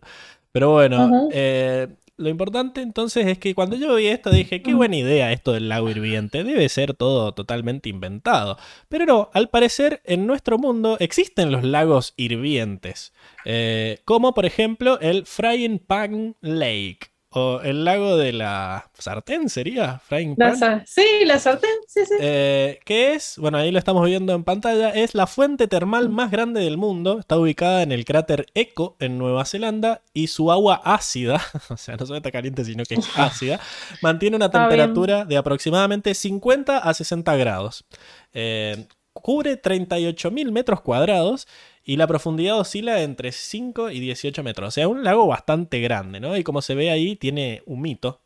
Pero 0.52 0.72
bueno, 0.72 1.28
eh, 1.32 1.88
lo 2.16 2.28
importante 2.28 2.82
entonces 2.82 3.26
es 3.26 3.38
que 3.38 3.54
cuando 3.54 3.76
yo 3.76 3.94
vi 3.94 4.08
esto 4.08 4.30
dije, 4.30 4.60
qué 4.62 4.74
buena 4.74 4.96
idea 4.96 5.32
esto 5.32 5.52
del 5.52 5.70
lago 5.70 5.88
hirviente, 5.88 6.44
debe 6.44 6.68
ser 6.68 6.92
todo 6.92 7.32
totalmente 7.32 7.88
inventado. 7.88 8.58
Pero 8.88 9.06
no, 9.06 9.30
al 9.32 9.48
parecer 9.48 10.02
en 10.04 10.26
nuestro 10.26 10.58
mundo 10.58 10.96
existen 11.00 11.50
los 11.50 11.64
lagos 11.64 12.12
hirvientes, 12.16 13.14
eh, 13.46 14.00
como 14.04 14.34
por 14.34 14.44
ejemplo 14.44 15.00
el 15.00 15.24
Frying 15.24 15.78
Pan 15.78 16.36
Lake. 16.42 17.09
O 17.32 17.60
el 17.62 17.84
lago 17.84 18.16
de 18.16 18.32
la 18.32 18.90
sartén 18.98 19.48
sería, 19.48 20.00
Frying 20.00 20.34
Pan. 20.34 20.82
sí, 20.84 21.24
la 21.24 21.38
sartén, 21.38 21.70
sí, 21.86 22.04
sí. 22.04 22.14
Eh, 22.18 22.80
que 22.84 23.14
es, 23.14 23.38
bueno, 23.38 23.56
ahí 23.58 23.70
lo 23.70 23.78
estamos 23.78 24.04
viendo 24.04 24.32
en 24.34 24.42
pantalla, 24.42 24.90
es 24.90 25.14
la 25.14 25.28
fuente 25.28 25.68
termal 25.68 26.08
más 26.08 26.32
grande 26.32 26.60
del 26.60 26.76
mundo. 26.76 27.20
Está 27.20 27.38
ubicada 27.38 27.82
en 27.82 27.92
el 27.92 28.04
cráter 28.04 28.46
Echo, 28.54 28.96
en 28.98 29.16
Nueva 29.16 29.44
Zelanda, 29.44 30.02
y 30.12 30.26
su 30.26 30.50
agua 30.50 30.80
ácida, 30.84 31.40
o 31.70 31.76
sea, 31.76 31.96
no 31.96 32.04
solo 32.04 32.16
está 32.16 32.32
caliente, 32.32 32.64
sino 32.64 32.82
que 32.82 32.94
es 32.96 33.08
ácida, 33.16 33.60
mantiene 34.02 34.34
una 34.34 34.50
temperatura 34.50 35.24
de 35.24 35.36
aproximadamente 35.36 36.14
50 36.14 36.78
a 36.78 36.94
60 36.94 37.36
grados. 37.36 37.84
Eh, 38.32 38.88
cubre 39.12 39.60
38.000 39.60 40.50
metros 40.50 40.80
cuadrados 40.80 41.46
y 41.84 41.96
la 41.96 42.06
profundidad 42.06 42.58
oscila 42.58 43.02
entre 43.02 43.32
5 43.32 43.90
y 43.90 44.00
18 44.00 44.42
metros. 44.42 44.68
O 44.68 44.70
sea, 44.70 44.88
un 44.88 45.02
lago 45.02 45.26
bastante 45.26 45.80
grande, 45.80 46.20
¿no? 46.20 46.36
Y 46.36 46.44
como 46.44 46.62
se 46.62 46.74
ve 46.74 46.90
ahí, 46.90 47.16
tiene 47.16 47.62
un 47.66 47.80
mito. 47.80 48.20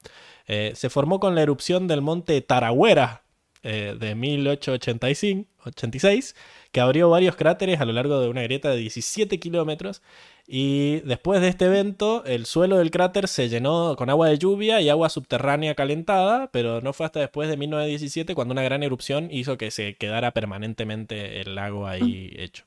Eh, 0.47 0.73
se 0.75 0.91
formó 0.91 1.21
con 1.21 1.35
la 1.35 1.43
erupción 1.43 1.87
del 1.87 2.03
monte 2.03 2.41
Tarahuera 2.41 3.23
eh, 3.63 3.97
de 3.99 4.15
1886, 4.15 5.47
86, 5.65 6.37
que 6.71 6.81
abrió 6.81 7.09
varios 7.09 7.37
cráteres 7.37 7.81
a 7.81 7.87
lo 7.87 7.95
largo 7.95 8.21
de 8.21 8.29
una 8.29 8.43
grieta 8.43 8.69
de 8.71 8.77
17 8.77 9.41
kilómetros. 9.41 10.03
Y 10.47 11.01
después 11.01 11.41
de 11.41 11.49
este 11.49 11.65
evento, 11.65 12.23
el 12.27 12.45
suelo 12.45 12.77
del 12.77 12.91
cráter 12.91 13.29
se 13.29 13.49
llenó 13.49 13.97
con 13.97 14.11
agua 14.11 14.29
de 14.29 14.37
lluvia 14.39 14.83
y 14.83 14.91
agua 14.91 15.09
subterránea 15.09 15.75
calentada, 15.75 16.51
pero 16.53 16.83
no 16.83 16.93
fue 16.93 17.07
hasta 17.07 17.21
después 17.21 17.49
de 17.49 17.57
1917 17.57 18.35
cuando 18.35 18.53
una 18.53 18.63
gran 18.63 18.83
erupción 18.83 19.29
hizo 19.31 19.57
que 19.57 19.71
se 19.71 19.95
quedara 19.95 20.33
permanentemente 20.33 21.41
el 21.41 21.55
lago 21.55 21.87
ahí 21.87 22.35
hecho. 22.37 22.65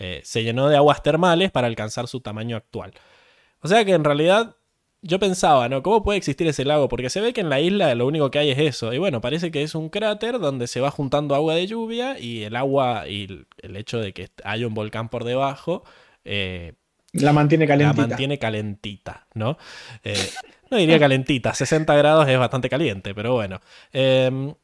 Eh, 0.00 0.20
se 0.24 0.42
llenó 0.42 0.68
de 0.68 0.76
aguas 0.76 1.02
termales 1.02 1.52
para 1.52 1.68
alcanzar 1.68 2.08
su 2.08 2.20
tamaño 2.20 2.56
actual. 2.56 2.92
O 3.60 3.68
sea 3.68 3.84
que 3.84 3.92
en 3.92 4.02
realidad 4.02 4.56
yo 5.02 5.18
pensaba, 5.18 5.68
¿no? 5.68 5.82
¿Cómo 5.82 6.02
puede 6.02 6.18
existir 6.18 6.48
ese 6.48 6.64
lago? 6.64 6.88
Porque 6.88 7.08
se 7.08 7.20
ve 7.20 7.32
que 7.32 7.40
en 7.40 7.48
la 7.48 7.60
isla 7.60 7.94
lo 7.94 8.06
único 8.06 8.30
que 8.30 8.38
hay 8.40 8.50
es 8.50 8.58
eso. 8.58 8.92
Y 8.92 8.98
bueno, 8.98 9.20
parece 9.20 9.50
que 9.50 9.62
es 9.62 9.74
un 9.74 9.90
cráter 9.90 10.40
donde 10.40 10.66
se 10.66 10.80
va 10.80 10.90
juntando 10.90 11.34
agua 11.34 11.54
de 11.54 11.66
lluvia 11.66 12.18
y 12.18 12.42
el 12.42 12.56
agua 12.56 13.06
y 13.08 13.46
el 13.62 13.76
hecho 13.76 13.98
de 14.00 14.12
que 14.12 14.30
haya 14.44 14.66
un 14.66 14.74
volcán 14.74 15.08
por 15.08 15.24
debajo 15.24 15.84
eh, 16.24 16.74
la 17.12 17.32
mantiene 17.32 17.66
calentita. 17.66 18.02
La 18.02 18.08
mantiene 18.08 18.38
calentita, 18.38 19.26
¿no? 19.34 19.58
Eh, 20.04 20.30
no 20.70 20.76
diría 20.76 20.98
calentita, 20.98 21.54
60 21.54 21.94
grados 21.96 22.28
es 22.28 22.38
bastante 22.38 22.68
caliente, 22.68 23.14
pero 23.14 23.34
bueno. 23.34 23.60
Em, 23.92 24.54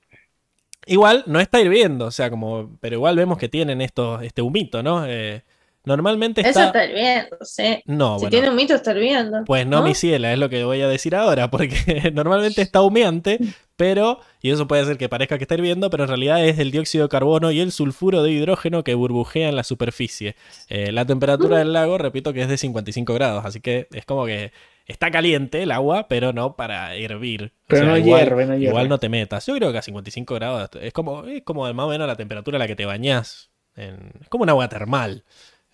igual 0.86 1.24
no 1.26 1.40
está 1.40 1.60
hirviendo, 1.60 2.06
o 2.06 2.10
sea, 2.10 2.30
como, 2.30 2.76
pero 2.80 2.96
igual 2.96 3.16
vemos 3.16 3.38
que 3.38 3.48
tienen 3.48 3.80
esto, 3.80 4.20
este 4.20 4.42
humito, 4.42 4.82
¿no? 4.82 5.04
Eh, 5.06 5.42
Normalmente 5.86 6.40
está. 6.40 6.50
Eso 6.50 6.62
está 6.64 6.84
hirviendo, 6.84 7.36
sí. 7.42 7.80
No, 7.86 8.18
si 8.18 8.26
tiene 8.26 8.50
un 8.50 8.56
mito, 8.56 8.74
está 8.74 8.90
hirviendo. 8.90 9.44
Pues 9.46 9.68
no, 9.68 9.84
mi 9.84 9.94
ciela, 9.94 10.32
es 10.32 10.38
lo 10.38 10.50
que 10.50 10.64
voy 10.64 10.82
a 10.82 10.88
decir 10.88 11.14
ahora, 11.14 11.48
porque 11.50 12.10
normalmente 12.12 12.60
está 12.60 12.82
humeante, 12.82 13.38
pero, 13.76 14.18
y 14.42 14.50
eso 14.50 14.66
puede 14.66 14.84
ser 14.84 14.98
que 14.98 15.08
parezca 15.08 15.38
que 15.38 15.44
está 15.44 15.54
hirviendo, 15.54 15.88
pero 15.88 16.02
en 16.02 16.08
realidad 16.08 16.44
es 16.44 16.58
el 16.58 16.72
dióxido 16.72 17.04
de 17.04 17.08
carbono 17.08 17.52
y 17.52 17.60
el 17.60 17.70
sulfuro 17.70 18.24
de 18.24 18.32
hidrógeno 18.32 18.82
que 18.82 18.94
burbujea 18.94 19.48
en 19.48 19.54
la 19.54 19.62
superficie. 19.62 20.34
Eh, 20.68 20.90
la 20.90 21.04
temperatura 21.04 21.58
del 21.58 21.72
lago, 21.72 21.98
repito, 21.98 22.32
que 22.32 22.42
es 22.42 22.48
de 22.48 22.58
55 22.58 23.14
grados, 23.14 23.44
así 23.44 23.60
que 23.60 23.86
es 23.92 24.04
como 24.04 24.26
que 24.26 24.50
está 24.86 25.12
caliente 25.12 25.62
el 25.62 25.70
agua, 25.70 26.08
pero 26.08 26.32
no 26.32 26.56
para 26.56 26.96
hervir. 26.96 27.52
Pero 27.68 27.86
no, 27.86 27.96
hierve, 27.96 28.44
no 28.44 28.54
hierve. 28.56 28.70
Igual 28.70 28.88
no 28.88 28.98
te 28.98 29.08
metas. 29.08 29.46
Yo 29.46 29.54
creo 29.54 29.70
que 29.70 29.78
a 29.78 29.82
55 29.82 30.34
grados 30.34 30.70
es 30.80 30.92
como, 30.92 31.24
es 31.26 31.44
como 31.44 31.72
más 31.72 31.86
o 31.86 31.90
menos 31.90 32.08
la 32.08 32.16
temperatura 32.16 32.56
a 32.56 32.58
la 32.58 32.66
que 32.66 32.74
te 32.74 32.86
bañas. 32.86 33.52
es 33.76 34.28
como 34.28 34.42
un 34.42 34.50
agua 34.50 34.68
termal. 34.68 35.22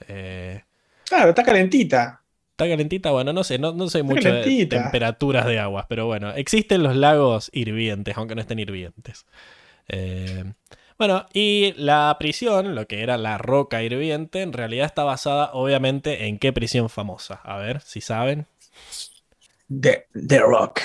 Eh, 0.08 0.62
claro, 1.04 1.30
está 1.30 1.42
calentita. 1.42 2.22
Está 2.50 2.68
calentita, 2.68 3.10
bueno, 3.10 3.32
no 3.32 3.44
sé, 3.44 3.58
no, 3.58 3.72
no 3.72 3.88
sé 3.88 4.02
mucho 4.02 4.30
de 4.30 4.66
temperaturas 4.66 5.46
de 5.46 5.58
aguas, 5.58 5.86
pero 5.88 6.06
bueno, 6.06 6.30
existen 6.32 6.82
los 6.82 6.94
lagos 6.94 7.50
hirvientes, 7.52 8.16
aunque 8.16 8.34
no 8.34 8.42
estén 8.42 8.58
hirvientes. 8.58 9.24
Eh, 9.88 10.44
bueno, 10.98 11.26
y 11.32 11.72
la 11.76 12.14
prisión, 12.18 12.74
lo 12.74 12.86
que 12.86 13.02
era 13.02 13.16
la 13.16 13.38
roca 13.38 13.82
hirviente, 13.82 14.42
en 14.42 14.52
realidad 14.52 14.86
está 14.86 15.02
basada 15.02 15.50
obviamente 15.52 16.26
en 16.26 16.38
qué 16.38 16.52
prisión 16.52 16.90
famosa. 16.90 17.40
A 17.42 17.56
ver, 17.56 17.80
si 17.80 18.00
saben. 18.00 18.46
The, 19.80 20.06
Rock. 20.38 20.80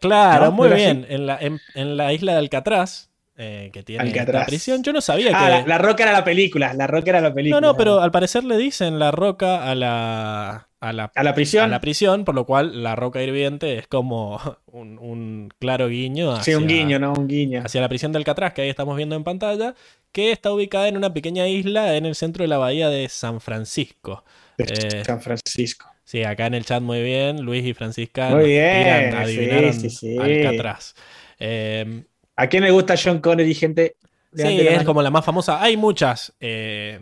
claro, 0.00 0.50
muy 0.50 0.68
bien. 0.70 1.06
En 1.08 1.26
la, 1.26 1.38
en 1.40 1.96
la 1.96 2.12
isla 2.12 2.32
de 2.32 2.38
Alcatraz, 2.38 3.08
eh, 3.40 3.70
que 3.72 3.84
tiene 3.84 4.12
la 4.12 4.44
prisión. 4.46 4.82
Yo 4.82 4.92
no 4.92 5.00
sabía 5.00 5.30
ah, 5.32 5.62
que. 5.62 5.68
La, 5.68 5.78
Roca 5.78 6.02
era 6.02 6.12
la 6.12 6.24
película. 6.24 6.74
La 6.74 6.88
Roca 6.88 7.10
era 7.10 7.20
la 7.20 7.32
película. 7.32 7.60
No, 7.60 7.68
no, 7.68 7.76
pero 7.76 8.00
al 8.00 8.10
parecer 8.10 8.42
le 8.42 8.56
dicen 8.56 8.98
la 8.98 9.12
Roca 9.12 9.70
a 9.70 9.76
la. 9.76 10.68
A 10.80 10.92
la, 10.92 11.10
a 11.14 11.22
la 11.22 11.34
prisión. 11.34 11.64
A 11.64 11.68
la 11.68 11.80
prisión, 11.80 12.24
por 12.24 12.34
lo 12.36 12.46
cual 12.46 12.84
la 12.84 12.94
roca 12.94 13.20
hirviente 13.20 13.78
es 13.78 13.88
como 13.88 14.40
un, 14.66 15.52
claro 15.58 15.88
guiño. 15.88 16.32
Hacia, 16.32 16.56
sí, 16.56 16.62
un 16.62 16.68
guiño, 16.68 17.00
¿no? 17.00 17.14
Un 17.14 17.26
guiño. 17.26 17.62
Hacia 17.64 17.80
la 17.80 17.88
prisión 17.88 18.12
del 18.12 18.20
Alcatraz, 18.20 18.54
que 18.54 18.62
ahí 18.62 18.68
estamos 18.68 18.96
viendo 18.96 19.16
en 19.16 19.24
pantalla, 19.24 19.74
que 20.12 20.30
está 20.30 20.52
ubicada 20.52 20.86
en 20.86 20.96
una 20.96 21.12
pequeña 21.12 21.48
isla 21.48 21.96
en 21.96 22.06
el 22.06 22.14
centro 22.14 22.42
de 22.42 22.48
la 22.48 22.58
bahía 22.58 22.90
de 22.90 23.08
San 23.08 23.40
Francisco. 23.40 24.24
Eh, 24.56 25.02
San 25.04 25.20
Francisco. 25.20 25.86
Sí, 26.04 26.22
acá 26.22 26.46
en 26.46 26.54
el 26.54 26.64
chat 26.64 26.80
muy 26.80 27.02
bien, 27.02 27.42
Luis 27.42 27.64
y 27.64 27.74
Francisca. 27.74 28.30
Muy 28.30 28.46
bien, 28.46 29.72
sí, 29.74 29.90
sí, 29.90 30.16
Alcatraz. 30.16 30.94
Eh, 31.40 32.04
¿A 32.38 32.46
quién 32.46 32.62
le 32.62 32.70
gusta 32.70 32.94
John 32.96 33.18
Connery, 33.18 33.52
gente? 33.52 33.96
Sí, 34.32 34.60
es 34.60 34.84
como 34.84 35.02
la 35.02 35.10
más 35.10 35.24
famosa. 35.24 35.60
Hay 35.60 35.76
muchas 35.76 36.32
eh, 36.38 37.00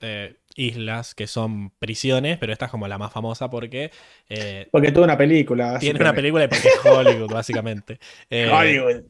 eh, 0.00 0.34
islas 0.56 1.14
que 1.14 1.28
son 1.28 1.70
prisiones, 1.78 2.38
pero 2.38 2.52
esta 2.52 2.64
es 2.64 2.72
como 2.72 2.88
la 2.88 2.98
más 2.98 3.12
famosa 3.12 3.48
porque. 3.48 3.92
Eh, 4.28 4.66
porque 4.72 4.90
tuvo 4.90 5.04
una 5.04 5.16
película. 5.16 5.78
Tiene 5.78 6.00
una 6.00 6.12
película 6.12 6.46
y 6.46 6.48
porque 6.48 6.66
es 6.66 6.84
Hollywood, 6.84 7.32
básicamente. 7.32 8.00
Hollywood. 8.52 9.04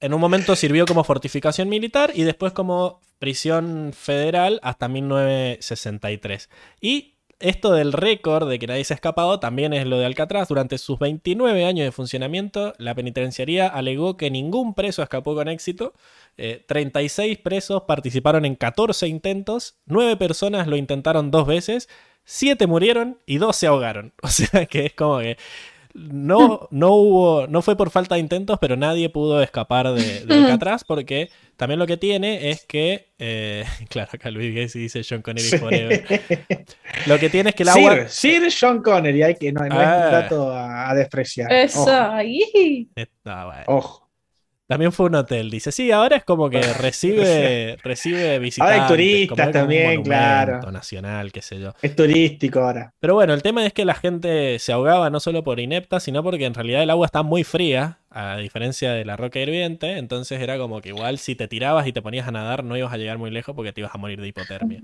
En 0.00 0.14
un 0.14 0.20
momento 0.22 0.56
sirvió 0.56 0.86
como 0.86 1.04
fortificación 1.04 1.68
militar 1.68 2.12
y 2.14 2.22
después 2.22 2.54
como 2.54 3.02
prisión 3.18 3.92
federal 3.92 4.58
hasta 4.62 4.88
1963. 4.88 6.48
Y 6.80 7.15
esto 7.38 7.72
del 7.72 7.92
récord 7.92 8.48
de 8.48 8.58
que 8.58 8.66
nadie 8.66 8.84
se 8.84 8.94
ha 8.94 8.96
escapado 8.96 9.40
también 9.40 9.72
es 9.72 9.86
lo 9.86 9.98
de 9.98 10.06
Alcatraz. 10.06 10.48
Durante 10.48 10.78
sus 10.78 10.98
29 10.98 11.64
años 11.64 11.84
de 11.84 11.92
funcionamiento, 11.92 12.72
la 12.78 12.94
penitenciaría 12.94 13.66
alegó 13.66 14.16
que 14.16 14.30
ningún 14.30 14.74
preso 14.74 15.02
escapó 15.02 15.34
con 15.34 15.48
éxito. 15.48 15.92
36 16.36 17.38
eh, 17.38 17.40
presos 17.42 17.82
participaron 17.82 18.44
en 18.44 18.56
14 18.56 19.08
intentos, 19.08 19.78
9 19.86 20.16
personas 20.16 20.66
lo 20.66 20.76
intentaron 20.76 21.30
dos 21.30 21.46
veces, 21.46 21.88
7 22.24 22.66
murieron 22.66 23.18
y 23.26 23.38
2 23.38 23.56
se 23.56 23.66
ahogaron. 23.66 24.12
O 24.22 24.28
sea 24.28 24.66
que 24.66 24.86
es 24.86 24.94
como 24.94 25.18
que 25.18 25.36
no, 25.96 26.68
no 26.70 26.92
hubo, 26.92 27.46
no 27.46 27.62
fue 27.62 27.76
por 27.76 27.90
falta 27.90 28.14
de 28.14 28.20
intentos, 28.20 28.58
pero 28.60 28.76
nadie 28.76 29.08
pudo 29.08 29.42
escapar 29.42 29.92
de, 29.92 30.24
de 30.24 30.34
Alcatraz 30.34 30.84
porque 30.86 31.30
también 31.56 31.78
lo 31.78 31.86
que 31.86 31.96
tiene 31.96 32.50
es 32.50 32.64
que, 32.66 33.08
eh, 33.18 33.64
claro, 33.88 34.10
acá 34.12 34.30
Luis 34.30 34.54
Gates 34.54 34.74
dice 34.74 35.02
John 35.08 35.22
Connery 35.22 35.58
forever. 35.58 36.04
Lo 37.06 37.18
que 37.18 37.30
tiene 37.30 37.50
es 37.50 37.56
que 37.56 37.62
el 37.62 37.70
agua... 37.70 38.08
Sir, 38.08 38.50
Sir 38.50 38.52
John 38.60 38.82
Connery, 38.82 39.22
hay 39.22 39.34
que, 39.36 39.52
no, 39.52 39.60
no 39.60 39.66
es 39.66 39.72
un 39.72 39.78
ah. 39.78 40.10
dato 40.10 40.54
a, 40.54 40.94
despreciar. 40.94 41.52
Eso, 41.52 41.86
ahí. 41.88 42.88
Ojo. 43.66 44.05
También 44.66 44.90
fue 44.90 45.06
un 45.06 45.14
hotel, 45.14 45.48
dice. 45.48 45.70
Sí, 45.70 45.92
ahora 45.92 46.16
es 46.16 46.24
como 46.24 46.50
que 46.50 46.60
recibe, 46.80 47.76
recibe 47.84 48.38
visitantes. 48.40 48.80
Ahora 48.80 48.84
hay 48.84 48.96
turistas 48.96 49.52
también, 49.52 50.02
claro. 50.02 50.72
nacional, 50.72 51.30
qué 51.30 51.40
sé 51.42 51.60
yo. 51.60 51.72
Es 51.82 51.94
turístico 51.94 52.60
ahora. 52.60 52.92
Pero 52.98 53.14
bueno, 53.14 53.32
el 53.32 53.42
tema 53.42 53.64
es 53.64 53.72
que 53.72 53.84
la 53.84 53.94
gente 53.94 54.58
se 54.58 54.72
ahogaba 54.72 55.08
no 55.10 55.20
solo 55.20 55.44
por 55.44 55.60
inepta, 55.60 56.00
sino 56.00 56.22
porque 56.22 56.46
en 56.46 56.54
realidad 56.54 56.82
el 56.82 56.90
agua 56.90 57.06
está 57.06 57.22
muy 57.22 57.44
fría, 57.44 57.98
a 58.10 58.38
diferencia 58.38 58.92
de 58.92 59.04
la 59.04 59.16
roca 59.16 59.38
hirviente. 59.38 59.98
Entonces 59.98 60.40
era 60.40 60.58
como 60.58 60.80
que 60.80 60.88
igual 60.88 61.18
si 61.18 61.36
te 61.36 61.46
tirabas 61.46 61.86
y 61.86 61.92
te 61.92 62.02
ponías 62.02 62.26
a 62.26 62.32
nadar 62.32 62.64
no 62.64 62.76
ibas 62.76 62.92
a 62.92 62.96
llegar 62.96 63.18
muy 63.18 63.30
lejos 63.30 63.54
porque 63.54 63.72
te 63.72 63.82
ibas 63.82 63.94
a 63.94 63.98
morir 63.98 64.20
de 64.20 64.28
hipotermia. 64.28 64.82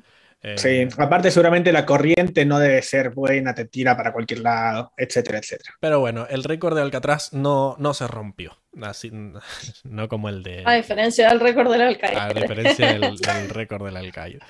Sí, 0.56 0.69
eh, 0.69 0.89
aparte 0.98 1.31
seguramente 1.31 1.73
la 1.73 1.86
corriente 1.86 2.44
no 2.44 2.59
debe 2.59 2.82
ser 2.82 3.10
buena, 3.10 3.55
te 3.55 3.66
tira 3.66 3.97
para 3.97 4.12
cualquier 4.12 4.40
lado, 4.40 4.93
etcétera, 4.97 5.39
etcétera. 5.39 5.74
Pero 5.81 6.01
bueno, 6.01 6.27
el 6.28 6.44
récord 6.44 6.74
de 6.74 6.82
Alcatraz 6.82 7.32
no, 7.32 7.77
no 7.78 7.94
se 7.94 8.06
rompió. 8.06 8.59
Así, 8.81 9.10
no 9.85 10.09
como 10.09 10.28
el 10.28 10.43
de. 10.43 10.62
A 10.64 10.74
diferencia 10.74 11.28
del 11.28 11.40
récord 11.40 11.70
del 11.70 11.82
Alcaide. 11.82 12.19
A 12.19 12.32
diferencia 12.32 12.93
del, 12.93 13.48
récord 13.51 13.85
del 13.85 13.97
Alcaide. 13.97 14.40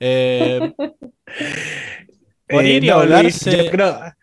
Eh, 0.00 0.72
morir 2.48 2.84
y 2.84 2.88
ahogarse 2.88 3.70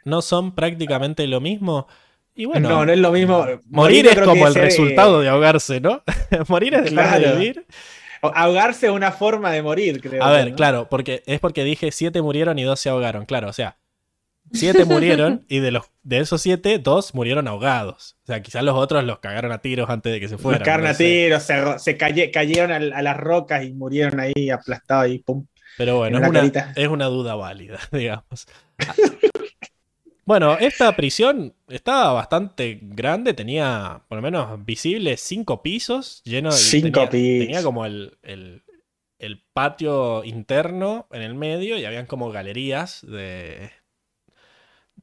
no 0.06 0.22
son 0.22 0.56
prácticamente 0.56 1.26
lo 1.28 1.40
mismo. 1.40 1.88
Y 2.36 2.46
bueno, 2.46 2.68
no, 2.68 2.86
no 2.86 2.92
es 2.92 2.98
lo 2.98 3.12
mismo. 3.12 3.46
Morir, 3.68 4.08
es 4.08 4.20
como 4.20 4.48
el 4.48 4.56
resultado 4.56 5.22
de 5.22 5.30
ahogarse, 5.30 5.80
¿no? 5.80 6.04
morir 6.48 6.74
es 6.74 6.86
dejar 6.86 7.22
de 7.22 7.32
vivir. 7.34 7.66
Ahogarse 8.24 8.88
es 8.88 8.92
una 8.92 9.12
forma 9.12 9.52
de 9.52 9.62
morir, 9.62 10.02
creo. 10.02 10.24
A 10.24 10.32
ver, 10.32 10.54
claro, 10.56 10.88
porque 10.90 11.24
es 11.26 11.40
porque 11.40 11.64
dije 11.64 11.92
siete 11.92 12.22
murieron 12.22 12.58
y 12.58 12.64
dos 12.64 12.80
se 12.80 12.90
ahogaron. 12.90 13.26
Claro, 13.26 13.50
o 13.50 13.54
sea, 13.54 13.78
Siete 14.52 14.86
murieron 14.86 15.46
y 15.50 15.60
de, 15.60 15.72
los, 15.72 15.86
de 16.04 16.20
esos 16.20 16.42
siete, 16.42 16.80
dos 16.80 17.16
murieron 17.16 17.48
ahogados. 17.48 18.18
O 18.24 18.28
sea, 18.28 18.42
quizás 18.42 18.64
los 18.64 18.76
otros 18.76 19.04
los 19.04 19.20
cagaron 19.20 19.52
a 19.52 19.60
tiros 19.60 19.90
antes 19.90 20.12
de 20.12 20.20
que 20.20 20.28
se 20.28 20.38
fueran. 20.38 20.60
Los 20.60 20.66
cagaron 20.66 20.88
a 20.88 20.94
tiros, 20.94 21.44
se, 21.44 21.98
cayeron 21.98 22.72
a, 22.72 23.02
las 23.02 23.18
rocas 23.18 23.64
y 23.64 23.74
murieron 23.74 24.20
ahí 24.20 24.50
aplastados 24.50 25.10
y 25.10 25.20
pum. 25.20 25.46
Pero 25.78 25.98
bueno, 25.98 26.20
es 26.20 26.30
una, 26.30 26.74
es 26.76 26.88
una, 26.88 27.06
duda 27.06 27.36
válida, 27.36 27.80
digamos. 27.92 28.48
bueno, 30.26 30.58
esta 30.58 30.96
prisión 30.96 31.54
estaba 31.68 32.14
bastante 32.14 32.80
grande, 32.82 33.34
tenía 33.34 34.04
por 34.08 34.18
lo 34.18 34.22
menos 34.22 34.64
visibles 34.66 35.22
cinco 35.22 35.62
pisos, 35.62 36.22
lleno 36.24 36.52
de... 36.52 36.58
Cinco 36.58 37.10
pisos. 37.10 37.46
Tenía 37.48 37.64
como 37.64 37.86
el, 37.86 38.18
el, 38.24 38.64
el 39.20 39.44
patio 39.54 40.24
interno 40.24 41.08
en 41.12 41.22
el 41.22 41.36
medio 41.36 41.78
y 41.78 41.86
habían 41.86 42.06
como 42.06 42.32
galerías 42.32 43.06
de, 43.06 43.72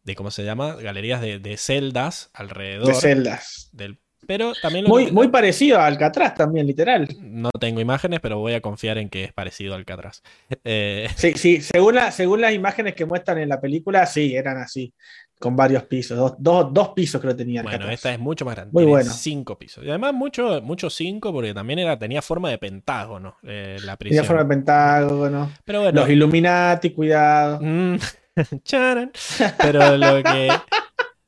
de 0.03 0.15
¿cómo 0.15 0.31
se 0.31 0.45
llama? 0.45 0.75
Galerías 0.77 1.21
de, 1.21 1.57
celdas 1.57 2.31
alrededor. 2.33 2.89
De 2.89 2.95
celdas. 2.95 3.69
Del, 3.73 3.99
pero 4.27 4.53
también 4.63 4.85
muy, 4.87 5.11
muy 5.11 5.29
parecido 5.29 5.79
a 5.79 5.87
Alcatraz 5.87 6.35
también, 6.35 6.67
literal. 6.67 7.09
No 7.21 7.51
tengo 7.59 7.81
imágenes, 7.81 8.21
pero 8.21 8.39
voy 8.39 8.55
a 8.55 8.61
confiar 8.61 8.99
en 8.99 9.09
que 9.09 9.25
es 9.25 9.33
parecido 9.33 9.75
a 9.75 9.77
Alcatraz. 9.77 10.23
Eh, 10.65 11.09
sí, 11.17 11.33
sí, 11.37 11.61
según, 11.61 11.97
según 12.13 12.41
las 12.41 12.53
imágenes 12.55 12.95
que 12.95 13.05
muestran 13.07 13.39
en 13.39 13.49
la 13.49 13.61
película, 13.61 14.07
sí, 14.07 14.35
eran 14.37 14.59
así. 14.59 14.93
con 15.39 15.57
varios 15.57 15.85
pisos. 15.85 16.17
Dos, 16.19 16.35
dos, 16.39 16.69
dos 16.73 16.89
pisos 16.91 17.21
creo 17.21 17.35
que 17.35 17.43
tenía. 17.45 17.63
Bueno, 17.63 17.89
esta 17.91 18.13
es 18.13 18.19
mucho 18.19 18.45
más 18.45 18.55
grande. 18.57 18.73
Muy 18.75 18.85
bueno. 18.85 19.11
Cinco 19.11 19.59
pisos. 19.59 19.85
Y 19.85 19.89
además, 19.89 20.13
mucho, 20.13 20.61
mucho 20.63 20.91
cinco, 20.91 21.33
porque 21.33 21.55
también 21.55 21.79
era, 21.79 21.99
tenía 21.99 22.21
forma 22.23 22.51
de 22.51 22.59
pentágono 22.59 23.37
eh, 23.43 23.79
la 23.83 23.97
Tenía 23.97 23.97
prisión. 23.97 24.25
forma 24.27 24.43
de 24.43 24.49
pentágono. 24.49 25.51
Pero 25.65 25.81
bueno. 25.83 26.01
Los 26.03 26.11
Illuminati, 26.11 26.91
cuidado. 26.91 27.59
Mm, 27.63 27.97
charan. 28.65 29.11
Pero 29.63 29.97
lo 29.97 30.23
que, 30.23 30.49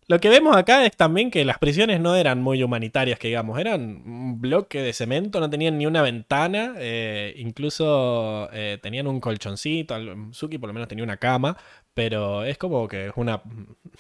lo 0.09 0.19
que 0.19 0.29
vemos 0.29 0.57
acá 0.57 0.85
es 0.85 0.97
también 0.97 1.31
que 1.31 1.45
las 1.45 1.59
prisiones 1.59 2.01
no 2.01 2.17
eran 2.17 2.43
muy 2.43 2.63
humanitarias, 2.63 3.19
que 3.19 3.29
digamos, 3.29 3.59
eran 3.59 4.03
un 4.05 4.41
bloque 4.41 4.83
de 4.83 4.93
cemento, 4.93 5.41
no 5.41 5.49
tenían 5.49 5.79
ni 5.79 5.87
una 5.87 6.03
ventana, 6.03 6.75
eh, 6.79 7.35
incluso 7.37 8.49
eh, 8.53 8.79
tenían 8.83 9.07
un 9.07 9.21
colchoncito, 9.21 9.95
Suki 10.33 10.59
por 10.59 10.69
lo 10.69 10.75
menos 10.75 10.89
tenía 10.89 11.05
una 11.05 11.17
cama, 11.17 11.57
pero 11.95 12.45
es 12.45 12.59
como 12.59 12.89
que 12.89 13.07
es 13.07 13.13
una 13.17 13.43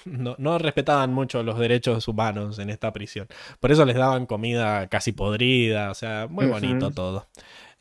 no, 0.05 0.35
no 0.39 0.59
respetaban 0.59 1.12
mucho 1.12 1.43
los 1.43 1.59
derechos 1.59 2.09
humanos 2.09 2.59
en 2.59 2.70
esta 2.70 2.93
prisión. 2.93 3.29
Por 3.61 3.70
eso 3.70 3.85
les 3.85 3.97
daban 3.97 4.27
comida 4.27 4.89
casi 4.89 5.12
podrida, 5.12 5.91
o 5.91 5.95
sea, 5.95 6.27
muy 6.29 6.47
bonito 6.47 6.91
todo. 6.91 7.27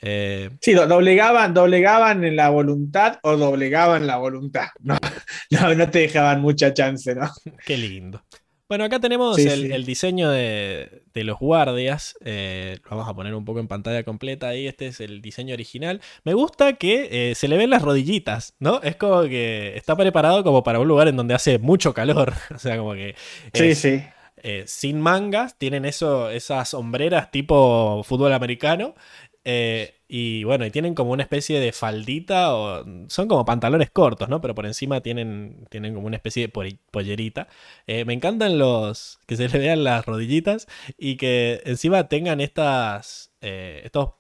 Eh, 0.02 0.50
Sí, 0.62 0.74
do- 0.74 0.88
doblegaban, 0.88 1.54
doblegaban 1.54 2.24
en 2.24 2.36
la 2.36 2.50
voluntad 2.50 3.20
o 3.24 3.38
doblegaban 3.38 4.08
la 4.08 4.18
voluntad. 4.18 4.68
No, 4.80 4.98
no, 5.52 5.76
no 5.76 5.90
te 5.90 6.00
dejaban 6.00 6.42
mucha 6.42 6.74
chance, 6.74 7.14
¿no? 7.16 7.30
Qué 7.66 7.78
lindo. 7.78 8.24
Bueno, 8.68 8.86
acá 8.86 9.02
tenemos 9.02 9.36
Sí, 9.36 9.48
el, 9.50 9.68
sí. 9.68 9.74
el 9.74 9.84
diseño 9.86 10.30
de, 10.32 11.04
de 11.14 11.24
los 11.26 11.38
guardias. 11.40 12.16
eh, 12.24 12.78
lo 12.86 12.92
vamos 12.92 13.10
a 13.10 13.14
poner 13.14 13.36
un 13.36 13.44
poco 13.44 13.60
en 13.60 13.68
pantalla 13.68 14.04
completa 14.04 14.48
ahí. 14.48 14.66
Este 14.66 14.88
es 14.88 15.02
el 15.02 15.22
diseño 15.22 15.54
original. 15.54 16.00
Me 16.24 16.34
gusta 16.34 16.74
que 16.74 17.32
eh, 17.32 17.36
se 17.36 17.50
le 17.50 17.58
ven 17.58 17.70
las 17.70 17.82
rodillitas, 17.82 18.56
¿no? 18.60 18.82
Es 18.82 18.96
como 18.96 19.24
que 19.24 19.76
está 19.76 19.98
preparado 19.98 20.44
como 20.46 20.64
para 20.64 20.80
un 20.80 20.88
lugar 20.88 21.10
en 21.10 21.18
donde 21.18 21.34
hace 21.34 21.60
mucho 21.60 21.94
calor. 21.94 22.34
O 22.56 22.60
sea, 22.60 22.78
como 22.78 22.94
que 22.94 23.16
Sí, 23.54 23.76
sí. 23.76 24.04
eh, 24.38 24.64
sin 24.68 25.02
mangas, 25.02 25.58
tienen 25.58 25.84
eso, 25.84 26.30
esas 26.30 26.74
hombreras 26.74 27.30
tipo 27.30 28.04
fútbol 28.06 28.32
americano. 28.32 28.96
Eh, 29.44 30.02
y 30.08 30.44
bueno, 30.44 30.66
y 30.66 30.72
tienen 30.72 30.94
como 30.94 31.12
una 31.12 31.24
especie 31.24 31.60
de 31.60 31.72
faldita 31.72 32.54
o 32.54 32.86
son 33.08 33.28
como 33.28 33.46
pantalones 33.46 33.90
cortos, 33.92 34.30
¿no? 34.30 34.42
Pero 34.42 34.54
por 34.54 34.66
encima 34.66 35.02
tienen, 35.02 35.66
tienen 35.70 35.94
como 35.96 36.08
una 36.08 36.18
especie 36.18 36.48
de 36.48 36.78
pollerita. 36.92 37.48
Eh, 37.88 38.06
me 38.06 38.14
encantan 38.14 38.60
los 38.60 39.20
que 39.26 39.38
se 39.38 39.48
le 39.50 39.60
vean 39.60 39.84
las 39.84 40.06
rodillitas 40.06 40.68
y 40.98 41.18
que 41.18 41.62
encima 41.66 42.08
tengan 42.08 42.42
estas, 42.42 43.32
eh, 43.42 43.82
estos 43.86 44.12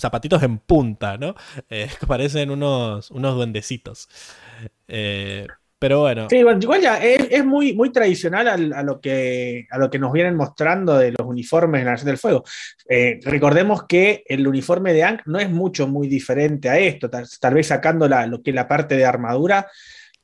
zapatitos 0.00 0.42
en 0.42 0.58
punta, 0.58 1.18
¿no? 1.18 1.34
Que 1.68 1.88
parecen 2.06 2.50
unos, 2.50 3.10
unos 3.10 3.34
duendecitos. 3.34 4.08
Pero 5.82 5.98
bueno, 5.98 6.28
Sí, 6.30 6.44
bueno, 6.44 6.60
igual 6.62 6.80
ya 6.80 6.98
es, 7.02 7.44
muy, 7.44 7.72
muy 7.74 7.90
tradicional 7.90 8.46
al- 8.46 8.72
a, 8.72 8.84
lo 8.84 9.00
que, 9.00 9.66
a 9.68 9.78
lo 9.78 9.90
que 9.90 9.98
nos 9.98 10.12
vienen 10.12 10.36
mostrando 10.36 10.96
de 10.96 11.10
los 11.10 11.26
uniformes 11.26 11.80
en 11.80 11.86
la 11.86 11.90
Nación 11.90 12.06
del 12.06 12.18
Fuego. 12.18 12.44
Eh, 12.88 13.18
recordemos 13.24 13.82
que 13.88 14.22
el 14.28 14.46
uniforme 14.46 14.92
de 14.92 15.02
Ankh 15.02 15.22
no 15.26 15.40
es 15.40 15.50
mucho, 15.50 15.88
muy 15.88 16.06
diferente 16.06 16.68
a 16.68 16.78
esto, 16.78 17.10
tal, 17.10 17.54
vez 17.54 17.66
sacando 17.66 18.06
la, 18.06 18.28
lo 18.28 18.40
que 18.44 18.52
la 18.52 18.68
parte 18.68 18.96
de 18.96 19.04
armadura, 19.04 19.66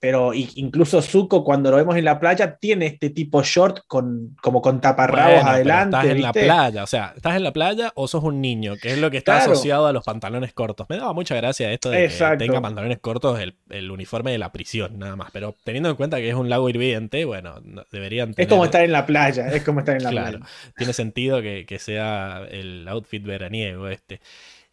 pero 0.01 0.33
incluso 0.35 1.03
Zuko 1.03 1.43
cuando 1.43 1.71
lo 1.71 1.77
vemos 1.77 1.97
en 1.97 2.05
la 2.05 2.21
playa 2.21 2.57
tiene 2.57 2.87
este 2.87 3.11
tipo 3.11 3.43
short 3.43 3.81
con, 3.87 4.37
como 4.41 4.63
con 4.63 4.81
taparrabos 4.81 5.35
Bueno, 5.35 5.51
adelante. 5.51 5.97
estás 5.97 6.11
en 6.13 6.23
la 6.23 6.33
playa, 6.33 6.83
o 6.85 6.87
sea, 6.87 7.13
estás 7.17 7.37
en 7.37 7.43
la 7.43 7.53
playa 7.53 7.93
o 7.97 8.07
sos 8.07 8.23
un 8.23 8.41
niño, 8.41 8.75
que 8.81 8.93
es 8.93 8.99
lo 8.99 9.11
que 9.11 9.17
está 9.17 9.37
Claro. 9.39 9.53
asociado 9.53 9.87
a 9.87 9.93
los 9.93 10.05
pantalones 10.05 10.53
cortos. 10.53 10.87
Me 10.89 10.97
daba 10.99 11.13
mucha 11.15 11.35
gracia 11.35 11.73
esto 11.73 11.91
de 11.91 12.05
Exacto. 12.05 12.39
que 12.39 12.47
tenga 12.47 12.61
pantalones 12.61 12.99
cortos 12.99 13.41
el, 13.41 13.57
el 13.71 13.91
uniforme 13.91 14.31
de 14.31 14.39
la 14.39 14.53
prisión, 14.53 14.99
nada 14.99 15.17
más. 15.17 15.31
Pero 15.33 15.55
teniendo 15.65 15.89
en 15.91 15.97
cuenta 15.97 16.19
que 16.19 16.29
es 16.29 16.35
un 16.35 16.49
lago 16.49 16.69
hirviente, 16.69 17.25
bueno, 17.25 17.61
no- 17.65 17.85
deberían 17.91 18.31
Es 18.31 18.37
tener. 18.37 18.49
como 18.51 18.65
estar 18.65 18.83
en 18.85 18.93
la 18.93 19.05
playa, 19.07 19.49
es 19.49 19.65
como 19.65 19.81
estar 19.81 19.97
en 19.97 20.05
la 20.05 20.11
Claro, 20.11 20.39
playa. 20.39 20.53
tiene 20.77 20.93
sentido 20.93 21.43
que, 21.43 21.67
que 21.67 21.79
sea 21.79 22.43
el 22.51 22.87
outfit 22.89 23.25
veraniego 23.25 23.89
este. 23.89 24.21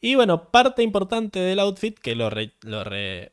Y 0.01 0.13
bueno, 0.15 0.49
parte 0.51 0.83
importante 0.83 1.39
del 1.39 1.57
outfit 1.59 1.97
que 1.97 2.13
lo, 2.15 2.29
re- 2.29 2.51
lo, 2.61 2.83
re- 2.83 3.31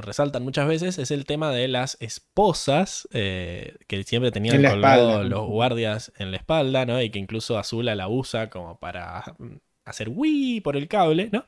resaltan 0.00 0.44
muchas 0.44 0.68
veces 0.68 0.98
es 0.98 1.10
el 1.10 1.24
tema 1.24 1.50
de 1.52 1.68
las 1.68 1.96
esposas 2.00 3.08
eh, 3.12 3.76
que 3.86 4.02
siempre 4.04 4.30
tenían 4.30 4.62
colgado 4.62 5.10
espalda. 5.10 5.28
los 5.28 5.46
guardias 5.46 6.12
en 6.18 6.30
la 6.30 6.36
espalda, 6.36 6.86
¿no? 6.86 7.00
Y 7.00 7.10
que 7.10 7.18
incluso 7.18 7.58
Azula 7.58 7.94
la 7.94 8.08
usa 8.08 8.50
como 8.50 8.78
para 8.78 9.34
mm, 9.38 9.56
hacer 9.88 10.08
Wii 10.10 10.60
por 10.60 10.76
el 10.76 10.88
cable, 10.88 11.28
¿no? 11.32 11.44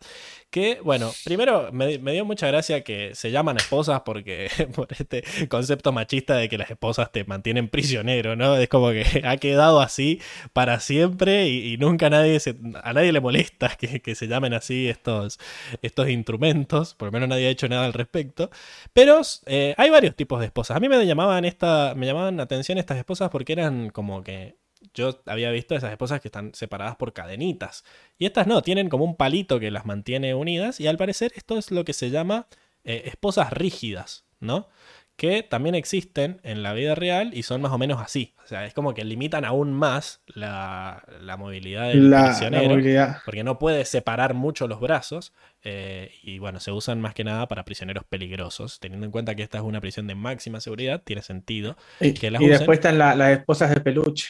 Que, 0.50 0.80
bueno, 0.82 1.12
primero 1.24 1.70
me, 1.72 1.98
dio 1.98 2.24
mucha 2.24 2.48
gracia 2.48 2.82
que 2.82 3.14
se 3.14 3.30
llaman 3.30 3.56
esposas 3.56 4.02
porque 4.02 4.50
por 4.74 4.88
este 4.92 5.22
concepto 5.48 5.92
machista 5.92 6.36
de 6.36 6.48
que 6.48 6.58
las 6.58 6.70
esposas 6.70 7.12
te 7.12 7.24
mantienen 7.24 7.68
prisionero, 7.68 8.34
¿no? 8.36 8.56
Es 8.56 8.68
como 8.68 8.90
que 8.90 9.22
ha 9.24 9.36
quedado 9.36 9.80
así 9.80 10.20
para 10.52 10.80
siempre 10.80 11.48
y, 11.48 11.76
nunca 11.78 12.10
nadie 12.10 12.40
se- 12.40 12.56
a 12.82 12.92
nadie 12.92 13.12
le 13.12 13.20
molesta 13.20 13.76
que, 13.78 14.14
se 14.14 14.26
llamen 14.26 14.54
así 14.54 14.88
estos, 14.88 15.38
estos 15.82 16.08
instrumentos, 16.08 16.94
por 16.94 17.08
lo 17.08 17.12
menos 17.12 17.28
nadie 17.28 17.46
ha 17.46 17.50
hecho 17.50 17.68
nada 17.68 17.84
al 17.86 17.92
respecto. 17.92 18.50
Pero 18.92 19.20
eh, 19.46 19.74
hay 19.76 19.90
varios 19.90 20.16
tipos 20.16 20.40
de 20.40 20.46
esposas. 20.46 20.76
A 20.76 20.80
mí 20.80 20.88
me 20.88 21.04
llamaban 21.06 21.44
esta, 21.44 21.94
me 21.96 22.06
llamaban 22.06 22.36
la 22.36 22.42
atención 22.44 22.78
estas 22.78 22.98
esposas 22.98 23.30
porque 23.30 23.52
eran 23.52 23.90
como 23.90 24.22
que 24.22 24.56
yo 25.00 25.20
había 25.26 25.50
visto 25.50 25.74
esas 25.74 25.90
esposas 25.92 26.20
que 26.20 26.28
están 26.28 26.54
separadas 26.54 26.96
por 26.96 27.12
cadenitas. 27.12 27.84
Y 28.18 28.26
estas 28.26 28.46
no, 28.46 28.62
tienen 28.62 28.88
como 28.88 29.04
un 29.04 29.16
palito 29.16 29.60
que 29.60 29.70
las 29.72 29.86
mantiene 29.86 30.34
unidas. 30.34 30.80
Y 30.80 30.86
al 30.88 30.96
parecer 30.98 31.32
esto 31.36 31.58
es 31.58 31.70
lo 31.72 31.84
que 31.84 31.92
se 31.94 32.10
llama 32.10 32.46
eh, 32.84 33.02
esposas 33.06 33.52
rígidas, 33.52 34.24
¿no? 34.40 34.68
Que 35.16 35.42
también 35.42 35.74
existen 35.74 36.40
en 36.44 36.62
la 36.62 36.72
vida 36.72 36.94
real 36.94 37.32
y 37.34 37.42
son 37.42 37.60
más 37.60 37.72
o 37.72 37.78
menos 37.78 38.00
así. 38.00 38.34
O 38.44 38.46
sea, 38.48 38.64
es 38.66 38.72
como 38.74 38.94
que 38.94 39.04
limitan 39.04 39.44
aún 39.44 39.72
más 39.74 40.22
la, 40.26 41.04
la 41.20 41.36
movilidad 41.36 41.88
del 41.88 42.10
La, 42.10 42.20
la 42.20 42.24
prisionero. 42.24 42.70
movilidad. 42.70 43.18
Porque 43.24 43.44
no 43.44 43.58
puede 43.58 43.84
separar 43.84 44.34
mucho 44.34 44.66
los 44.68 44.80
brazos. 44.80 45.32
eh, 45.62 46.12
y 46.22 46.38
bueno, 46.38 46.58
se 46.60 46.72
usan 46.72 47.00
más 47.02 47.12
que 47.14 47.24
nada 47.24 47.48
para 47.48 47.64
prisioneros 47.66 48.04
peligrosos. 48.04 48.80
Teniendo 48.80 49.04
en 49.06 49.12
cuenta 49.12 49.34
que 49.34 49.42
esta 49.42 49.58
es 49.58 49.64
una 49.64 49.80
prisión 49.82 50.06
de 50.06 50.14
máxima 50.14 50.60
seguridad, 50.60 51.02
tiene 51.04 51.22
sentido. 51.22 51.76
Y, 52.00 52.14
que 52.14 52.30
las 52.30 52.40
y 52.40 52.46
usen. 52.46 52.50
después 52.50 52.78
están 52.78 52.98
la- 52.98 53.14
las 53.14 53.30
esposas 53.38 53.70
de 53.70 53.80
peluche. 53.80 54.28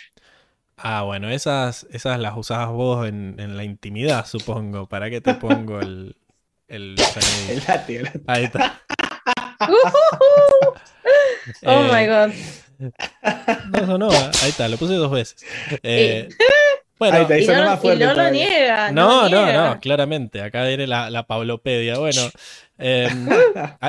Ah, 0.83 1.03
bueno, 1.03 1.29
esas, 1.29 1.87
esas 1.91 2.19
las 2.19 2.37
usabas 2.37 2.71
vos 2.71 3.07
en, 3.09 3.37
en 3.39 3.57
la 3.57 3.65
intimidad, 3.65 4.27
supongo. 4.27 4.89
¿Para 4.89 5.11
qué 5.11 5.21
te 5.21 5.35
pongo 5.35 5.81
el, 5.81 6.17
el 6.69 6.97
sonidito? 7.07 7.53
El 7.53 7.63
látigo, 7.69 7.99
el 8.01 8.05
látigo. 8.07 8.25
Ahí 8.27 8.45
está. 8.45 8.81
Oh 11.65 11.65
Eh, 11.65 11.89
my 11.91 12.07
god. 12.07 12.31
No 13.71 13.87
sonó, 13.87 14.11
¿eh? 14.13 14.31
ahí 14.43 14.49
está, 14.51 14.69
lo 14.69 14.77
puse 14.79 14.95
dos 14.95 15.11
veces. 15.11 15.45
Eh, 15.83 16.29
bueno, 16.99 17.17
Ahí 17.17 17.23
está, 17.23 17.35
ahí 17.35 17.43
Y 17.43 17.45
sonó 17.45 17.65
no, 17.65 17.67
más 17.67 17.79
y 17.83 17.83
fuerte 17.83 17.99
no 17.99 18.15
lo 18.15 18.31
niega. 18.31 18.93
no, 18.93 19.23
lo 19.29 19.29
no, 19.29 19.45
niega. 19.45 19.69
no, 19.75 19.81
claramente. 19.81 20.41
Acá 20.43 20.65
viene 20.65 20.87
la, 20.87 21.11
la 21.11 21.27
Pablopedia. 21.27 21.99
Bueno, 21.99 22.23
em, 22.79 23.29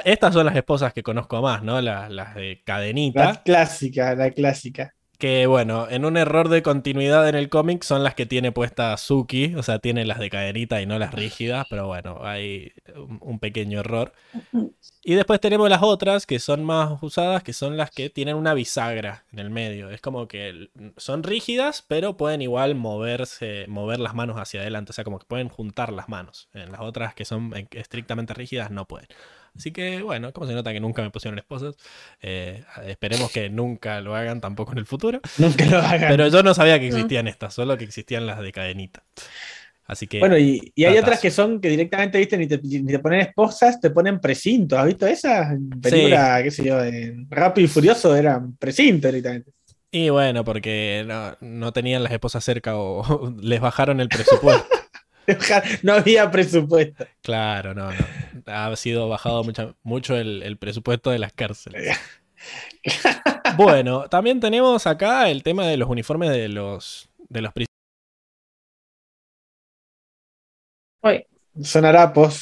estas 0.06 0.34
son 0.34 0.46
las 0.46 0.56
esposas 0.56 0.94
que 0.94 1.04
conozco 1.04 1.42
más, 1.42 1.64
¿no? 1.64 1.80
Las, 1.82 2.10
las 2.12 2.36
de 2.36 2.62
cadenita. 2.66 3.26
La 3.26 3.44
clásica, 3.44 4.16
la 4.16 4.32
clásica. 4.32 4.94
Que 5.22 5.46
bueno, 5.46 5.88
en 5.88 6.04
un 6.04 6.18
error 6.18 6.50
de 6.50 6.64
continuidad 6.64 7.30
en 7.30 7.36
el 7.36 7.48
cómic 7.48 7.84
son 7.84 8.04
las 8.04 8.16
que 8.16 8.26
tiene 8.26 8.52
puesta 8.52 8.98
Suki, 8.98 9.54
o 9.54 9.62
sea, 9.62 9.78
tiene 9.78 10.04
las 10.04 10.18
de 10.18 10.32
cadenita 10.32 10.82
y 10.82 10.88
no 10.88 10.98
las 10.98 11.14
rígidas, 11.14 11.68
pero 11.70 11.86
bueno, 11.86 12.22
hay 12.24 12.74
un, 13.22 13.38
pequeño 13.38 13.82
error. 13.82 14.14
Y 15.04 15.14
después 15.14 15.40
tenemos 15.40 15.70
las 15.70 15.84
otras 15.84 16.26
que 16.26 16.40
son 16.40 16.64
más 16.64 17.04
usadas, 17.04 17.44
que 17.44 17.54
son 17.54 17.78
las 17.78 17.92
que 17.92 18.10
tienen 18.10 18.36
una 18.36 18.56
bisagra 18.56 19.26
en 19.32 19.38
el 19.38 19.52
medio. 19.52 19.92
Es 19.92 20.02
como 20.02 20.28
que 20.28 20.72
son 20.98 21.22
rígidas, 21.22 21.86
pero 21.88 22.18
pueden 22.18 22.42
igual 22.42 22.74
moverse, 22.74 23.66
mover 23.68 24.00
las 24.00 24.16
manos 24.16 24.38
hacia 24.38 24.62
adelante, 24.62 24.90
o 24.90 24.94
sea, 24.94 25.04
como 25.04 25.20
que 25.20 25.28
pueden 25.28 25.50
juntar 25.50 25.94
las 25.94 26.10
manos. 26.10 26.50
En 26.56 26.72
las 26.72 26.82
otras 26.82 27.14
que 27.14 27.26
son 27.26 27.54
estrictamente 27.70 28.34
rígidas 28.34 28.72
no 28.72 28.88
pueden. 28.88 29.08
Así 29.56 29.72
que 29.72 30.02
bueno, 30.02 30.32
como 30.32 30.48
se 30.48 30.54
nota 30.54 30.72
que 30.72 30.80
nunca 30.80 31.02
me 31.02 31.12
pusieron 31.12 31.38
esposas, 31.38 31.76
eh, 32.22 32.64
esperemos 32.86 33.32
que 33.32 33.50
nunca 33.50 34.00
lo 34.02 34.16
hagan 34.16 34.40
tampoco 34.42 34.72
en 34.72 34.78
el 34.78 34.86
futuro. 34.86 35.20
Nunca 35.38 35.66
lo 35.66 35.78
hagan. 35.80 36.10
Pero 36.10 36.28
yo 36.30 36.42
no 36.44 36.54
sabía 36.54 36.80
que 36.80 36.88
existían 36.88 37.28
estas, 37.28 37.54
solo 37.54 37.78
que 37.78 37.84
existían 37.84 38.26
las 38.26 38.40
de 38.40 38.52
cadenita. 38.52 39.04
Así 39.86 40.08
que, 40.08 40.20
Bueno, 40.20 40.38
y, 40.38 40.72
y 40.74 40.86
hay 40.86 40.98
otras 40.98 41.20
que 41.20 41.30
son 41.30 41.60
que 41.60 41.68
directamente, 41.68 42.18
viste, 42.18 42.38
ni 42.38 42.48
te, 42.48 42.58
ni 42.64 42.86
te 42.86 43.00
ponen 43.00 43.20
esposas, 43.22 43.82
te 43.82 43.90
ponen 43.90 44.22
precintos. 44.22 44.80
¿Has 44.80 44.86
visto 44.86 45.06
esas? 45.06 45.52
En 45.52 45.70
película, 45.82 46.40
qué 46.42 46.50
sé 46.52 46.64
yo, 46.64 46.82
en 46.82 47.28
Rápido 47.30 47.66
y 47.66 47.68
Furioso 47.68 48.16
eran 48.16 48.56
precintos 48.56 49.12
directamente. 49.12 49.52
y 49.92 50.10
bueno, 50.10 50.46
porque 50.46 51.04
no, 51.06 51.36
no 51.42 51.74
tenían 51.74 52.04
las 52.04 52.14
esposas 52.14 52.42
cerca 52.44 52.78
o 52.78 53.34
les 53.42 53.60
bajaron 53.60 54.00
el 54.00 54.08
presupuesto. 54.08 54.66
No 55.84 55.94
había 55.94 56.30
presupuesto. 56.32 57.06
Claro, 57.22 57.74
no, 57.74 57.92
no. 57.92 57.98
Ha 58.48 58.76
sido 58.76 59.08
bajado 59.10 59.44
mucha- 59.44 59.76
mucho 59.84 60.16
el, 60.18 60.44
el 60.44 60.58
presupuesto 60.58 61.10
de 61.12 61.20
las 61.20 61.34
cárceles. 61.34 61.98
Bueno, 63.58 64.08
también 64.10 64.40
tenemos 64.40 64.88
acá 64.88 65.30
el 65.30 65.44
tema 65.44 65.66
de 65.68 65.78
los 65.78 65.90
uniformes 65.90 66.30
de 66.32 66.48
los, 66.50 67.10
de 67.30 67.42
los 67.42 67.54
prisioneros. 67.54 67.68
Son 71.64 71.86
harapos. 71.86 72.36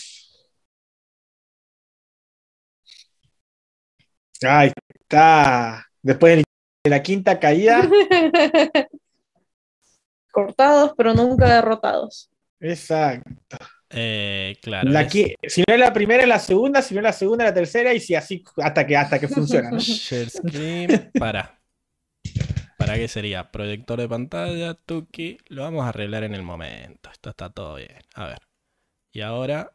Ahí 4.47 4.71
está. 4.99 5.85
Después 6.01 6.37
de 6.83 6.89
la 6.89 7.03
quinta 7.03 7.39
caída. 7.39 7.81
Cortados, 10.31 10.93
pero 10.97 11.13
nunca 11.13 11.45
derrotados. 11.53 12.31
Exacto. 12.59 13.57
Eh, 13.89 14.57
claro. 14.61 14.89
La 14.89 15.09
si 15.09 15.35
no 15.67 15.73
es 15.73 15.79
la 15.79 15.91
primera, 15.91 16.23
es 16.23 16.29
la 16.29 16.39
segunda, 16.39 16.81
si 16.81 16.93
no 16.93 16.99
es 16.99 17.03
la 17.03 17.13
segunda, 17.13 17.45
es 17.45 17.49
la 17.49 17.55
tercera, 17.55 17.93
y 17.93 17.99
si 17.99 18.15
así 18.15 18.43
hasta 18.57 18.85
que 18.85 18.95
hasta 18.95 19.19
que 19.19 19.27
funciona. 19.29 19.71
¿no? 19.71 19.79
Share 19.79 20.29
screen. 20.29 21.11
Para. 21.17 21.59
¿Para 22.77 22.95
qué 22.95 23.07
sería? 23.07 23.51
Proyector 23.51 23.99
de 23.99 24.07
pantalla, 24.07 24.73
Tuki. 24.73 25.37
Lo 25.47 25.63
vamos 25.63 25.85
a 25.85 25.89
arreglar 25.89 26.23
en 26.23 26.33
el 26.33 26.43
momento. 26.43 27.09
Esto 27.11 27.29
está 27.29 27.49
todo 27.49 27.75
bien. 27.75 28.01
A 28.13 28.27
ver. 28.27 28.39
Y 29.11 29.21
ahora 29.21 29.71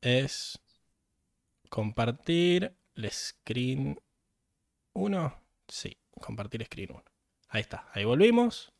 es 0.00 0.58
compartir 1.68 2.74
el 2.94 3.10
screen 3.10 3.98
1. 4.92 5.34
Sí, 5.68 5.96
compartir 6.20 6.64
screen 6.64 6.90
1. 6.92 7.04
Ahí 7.48 7.62
está. 7.62 7.88
Ahí 7.92 8.04
volvimos. 8.04 8.72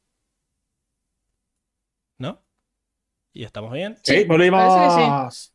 ¿No? 2.19 2.43
¿Y 3.32 3.44
estamos 3.44 3.73
bien? 3.73 3.97
Sí, 4.02 4.24
volvimos. 4.24 4.61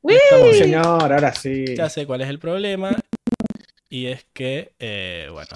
que 0.01 0.13
Estamos, 0.15 0.57
señor, 0.57 1.13
ahora 1.13 1.33
sí. 1.33 1.75
Ya 1.75 1.89
sé 1.89 2.05
cuál 2.07 2.21
es 2.21 2.29
el 2.29 2.39
problema. 2.39 2.91
Y 3.89 4.07
es 4.07 4.25
que, 4.33 4.73
eh, 4.79 5.27
bueno, 5.31 5.49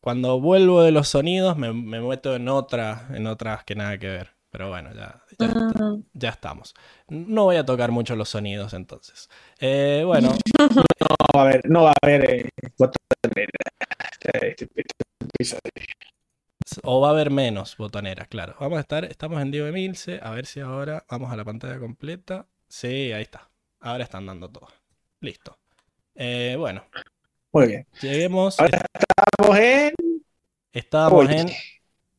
cuando 0.00 0.40
vuelvo 0.40 0.82
de 0.82 0.92
los 0.92 1.08
sonidos 1.08 1.56
me, 1.56 1.72
me 1.72 2.00
meto 2.00 2.36
en 2.36 2.48
otra, 2.48 3.06
en 3.14 3.26
otras 3.26 3.64
que 3.64 3.74
nada 3.74 3.98
que 3.98 4.08
ver. 4.08 4.30
Pero 4.50 4.68
bueno, 4.68 4.90
ya, 4.94 5.22
ya, 5.38 5.46
Ah, 5.56 5.94
ya 6.12 6.28
estamos. 6.28 6.74
No 7.08 7.44
voy 7.44 7.56
a 7.56 7.64
tocar 7.64 7.90
mucho 7.90 8.14
los 8.16 8.28
sonidos 8.28 8.74
entonces. 8.74 9.30
Eh, 9.58 10.02
bueno, 10.04 10.34
No 10.58 11.16
va 11.34 11.40
a 11.40 11.42
haber, 11.42 11.70
no 11.70 11.84
va 11.84 11.90
a 11.92 11.94
haber 12.02 12.30
eh. 12.30 12.48
Este- 14.12 14.48
este- 14.50 14.68
este. 15.38 15.58
O 16.84 17.00
va 17.00 17.08
a 17.08 17.10
haber 17.12 17.30
menos 17.30 17.76
botoneras, 17.76 18.28
claro. 18.28 18.56
Vamos 18.60 18.78
a 18.78 18.80
estar, 18.80 19.04
estamos 19.04 19.40
en 19.42 19.50
Diego 19.50 19.66
Emilce, 19.66 20.20
a 20.22 20.30
ver 20.30 20.46
si 20.46 20.60
ahora 20.60 21.04
vamos 21.10 21.32
a 21.32 21.36
la 21.36 21.44
pantalla 21.44 21.78
completa. 21.78 22.46
Sí, 22.68 23.12
ahí 23.12 23.22
está. 23.22 23.50
Ahora 23.80 24.04
están 24.04 24.26
dando 24.26 24.48
todo. 24.48 24.68
Listo. 25.20 25.58
Eh, 26.14 26.56
bueno, 26.58 26.84
Muy 27.52 27.66
bien. 27.68 27.86
lleguemos. 28.00 28.58
Ahora 28.60 28.84
Estamos 28.94 29.58
en 29.58 29.94
Estábamos 30.72 31.28
en, 31.30 31.50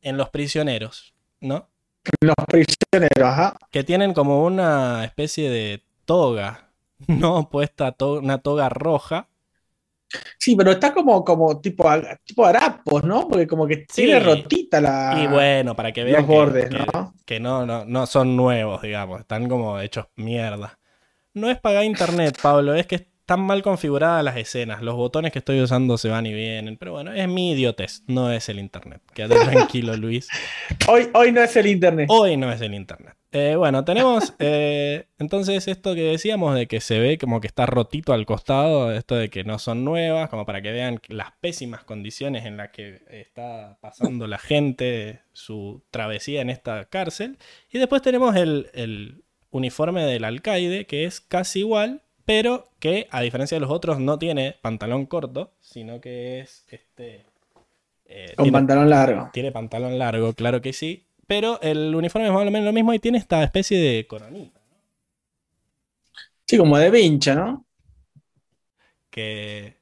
en 0.01 0.17
Los 0.17 0.30
Prisioneros, 0.30 1.13
¿no? 1.39 1.69
los 2.19 2.35
prisioneros, 2.47 3.23
ajá. 3.23 3.57
que 3.71 3.84
tienen 3.85 4.13
como 4.13 4.43
una 4.43 5.05
especie 5.05 5.49
de 5.49 5.84
toga, 6.05 6.69
¿no? 7.07 7.49
Puesta 7.49 7.93
to- 7.93 8.19
una 8.19 8.39
toga 8.39 8.67
roja. 8.69 9.30
Sí, 10.38 10.56
pero 10.56 10.72
está 10.72 10.94
como, 10.94 11.23
como 11.23 11.60
tipo, 11.60 11.85
tipo 12.23 12.45
harapos, 12.45 13.03
¿no? 13.03 13.27
Porque 13.27 13.48
como 13.48 13.65
que 13.68 13.85
Sí. 13.90 14.03
tiene 14.03 14.19
rotita 14.19 14.80
la, 14.81 15.19
y 15.23 15.27
bueno, 15.27 15.76
para 15.76 15.91
que 15.91 16.03
vean 16.03 16.22
los 16.22 16.26
que, 16.30 16.35
bordes, 16.35 16.69
que- 16.69 16.77
¿no? 16.94 17.14
que 17.26 17.40
no, 17.40 17.65
no, 17.65 17.85
no 17.85 18.06
son 18.06 18.35
nuevos, 18.35 18.81
digamos, 18.81 19.22
están 19.22 19.48
como 19.49 19.80
hechos 19.80 20.06
mierda. 20.15 20.77
No 21.34 21.49
es 21.49 21.60
pagar 21.60 21.84
internet, 21.84 22.38
Pablo, 22.41 22.76
es 22.76 22.85
que 22.85 23.07
están 23.24 23.40
mal 23.40 23.64
configuradas 23.64 24.22
las 24.22 24.36
escenas. 24.36 24.82
Los 24.82 24.95
botones 24.95 25.32
que 25.32 25.40
estoy 25.40 25.62
usando 25.62 25.98
se 25.98 26.10
van 26.10 26.26
y 26.26 26.34
vienen. 26.34 26.76
Pero 26.76 26.91
bueno, 26.91 27.14
es 27.14 27.26
mi 27.30 27.52
idiotez, 27.52 28.04
no 28.06 28.30
es 28.34 28.50
el 28.50 28.60
internet. 28.60 29.02
Quédate 29.14 29.45
tranquilo, 29.50 29.95
Luis. 29.95 30.28
Hoy, 30.90 31.10
hoy 31.14 31.32
no 31.32 31.41
es 31.41 31.56
el 31.56 31.68
internet. 31.68 32.08
Hoy 32.10 32.36
no 32.36 32.52
es 32.52 32.60
el 32.60 32.74
internet. 32.74 33.16
Eh, 33.32 33.56
bueno, 33.56 33.86
tenemos 33.86 34.34
eh, 34.40 35.08
entonces 35.20 35.70
esto 35.70 35.95
que 35.95 36.02
decíamos 36.04 36.54
de 36.54 36.68
que 36.68 36.82
se 36.82 37.00
ve 37.00 37.18
como 37.18 37.40
que 37.40 37.48
está 37.48 37.66
rotito 37.66 38.12
al 38.12 38.26
costado, 38.26 38.91
esto 38.91 39.16
de 39.16 39.30
que 39.30 39.45
no 39.45 39.58
son 39.58 39.86
nuevas, 39.86 40.30
como 40.30 40.45
para 40.45 40.62
que 40.62 40.74
vean 40.74 41.00
las 41.08 41.32
pésimas 41.40 41.86
condiciones 41.86 42.45
en 42.45 42.58
las 42.58 42.72
que 42.72 43.04
está 43.08 43.78
pasando 43.80 44.28
la 44.28 44.38
gente 44.38 45.22
su 45.32 45.82
travesía 45.91 46.41
en 46.41 46.50
esta 46.50 46.86
cárcel. 46.90 47.38
Y 47.72 47.80
después 47.80 48.02
tenemos 48.02 48.36
el, 48.36 48.70
el 48.74 49.24
uniforme 49.50 50.04
del 50.04 50.26
alcaide, 50.26 50.86
que 50.86 51.06
es 51.06 51.22
casi 51.22 51.60
igual, 51.60 52.02
pero 52.26 52.70
que 52.80 53.08
a 53.12 53.22
diferencia 53.22 53.56
de 53.58 53.62
los 53.62 53.72
otros 53.72 54.00
no 54.00 54.20
tiene 54.20 54.56
pantalón 54.62 55.06
corto, 55.06 55.54
sino 55.62 56.02
que 56.02 56.40
es 56.41 56.66
este... 56.70 57.26
eh, 58.06 58.36
Con 58.36 58.44
tiene- 58.44 58.52
pantalón 58.52 58.90
largo. 58.91 59.32
tiene 59.32 59.52
pantalón 59.52 60.00
largo, 60.00 60.34
claro 60.34 60.62
que 60.62 60.74
sí. 60.74 61.06
Pero 61.28 61.60
el 61.62 61.95
uniforme 61.95 62.28
es 62.28 62.34
más 62.34 62.44
o 62.44 62.52
menos 62.52 62.66
lo 62.66 62.74
mismo 62.74 62.94
y 62.94 63.00
tiene 63.00 63.18
esta 63.20 63.44
especie 63.44 63.80
de 63.80 64.08
coronita. 64.08 64.62
Sí, 66.48 66.58
como 66.58 66.78
de 66.78 66.90
vincha, 66.91 67.36
¿no? 67.36 67.66
Que, 69.10 69.78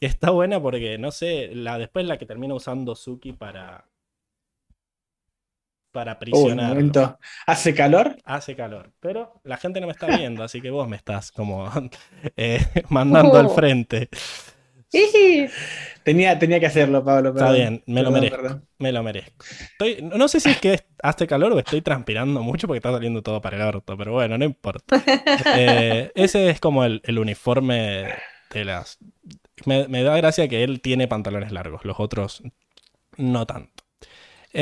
que 0.00 0.06
está 0.06 0.30
buena 0.30 0.60
porque, 0.60 0.98
no 0.98 1.10
sé, 1.10 1.50
la, 1.54 1.78
después 1.78 2.06
la 2.06 2.18
que 2.18 2.26
termina 2.26 2.54
usando 2.54 2.94
Suki 2.94 3.32
para. 3.32 3.84
Para 5.92 6.18
prisionar. 6.18 6.68
momento. 6.68 7.18
¿Hace 7.46 7.74
calor? 7.74 8.16
Hace 8.24 8.54
calor. 8.54 8.92
Pero 9.00 9.40
la 9.44 9.56
gente 9.56 9.80
no 9.80 9.86
me 9.86 9.92
está 9.92 10.06
viendo, 10.06 10.42
así 10.44 10.60
que 10.60 10.70
vos 10.70 10.86
me 10.88 10.96
estás 10.96 11.32
como 11.32 11.70
eh, 12.36 12.60
mandando 12.90 13.36
al 13.38 13.46
Oh. 13.46 13.50
frente. 13.54 14.08
Tenía, 16.02 16.38
tenía 16.38 16.58
que 16.60 16.66
hacerlo, 16.66 17.04
Pablo. 17.04 17.30
Está 17.30 17.52
bien, 17.52 17.82
me 17.86 18.02
lo 18.02 18.08
Perdón, 18.10 18.14
merezco. 18.22 18.36
perdón. 18.42 18.68
Me 18.78 18.92
lo 18.92 19.02
merezco. 19.02 19.44
Estoy- 19.72 20.02
no 20.02 20.28
sé 20.28 20.40
si 20.40 20.50
es 20.50 20.58
que 20.60 20.80
hace 21.02 21.26
calor 21.26 21.52
o 21.52 21.58
estoy 21.58 21.82
transpirando 21.82 22.42
mucho 22.42 22.66
porque 22.66 22.78
está 22.78 22.92
saliendo 22.92 23.22
todo 23.22 23.40
para 23.40 23.56
el 23.56 23.62
orto, 23.62 23.96
pero 23.96 24.12
bueno, 24.12 24.38
no 24.38 24.44
importa. 24.44 24.96
Eh, 25.56 26.10
ese 26.14 26.50
es 26.50 26.60
como 26.60 26.84
el, 26.84 27.00
el 27.04 27.18
uniforme 27.18 28.08
de 28.52 28.64
las... 28.64 28.98
Me, 29.66 29.88
me 29.88 30.02
da 30.02 30.16
gracia 30.16 30.48
que 30.48 30.62
él 30.64 30.80
tiene 30.80 31.08
pantalones 31.08 31.52
largos, 31.52 31.84
los 31.84 31.98
otros 32.00 32.42
no 33.16 33.44
tanto. 33.46 33.77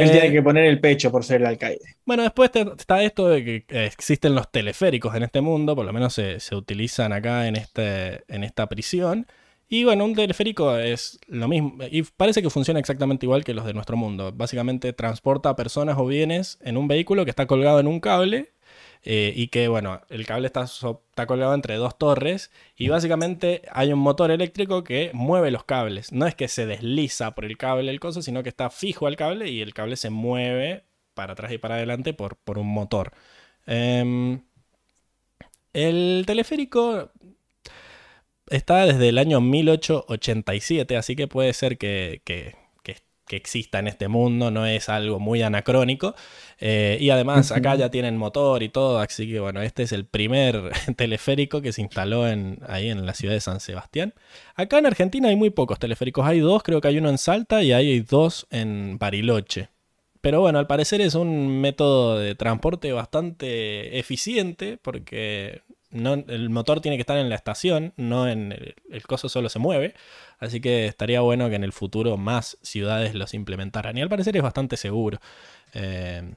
Él 0.02 0.09
Eh, 0.09 0.12
tiene 0.12 0.32
que 0.32 0.43
poner 0.43 0.66
el 0.66 0.81
pecho 0.81 1.10
por 1.10 1.24
ser 1.24 1.40
el 1.40 1.47
alcaide. 1.48 1.81
bueno, 2.05 2.23
después 2.23 2.51
te- 2.52 2.60
está 2.78 3.02
esto 3.02 3.28
de 3.28 3.44
que 3.44 3.85
existen 3.86 4.35
los 4.35 4.51
teleféricos 4.51 5.14
en 5.16 5.23
este 5.24 5.40
mundo, 5.40 5.74
por 5.74 5.85
lo 5.86 5.93
menos 5.93 6.14
se, 6.14 6.39
se 6.40 6.55
utilizan 6.55 7.12
acá 7.12 7.48
en, 7.48 7.56
este, 7.56 8.23
en 8.32 8.44
esta 8.44 8.68
prisión. 8.68 9.27
Y 9.68 9.82
bueno, 9.85 10.05
un 10.05 10.14
teleférico 10.14 10.77
es 10.78 11.18
lo 11.27 11.48
mismo, 11.48 11.77
y 11.90 12.02
parece 12.02 12.40
que 12.40 12.51
funciona 12.51 12.78
exactamente 12.78 13.27
igual 13.27 13.43
que 13.43 13.55
los 13.55 13.64
de 13.64 13.74
nuestro 13.74 13.97
mundo. 13.97 14.31
Básicamente 14.32 14.93
transporta 14.93 15.48
a 15.51 15.56
personas 15.56 15.97
o 15.98 16.06
bienes 16.06 16.59
en 16.62 16.77
un 16.77 16.86
vehículo 16.86 17.24
que 17.24 17.31
está 17.31 17.47
colgado 17.47 17.81
en 17.81 17.89
un 17.89 17.98
cable 17.98 18.52
eh, 19.07 19.33
y 19.37 19.49
que, 19.49 19.69
bueno, 19.69 20.03
el 20.11 20.27
cable 20.27 20.49
está, 20.49 20.65
está 20.65 21.27
colgado 21.27 21.55
entre 21.55 21.77
dos 21.77 21.97
torres 21.97 22.51
y 22.77 22.89
básicamente 22.89 23.62
hay 23.73 23.93
un 23.93 24.01
motor 24.01 24.31
eléctrico 24.33 24.83
que 24.85 25.11
mueve 25.15 25.51
los 25.53 25.65
cables. 25.65 26.12
No 26.12 26.27
es 26.27 26.35
que 26.35 26.49
se 26.49 26.66
desliza 26.66 27.35
por 27.35 27.45
el 27.45 27.57
cable 27.57 27.91
el 27.93 28.01
coso, 28.01 28.20
sino 28.20 28.43
que 28.43 28.49
está 28.49 28.69
fijo 28.70 29.07
al 29.07 29.16
cable 29.16 29.49
y 29.49 29.61
el 29.62 29.74
cable 29.74 29.97
se 29.97 30.11
mueve 30.11 30.85
para 31.15 31.35
atrás 31.35 31.53
y 31.53 31.59
para 31.59 31.77
adelante 31.77 32.15
por, 32.15 32.37
por 32.37 32.59
un 32.59 32.66
motor. 32.69 33.12
Em, 33.66 34.43
el 35.73 36.24
teleférico 36.27 37.11
está 38.49 38.87
desde 38.87 39.09
el 39.09 39.19
año 39.19 39.41
1887, 39.41 40.97
así 40.97 41.16
que 41.16 41.28
puede 41.28 41.53
ser 41.53 41.78
que- 41.78 42.23
que- 43.27 43.36
exista 43.36 43.78
en 43.78 43.86
este 43.89 44.09
mundo, 44.09 44.51
no 44.51 44.66
es 44.66 44.89
algo 44.89 45.19
muy 45.20 45.43
anacrónico. 45.43 46.15
Eh, 46.59 46.97
y 47.01 47.11
además 47.11 47.53
acá 47.53 47.74
ya 47.77 47.90
tienen 47.90 48.16
motor 48.16 48.62
y 48.62 48.69
todo, 48.69 48.98
así 48.98 49.31
que 49.31 49.40
bueno, 49.40 49.61
este 49.62 49.82
es 49.82 49.93
el 49.93 50.07
primer 50.07 50.70
teleférico 50.97 51.61
que 51.62 51.73
se 51.73 51.82
instaló 51.82 52.27
en, 52.28 52.59
ahí 52.69 52.89
en 52.89 53.05
la 53.07 53.15
ciudad 53.15 53.35
de 53.35 53.40
San 53.40 53.61
Sebastián. 53.61 54.15
Acá 54.55 54.78
en 54.78 54.86
Argentina 54.86 55.28
hay 55.28 55.36
muy 55.36 55.51
pocos 55.51 55.78
teleféricos, 55.78 56.27
hay 56.27 56.40
dos, 56.40 56.62
creo 56.62 56.81
que 56.81 56.89
hay 56.89 56.98
uno 56.98 57.09
en 57.11 57.19
Salta 57.19 57.62
y 57.62 57.73
hay 57.73 58.01
dos 58.01 58.47
en 58.51 58.98
Bariloche. 58.98 59.69
Pero 60.20 60.40
bueno, 60.40 60.59
al 60.59 60.66
parecer 60.66 61.01
es 61.01 61.15
un 61.15 61.61
método 61.61 62.19
de 62.19 62.35
transporte 62.35 62.90
bastante 62.93 63.98
eficiente 63.98 64.78
porque 64.82 65.62
no, 65.91 66.15
el 66.15 66.51
motor 66.51 66.81
tiene 66.81 66.97
que 66.97 67.03
estar 67.03 67.17
en 67.19 67.29
la 67.29 67.35
estación, 67.37 67.93
no 67.97 68.29
en 68.29 68.53
el, 68.53 68.75
el 68.91 69.03
coso 69.07 69.29
solo 69.29 69.49
se 69.49 69.59
mueve. 69.59 69.95
Así 70.39 70.61
que 70.61 70.87
estaría 70.87 71.21
bueno 71.21 71.49
que 71.49 71.57
en 71.57 71.65
el 71.65 71.73
futuro 71.73 72.17
más 72.17 72.59
ciudades 72.63 73.15
los 73.15 73.35
implementaran. 73.35 73.97
Y 73.97 74.03
al 74.03 74.09
parecer 74.09 74.37
es 74.37 74.43
bastante 74.43 74.77
seguro. 74.77 75.19
Eh, 75.75 76.35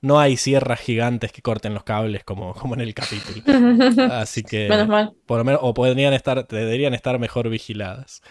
no 0.00 0.20
hay 0.20 0.36
sierras 0.36 0.80
gigantes 0.80 1.32
que 1.32 1.42
corten 1.42 1.74
los 1.74 1.82
cables 1.84 2.22
como, 2.24 2.54
como 2.60 2.74
en 2.74 2.80
el 2.82 2.94
capítulo. 2.94 3.42
Así 4.12 4.42
que 4.42 4.68
Menos 4.68 4.88
mal. 4.88 5.12
por 5.26 5.38
lo 5.38 5.44
menos, 5.44 5.60
o 5.62 5.74
podrían 5.74 6.12
estar, 6.14 6.46
deberían 6.46 6.94
estar 6.94 7.18
mejor 7.18 7.48
vigiladas. 7.48 8.22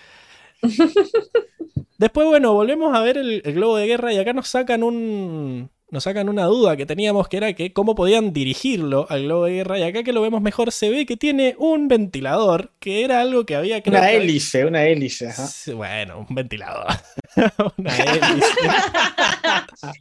Después, 1.98 2.28
bueno, 2.28 2.54
volvemos 2.54 2.96
a 2.96 3.02
ver 3.02 3.18
el, 3.18 3.42
el 3.44 3.54
globo 3.54 3.78
de 3.78 3.88
guerra 3.88 4.14
y 4.14 4.18
acá 4.20 4.34
nos 4.34 4.48
sacan 4.48 4.84
un. 4.84 5.70
Nos 5.90 6.04
sacan 6.04 6.28
una 6.28 6.44
duda 6.44 6.76
que 6.76 6.86
teníamos 6.86 7.30
que 7.30 7.38
era 7.38 7.54
que 7.54 7.72
cómo 7.72 7.96
podían 7.96 8.34
dirigirlo 8.34 9.08
al 9.10 9.24
globo 9.24 9.46
de 9.46 9.54
guerra. 9.54 9.80
Y 9.80 9.84
acá 9.84 10.04
que 10.04 10.12
lo 10.12 10.22
vemos 10.22 10.42
mejor 10.42 10.74
se 10.74 10.90
ve 10.90 11.06
que 11.06 11.16
tiene 11.16 11.56
un 11.58 11.88
ventilador, 11.88 12.72
que 12.80 13.06
era 13.06 13.22
algo 13.22 13.46
que 13.46 13.56
había 13.56 13.82
creo 13.82 13.98
Una 13.98 14.08
que- 14.10 14.18
hélice, 14.18 14.66
una 14.66 14.84
hélice. 14.84 15.30
ajá. 15.30 15.48
Bueno, 15.74 16.26
un 16.30 16.36
ventilador. 16.36 16.88
una 17.78 17.96
hélice. 17.98 18.48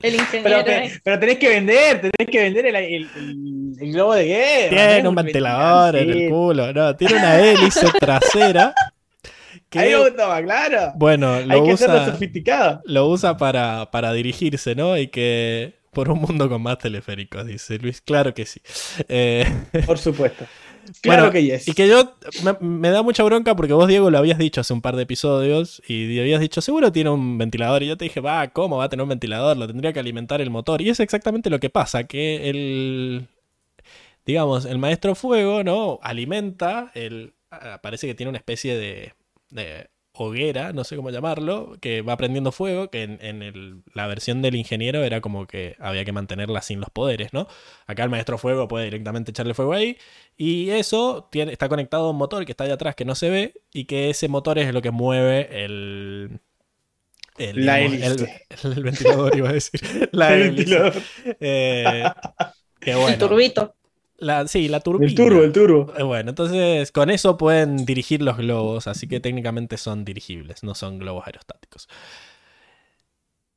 El 0.02 0.12
Pero, 0.16 0.22
ingeniero. 0.22 0.64
te- 0.64 1.00
pero 1.04 1.20
tenés 1.20 1.38
que 1.38 1.48
vender, 1.50 2.00
tenés 2.00 2.32
que 2.32 2.38
vender 2.42 2.66
el, 2.66 2.76
el- 2.76 3.08
el- 3.16 3.72
el 3.80 3.92
globo 3.92 4.14
de 4.14 4.24
guerra. 4.24 4.68
Tiene 4.70 5.02
¿no? 5.04 5.10
un 5.10 5.14
ventilador 5.14 5.96
en 5.96 6.10
el 6.10 6.30
culo. 6.30 6.72
No, 6.72 6.96
tiene 6.96 7.14
una 7.14 7.38
hélice 7.40 7.86
trasera 8.00 8.74
que- 9.70 9.78
Ahí 9.78 9.94
gustaba, 9.94 10.42
claro. 10.42 10.92
bueno, 10.96 11.40
lo 11.42 11.54
Hay 11.54 11.62
que 11.62 11.74
usa, 11.74 12.06
sofisticado. 12.06 12.82
lo 12.86 13.06
usa 13.08 13.36
para, 13.36 13.88
para 13.92 14.12
dirigirse, 14.12 14.74
¿no? 14.74 14.96
Y 14.98 15.08
que 15.08 15.75
por 15.96 16.10
un 16.10 16.20
mundo 16.20 16.46
con 16.50 16.60
más 16.60 16.76
teleféricos, 16.76 17.46
dice 17.46 17.78
Luis. 17.78 18.02
Claro 18.02 18.34
que 18.34 18.44
sí. 18.44 18.60
Eh, 19.08 19.46
Por 19.86 19.96
supuesto. 19.96 20.44
Claro 21.00 21.22
Bueno, 21.22 21.32
que 21.32 21.42
yes. 21.42 21.66
Y 21.66 21.72
que 21.72 21.88
yo 21.88 22.14
me, 22.44 22.56
me 22.60 22.90
da 22.90 23.02
mucha 23.02 23.24
bronca 23.24 23.56
porque 23.56 23.72
vos, 23.72 23.88
Diego, 23.88 24.08
lo 24.08 24.18
habías 24.18 24.38
dicho 24.38 24.60
hace 24.60 24.72
un 24.72 24.82
par 24.82 24.94
de 24.94 25.02
episodios 25.02 25.82
y 25.88 26.20
habías 26.20 26.40
dicho, 26.40 26.60
seguro 26.60 26.92
tiene 26.92 27.10
un 27.10 27.38
ventilador. 27.38 27.82
Y 27.82 27.88
yo 27.88 27.96
te 27.96 28.04
dije, 28.04 28.20
va, 28.20 28.46
¿cómo 28.50 28.76
va 28.76 28.84
a 28.84 28.88
tener 28.88 29.02
un 29.02 29.08
ventilador? 29.08 29.56
Lo 29.56 29.66
tendría 29.66 29.92
que 29.92 29.98
alimentar 29.98 30.40
el 30.40 30.50
motor. 30.50 30.80
Y 30.82 30.90
es 30.90 31.00
exactamente 31.00 31.50
lo 31.50 31.58
que 31.58 31.70
pasa, 31.70 32.04
que 32.04 32.48
el, 32.48 33.26
digamos, 34.24 34.64
el 34.64 34.78
maestro 34.78 35.16
fuego, 35.16 35.64
¿no? 35.64 35.98
Alimenta, 36.02 36.92
el, 36.94 37.34
parece 37.82 38.06
que 38.06 38.14
tiene 38.14 38.30
una 38.30 38.38
especie 38.38 38.76
de, 38.76 39.14
de 39.50 39.88
hoguera, 40.18 40.72
no 40.72 40.84
sé 40.84 40.96
cómo 40.96 41.10
llamarlo, 41.10 41.76
que 41.80 42.02
va 42.02 42.16
prendiendo 42.16 42.52
fuego, 42.52 42.90
que 42.90 43.02
en, 43.02 43.18
en 43.22 43.42
el- 43.42 43.82
la 43.94 44.06
versión 44.06 44.42
del 44.42 44.54
ingeniero 44.56 45.02
era 45.04 45.20
como 45.20 45.46
que 45.46 45.76
había 45.80 46.04
que 46.04 46.12
mantenerla 46.12 46.62
sin 46.62 46.80
los 46.80 46.90
poderes, 46.90 47.32
¿no? 47.32 47.46
Acá 47.86 48.04
el 48.04 48.10
maestro 48.10 48.38
fuego 48.38 48.68
puede 48.68 48.84
directamente 48.86 49.30
echarle 49.30 49.54
fuego 49.54 49.72
ahí 49.74 49.98
y 50.36 50.70
eso 50.70 51.28
tiene, 51.30 51.52
está 51.52 51.68
conectado 51.68 52.06
a 52.06 52.10
un 52.10 52.16
motor 52.18 52.44
que 52.44 52.52
está 52.52 52.64
ahí 52.64 52.70
atrás 52.70 52.94
que 52.94 53.04
no 53.04 53.14
se 53.14 53.30
ve 53.30 53.54
y 53.72 53.84
que 53.86 54.10
ese 54.10 54.28
motor 54.28 54.58
es 54.58 54.72
lo 54.74 54.82
que 54.82 54.90
mueve 54.90 55.64
el... 55.64 56.40
el, 57.38 57.60
La 57.64 57.80
digamos, 57.80 57.80
hélice. 57.80 58.02
el- 58.02 58.28
el 58.64 58.82
ventilador, 58.82 59.36
iba 59.36 59.50
a 59.50 59.52
decir. 59.52 59.80
La 60.12 60.34
El 60.34 60.42
hélice. 60.42 60.82
ventilador. 60.82 61.08
Eh, 61.40 62.12
que 62.80 62.94
El 63.04 63.16
bueno. 63.16 63.18
turbito. 63.18 63.75
La, 64.18 64.46
sí, 64.48 64.68
la 64.68 64.80
turbina. 64.80 65.08
El 65.10 65.14
turbo, 65.14 65.42
el 65.42 65.52
turbo. 65.52 65.92
Eh, 65.96 66.02
Bueno, 66.02 66.30
entonces 66.30 66.90
con 66.92 67.10
eso 67.10 67.36
pueden 67.36 67.84
dirigir 67.84 68.22
los 68.22 68.36
globos, 68.38 68.86
así 68.86 69.06
que 69.08 69.20
técnicamente 69.20 69.76
son 69.76 70.04
dirigibles, 70.04 70.62
no 70.62 70.74
son 70.74 70.98
globos 70.98 71.26
aerostáticos. 71.26 71.88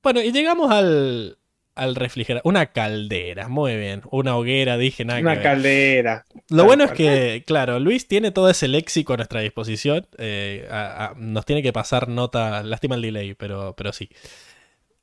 Bueno, 0.02 0.22
y 0.22 0.31
llegamos 0.31 0.72
al, 0.72 1.38
al 1.76 1.95
refrigerador. 1.95 2.44
Una 2.45 2.68
caldera, 2.68 3.49
muy 3.49 3.76
bien. 3.76 4.02
Una 4.11 4.38
hoguera, 4.38 4.77
dije 4.77 5.03
nada. 5.06 5.19
que 5.19 5.23
Una 5.23 5.34
ver. 5.36 5.44
caldera. 5.44 6.26
Lo 6.49 6.65
bueno 6.65 6.86
es 6.86 6.91
que, 6.91 7.44
claro, 7.45 7.80
Luis 7.80 8.07
tiene 8.07 8.31
todo 8.31 8.49
ese 8.49 8.68
léxico 8.68 9.14
a 9.14 9.18
nuestra 9.18 9.41
disposición. 9.41 10.07
eh, 10.18 10.68
a- 10.72 11.07
a- 11.07 11.14
nos 11.18 11.45
tiene 11.45 11.61
que 11.61 11.73
pasar 11.73 12.07
nota, 12.07 12.64
lástima 12.64 12.95
el 12.95 13.02
delay, 13.02 13.34
pero, 13.34 13.76
pero 13.77 13.91
sí. 13.91 14.10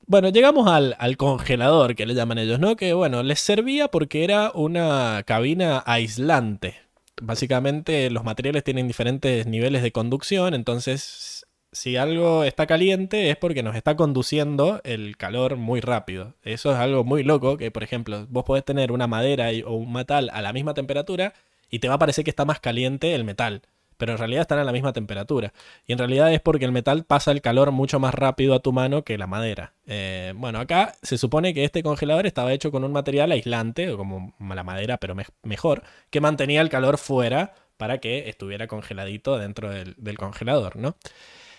Bueno, 0.09 0.29
llegamos 0.29 0.69
al, 0.69 1.17
congelador, 1.17 1.97
que 1.97 2.07
le 2.07 2.15
llaman 2.15 2.39
ellos, 2.39 2.61
¿no? 2.61 2.77
Que 2.77 2.93
bueno, 2.93 3.23
les 3.25 3.41
servía 3.41 3.89
porque 3.89 4.23
era 4.25 4.53
una 4.55 5.23
cabina 5.27 5.83
aislante. 5.85 6.77
Básicamente 7.21 8.09
los 8.11 8.23
materiales 8.23 8.63
tienen 8.63 8.87
diferentes 8.87 9.47
niveles 9.47 9.83
de 9.83 9.91
conducción, 9.91 10.55
entonces 10.55 11.47
si 11.73 11.97
algo 11.97 12.45
está 12.45 12.67
caliente 12.67 13.31
es 13.31 13.37
porque 13.37 13.63
nos 13.63 13.75
está 13.75 13.97
conduciendo 13.97 14.81
el 14.85 15.17
calor 15.17 15.57
muy 15.57 15.81
rápido. 15.81 16.35
Eso 16.43 16.71
es 16.73 16.79
algo 16.79 17.03
muy 17.05 17.23
loco, 17.25 17.57
que 17.57 17.71
por 17.73 17.83
ejemplo, 17.83 18.27
vos 18.29 18.45
podés 18.45 18.65
tener 18.65 18.93
una 18.93 19.07
madera 19.09 19.53
y- 19.53 19.63
o 19.63 19.73
un 19.73 19.93
metal 19.93 20.31
a 20.33 20.41
la 20.43 20.53
misma 20.53 20.75
temperatura 20.75 21.35
y 21.71 21.81
te 21.81 21.89
va 21.89 21.95
a 21.95 21.99
parecer 21.99 22.23
que 22.25 22.31
está 22.31 22.45
más 22.45 22.61
caliente 22.61 23.15
el 23.15 23.25
metal, 23.25 23.63
pero 23.97 24.13
en 24.13 24.19
realidad 24.19 24.43
están 24.43 24.59
a 24.59 24.65
la 24.65 24.73
misma 24.73 24.93
temperatura. 24.93 25.53
Y 25.87 25.93
en 25.93 25.99
realidad 25.99 26.33
es 26.33 26.41
porque 26.41 26.65
el 26.65 26.73
metal 26.73 27.05
pasa 27.05 27.33
el 27.33 27.41
calor 27.41 27.71
mucho 27.73 27.99
más 27.99 28.15
rápido 28.15 28.55
a 28.55 28.61
tu 28.61 28.73
mano 28.73 29.05
que 29.05 29.19
la 29.19 29.27
madera. 29.27 29.73
Eh, 29.87 30.33
bueno, 30.37 30.61
acá 30.61 30.95
se 31.03 31.19
supone 31.19 31.55
que 31.55 31.65
este 31.65 31.83
congelador 31.83 32.27
estaba 32.27 32.53
hecho 32.53 32.71
con 32.71 32.85
un 32.85 32.93
material 32.93 33.33
aislante, 33.33 33.91
o 33.91 33.97
como 33.97 34.35
la 34.41 34.63
madera, 34.65 34.99
pero 34.99 35.15
me- 35.15 35.27
mejor, 35.43 35.83
que 36.11 36.21
mantenía 36.21 36.61
el 36.61 36.69
calor 36.69 36.99
fuera 36.99 37.55
para 37.77 37.99
que 37.99 38.29
estuviera 38.29 38.67
congeladito 38.67 39.39
dentro 39.39 39.71
del, 39.71 40.19
congelador, 40.19 40.77
¿no? 40.77 40.97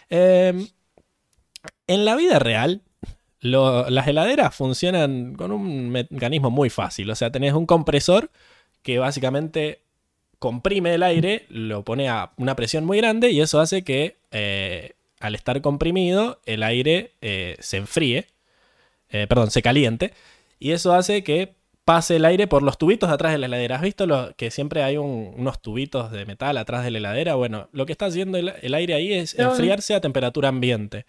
Eh, 0.09 0.67
en 1.87 2.05
la 2.05 2.15
vida 2.15 2.39
real, 2.39 2.81
las 3.39 4.07
heladeras 4.07 4.55
funcionan 4.55 5.35
con 5.35 5.51
un 5.51 5.89
mecanismo 5.89 6.49
muy 6.49 6.69
fácil. 6.69 7.09
O 7.09 7.15
sea, 7.15 7.31
tenés 7.31 7.53
un 7.53 7.65
compresor 7.65 8.31
que 8.81 8.99
básicamente 8.99 9.81
comprime 10.39 10.93
el 10.93 11.03
aire, 11.03 11.45
lo 11.49 11.83
pone 11.83 12.09
a 12.09 12.31
una 12.37 12.55
presión 12.55 12.85
muy 12.85 12.97
grande 12.97 13.31
y 13.31 13.41
eso 13.41 13.59
hace 13.59 13.83
que 13.83 14.17
eh, 14.31 14.93
al 15.19 15.35
estar 15.35 15.59
comprimido 15.61 16.39
el 16.45 16.63
aire 16.63 17.11
eh, 17.21 17.55
se 17.59 17.77
enfríe, 17.77 18.27
eh, 19.09 19.25
perdón, 19.27 19.51
se 19.51 19.61
caliente 19.61 20.13
y 20.59 20.71
eso 20.71 20.93
hace 20.93 21.23
que 21.23 21.55
pase 21.85 22.17
el 22.17 22.25
aire 22.25 22.47
por 22.47 22.63
los 22.63 22.77
tubitos 22.77 23.09
de 23.09 23.15
atrás 23.15 23.31
de 23.31 23.37
la 23.37 23.45
heladera. 23.45 23.77
¿Has 23.77 23.81
visto 23.81 24.05
lo, 24.05 24.35
que 24.35 24.51
siempre 24.51 24.83
hay 24.83 24.97
un- 24.97 25.33
unos 25.37 25.61
tubitos 25.61 26.11
de 26.11 26.25
metal 26.25 26.57
atrás 26.57 26.83
de 26.83 26.91
la 26.91 26.97
heladera? 26.97 27.35
Bueno, 27.35 27.69
lo 27.71 27.85
que 27.85 27.93
está 27.93 28.07
haciendo 28.07 28.37
el, 28.37 28.53
el 28.61 28.73
aire 28.73 28.93
ahí 28.93 29.13
es 29.13 29.35
enfriarse 29.51 29.95
a 29.95 30.01
temperatura 30.01 30.49
ambiente. 30.49 31.05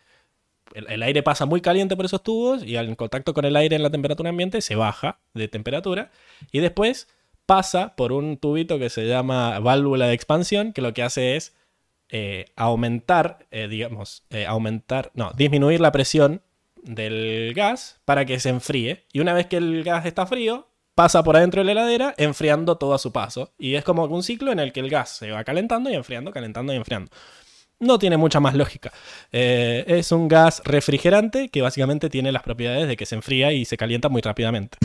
El, 0.75 0.87
el 0.91 1.03
aire 1.03 1.23
pasa 1.25 1.47
muy 1.47 1.61
caliente 1.61 1.97
por 1.97 2.05
esos 2.05 2.23
tubos 2.23 2.63
y 2.63 2.77
al 2.77 2.95
contacto 2.97 3.35
con 3.35 3.45
el 3.45 3.57
aire 3.57 3.75
en 3.75 3.83
la 3.83 3.91
temperatura 3.91 4.31
ambiente 4.31 4.61
se 4.61 4.77
baja 4.77 5.19
de 5.35 5.49
temperatura 5.49 6.13
y 6.53 6.61
después 6.61 7.09
pasa 7.49 7.97
por 7.97 8.13
un 8.13 8.37
tubito 8.37 8.79
que 8.79 8.91
se 8.91 9.07
llama 9.07 9.59
válvula 9.59 10.09
de 10.09 10.13
expansión 10.13 10.75
que 10.75 10.83
lo 10.83 10.93
que 10.93 11.03
hace 11.03 11.35
es 11.35 11.57
eh, 12.11 12.45
aumentar, 12.57 13.47
eh, 13.51 13.69
digamos, 13.69 14.27
eh, 14.29 14.45
aumentar, 14.45 15.11
no, 15.15 15.33
disminuir 15.35 15.81
la 15.81 15.91
presión 15.91 16.43
del 16.83 17.55
gas 17.57 18.03
para 18.05 18.27
que 18.27 18.39
se 18.39 18.51
enfríe. 18.51 19.07
Y 19.15 19.21
una 19.21 19.33
vez 19.33 19.47
que 19.47 19.57
el 19.57 19.83
gas 19.83 20.05
está 20.05 20.27
frío, 20.27 20.69
pasa 20.95 21.23
por 21.23 21.39
adentro 21.39 21.63
de 21.63 21.65
la 21.65 21.73
heladera, 21.73 22.15
enfriando 22.19 22.77
todo 22.77 22.93
a 22.93 22.99
su 22.99 23.13
paso. 23.13 23.55
Y 23.59 23.77
es 23.77 23.83
como 23.85 24.05
un 24.05 24.23
ciclo 24.23 24.53
en 24.53 24.59
el 24.59 24.71
que 24.75 24.81
el 24.81 24.91
gas 24.91 25.09
se 25.17 25.31
va 25.31 25.43
calentando 25.43 25.89
y 25.89 25.95
enfriando, 25.95 26.31
calentando 26.31 26.75
y 26.75 26.77
enfriando. 26.77 27.11
No 27.81 27.99
tiene 27.99 28.19
mucha 28.19 28.41
más 28.41 28.57
lógica. 28.57 28.93
Es 29.31 30.13
un 30.13 30.29
gas 30.29 30.61
refrigerante 30.67 31.49
que 31.49 31.63
básicamente 31.63 32.11
tiene 32.11 32.31
las 32.31 32.43
propiedades 32.43 32.89
de 32.89 32.97
que 32.97 33.07
se 33.07 33.15
enfría 33.15 33.53
y 33.53 33.65
se 33.65 33.79
calienta 33.79 34.11
muy 34.11 34.21
rápidamente. 34.21 34.77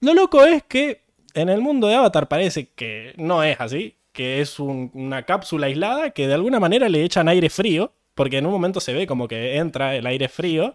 Lo 0.00 0.14
loco 0.14 0.44
es 0.44 0.64
que 0.64 1.11
en 1.34 1.48
el 1.48 1.60
mundo 1.60 1.86
de 1.88 1.94
Avatar 1.94 2.28
parece 2.28 2.68
que 2.74 3.14
no 3.16 3.42
es 3.42 3.60
así, 3.60 3.96
que 4.12 4.40
es 4.40 4.58
un- 4.60 4.90
una 4.94 5.22
cápsula 5.24 5.66
aislada 5.66 6.10
que 6.10 6.26
de 6.28 6.34
alguna 6.34 6.60
manera 6.60 6.88
le 6.88 7.02
echan 7.04 7.28
aire 7.28 7.48
frío, 7.50 7.92
porque 8.14 8.38
en 8.38 8.46
un 8.46 8.52
momento 8.52 8.80
se 8.80 8.92
ve 8.92 9.06
como 9.06 9.26
que 9.28 9.56
entra 9.56 9.96
el 9.96 10.06
aire 10.06 10.28
frío, 10.28 10.74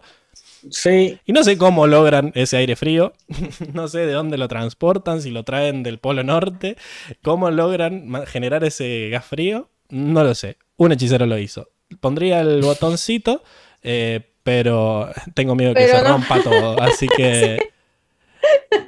Sí, 0.70 1.18
y 1.24 1.32
no 1.32 1.44
sé 1.44 1.56
cómo 1.56 1.86
logran 1.86 2.32
ese 2.34 2.56
aire 2.56 2.74
frío, 2.74 3.12
no 3.74 3.86
sé 3.86 4.00
de 4.00 4.12
dónde 4.12 4.38
lo 4.38 4.48
transportan, 4.48 5.22
si 5.22 5.30
lo 5.30 5.44
traen 5.44 5.84
del 5.84 5.98
Polo 5.98 6.24
Norte, 6.24 6.76
cómo 7.22 7.50
logran 7.50 8.26
generar 8.26 8.64
ese 8.64 9.08
gas 9.08 9.24
frío, 9.24 9.68
no 9.88 10.24
lo 10.24 10.34
sé, 10.34 10.56
un 10.76 10.90
hechicero 10.92 11.26
lo 11.26 11.38
hizo. 11.38 11.68
Pondría 12.00 12.40
el 12.40 12.60
botoncito, 12.62 13.42
eh, 13.82 14.20
pero 14.42 15.08
tengo 15.34 15.54
miedo 15.54 15.74
que 15.74 15.84
Pero 15.86 15.98
se 15.98 16.04
no. 16.04 16.12
rompa 16.14 16.42
todo, 16.42 16.80
así 16.82 17.06
que... 17.16 17.58
Ya 18.72 18.78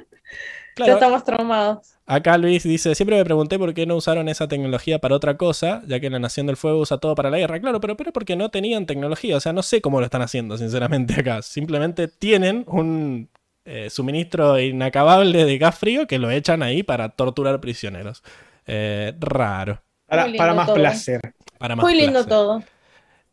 Claro, 0.75 0.93
estamos 0.93 1.23
traumados. 1.23 1.95
Acá 2.05 2.37
Luis 2.37 2.63
dice, 2.63 2.95
siempre 2.95 3.17
me 3.17 3.23
pregunté 3.23 3.57
por 3.57 3.73
qué 3.73 3.85
no 3.85 3.95
usaron 3.95 4.29
esa 4.29 4.47
tecnología 4.47 4.99
para 4.99 5.15
otra 5.15 5.37
cosa, 5.37 5.81
ya 5.87 5.99
que 5.99 6.09
la 6.09 6.19
Nación 6.19 6.47
del 6.47 6.57
Fuego 6.57 6.79
usa 6.79 6.97
todo 6.97 7.15
para 7.15 7.29
la 7.29 7.37
guerra. 7.37 7.59
Claro, 7.59 7.79
pero, 7.79 7.95
pero 7.97 8.11
porque 8.11 8.35
no 8.35 8.49
tenían 8.49 8.85
tecnología, 8.85 9.37
o 9.37 9.39
sea, 9.39 9.53
no 9.53 9.63
sé 9.63 9.81
cómo 9.81 9.99
lo 9.99 10.05
están 10.05 10.21
haciendo, 10.21 10.57
sinceramente, 10.57 11.19
acá. 11.19 11.41
Simplemente 11.41 12.07
tienen 12.07 12.63
un 12.67 13.29
eh, 13.65 13.89
suministro 13.89 14.59
inacabable 14.59 15.45
de 15.45 15.57
gas 15.57 15.77
frío 15.77 16.07
que 16.07 16.19
lo 16.19 16.31
echan 16.31 16.63
ahí 16.63 16.83
para 16.83 17.09
torturar 17.09 17.61
prisioneros. 17.61 18.23
Eh, 18.65 19.13
raro. 19.19 19.81
para, 20.07 20.53
más 20.53 20.67
todo. 20.67 20.75
placer. 20.75 21.21
Para 21.57 21.75
más 21.75 21.83
Muy 21.83 21.95
lindo 21.95 22.13
placer. 22.25 22.29
todo. 22.29 22.63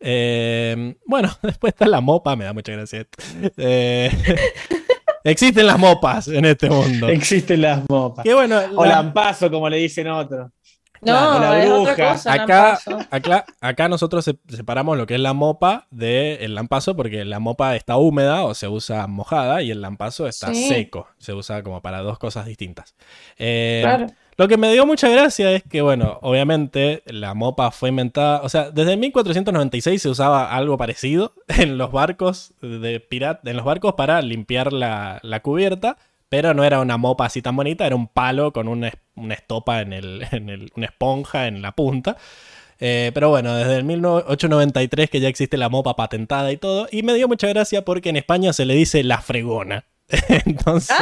Eh, 0.01 0.97
bueno, 1.07 1.31
después 1.43 1.73
está 1.73 1.87
la 1.87 2.01
mopa, 2.01 2.37
me 2.37 2.45
da 2.45 2.53
mucha 2.53 2.73
gracia 2.73 3.01
esto. 3.01 3.19
Eh, 3.57 4.11
existen 5.31 5.67
las 5.67 5.79
mopas 5.79 6.29
en 6.29 6.45
este 6.45 6.69
mundo. 6.71 7.09
Existen 7.09 7.63
las 7.63 7.83
mopas. 7.89 8.25
Que 8.25 8.35
bueno, 8.35 8.61
O 8.77 8.85
la- 8.85 8.97
lampazo, 8.97 9.51
como 9.51 9.69
le 9.69 9.77
dicen 9.79 10.09
otros. 10.09 10.51
No, 11.01 11.13
Claro, 11.13 11.41
la 11.41 11.63
es 11.65 11.71
otra 11.71 11.95
bruja. 11.95 12.13
cosa. 12.13 12.33
acá, 12.33 12.79
Lampazo. 12.85 12.99
acá, 13.13 13.45
acá 13.61 13.89
nosotros 13.89 14.25
se- 14.25 14.37
separamos 14.49 14.99
lo 14.99 15.07
que 15.07 15.15
es 15.15 15.21
la 15.21 15.33
mopa 15.33 15.87
del 15.93 16.57
lampazo 16.57 16.97
porque 16.97 17.25
la 17.25 17.39
mopa 17.39 17.77
está 17.77 17.97
húmeda 17.97 18.43
o 18.43 18.53
se 18.55 18.67
usa 18.67 19.07
mojada 19.07 19.63
y 19.63 19.71
el 19.71 19.81
lampazo 19.81 20.27
está 20.27 20.53
Sí. 20.53 20.67
seco. 20.69 21.07
Se 21.19 21.33
usa 21.35 21.63
como 21.63 21.83
para 21.83 22.01
dos 22.01 22.19
cosas 22.19 22.47
distintas. 22.47 22.97
Eh, 23.39 23.81
Claro. 23.85 24.07
Lo 24.39 24.47
que 24.47 24.57
me 24.57 24.73
dio 24.73 24.87
mucha 24.87 25.09
gracia 25.09 25.51
es 25.51 25.65
que, 25.65 25.83
bueno, 25.83 26.19
obviamente 26.23 27.03
la 27.07 27.35
mopa 27.35 27.73
fue 27.73 27.89
inventada, 27.89 28.41
o 28.43 28.49
sea, 28.49 28.71
desde 28.71 28.97
1496 28.97 30.01
se 30.01 30.09
usaba 30.09 30.55
algo 30.55 30.77
parecido 30.79 31.35
en 31.49 31.77
los 31.77 31.91
barcos 31.91 32.55
de 32.63 33.01
pirata, 33.01 33.51
en 33.51 33.57
los 33.57 33.65
barcos 33.67 33.95
para 33.95 34.23
limpiar 34.23 34.73
la, 34.73 35.19
la 35.25 35.41
cubierta, 35.41 35.99
pero 36.29 36.55
no 36.55 36.63
era 36.63 36.79
una 36.81 36.97
mopa 36.99 37.27
así 37.27 37.43
tan 37.43 37.57
bonita, 37.57 37.85
era 37.85 37.97
un 37.97 38.07
palo 38.07 38.53
con 38.53 38.69
una, 38.69 38.93
una 39.17 39.35
estopa 39.35 39.81
en 39.81 39.93
el, 39.93 40.25
en 40.31 40.51
el- 40.51 40.71
una 40.77 40.87
esponja 40.87 41.49
en 41.49 41.61
la 41.61 41.73
punta. 41.73 42.17
Eh, 42.81 43.11
pero 43.13 43.31
bueno, 43.31 43.57
desde 43.57 43.75
el 43.77 43.83
1893 43.83 45.11
que 45.11 45.19
ya 45.19 45.27
existe 45.29 45.57
la 45.57 45.69
mopa 45.69 45.97
patentada 45.97 46.53
y 46.53 46.57
todo, 46.59 46.87
y 46.93 47.03
me 47.03 47.15
dio 47.15 47.27
mucha 47.27 47.49
gracia 47.49 47.85
porque 47.85 48.11
en 48.11 48.17
España 48.17 48.53
se 48.53 48.67
le 48.67 48.75
dice 48.75 49.03
la 49.03 49.21
fregona. 49.21 49.85
Entonces, 50.47 50.97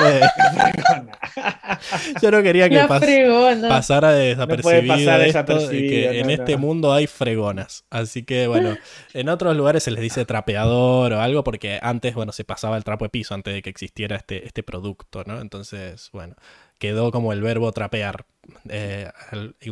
yo 2.20 2.30
no 2.30 2.42
quería 2.42 2.68
que 2.68 2.82
pas- 2.82 2.98
fregona. 3.00 3.68
pasara 3.68 4.12
desapercibido 4.12 4.86
pasar 4.88 5.20
esto, 5.20 5.68
de 5.68 5.78
que 5.88 6.20
en 6.20 6.26
no, 6.26 6.32
este 6.32 6.52
no. 6.52 6.58
mundo 6.58 6.92
hay 6.92 7.06
fregonas. 7.06 7.84
Así 7.90 8.24
que 8.24 8.46
bueno, 8.48 8.76
en 9.14 9.28
otros 9.28 9.56
lugares 9.56 9.84
se 9.84 9.90
les 9.92 10.00
dice 10.02 10.24
trapeador 10.24 11.12
o 11.12 11.20
algo 11.20 11.44
porque 11.44 11.78
antes, 11.82 12.14
bueno, 12.14 12.32
se 12.32 12.44
pasaba 12.44 12.76
el 12.76 12.84
trapo 12.84 13.04
de 13.04 13.10
piso 13.10 13.34
antes 13.34 13.54
de 13.54 13.62
que 13.62 13.70
existiera 13.70 14.16
este, 14.16 14.44
este 14.44 14.62
producto, 14.62 15.22
¿no? 15.24 15.40
Entonces, 15.40 16.10
bueno, 16.12 16.34
quedó 16.78 17.12
como 17.12 17.32
el 17.32 17.42
verbo 17.42 17.70
trapear, 17.72 18.26
eh, 18.68 19.10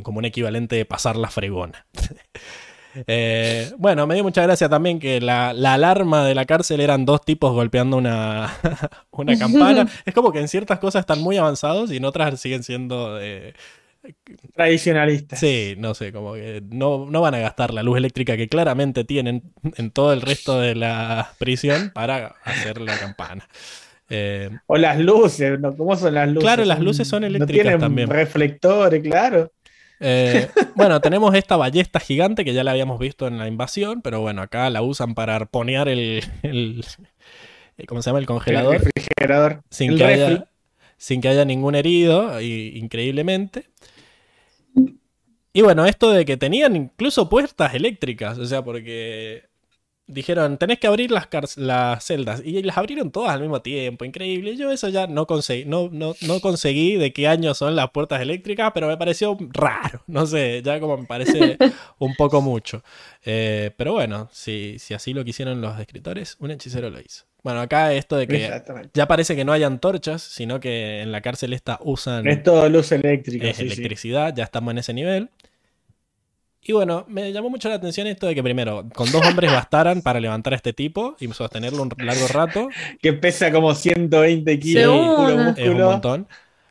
como 0.03 0.19
un 0.19 0.27
equivalente 0.27 0.77
de 0.77 0.85
pasar 0.85 1.17
la 1.17 1.29
fregona. 1.31 1.87
Eh, 3.07 3.73
bueno, 3.79 4.07
me 4.07 4.15
dio 4.15 4.23
mucha 4.25 4.43
gracia 4.43 4.69
también 4.69 4.99
que 4.99 5.21
la, 5.21 5.53
la 5.53 5.75
alarma 5.75 6.25
de 6.25 6.35
la 6.35 6.45
cárcel 6.45 6.81
eran 6.81 7.05
dos 7.05 7.23
tipos 7.25 7.53
golpeando 7.53 7.97
una, 7.97 8.53
una 9.11 9.39
campana. 9.39 9.87
Es 10.05 10.15
como 10.15 10.33
que 10.33 10.41
en 10.41 10.49
ciertas 10.49 10.79
cosas 10.79 11.01
están 11.01 11.21
muy 11.21 11.37
avanzados 11.37 11.91
y 11.91 11.97
en 11.97 12.05
otras 12.05 12.41
siguen 12.41 12.63
siendo... 12.63 13.19
eh, 13.21 13.55
Tradicionalista. 14.55 15.35
Sí, 15.37 15.75
no 15.79 15.95
sé, 15.95 16.13
como 16.13 16.35
que 16.35 16.63
no, 16.71 17.07
no 17.11 17.21
van 17.23 17.35
a 17.35 17.39
gastar 17.39 17.73
la 17.73 17.83
luz 17.83 17.97
eléctrica 17.97 18.37
que 18.37 18.49
claramente 18.49 19.05
tienen 19.05 19.43
en 19.77 19.91
todo 19.91 20.13
el 20.13 20.21
resto 20.21 20.61
de 20.61 20.75
la 20.75 21.33
prisión 21.39 21.91
para 21.95 22.35
hacer 22.45 22.81
la 22.81 22.99
campana. 22.99 23.49
Eh, 24.11 24.51
O 24.67 24.77
las 24.77 24.99
luces, 24.99 25.59
¿no? 25.59 25.75
¿cómo 25.77 25.97
son 25.97 26.15
las 26.15 26.29
luces? 26.29 26.43
Claro, 26.43 26.65
las 26.67 26.81
luces 26.81 27.09
son 27.09 27.25
eléctricas 27.25 27.65
No 27.65 27.79
tienen 27.79 27.81
también. 27.81 28.09
reflectores, 28.11 29.03
claro. 29.03 29.51
Eh, 30.01 30.49
bueno, 30.75 31.01
tenemos 31.01 31.35
esta 31.35 31.57
ballesta 31.57 32.01
gigante 32.01 32.45
que 32.45 32.53
ya 32.53 32.65
la 32.65 32.73
habíamos 32.73 32.99
visto 32.99 33.27
en 33.27 33.39
la 33.39 33.47
invasión, 33.49 34.03
pero 34.03 34.21
bueno, 34.21 34.43
acá 34.43 34.69
la 34.71 34.83
usan 34.83 35.15
para 35.15 35.37
arponear 35.37 35.89
el, 35.89 36.23
el- 36.43 36.85
¿cómo 37.87 38.03
se 38.03 38.11
llama? 38.11 38.19
El 38.21 38.27
congelador 38.27 38.75
El 38.77 38.81
refrigerador. 38.83 39.63
sin 39.71 39.93
el 39.93 39.99
que, 39.99 40.05
haya, 40.05 40.49
sin 40.97 41.21
que 41.21 41.29
haya 41.29 41.45
ningún 41.45 41.75
herido, 41.75 42.41
y- 42.41 42.77
increíblemente. 42.79 43.67
Y 45.53 45.63
bueno, 45.63 45.87
esto 45.87 46.11
de 46.11 46.25
que 46.25 46.37
tenían 46.37 46.75
incluso 46.75 47.29
puertas 47.29 47.75
eléctricas, 47.75 48.39
o 48.39 48.45
sea, 48.47 48.63
porque 48.63 49.45
dijeron, 50.07 50.59
tenés 50.59 50.79
que 50.79 50.87
abrir 50.87 51.11
las, 51.11 51.29
las 51.57 52.05
celdas, 52.05 52.43
y 52.45 52.63
las 52.63 52.77
abrieron 52.77 53.11
todas 53.11 53.33
al 53.33 53.41
mismo 53.41 53.63
tiempo, 53.63 54.05
increíble. 54.05 54.57
Yo 54.57 54.71
eso 54.71 54.89
ya 54.89 55.07
no 55.07 55.27
conseguí, 55.27 55.65
no, 55.65 55.89
no, 55.91 56.15
no 56.23 56.41
conseguí 56.41 56.97
de 56.97 57.13
qué 57.13 57.29
año 57.29 57.55
son 57.55 57.77
las 57.77 57.91
puertas 57.91 58.21
eléctricas, 58.21 58.73
pero 58.75 58.89
me 58.89 58.97
pareció 58.97 59.37
raro, 59.53 60.03
no 60.07 60.27
sé, 60.27 60.63
ya 60.63 60.81
como 60.81 60.99
me 60.99 61.07
parece 61.07 61.57
un 61.99 62.15
poco 62.15 62.41
mucho. 62.41 62.83
Eh, 63.25 63.71
pero 63.77 63.93
bueno, 63.93 64.29
si, 64.33 64.79
si 64.79 64.95
así 64.95 65.15
lo 65.15 65.25
quisieron 65.25 65.61
los 65.61 65.79
escritores, 65.79 66.37
un 66.41 66.51
hechicero 66.51 66.91
lo 66.91 67.01
hizo. 67.01 67.25
Bueno, 67.43 67.61
acá 67.61 67.93
esto 67.93 68.17
de 68.17 68.27
que 68.27 68.63
ya 68.95 69.07
parece 69.07 69.37
que 69.37 69.45
no 69.45 69.53
hay 69.53 69.65
antorchas, 69.65 70.23
sino 70.23 70.61
que 70.61 71.03
en 71.03 71.13
la 71.13 71.21
cárcel 71.21 71.53
esta 71.53 71.79
usan 71.83 72.27
Es 72.27 72.43
todo 72.43 72.67
luz 72.71 72.91
eléctrica. 72.91 73.47
es 73.47 73.59
sí, 73.59 73.69
sí. 73.69 73.73
electricidad, 73.75 74.35
ya 74.35 74.45
estamos 74.45 74.73
en 74.73 74.79
ese 74.79 74.95
nivel. 74.95 75.29
Y 76.67 76.73
bueno, 76.73 77.05
me 77.09 77.31
llamó 77.31 77.51
mucho 77.51 77.69
la 77.69 77.75
atención 77.75 78.07
esto 78.07 78.27
de 78.27 78.35
que 78.35 78.43
primero, 78.43 78.87
con 78.95 79.11
dos 79.13 79.25
hombres 79.27 79.53
bastaran 79.53 80.01
para 80.01 80.19
levantar 80.19 80.55
a 80.55 80.57
este 80.57 80.73
tipo 80.73 81.15
y 81.21 81.29
sostenerlo 81.29 81.83
un 81.83 81.91
largo 81.99 82.27
rato, 82.29 82.69
Que 83.03 83.13
pesa 83.13 83.53
como 83.53 83.75
120 83.75 84.59
kilos. 84.59 85.57
Es 85.59 85.69
un 85.69 85.79
montón. 85.79 86.27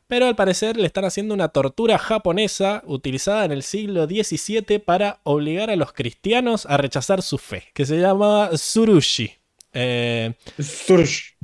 Pero 0.07 0.25
al 0.25 0.35
parecer 0.35 0.77
le 0.77 0.87
están 0.87 1.05
haciendo 1.05 1.33
una 1.33 1.49
tortura 1.49 1.97
japonesa 1.97 2.81
utilizada 2.85 3.45
en 3.45 3.51
el 3.51 3.63
siglo 3.63 4.05
XVII 4.05 4.79
para 4.79 5.19
obligar 5.23 5.69
a 5.69 5.75
los 5.75 5.93
cristianos 5.93 6.65
a 6.65 6.77
rechazar 6.77 7.21
su 7.21 7.37
fe, 7.37 7.65
que 7.73 7.85
se 7.85 7.99
llama 7.99 8.49
Surushi. 8.55 9.31
Eh, 9.73 10.33
Surge. 10.59 11.35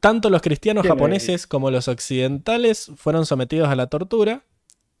Tanto 0.00 0.30
los 0.30 0.42
cristianos 0.42 0.86
japoneses 0.86 1.46
como 1.46 1.70
los 1.70 1.88
occidentales 1.88 2.90
fueron 2.96 3.24
sometidos 3.24 3.68
a 3.68 3.74
la 3.74 3.86
tortura 3.86 4.42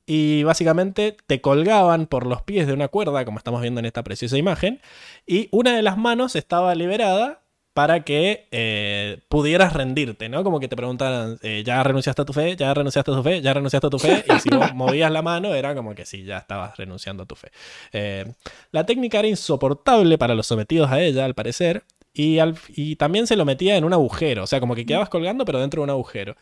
y 0.06 0.42
básicamente 0.42 1.16
te 1.26 1.40
colgaban 1.40 2.06
por 2.06 2.26
los 2.26 2.42
pies 2.42 2.66
de 2.66 2.72
una 2.72 2.88
cuerda, 2.88 3.24
como 3.24 3.38
estamos 3.38 3.60
viendo 3.62 3.80
en 3.80 3.86
esta 3.86 4.02
preciosa 4.04 4.36
imagen, 4.36 4.80
y 5.26 5.48
una 5.50 5.74
de 5.76 5.82
las 5.82 5.96
manos 5.96 6.36
estaba 6.36 6.74
liberada 6.74 7.40
para 7.72 8.04
que 8.04 8.46
eh, 8.52 9.18
pudieras 9.28 9.72
rendirte, 9.72 10.28
¿no? 10.28 10.44
Como 10.44 10.60
que 10.60 10.68
te 10.68 10.76
preguntaran, 10.76 11.38
eh, 11.42 11.64
¿ya 11.66 11.82
renunciaste 11.82 12.22
a 12.22 12.24
tu 12.24 12.32
fe? 12.32 12.54
¿Ya 12.54 12.72
renunciaste 12.72 13.10
a 13.10 13.14
tu 13.14 13.22
fe? 13.24 13.40
¿Ya 13.42 13.52
renunciaste 13.52 13.86
a 13.88 13.90
tu 13.90 13.98
fe? 13.98 14.24
Y 14.28 14.38
si 14.38 14.50
vos 14.50 14.72
movías 14.74 15.10
la 15.10 15.22
mano 15.22 15.52
era 15.56 15.74
como 15.74 15.92
que 15.94 16.06
sí, 16.06 16.22
ya 16.22 16.38
estabas 16.38 16.76
renunciando 16.76 17.24
a 17.24 17.26
tu 17.26 17.34
fe. 17.34 17.50
Eh, 17.92 18.26
la 18.70 18.86
técnica 18.86 19.18
era 19.18 19.26
insoportable 19.26 20.18
para 20.18 20.34
los 20.36 20.46
sometidos 20.46 20.88
a 20.92 21.00
ella, 21.02 21.24
al 21.24 21.34
parecer, 21.34 21.82
y, 22.12 22.38
al- 22.38 22.56
y 22.68 22.94
también 22.94 23.26
se 23.26 23.34
lo 23.34 23.44
metía 23.44 23.76
en 23.76 23.82
un 23.82 23.92
agujero, 23.92 24.44
o 24.44 24.46
sea, 24.46 24.60
como 24.60 24.76
que 24.76 24.86
quedabas 24.86 25.08
colgando 25.08 25.44
pero 25.44 25.58
dentro 25.58 25.80
de 25.80 25.84
un 25.84 25.90
agujero. 25.90 26.36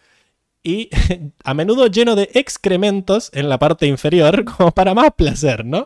Y 0.62 0.90
a 1.44 1.54
menudo 1.54 1.86
lleno 1.88 2.14
de 2.14 2.30
excrementos 2.34 3.30
en 3.34 3.48
la 3.48 3.58
parte 3.58 3.86
inferior, 3.86 4.44
como 4.56 4.70
para 4.72 4.94
más 4.94 5.10
placer, 5.16 5.64
¿no? 5.64 5.84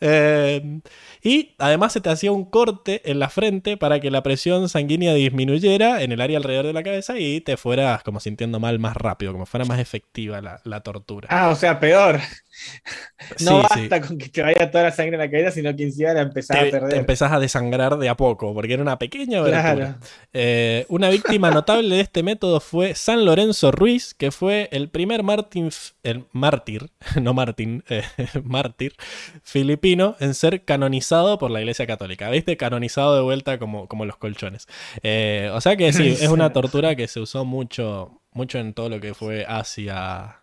Eh, 0.00 0.80
y 1.22 1.54
además 1.58 1.92
se 1.92 2.00
te 2.00 2.10
hacía 2.10 2.30
un 2.32 2.44
corte 2.44 3.10
en 3.10 3.18
la 3.18 3.28
frente 3.28 3.76
para 3.76 4.00
que 4.00 4.10
la 4.10 4.22
presión 4.22 4.68
sanguínea 4.68 5.14
disminuyera 5.14 6.02
en 6.02 6.12
el 6.12 6.20
área 6.20 6.38
alrededor 6.38 6.66
de 6.66 6.72
la 6.72 6.82
cabeza 6.82 7.18
y 7.18 7.40
te 7.40 7.56
fueras 7.56 8.02
como 8.02 8.20
sintiendo 8.20 8.60
mal 8.60 8.78
más 8.78 8.96
rápido, 8.96 9.32
como 9.32 9.46
fuera 9.46 9.64
más 9.64 9.80
efectiva 9.80 10.40
la, 10.40 10.60
la 10.64 10.80
tortura. 10.80 11.28
Ah, 11.30 11.48
o 11.48 11.56
sea, 11.56 11.80
peor. 11.80 12.20
No 13.40 13.62
sí. 13.62 13.88
basta 13.88 14.00
con 14.00 14.16
que 14.16 14.28
te 14.28 14.42
vaya 14.42 14.70
toda 14.70 14.84
la 14.84 14.92
sangre 14.92 15.14
en 15.14 15.20
la 15.20 15.30
cabeza, 15.30 15.50
sino 15.50 15.74
que 15.76 15.82
encima 15.84 16.12
la 16.12 16.22
empezás 16.22 16.56
a 16.56 16.64
te 16.64 16.70
perder. 16.70 16.94
empezás 16.98 17.32
a 17.32 17.38
desangrar 17.40 17.98
de 17.98 18.08
a 18.08 18.16
poco, 18.16 18.54
porque 18.54 18.72
era 18.74 18.82
una 18.82 18.98
pequeña 18.98 19.40
abertura. 19.40 19.74
Claro. 19.74 19.94
Eh, 20.32 20.86
una 20.88 21.10
víctima 21.10 21.50
notable 21.50 21.96
de 21.96 22.00
este 22.00 22.22
método 22.22 22.60
fue 22.60 22.94
San 22.94 23.24
Lorenzo 23.24 23.70
Ruiz, 23.70 24.14
que 24.14 24.30
fue 24.30 24.68
el 24.72 24.88
primer 24.88 25.22
Martín, 25.22 25.70
el 26.02 26.24
mártir, 26.32 26.90
no 27.20 27.34
Martín, 27.34 27.84
eh, 27.88 28.02
mártir 28.44 28.94
filipino 29.42 30.16
en 30.20 30.34
ser 30.34 30.64
canonizado 30.64 31.38
por 31.38 31.50
la 31.50 31.60
Iglesia 31.60 31.86
Católica. 31.86 32.30
¿Viste? 32.30 32.56
Canonizado 32.56 33.14
de 33.16 33.22
vuelta 33.22 33.58
como, 33.58 33.88
como 33.88 34.04
los 34.04 34.16
colchones. 34.16 34.66
Eh, 35.02 35.50
o 35.52 35.60
sea 35.60 35.76
que 35.76 35.92
sí, 35.92 36.08
es 36.08 36.28
una 36.28 36.52
tortura 36.52 36.96
que 36.96 37.08
se 37.08 37.20
usó 37.20 37.44
mucho, 37.44 38.20
mucho 38.32 38.58
en 38.58 38.74
todo 38.74 38.88
lo 38.88 39.00
que 39.00 39.14
fue 39.14 39.44
Asia, 39.46 40.37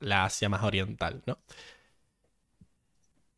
la 0.00 0.24
Asia 0.24 0.48
más 0.48 0.62
oriental, 0.62 1.22
¿no? 1.26 1.38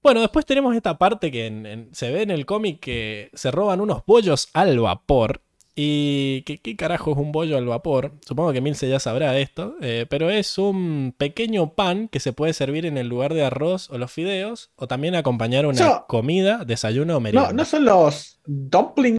Bueno, 0.02 0.20
después 0.20 0.46
tenemos 0.46 0.74
esta 0.76 0.96
parte 0.96 1.30
que 1.30 1.46
en- 1.46 1.66
en- 1.66 1.94
se 1.94 2.10
ve 2.12 2.22
en 2.22 2.30
el 2.30 2.46
cómic 2.46 2.80
que 2.80 3.30
se 3.34 3.50
roban 3.50 3.80
unos 3.80 4.04
bollos 4.06 4.48
al 4.54 4.78
vapor. 4.78 5.42
¿Y 5.80 6.42
qué, 6.42 6.58
qué 6.58 6.74
carajo 6.76 7.12
es 7.12 7.18
un 7.18 7.30
bollo 7.30 7.56
al 7.56 7.66
vapor? 7.66 8.12
Supongo 8.26 8.52
que 8.52 8.60
Milce 8.60 8.88
ya 8.88 8.98
sabrá 8.98 9.38
esto, 9.38 9.76
eh, 9.80 10.06
pero 10.08 10.28
es 10.30 10.58
un 10.58 11.14
pequeño 11.16 11.74
pan 11.74 12.08
que 12.08 12.18
se 12.18 12.32
puede 12.32 12.52
servir 12.52 12.84
en 12.86 12.96
el 12.98 13.06
lugar 13.08 13.32
de 13.32 13.44
arroz 13.44 13.88
o 13.90 13.98
los 13.98 14.10
fideos, 14.10 14.70
o 14.76 14.88
también 14.88 15.14
acompañar 15.14 15.66
una 15.66 15.76
comida, 16.08 16.64
desayuno 16.64 17.16
o 17.16 17.20
merienda. 17.20 17.50
No, 17.52 17.58
no 17.58 17.64
son 17.64 17.84
los 17.84 18.40
dumplings 18.44 19.18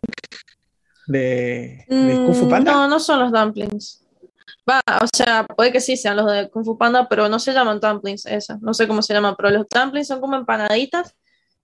de, 1.08 1.86
de 1.88 2.22
Kung 2.26 2.36
Fu 2.36 2.46
Mm, 2.46 2.50
Panda. 2.50 2.72
No, 2.74 2.88
no 2.90 3.00
son 3.00 3.20
los 3.20 3.32
dumplings. 3.32 4.06
Va, 4.70 4.82
o 5.02 5.08
sea, 5.16 5.46
puede 5.46 5.72
que 5.72 5.82
sí 5.82 5.98
sean 5.98 6.18
los 6.18 6.32
de 6.32 6.50
Kung 6.50 6.66
Fu 6.66 6.78
Panda, 6.78 7.08
pero 7.10 7.28
no 7.30 7.40
se 7.40 7.54
llaman 7.54 7.80
dumplings 7.80 8.26
esas. 8.26 8.62
No 8.62 8.74
sé 8.74 8.88
cómo 8.88 9.02
se 9.02 9.14
llaman, 9.14 9.36
pero 9.36 9.50
los 9.50 9.66
dumplings 9.70 10.08
son 10.08 10.22
como 10.22 10.36
empanaditas, 10.36 11.16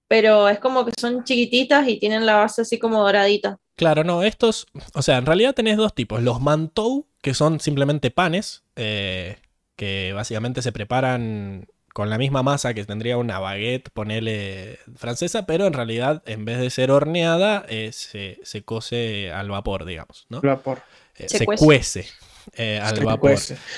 pero 0.07 0.49
es 0.49 0.59
como 0.59 0.85
que 0.85 0.91
son 0.99 1.23
chiquititas 1.23 1.87
y 1.87 1.99
tienen 1.99 2.25
la 2.25 2.37
base 2.37 2.61
así 2.61 2.79
como 2.79 3.03
doradita. 3.03 3.57
Claro, 3.75 4.03
no, 4.03 4.23
estos, 4.23 4.67
o 4.93 5.01
sea, 5.01 5.17
en 5.17 5.25
realidad 5.25 5.53
tenés 5.53 5.77
dos 5.77 5.93
tipos. 5.93 6.23
Los 6.23 6.41
mantou, 6.41 7.05
que 7.21 7.33
son 7.33 7.59
simplemente 7.59 8.09
panes, 8.09 8.63
eh, 8.75 9.37
que 9.75 10.13
básicamente 10.13 10.61
se 10.61 10.71
preparan 10.71 11.67
con 11.93 12.09
la 12.09 12.17
misma 12.17 12.43
masa 12.43 12.73
que 12.73 12.85
tendría 12.85 13.17
una 13.17 13.39
baguette, 13.39 13.89
ponele 13.89 14.79
francesa, 14.95 15.45
pero 15.45 15.65
en 15.67 15.73
realidad 15.73 16.23
en 16.25 16.43
vez 16.45 16.59
de 16.59 16.69
ser 16.69 16.91
horneada, 16.91 17.65
eh, 17.69 17.91
se, 17.93 18.39
se 18.43 18.63
cose 18.63 19.31
al 19.31 19.49
vapor, 19.49 19.85
digamos, 19.85 20.25
¿no? 20.29 20.37
El 20.41 20.49
vapor. 20.49 20.81
Eh, 21.17 21.29
Se 21.29 21.37
se 21.39 21.45
cuece. 21.45 21.65
cuece 21.65 22.07
eh, 22.53 22.79
al 22.81 23.03
vapor. 23.03 23.35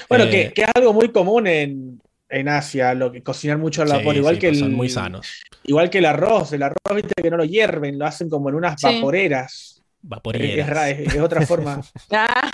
Bueno, 0.10 0.26
Eh, 0.26 0.30
que, 0.30 0.54
que 0.54 0.62
es 0.64 0.68
algo 0.76 0.94
muy 0.94 1.10
común 1.12 1.48
en, 1.48 2.02
en 2.30 2.50
Asia, 2.50 2.94
lo 2.94 3.12
que 3.12 3.24
cocinar 3.24 3.58
mucho 3.58 3.82
al 3.82 3.88
Sí, 3.90 3.94
vapor, 3.96 4.16
igual 4.16 4.36
sí, 4.36 4.42
que 4.42 4.48
pues 4.48 4.58
el, 4.58 4.64
son 4.66 4.74
muy 4.74 4.90
sanos. 4.90 5.28
igual 5.64 5.90
que 5.90 6.00
el 6.00 6.06
arroz. 6.06 6.54
El 6.54 6.64
arroz, 6.64 6.78
viste 6.96 7.14
que 7.22 7.30
no 7.30 7.38
lo 7.38 7.46
hierven, 7.46 7.98
lo 7.98 8.06
hacen 8.06 8.30
como 8.30 8.50
en 8.50 8.56
unas 8.56 8.80
Sí. 8.80 8.86
vaporeras. 8.88 9.74
Vaporeras. 10.02 10.70
ra- 10.70 10.90
es- 10.90 11.14
es 11.16 11.22
otra 11.22 11.42
forma. 11.42 11.82
Ah, 12.12 12.52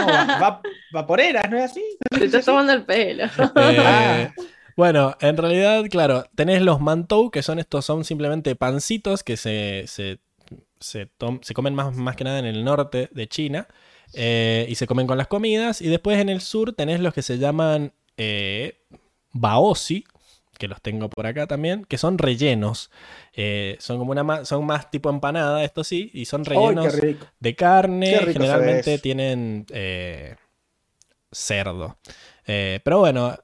No, 0.00 0.06
va- 0.06 0.38
va- 0.40 0.62
vaporeras, 0.92 1.50
¿no 1.50 1.58
es 1.58 1.64
así? 1.70 1.82
te 2.10 2.24
estás 2.24 2.44
tomando 2.44 2.72
el 2.72 2.84
pelo. 2.84 3.24
Eh, 3.56 4.30
bueno, 4.76 5.16
en 5.20 5.36
realidad, 5.36 5.84
claro, 5.90 6.24
tenés 6.36 6.62
los 6.62 6.80
mantou, 6.80 7.30
que 7.30 7.42
son 7.42 7.58
estos, 7.58 7.84
son 7.84 8.04
simplemente 8.04 8.54
pancitos 8.54 9.24
que 9.24 9.36
se, 9.36 9.84
se, 9.88 10.20
se, 10.80 11.06
tom- 11.06 11.40
se 11.42 11.52
comen 11.54 11.74
más, 11.74 11.94
más 11.96 12.14
que 12.16 12.24
nada 12.24 12.38
en 12.38 12.46
el 12.46 12.64
norte 12.64 13.08
de 13.12 13.28
China 13.28 13.66
eh, 14.14 14.66
y 14.68 14.74
se 14.74 14.86
comen 14.86 15.06
con 15.06 15.18
las 15.18 15.26
comidas. 15.26 15.80
Y 15.80 15.88
después 15.88 16.18
en 16.18 16.28
el 16.28 16.40
sur 16.40 16.72
tenés 16.72 17.00
los 17.00 17.14
que 17.14 17.22
se 17.22 17.38
llaman 17.38 17.92
eh, 18.16 18.78
baozi, 19.32 20.04
que 20.58 20.68
los 20.68 20.80
tengo 20.82 21.08
por 21.08 21.26
acá 21.26 21.46
también, 21.46 21.84
que 21.84 21.98
son 21.98 22.18
rellenos. 22.18 22.90
Eh, 23.34 23.76
son 23.80 23.98
como 23.98 24.12
una 24.12 24.44
son 24.44 24.66
más 24.66 24.90
tipo 24.90 25.08
empanada, 25.10 25.62
esto 25.64 25.84
sí, 25.84 26.10
y 26.12 26.24
son 26.24 26.42
¡Ay, 26.48 26.56
rellenos 26.56 26.96
de 27.38 27.54
carne. 27.54 28.18
Generalmente 28.32 28.98
tienen 28.98 29.66
eh, 29.70 30.36
cerdo. 31.30 31.96
Pero 32.44 33.00
bueno, 33.00 33.36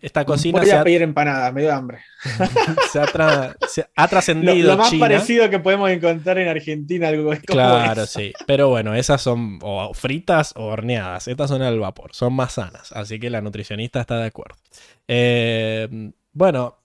esta 0.00 0.24
cocina 0.24 0.58
Voy 0.60 0.66
se 0.68 0.74
a 0.74 0.80
ha, 0.80 0.84
pedir 0.84 1.02
empanada, 1.02 1.52
me 1.52 1.62
dio 1.62 1.74
hambre. 1.74 1.98
se 2.92 3.00
ha 3.00 3.06
tra- 3.06 3.56
se 3.68 3.86
ha 3.96 4.02
Lo, 4.04 4.08
trascendido 4.08 4.72
lo 4.72 4.78
más 4.78 4.90
China. 4.90 5.00
parecido 5.00 5.50
que 5.50 5.58
podemos 5.58 5.90
encontrar 5.90 6.38
en 6.38 6.48
Argentina, 6.48 7.08
algo 7.08 7.32
es 7.32 7.40
como 7.40 7.54
Claro, 7.56 8.02
eso. 8.02 8.18
sí. 8.18 8.32
Pero 8.46 8.68
bueno, 8.68 8.94
esas 8.94 9.20
son 9.20 9.58
o 9.62 9.92
fritas 9.94 10.52
o 10.56 10.64
horneadas. 10.66 11.28
Estas 11.28 11.50
son 11.50 11.62
al 11.62 11.78
vapor, 11.78 12.10
son 12.14 12.32
más 12.32 12.54
sanas. 12.54 12.92
Así 12.92 13.18
que 13.20 13.30
la 13.30 13.40
nutricionista 13.40 14.00
está 14.00 14.18
de 14.18 14.26
acuerdo. 14.26 14.56
Eh, 15.08 16.10
bueno, 16.32 16.76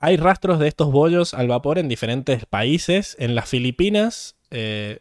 hay 0.00 0.16
rastros 0.16 0.58
de 0.58 0.68
estos 0.68 0.90
bollos 0.92 1.34
al 1.34 1.48
vapor 1.48 1.78
en 1.78 1.88
diferentes 1.88 2.46
países. 2.46 3.16
En 3.18 3.34
las 3.34 3.48
Filipinas, 3.48 4.36
eh, 4.50 5.00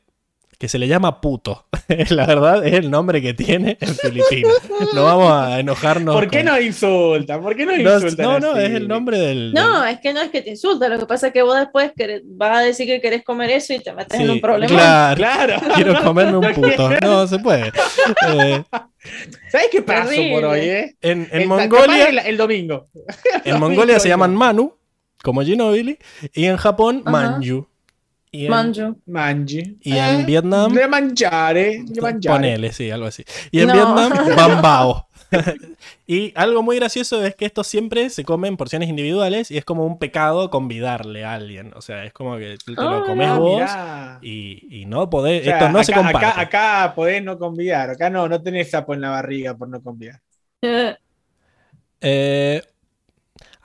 que 0.59 0.67
se 0.67 0.79
le 0.79 0.87
llama 0.87 1.21
puto. 1.21 1.67
la 2.09 2.25
verdad 2.25 2.65
es 2.65 2.73
el 2.73 2.89
nombre 2.89 3.21
que 3.21 3.33
tiene 3.35 3.77
en 3.79 3.95
Filipinas. 3.95 4.53
No 4.93 5.03
vamos 5.03 5.31
a 5.31 5.59
enojarnos. 5.59 6.15
¿Por 6.15 6.29
qué 6.29 6.37
con- 6.39 6.45
nos 6.47 6.61
insultan? 6.61 7.41
¿Por 7.43 7.55
qué 7.55 7.65
nos 7.65 7.77
No, 7.77 7.93
insultan? 7.95 8.25
no, 8.25 8.39
no, 8.39 8.51
así? 8.53 8.63
es 8.63 8.71
el 8.71 8.87
nombre 8.87 9.19
del. 9.19 9.53
No, 9.53 9.81
del- 9.83 9.93
es 9.93 9.99
que 9.99 10.13
no 10.13 10.21
es 10.21 10.29
que 10.31 10.41
te 10.41 10.49
insulta, 10.51 10.89
lo 10.89 10.97
que 10.97 11.05
pasa 11.05 11.27
es 11.27 11.33
que 11.33 11.43
vos 11.43 11.57
después 11.59 11.91
querés- 11.95 12.21
vas 12.25 12.57
a 12.57 12.61
decir 12.61 12.87
que 12.87 12.99
querés 13.01 13.23
comer 13.23 13.51
eso 13.51 13.73
y 13.73 13.79
te 13.79 13.93
metes 13.93 14.19
en 14.19 14.29
un 14.31 14.41
problema. 14.41 14.73
Claro. 15.15 15.15
Claro. 15.17 15.61
Quiero 15.75 16.03
comerme 16.03 16.37
un 16.37 16.53
puto. 16.53 16.89
No, 17.01 17.27
se 17.27 17.37
puede. 17.39 17.71
Eh, 18.27 18.63
¿Sabes 19.51 19.67
qué 19.71 19.81
pasó 19.83 20.09
Terrible. 20.09 20.33
por 20.35 20.45
hoy, 20.45 20.59
eh? 20.61 20.95
en, 21.01 21.27
en 21.31 21.41
El- 21.41 21.47
Mongolia. 21.47 22.09
El, 22.09 22.19
el 22.19 22.37
domingo. 22.37 22.87
En 23.45 23.59
Mongolia 23.59 23.99
se 23.99 24.09
llaman 24.09 24.35
Manu, 24.35 24.73
como 25.23 25.41
Ginobili, 25.43 25.97
y 26.33 26.45
en 26.45 26.57
Japón 26.57 27.03
Ajá. 27.05 27.11
Manju. 27.11 27.67
Y 28.37 28.45
en, 28.45 28.51
Manju. 28.51 29.01
Mangi. 29.07 29.77
y 29.81 29.97
en 29.97 30.21
Eh, 30.21 30.23
Vietnam, 30.25 30.73
De 30.73 30.87
mangiare. 30.87 31.83
De 31.85 32.01
mangiare. 32.01 32.35
ponele, 32.37 32.71
sí, 32.71 32.91
algo 32.91 33.07
así. 33.07 33.23
Y 33.51 33.61
en 33.61 33.67
No. 33.67 33.73
Vietnam, 33.73 34.11
Bambao. 34.37 35.07
y 36.07 36.31
algo 36.35 36.63
muy 36.63 36.77
gracioso 36.77 37.23
es 37.25 37.35
que 37.35 37.45
estos 37.45 37.67
siempre 37.67 38.09
se 38.09 38.23
comen 38.23 38.55
porciones 38.55 38.87
individuales 38.87 39.51
y 39.51 39.57
es 39.57 39.65
como 39.65 39.85
un 39.85 39.99
pecado 39.99 40.49
convidarle 40.49 41.25
a 41.25 41.33
alguien. 41.33 41.73
O 41.75 41.81
sea, 41.81 42.05
es 42.05 42.13
como 42.13 42.37
que 42.37 42.57
te 42.65 42.73
Ah, 42.77 42.83
lo 42.83 43.05
comes 43.05 43.27
Ah, 43.29 43.37
vos 43.37 43.69
y, 44.21 44.67
y 44.81 44.85
no 44.85 45.09
podés. 45.09 45.41
O 45.41 45.45
sea, 45.45 45.57
esto 45.57 45.69
no 45.69 45.83
se 45.83 45.91
acá- 45.91 46.01
comparte. 46.03 46.25
Acá, 46.27 46.41
acá 46.81 46.95
podés 46.95 47.23
no 47.23 47.37
convidar. 47.37 47.89
Acá 47.89 48.09
no, 48.09 48.29
no 48.29 48.41
tenés 48.41 48.69
sapo 48.71 48.93
en 48.93 49.01
la 49.01 49.09
barriga 49.09 49.53
por 49.57 49.67
no 49.67 49.81
convidar. 49.81 50.21
Eh, 50.61 50.95
Eh, 51.99 52.61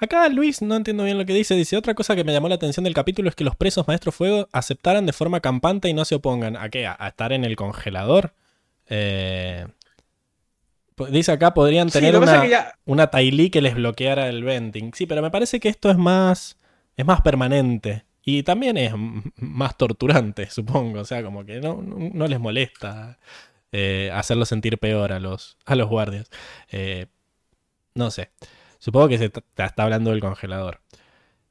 acá 0.04 0.28
Luis, 0.28 0.62
no 0.62 0.76
entiendo 0.76 1.04
bien 1.04 1.18
lo 1.18 1.24
que 1.24 1.34
dice. 1.34 1.54
Dice, 1.54 1.76
otra 1.76 1.94
cosa 1.94 2.14
que 2.16 2.24
me 2.24 2.32
llamó 2.32 2.48
la 2.48 2.54
atención 2.56 2.84
del 2.84 2.94
capítulo 2.94 3.28
es 3.28 3.34
que 3.34 3.44
los 3.44 3.56
presos 3.56 3.86
Maestro 3.88 4.12
Fuego 4.12 4.48
aceptaran 4.52 5.06
de 5.06 5.12
forma 5.12 5.40
campante 5.40 5.88
y 5.88 5.94
no 5.94 6.04
se 6.04 6.14
opongan. 6.14 6.56
¿A 6.56 6.68
qué? 6.68 6.86
¿A, 6.86 6.96
a 6.98 7.08
estar 7.08 7.32
en 7.32 7.44
el 7.44 7.56
congelador? 7.56 8.34
Eh, 8.88 9.66
dice 11.10 11.32
acá, 11.32 11.54
podrían 11.54 11.88
tener 11.90 12.16
una, 12.16 12.46
ya. 12.46 12.78
una 12.84 13.08
Tylee 13.08 13.50
que 13.50 13.62
les 13.62 13.74
bloqueara 13.74 14.28
el 14.28 14.44
venting. 14.44 14.92
Sí, 14.94 15.06
pero 15.06 15.22
me 15.22 15.30
parece 15.30 15.60
que 15.60 15.68
esto 15.68 15.90
es 15.90 15.96
más, 15.96 16.58
es 16.96 17.06
más 17.06 17.20
permanente. 17.22 18.04
Y 18.24 18.44
también 18.44 18.76
es 18.76 18.92
más 19.36 19.76
torturante, 19.76 20.48
supongo. 20.50 21.00
O 21.00 21.04
sea, 21.04 21.22
como 21.22 21.44
que 21.44 21.60
no, 21.60 21.82
no, 21.82 22.10
no 22.12 22.26
les 22.28 22.38
molesta 22.38 23.18
eh, 23.72 24.10
hacerlo 24.14 24.44
sentir 24.44 24.78
peor 24.78 25.12
a 25.12 25.18
los, 25.18 25.56
a 25.64 25.74
los 25.74 25.88
guardias. 25.88 26.30
Eh, 26.70 27.06
no 27.94 28.10
sé. 28.10 28.30
Supongo 28.84 29.08
que 29.08 29.18
se 29.18 29.26
está 29.26 29.84
hablando 29.84 30.10
del 30.10 30.20
congelador. 30.20 30.80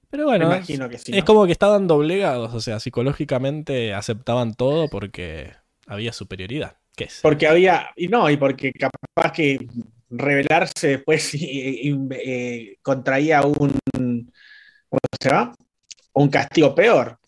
Pero 0.10 0.26
Me 0.26 0.30
bueno, 0.32 0.54
es, 0.54 0.68
imagino 0.68 0.90
que 0.90 0.98
sí. 0.98 1.12
es 1.12 1.20
¿no? 1.20 1.26
como 1.26 1.46
que 1.46 1.52
estaban 1.54 1.88
doblegados. 1.88 2.54
O 2.54 2.60
sea, 2.62 2.80
psicológicamente 2.80 3.94
aceptaban 3.94 4.56
todo 4.56 4.90
porque 4.90 5.54
había 5.88 6.14
superioridad. 6.14 6.78
¿Qué 6.96 7.06
es? 7.06 7.22
Porque 7.22 7.48
había. 7.48 7.90
Y 7.96 8.08
no, 8.08 8.30
y 8.30 8.38
porque 8.38 8.72
capaz 8.74 9.32
que 9.34 9.60
rebelarse 10.10 10.88
después 10.90 11.34
y- 11.36 11.90
y- 11.90 11.98
eh, 12.14 12.78
contraía 12.82 13.42
un. 13.44 13.80
¿Cómo 14.90 15.00
se 15.22 15.30
llama? 15.30 15.54
Un 16.14 16.30
castigo 16.30 16.76
peor. 16.76 17.20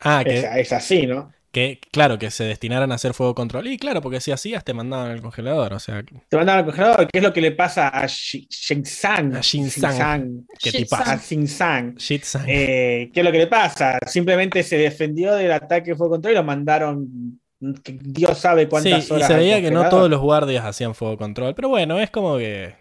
Ah, 0.00 0.22
Es, 0.24 0.44
que, 0.44 0.60
es 0.60 0.72
así, 0.72 1.06
¿no? 1.06 1.32
Que, 1.52 1.80
claro, 1.90 2.18
que 2.18 2.30
se 2.30 2.44
destinaran 2.44 2.92
a 2.92 2.94
hacer 2.94 3.12
fuego 3.12 3.34
control. 3.34 3.66
Y 3.66 3.76
claro, 3.78 4.00
porque 4.00 4.20
si 4.20 4.30
hacías 4.30 4.62
te 4.64 4.72
mandaban 4.74 5.10
al 5.10 5.20
congelador. 5.20 5.72
O 5.72 5.78
sea, 5.80 6.02
Te 6.28 6.36
mandaban 6.36 6.60
al 6.60 6.64
congelador, 6.66 7.08
que 7.08 7.18
es 7.18 7.24
lo 7.24 7.32
que 7.32 7.40
le 7.40 7.52
pasa 7.52 7.88
a 7.88 8.04
Shi- 8.06 8.46
Shin-San. 8.48 9.36
A 9.36 9.40
Shin-San. 9.40 9.90
Shin-San. 9.92 10.46
¿qué 10.60 10.70
Shit, 10.70 10.80
tipazo? 10.84 11.10
A 11.10 11.16
Shin-San. 11.16 11.94
Shit 11.96 12.22
sang. 12.22 12.44
Eh, 12.46 13.10
¿Qué 13.12 13.20
es 13.20 13.26
lo 13.26 13.32
que 13.32 13.38
le 13.38 13.46
pasa? 13.48 13.98
Simplemente 14.06 14.62
se 14.62 14.76
defendió 14.78 15.34
del 15.34 15.50
ataque 15.52 15.94
fuego 15.96 16.12
control 16.12 16.32
y 16.34 16.36
lo 16.36 16.44
mandaron. 16.44 17.40
que 17.82 17.98
Dios 18.00 18.38
sabe 18.38 18.62
Sí, 18.62 18.68
cuántas 18.68 19.10
y 19.10 19.12
horas. 19.12 19.26
se 19.26 19.34
al 19.34 19.40
veía 19.40 19.60
que 19.60 19.70
no 19.70 19.88
todos 19.88 20.08
los 20.08 20.20
guardias 20.20 20.64
hacían 20.64 20.94
fuego 20.94 21.16
control. 21.18 21.54
Pero 21.54 21.68
bueno, 21.68 21.98
es 22.00 22.10
como 22.10 22.38
que. 22.38 22.74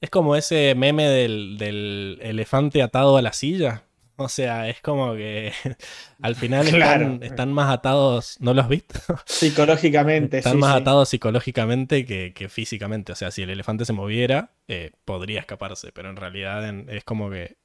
Es 0.00 0.10
como 0.10 0.36
ese 0.36 0.74
meme 0.76 1.08
del, 1.08 1.56
del 1.58 2.18
elefante 2.22 2.82
atado 2.82 3.16
a 3.16 3.22
la 3.22 3.32
silla. 3.32 3.82
O 4.18 4.28
sea, 4.28 4.68
es 4.68 4.80
como 4.80 5.14
que 5.14 5.52
al 6.22 6.34
final 6.36 6.64
están, 6.66 6.78
Claro. 6.80 7.18
están 7.20 7.52
más 7.52 7.70
atados. 7.72 8.36
¿No 8.40 8.54
lo 8.54 8.62
has 8.62 8.68
visto? 8.68 8.98
Psicológicamente, 9.26 10.38
Están 10.38 10.54
sí, 10.54 10.58
más 10.58 10.74
sí. 10.74 10.80
atados 10.82 11.08
psicológicamente 11.10 12.04
que, 12.06 12.32
que 12.34 12.48
físicamente. 12.48 13.12
O 13.12 13.14
sea, 13.14 13.30
si 13.30 13.42
el 13.42 13.50
elefante 13.50 13.84
se 13.84 13.92
moviera, 13.92 14.52
eh, 14.68 14.92
podría 15.04 15.40
escaparse. 15.40 15.92
Pero 15.92 16.08
en 16.10 16.16
realidad 16.16 16.66
en- 16.68 16.88
es 16.88 17.04
como 17.04 17.28
que 17.30 17.56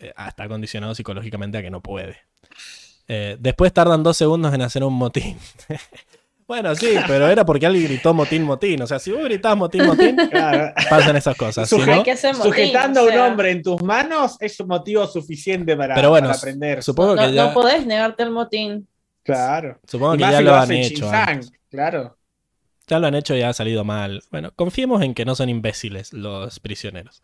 eh, 0.00 0.12
está 0.28 0.44
acondicionado 0.44 0.94
psicológicamente 0.94 1.58
a 1.58 1.62
que 1.62 1.70
no 1.70 1.80
puede. 1.82 2.18
Eh, 3.06 3.36
después 3.40 3.72
tardan 3.72 4.02
dos 4.02 4.16
segundos 4.16 4.52
en 4.54 4.62
hacer 4.62 4.84
un 4.84 4.94
motín. 4.94 5.38
Bueno, 6.48 6.74
sí, 6.74 6.96
pero 7.06 7.28
era 7.28 7.44
porque 7.44 7.66
alguien 7.66 7.84
gritó 7.84 8.12
motín, 8.14 8.42
motín. 8.42 8.82
O 8.82 8.86
sea, 8.86 8.98
si 8.98 9.12
vos 9.12 9.22
gritás 9.22 9.56
motín, 9.56 9.86
motín, 9.86 10.16
Claro. 10.30 10.72
pasan 10.90 11.14
esas 11.14 11.36
cosas. 11.36 11.70
No- 11.70 11.78
que 12.02 12.14
motín, 12.14 12.34
Sujetando 12.34 13.04
o 13.04 13.08
a 13.10 13.12
un 13.12 13.18
hombre 13.20 13.50
en 13.52 13.62
tus 13.62 13.80
manos 13.82 14.36
es 14.40 14.58
un 14.58 14.66
motivo 14.68 15.06
suficiente 15.06 15.76
para, 15.76 15.94
pero 15.94 16.10
bueno, 16.10 16.26
para 16.28 16.38
aprender. 16.38 16.82
supongo 16.82 17.14
no, 17.14 17.22
que 17.26 17.32
ya, 17.34 17.44
no 17.48 17.52
podés 17.54 17.86
negarte 17.86 18.22
el 18.24 18.30
motín. 18.30 18.88
Claro. 19.22 19.78
supongo 19.86 20.14
Y 20.14 20.18
que 20.18 20.24
ya 20.24 20.38
si 20.38 20.44
lo 20.44 20.56
han 20.56 20.72
hecho. 20.72 21.10
Claro. 21.70 22.16
Ya 22.86 22.98
lo 22.98 23.06
han 23.06 23.14
hecho 23.14 23.36
y 23.36 23.42
ha 23.42 23.52
salido 23.52 23.84
mal. 23.84 24.22
Bueno, 24.30 24.50
confiemos 24.56 25.02
en 25.02 25.12
que 25.12 25.26
no 25.26 25.34
son 25.34 25.50
imbéciles 25.50 26.14
los 26.14 26.58
prisioneros. 26.60 27.22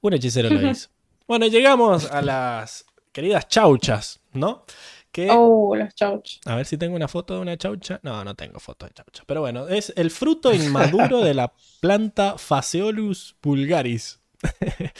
Un 0.00 0.14
hechicero 0.14 0.48
lo 0.48 0.62
hizo. 0.70 0.88
Bueno, 1.26 1.46
llegamos 1.48 2.08
a 2.10 2.22
las 2.22 2.84
queridas 3.10 3.48
chauchas, 3.48 4.20
¿no? 4.32 4.64
Que, 5.12 5.28
Oh, 5.30 5.74
los 5.74 5.94
chauch. 5.94 6.38
a 6.46 6.54
ver 6.54 6.66
si 6.66 6.76
tengo 6.76 6.94
una 6.94 7.08
foto 7.08 7.34
de 7.34 7.40
una 7.40 7.56
chaucha. 7.56 7.98
No, 8.02 8.22
no 8.24 8.34
tengo 8.36 8.60
foto 8.60 8.86
de 8.86 8.92
chaucha. 8.92 9.24
Pero 9.26 9.40
bueno, 9.40 9.66
es 9.68 9.92
el 9.96 10.10
fruto 10.10 10.52
inmaduro 10.54 11.20
de 11.20 11.34
la 11.34 11.52
planta 11.80 12.36
Phaseolus 12.38 13.36
vulgaris. 13.42 14.20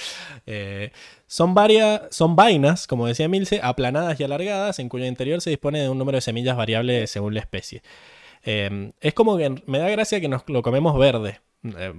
Eh, 0.46 0.90
son 1.26 1.54
varias, 1.54 2.02
son 2.10 2.34
vainas, 2.34 2.86
como 2.86 3.06
decía 3.06 3.28
Milce, 3.28 3.60
aplanadas 3.62 4.18
y 4.18 4.24
alargadas, 4.24 4.78
en 4.80 4.88
cuyo 4.88 5.04
interior 5.06 5.40
se 5.40 5.50
dispone 5.50 5.80
de 5.80 5.88
un 5.88 5.96
número 5.98 6.16
de 6.16 6.22
semillas 6.22 6.56
variable 6.56 7.06
según 7.06 7.34
la 7.34 7.40
especie. 7.40 7.82
Eh, 8.42 8.92
es 9.00 9.14
como 9.14 9.36
que 9.36 9.62
me 9.66 9.78
da 9.78 9.88
gracia 9.90 10.20
que 10.20 10.28
nos 10.28 10.42
lo 10.48 10.62
comemos 10.62 10.98
verde. 10.98 11.40
eh, 11.62 11.92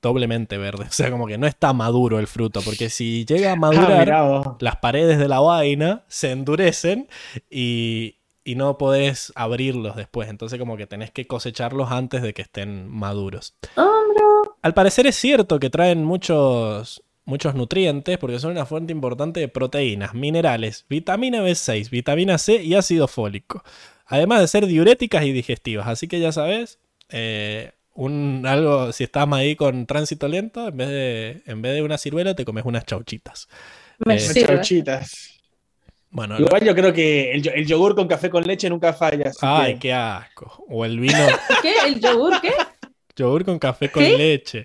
doblemente 0.00 0.58
verde. 0.58 0.84
O 0.88 0.92
sea, 0.92 1.10
como 1.10 1.26
que 1.26 1.38
no 1.38 1.46
está 1.46 1.72
maduro 1.72 2.18
el 2.18 2.26
fruto. 2.26 2.60
Porque 2.62 2.90
si 2.90 3.24
llega 3.24 3.50
a 3.50 3.52
Ah, 3.54 3.56
madurar, 3.56 4.56
las 4.60 4.76
paredes 4.76 5.18
de 5.18 5.28
la 5.28 5.40
vaina 5.40 6.04
se 6.08 6.30
endurecen 6.30 7.08
y, 7.50 8.16
y 8.44 8.54
no 8.54 8.78
podés 8.78 9.32
abrirlos 9.34 9.96
después. 9.96 10.28
Entonces, 10.28 10.58
como 10.58 10.76
que 10.76 10.86
tenés 10.86 11.10
que 11.10 11.26
cosecharlos 11.26 11.90
antes 11.90 12.22
de 12.22 12.34
que 12.34 12.42
estén 12.42 12.88
maduros. 12.88 13.54
Hombre. 13.76 14.22
Al 14.62 14.72
parecer 14.74 15.06
es 15.06 15.16
cierto 15.16 15.60
que 15.60 15.68
traen 15.68 16.04
muchos, 16.04 17.02
muchos 17.26 17.54
nutrientes 17.54 18.16
porque 18.18 18.38
son 18.38 18.52
una 18.52 18.66
fuente 18.66 18.92
importante 18.92 19.40
de 19.40 19.48
proteínas, 19.48 20.14
minerales, 20.14 20.86
vitamina 20.88 21.42
B6, 21.42 21.90
vitamina 21.90 22.38
C 22.38 22.62
y 22.62 22.74
ácido 22.74 23.08
fólico. 23.08 23.62
Además 24.06 24.40
de 24.40 24.48
ser 24.48 24.66
diuréticas 24.66 25.24
y 25.24 25.32
digestivas. 25.32 25.86
Así 25.86 26.08
que 26.08 26.20
ya 26.20 26.32
sabes, 26.32 26.78
eh, 27.10 27.72
un, 27.94 28.44
algo, 28.46 28.92
si 28.92 29.04
estás 29.04 29.26
ahí 29.32 29.56
con 29.56 29.86
tránsito 29.86 30.28
lento, 30.28 30.68
en 30.68 30.76
vez 30.76 30.88
de, 30.88 31.42
en 31.46 31.62
vez 31.62 31.74
de 31.74 31.82
una 31.82 31.96
ciruela 31.98 32.34
te 32.34 32.44
comes 32.44 32.64
unas 32.64 32.84
chauchitas. 32.84 33.48
Me 34.04 34.16
Eh, 34.16 34.44
chauchitas. 34.46 35.30
Bueno, 36.10 36.38
Igual 36.38 36.64
yo 36.64 36.74
creo 36.74 36.92
que 36.92 37.32
el, 37.32 37.42
yo- 37.42 37.52
el 37.52 37.66
yogur 37.66 37.94
con 37.96 38.06
café 38.06 38.30
con 38.30 38.44
leche 38.44 38.68
nunca 38.70 38.92
falla. 38.92 39.32
ay, 39.40 39.74
que- 39.74 39.78
qué 39.80 39.92
asco. 39.92 40.64
O 40.68 40.84
el 40.84 41.00
vino, 41.00 41.18
¿Qué? 41.62 41.72
¿El 41.86 42.00
yogur 42.00 42.40
qué? 42.40 42.52
yogur 43.16 43.44
con 43.44 43.58
café 43.58 43.90
con 43.90 44.02
¿Qué? 44.04 44.16
leche. 44.16 44.64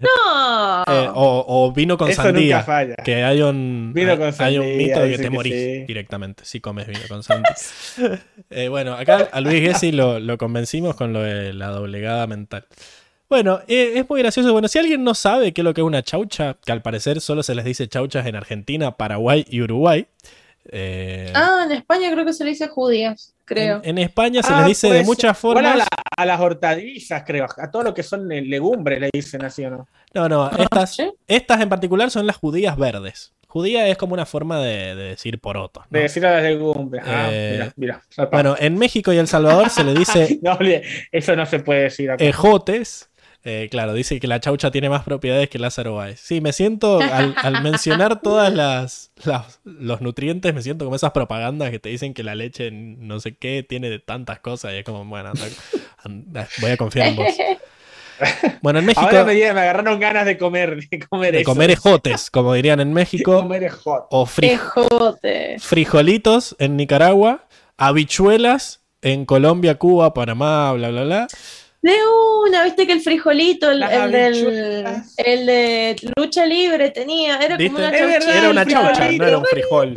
No. 0.00 0.08
Eh, 0.88 1.08
o, 1.14 1.44
o 1.48 1.72
vino 1.72 1.96
con 1.98 2.08
Eso 2.10 2.22
sandía. 2.22 2.56
nunca 2.58 2.66
falla. 2.66 2.94
Que 3.04 3.24
hay 3.24 3.40
un, 3.42 3.92
Vino 3.94 4.12
hay, 4.12 4.16
con 4.18 4.26
hay 4.38 4.58
un 4.58 4.64
sandía, 4.64 4.76
mito 4.76 5.00
de 5.00 5.10
que 5.10 5.16
te 5.16 5.22
que 5.24 5.30
morís 5.30 5.54
sí. 5.54 5.84
directamente 5.86 6.44
si 6.44 6.60
comes 6.60 6.86
vino 6.86 7.00
con 7.08 7.22
sandía. 7.22 7.54
Eh, 8.50 8.68
bueno, 8.68 8.94
acá 8.94 9.28
a 9.32 9.40
Luis 9.40 9.60
Gessi 9.60 9.90
lo, 9.92 10.20
lo 10.20 10.38
convencimos 10.38 10.94
con 10.94 11.12
lo 11.12 11.20
de 11.22 11.52
la 11.52 11.68
doblegada 11.68 12.26
mental. 12.26 12.66
Bueno, 13.28 13.60
eh, 13.66 13.94
es 13.96 14.08
muy 14.08 14.20
gracioso. 14.22 14.52
Bueno, 14.52 14.68
si 14.68 14.78
alguien 14.78 15.02
no 15.02 15.14
sabe 15.14 15.52
qué 15.52 15.62
es 15.62 15.64
lo 15.64 15.74
que 15.74 15.80
es 15.80 15.86
una 15.86 16.02
chaucha, 16.02 16.56
que 16.64 16.70
al 16.72 16.82
parecer 16.82 17.20
solo 17.20 17.42
se 17.42 17.54
les 17.56 17.64
dice 17.64 17.88
chauchas 17.88 18.24
en 18.26 18.36
Argentina, 18.36 18.96
Paraguay 18.96 19.44
y 19.50 19.62
Uruguay. 19.62 20.06
eh, 20.70 21.32
Ah, 21.34 21.64
en 21.66 21.72
España 21.72 22.10
creo 22.12 22.24
que 22.24 22.32
se 22.32 22.44
le 22.44 22.50
dice 22.50 22.68
judías, 22.68 23.34
creo. 23.46 23.76
en, 23.82 23.90
en 23.90 23.98
España 23.98 24.42
se 24.42 24.52
Ah, 24.52 24.58
les 24.58 24.66
dice 24.66 24.88
de 24.88 24.94
pues, 24.96 25.06
muchas 25.06 25.38
formas. 25.38 25.72
a, 25.72 25.76
la- 25.76 25.86
a 26.18 26.26
las 26.26 26.40
hortalizas, 26.40 27.22
creo. 27.26 27.46
A 27.56 27.70
todo 27.70 27.82
lo 27.82 27.94
que 27.94 28.02
son 28.02 28.28
legumbres 28.28 29.00
le 29.00 29.08
dicen 29.12 29.42
así 29.44 29.64
o 29.64 29.70
no. 29.70 29.88
No, 30.12 30.28
no, 30.28 30.50
estas, 30.50 30.94
¿Sí? 30.96 31.10
estas 31.26 31.60
en 31.62 31.68
particular 31.70 32.10
son 32.10 32.26
las 32.26 32.36
judías 32.36 32.76
verdes. 32.76 33.32
Judía 33.48 33.88
es 33.88 33.96
como 33.96 34.12
una 34.12 34.26
forma 34.26 34.60
de, 34.60 34.94
de 34.94 35.04
decir 35.10 35.38
porotos. 35.40 35.84
¿no? 35.88 35.96
De 35.96 36.02
decir 36.02 36.26
a 36.26 36.32
las 36.34 36.42
legumbres. 36.42 37.02
Ah, 37.06 37.28
Eh, 37.30 37.70
mira, 37.76 38.00
mira. 38.16 38.28
Bueno, 38.30 38.54
en 38.58 38.76
México 38.76 39.12
y 39.12 39.16
El 39.18 39.28
Salvador 39.28 39.70
se 39.70 39.82
le 39.84 39.94
dice 39.94 40.38
No, 40.42 40.58
eso 41.12 41.36
no 41.36 41.46
se 41.46 41.60
puede 41.60 41.84
decir 41.84 42.10
acá. 42.10 42.22
ejotes. 42.24 43.08
Eh, 43.48 43.68
claro, 43.70 43.94
dice 43.94 44.18
que 44.18 44.26
la 44.26 44.40
chaucha 44.40 44.72
tiene 44.72 44.88
más 44.90 45.04
propiedades 45.04 45.48
que 45.48 45.60
Lázaro 45.60 45.94
Báez. 45.94 46.18
Sí, 46.20 46.40
me 46.40 46.52
siento, 46.52 46.98
al, 47.00 47.34
al 47.40 47.62
mencionar 47.62 48.20
todas 48.20 48.52
las, 48.52 49.12
las- 49.24 49.60
los 49.64 50.00
nutrientes, 50.00 50.52
me 50.52 50.62
siento 50.62 50.84
como 50.84 50.96
esas 50.96 51.12
propagandas 51.12 51.70
que 51.70 51.78
te 51.78 51.88
dicen 51.88 52.12
que 52.12 52.24
la 52.24 52.34
leche 52.34 52.72
no 52.72 53.20
sé 53.20 53.36
qué 53.36 53.62
tiene 53.66 53.88
de 53.88 54.00
tantas 54.00 54.40
cosas 54.40 54.72
y 54.72 54.78
es 54.78 54.84
como, 54.84 55.04
bueno, 55.04 55.32
anda- 56.02 56.48
voy 56.60 56.70
a 56.72 56.76
confiar 56.76 57.06
en 57.08 57.16
vos. 57.16 57.26
Bueno, 58.62 58.78
en 58.78 58.86
México, 58.86 59.04
Ahora 59.06 59.24
me, 59.24 59.34
me 59.34 59.44
agarraron 59.60 60.00
ganas 60.00 60.24
de 60.24 60.38
comer, 60.38 60.88
de 60.88 60.98
comer 61.00 61.32
de 61.34 61.40
eso. 61.42 61.50
comer 61.50 61.70
ejotes, 61.70 62.30
como 62.30 62.54
dirían 62.54 62.80
en 62.80 62.88
De 62.88 62.94
México, 62.94 63.42
comer 63.42 63.64
ejot. 63.64 64.06
o 64.10 64.24
fri- 64.24 64.58
frijolitos 65.60 66.56
en 66.58 66.76
Nicaragua, 66.78 67.44
habichuelas 67.76 68.80
en 69.02 69.26
Colombia, 69.26 69.76
Cuba, 69.76 70.14
Panamá, 70.14 70.72
bla, 70.72 70.88
bla, 70.88 71.04
bla. 71.04 71.26
De 71.86 71.92
una, 72.48 72.64
viste 72.64 72.84
que 72.86 72.94
el 72.94 73.00
frijolito, 73.00 73.70
el, 73.70 73.80
el 73.82 74.10
del, 74.12 74.86
el 75.18 75.46
de 75.46 75.96
lucha 76.16 76.44
libre 76.44 76.90
tenía, 76.90 77.36
era 77.36 77.56
¿Viste? 77.56 77.72
como 77.74 77.78
una 77.86 77.90
verdad, 77.92 78.10
chauchita. 78.10 78.38
Era 78.38 78.50
una 78.50 78.66
chaucha, 78.66 79.10
no 79.12 79.24
era 79.26 79.38
un 79.38 79.44
frijol. 79.44 79.94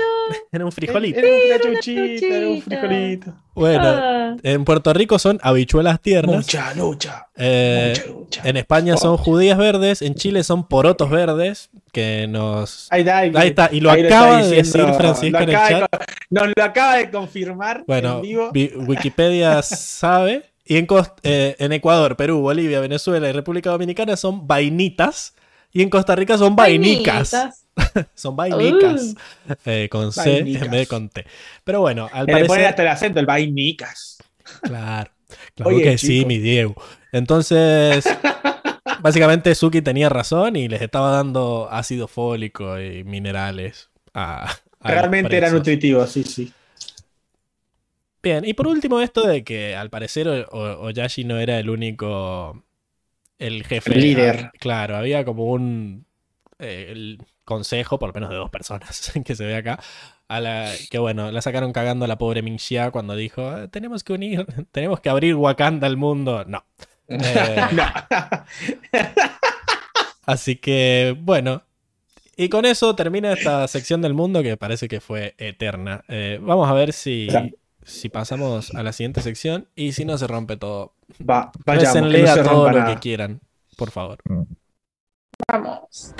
Era 0.52 0.66
un 0.66 0.72
frijolito. 0.72 1.20
Era 1.20 1.28
una 1.58 1.70
una 1.72 1.80
chuchita, 1.80 2.26
era 2.28 2.50
un 2.50 2.62
frijolito. 2.62 3.34
Bueno, 3.56 3.84
Ah, 3.88 4.36
en 4.44 4.64
Puerto 4.66 4.94
Rico 4.94 5.18
son 5.18 5.40
habichuelas 5.42 6.00
tiernas. 6.02 6.36
Mucha 6.36 6.74
lucha. 6.76 7.28
Eh, 7.36 7.94
mucha 7.98 8.08
lucha. 8.12 8.42
en 8.46 8.58
España 8.58 8.96
son 8.96 9.18
judías 9.18 9.58
verdes. 9.58 10.02
En 10.04 10.14
Chile 10.14 10.44
son 10.44 10.68
porotos 10.68 11.10
verdes. 11.10 11.70
Que 11.92 12.28
nos. 12.30 12.88
Ahí 12.92 13.00
está, 13.02 13.18
ahí, 13.18 13.32
Ahí 13.36 13.48
está, 13.50 13.70
y 13.72 13.80
lo 13.80 13.90
ahí 13.90 14.06
acaba 14.06 14.42
está 14.42 14.50
de 14.50 14.56
decir 14.58 14.94
Francisca 14.94 15.40
lo 15.40 15.44
en 15.44 15.50
el 15.50 15.56
de 15.56 15.80
chat. 15.80 16.06
Nos 16.30 16.48
lo 16.56 16.64
acaba 16.64 16.98
de 16.98 17.10
confirmar 17.10 17.84
Bueno, 17.88 18.18
en 18.18 18.22
vivo. 18.22 18.52
vi- 18.52 18.72
Wikipedia 18.76 19.62
sabe. 19.64 20.44
Y 20.70 20.78
en, 20.78 20.88
eh, 21.24 21.56
en 21.58 21.72
Ecuador, 21.74 22.16
Perú, 22.16 22.42
Bolivia, 22.42 22.80
Venezuela 22.80 23.28
y 23.28 23.32
República 23.32 23.72
Dominicana 23.72 24.16
son 24.16 24.46
vainitas. 24.46 25.34
Y 25.72 25.82
en 25.82 25.90
Costa 25.90 26.16
Rica 26.16 26.38
son 26.38 26.56
vainicas. 26.56 27.32
vainitas. 27.32 27.66
Son 28.14 28.36
vainicas. 28.36 29.16
Eh, 29.66 29.88
con 29.90 30.12
C 30.12 30.30
Vainicas. 30.44 30.62
en 30.64 30.72
vez 30.72 30.80
de 30.82 30.88
con 30.88 31.10
T. 31.10 31.26
Pero 31.64 31.82
bueno, 31.82 32.08
al 32.14 32.28
Que 32.28 32.34
le 32.34 32.46
ponen 32.46 32.48
parecer. 32.48 32.68
hasta 32.68 32.82
el 32.84 32.88
acento, 32.90 33.20
el 33.20 33.26
vainicas. 33.26 34.18
Claro, 34.62 35.10
claro 35.56 35.76
Oye, 35.76 35.82
que 35.84 35.98
sí, 35.98 36.24
mi 36.26 36.38
Diego. 36.38 36.76
Entonces, 37.12 38.06
básicamente 39.02 39.56
Suki 39.56 39.82
tenía 39.82 40.10
razón 40.10 40.56
y 40.56 40.68
les 40.68 40.84
estaba 40.84 41.10
dando 41.12 41.68
ácido 41.72 42.08
fólico 42.08 42.80
y 42.80 43.04
minerales 43.06 43.90
a, 44.14 44.52
a 44.82 44.92
los 44.92 44.92
Realmente 44.92 45.36
era 45.36 45.50
nutritivo, 45.50 46.06
sí, 46.06 46.24
sí. 46.26 46.54
Bien, 48.22 48.44
y 48.46 48.54
por 48.54 48.68
último 48.68 49.00
esto 49.00 49.26
de 49.26 49.44
que 49.44 49.76
al 49.76 49.90
parecer 49.90 50.28
o- 50.52 50.82
Oyashi 50.82 51.24
no 51.24 51.38
era 51.40 51.58
el 51.60 51.70
único, 51.70 52.64
el 53.38 53.64
jefe. 53.66 53.94
El 53.94 54.02
líder. 54.02 54.40
Ah, 54.46 54.52
Claro, 54.60 54.98
había 54.98 55.24
como 55.24 55.46
un 55.46 56.06
eh, 56.60 56.88
el 56.92 57.22
consejo, 57.46 57.98
por 57.98 58.10
lo 58.10 58.14
menos 58.14 58.30
de 58.30 58.36
dos 58.36 58.50
personas 58.50 59.12
que 59.26 59.36
se 59.36 59.46
ve 59.46 59.56
acá, 59.56 59.80
a 60.28 60.40
la 60.42 60.72
que 60.92 61.00
bueno, 61.00 61.32
la 61.32 61.42
sacaron 61.42 61.72
cagando 61.72 62.06
a 62.06 62.08
la 62.08 62.18
pobre 62.18 62.42
Mingxia 62.42 62.92
cuando 62.92 63.16
dijo, 63.16 63.48
"Ah, 63.48 63.68
tenemos 63.70 64.04
que 64.04 64.14
unir, 64.14 64.46
tenemos 64.72 65.00
que 65.00 65.10
abrir 65.10 65.36
Wakanda 65.36 65.88
al 65.88 65.98
mundo. 65.98 66.44
No. 66.46 66.64
Eh, 67.12 67.56
No. 67.74 67.84
Así 70.26 70.58
que, 70.58 71.16
bueno. 71.20 71.64
Y 72.38 72.48
con 72.50 72.66
eso 72.66 72.96
termina 72.96 73.34
esta 73.34 73.68
sección 73.68 74.02
del 74.02 74.14
mundo 74.14 74.42
que 74.44 74.56
parece 74.58 74.88
que 74.88 75.02
fue 75.02 75.34
eterna. 75.38 76.04
Eh, 76.08 76.40
vamos 76.42 76.70
a 76.70 76.74
ver 76.74 76.94
si, 76.94 77.28
si 77.84 78.10
pasamos 78.10 78.74
a 78.76 78.84
la 78.84 78.94
siguiente 78.94 79.22
sección 79.22 79.68
y 79.76 79.94
si 79.94 80.06
no 80.06 80.18
se 80.18 80.28
rompe 80.28 80.58
todo. 80.58 80.94
Va, 81.28 81.52
vayamos, 81.66 82.12
que 82.12 82.22
no 82.22 82.34
se 82.34 82.44
todo 82.44 82.70
lo 82.70 82.86
que 82.86 82.96
quieran, 82.98 83.42
por 83.78 83.92
favor. 83.92 84.20
Vamos. 85.48 86.14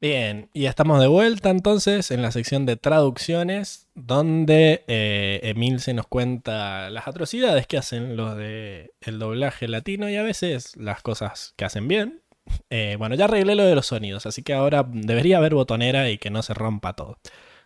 Bien, 0.00 0.48
y 0.52 0.66
estamos 0.66 1.00
de 1.00 1.08
vuelta 1.08 1.50
entonces 1.50 2.12
en 2.12 2.22
la 2.22 2.30
sección 2.30 2.66
de 2.66 2.76
traducciones, 2.76 3.88
donde 3.96 4.84
eh, 4.86 5.40
Emil 5.42 5.80
se 5.80 5.92
nos 5.92 6.06
cuenta 6.06 6.88
las 6.90 7.08
atrocidades 7.08 7.66
que 7.66 7.78
hacen 7.78 8.16
los 8.16 8.36
de 8.36 8.92
el 9.00 9.18
doblaje 9.18 9.66
latino 9.66 10.08
y 10.08 10.14
a 10.14 10.22
veces 10.22 10.76
las 10.76 11.02
cosas 11.02 11.52
que 11.56 11.64
hacen 11.64 11.88
bien. 11.88 12.22
Eh, 12.70 12.94
bueno, 12.96 13.16
ya 13.16 13.24
arreglé 13.24 13.56
lo 13.56 13.64
de 13.64 13.74
los 13.74 13.86
sonidos, 13.86 14.24
así 14.24 14.44
que 14.44 14.54
ahora 14.54 14.86
debería 14.88 15.38
haber 15.38 15.54
botonera 15.54 16.08
y 16.10 16.18
que 16.18 16.30
no 16.30 16.42
se 16.44 16.54
rompa 16.54 16.92
todo. 16.92 17.18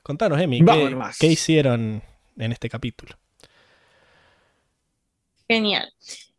Contanos, 0.03 0.41
Emi, 0.41 0.65
¿qué, 0.65 0.97
qué 1.21 1.27
hicieron 1.27 2.03
en 2.39 2.53
este 2.53 2.71
capítulo? 2.71 3.15
Genial. 5.47 5.93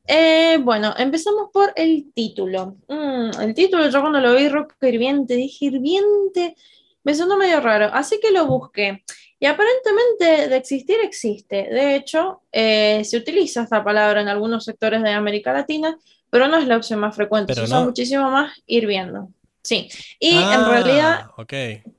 Eh, 0.08 0.58
bueno, 0.62 0.94
empezamos 0.98 1.50
por 1.54 1.72
el 1.76 2.12
título. 2.14 2.76
Mm, 2.88 3.42
el 3.42 3.54
título, 3.54 3.88
yo 3.90 4.02
cuando 4.02 4.20
lo 4.20 4.36
vi, 4.36 4.50
Roca 4.50 4.76
Hirviente, 4.88 5.36
dije 5.36 5.66
Hirviente, 5.66 6.56
me 7.04 7.16
sonó 7.16 7.38
medio 7.38 7.62
raro, 7.62 7.90
así 7.94 8.20
que 8.22 8.32
lo 8.32 8.46
busqué. 8.46 9.04
Y 9.40 9.46
aparentemente 9.46 10.50
de 10.50 10.56
existir 10.58 10.98
existe. 11.02 11.64
De 11.70 11.96
hecho, 11.96 12.42
eh, 12.52 13.02
se 13.04 13.18
utiliza 13.18 13.64
esta 13.64 13.84
palabra 13.84 14.22
en 14.22 14.30
algunos 14.30 14.64
sectores 14.66 15.02
de 15.04 15.10
América 15.12 15.52
Latina, 15.54 15.98
pero 16.30 16.48
no 16.48 16.58
es 16.58 16.68
la 16.68 16.78
opción 16.78 17.00
más 17.00 17.16
frecuente. 17.16 17.54
Se 17.54 17.64
usa 17.64 17.80
no- 17.80 17.86
muchísimo 17.86 18.30
más 18.32 18.54
hirviendo. 18.66 19.30
Sí. 19.62 19.90
Y 20.20 20.32
en 20.36 20.44
Ah, 20.44 20.68
realidad, 20.70 21.26
Ok. 21.38 21.54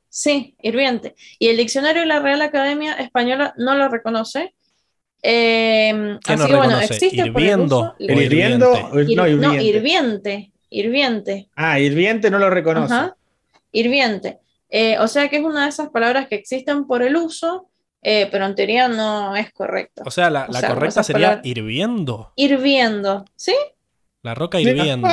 Sí, 0.09 0.55
hirviente. 0.62 1.16
Y 1.40 1.48
el 1.48 1.56
diccionario 1.56 2.02
de 2.02 2.06
la 2.06 2.20
Real 2.20 2.40
Academia 2.40 2.93
Española 2.94 3.52
no 3.56 3.74
lo 3.74 3.89
reconoce. 3.89 4.55
Eh, 5.26 6.18
¿Qué 6.22 6.32
así 6.34 6.46
que 6.46 6.55
bueno, 6.55 6.78
existe 6.80 7.09
por 7.32 7.40
el 7.40 7.46
¿Hirviendo 7.48 7.80
uso- 7.80 7.94
¿El 7.98 8.20
hirviendo? 8.20 8.72
no, 9.48 9.55
hirviente. 10.70 11.48
Ah, 11.56 11.80
hirviente 11.80 12.30
no 12.30 12.38
lo 12.38 12.51
reconoce. 12.51 12.92
Ajá, 12.92 13.16
hirviente. 13.72 14.38
Eh, 14.68 14.98
o 14.98 15.09
sea 15.09 15.28
que 15.28 15.36
es 15.36 15.42
una 15.42 15.62
de 15.64 15.68
esas 15.70 15.88
palabras 15.88 16.26
que 16.28 16.34
existen 16.34 16.86
por 16.86 17.02
el 17.02 17.16
uso, 17.16 17.68
eh, 18.02 18.28
pero 18.30 18.44
en 18.44 18.55
teoría 18.55 18.86
no 18.88 19.34
es 19.34 19.51
correcto. 19.52 20.02
O 20.05 20.10
sea, 20.10 20.28
la, 20.28 20.44
O 20.48 20.52
la 20.52 20.60
sea, 20.60 20.74
correcta 20.74 21.02
sería 21.02 21.26
palabras- 21.28 21.46
hirviendo. 21.46 22.32
Hirviendo, 22.36 23.24
¿sí? 23.34 23.55
La 24.22 24.34
roca 24.34 24.60
hirviendo. 24.60 25.09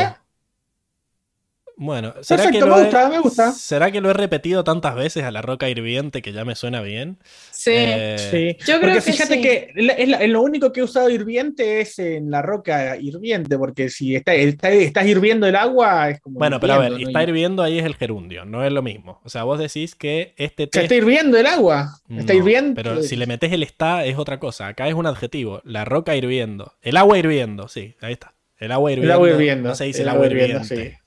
Bueno, 1.77 2.13
¿será 2.21 2.43
Perfecto, 2.43 2.65
que 2.65 2.69
lo 2.69 2.75
me 2.75 2.81
he- 2.81 2.83
gusta, 2.85 3.09
me 3.09 3.19
gusta. 3.19 3.51
¿Será 3.53 3.91
que 3.91 4.01
lo 4.01 4.09
he 4.09 4.13
repetido 4.13 4.63
tantas 4.63 4.93
veces 4.95 5.23
a 5.23 5.31
la 5.31 5.41
roca 5.41 5.67
hirviente 5.69 6.21
que 6.21 6.31
ya 6.31 6.45
me 6.45 6.55
suena 6.55 6.81
bien? 6.81 7.17
Sí. 7.51 7.71
Eh, 7.73 8.15
Sí. 8.31 8.57
Yo 8.65 8.79
creo 8.79 8.93
porque 8.93 8.95
que 8.95 9.01
fíjate 9.13 9.33
sí. 9.35 9.41
que 9.41 9.71
la- 9.75 9.93
es 9.93 10.29
lo 10.29 10.41
único 10.41 10.71
que 10.71 10.81
he 10.81 10.83
usado 10.83 11.09
hirviente 11.09 11.81
es 11.81 11.97
en 11.99 12.29
la 12.29 12.41
roca 12.41 12.97
hirviente, 12.97 13.57
porque 13.57 13.89
si 13.89 14.15
está, 14.15 14.33
está- 14.35 14.69
estás 14.71 15.05
hirviendo 15.07 15.47
el 15.47 15.55
agua 15.55 16.09
es 16.11 16.21
como. 16.21 16.37
Bueno, 16.39 16.59
pero 16.59 16.73
a 16.73 16.77
ver, 16.77 16.93
está 17.01 17.23
hirviendo 17.23 17.63
ahí 17.63 17.79
es 17.79 17.85
el 17.85 17.95
gerundio, 17.95 18.45
no 18.45 18.63
es 18.63 18.71
lo 18.71 18.81
mismo. 18.81 19.19
O 19.23 19.29
sea, 19.29 19.43
vos 19.43 19.57
decís 19.59 19.95
que 19.95 20.33
este 20.37 20.67
té... 20.67 20.81
está 20.83 20.95
hirviendo 20.95 21.37
el 21.37 21.45
agua. 21.47 21.99
Está 22.09 22.33
No, 22.33 22.39
hirviendo. 22.39 22.75
Pero 22.75 23.01
si 23.01 23.15
le 23.15 23.25
metes 23.25 23.51
el 23.51 23.63
está 23.63 24.05
es 24.05 24.17
otra 24.17 24.39
cosa. 24.39 24.67
Acá 24.67 24.87
es 24.87 24.93
un 24.93 25.07
adjetivo. 25.07 25.61
La 25.63 25.83
roca 25.85 26.15
hirviendo. 26.15 26.73
El 26.81 26.97
agua 26.97 27.17
hirviendo, 27.17 27.67
sí, 27.67 27.95
ahí 28.01 28.13
está. 28.13 28.33
El 28.57 28.71
agua 28.71 28.91
hirviendo. 28.91 29.13
agua 29.15 29.29
hirviendo, 29.31 29.69
No 29.69 29.75
se 29.75 29.85
dice 29.85 30.03
el 30.03 30.07
el 30.07 30.13
agua 30.13 30.27
hirviendo, 30.27 30.61
hirviente. 30.63 31.00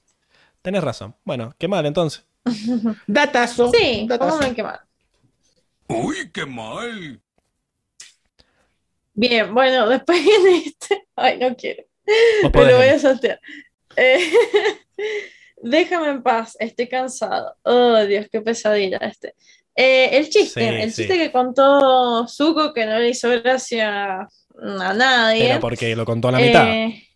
Tenés 0.65 0.83
razón. 0.83 1.15
Bueno, 1.25 1.55
qué 1.59 1.69
mal 1.69 1.85
entonces. 1.85 2.25
Datazo. 3.07 3.71
Sí, 3.71 4.07
datazo. 4.09 4.31
pónganlo 4.31 4.47
en 4.49 4.55
quemar. 4.55 4.81
Uy, 5.89 6.31
qué 6.33 6.47
mal. 6.47 7.21
Bien, 9.13 9.53
bueno, 9.53 9.87
después 9.91 10.25
viene 10.25 10.63
este. 10.65 11.07
Ay, 11.15 11.37
no 11.37 11.55
quiero. 11.55 11.85
Me 12.43 12.49
podés, 12.49 12.71
lo 12.73 12.79
voy 12.79 12.87
a 12.89 12.99
saltear. 12.99 13.39
Eh, 13.97 14.21
Déjame 15.63 16.09
en 16.09 16.23
paz, 16.23 16.57
estoy 16.59 16.89
cansado. 16.89 17.57
Oh, 17.63 17.99
Dios, 18.07 18.27
qué 18.33 18.41
pesadilla 18.41 18.97
este. 19.03 19.35
Eh, 19.77 20.17
el 20.17 20.31
chiste, 20.31 20.61
Sí, 20.61 20.67
el 20.83 20.93
sí. 20.93 21.03
chiste 21.03 21.19
que 21.19 21.31
contó 21.31 22.27
Zuko 22.27 22.73
que 22.73 22.87
no 22.87 22.99
le 22.99 23.11
hizo 23.11 23.29
gracia 23.29 24.21
a 24.21 24.95
nadie. 24.95 25.49
Pero 25.49 25.61
porque 25.61 25.95
lo 25.95 26.07
contó 26.07 26.29
a 26.29 26.33
la 26.33 26.39
mitad. 26.39 26.67
Eh, 26.73 27.07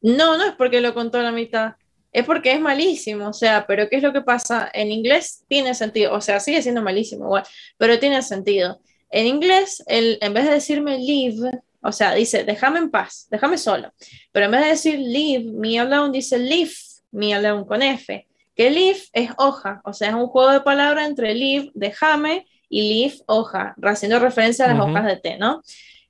no, 0.00 0.38
no 0.38 0.44
es 0.46 0.52
porque 0.52 0.80
lo 0.80 0.94
contó 0.94 1.18
a 1.18 1.22
la 1.22 1.32
mitad. 1.32 1.74
Es 2.12 2.24
porque 2.24 2.52
es 2.52 2.60
malísimo. 2.60 3.28
O 3.28 3.32
sea, 3.32 3.66
pero 3.66 3.88
¿qué 3.88 3.96
es 3.96 4.02
lo 4.02 4.12
que 4.12 4.22
pasa? 4.22 4.70
En 4.72 4.90
inglés 4.90 5.44
tiene 5.48 5.74
sentido. 5.74 6.14
O 6.14 6.20
sea, 6.20 6.40
sigue 6.40 6.62
siendo 6.62 6.82
malísimo 6.82 7.26
igual, 7.26 7.44
pero 7.76 7.98
tiene 7.98 8.22
sentido. 8.22 8.80
En 9.10 9.26
inglés, 9.26 9.82
el, 9.86 10.18
en 10.20 10.34
vez 10.34 10.44
de 10.44 10.52
decirme 10.52 10.98
leave, 10.98 11.60
o 11.82 11.92
sea, 11.92 12.14
dice 12.14 12.44
déjame 12.44 12.78
en 12.78 12.90
paz, 12.90 13.26
déjame 13.30 13.58
solo. 13.58 13.92
Pero 14.32 14.46
en 14.46 14.52
vez 14.52 14.60
de 14.62 14.68
decir 14.68 14.98
leave 14.98 15.44
me 15.44 15.78
alone, 15.78 16.12
dice 16.12 16.38
leave 16.38 16.72
me 17.10 17.34
alone 17.34 17.66
con 17.66 17.82
F. 17.82 18.26
Que 18.54 18.70
leave 18.70 19.00
es 19.12 19.30
hoja. 19.38 19.80
O 19.84 19.92
sea, 19.92 20.08
es 20.08 20.14
un 20.14 20.26
juego 20.26 20.52
de 20.52 20.60
palabras 20.60 21.08
entre 21.08 21.34
leave, 21.34 21.70
déjame, 21.74 22.46
y 22.68 22.82
leave, 22.88 23.16
hoja, 23.26 23.74
haciendo 23.82 24.20
referencia 24.20 24.64
a 24.64 24.68
las 24.68 24.80
hojas 24.80 25.04
de 25.04 25.16
té, 25.16 25.38
¿no? 25.38 25.62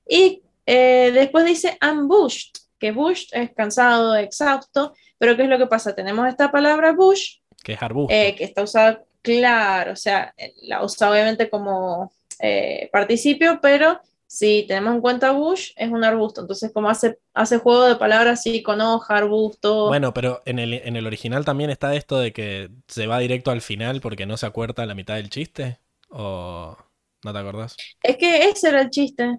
Y 0.06 0.42
eh, 0.66 1.10
después 1.14 1.46
dice 1.46 1.76
ambushed, 1.80 2.52
que 2.78 2.92
bush 2.92 3.26
es 3.32 3.50
cansado, 3.54 4.14
exhausto, 4.14 4.94
pero 5.20 5.36
¿qué 5.36 5.44
es 5.44 5.50
lo 5.50 5.58
que 5.58 5.68
pasa? 5.68 5.94
Tenemos 5.94 6.28
esta 6.28 6.50
palabra 6.50 6.94
bush, 6.94 7.36
Que 7.62 7.74
es 7.74 7.82
arbusto. 7.82 8.12
eh, 8.14 8.34
que 8.36 8.44
está 8.44 8.62
usada, 8.64 9.04
claro, 9.22 9.92
o 9.92 9.96
sea, 9.96 10.34
la 10.62 10.84
usa 10.84 11.10
obviamente 11.12 11.50
como 11.50 12.12
eh, 12.40 12.88
participio, 12.92 13.60
pero 13.62 14.00
si 14.26 14.64
tenemos 14.68 14.94
en 14.94 15.00
cuenta 15.02 15.32
bush, 15.32 15.72
es 15.76 15.90
un 15.90 16.04
arbusto, 16.04 16.40
entonces 16.42 16.72
como 16.72 16.88
hace, 16.88 17.18
hace 17.34 17.58
juego 17.58 17.84
de 17.86 17.96
palabras 17.96 18.40
así 18.40 18.62
con 18.62 18.80
hoja, 18.80 19.16
arbusto, 19.16 19.88
Bueno, 19.88 20.14
pero 20.14 20.42
en 20.46 20.58
el, 20.58 20.74
en 20.74 20.96
el 20.96 21.06
original 21.06 21.44
también 21.44 21.70
está 21.70 21.94
esto 21.94 22.18
de 22.18 22.32
que 22.32 22.70
se 22.88 23.06
va 23.06 23.18
directo 23.18 23.50
al 23.50 23.60
final 23.60 24.00
porque 24.00 24.26
no 24.26 24.36
se 24.36 24.46
acuerda 24.46 24.86
la 24.86 24.94
mitad 24.94 25.16
del 25.16 25.30
chiste. 25.30 25.78
¿O 26.10 26.76
no 27.24 27.32
te 27.32 27.38
acordás? 27.38 27.76
es 28.02 28.16
que 28.16 28.48
ese 28.48 28.68
era 28.68 28.80
el 28.82 28.90
chiste. 28.90 29.38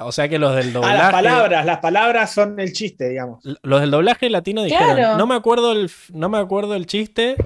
O 0.00 0.12
sea 0.12 0.28
que 0.28 0.38
los 0.38 0.54
del 0.56 0.68
Ah, 0.68 0.72
doblaje. 0.72 0.96
las 0.98 1.10
palabras, 1.12 1.66
las 1.66 1.78
palabras 1.78 2.32
son 2.32 2.58
el 2.60 2.72
chiste, 2.72 3.08
digamos. 3.08 3.40
Los 3.62 3.80
del 3.80 3.90
doblaje 3.90 4.28
latino 4.30 4.62
dijeron, 4.62 4.96
Claro. 4.96 5.18
no 5.18 5.26
me 5.26 5.34
acuerdo 5.34 5.72
el, 5.72 5.90
no 6.12 6.28
me 6.28 6.38
acuerdo 6.38 6.74
el 6.74 6.86
chiste, 6.86 7.36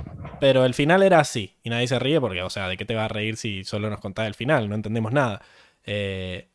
pero 0.40 0.64
el 0.64 0.74
final 0.74 1.02
era 1.02 1.20
así. 1.20 1.56
Y 1.62 1.70
nadie 1.70 1.86
se 1.88 1.98
ríe 1.98 2.20
porque, 2.20 2.42
o 2.42 2.50
sea, 2.50 2.68
¿de 2.68 2.76
qué 2.76 2.84
te 2.84 2.94
va 2.94 3.06
a 3.06 3.08
reír 3.08 3.36
si 3.36 3.64
solo 3.64 3.90
nos 3.90 4.00
contás 4.00 4.26
el 4.26 4.34
final? 4.34 4.68
No 4.68 4.74
entendemos 4.74 5.12
nada. 5.12 5.42
Eh, 5.84 6.48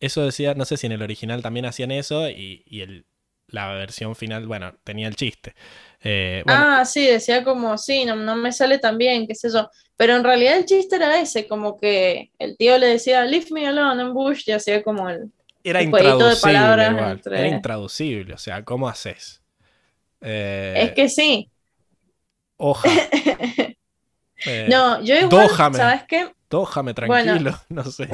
eso 0.00 0.24
decía, 0.24 0.54
no 0.54 0.64
sé 0.64 0.76
si 0.76 0.86
en 0.86 0.92
el 0.92 1.02
original 1.02 1.42
también 1.42 1.66
hacían 1.66 1.90
eso 1.90 2.28
y, 2.30 2.62
y 2.66 2.80
el, 2.80 3.04
la 3.52 3.72
versión 3.74 4.14
final, 4.16 4.46
bueno, 4.46 4.74
tenía 4.84 5.08
el 5.08 5.16
chiste. 5.16 5.54
Eh, 6.02 6.42
bueno, 6.46 6.66
Ah, 6.68 6.84
sí, 6.84 7.06
decía 7.06 7.44
como, 7.44 7.76
sí, 7.78 8.04
no, 8.04 8.16
no 8.16 8.36
me 8.36 8.52
sale 8.52 8.78
tan 8.78 8.98
bien, 8.98 9.26
qué 9.26 9.34
sé 9.34 9.50
yo. 9.52 9.68
Pero 9.96 10.16
en 10.16 10.24
realidad 10.24 10.56
el 10.56 10.64
chiste 10.64 10.96
era 10.96 11.20
ese, 11.20 11.46
como 11.46 11.78
que 11.78 12.30
el 12.38 12.56
tío 12.56 12.78
le 12.78 12.86
decía, 12.86 13.24
leave 13.24 13.46
me 13.50 13.66
alone 13.68 14.02
en 14.02 14.14
Bush, 14.14 14.44
y 14.48 14.52
hacía 14.52 14.82
como 14.82 15.08
el... 15.08 15.30
Era 15.62 15.80
el 15.80 15.90
jueguito 15.90 16.24
de 16.24 16.36
intraducible 16.36 16.40
palabras 16.40 17.12
entre- 17.12 17.38
Era 17.40 17.48
intraducible. 17.48 18.34
O 18.34 18.38
sea, 18.38 18.64
¿cómo 18.64 18.88
haces? 18.88 19.42
Eh, 20.22 20.74
Es 20.86 20.92
que 20.92 21.08
sí. 21.08 21.50
Hoja. 22.56 22.88
Eh, 24.46 24.68
No, 24.70 25.02
yo 25.02 25.16
igual, 25.16 25.30
Dójame. 25.30 25.78
¿sabes 25.78 26.04
qué? 26.08 26.32
Tójame 26.48 26.94
Bueno. 27.06 27.34
tranquilo. 27.34 27.60
No 27.68 27.84
sé. 27.84 28.08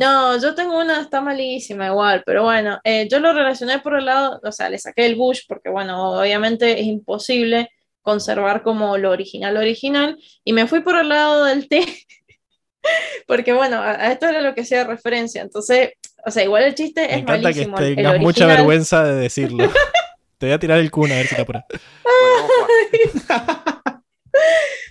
No, 0.00 0.40
yo 0.40 0.54
tengo 0.54 0.78
una, 0.78 1.00
está 1.02 1.20
malísima 1.20 1.86
igual, 1.88 2.22
pero 2.24 2.44
bueno, 2.44 2.78
eh, 2.84 3.06
yo 3.10 3.20
lo 3.20 3.32
relacioné 3.32 3.80
por 3.80 3.98
el 3.98 4.06
lado, 4.06 4.40
o 4.42 4.52
sea, 4.52 4.70
le 4.70 4.78
saqué 4.78 5.04
el 5.06 5.16
Bush 5.16 5.40
porque, 5.46 5.68
bueno, 5.68 6.12
obviamente 6.18 6.80
es 6.80 6.86
imposible 6.86 7.68
conservar 8.02 8.62
como 8.62 8.96
lo 8.96 9.10
original 9.10 9.58
original, 9.58 10.16
y 10.42 10.54
me 10.54 10.66
fui 10.66 10.80
por 10.80 10.96
el 10.96 11.10
lado 11.10 11.44
del 11.44 11.68
té, 11.68 11.82
porque, 13.26 13.52
bueno, 13.52 13.76
a, 13.76 13.90
a 13.92 14.12
esto 14.12 14.26
era 14.26 14.40
lo 14.40 14.54
que 14.54 14.62
hacía 14.62 14.84
referencia, 14.84 15.42
entonces, 15.42 15.90
o 16.24 16.30
sea, 16.30 16.44
igual 16.44 16.62
el 16.64 16.74
chiste 16.74 17.02
Me 17.02 17.12
es 17.12 17.18
encanta 17.18 17.52
que 17.52 17.62
el- 17.62 17.96
tengas 17.96 18.18
mucha 18.20 18.46
vergüenza 18.46 19.04
de 19.04 19.14
decirlo. 19.20 19.68
Te 20.38 20.46
voy 20.46 20.54
a 20.54 20.58
tirar 20.58 20.78
el 20.78 20.90
cuna 20.90 21.14
a 21.14 21.18
ver 21.18 21.26
si 21.26 21.34
te 21.36 21.42
apuras. 21.42 21.64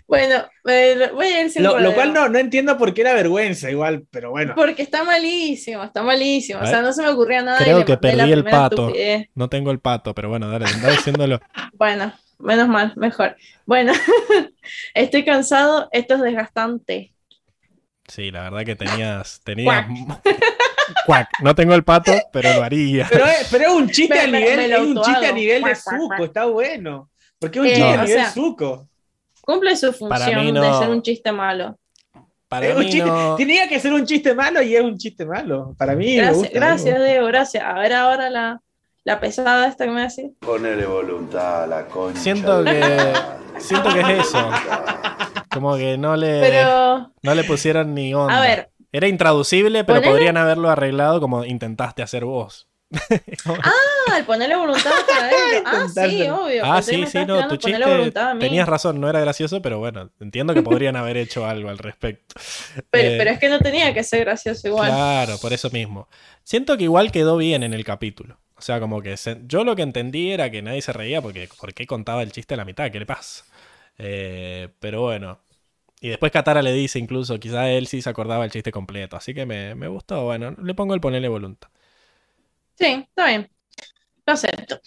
Bueno, 0.07 0.43
voy 0.63 0.73
a 1.27 1.41
ir 1.43 1.49
sin 1.51 1.61
Lo, 1.63 1.79
lo 1.79 1.93
cual 1.93 2.13
no, 2.13 2.29
no 2.29 2.39
entiendo 2.39 2.77
por 2.77 2.93
qué 2.93 3.03
la 3.03 3.13
vergüenza, 3.13 3.69
igual, 3.69 4.05
pero 4.09 4.31
bueno. 4.31 4.53
Porque 4.55 4.81
está 4.81 5.03
malísimo, 5.03 5.83
está 5.83 6.01
malísimo. 6.01 6.61
O 6.61 6.65
sea, 6.65 6.81
no 6.81 6.91
se 6.93 7.03
me 7.03 7.09
ocurría 7.09 7.41
nada. 7.43 7.59
Creo 7.59 7.85
que 7.85 7.97
perdí 7.97 8.31
el 8.31 8.43
pato. 8.43 8.87
estupidez. 8.87 9.27
No 9.35 9.49
tengo 9.49 9.69
el 9.71 9.79
pato, 9.79 10.15
pero 10.15 10.29
bueno, 10.29 10.49
dale, 10.49 10.65
anda 10.65 10.89
diciéndolo. 10.91 11.39
Bueno, 11.73 12.11
menos 12.39 12.67
mal, 12.67 12.93
mejor. 12.97 13.35
Bueno, 13.65 13.93
estoy 14.93 15.23
cansado, 15.23 15.87
esto 15.91 16.15
es 16.15 16.21
desgastante. 16.21 17.13
Sí, 18.07 18.31
la 18.31 18.41
verdad 18.49 18.65
que 18.65 18.75
tenías. 18.75 19.41
tenías... 19.43 19.85
Cuac. 21.05 21.29
No 21.41 21.53
tengo 21.53 21.75
el 21.75 21.83
pato, 21.83 22.11
pero 22.33 22.51
lo 22.55 22.63
haría. 22.63 23.07
Pero 23.09 23.25
es, 23.27 23.47
pero 23.51 23.65
es 23.65 23.69
un 23.73 23.89
chiste 23.91 24.15
Me- 24.15 24.19
a 24.21 24.27
nivel, 24.39 24.57
me 24.57 24.67
lo 24.67 24.75
es 24.77 24.81
un 24.81 25.01
chiste 25.03 25.25
a 25.27 25.31
nivel 25.31 25.57
de 25.57 25.61
Cuac, 25.61 25.75
suco, 25.77 26.07
cuac. 26.07 26.21
está 26.21 26.45
bueno. 26.45 27.11
Porque 27.37 27.59
es 27.59 27.61
un 27.61 27.67
Eh, 27.67 27.73
chiste 27.75 27.83
a 27.83 28.01
o 28.01 28.05
nivel 28.05 28.07
sea, 28.21 28.31
suco. 28.31 28.88
Cumple 29.49 29.75
su 29.75 29.87
Para 30.07 30.25
función 30.25 30.45
mí 30.45 30.51
de 30.59 30.73
ser 30.75 30.89
un 30.89 31.01
chiste 31.01 31.31
malo. 31.31 31.75
Para 32.47 32.75
mí 32.75 32.89
chiste- 32.89 33.05
no. 33.09 33.35
Tenía 33.35 33.67
que 33.67 33.79
ser 33.79 33.93
un 33.93 34.05
chiste 34.05 34.35
malo 34.35 34.61
y 34.61 34.75
es 34.75 34.81
un 34.83 34.95
chiste 34.95 35.25
malo. 35.25 35.73
Para 35.75 35.95
mí 35.95 36.05
me 36.05 36.15
Gracias, 36.17 36.35
gusta, 36.37 36.53
me 36.53 36.59
gracias. 36.59 37.03
Diego, 37.03 37.25
gracias. 37.27 37.63
A 37.63 37.73
ver 37.73 37.93
ahora 37.93 38.29
la, 38.29 38.61
la 39.03 39.19
pesada 39.19 39.67
esta 39.67 39.85
que 39.85 39.91
me 39.91 40.01
decís. 40.01 40.31
Ponele 40.39 40.85
voluntad 40.85 41.63
a 41.63 41.67
la 41.67 41.85
concha. 41.87 42.19
Siento 42.19 42.63
que. 42.63 43.13
Siento 43.57 43.89
que 43.91 43.99
es 44.01 44.09
eso. 44.19 44.49
Como 45.51 45.75
que 45.77 45.97
no 45.97 46.15
le. 46.15 46.39
Pero, 46.41 47.11
No 47.23 47.33
le 47.35 47.43
pusieron 47.43 47.95
ni 47.95 48.13
onda. 48.13 48.37
a 48.37 48.41
ver, 48.41 48.69
Era 48.91 49.07
intraducible, 49.07 49.83
pero 49.83 49.99
Ponele- 49.99 50.11
podrían 50.11 50.37
haberlo 50.37 50.69
arreglado 50.69 51.19
como 51.19 51.43
intentaste 51.43 52.03
hacer 52.03 52.23
vos. 52.23 52.68
ah, 53.45 54.17
el 54.17 54.25
ponerle 54.25 54.55
voluntad 54.55 54.91
para. 55.07 55.29
Ah, 55.65 55.87
sí, 55.93 56.27
obvio. 56.27 56.63
Ah, 56.65 56.81
sí, 56.81 57.05
sí, 57.05 57.19
no, 57.25 57.47
tu 57.47 57.57
chiste. 57.57 58.11
Tenías 58.39 58.67
razón, 58.67 58.99
no 58.99 59.09
era 59.09 59.19
gracioso, 59.19 59.61
pero 59.61 59.79
bueno, 59.79 60.09
entiendo 60.19 60.53
que 60.53 60.61
podrían 60.63 60.95
haber 60.95 61.17
hecho 61.17 61.45
algo 61.45 61.69
al 61.69 61.77
respecto. 61.77 62.35
Pero, 62.91 63.07
Eh, 63.09 63.15
pero 63.17 63.31
es 63.31 63.39
que 63.39 63.49
no 63.49 63.59
tenía 63.59 63.93
que 63.93 64.03
ser 64.03 64.21
gracioso 64.21 64.67
igual. 64.67 64.89
Claro, 64.89 65.37
por 65.39 65.53
eso 65.53 65.69
mismo. 65.69 66.07
Siento 66.43 66.77
que 66.77 66.83
igual 66.85 67.11
quedó 67.11 67.37
bien 67.37 67.63
en 67.63 67.73
el 67.73 67.83
capítulo. 67.83 68.37
O 68.57 68.61
sea, 68.61 68.79
como 68.79 69.01
que 69.01 69.17
se- 69.17 69.39
yo 69.45 69.63
lo 69.63 69.75
que 69.75 69.83
entendí 69.83 70.31
era 70.31 70.49
que 70.49 70.61
nadie 70.61 70.81
se 70.81 70.91
reía 70.93 71.21
porque 71.21 71.47
¿por 71.59 71.73
qué 71.73 71.85
contaba 71.85 72.23
el 72.23 72.31
chiste 72.31 72.55
a 72.55 72.57
la 72.57 72.65
mitad? 72.65 72.89
¿Qué 72.91 72.99
le 72.99 73.05
pasa? 73.05 73.45
Eh, 73.97 74.69
pero 74.79 75.01
bueno. 75.01 75.39
Y 76.01 76.09
después 76.09 76.31
Katara 76.31 76.61
le 76.61 76.73
dice 76.73 76.99
incluso, 76.99 77.39
quizá 77.39 77.69
él 77.71 77.87
sí 77.87 78.01
se 78.01 78.09
acordaba 78.09 78.45
el 78.45 78.51
chiste 78.51 78.71
completo. 78.71 79.17
Así 79.17 79.33
que 79.33 79.45
me, 79.45 79.75
me 79.75 79.87
gustó. 79.87 80.23
Bueno, 80.25 80.55
le 80.61 80.73
pongo 80.73 80.93
el 80.93 81.01
ponerle 81.01 81.27
voluntad. 81.29 81.69
Sí, 82.79 83.05
está 83.07 83.27
bien. 83.27 83.49
Lo 84.25 84.33
acepto. 84.33 84.79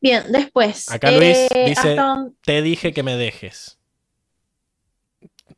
Bien, 0.00 0.22
después. 0.30 0.90
Acá 0.90 1.10
Luis 1.10 1.36
eh, 1.54 1.64
dice- 1.68 1.96
Te 2.42 2.62
dije 2.62 2.92
que 2.92 3.02
me 3.02 3.16
dejes. 3.16 3.78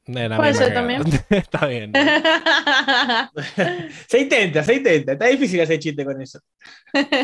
La 0.06 0.36
Puede 0.36 0.54
ser 0.54 0.74
también. 0.74 1.02
Está 1.30 1.66
bien. 1.66 1.92
Se 4.08 4.18
intenta, 4.18 4.64
se 4.64 4.74
intenta. 4.74 5.12
Está 5.12 5.26
difícil 5.26 5.60
hacer 5.60 5.78
chiste 5.78 6.04
con 6.04 6.20
eso. 6.20 6.40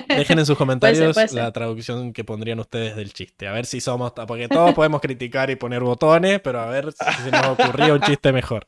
Dejen 0.09 0.39
en 0.39 0.47
sus 0.47 0.57
comentarios 0.59 1.13
puede 1.15 1.29
ser. 1.29 1.43
la 1.43 1.51
traducción 1.51 2.13
que 2.13 2.23
pondrían 2.23 2.61
ustedes 2.61 2.95
del 2.95 3.13
chiste. 3.13 3.49
A 3.49 3.53
ver 3.53 3.67
si 3.67 3.81
somos. 3.81 4.13
Porque 4.13 4.47
todos 4.49 4.75
podemos 4.75 5.01
criticar 5.01 5.51
y 5.51 5.57
poner 5.57 5.83
botones, 5.83 6.41
pero 6.41 6.61
a 6.61 6.67
ver 6.67 6.93
si 6.93 7.23
se 7.25 7.31
nos 7.33 7.59
ocurría 7.59 7.95
un 7.95 8.01
chiste 8.01 8.33
mejor. 8.33 8.65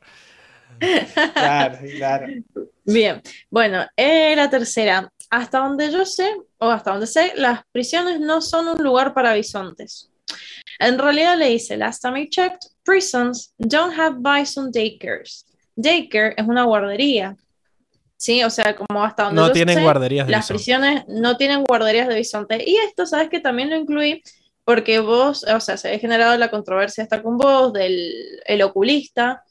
Claro, 1.33 1.77
claro. 1.95 2.27
Bien, 2.83 3.21
bueno, 3.49 3.85
eh, 3.95 4.35
la 4.35 4.49
tercera. 4.49 5.09
Hasta 5.31 5.59
donde 5.59 5.91
yo 5.91 6.05
sé, 6.05 6.35
o 6.59 6.69
hasta 6.69 6.91
donde 6.91 7.07
sé, 7.07 7.33
las 7.35 7.61
prisiones 7.71 8.19
no 8.19 8.41
son 8.41 8.67
un 8.67 8.83
lugar 8.83 9.13
para 9.13 9.33
bisontes. 9.33 10.11
En 10.77 10.99
realidad 10.99 11.37
le 11.37 11.47
dice, 11.49 11.77
last 11.77 12.03
time 12.03 12.21
I 12.21 12.29
checked, 12.29 12.59
prisons 12.83 13.53
don't 13.57 13.97
have 13.97 14.17
bison 14.19 14.71
daycares. 14.71 15.45
Daycare 15.75 16.35
es 16.37 16.47
una 16.47 16.63
guardería. 16.63 17.35
Sí, 18.17 18.43
o 18.43 18.49
sea, 18.49 18.75
como 18.75 19.03
hasta 19.03 19.23
donde 19.23 19.41
No 19.41 19.47
yo 19.47 19.53
tienen 19.53 19.77
sé, 19.77 19.83
guarderías 19.83 20.27
de 20.27 20.31
las 20.31 20.41
bisonte. 20.41 20.57
prisiones 20.57 21.03
no 21.07 21.37
tienen 21.37 21.63
guarderías 21.63 22.07
de 22.07 22.15
bisonte. 22.15 22.63
Y 22.69 22.75
esto, 22.75 23.05
sabes 23.05 23.29
que 23.29 23.39
también 23.39 23.69
lo 23.69 23.77
incluí 23.77 24.21
porque 24.63 24.99
vos, 24.99 25.43
o 25.43 25.59
sea, 25.59 25.75
se 25.77 25.93
ha 25.93 25.97
generado 25.99 26.37
la 26.37 26.51
controversia 26.51 27.03
hasta 27.03 27.23
con 27.23 27.37
vos 27.37 27.73
del 27.73 28.13
el 28.45 28.61
oculista, 28.61 29.43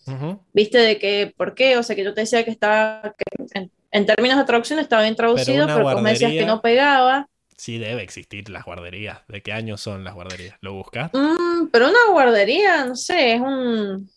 viste 0.53 0.79
de 0.79 0.99
que, 0.99 1.35
¿por 1.37 1.55
qué? 1.55 1.77
O 1.79 1.83
sea, 1.83 1.97
que 1.97 2.05
yo 2.05 2.15
te 2.15 2.21
decía 2.21 2.45
que 2.45 2.51
estaba, 2.51 3.15
que 3.17 3.45
en, 3.55 3.71
en 3.93 4.07
términos 4.07 4.39
de 4.39 4.45
traducción 4.45 4.79
estaba 4.79 5.03
bien 5.03 5.17
traducido, 5.17 5.67
pero, 5.67 5.83
vos 5.83 6.03
me 6.03 6.11
decías 6.11 6.33
que 6.33 6.47
no 6.47 6.61
pegaba. 6.61 7.29
Sí, 7.57 7.79
debe 7.79 8.03
existir 8.03 8.49
las 8.49 8.65
guarderías. 8.65 9.19
¿De 9.29 9.43
qué 9.43 9.53
año 9.53 9.77
son 9.77 10.03
las 10.05 10.15
guarderías? 10.15 10.57
¿Lo 10.63 10.73
buscas? 10.73 11.11
Mm, 11.13 11.67
pero 11.71 11.89
una 11.91 11.99
guardería, 12.11 12.85
no 12.87 12.97
sé, 12.97 13.35
es 13.35 13.41
un, 13.41 14.11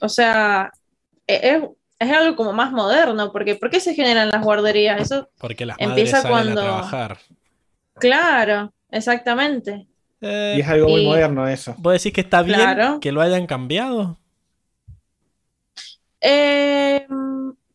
o 0.00 0.08
sea, 0.08 0.70
e- 1.26 1.40
es, 1.42 1.62
es 1.98 2.10
algo 2.12 2.36
como 2.36 2.52
más 2.52 2.70
moderno, 2.72 3.32
porque 3.32 3.54
¿por 3.54 3.70
qué 3.70 3.80
se 3.80 3.94
generan 3.94 4.28
las 4.30 4.44
guarderías? 4.44 5.00
Eso, 5.00 5.30
Porque 5.38 5.64
las 5.64 5.78
madres 5.78 5.90
Empieza 5.90 6.20
salen 6.22 6.30
cuando- 6.30 6.60
a 6.60 6.64
trabajar. 6.64 7.18
claro, 7.94 8.72
exactamente. 8.90 9.86
Eh, 10.20 10.54
Y 10.58 10.60
es 10.60 10.68
algo 10.68 10.88
muy 10.88 11.06
moderno 11.06 11.46
eso. 11.48 11.74
¿Vos 11.78 11.92
decís 11.94 12.12
que 12.12 12.20
está 12.22 12.42
bien 12.42 12.58
Claro. 12.58 12.98
que 13.00 13.12
lo 13.12 13.20
hayan 13.22 13.46
cambiado? 13.46 14.18
Eh, 16.20 17.06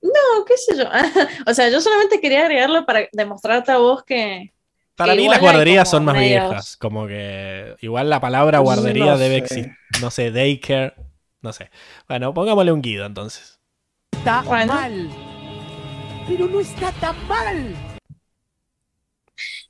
no, 0.03 0.45
qué 0.45 0.57
sé 0.57 0.77
yo. 0.77 0.85
o 1.49 1.53
sea, 1.53 1.69
yo 1.69 1.81
solamente 1.81 2.19
quería 2.21 2.41
agregarlo 2.41 2.85
para 2.85 3.07
demostrarte 3.11 3.71
a 3.71 3.77
vos 3.77 4.03
que. 4.03 4.53
Para 4.95 5.13
Que 5.15 5.21
mí 5.21 5.27
las 5.27 5.39
guarderías 5.39 5.89
son 5.89 6.05
más 6.05 6.15
medios- 6.15 6.43
viejas. 6.49 6.77
Como 6.77 7.07
que 7.07 7.75
igual 7.81 8.09
la 8.11 8.19
palabra 8.19 8.59
guardería 8.59 9.05
No 9.05 9.17
debe 9.17 9.37
existir. 9.37 9.71
No 10.01 10.11
sé, 10.11 10.29
daycare. 10.31 10.93
No 11.41 11.51
sé. 11.51 11.71
Bueno, 12.07 12.33
pongámosle 12.33 12.71
un 12.71 12.81
guido 12.81 13.05
entonces. 13.05 13.59
Está 14.11 14.41
Bueno. 14.43 14.73
mal. 14.73 15.09
Pero 16.27 16.47
no 16.47 16.59
está 16.59 16.91
tan 16.93 17.27
mal. 17.27 17.75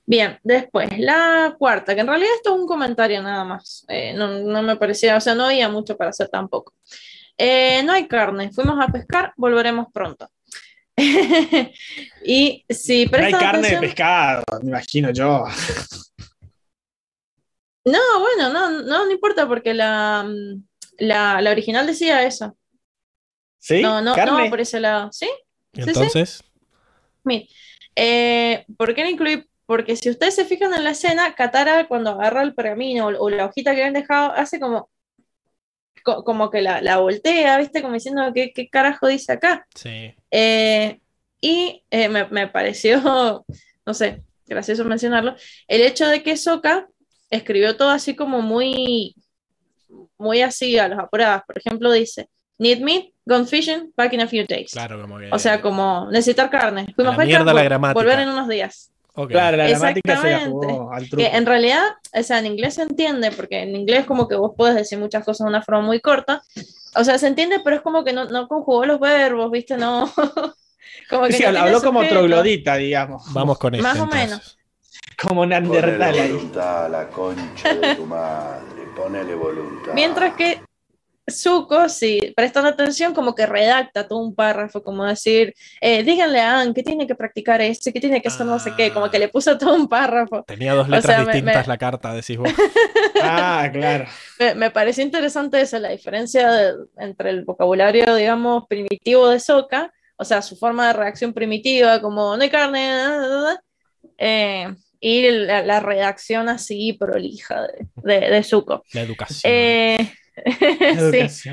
Bien, 0.06 0.38
después, 0.44 0.90
la 1.00 1.56
cuarta, 1.58 1.96
que 1.96 2.02
en 2.02 2.08
realidad 2.08 2.30
esto 2.36 2.54
es 2.54 2.60
un 2.62 2.68
comentario 2.68 3.22
nada 3.24 3.46
más. 3.46 3.86
Eh, 3.88 4.14
no, 4.14 4.28
no 4.28 4.62
me 4.62 4.76
parecía, 4.76 5.16
o 5.16 5.22
sea, 5.22 5.34
no 5.34 5.46
había 5.46 5.70
mucho 5.70 5.96
para 5.96 6.10
hacer 6.10 6.28
tampoco. 6.28 6.74
Eh, 7.38 7.82
no 7.84 7.94
hay 7.94 8.08
carne, 8.08 8.52
fuimos 8.52 8.80
a 8.80 8.92
pescar, 8.92 9.34
volveremos 9.38 9.88
pronto. 9.92 10.30
y 12.24 12.64
si 12.70 13.06
No 13.08 13.18
hay 13.18 13.32
carne 13.34 13.70
de 13.70 13.78
pescado, 13.80 14.44
me 14.62 14.70
imagino 14.70 15.12
yo. 15.12 15.46
No, 17.86 18.00
bueno, 18.20 18.54
no, 18.54 18.70
no, 18.84 19.06
no 19.06 19.12
importa 19.12 19.48
porque 19.48 19.74
la, 19.74 20.24
mm, 20.26 20.64
la, 21.00 21.42
la 21.42 21.52
original 21.52 21.86
decía 21.86 22.24
eso. 22.24 22.56
¿Sí? 23.60 23.82
No, 23.82 24.02
no, 24.02 24.14
¿Carne? 24.16 24.44
no, 24.46 24.50
por 24.50 24.62
ese 24.62 24.80
lado. 24.80 25.12
¿Sí? 25.12 25.26
Y 25.74 25.82
Sí, 25.82 25.84
sí. 25.84 25.90
entonces, 25.90 26.44
Mira, 27.24 27.46
eh, 27.96 28.66
¿por 28.78 28.94
qué 28.94 29.04
no 29.04 29.10
incluir? 29.10 29.48
Porque 29.66 29.96
si 29.96 30.10
ustedes 30.10 30.36
se 30.36 30.46
fijan 30.46 30.74
en 30.74 30.84
la 30.84 30.92
escena, 30.92 31.34
Katara 31.36 31.88
cuando 31.88 32.12
agarra 32.12 32.44
el 32.44 32.54
pergamino 32.54 33.08
o, 33.08 33.18
o 33.18 33.30
la 33.30 33.46
hojita 33.46 33.72
que 33.74 33.82
habían 33.82 33.94
dejado, 33.94 34.34
hace 34.34 34.60
como, 34.60 34.90
co- 36.04 36.24
como 36.24 36.50
que 36.50 36.62
la, 36.62 36.82
la 36.82 36.98
voltea, 36.98 37.58
¿viste? 37.58 37.82
Como 37.82 37.94
diciendo, 37.96 38.32
¿qué, 38.34 38.52
qué 38.54 38.70
carajo 38.70 39.08
dice 39.08 39.32
acá? 39.34 39.66
sí. 39.76 40.14
Eh, 40.32 41.00
y 41.42 41.84
eh, 41.92 42.08
me, 42.10 42.26
me 42.28 42.48
pareció, 42.48 43.46
no 43.86 43.94
sé, 43.94 44.24
gracioso 44.46 44.86
mencionarlo, 44.86 45.36
el 45.68 45.82
hecho 45.82 46.08
de 46.08 46.24
que 46.24 46.38
Sokka 46.38 46.88
escribió 47.30 47.76
todo 47.76 47.90
así 47.90 48.16
como 48.16 48.42
muy, 48.42 49.16
muy 50.18 50.42
así 50.42 50.78
a 50.78 50.88
los 50.88 51.00
apuradas. 51.00 51.44
Por 51.46 51.58
ejemplo, 51.58 51.92
dice, 51.92 52.30
Need 52.60 52.80
meat, 52.82 53.06
gone 53.26 53.46
fishing, 53.46 53.92
back 53.98 54.14
in 54.14 54.22
a 54.22 54.28
few 54.28 54.46
days. 54.48 54.72
Claro, 54.72 55.02
como 55.02 55.18
que. 55.18 55.30
O 55.32 55.40
sea, 55.40 55.60
como 55.60 56.08
necesitar 56.12 56.50
carne. 56.50 56.86
Fuimos 56.96 57.16
A 57.16 57.18
la 57.18 57.26
mierda 57.26 57.52
la 57.54 57.64
gramática. 57.64 58.00
volver 58.00 58.20
en 58.20 58.30
unos 58.30 58.48
días. 58.48 58.92
Ok. 59.16 59.30
Claro, 59.30 59.58
la 59.58 59.68
gramática 59.70 60.18
se 60.22 60.24
la 60.30 60.36
Exactamente. 60.38 60.74
jugó 60.74 60.92
al 60.94 61.04
Que 61.04 61.10
truco. 61.10 61.26
en 61.32 61.46
realidad, 61.46 61.84
o 62.14 62.24
sea, 62.24 62.40
en 62.40 62.46
inglés 62.48 62.74
se 62.76 62.82
entiende, 62.84 63.32
porque 63.32 63.62
en 63.62 63.76
inglés 63.76 64.06
como 64.06 64.28
que 64.28 64.36
vos 64.36 64.54
podés 64.58 64.76
decir 64.76 64.98
muchas 65.00 65.24
cosas 65.24 65.46
de 65.46 65.50
una 65.50 65.62
forma 65.62 65.82
muy 65.82 66.00
corta. 66.00 66.42
O 66.96 67.04
sea, 67.04 67.18
se 67.18 67.28
entiende, 67.28 67.60
pero 67.64 67.76
es 67.78 67.82
como 67.82 68.04
que 68.04 68.14
no, 68.14 68.26
no 68.26 68.48
conjugó 68.48 68.86
los 68.86 69.00
verbos, 69.00 69.50
¿viste? 69.52 69.78
No. 69.78 70.12
como 71.10 71.26
que 71.28 71.34
Sí, 71.34 71.44
no 71.44 71.50
habló, 71.50 71.60
habló 71.62 71.82
como 71.82 72.04
troglodita, 72.08 72.76
digamos. 72.76 73.32
Vamos 73.34 73.58
con 73.58 73.74
esto. 73.76 73.88
Más 73.88 73.98
o 74.00 74.04
entonces. 74.04 74.30
menos. 74.30 74.58
Como 75.22 75.46
Neandertal 75.46 76.02
ahí. 76.20 76.32
voluntad 76.32 76.86
a 76.86 76.90
la 76.90 77.08
concha 77.10 77.74
de 77.74 77.96
tu 77.96 78.06
madre. 78.06 78.84
Ponele 78.96 79.34
voluntad. 79.36 79.94
Mientras 79.94 80.34
que 80.36 80.62
Zuko, 81.32 81.88
si 81.88 82.34
prestan 82.36 82.66
atención, 82.66 83.14
como 83.14 83.34
que 83.34 83.46
redacta 83.46 84.08
todo 84.08 84.20
un 84.20 84.36
párrafo, 84.36 84.84
como 84.84 85.06
decir, 85.06 85.54
eh, 85.80 86.04
díganle 86.04 86.40
a 86.42 86.60
Anne 86.60 86.74
que 86.74 86.84
tiene 86.84 87.08
que 87.08 87.16
practicar 87.16 87.62
esto, 87.62 87.92
que 87.94 88.00
tiene 88.02 88.22
que 88.22 88.28
hacer 88.28 88.46
no 88.46 88.60
sé 88.60 88.74
qué, 88.76 88.92
como 88.92 89.10
que 89.10 89.20
le 89.20 89.30
puso 89.30 89.58
todo 89.58 89.74
un 89.76 89.88
párrafo. 89.88 90.44
Tenía 90.44 90.74
dos 90.74 90.88
O 90.88 90.92
letras 90.92 91.16
sea, 91.16 91.24
distintas 91.26 91.66
me- 91.66 91.72
la 91.72 91.78
carta, 91.78 92.14
decís 92.14 92.38
vos. 92.38 92.50
Ah, 93.26 93.70
claro. 93.72 94.06
Me, 94.38 94.54
me 94.56 94.70
pareció 94.72 95.02
interesante 95.02 95.62
eso, 95.62 95.80
la 95.80 95.90
diferencia 95.90 96.52
de- 96.52 96.74
entre 96.98 97.30
el 97.30 97.46
vocabulario, 97.46 98.16
digamos, 98.16 98.66
primitivo 98.68 99.30
de 99.30 99.40
Sokka, 99.40 99.94
o 100.18 100.26
sea, 100.26 100.42
su 100.42 100.58
forma 100.58 100.88
de 100.88 100.94
reacción 100.94 101.32
primitiva, 101.34 102.02
como 102.02 102.36
no 102.36 102.44
hay 102.44 102.50
carne, 102.50 102.86
da, 102.90 103.10
da, 103.18 103.28
da, 103.28 103.42
da, 103.42 103.64
eh, 104.18 104.76
y 105.00 105.30
la, 105.32 105.64
la 105.64 105.80
redacción 105.80 106.50
así 106.50 106.94
prolija 106.94 107.62
de, 107.64 107.88
de, 108.04 108.30
de 108.30 108.44
Zuko. 108.44 108.84
La 108.94 109.02
educación. 109.02 109.52
Eh, 109.54 110.14
sí. 111.12 111.52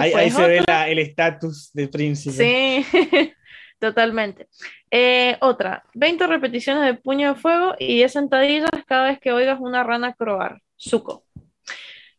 Ahí, 0.00 0.30
se 0.30 0.46
ve 0.46 0.62
la- 0.66 0.88
el 0.88 0.98
estatus 0.98 1.70
de 1.72 1.88
príncipe. 1.88 2.34
Sí, 2.34 2.86
totalmente. 3.78 4.48
Eh, 4.90 5.36
otra, 5.40 5.84
20 5.94 6.26
repeticiones 6.26 6.84
de 6.84 6.94
puño 6.94 7.34
de 7.34 7.40
fuego 7.40 7.74
y 7.78 7.96
10 7.96 8.12
sentadillas 8.12 8.70
cada 8.86 9.08
vez 9.08 9.18
que 9.18 9.32
oigas 9.32 9.58
una 9.60 9.82
rana 9.82 10.14
croar. 10.14 10.60
Zuko. 10.78 11.24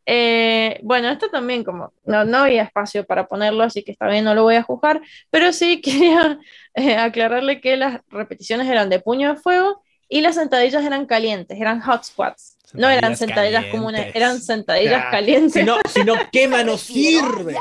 Eh, 0.08 0.80
bueno, 0.84 1.10
esto 1.10 1.30
también 1.30 1.64
como 1.64 1.92
no, 2.04 2.26
no 2.26 2.38
había 2.40 2.64
espacio 2.64 3.06
para 3.06 3.28
ponerlo, 3.28 3.64
así 3.64 3.84
que 3.84 3.92
está 3.92 4.08
bien, 4.08 4.24
no 4.24 4.36
lo 4.36 4.44
voy 4.44 4.56
a 4.56 4.62
juzgar, 4.64 5.02
pero 5.32 5.52
sí 5.52 5.82
quería 5.84 6.38
eh, 6.76 6.96
aclararle 6.96 7.60
que 7.60 7.76
las 7.76 8.02
repeticiones 8.10 8.68
eran 8.68 8.90
de 8.90 9.00
puño 9.00 9.34
de 9.34 9.40
fuego 9.40 9.82
y 10.08 10.22
las 10.22 10.36
sentadillas 10.36 10.86
eran 10.86 11.08
calientes, 11.08 11.60
eran 11.60 11.82
hot 11.82 12.04
squats. 12.04 12.55
No 12.74 12.90
eran 12.90 13.16
Sentadillas 13.16 13.20
sentadillas 13.20 13.66
comunes, 13.72 14.00
calientes. 14.02 14.22
eran 14.22 14.42
sentadillas 14.42 15.04
Ya. 15.06 15.10
calientes. 15.12 15.54
Si 15.54 15.64
no, 15.64 15.78
si 15.90 16.04
no 16.04 16.14
quema, 16.32 16.64
no 16.64 16.78
sirve. 16.78 17.56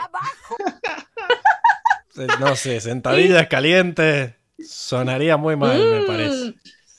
No 2.41 2.55
sé, 2.57 2.81
sentadillas 2.81 3.47
calientes. 3.49 4.35
Sonaría 4.59 5.37
muy 5.37 5.57
mal, 5.57 5.79
me 5.79 6.01
Mm. 6.01 6.07
parece. 6.07 6.55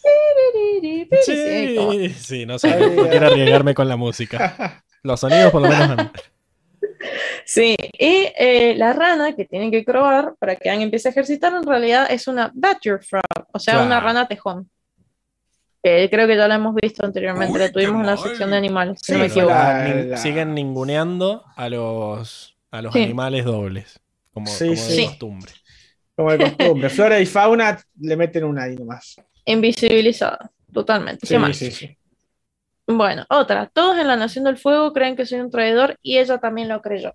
Sí, 0.05 1.07
Sí, 1.25 2.09
sí, 2.09 2.45
no 2.45 2.59
sé, 2.59 2.69
no 2.95 3.09
quiero 3.09 3.27
arriesgarme 3.27 3.73
con 3.73 3.87
la 3.87 3.95
música. 3.95 4.83
Los 5.03 5.19
sonidos 5.19 5.51
por 5.51 5.61
lo 5.61 5.69
menos. 5.69 6.07
Sí, 7.45 7.75
y 7.97 8.27
eh, 8.37 8.73
la 8.77 8.93
rana 8.93 9.35
que 9.35 9.45
tienen 9.45 9.71
que 9.71 9.85
croar 9.85 10.33
para 10.39 10.55
que 10.55 10.69
Aang 10.69 10.81
empiece 10.81 11.07
a 11.07 11.11
ejercitar 11.11 11.53
en 11.53 11.63
realidad 11.63 12.07
es 12.09 12.27
una 12.27 12.51
badger 12.53 13.03
frog, 13.03 13.21
o 13.53 13.59
sea, 13.59 13.75
Claro. 13.75 13.85
una 13.87 13.99
rana 13.99 14.27
tejón. 14.27 14.69
Creo 16.09 16.27
que 16.27 16.35
ya 16.35 16.47
la 16.47 16.55
hemos 16.55 16.73
visto 16.75 17.05
anteriormente, 17.05 17.59
la 17.59 17.71
tuvimos 17.71 18.01
en 18.01 18.05
la 18.07 18.17
sección 18.17 18.49
de 18.51 18.57
animales, 18.57 18.99
si 19.03 19.11
no 19.13 19.19
me 19.19 19.25
equivoco. 19.27 19.53
la- 19.53 19.87
Nin- 19.87 20.09
la- 20.09 20.17
Siguen 20.17 20.53
ninguneando 20.55 21.43
a 21.55 21.69
los, 21.69 22.57
a 22.71 22.81
los 22.81 22.93
Sí. 22.93 23.03
animales 23.03 23.45
dobles, 23.45 23.99
como, 24.33 24.47
Sí, 24.47 24.65
como 24.65 24.75
sí. 24.77 24.89
de 24.89 24.95
Sí. 24.95 25.05
costumbre. 25.07 25.51
Como 26.15 26.31
de 26.31 26.37
costumbre. 26.39 26.89
Flora 26.89 27.19
y 27.19 27.25
fauna 27.25 27.79
le 27.99 28.15
meten 28.17 28.45
una 28.45 28.63
ahí 28.63 28.75
nomás. 28.75 29.15
Invisibilizada, 29.45 30.51
totalmente. 30.73 31.21
¿Qué 31.21 31.27
Sí, 31.35 31.37
más? 31.37 31.55
sí, 31.57 31.69
sí. 31.71 31.97
Bueno, 32.87 33.25
otra. 33.29 33.69
Todos 33.73 33.97
en 33.97 34.07
la 34.07 34.15
Nación 34.15 34.45
del 34.45 34.57
Fuego 34.57 34.93
creen 34.93 35.15
que 35.15 35.25
soy 35.25 35.39
un 35.39 35.49
traidor 35.51 35.97
y 36.01 36.17
ella 36.17 36.37
también 36.37 36.67
lo 36.69 36.81
creyó. 36.81 37.13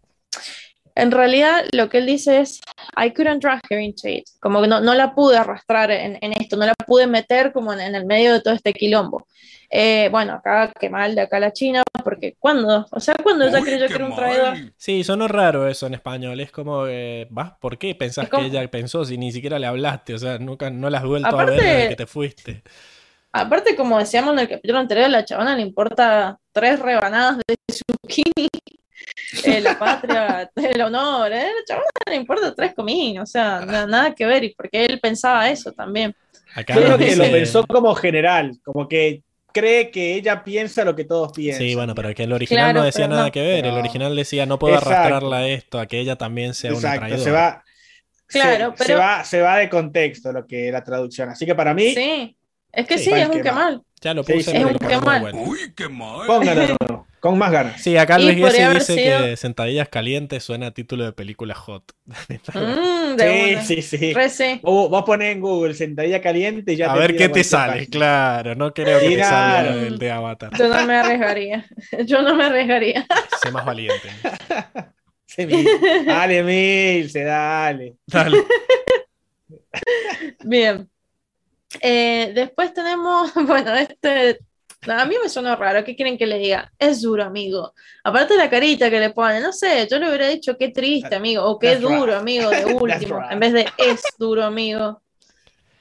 En 1.01 1.11
realidad, 1.11 1.65
lo 1.73 1.89
que 1.89 1.99
él 1.99 2.07
dice 2.07 2.41
es, 2.41 2.61
I 2.97 3.11
couldn't 3.13 3.43
drag 3.43 3.61
her 3.71 3.81
into 3.81 4.09
it. 4.09 4.25
Como 4.41 4.61
que 4.61 4.69
no, 4.69 4.81
no 4.81 4.95
la 4.95 5.15
pude 5.15 5.37
arrastrar 5.37 5.91
en, 5.91 6.19
en 6.21 6.33
esto, 6.35 6.57
no 6.57 6.67
la 6.67 6.75
pude 6.75 7.07
meter 7.07 7.53
como 7.53 7.73
en, 7.73 7.81
en 7.81 7.95
el 7.95 8.07
medio 8.07 8.33
de 8.33 8.41
todo 8.41 8.55
este 8.55 8.73
quilombo. 8.73 9.27
Eh, 9.73 10.09
bueno, 10.11 10.35
acá 10.35 10.73
qué 10.79 10.91
mal 10.91 11.15
de 11.15 11.21
acá 11.21 11.39
la 11.39 11.53
China, 11.53 11.85
porque 12.03 12.35
¿cuándo? 12.39 12.87
O 12.91 12.99
sea, 12.99 13.15
cuando 13.23 13.47
ella 13.47 13.61
creyó 13.61 13.87
que 13.87 13.95
era 13.95 14.07
un 14.07 14.17
traidor. 14.17 14.57
Sí, 14.77 15.05
sonó 15.05 15.29
raro 15.29 15.69
eso 15.69 15.87
en 15.87 15.95
español. 15.95 16.41
Es 16.41 16.51
como, 16.51 16.87
eh, 16.89 17.29
¿vas? 17.31 17.53
¿Por 17.61 17.79
qué 17.79 17.95
pensás 17.95 18.29
que 18.29 18.47
ella 18.47 18.69
pensó 18.69 19.05
si 19.05 19.17
ni 19.17 19.31
siquiera 19.31 19.61
le 19.61 19.69
hablaste? 19.69 20.15
O 20.15 20.19
sea, 20.19 20.39
nunca 20.39 20.71
no 20.71 20.91
la 20.91 20.99
has 20.99 21.05
vuelto 21.05 21.29
a 21.29 21.45
ver 21.45 21.61
desde 21.61 21.89
que 21.91 21.97
te 21.97 22.07
fuiste. 22.07 22.63
Aparte, 23.33 23.77
como 23.77 23.97
decíamos 23.97 24.33
en 24.33 24.41
el 24.41 24.49
capítulo 24.49 24.81
anterior, 24.81 25.07
a 25.07 25.09
la 25.09 25.25
chabona 25.25 25.55
le 25.55 25.63
importa 25.63 26.37
tres 26.51 26.81
rebanadas 26.81 27.39
de 27.47 27.55
zucchini, 27.73 28.49
eh, 29.45 29.61
la 29.61 29.79
patria, 29.79 30.51
el 30.57 30.81
honor, 30.83 31.33
eh, 31.33 31.37
la 31.45 31.65
chabona 31.67 31.87
le 32.09 32.17
importa 32.17 32.55
tres 32.55 32.75
cominos, 32.75 33.29
o 33.29 33.33
sea, 33.33 33.61
na- 33.65 33.87
nada 33.87 34.15
que 34.15 34.25
ver, 34.27 34.45
y 34.45 34.55
porque 34.55 34.85
él 34.85 34.99
pensaba 35.01 35.49
eso 35.51 35.73
también. 35.73 36.15
Acá 36.55 36.75
Yo 36.75 36.81
nos 36.81 36.87
creo 36.97 36.99
que 36.99 37.05
dice- 37.07 37.17
lo 37.27 37.33
pensó 37.33 37.67
como 37.67 37.95
general, 37.95 38.59
como 38.65 38.89
que 38.89 39.23
cree 39.53 39.91
que 39.91 40.15
ella 40.15 40.43
piensa 40.45 40.85
lo 40.85 40.95
que 40.95 41.05
todos 41.05 41.33
piensan. 41.33 41.63
Sí, 41.67 41.75
bueno, 41.75 41.95
pero 41.95 42.15
que 42.15 42.23
el 42.25 42.33
original 42.33 42.67
Claro, 42.67 42.79
no 42.81 42.85
decía 42.85 43.09
nada 43.09 43.27
no. 43.27 43.33
que 43.33 43.41
ver. 43.43 43.65
El 43.67 43.73
No. 43.75 43.81
original 43.81 44.15
decía, 44.15 44.47
no 44.47 44.59
puedo 44.59 44.75
Exacto. 44.75 44.97
arrastrarla 44.97 45.37
a 45.39 45.47
esto, 45.49 45.79
a 45.81 45.87
que 45.87 45.99
ella 46.01 46.17
también 46.17 46.55
sea 46.55 46.71
una 46.71 46.79
Exacto, 46.79 47.01
traidora. 47.01 47.23
se 47.25 47.31
va, 47.31 47.65
Claro, 48.27 48.71
se, 48.71 48.77
pero- 48.79 48.87
se 48.87 48.95
va, 48.95 49.25
se 49.25 49.41
va 49.43 49.57
de 49.59 49.69
contexto 49.69 50.33
lo 50.33 50.47
que 50.47 50.71
la 50.71 50.85
traducción. 50.85 51.31
Así 51.31 51.45
que 51.47 51.55
para 51.57 51.75
mí, 51.75 51.93
Sí, 51.95 52.37
es 52.73 52.87
que 52.87 52.99
Sí, 52.99 53.05
sí, 53.07 53.11
es 53.13 53.27
un 53.27 53.33
que 53.35 53.43
que 53.43 53.51
mal. 53.53 53.75
mal. 53.75 53.83
Ya 54.01 54.15
lo 54.15 54.23
Sí, 54.23 54.33
puse, 54.35 54.51
sí. 54.53 54.57
pero 54.57 54.59
Es 54.59 54.65
lo 54.65 54.71
un 54.71 54.79
ponemos 54.79 54.89
qué 55.05 55.11
de 55.11 55.21
mal. 55.21 55.21
vuelta. 55.33 55.51
Uy, 55.51 55.75
qué 55.75 55.89
mal. 55.89 56.27
póngalo 56.29 56.77
con 57.21 57.39
más 57.39 57.53
ganas. 57.53 57.81
Sí, 57.83 57.97
acá 57.97 58.19
Luis 58.19 58.37
haber 58.43 58.79
dice 58.79 58.95
sido- 58.95 59.19
que 59.25 59.37
sentadillas 59.37 59.89
calientes 59.89 60.43
suena 60.43 60.69
a 60.69 60.71
título 60.73 61.05
de 61.05 61.13
película 61.13 61.55
hot. 61.55 61.85
Mm, 62.55 63.17
de 63.17 63.59
Sí, 63.63 63.83
sí, 63.83 63.99
sí. 63.99 64.15
Sí. 64.31 64.61
Vos, 64.63 64.89
vos 64.91 65.05
ponés 65.05 65.33
en 65.35 65.41
Google 65.41 65.75
sentadilla 65.75 66.21
caliente 66.21 66.73
y 66.73 66.77
ya 66.77 66.91
a 66.91 66.95
te 66.95 67.01
ver 67.01 67.17
qué 67.17 67.29
te 67.29 67.45
sale, 67.45 67.73
página. 67.73 67.91
claro. 67.91 68.55
No 68.55 68.73
creo 68.75 68.99
que 69.01 69.17
te 69.17 69.23
salga 69.25 69.73
el 69.75 69.99
de 69.99 70.11
Avatar. 70.11 70.51
Yo 70.59 70.69
no 70.69 70.87
me 70.87 70.97
arriesgaría. 70.97 71.67
Yo 72.07 72.23
no 72.23 72.35
me 72.35 72.45
arriesgaría. 72.45 73.07
Sé 73.43 73.51
más 73.53 73.65
valiente. 73.65 74.09
Sí, 75.27 75.47
Mil. 75.47 75.65
Dale, 76.07 76.43
Mil, 76.43 77.09
se 77.09 77.23
dale. 77.23 77.95
Dale. 78.09 78.39
Bien. 80.45 80.89
Eh, 81.81 82.33
después 82.35 82.75
tenemos, 82.75 83.33
bueno, 83.35 83.75
este 83.75 84.41
a 84.89 85.05
mí 85.05 85.15
me 85.23 85.29
suena 85.29 85.57
raro. 85.57 85.85
¿Qué 85.85 85.95
quieren 85.95 86.17
que 86.17 86.27
le 86.27 86.39
diga? 86.39 86.73
Es 86.79 87.03
duro, 87.03 87.25
amigo. 87.25 87.75
Aparte 88.05 88.35
de 88.35 88.39
la 88.39 88.51
carita 88.51 88.89
que 88.91 89.01
le 89.01 89.11
pone, 89.11 89.41
no 89.41 89.53
sé, 89.53 89.87
yo 89.91 89.99
le 89.99 90.09
hubiera 90.09 90.29
dicho 90.29 90.57
qué 90.59 90.69
triste, 90.71 91.15
amigo, 91.15 91.45
o 91.45 91.59
qué 91.59 91.71
That's 91.77 91.83
duro, 91.83 92.07
right. 92.07 92.15
amigo, 92.21 92.51
de 92.51 92.65
último, 92.75 93.21
right. 93.21 93.33
en 93.33 93.41
vez 93.41 93.53
de 93.53 93.67
es 93.79 94.03
duro, 94.19 94.45
amigo. 94.45 95.03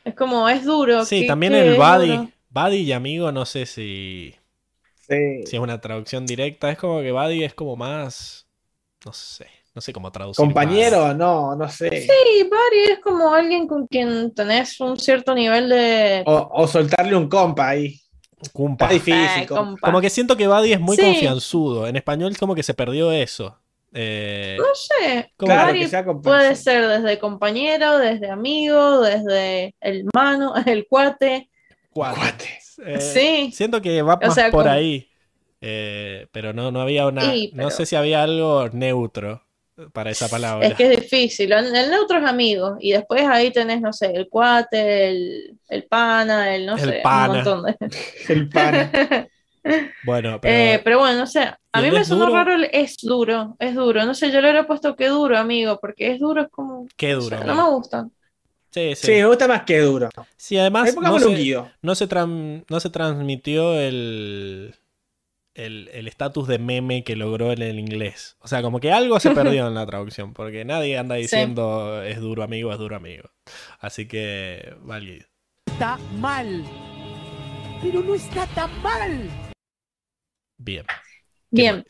Es 0.04 0.16
como, 0.16 0.48
es 0.50 0.64
duro. 0.66 1.06
Sí, 1.06 1.22
¿qué- 1.22 1.28
también 1.28 1.54
qué 1.54 1.68
el 1.68 1.76
buddy. 1.78 2.34
Buddy 2.50 2.78
y 2.78 2.92
amigo, 2.94 3.32
no 3.32 3.46
sé 3.46 3.66
si, 3.66 4.36
Sí. 5.08 5.46
si 5.46 5.56
es 5.56 5.62
una 5.62 5.80
traducción 5.80 6.26
directa. 6.26 6.70
Es 6.72 6.78
como 6.78 7.02
que 7.02 7.12
buddy 7.12 7.44
es 7.44 7.54
como 7.54 7.76
más. 7.76 8.48
No 9.06 9.14
sé. 9.14 9.48
No 9.76 9.82
sé 9.82 9.94
cómo 9.94 10.12
traducir. 10.12 10.44
Compañero, 10.44 11.14
no, 11.14 11.56
no 11.56 11.70
sé. 11.70 12.02
Sí, 12.02 12.44
buddy 12.44 12.92
es 12.94 13.00
como 13.00 13.32
alguien 13.34 13.68
con 13.68 13.86
quien 13.88 14.34
tenés 14.34 14.80
un 14.82 14.98
cierto 15.00 15.34
nivel 15.36 15.70
de... 15.70 16.24
O, 16.26 16.50
o 16.52 16.68
soltarle 16.68 17.16
un 17.16 17.30
compa 17.30 17.70
ahí. 17.70 17.96
Buddy. 18.40 18.50
Cumpa. 18.54 18.86
Está 18.86 18.94
difícil. 18.94 19.14
Ay, 19.28 19.46
compa. 19.46 19.64
compa. 19.64 19.88
Como 19.88 20.02
que 20.02 20.10
siento 20.10 20.36
que 20.38 20.48
buddy 20.48 20.74
es 20.74 20.80
muy 20.80 20.96
Sí. 20.96 21.04
confianzudo. 21.04 21.88
En 21.88 21.96
español 21.96 22.36
como 22.38 22.56
que 22.56 22.64
se 22.64 22.74
perdió 22.74 23.12
eso. 23.12 23.58
Eh, 23.94 24.56
No 24.60 24.66
sé, 24.76 25.34
Como- 25.36 25.52
Claro, 25.52 25.74
que 25.74 25.88
sea 25.88 26.06
puede 26.06 26.56
ser 26.56 26.88
desde 26.88 27.18
compañero, 27.18 27.98
desde 27.98 28.30
amigo, 28.30 29.02
desde 29.02 29.74
el 29.82 30.06
mano, 30.14 30.54
el 30.68 30.86
cuate. 30.88 31.50
cuate. 31.92 32.60
Eh, 32.86 33.02
Sí. 33.02 33.52
Siento 33.52 33.82
que 33.82 34.02
va 34.04 34.18
más 34.22 34.36
sea, 34.36 34.52
por 34.52 34.64
como- 34.66 34.76
ahí. 34.76 35.08
Eh, 35.62 36.28
pero 36.32 36.54
no, 36.54 36.72
no 36.72 36.80
había 36.82 37.08
una. 37.08 37.22
Sí, 37.22 37.52
No 37.54 37.70
sé 37.72 37.86
si 37.86 37.96
había 37.98 38.24
algo 38.24 38.70
neutro 38.70 39.44
para 39.94 40.12
esa 40.12 40.28
palabra. 40.30 40.68
Es 40.68 40.76
que 40.76 40.92
es 40.94 41.00
difícil. 41.02 41.52
El 41.52 41.76
el 41.76 41.90
neutro 41.92 42.18
es 42.20 42.26
amigo. 42.26 42.78
Y 42.80 42.92
después 42.92 43.24
ahí 43.28 43.52
tenés, 43.52 43.82
no 43.82 43.94
sé, 43.94 44.08
el 44.14 44.28
cuate, 44.30 45.10
el, 45.10 45.60
el 45.70 45.84
pana, 45.86 46.54
el 46.56 46.66
no 46.66 46.76
El 46.76 46.80
sé, 46.80 47.00
pana. 47.02 47.30
un 47.30 47.36
montón 47.36 47.64
de. 47.64 47.78
El 48.30 48.50
pan. 48.50 48.92
Bueno, 50.02 50.40
pero. 50.42 50.54
Eh, 50.56 50.82
pero 50.84 51.00
bueno, 51.00 51.20
no 51.20 51.28
sé. 51.28 51.42
A 51.42 51.80
¿Y 51.80 51.84
mí 51.84 51.92
me 51.92 52.00
es 52.00 52.08
sonó 52.08 52.26
duro? 52.26 52.34
raro 52.34 52.54
el 52.56 52.70
es 52.72 52.98
duro. 53.02 53.56
Es 53.60 53.76
duro. 53.76 54.06
No 54.06 54.14
sé, 54.14 54.28
yo 54.32 54.42
le 54.42 54.50
hubiera 54.50 54.66
puesto 54.66 54.96
que 54.96 55.08
duro, 55.08 55.38
amigo. 55.38 55.78
Porque 55.82 56.12
es 56.12 56.20
duro, 56.20 56.42
es 56.44 56.50
como. 56.50 56.88
qué 56.98 57.14
duro. 57.14 57.38
¿no? 57.40 57.46
no 57.46 57.56
me 57.56 57.70
gusta. 57.76 58.08
Sí, 58.72 58.96
sí. 58.96 59.08
Sí, 59.08 59.12
me 59.14 59.26
gusta 59.26 59.48
más 59.48 59.64
que 59.64 59.80
duro. 59.80 60.10
Sí, 60.38 60.58
además 60.58 60.96
no 60.96 61.20
se, 61.20 61.66
no 61.82 61.96
se 61.96 62.08
tran- 62.08 62.64
no 62.70 62.80
se 62.80 62.90
transmitió 62.90 63.80
el 63.80 64.76
el 65.66 65.90
el 65.94 66.08
estatus 66.08 66.48
de 66.48 66.60
meme 66.60 67.04
que 67.04 67.16
logró 67.16 67.52
en 67.52 67.62
el 67.62 67.80
inglés. 67.80 68.38
O 68.40 68.48
sea, 68.48 68.62
como 68.62 68.80
que 68.80 68.92
algo 68.92 69.20
se 69.20 69.32
perdió 69.32 69.68
en 69.68 69.76
la 69.76 69.86
traducción, 69.88 70.34
porque 70.34 70.66
nadie 70.66 70.98
anda 70.98 71.16
diciendo 71.16 72.02
es 72.04 72.20
duro 72.20 72.44
amigo, 72.44 72.72
es 72.72 72.80
duro 72.80 72.96
amigo. 72.96 73.30
Así 73.80 74.08
que, 74.08 74.76
válido. 74.82 75.28
Está 75.66 75.98
mal. 76.18 76.64
Pero 77.82 78.02
no 78.02 78.16
está 78.16 78.46
tan 78.48 78.82
mal. 78.82 79.30
Bien. 80.58 80.86
Bien. 81.50 81.86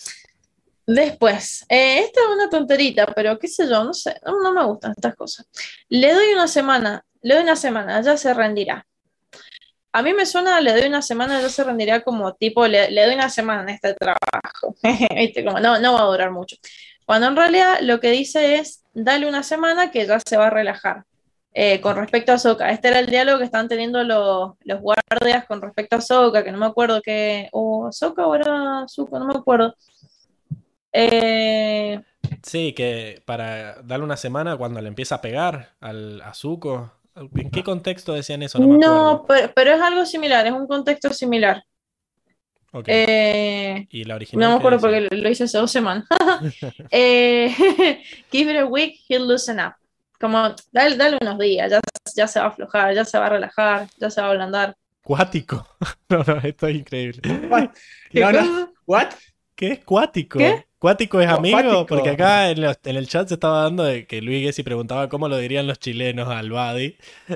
Después, 0.86 1.66
eh, 1.70 2.00
esta 2.00 2.22
es 2.22 2.28
una 2.34 2.50
tonterita, 2.50 3.06
pero 3.14 3.38
qué 3.38 3.48
sé 3.48 3.68
yo, 3.70 3.84
no 3.84 3.94
sé, 3.94 4.20
no, 4.26 4.42
no 4.42 4.54
me 4.54 4.66
gustan 4.66 4.92
estas 4.92 5.16
cosas. 5.16 5.48
Le 5.88 6.12
doy 6.14 6.34
una 6.34 6.48
semana, 6.48 7.06
le 7.22 7.36
doy 7.36 7.44
una 7.44 7.56
semana, 7.56 8.02
ya 8.02 8.18
se 8.18 8.34
rendirá. 8.34 8.88
A 9.92 10.02
mí 10.02 10.14
me 10.14 10.26
suena, 10.26 10.62
le 10.62 10.72
doy 10.74 10.88
una 10.88 11.02
semana, 11.02 11.42
ya 11.42 11.50
se 11.50 11.64
rendirá 11.64 12.02
como 12.02 12.34
tipo, 12.34 12.68
le, 12.68 12.90
doy 12.94 13.16
una 13.16 13.30
semana 13.30 13.64
en 13.64 13.70
este 13.70 13.94
trabajo. 13.96 14.76
¿Viste? 15.16 15.44
Como, 15.44 15.60
no, 15.60 15.80
no 15.80 15.94
va 15.94 16.02
a 16.02 16.06
durar 16.06 16.32
mucho. 16.32 16.56
Cuando 17.06 17.28
en 17.28 17.36
realidad 17.36 17.80
lo 17.82 18.00
que 18.00 18.12
dice 18.12 18.56
es, 18.56 18.84
dale 18.94 19.28
una 19.28 19.44
semana 19.44 19.92
que 19.92 20.06
ya 20.06 20.20
se 20.20 20.38
va 20.38 20.48
a 20.48 20.52
relajar. 20.52 21.06
Eh, 21.52 21.82
con 21.82 21.96
respecto 21.96 22.32
a 22.32 22.38
Soka, 22.38 22.70
este 22.70 22.90
era 22.90 23.00
el 23.00 23.08
diálogo 23.08 23.40
que 23.40 23.46
estaban 23.46 23.68
teniendo 23.68 24.04
los, 24.04 24.52
los 24.62 24.80
guardias 24.80 25.46
con 25.48 25.62
respecto 25.62 25.96
a 25.96 26.02
Soka, 26.02 26.44
que 26.44 26.52
no 26.52 26.60
me 26.60 26.68
acuerdo 26.68 27.02
que, 27.02 27.50
o 27.52 27.92
Soka 27.92 28.28
o 28.28 28.36
era 28.36 28.86
Zuko, 28.88 29.18
no 29.18 29.26
me 29.26 29.34
acuerdo. 29.34 29.76
Eh, 30.94 32.00
Sí, 32.44 32.74
que 32.74 33.22
para 33.26 33.82
darle 33.82 34.06
una 34.06 34.18
semana 34.18 34.58
cuando 34.58 34.82
le 34.82 34.88
empieza 34.88 35.16
a 35.16 35.22
pegar 35.22 35.76
al 35.80 36.22
a 36.22 36.34
Zuko. 36.34 36.92
¿En 37.36 37.52
qué 37.52 37.64
contexto 37.64 38.14
decían 38.14 38.42
eso? 38.44 38.60
No 38.60 38.68
me 38.68 38.78
no, 38.78 39.10
acuerdo. 39.10 39.26
pero, 39.28 39.54
pero 39.56 39.72
es 39.76 39.82
algo 39.82 40.06
similar, 40.06 40.46
es 40.48 40.54
un 40.54 40.68
contexto 40.68 41.14
similar. 41.14 41.64
Ok. 42.72 42.86
Eh, 42.88 43.88
¿Y 43.90 44.04
la 44.04 44.16
original 44.16 44.42
no 44.48 44.50
me 44.54 44.58
acuerdo 44.60 44.78
decía? 44.78 45.08
porque 45.10 45.16
lo, 45.16 45.30
hice 45.30 45.46
hace 45.46 45.58
dos 45.58 45.72
semanas. 45.72 46.06
Eh, 46.92 47.54
give 48.32 48.52
it 48.52 48.58
a 48.60 48.66
week, 48.66 49.00
he'll 49.08 49.28
loosen 49.28 49.60
up. 49.60 49.74
Como, 50.20 50.54
dale, 50.72 50.98
dale 50.98 51.18
unos 51.22 51.40
días, 51.40 51.72
ya, 51.72 51.80
ya 52.16 52.28
se 52.28 52.40
va 52.40 52.46
a 52.46 52.50
aflojar, 52.50 52.94
ya 52.94 53.06
se 53.06 53.18
va 53.18 53.26
a 53.28 53.30
relajar, 53.30 53.88
ya 53.98 54.10
se 54.10 54.22
va 54.22 54.28
a 54.28 54.30
ablandar. 54.32 54.76
Cuático. 55.02 55.66
No, 56.10 56.24
no, 56.24 56.38
esto 56.44 56.68
es 56.68 56.76
increíble. 56.76 57.22
What? 57.50 57.70
¿Qué 58.12 58.20
No, 58.20 58.32
no. 58.32 58.40
cosa? 58.40 58.72
What? 58.86 59.08
¿Qué 59.56 59.68
es 59.74 59.86
cuático? 59.86 60.38
¿Qué? 60.40 60.68
¿Cuático 60.80 61.20
es 61.20 61.28
No, 61.28 61.36
amigo? 61.36 61.58
cuático. 61.58 61.86
Porque 61.88 62.10
acá 62.12 62.50
en, 62.52 62.62
los- 62.62 62.80
en 62.86 62.96
el 62.96 63.08
chat 63.08 63.28
se 63.28 63.34
estaba 63.34 63.64
dando 63.64 63.84
de 63.84 64.08
que 64.08 64.22
Luis 64.22 64.42
Gessi 64.46 64.64
preguntaba 64.64 65.10
cómo 65.10 65.28
lo 65.28 65.38
dirían 65.38 65.68
los 65.68 65.78
chilenos 65.78 66.30
al 66.30 66.50
Badi. 66.52 66.96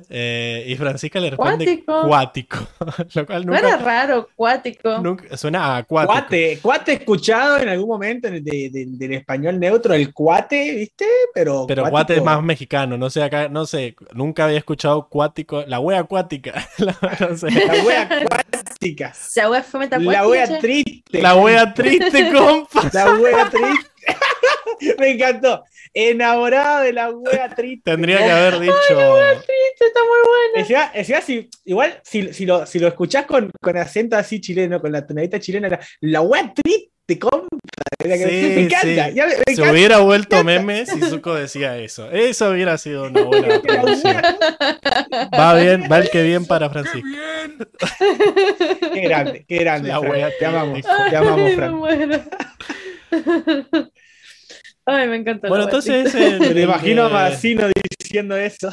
eh, 0.09 0.63
y 0.67 0.75
Francisca 0.75 1.19
le 1.19 1.31
responde 1.31 1.65
Cuático. 1.65 2.07
cuático. 2.07 2.57
Lo 3.15 3.25
cual 3.25 3.45
No 3.45 3.53
era 3.55 3.71
nunca, 3.71 3.83
raro, 3.83 4.29
cuático. 4.35 4.97
nunca- 4.99 5.35
suena 5.37 5.65
a 5.65 5.77
acuático. 5.77 6.13
Cuate, 6.13 6.59
cuate 6.61 6.93
escuchado 6.93 7.57
en 7.59 7.67
algún 7.69 7.89
momento 7.89 8.27
en 8.29 8.35
el 8.35 8.43
de- 8.43 8.69
de- 8.71 8.85
del 8.87 9.13
español 9.13 9.59
neutro, 9.59 9.93
el 9.93 10.13
cuate, 10.13 10.73
¿viste? 10.75 11.05
Pero, 11.33 11.65
Pero 11.67 11.83
cuático- 11.83 11.91
cuate 11.91 12.15
es 12.15 12.23
más 12.23 12.41
mexicano, 12.41 12.97
no 12.97 13.09
sé, 13.09 13.23
acá, 13.23 13.49
no 13.49 13.65
sé, 13.65 13.95
nunca 14.13 14.45
había 14.45 14.57
escuchado 14.57 15.09
cuático, 15.09 15.63
la 15.67 15.79
wea 15.81 15.99
acuática, 15.99 16.53
La- 16.77 16.95
no 17.19 17.35
sé. 17.37 17.49
La 17.51 17.83
wea 17.83 18.09
Esa 18.83 19.49
wea 19.49 19.63
fue 19.63 19.87
La 19.89 20.27
wea 20.27 20.59
triste. 20.59 21.21
La 21.21 21.35
wea 21.35 21.73
triste, 21.73 22.31
compa. 22.33 22.89
La 22.93 23.15
wea 23.15 23.49
triste. 23.49 23.89
Me 24.99 25.11
encantó. 25.11 25.63
Enamorada 25.93 26.81
de 26.81 26.93
la 26.93 27.11
wea 27.11 27.53
triste. 27.55 27.91
Tendría 27.91 28.17
que 28.17 28.31
haber 28.31 28.59
dicho. 28.59 28.73
Triste, 29.35 29.85
está 29.85 29.99
muy 29.99 30.19
bueno. 30.27 30.53
Encima, 30.55 30.91
encima 30.93 31.21
si, 31.21 31.49
igual, 31.65 31.99
si, 32.03 32.33
si, 32.33 32.45
lo, 32.45 32.65
si 32.65 32.79
lo 32.79 32.87
escuchás 32.87 33.25
con, 33.25 33.51
con 33.61 33.77
acento 33.77 34.17
así 34.17 34.41
chileno, 34.41 34.81
con 34.81 34.91
la 34.91 35.05
tonadita 35.05 35.39
chilena, 35.39 35.69
la, 35.69 35.79
la 36.01 36.21
wea 36.21 36.53
triste, 36.53 36.92
Era 37.07 38.17
que- 38.17 38.27
Sí, 38.27 38.41
me 38.55 38.61
encanta. 38.61 38.81
sí. 38.81 38.95
ya 39.15 39.25
me- 39.25 39.31
me 39.37 39.43
Se 39.45 39.51
encanta. 39.53 39.71
hubiera 39.71 39.97
vuelto 39.99 40.43
meme 40.43 40.85
si 40.85 41.01
Zuko 41.01 41.33
decía 41.35 41.77
eso. 41.77 42.09
Eso 42.11 42.49
hubiera 42.49 42.77
sido 42.77 43.03
una 43.05 43.21
buena 43.23 43.47
Va 45.37 45.55
bien, 45.55 45.87
va 45.91 45.97
el 45.99 46.09
que 46.09 46.23
bien 46.23 46.45
para 46.45 46.67
¡Qué 46.69 46.73
Francisco. 46.73 47.07
Qué 48.93 49.01
grande, 49.01 49.45
qué 49.47 49.57
grande. 49.57 49.89
La 49.89 49.99
wea 49.99 50.29
te 50.37 50.45
amamos, 50.45 50.79
te 50.81 51.15
amamos, 51.15 51.39
Ay, 51.49 51.55
me 52.07 52.19
Fran. 52.19 52.29
Ay, 54.85 55.07
me 55.07 55.15
encanta. 55.17 55.47
Bueno, 55.47 55.63
entonces 55.65 56.13
Me 56.13 56.61
imagino 56.61 57.03
a 57.03 57.09
Massino 57.09 57.67
diciendo 57.99 58.35
eso. 58.37 58.69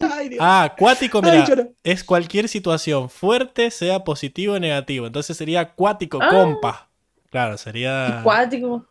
Ay, 0.00 0.28
Dios. 0.28 0.40
Ah, 0.42 0.62
acuático, 0.64 1.20
Ay, 1.24 1.42
mira, 1.48 1.68
es 1.82 2.04
cualquier 2.04 2.48
situación 2.48 3.10
fuerte, 3.10 3.70
sea 3.70 4.04
positivo 4.04 4.54
o 4.54 4.58
negativo. 4.60 5.06
Entonces 5.06 5.36
sería 5.36 5.60
acuático, 5.60 6.18
Ah. 6.22 6.28
compa. 6.30 6.88
Claro, 7.30 7.58
sería 7.58 8.20
Acuático. 8.20 8.86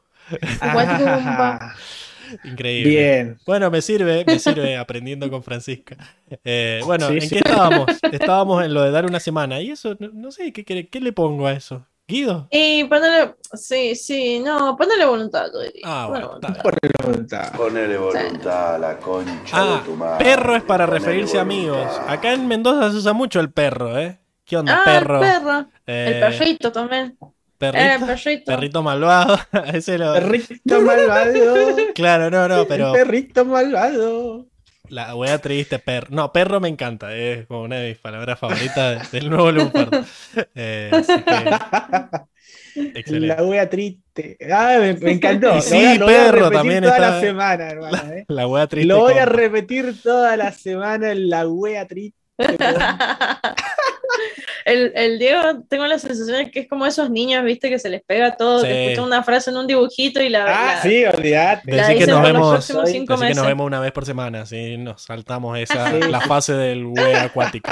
Acuático, 0.59 1.03
compa. 1.23 1.75
Increíble. 2.43 2.89
Bien. 2.89 3.37
Bueno, 3.45 3.71
me 3.71 3.81
sirve, 3.81 4.25
me 4.27 4.37
sirve 4.37 4.75
aprendiendo 4.75 5.29
con 5.29 5.41
Francisca. 5.43 5.95
Eh, 6.43 6.81
bueno, 6.85 7.07
Sí, 7.07 7.13
¿en 7.15 7.21
sí. 7.21 7.29
qué 7.29 7.37
estábamos? 7.37 7.87
Estábamos 8.11 8.65
en 8.65 8.73
lo 8.73 8.81
de 8.81 8.91
dar 8.91 9.05
una 9.05 9.21
semana. 9.21 9.61
Y 9.61 9.71
eso, 9.71 9.95
no, 9.99 10.09
no 10.13 10.31
sé, 10.31 10.51
¿qué, 10.51 10.65
quiere- 10.65 10.89
¿qué 10.89 10.99
le 10.99 11.13
pongo 11.13 11.47
a 11.47 11.53
eso? 11.53 11.85
¿Guido? 12.09 12.47
Y 12.51 12.85
ponele, 12.85 13.35
sí, 13.53 13.93
sí, 13.95 14.39
no, 14.39 14.77
ponele 14.77 15.05
voluntad, 15.05 15.47
yo 15.53 15.59
diría. 15.59 15.81
Ah, 15.83 16.05
Ponele 16.07 16.25
bueno, 16.25 16.27
voluntad. 16.41 16.61
Por 16.63 16.77
voluntad. 17.05 17.51
Ponele 17.57 17.97
voluntad 17.97 18.75
a 18.75 18.77
la 18.77 18.97
concha 18.97 19.33
Ah, 19.51 19.65
de 19.75 19.79
tu 19.85 19.95
madre. 19.97 20.23
perro 20.23 20.55
es 20.55 20.63
para 20.63 20.85
Ponele 20.85 21.05
referirse 21.05 21.37
a 21.37 21.41
amigos. 21.41 22.01
Acá 22.07 22.31
en 22.31 22.47
Mendoza 22.47 22.91
se 22.91 22.97
usa 22.97 23.11
mucho 23.11 23.41
el 23.41 23.51
perro, 23.51 23.97
¿eh? 23.99 24.19
¿Qué 24.45 24.55
onda, 24.55 24.79
Ah, 24.79 24.81
perro? 24.85 25.15
el 25.21 25.29
perro. 25.29 25.59
el 25.85 26.13
Eh, 26.13 26.19
perrito 26.21 26.71
también. 26.71 27.17
perrito, 27.57 27.83
Eh, 27.83 27.95
el 27.95 28.05
perrito. 28.05 28.51
perrito 28.51 28.83
malvado. 28.83 29.37
Ese 29.73 29.97
lo- 29.97 30.13
Perrito 30.13 30.81
malvado. 30.81 31.33
Claro, 31.93 32.29
no, 32.31 32.47
no, 32.47 32.65
pero 32.69 32.95
El 32.95 33.01
perrito 33.03 33.43
malvado. 33.43 34.45
La 34.89 35.15
wea 35.15 35.37
triste, 35.39 35.79
perro. 35.79 36.07
No, 36.11 36.31
perro 36.31 36.59
me 36.59 36.67
encanta, 36.69 37.15
es 37.15 37.45
como 37.47 37.61
una 37.63 37.77
de 37.77 37.89
mis 37.89 37.97
palabras 37.97 38.39
favoritas 38.39 39.11
del 39.11 39.29
nuevo 39.29 39.51
Lunfardo. 39.51 40.03
Eh, 40.55 40.89
así 40.93 41.13
que, 41.23 42.89
excelente. 42.99 43.27
La 43.35 43.43
wea 43.43 43.69
triste. 43.69 44.37
Ah, 44.51 44.77
me, 44.79 44.93
me 44.93 45.11
encantó. 45.13 45.51
Y 45.51 45.55
Lo 45.55 45.61
sí, 45.61 45.75
voy 45.75 45.85
a- 45.85 45.95
lo 45.95 46.05
voy 46.05 46.13
a 46.13 46.17
perro 46.17 46.51
también 46.51 46.83
toda 46.83 46.95
está- 46.95 47.09
la 47.11 47.19
semana, 47.21 47.69
hermano. 47.69 48.11
eh. 48.13 48.25
La 48.27 48.47
wea 48.47 48.67
triste. 48.67 48.87
Lo 48.87 48.99
voy 48.99 49.13
a 49.13 49.25
repetir 49.25 50.01
toda 50.01 50.37
la 50.37 50.51
semana 50.51 51.11
en 51.11 51.29
la 51.29 51.47
wea 51.47 51.85
triste. 51.87 52.17
El, 54.65 54.91
el 54.95 55.19
Diego, 55.19 55.41
tengo 55.69 55.85
la 55.87 55.97
sensación 55.99 56.37
de 56.45 56.51
que 56.51 56.61
es 56.61 56.67
como 56.67 56.85
esos 56.85 57.09
niños, 57.09 57.43
viste, 57.43 57.69
que 57.69 57.79
se 57.79 57.89
les 57.89 58.01
pega 58.03 58.35
todo, 58.35 58.59
Sí. 58.61 58.67
que 58.67 58.85
escuchan 58.85 59.05
una 59.05 59.23
frase 59.23 59.49
en 59.49 59.57
un 59.57 59.67
dibujito 59.67 60.21
y 60.21 60.29
la. 60.29 60.45
Ah, 60.45 60.73
la- 60.75 60.81
sí, 60.81 61.05
olvidate. 61.05 61.71
La 61.71 61.87
que 61.93 62.05
nos 62.07 62.21
vemos, 62.21 62.67
que 62.67 63.33
nos 63.33 63.45
vemos 63.47 63.65
una 63.65 63.79
vez 63.79 63.91
por 63.91 64.05
semana, 64.05 64.41
así 64.41 64.77
nos 64.77 65.03
saltamos 65.03 65.57
esa, 65.59 65.91
Sí. 65.91 66.09
la 66.09 66.21
fase 66.21 66.53
del 66.53 66.85
wea 66.85 67.23
acuático. 67.23 67.69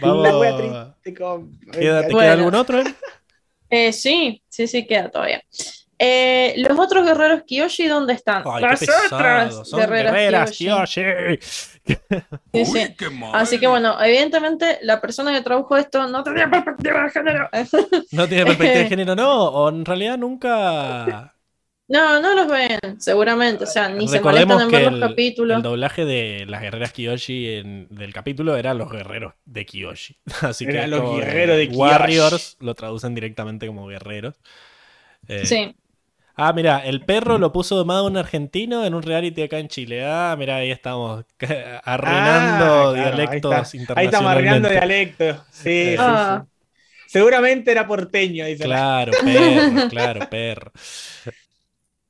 Vamos. 0.00 0.28
¿Queda, 0.52 0.96
¿Te 1.02 1.12
Bueno. 1.12 2.18
queda 2.18 2.32
algún 2.32 2.54
otro? 2.54 2.80
Em? 2.80 2.94
Eh, 3.70 3.92
sí, 3.92 4.42
sí, 4.48 4.66
sí, 4.66 4.86
queda 4.86 5.10
todavía. 5.10 5.42
Eh, 6.02 6.54
los 6.56 6.78
otros 6.78 7.04
guerreros 7.04 7.42
Kyoshi, 7.46 7.86
¿dónde 7.86 8.14
están? 8.14 8.42
Ay, 8.46 8.62
Las 8.62 8.82
otras 9.12 9.68
Son 9.68 9.80
guerreras, 9.80 10.12
guerreras, 10.14 10.50
Kyoshi. 10.52 11.02
Kyoshi. 11.02 11.38
Sí, 12.52 12.60
Uy, 12.60 12.64
sí. 12.64 12.94
qué 12.96 13.10
mal. 13.10 13.30
Así 13.34 13.58
que 13.58 13.66
bueno, 13.66 14.02
evidentemente 14.02 14.78
la 14.82 15.00
persona 15.00 15.32
que 15.32 15.42
tradujo 15.42 15.76
esto 15.76 16.06
no 16.08 16.22
tenía 16.22 16.48
perspectiva 16.48 17.02
de 17.04 17.10
género. 17.10 17.48
No 18.12 18.26
tiene 18.28 18.44
perspectiva 18.46 18.78
de 18.82 18.88
género, 18.88 19.14
no. 19.16 19.44
O 19.48 19.68
en 19.68 19.84
realidad 19.84 20.16
nunca. 20.18 21.34
No, 21.88 22.20
no 22.20 22.34
los 22.34 22.46
ven, 22.48 22.78
seguramente. 23.00 23.64
O 23.64 23.66
sea, 23.66 23.88
ni 23.88 24.06
se 24.08 24.18
Recordemos 24.18 24.54
molestan 24.56 24.62
en 24.66 24.70
que 24.70 24.76
ver 24.84 24.94
el, 24.94 25.00
los 25.00 25.08
capítulos. 25.10 25.56
el 25.56 25.62
doblaje 25.62 26.04
de 26.04 26.44
las 26.46 26.62
guerreras 26.62 26.92
Kyoshi 26.92 27.48
en- 27.56 27.88
del 27.90 28.12
capítulo 28.14 28.56
eran 28.56 28.78
los 28.78 28.90
guerreros 28.90 29.34
de 29.44 29.66
Kyoshi. 29.66 30.16
Así 30.42 30.64
que 30.66 30.86
los 30.86 31.16
guerreros 31.16 31.56
de. 31.56 31.68
Warriors 31.72 32.56
lo 32.60 32.74
traducen 32.74 33.14
directamente 33.14 33.66
como 33.66 33.86
guerreros. 33.86 34.36
Eh, 35.28 35.44
Sí. 35.44 35.74
Ah, 36.36 36.52
mira, 36.52 36.78
el 36.86 37.04
perro 37.04 37.38
lo 37.38 37.52
puso 37.52 37.76
domado 37.76 38.06
un 38.06 38.16
argentino 38.16 38.84
en 38.84 38.94
un 38.94 39.02
reality 39.02 39.42
acá 39.42 39.58
en 39.58 39.68
Chile. 39.68 40.04
Ah, 40.04 40.34
mira, 40.38 40.56
ahí 40.58 40.70
estamos 40.70 41.24
arruinando 41.84 42.64
Ah, 42.64 42.92
claro, 42.92 42.92
dialectos 42.94 43.52
ahí 43.52 43.80
está. 43.80 43.94
Ahí 44.00 44.06
estamos 44.06 44.30
arreglando 44.32 44.68
internacionalmente. 44.68 45.24
dialectos. 45.24 45.46
Sí, 45.52 45.90
sí, 45.90 45.96
Ah. 45.98 46.44
sí. 46.44 46.50
Seguramente 47.08 47.72
era 47.72 47.86
porteño, 47.86 48.46
dice 48.46 48.68
la- 48.68 48.76
Claro, 48.76 49.12
perro, 49.24 49.88
claro, 49.90 50.30
perro. 50.30 50.72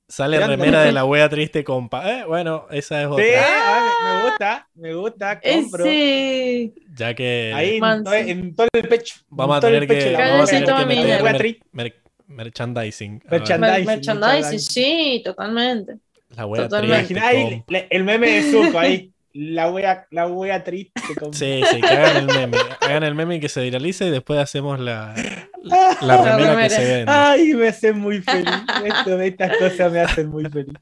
Sale 0.08 0.44
remera 0.44 0.82
de 0.82 0.90
la 0.90 1.04
wea 1.04 1.28
triste 1.28 1.62
compa. 1.62 2.10
Eh, 2.10 2.24
bueno, 2.26 2.66
esa 2.70 3.00
es 3.02 3.06
Sí, 3.06 3.12
otra. 3.12 3.44
ah, 3.46 3.90
me 4.04 4.22
gusta, 4.28 4.68
me 4.74 4.94
gusta, 4.94 5.40
compro. 5.40 5.84
Ese. 5.84 6.72
Ya 6.96 7.14
que 7.14 7.52
Ahí 7.54 7.76
en 7.76 8.04
todo, 8.04 8.14
en 8.14 8.54
todo 8.56 8.66
el 8.72 8.88
pecho. 8.88 9.14
vamos 9.28 9.56
a 9.56 9.60
tener 9.60 9.86
que, 9.86 10.12
vamos 10.16 10.52
a 10.52 10.52
tener 10.52 10.74
que 10.74 10.84
meter 10.86 11.22
mer- 11.22 11.58
mer- 11.72 12.02
merchandising. 12.30 13.20
Mer- 13.24 13.40
Merchandising, 13.40 13.86
merchandising, 13.86 14.20
merchandising. 14.40 14.58
sí, 14.60 15.22
totalmente. 15.24 15.94
La 16.36 16.46
wea 16.46 16.62
Totalmente. 16.68 17.14
triste 17.14 17.64
le- 17.68 17.88
el 17.90 18.04
meme 18.04 18.30
de 18.30 18.42
Zuko 18.50 18.78
ahí. 18.78 19.10
La 19.32 19.70
wea, 19.70 20.06
la 20.10 20.26
wea 20.26 20.62
triste. 20.64 20.92
compa. 21.18 21.36
Sí, 21.36 21.60
sí, 21.70 21.80
que 21.80 21.86
hagan 21.86 22.16
el 22.16 22.26
meme. 22.26 22.56
Hagan 22.80 23.02
el 23.04 23.14
meme 23.14 23.36
y 23.36 23.40
que 23.40 23.48
se 23.48 23.60
viralice 23.62 24.06
y 24.06 24.10
después 24.10 24.40
hacemos 24.40 24.80
la, 24.80 25.14
la 25.62 25.96
La 26.00 26.16
remera 26.36 26.62
que 26.64 26.70
se 26.70 26.84
vende. 26.84 27.12
Ay, 27.12 27.54
me 27.54 27.68
hacen 27.68 27.98
muy 27.98 28.20
feliz. 28.22 28.48
Esto, 28.84 29.20
estas 29.20 29.56
cosas 29.58 29.92
me 29.92 30.00
hacen 30.00 30.28
muy 30.30 30.44
feliz. 30.46 30.74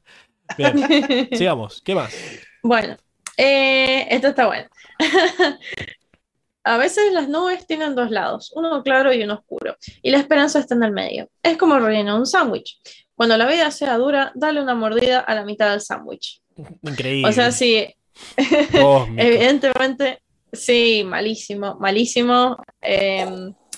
Bien, 0.57 1.29
sigamos. 1.31 1.81
¿Qué 1.83 1.93
más? 1.93 2.11
Bueno, 2.63 2.97
eh, 3.37 4.07
esto 4.09 4.29
está 4.29 4.47
bueno. 4.47 4.67
A 6.69 6.77
veces 6.77 7.11
las 7.13 7.27
nubes 7.29 7.65
tienen 7.65 7.95
dos 7.95 8.11
lados, 8.11 8.51
uno 8.55 8.83
claro 8.83 9.11
y 9.13 9.23
uno 9.23 9.35
oscuro, 9.35 9.75
y 10.01 10.11
la 10.11 10.19
esperanza 10.19 10.59
está 10.59 10.75
en 10.75 10.83
el 10.83 10.91
medio. 10.91 11.29
Es 11.41 11.57
como 11.57 11.75
el 11.75 11.83
relleno 11.83 12.13
de 12.13 12.19
un 12.19 12.25
sándwich. 12.27 12.79
Cuando 13.15 13.35
la 13.37 13.47
vida 13.47 13.69
sea 13.71 13.97
dura, 13.97 14.31
dale 14.35 14.61
una 14.61 14.75
mordida 14.75 15.19
a 15.19 15.33
la 15.35 15.43
mitad 15.43 15.71
del 15.71 15.81
sándwich. 15.81 16.41
Increíble. 16.83 17.29
O 17.29 17.31
sea, 17.33 17.51
sí, 17.51 17.87
evidentemente, 19.17 20.21
sí, 20.51 21.03
malísimo, 21.05 21.75
malísimo. 21.79 22.57
eh, 22.81 23.25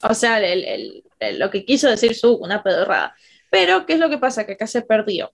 o 0.03 0.13
sea, 0.13 0.39
el- 0.39 0.63
el- 0.63 1.03
el- 1.19 1.39
lo 1.39 1.49
que 1.49 1.63
quiso 1.65 1.89
decir 1.89 2.15
su 2.15 2.35
una 2.35 2.63
pedorrada. 2.63 3.15
Pero, 3.49 3.85
¿qué 3.85 3.93
es 3.93 3.99
lo 3.99 4.09
que 4.09 4.17
pasa? 4.17 4.45
Que 4.45 4.53
acá 4.53 4.65
se 4.67 4.81
perdió. 4.81 5.31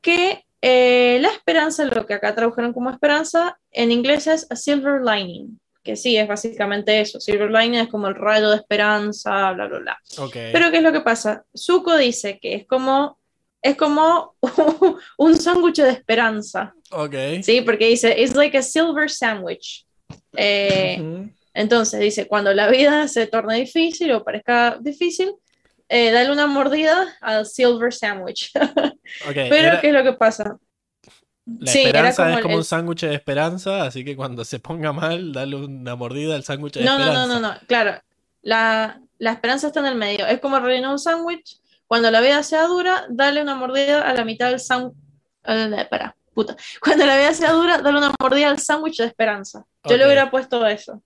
Que 0.00 0.44
eh, 0.62 1.18
la 1.20 1.28
esperanza, 1.28 1.84
lo 1.84 2.04
que 2.06 2.14
acá 2.14 2.34
tradujeron 2.34 2.72
como 2.72 2.90
esperanza, 2.90 3.58
en 3.70 3.90
inglés 3.92 4.26
es 4.26 4.46
a 4.50 4.56
silver 4.56 5.00
lining. 5.02 5.58
Que 5.82 5.96
sí, 5.96 6.16
es 6.16 6.28
básicamente 6.28 7.00
eso. 7.00 7.20
Silver 7.20 7.50
lining 7.50 7.80
es 7.80 7.88
como 7.88 8.06
el 8.08 8.14
rayo 8.14 8.50
de 8.50 8.56
esperanza, 8.56 9.52
bla, 9.52 9.66
bla, 9.66 9.78
bla. 9.78 9.98
Pero 10.52 10.70
¿qué 10.70 10.76
es 10.76 10.82
lo 10.82 10.92
que 10.92 11.00
pasa? 11.00 11.44
Zuko 11.56 11.96
dice 11.96 12.38
que 12.38 12.54
es 12.54 12.66
como, 12.66 13.18
es 13.62 13.76
como 13.76 14.34
un 15.18 15.36
sándwich 15.40 15.76
de 15.76 15.90
esperanza. 15.90 16.74
Ok. 16.90 17.14
Sí, 17.42 17.62
porque 17.62 17.86
dice, 17.86 18.14
it's 18.20 18.34
like 18.34 18.56
a 18.58 18.62
silver 18.62 19.10
sandwich. 19.10 19.86
Eh, 20.36 20.98
Ujú. 21.00 21.30
entonces 21.54 21.98
dice, 22.00 22.26
cuando 22.26 22.52
la 22.52 22.68
vida 22.68 23.08
se 23.08 23.26
torne 23.26 23.56
difícil 23.56 24.12
o 24.12 24.22
parezca 24.22 24.76
difícil, 24.80 25.32
eh, 25.88 26.10
dale 26.12 26.30
una 26.30 26.46
mordida 26.46 27.16
al 27.22 27.46
silver 27.46 27.92
sandwich. 27.92 28.50
ok. 29.26 29.32
Pero, 29.34 29.54
era- 29.54 29.80
¿qué 29.80 29.88
es 29.88 29.94
lo 29.94 30.04
que 30.04 30.12
pasa? 30.12 30.58
La 31.58 31.70
sí, 31.72 31.80
esperanza 31.80 32.22
como 32.24 32.36
es 32.36 32.42
como 32.42 32.54
el- 32.54 32.58
un 32.58 32.64
sándwich 32.64 33.00
de 33.02 33.14
esperanza, 33.14 33.82
así 33.84 34.04
que 34.04 34.16
cuando 34.16 34.44
se 34.44 34.58
ponga 34.60 34.92
mal, 34.92 35.32
dale 35.32 35.56
una 35.56 35.96
mordida 35.96 36.34
al 36.36 36.44
sándwich 36.44 36.74
de 36.74 36.84
No, 36.84 36.98
no, 36.98 37.04
esperanza. 37.04 37.26
no, 37.34 37.40
no, 37.40 37.48
no, 37.54 37.60
claro. 37.66 38.00
La, 38.42 39.00
la 39.18 39.32
esperanza 39.32 39.66
está 39.68 39.80
en 39.80 39.86
el 39.86 39.96
medio. 39.96 40.26
Es 40.26 40.40
como 40.40 40.58
rellenar 40.60 40.90
un 40.92 40.98
sándwich. 40.98 41.58
Cuando 41.86 42.10
la 42.10 42.20
vida 42.20 42.42
sea 42.42 42.66
dura, 42.66 43.06
dale 43.10 43.42
una 43.42 43.54
mordida 43.54 44.02
a 44.08 44.14
la 44.14 44.24
mitad 44.24 44.50
del 44.50 44.60
sándwich. 44.60 44.94
Espera, 45.44 46.14
puta. 46.34 46.56
Cuando 46.80 47.04
la 47.06 47.16
vida 47.16 47.34
sea 47.34 47.52
dura, 47.52 47.78
dale 47.78 47.98
una 47.98 48.14
mordida 48.20 48.48
al 48.48 48.58
sándwich 48.58 48.98
de 48.98 49.06
esperanza. 49.06 49.64
Yo 49.88 49.96
le 49.96 50.04
hubiera 50.06 50.30
puesto 50.30 50.64
eso. 50.66 51.02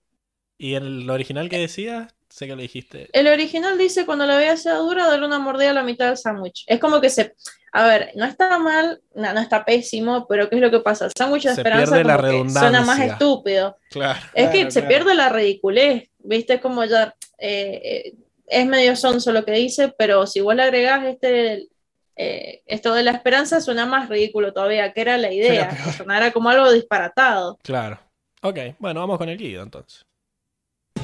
¿Y 0.57 0.75
el 0.75 1.09
original 1.09 1.49
que 1.49 1.57
decía? 1.57 2.07
Sé 2.29 2.47
que 2.47 2.55
lo 2.55 2.61
dijiste. 2.61 3.09
El 3.13 3.27
original 3.27 3.77
dice, 3.77 4.05
cuando 4.05 4.25
la 4.25 4.37
vida 4.37 4.57
sea 4.57 4.75
dura, 4.75 5.07
darle 5.07 5.25
una 5.25 5.39
mordida 5.39 5.69
a 5.71 5.73
la 5.73 5.83
mitad 5.83 6.07
del 6.07 6.17
sándwich. 6.17 6.63
Es 6.67 6.79
como 6.79 6.99
que 7.01 7.09
se... 7.09 7.33
A 7.77 7.85
ver, 7.87 8.11
no 8.15 8.23
está 8.23 8.57
mal, 8.57 9.01
no, 9.15 9.33
no 9.33 9.39
está 9.41 9.65
pésimo, 9.65 10.25
pero 10.27 10.49
¿qué 10.49 10.55
es 10.55 10.61
lo 10.61 10.71
que 10.71 10.79
pasa? 10.79 11.05
El 11.05 11.11
sándwich 11.17 11.43
de 11.43 11.55
Se 11.55 11.59
esperanza 11.61 11.91
pierde 11.95 12.03
la 12.05 12.15
que 12.15 12.21
suena 12.21 12.53
más 12.53 12.61
redundancia. 12.97 13.05
estúpido. 13.05 13.77
Claro. 13.89 14.19
Es 14.33 14.49
que 14.49 14.57
Claro, 14.59 14.71
se 14.71 14.79
claro. 14.79 14.87
pierde 14.87 15.13
la 15.15 15.27
ridiculez, 15.29 16.09
¿viste? 16.19 16.61
Como 16.61 16.85
ya... 16.85 17.13
eh, 17.37 17.81
eh, 17.83 18.13
es 18.47 18.65
medio 18.65 18.95
sonso 18.95 19.33
lo 19.33 19.43
que 19.43 19.51
dice, 19.51 19.93
pero 19.97 20.25
si 20.25 20.39
vos 20.39 20.55
le 20.55 20.63
agregás 20.63 21.03
este... 21.05 21.67
eh, 22.15 22.61
esto 22.65 22.93
de 22.93 23.03
la 23.03 23.11
esperanza 23.11 23.59
suena 23.59 23.85
más 23.85 24.07
ridículo 24.07 24.53
todavía, 24.53 24.93
que 24.93 25.01
era 25.01 25.17
la 25.17 25.33
idea, 25.33 25.67
que 25.67 25.91
sonara 25.91 26.31
como 26.31 26.47
algo 26.49 26.71
disparatado. 26.71 27.57
Claro. 27.61 27.99
Ok, 28.41 28.57
bueno, 28.79 29.01
vamos 29.01 29.17
con 29.17 29.27
el 29.27 29.37
guido 29.37 29.63
entonces. 29.63 30.05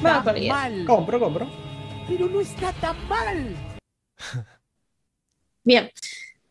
Vamos 0.00 0.24
con 0.24 0.38
idea. 0.38 0.54
mal. 0.54 0.84
Compro, 0.86 1.20
compro. 1.20 1.50
Pero 2.08 2.28
no 2.28 2.40
está 2.40 2.72
tan 2.80 2.96
mal. 3.08 3.54
Bien. 5.64 5.90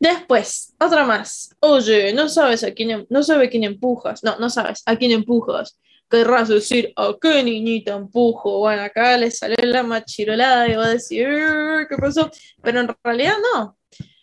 Después, 0.02 0.74
otra 0.80 1.06
más. 1.06 1.56
Oye, 1.60 2.12
no 2.14 2.28
sabes 2.28 2.64
a 2.64 2.72
quién, 2.74 2.90
em- 2.90 3.06
no 3.10 3.22
sabe 3.22 3.50
quién 3.52 3.64
empujas. 3.64 4.24
No, 4.24 4.36
no 4.40 4.50
sabes 4.50 4.82
a 4.88 4.96
quién 4.98 5.12
empujas. 5.12 5.78
Querrás 6.10 6.50
decir, 6.50 6.92
¿a 6.96 7.14
qué 7.22 7.44
niñita 7.44 7.94
empujo? 7.96 8.58
Bueno, 8.60 8.82
acá 8.82 9.16
le 9.18 9.30
salió 9.30 9.58
la 9.64 9.84
machirolada 9.84 10.68
y 10.68 10.76
va 10.76 10.86
a 10.88 10.90
decir, 10.90 11.28
"Eh, 11.30 11.86
¿qué 11.88 11.98
pasó? 11.98 12.32
Pero 12.64 12.80
en 12.82 12.90
realidad 13.04 13.36
no. 13.54 13.78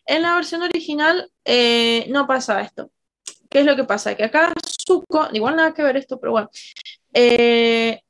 En 0.06 0.22
la 0.22 0.34
versión 0.34 0.62
original 0.62 1.30
eh, 1.44 2.06
no 2.10 2.26
pasa 2.26 2.60
esto. 2.62 2.90
¿Qué 3.50 3.60
es 3.60 3.66
lo 3.66 3.76
que 3.76 3.84
pasa? 3.84 4.16
Que 4.16 4.24
acá 4.24 4.52
Zuko, 4.86 5.28
igual 5.32 5.56
nada 5.56 5.74
que 5.74 5.82
ver 5.82 5.96
esto, 5.98 6.20
pero 6.20 6.32
bueno. 6.32 6.50
Eh, 7.14 8.00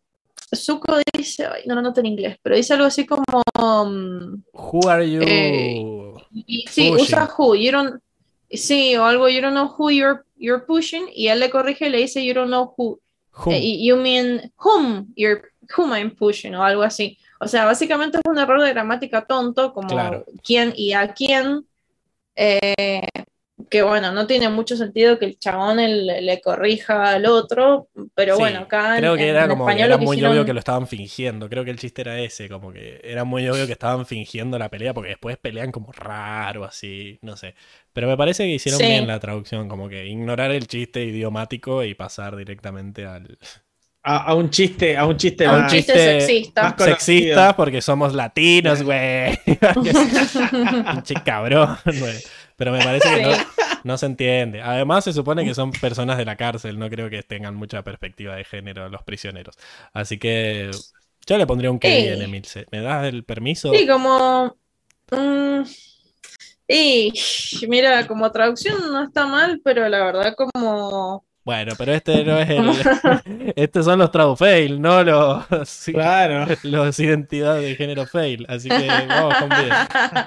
Zuko 0.55 0.99
dice, 1.13 1.47
ay, 1.47 1.63
no 1.67 1.75
lo 1.75 1.83
noto 1.83 2.01
en 2.01 2.07
inglés, 2.07 2.37
pero 2.43 2.57
dice 2.57 2.75
algo 2.75 2.87
así 2.87 3.05
como. 3.07 3.25
mm, 3.59 4.43
Who 4.53 4.89
are 4.89 5.11
you? 5.11 5.21
Eh, 5.23 6.15
y- 6.33 6.65
sí, 6.69 6.91
Pushing. 6.91 7.03
usa 7.05 7.29
who, 7.37 7.55
you 7.55 7.71
don't, 7.73 8.01
sí, 8.51 8.97
o 8.97 9.05
algo, 9.05 9.29
you 9.29 9.41
don't 9.41 9.55
know 9.55 9.75
who 9.79 9.91
you're, 9.91 10.25
you're 10.37 10.65
pushing, 10.67 11.07
y 11.15 11.29
él 11.29 11.41
le 11.41 11.51
corrige 11.51 11.87
y 11.87 11.91
le 11.91 11.99
dice, 11.99 12.25
you 12.25 12.35
don't 12.35 12.49
know 12.49 12.75
who, 12.77 12.99
eh, 13.51 13.79
you 13.83 13.97
mean 13.97 14.53
whom 14.59 15.13
you're, 15.17 15.43
whom 15.77 15.93
I'm 15.93 16.11
pushing, 16.15 16.55
o 16.55 16.63
algo 16.63 16.83
así. 16.83 17.19
O 17.41 17.47
sea, 17.47 17.65
básicamente 17.67 18.19
es 18.19 18.23
un 18.29 18.39
error 18.39 18.61
de 18.63 18.71
gramática 18.73 19.25
tonto, 19.25 19.73
como 19.73 19.89
Claro. 19.89 20.25
quién 20.43 20.73
y 20.77 20.93
a 20.93 21.13
quién, 21.15 21.67
eh, 22.35 23.03
que 23.71 23.83
bueno, 23.83 24.13
no 24.13 24.27
tiene 24.27 24.49
mucho 24.49 24.77
sentido 24.77 25.19
que 25.19 25.25
el 25.27 25.39
chabón 25.39 25.81
el- 25.81 26.07
le 26.07 26.41
corrija 26.41 27.11
al 27.13 27.27
otro, 27.27 27.89
pero 28.15 28.37
Sí, 28.37 28.41
bueno, 28.41 28.61
acá 28.61 28.95
en, 28.95 29.01
Creo 29.01 29.17
que 29.17 29.25
en 29.25 29.29
era 29.31 29.49
como 29.49 29.67
que 29.67 29.81
era 29.81 29.97
muy 29.99 30.25
obvio 30.25 30.45
que 30.45 30.53
lo 30.53 30.59
estaban 30.61 30.87
fingiendo. 30.87 31.49
Creo 31.49 31.65
que 31.65 31.71
el 31.73 31.79
chiste 31.79 32.03
era 32.03 32.19
ese, 32.21 32.49
como 32.49 32.73
que 32.73 33.01
era 33.03 33.25
muy 33.25 33.49
obvio 33.49 33.67
que 33.67 33.73
estaban 33.73 34.07
fingiendo 34.07 34.59
la 34.59 34.69
pelea 34.69 34.95
porque 34.95 35.11
después 35.11 35.37
pelean 35.39 35.73
como 35.73 35.93
raro, 35.93 36.65
así, 36.65 37.19
no 37.23 37.37
sé. 37.37 37.55
Pero 37.93 38.07
me 38.09 38.17
parece 38.17 38.45
que 38.45 38.51
hicieron 38.55 38.81
Sí. 38.81 38.87
bien 38.87 39.07
la 39.09 39.19
traducción, 39.19 39.69
como 39.69 39.89
que 39.89 40.07
ignorar 40.07 40.53
el 40.53 40.67
chiste 40.69 41.05
idiomático 41.05 41.83
y 41.85 41.95
pasar 41.95 42.37
directamente 42.37 43.07
al 43.07 43.39
A, 44.05 44.19
a 44.31 44.35
un 44.35 44.49
chiste, 44.51 44.97
a 44.97 45.05
un 45.05 45.17
chiste 45.17 45.45
a 45.45 45.53
un 45.53 45.61
más. 45.63 45.73
chiste 45.73 45.93
chiste 45.93 46.21
sexista. 46.21 46.75
sexista 46.79 47.57
porque 47.57 47.83
somos 47.83 48.15
latinos, 48.15 48.83
güey. 48.83 49.37
Pinche 50.93 51.15
cabrón, 51.25 51.77
güey. 51.85 52.15
Pero 52.59 52.73
me 52.73 52.81
parece 52.85 53.09
que 53.15 53.23
no, 53.23 53.33
Sí. 53.35 53.41
no 53.85 53.97
se 53.97 54.07
entiende. 54.07 54.61
Además, 54.61 55.05
se 55.05 55.13
supone 55.15 55.45
que 55.45 55.55
son 55.55 55.71
personas 55.73 56.19
de 56.19 56.25
la 56.27 56.37
cárcel. 56.37 56.79
No 56.79 56.91
creo 56.91 57.09
que 57.09 57.23
tengan 57.23 57.55
mucha 57.55 57.83
perspectiva 57.83 58.35
de 58.37 58.45
género 58.45 58.89
los 58.91 59.03
prisioneros. 59.05 59.57
Así 59.95 60.19
que 60.19 60.71
yo 61.27 61.39
le 61.39 61.47
pondría 61.47 61.71
un 61.71 61.79
que 61.79 61.97
bien, 62.03 62.21
Emilce. 62.21 62.67
¿Me 62.71 62.81
das 62.83 63.07
el 63.07 63.25
permiso? 63.25 63.73
Sí, 63.73 63.87
como. 63.87 64.57
mm, 65.11 65.63
y 66.71 67.13
mira, 67.69 68.07
como 68.07 68.31
traducción 68.31 68.77
no 68.93 69.05
está 69.05 69.27
mal, 69.27 69.61
pero 69.65 69.89
la 69.89 70.05
verdad, 70.05 70.35
como. 70.37 71.25
Bueno, 71.45 71.73
pero 71.79 71.95
este 71.95 72.25
no 72.25 72.39
es 72.39 72.51
el. 72.51 72.69
Estos 73.57 73.87
son 73.87 73.99
los 74.01 74.11
tradu 74.11 74.37
fail, 74.37 74.83
no 74.83 75.03
los, 75.03 75.47
Claro. 75.87 76.47
los 76.65 76.99
identidades 77.01 77.63
de 77.65 77.75
género 77.77 78.07
fail. 78.07 78.45
Así 78.51 78.69
que 78.69 78.87
vamos 79.09 79.35
con 79.37 79.49
bien. 79.49 79.71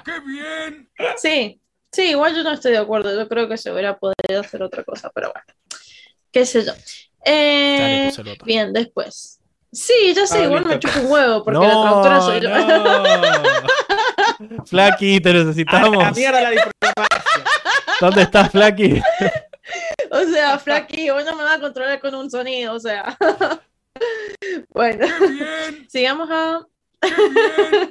¡Qué 0.04 0.20
bien! 0.26 0.88
Sí, 1.16 1.60
sí, 1.92 2.02
igual 2.10 2.34
yo 2.34 2.42
no 2.42 2.52
estoy 2.52 2.72
de 2.72 2.78
acuerdo. 2.78 3.14
Yo 3.14 3.28
creo 3.28 3.48
que 3.48 3.56
se 3.56 3.70
hubiera 3.72 3.96
podido 3.98 4.40
hacer 4.40 4.62
otra 4.62 4.84
cosa, 4.84 5.10
pero 5.14 5.32
bueno. 5.32 5.46
Qué 6.30 6.44
sé 6.46 6.64
yo. 6.64 6.72
Eh, 7.24 8.10
bien, 8.44 8.72
después. 8.72 9.38
Sí, 9.70 10.12
ya 10.14 10.26
sé, 10.26 10.38
Ah, 10.40 10.44
igual 10.44 10.64
me 10.66 10.74
listo. 10.76 10.88
chupo 10.88 11.06
un 11.06 11.12
huevo 11.12 11.44
porque 11.44 11.60
la 11.60 11.70
traductora 11.70 12.16
No, 12.16 12.22
soy 12.22 12.40
yo. 12.40 12.48
no. 12.50 13.04
Flaky, 14.66 15.20
te 15.20 15.30
A 15.30 15.32
la 15.32 15.38
necesitamos. 15.44 16.16
mierda 16.16 16.40
la 16.42 16.50
diplomacia. 16.50 17.24
¿Dónde 18.00 18.22
estás, 18.22 18.50
Flaky? 18.50 19.00
O 20.10 20.20
sea, 20.24 20.58
Flaky, 20.58 21.08
vos 21.10 21.24
no 21.24 21.34
me 21.36 21.44
vas 21.44 21.56
a 21.56 21.60
controlar 21.60 21.98
con 22.00 22.14
un 22.14 22.30
sonido, 22.30 22.74
o 22.74 22.80
sea. 22.80 23.16
bueno, 24.68 25.06
¡Qué 25.06 25.26
bien! 25.28 25.86
sigamos 25.88 26.28
a. 26.30 26.66
¡Qué 27.00 27.14
bien! 27.16 27.90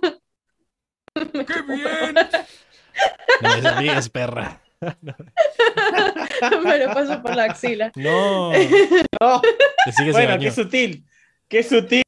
¡Qué 1.47 1.61
bien! 1.63 2.15
No 3.41 3.49
me 3.49 3.61
desvíes, 3.61 4.09
perra. 4.09 4.61
me 6.63 6.77
lo 6.79 6.93
paso 6.93 7.21
por 7.21 7.35
la 7.35 7.43
axila. 7.45 7.91
No. 7.95 8.51
No, 9.21 9.41
bueno, 10.11 10.39
qué 10.39 10.51
sutil. 10.51 11.05
Qué 11.47 11.63
sutil. 11.63 12.03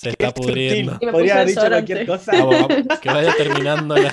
Se 0.00 0.10
está 0.10 0.30
pudriendo. 0.32 0.98
Podría 0.98 1.34
haber 1.34 1.48
dicho 1.48 1.60
cualquier 1.66 2.06
cosa. 2.06 2.32
Vamos, 2.32 2.68
vamos, 2.68 2.98
que 3.00 3.08
vaya 3.08 3.34
terminando 3.36 3.96
la. 3.96 4.12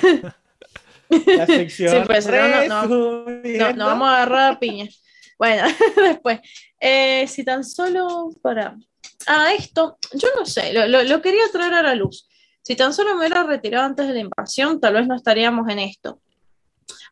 La 1.26 1.46
sección. 1.46 1.90
Sí, 1.90 2.02
pues, 2.06 2.26
no, 2.26 2.66
no, 2.66 2.86
no. 2.86 3.72
No, 3.74 3.86
vamos 3.86 4.08
a 4.08 4.16
agarrar 4.16 4.52
a 4.54 4.58
piña. 4.58 4.88
Bueno, 5.38 5.66
después. 5.96 6.40
eh, 6.80 7.26
si 7.28 7.44
tan 7.44 7.62
solo 7.64 8.30
para. 8.42 8.76
Ah, 9.26 9.52
esto, 9.56 9.98
yo 10.12 10.28
no 10.36 10.44
sé, 10.44 10.72
lo, 10.72 10.86
lo- 10.86 11.02
lo 11.04 11.22
quería 11.22 11.44
traer 11.52 11.74
a 11.74 11.82
la 11.82 11.94
luz. 11.94 12.28
Si 12.64 12.76
tan 12.76 12.94
solo 12.94 13.12
me 13.12 13.20
hubiera 13.20 13.42
retirado 13.42 13.84
antes 13.84 14.08
de 14.08 14.14
la 14.14 14.20
invasión, 14.20 14.80
tal 14.80 14.94
vez 14.94 15.06
no 15.06 15.14
estaríamos 15.14 15.68
en 15.68 15.78
esto. 15.80 16.20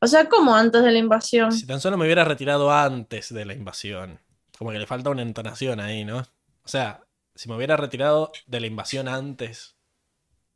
O 0.01 0.07
sea, 0.07 0.29
¿cómo 0.29 0.55
antes 0.55 0.83
de 0.83 0.91
la 0.91 0.99
invasión? 0.99 1.53
Si 1.53 1.67
tan 1.67 1.79
solo 1.79 1.99
me 1.99 2.07
hubiera 2.07 2.25
retirado 2.25 2.73
antes 2.73 3.33
de 3.33 3.45
la 3.45 3.53
invasión. 3.53 4.19
Como 4.59 4.71
que 4.71 4.79
le 4.79 4.87
falta 4.87 5.11
una 5.11 5.23
entonación 5.23 5.79
ahí, 5.79 6.05
¿no? 6.05 6.19
O 6.19 6.69
sea, 6.69 7.03
si 7.35 7.49
me 7.51 7.57
hubiera 7.57 7.77
retirado 7.77 8.33
de 8.47 8.61
la 8.61 8.67
invasión 8.67 9.09
antes. 9.09 9.77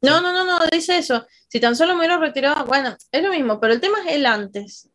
No, 0.01 0.21
no, 0.23 0.33
no, 0.33 0.45
no, 0.45 0.59
dice 0.73 0.97
eso. 0.97 1.27
Si 1.49 1.61
tan 1.61 1.77
solo 1.77 1.93
me 1.93 2.01
hubiera 2.01 2.17
retirado, 2.19 2.65
bueno, 2.65 2.97
es 3.13 3.23
lo 3.23 3.31
mismo, 3.31 3.61
pero 3.61 3.75
el 3.75 3.81
tema 3.81 3.99
es 4.07 4.15
el 4.15 4.25
antes. 4.25 4.89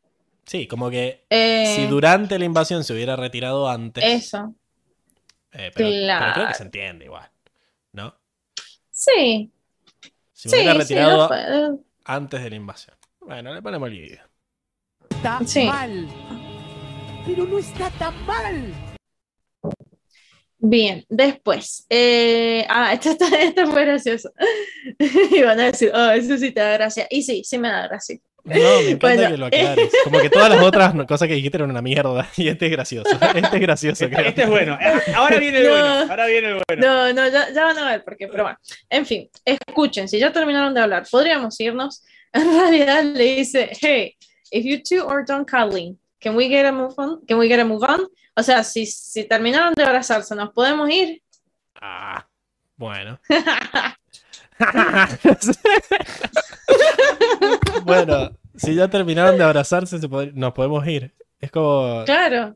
Sí, 0.45 0.67
como 0.67 0.89
que 0.89 1.25
Eh, 1.29 1.73
si 1.75 1.85
durante 1.85 2.39
la 2.39 2.45
invasión 2.45 2.83
se 2.83 2.93
hubiera 2.93 3.15
retirado 3.15 3.69
antes. 3.69 4.03
Eso, 4.03 4.55
eh, 5.51 5.71
pero, 5.75 5.89
pero 5.89 6.33
creo 6.33 6.47
que 6.47 6.53
se 6.53 6.63
entiende 6.63 7.05
igual. 7.05 7.29
¿No? 7.93 8.15
sí, 8.89 9.51
Si 10.41 10.49
me 10.49 10.55
sí, 10.55 10.57
hubiera 10.57 10.73
sí, 10.73 10.79
retirado 10.79 11.17
no 11.19 11.27
fue- 11.27 11.83
antes 12.05 12.41
de 12.43 12.49
la 12.49 12.55
invasión. 12.55 12.95
Bueno, 13.19 13.53
le 13.53 13.61
ponemos 13.61 13.89
el 13.89 13.93
vídeo. 13.99 14.21
Está 15.07 15.39
Sí. 15.45 15.65
mal. 15.67 16.07
Pero 17.27 17.45
no 17.45 17.59
está 17.59 17.91
tan 17.91 18.25
mal. 18.25 18.73
Bien, 20.63 21.03
después. 21.09 21.85
eh, 21.89 22.65
ah, 22.69 22.93
esto, 22.93 23.09
está, 23.11 23.25
esto 23.41 23.67
fue 23.67 23.83
gracioso. 23.85 24.31
Y 25.31 25.41
van 25.41 25.59
a 25.59 25.65
decir, 25.65 25.91
oh, 25.93 26.11
eso 26.11 26.37
sí 26.37 26.51
te 26.51 26.61
da 26.61 26.73
gracia. 26.73 27.07
Y 27.09 27.23
sí, 27.23 27.43
sí 27.43 27.57
me 27.57 27.69
da 27.69 27.87
gracia. 27.87 28.17
No, 28.43 28.53
me 28.55 28.89
encanta 28.91 29.07
Bueno, 29.07 29.29
que 29.31 29.37
lo 29.37 29.45
aclares. 29.47 29.91
Como 30.03 30.19
que 30.19 30.29
todas 30.29 30.49
las 30.49 30.61
otras 30.63 30.93
cosas 31.05 31.27
que 31.27 31.35
dijiste 31.35 31.57
eran 31.57 31.69
una 31.71 31.81
mierda. 31.81 32.27
Y 32.37 32.47
este 32.47 32.65
es 32.67 32.71
gracioso. 32.71 33.09
Este 33.35 33.55
es 33.55 33.61
gracioso, 33.61 34.05
Este, 34.05 34.15
creo. 34.15 34.29
este 34.29 34.43
es 34.43 34.49
bueno. 34.49 34.77
Eh, 34.81 35.13
Ahora 35.15 35.37
viene 35.39 35.59
el 35.59 35.63
No. 35.65 35.69
bueno. 35.71 36.11
Ahora 36.11 36.25
viene 36.27 36.47
el 36.49 36.61
bueno. 36.67 36.87
No, 36.87 37.13
no, 37.13 37.27
ya, 37.29 37.51
ya 37.53 37.63
van 37.65 37.77
a 37.77 37.89
ver 37.91 38.03
por 38.03 38.17
qué, 38.17 38.27
pero 38.27 38.43
bueno. 38.43 38.57
En 38.89 39.05
fin, 39.05 39.29
escuchen, 39.45 40.07
si 40.07 40.17
ya 40.19 40.31
terminaron 40.31 40.73
de 40.73 40.81
hablar, 40.81 41.05
podríamos 41.09 41.59
irnos. 41.59 42.03
En 42.33 42.51
realidad 42.51 43.03
le 43.03 43.35
dice, 43.35 43.69
hey, 43.79 44.15
if 44.51 44.63
you 44.65 44.81
two 44.81 45.07
are 45.09 45.23
done 45.27 45.43
cuddling, 45.45 45.99
can 46.21 46.35
we 46.35 46.47
get 46.47 46.65
a 46.65 46.71
move 46.71 46.93
on? 46.97 47.25
Can 47.27 47.37
we 47.39 47.47
get 47.49 47.59
a 47.59 47.65
move 47.65 47.83
on? 47.83 48.07
O 48.35 48.43
sea, 48.43 48.63
si, 48.63 48.85
si 48.85 49.25
terminaron 49.25 49.73
de 49.73 49.83
abrazarse, 49.83 50.33
¿nos 50.35 50.51
podemos 50.51 50.89
ir? 50.89 51.21
Ah, 51.75 52.25
bueno. 52.77 53.19
bueno, 57.83 58.31
si 58.55 58.75
ya 58.75 58.87
terminaron 58.89 59.37
de 59.37 59.43
abrazarse, 59.43 59.99
nos 60.33 60.53
podemos 60.53 60.85
ir. 60.87 61.13
Es 61.39 61.51
como. 61.51 62.03
Claro, 62.05 62.55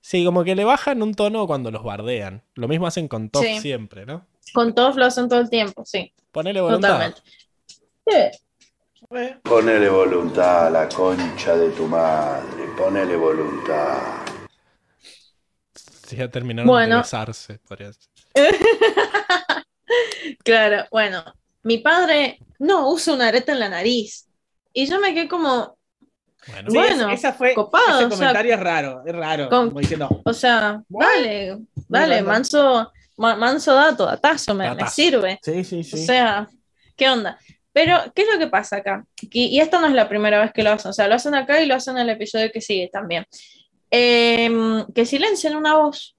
Sí, 0.00 0.24
como 0.24 0.42
que 0.44 0.54
le 0.54 0.64
bajan 0.64 1.02
un 1.02 1.12
tono 1.12 1.46
cuando 1.46 1.70
los 1.70 1.82
bardean. 1.84 2.42
Lo 2.54 2.66
mismo 2.68 2.86
hacen 2.86 3.08
con 3.08 3.28
Top 3.28 3.42
Sí. 3.44 3.58
siempre, 3.60 4.06
¿no? 4.06 4.26
con 4.54 4.74
todos 4.74 4.96
lo 4.96 5.04
hacen 5.04 5.28
todo 5.28 5.40
el 5.40 5.50
tiempo, 5.50 5.84
sí, 5.84 6.10
Ponele 6.32 6.62
voluntad. 6.62 6.88
totalmente. 6.88 7.20
Sí. 8.06 8.16
Ponele 9.42 9.88
voluntad 9.88 10.66
a 10.66 10.70
la 10.70 10.86
concha 10.88 11.56
de 11.56 11.70
tu 11.70 11.86
madre. 11.86 12.66
Ponele 12.76 13.16
voluntad. 13.16 13.96
Si 15.74 16.14
ya 16.16 16.28
terminaron 16.30 16.68
Bueno. 16.68 16.96
de 16.96 17.00
besarse, 17.02 17.58
podría 17.66 17.90
ser. 17.92 18.08
Claro, 20.44 20.84
bueno, 20.90 21.24
mi 21.62 21.78
padre 21.78 22.38
no 22.58 22.90
usa 22.90 23.14
una 23.14 23.28
areta 23.28 23.52
en 23.52 23.60
la 23.60 23.68
nariz. 23.70 24.28
Y 24.74 24.86
yo 24.86 25.00
me 25.00 25.14
quedé 25.14 25.26
como, 25.28 25.78
Bueno, 26.46 26.70
Sí, 26.70 26.76
Bueno, 26.76 27.10
esa 27.10 27.32
fue, 27.32 27.54
copado, 27.54 28.00
ese 28.00 28.04
o 28.06 28.08
sea, 28.10 28.18
comentario 28.18 28.54
es 28.54 28.60
raro, 28.60 29.02
es 29.06 29.14
raro. 29.14 29.48
con- 29.48 29.68
como 29.68 29.80
diciendo, 29.80 30.08
o 30.24 30.32
sea, 30.34 30.82
What? 30.90 31.06
dale, 31.88 32.22
manso, 32.22 32.92
ma- 33.16 33.36
manso 33.36 33.74
dato, 33.74 34.04
datazo, 34.06 34.54
me, 34.54 34.74
me 34.74 34.86
sirve. 34.88 35.38
sí, 35.42 35.64
sí, 35.64 35.82
sí. 35.82 36.02
O 36.02 36.06
sea, 36.06 36.48
¿qué 36.96 37.08
onda? 37.08 37.38
Pero, 37.80 37.96
¿qué 38.12 38.22
es 38.22 38.28
lo 38.32 38.40
que 38.40 38.48
pasa 38.48 38.78
acá? 38.78 39.04
Y, 39.30 39.44
y 39.56 39.60
esta 39.60 39.78
no 39.80 39.86
es 39.86 39.92
la 39.92 40.08
primera 40.08 40.40
vez 40.40 40.50
que 40.52 40.64
lo 40.64 40.72
hacen, 40.72 40.88
o 40.90 40.92
sea, 40.92 41.06
lo 41.06 41.14
hacen 41.14 41.36
acá 41.36 41.62
y 41.62 41.66
lo 41.66 41.76
hacen 41.76 41.94
en 41.96 42.02
el 42.02 42.10
episodio 42.10 42.50
que 42.52 42.60
sigue 42.60 42.88
también. 42.92 43.24
Em, 43.88 44.84
que 44.92 45.06
silencien 45.06 45.54
una 45.54 45.76
voz. 45.76 46.16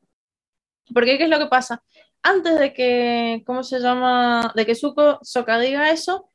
Porque, 0.94 1.18
¿qué 1.18 1.26
es 1.26 1.30
lo 1.30 1.38
que 1.38 1.48
pasa? 1.48 1.84
Antes 2.24 2.58
de 2.60 2.74
que, 2.74 3.44
¿cómo 3.46 3.64
se 3.64 3.80
llama? 3.80 4.54
De 4.56 4.66
que 4.66 4.74
Zuko 4.74 5.20
Soka 5.22 5.60
diga 5.60 5.92
eso, 5.92 6.30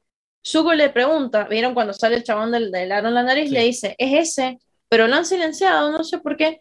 Zuko 0.47 0.75
le 0.75 0.91
pregunta, 0.91 1.44
¿vieron 1.44 1.73
cuando 1.73 1.94
sale 1.94 2.17
el 2.17 2.25
chabón 2.25 2.53
del, 2.53 2.70
del 2.70 2.93
aro 2.93 3.09
en 3.09 3.15
la 3.15 3.23
nariz? 3.23 3.49
Sí. 3.49 3.55
Le 3.55 3.62
dice, 3.62 3.94
es 3.97 4.28
ese, 4.28 4.59
pero 4.91 5.09
lo 5.09 5.15
han 5.17 5.25
silenciado, 5.25 5.91
no 5.91 6.05
sé 6.05 6.19
por 6.19 6.36
qué. 6.36 6.59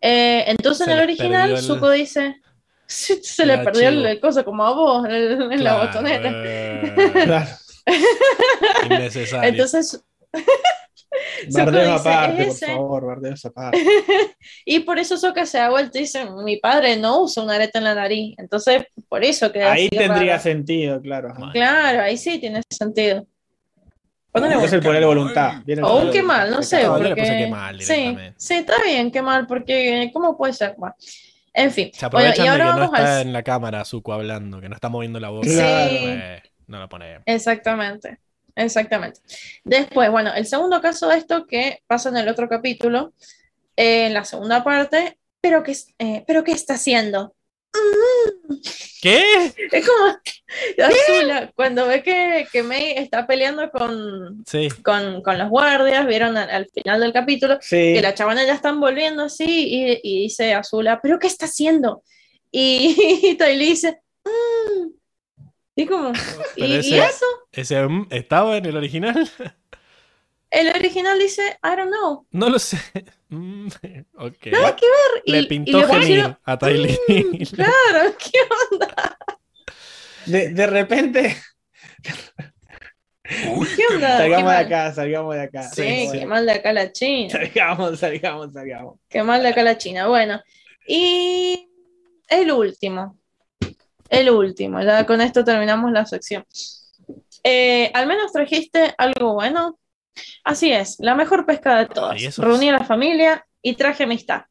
Eh, 0.00 0.44
entonces 0.46 0.86
Se 0.86 0.90
en 0.92 0.96
el 0.98 1.04
original, 1.04 1.50
el- 1.50 1.58
Zuko 1.58 1.90
dice, 1.90 2.36
se, 2.86 3.44
le 3.44 3.58
perdió 3.58 3.90
el, 3.90 4.06
archivo. 4.06 4.20
cosa 4.22 4.44
como 4.44 4.64
a 4.64 4.72
vos 4.72 5.06
en, 5.06 5.52
en 5.52 5.62
la 5.62 5.84
botoneta. 5.84 6.30
eh, 6.32 7.12
Claro. 7.26 7.48
Innecesario. 8.86 9.48
Entonces, 9.50 10.04
Bardeo 11.50 11.92
dice, 11.94 12.08
aparte, 12.08 12.42
"Es 12.42 12.46
por 12.48 12.54
ese". 12.56 12.66
favor, 12.66 13.06
bardeo 13.06 13.34
aparte. 13.44 13.78
y 14.64 14.80
por 14.80 14.98
eso 14.98 15.16
Soka 15.16 15.46
se 15.46 15.58
da 15.58 15.70
vuelta 15.70 15.98
y 15.98 16.02
dice, 16.02 16.26
mi 16.44 16.58
padre 16.58 16.96
no 16.96 17.22
usa 17.22 17.42
una 17.42 17.54
areta 17.54 17.78
en 17.78 17.84
la 17.84 17.94
nariz. 17.94 18.34
Entonces, 18.38 18.84
por 19.08 19.24
eso 19.24 19.50
queda 19.50 19.72
Ahí 19.72 19.88
tendría 19.88 20.32
raro. 20.32 20.42
sentido, 20.42 21.00
claro. 21.00 21.30
ajá. 21.30 21.50
Claro, 21.52 22.02
ahí 22.02 22.16
sí 22.16 22.38
tiene 22.38 22.60
sentido. 22.70 23.26
Ponele 24.30 24.62
Es 24.62 24.72
el 24.74 24.82
poner 24.82 25.04
voluntad. 25.06 25.54
O 25.56 25.60
un 25.60 25.66
ponerle 25.82 26.10
qué 26.12 26.22
mal, 26.22 26.50
no 26.50 26.62
sé. 26.62 26.84
No, 26.84 26.98
porque... 26.98 27.14
qué 27.14 27.46
mal 27.48 27.80
sí, 27.80 28.16
sí, 28.36 28.54
está 28.54 28.74
bien, 28.84 29.10
qué 29.10 29.22
mal, 29.22 29.46
porque 29.46 30.10
¿cómo 30.12 30.36
puede 30.36 30.52
ser? 30.52 30.74
Bueno, 30.76 30.94
en 31.54 31.72
fin. 31.72 31.90
Se 31.94 32.06
Bueno, 32.08 32.28
aprovechan 32.28 32.44
y 32.44 32.48
de 32.48 32.50
ahora 32.50 32.64
que 32.64 32.70
no 32.70 32.78
vamos 32.80 32.98
está 32.98 33.16
al... 33.20 33.26
en 33.26 33.32
la 33.32 33.42
cámara 33.42 33.84
Zuko 33.86 34.12
hablando, 34.12 34.60
que 34.60 34.68
no 34.68 34.74
está 34.74 34.90
moviendo 34.90 35.18
la 35.18 35.30
boca. 35.30 35.48
Eh, 35.50 36.42
no 36.68 36.78
lo 36.78 36.88
ponemos. 36.88 37.22
Exactamente, 37.26 38.18
exactamente. 38.54 39.20
Después, 39.64 40.10
bueno, 40.10 40.32
el 40.34 40.46
segundo 40.46 40.80
caso 40.80 41.08
de 41.08 41.16
esto 41.18 41.46
que 41.46 41.80
pasa 41.86 42.08
en 42.10 42.16
el 42.18 42.28
otro 42.28 42.48
capítulo, 42.48 43.12
eh, 43.76 44.06
en 44.06 44.14
la 44.14 44.24
segunda 44.24 44.62
parte, 44.62 45.18
pero 45.40 45.62
¿qué, 45.62 45.72
es- 45.72 45.92
eh, 45.98 46.24
pero 46.26 46.44
¿qué 46.44 46.52
está 46.52 46.74
haciendo? 46.74 47.34
¿Qué? 49.00 49.22
Es 49.70 49.86
como 49.88 50.16
Azula, 50.84 51.52
cuando 51.54 51.86
ve 51.86 52.02
que, 52.02 52.48
que 52.50 52.62
May 52.64 52.92
está 52.96 53.26
peleando 53.26 53.70
con, 53.70 54.42
Sí. 54.46 54.68
con, 54.82 55.22
con 55.22 55.38
los 55.38 55.48
guardias, 55.48 56.06
vieron 56.06 56.36
al, 56.36 56.50
al 56.50 56.66
final 56.68 57.00
del 57.00 57.12
capítulo, 57.12 57.58
Sí. 57.60 57.94
que 57.94 58.02
la 58.02 58.14
chabana 58.14 58.44
ya 58.44 58.54
están 58.54 58.80
volviendo 58.80 59.22
así 59.24 59.44
y, 59.46 60.00
y 60.02 60.22
dice 60.22 60.54
Azula, 60.54 61.00
¿pero 61.00 61.18
qué 61.20 61.28
está 61.28 61.46
haciendo? 61.46 62.02
Y, 62.50 62.96
y 63.38 63.58
dice, 63.58 64.00
"Mm". 64.24 64.88
Y 65.78 65.86
como, 65.86 66.12
¿y, 66.56 66.64
y 66.64 66.98
eso? 66.98 67.24
¿Ese 67.52 67.86
mm, 67.86 68.08
estaba 68.10 68.56
en 68.56 68.66
el 68.66 68.76
original? 68.76 69.30
El 70.50 70.68
original 70.74 71.18
dice, 71.18 71.58
I 71.62 71.76
don't 71.76 71.90
know. 71.90 72.26
No 72.32 72.48
lo 72.50 72.58
sé. 72.58 72.78
Mm, 73.30 73.68
ok. 74.16 74.46
Nada 74.46 74.74
que 74.74 74.86
ver. 74.86 75.22
Y, 75.26 75.32
Le 75.32 75.38
y 75.40 75.46
pintó 75.48 75.80
gemir 75.86 75.98
pusieron, 76.00 76.38
a 76.44 76.58
Ty 76.58 76.72
Lee. 76.78 76.98
claro, 77.54 78.14
¿qué 78.18 78.38
onda? 78.72 79.18
De, 80.24 80.48
de 80.48 80.66
repente, 80.66 81.36
Uy, 83.54 83.68
¿Qué 83.76 83.82
onda? 83.94 84.16
salgamos 84.16 84.50
de 84.52 84.56
acá, 84.58 84.92
salgamos 84.94 85.34
de 85.34 85.42
acá. 85.42 85.62
Sí, 85.64 86.08
Sí, 86.10 86.18
qué 86.20 86.26
mal 86.26 86.46
de 86.46 86.52
acá 86.52 86.72
la 86.72 86.90
China. 86.92 87.30
Salgamos, 87.30 87.98
salgamos, 87.98 88.52
salgamos. 88.54 88.98
Qué 89.10 89.22
mal 89.22 89.42
de 89.42 89.48
acá 89.48 89.62
la 89.62 89.76
China. 89.76 90.08
Bueno, 90.08 90.40
Y 90.86 91.68
el 92.28 92.50
último. 92.52 93.17
El 94.08 94.30
último. 94.30 94.80
Ya 94.82 95.04
con 95.06 95.20
esto 95.20 95.44
terminamos 95.44 95.92
la 95.92 96.06
sección. 96.06 96.44
Eh, 97.44 97.90
al 97.94 98.06
menos 98.06 98.32
trajiste 98.32 98.94
algo 98.98 99.34
bueno. 99.34 99.78
Así 100.44 100.72
es, 100.72 100.96
la 100.98 101.14
mejor 101.14 101.46
pesca 101.46 101.78
de 101.78 101.86
todas. 101.86 102.20
Es- 102.20 102.38
Reuní 102.38 102.70
a 102.70 102.72
la 102.72 102.84
familia 102.84 103.46
y 103.62 103.74
traje 103.74 104.04
amistad. 104.04 104.42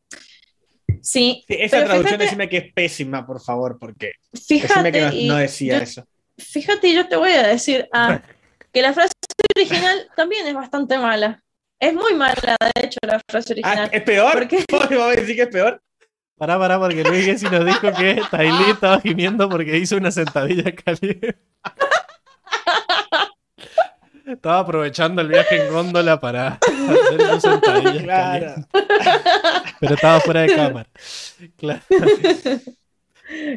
Sí, 1.02 1.44
Sí, 1.48 1.56
esa 1.60 1.78
pero 1.78 1.88
traducción 1.90 2.06
fíjate- 2.20 2.24
decime 2.24 2.50
que 2.50 2.58
es 2.58 2.74
pésima, 2.74 3.26
por 3.26 3.42
favor, 3.42 3.78
porque 3.80 4.14
fíjate, 4.34 4.74
decime 4.74 4.92
que 4.92 5.02
no, 5.02 5.14
y 5.14 5.28
no 5.28 5.36
decía 5.38 5.78
yo- 5.78 5.84
eso. 5.84 6.08
fíjate, 6.38 6.94
yo 6.94 7.08
te 7.08 7.16
voy 7.18 7.32
a 7.32 7.44
decir 7.48 7.88
ah, 7.94 8.22
que 8.74 8.82
la 8.82 8.94
frase 8.94 9.12
original 9.56 10.08
también 10.16 10.48
es 10.48 10.54
bastante 10.54 10.98
mala. 10.98 11.44
Es 11.80 11.94
muy 11.94 12.14
mala, 12.16 12.34
de 12.76 12.86
hecho, 12.86 12.98
la 13.04 13.22
frase 13.30 13.50
Ah, 13.50 13.54
original. 13.54 13.90
¿Es 13.92 14.02
peor? 14.04 14.34
¿Por 14.34 14.48
qué? 14.48 14.66
¿Vos 14.72 14.90
me 14.90 14.98
vas 14.98 15.16
a 15.18 15.20
decir 15.20 15.36
que 15.36 15.42
es 15.44 15.48
peor? 15.50 15.82
Pará, 16.38 16.60
pará, 16.60 16.80
porque 16.80 17.04
Luis 17.04 17.26
Gessi 17.26 17.46
nos 17.50 17.66
dijo 17.66 17.92
que 17.94 18.22
Tailí 18.30 18.70
estaba 18.72 19.02
gimiendo 19.02 19.50
porque 19.50 19.78
hizo 19.78 19.98
una 19.98 20.12
sentadilla 20.12 20.72
caliente. 20.76 21.36
Estaba 24.26 24.60
aprovechando 24.60 25.22
el 25.22 25.30
viaje 25.30 25.66
en 25.66 25.72
góndola 25.74 26.20
para 26.20 26.60
hacer 26.60 27.22
su 27.32 27.40
sentadilla 27.42 28.04
Claro. 28.04 28.46
caliente. 28.46 28.70
Pero 29.80 29.96
estaba 29.96 30.20
fuera 30.20 30.42
de 30.42 30.56
cámara. 30.56 30.90
Claro. 31.58 31.82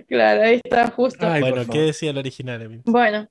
Claro, 0.09 0.43
ahí 0.43 0.61
está 0.65 0.91
justo. 0.91 1.27
Ay, 1.29 1.41
bueno. 1.43 1.65
¿qué 1.71 1.79
decía 1.81 2.11
el 2.11 2.19
original, 2.19 2.63
Emi? 2.63 2.81
Bueno, 2.85 3.29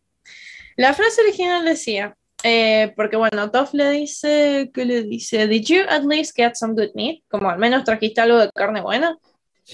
la 0.78 0.94
frase 0.94 1.22
original 1.22 1.66
decía, 1.66 2.16
eh, 2.44 2.94
porque 2.96 3.18
bueno, 3.18 3.52
Toph 3.52 3.74
le 3.74 3.90
dice, 3.92 4.70
¿qué 4.74 4.86
le 4.86 5.04
dice? 5.04 5.48
Did 5.48 5.64
you 5.66 5.82
at 5.90 6.04
least 6.06 6.36
get 6.36 6.54
some 6.56 6.74
good 6.76 6.92
meat? 6.96 7.24
Como 7.30 7.50
al 7.50 7.58
menos 7.60 7.84
trajiste 7.84 8.22
algo 8.22 8.38
de 8.38 8.50
carne 8.56 8.82
buena. 8.82 9.18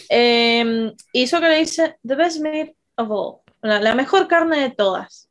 Eh, 0.10 0.94
y 1.14 1.26
le 1.40 1.56
dice, 1.60 1.98
the 2.06 2.16
best 2.16 2.42
meat 2.42 2.72
of 2.96 3.10
all. 3.10 3.42
La, 3.62 3.80
la 3.80 3.96
mejor 3.96 4.28
carne 4.28 4.60
de 4.60 4.70
todas. 4.70 5.30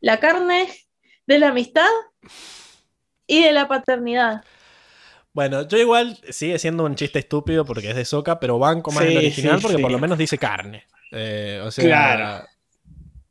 La 0.00 0.20
carne 0.20 0.68
de 1.26 1.38
la 1.38 1.48
amistad 1.48 1.88
y 3.26 3.42
de 3.42 3.52
la 3.52 3.68
paternidad. 3.68 4.42
Bueno, 5.32 5.66
yo 5.66 5.78
igual 5.78 6.18
sigue 6.30 6.58
siendo 6.58 6.84
un 6.84 6.94
chiste 6.94 7.18
estúpido 7.18 7.64
porque 7.64 7.90
es 7.90 7.96
de 7.96 8.04
soca, 8.04 8.38
pero 8.38 8.58
banco 8.58 8.92
más 8.92 9.04
Sí, 9.04 9.10
el 9.10 9.18
original 9.18 9.56
sí, 9.56 9.62
porque 9.62 9.76
sí. 9.78 9.82
por 9.82 9.90
lo 9.90 9.98
menos 9.98 10.16
dice 10.16 10.38
carne. 10.38 10.84
Eh, 11.10 11.60
o 11.64 11.70
sea, 11.70 11.84
Claro. 11.84 12.48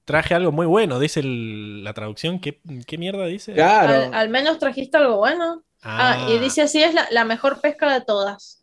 traje 0.04 0.34
algo 0.36 0.52
muy 0.52 0.66
bueno, 0.66 1.00
dice 1.00 1.22
el- 1.22 1.84
la 1.84 1.94
traducción. 1.94 2.40
¿Qué, 2.40 2.60
qué 2.86 2.98
mierda 2.98 3.26
dice? 3.26 3.54
Claro. 3.54 4.06
Al, 4.06 4.14
al 4.14 4.30
menos 4.30 4.60
trajiste 4.60 4.98
algo 4.98 5.18
bueno. 5.18 5.64
Ah, 5.82 6.28
y 6.30 6.40
dice 6.40 6.62
así, 6.62 6.82
es 6.82 6.94
la, 6.94 7.08
la 7.12 7.26
mejor 7.26 7.60
pesca 7.62 7.92
de 7.94 8.02
todas. 8.02 8.63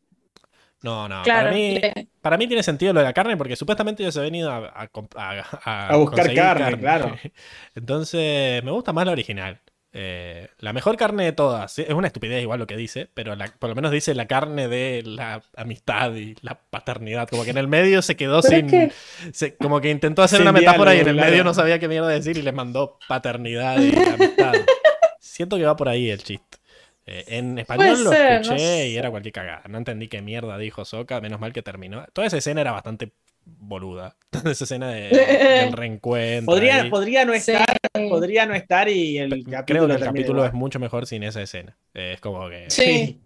No, 0.83 1.09
no, 1.09 1.23
Claro. 1.23 1.49
para 1.49 1.55
mí, 1.55 1.81
para 2.23 2.36
mí 2.39 2.47
tiene 2.47 2.62
sentido 2.62 2.92
lo 2.92 3.00
de 3.00 3.07
la 3.07 3.12
carne 3.12 3.36
porque 3.36 3.55
supuestamente 3.57 4.02
ellos 4.02 4.15
se 4.15 4.20
han 4.20 4.26
venido 4.26 4.50
a, 4.50 4.59
a 4.83 4.91
comp- 4.91 5.15
a- 5.17 5.89
A 5.89 5.97
buscar 5.97 6.33
carne, 6.34 6.78
claro. 6.78 7.17
Entonces, 7.75 8.62
me 8.65 8.70
gusta 8.70 8.92
más 8.92 9.07
la 9.07 9.12
original. 9.12 9.60
Eh, 9.92 10.49
la 10.59 10.73
mejor 10.73 10.97
carne 10.97 11.25
de 11.25 11.33
todas. 11.33 11.76
Es 11.81 11.91
una 11.91 12.07
estupidez 12.07 12.41
igual 12.42 12.60
lo 12.60 12.67
que 12.68 12.76
dice, 12.76 13.10
pero 13.12 13.34
la- 13.34 13.49
por 13.59 13.68
lo 13.70 13.75
menos 13.75 13.91
dice 13.91 14.15
la 14.15 14.26
carne 14.26 14.68
de 14.68 15.02
la 15.05 15.42
amistad 15.57 16.15
y 16.15 16.36
la 16.42 16.55
paternidad. 16.70 17.28
Como 17.28 17.42
que 17.44 17.50
en 17.50 17.59
el 17.59 17.67
medio 17.67 18.00
se 18.00 18.17
quedó 18.17 18.41
Pero 18.41 18.55
es 18.55 18.60
sin... 18.60 18.70
que- 18.70 18.92
se- 19.33 19.57
como 19.57 19.81
que 19.81 19.91
intentó 19.91 20.23
hacer 20.23 20.39
Sin 20.39 20.49
una 20.49 20.52
metáfora 20.59 20.94
y 20.94 21.00
en 21.00 21.09
el 21.09 21.15
claro. 21.17 21.31
medio 21.31 21.44
no 21.44 21.55
sabía 21.55 21.78
qué 21.81 21.89
mierda 21.89 22.07
decir 22.09 22.36
y 22.39 22.42
les 22.42 22.55
mandó 22.55 22.99
paternidad 23.09 23.81
y 23.81 23.92
amistad. 23.97 24.52
Siento 25.18 25.57
que 25.57 25.65
va 25.65 25.75
por 25.76 25.89
ahí 25.89 26.09
el 26.10 26.23
chiste. 26.23 26.59
Eh, 27.07 27.25
en 27.29 27.59
español 27.59 28.05
lo 28.05 28.11
ser, 28.11 28.35
no 28.35 28.41
escuché 28.43 28.59
sé. 28.59 28.89
y 28.89 28.97
era 28.97 29.11
cualquier 29.11 29.33
cagada. 29.33 29.62
No 29.69 29.79
entendí 29.79 30.09
qué 30.09 30.23
mierda 30.23 30.59
dijo 30.59 30.85
Soka, 30.85 31.20
menos 31.20 31.41
mal 31.41 31.53
que 31.53 31.62
terminó. 31.62 32.05
Toda 32.12 32.27
esa 32.27 32.37
escena 32.39 32.61
era 32.61 32.73
bastante 32.73 33.12
boluda. 33.45 34.17
Toda 34.31 34.53
esa 34.53 34.65
escena 34.65 34.91
de- 34.91 35.09
del 35.09 35.73
reencuentro. 35.73 36.47
Podría, 36.47 36.83
ahí. 36.83 36.91
podría 36.91 37.25
no 37.25 37.33
Sí. 37.33 37.53
estar, 37.53 37.67
podría 38.09 38.47
no 38.47 38.55
estar 38.55 38.89
y 38.89 39.19
el 39.19 39.31
capítulo 39.45 39.65
Creo 39.67 39.87
que 39.89 39.93
el 39.95 40.01
capítulo 40.05 40.45
es 40.45 40.53
mucho 40.53 40.79
mejor 40.79 41.07
sin 41.07 41.23
esa 41.23 41.43
escena. 41.43 41.77
Eh, 41.95 42.12
Es 42.15 42.20
como 42.20 42.49
que. 42.49 42.67
Sí, 42.70 43.19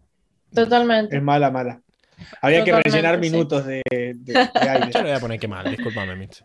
totalmente. 0.54 1.16
Es 1.16 1.22
mala, 1.22 1.50
mala. 1.50 1.80
Había 2.40 2.62
que 2.62 2.72
rellenar 2.72 3.16
sí. 3.16 3.20
minutos 3.20 3.66
de, 3.66 3.82
de- 3.90 4.14
de 4.32 4.68
aire. 4.70 4.90
Yo 4.92 5.00
le 5.00 5.08
voy 5.08 5.16
a 5.16 5.20
poner 5.20 5.40
que 5.40 5.48
mal, 5.48 5.68
discúlpame, 5.68 6.14
Mitch. 6.14 6.44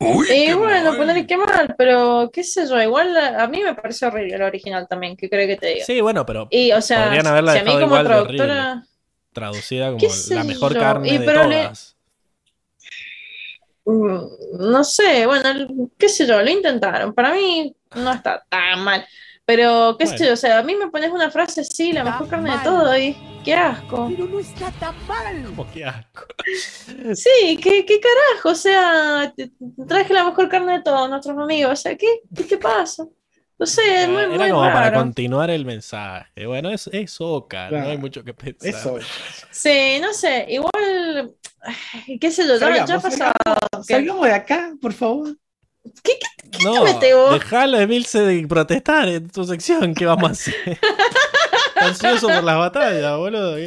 Uy, 0.00 0.26
Y 0.28 0.44
qué 0.46 0.54
bueno, 0.54 0.84
mal. 0.90 0.96
ponerle 0.96 1.26
qué 1.26 1.36
mal, 1.36 1.74
pero 1.78 2.30
qué 2.32 2.42
sé 2.44 2.66
yo, 2.68 2.80
igual 2.80 3.16
a, 3.16 3.42
a 3.44 3.46
mí 3.48 3.62
me 3.62 3.74
parece 3.74 4.06
horrible 4.06 4.34
el 4.34 4.42
original 4.42 4.86
también, 4.88 5.16
que 5.16 5.28
creo 5.28 5.46
que 5.46 5.56
te 5.56 5.66
diga. 5.68 5.84
Sí, 5.84 6.00
bueno, 6.00 6.26
pero 6.26 6.46
Y 6.50 6.72
o 6.72 6.80
sea, 6.80 7.04
Podrían 7.04 7.26
haberla 7.26 7.52
si 7.52 7.58
a 7.58 7.64
mí 7.64 7.72
como 7.72 7.86
igual 7.86 8.04
de 8.08 8.18
horrible. 8.18 8.48
traductora, 8.48 8.84
traducida 9.32 9.88
como 9.92 9.98
¿Qué 9.98 10.08
sé 10.10 10.34
la 10.34 10.44
mejor 10.44 10.72
yo? 10.74 10.78
carne 10.80 11.08
Y 11.08 11.18
de 11.18 11.26
pero 11.26 11.48
le- 11.48 11.62
todas. 11.62 11.96
mm, 13.84 14.18
no 14.58 14.84
sé, 14.84 15.26
bueno, 15.26 15.44
qué 15.98 16.08
sé 16.08 16.26
yo, 16.26 16.42
lo 16.42 16.50
intentaron. 16.50 17.14
Para 17.14 17.34
mí 17.34 17.74
no 17.94 18.12
está 18.12 18.44
tan 18.48 18.82
mal. 18.84 19.06
Pero 19.44 19.96
qué 19.98 20.06
sé 20.06 20.14
Bueno. 20.16 20.26
yo, 20.26 20.32
o 20.34 20.36
sea, 20.36 20.58
a 20.58 20.62
mí 20.62 20.74
me 20.74 20.88
pones 20.90 21.10
una 21.10 21.30
frase 21.30 21.64
sí, 21.64 21.92
la 21.92 22.04
mejor 22.04 22.28
carne 22.28 22.52
de 22.52 22.60
todo 22.60 22.96
y 22.96 23.20
qué 23.44 23.54
asco. 23.54 24.06
Pero 24.10 24.26
no 24.26 24.38
está 24.40 24.70
tan 24.72 24.94
mal. 25.06 25.44
Como 25.56 25.70
que 25.72 25.84
asco. 25.84 26.24
Sí, 27.14 27.58
qué, 27.62 27.84
qué 27.86 28.00
carajo, 28.00 28.48
o 28.50 28.54
sea, 28.54 29.32
traje 29.88 30.12
la 30.14 30.24
mejor 30.24 30.48
carne 30.48 30.74
de 30.78 30.82
todos 30.82 31.08
nuestros 31.08 31.36
amigos, 31.38 31.72
o 31.72 31.76
sea, 31.76 31.96
¿qué, 31.96 32.20
qué 32.34 32.44
te 32.44 32.58
pasa? 32.58 33.06
No 33.56 33.66
sé, 33.66 34.02
es 34.02 34.08
muy, 34.08 34.22
Era 34.22 34.36
muy 34.36 34.50
como 34.50 34.62
para 34.72 34.92
continuar 34.92 35.48
el 35.48 35.64
mensaje. 35.64 36.44
Bueno, 36.46 36.70
es, 36.70 36.88
es 36.92 37.16
Oca, 37.20 37.70
no 37.70 37.82
hay 37.88 37.96
mucho 37.98 38.24
que 38.24 38.34
pensar. 38.34 38.68
Eso. 38.70 38.98
Sí, 39.52 39.98
no 40.00 40.12
sé, 40.12 40.46
igual, 40.48 41.32
qué 42.20 42.30
sé 42.32 42.46
yo, 42.48 42.58
ya, 42.58 42.58
ya 42.58 42.82
ha 42.82 42.86
Salgamos, 42.86 43.02
pasado. 43.04 43.32
salgamos, 43.44 43.86
que- 43.86 43.94
salgamos 43.94 44.26
de 44.26 44.32
acá, 44.32 44.72
por 44.82 44.92
favor. 44.92 45.36
¿Qué, 46.02 46.18
qué, 46.18 46.48
qué 46.50 46.64
No, 46.64 46.72
te 46.82 46.92
metes 46.94 47.14
vos? 47.14 47.34
dejalo 47.34 47.76
a 47.76 47.82
Emilce 47.82 48.20
de 48.20 48.46
protestar 48.48 49.08
en 49.08 49.28
tu 49.28 49.44
sección. 49.44 49.94
¿Qué 49.94 50.04
vamos 50.06 50.30
a 50.30 50.32
hacer? 50.32 50.54
Ansioso 51.76 52.28
por 52.28 52.44
las 52.44 52.56
batallas, 52.58 53.16
boludo. 53.16 53.56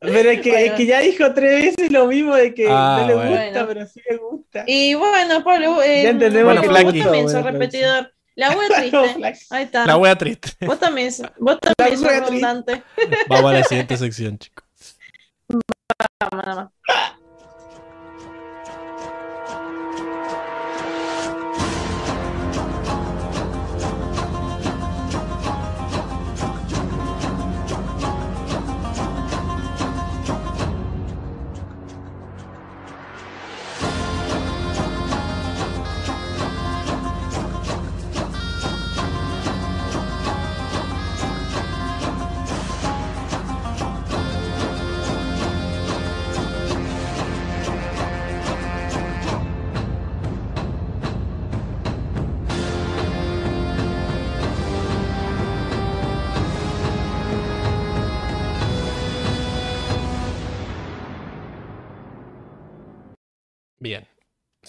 Pero 0.00 0.30
es 0.30 0.40
que, 0.40 0.50
Bueno. 0.50 0.66
es 0.66 0.72
que 0.72 0.86
ya 0.86 1.00
dijo 1.00 1.32
tres 1.34 1.74
veces 1.76 1.90
lo 1.90 2.06
mismo 2.06 2.36
de 2.36 2.54
que 2.54 2.66
Ah, 2.70 2.98
no 3.00 3.06
le 3.08 3.14
bueno. 3.14 3.30
gusta, 3.30 3.50
Bueno. 3.50 3.66
pero 3.66 3.86
sí 3.86 4.00
le 4.08 4.16
gusta. 4.18 4.64
Y 4.66 4.94
bueno, 4.94 5.42
Pablo, 5.42 5.82
eh, 5.82 6.02
Ya 6.04 6.10
entendemos 6.10 6.60
que 6.60 6.68
vos 6.68 6.76
también 6.76 7.24
sos 7.28 7.32
bueno, 7.42 7.50
repetidor. 7.58 8.12
La 8.36 8.50
wea 8.50 8.68
triste. 8.76 9.46
Ahí 9.50 9.64
está. 9.64 9.86
La 9.86 9.96
wea 9.96 10.14
triste. 10.16 10.50
Vos 10.66 10.78
también, 10.78 11.10
vos 11.38 11.58
también 11.58 11.98
sos 11.98 12.08
redundante. 12.08 12.82
Vamos 13.28 13.50
a 13.50 13.54
la 13.54 13.64
siguiente 13.64 13.96
sección, 13.96 14.38
chicos. 14.38 14.64
Nada 16.30 16.54
más. 16.54 17.15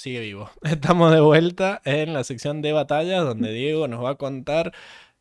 Sigue 0.08 0.20
vivo. 0.22 0.50
Estamos 0.64 1.12
de 1.14 1.20
vuelta 1.20 1.82
en 1.86 2.14
la 2.14 2.24
sección 2.24 2.62
de 2.62 2.72
batallas 2.72 3.24
donde 3.26 3.52
Diego 3.52 3.88
nos 3.88 4.04
va 4.04 4.12
a 4.12 4.16
contar 4.16 4.72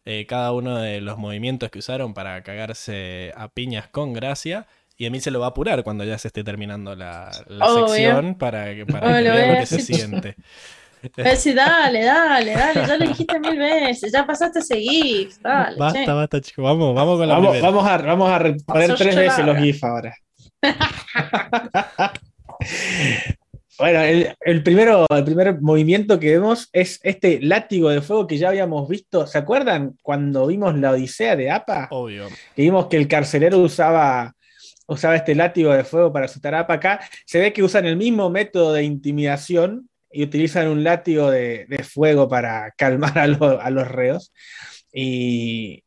eh, 0.05 0.27
cada 0.29 0.53
uno 0.53 0.79
de 0.79 1.01
los 1.01 1.19
movimientos 1.19 1.71
que 1.71 1.81
usaron 1.81 2.15
para 2.15 2.43
cagarse 2.43 3.33
a 3.37 3.49
piñas 3.49 3.89
con 3.89 4.13
gracia. 4.13 4.67
Y 4.99 5.05
a 5.07 5.11
mí 5.11 5.21
se 5.21 5.31
lo 5.31 5.41
va 5.41 5.47
a 5.47 5.49
apurar 5.51 5.83
cuando 5.85 6.05
ya 6.05 6.17
se 6.17 6.29
esté 6.29 6.43
terminando 6.43 6.95
la, 6.97 7.31
la 7.49 7.67
Obvio. 7.67 7.89
sección 7.89 8.35
para, 8.37 8.75
que- 8.75 8.87
para 8.87 9.01
que 9.09 9.15
Obvio, 9.29 9.33
vea 9.35 9.53
lo 9.55 9.61
que 9.61 9.67
se 9.67 9.81
siente. 9.81 10.37
Sí, 11.37 11.53
dale, 11.53 12.03
dale, 12.03 12.53
dale, 12.53 12.87
ya 12.87 12.97
lo 12.97 13.07
dijiste 13.07 13.39
mil 13.39 13.57
veces, 13.59 14.11
ya 14.11 14.27
pasaste 14.27 14.59
a 14.59 14.63
seguir, 14.63 15.29
dale, 15.41 15.77
Basta, 15.77 16.05
che. 16.05 16.11
basta, 16.11 16.41
chicos. 16.41 16.65
Vamos, 16.65 16.95
vamos 16.97 17.19
con 17.19 17.29
la 17.29 17.35
Vamos, 17.35 17.51
primera. 17.51 17.71
vamos 17.71 17.89
a, 17.89 17.97
vamos 17.99 18.31
a 18.33 18.39
poner 18.67 18.95
tres 18.97 19.15
veces 19.15 19.39
larga. 19.39 19.53
los 19.53 19.63
GIF 19.63 19.85
ahora. 19.85 20.17
bueno, 23.79 24.01
el, 24.03 24.35
el 24.41 24.63
primero, 24.63 25.07
el 25.11 25.25
primer 25.25 25.61
movimiento 25.61 26.19
que 26.19 26.31
vemos 26.33 26.69
es 26.73 26.99
este 27.03 27.41
látigo 27.43 27.91
de 27.91 28.01
fuego 28.01 28.27
que 28.27 28.39
ya 28.39 28.49
habíamos 28.49 28.89
visto. 28.89 29.27
¿Se 29.27 29.39
acuerdan 29.39 29.97
cuando 30.03 30.47
vimos 30.47 30.77
la 30.79 30.93
Odisea 30.93 31.37
de 31.37 31.51
APA? 31.51 31.89
Obvio. 31.91 32.29
Que 32.55 32.63
vimos 32.63 32.87
que 32.87 32.97
el 32.97 33.09
carcelero 33.09 33.59
usaba 33.59 34.33
usaba 34.89 35.17
este 35.17 35.35
látigo 35.35 35.73
de 35.73 35.83
fuego 35.83 36.13
para 36.13 36.27
asustar 36.27 36.55
a 36.55 36.61
Apa. 36.61 36.75
Acá 36.75 37.01
se 37.25 37.41
ve 37.41 37.53
que 37.53 37.63
usan 37.63 37.87
el 37.87 37.97
mismo 37.97 38.31
método 38.31 38.73
de 38.73 38.85
intimidación 38.85 39.91
y 40.13 40.23
utilizan 40.23 40.69
un 40.69 40.85
látigo 40.85 41.29
de, 41.29 41.67
de 41.69 41.83
fuego 41.83 42.29
para 42.29 42.71
calmar 42.77 43.19
a, 43.19 43.27
lo- 43.27 43.61
a 43.61 43.69
los 43.71 43.89
reos. 43.89 44.33
Y 44.93 45.83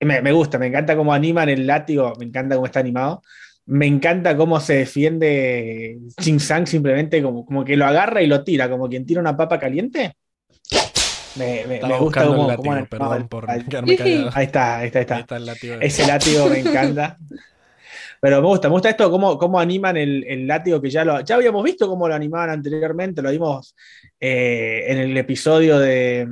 me, 0.00 0.20
me 0.20 0.30
gusta, 0.32 0.58
me 0.58 0.66
encanta 0.66 0.94
cómo 0.94 1.14
animan 1.14 1.48
el 1.48 1.66
látigo, 1.66 2.12
me 2.18 2.26
encanta 2.26 2.54
cómo 2.56 2.66
está 2.66 2.80
animado. 2.80 3.22
Me 3.66 3.86
encanta 3.86 4.36
cómo 4.36 4.58
se 4.60 4.74
defiende 4.74 5.98
Ching 6.20 6.40
Sang 6.40 6.66
simplemente 6.66 7.22
como, 7.22 7.44
como 7.46 7.64
que 7.64 7.76
lo 7.76 7.86
agarra 7.86 8.20
y 8.22 8.26
lo 8.26 8.42
tira, 8.42 8.68
como 8.68 8.88
quien 8.88 9.06
tira 9.06 9.20
una 9.20 9.36
papa 9.36 9.58
caliente. 9.58 10.14
Me, 11.36 11.64
me- 11.66 11.78
gusta 11.98 12.24
buscando 12.24 12.34
el 12.34 12.38
látigo, 12.48 12.64
perdón 12.90 13.28
por 13.28 13.50
el- 13.50 13.64
quedarme 13.66 13.96
callado. 13.96 14.30
Ahí 14.34 14.44
está, 14.46 14.78
ahí 14.78 14.86
está, 14.88 14.98
ahí 14.98 15.02
está. 15.02 15.14
Ahí 15.14 15.20
está 15.22 15.36
el 15.36 15.46
látigo. 15.46 15.76
de- 15.78 15.86
Ese 15.86 16.06
látigo 16.06 16.46
me 16.48 16.58
encanta. 16.58 17.18
Pero 18.20 18.40
me 18.40 18.46
gusta, 18.48 18.68
me 18.68 18.72
gusta 18.72 18.90
esto, 18.90 19.10
cómo, 19.10 19.38
cómo 19.38 19.58
animan 19.58 19.96
el, 19.96 20.24
el 20.28 20.46
látigo 20.46 20.80
que 20.80 20.90
ya 20.90 21.04
lo 21.04 21.20
ya 21.22 21.34
habíamos 21.36 21.64
visto 21.64 21.88
cómo 21.88 22.06
lo 22.06 22.14
animaban 22.14 22.50
anteriormente, 22.50 23.20
lo 23.22 23.30
vimos 23.30 23.74
eh, 24.20 24.84
en 24.88 24.98
el 24.98 25.16
episodio 25.16 25.78
de. 25.78 26.28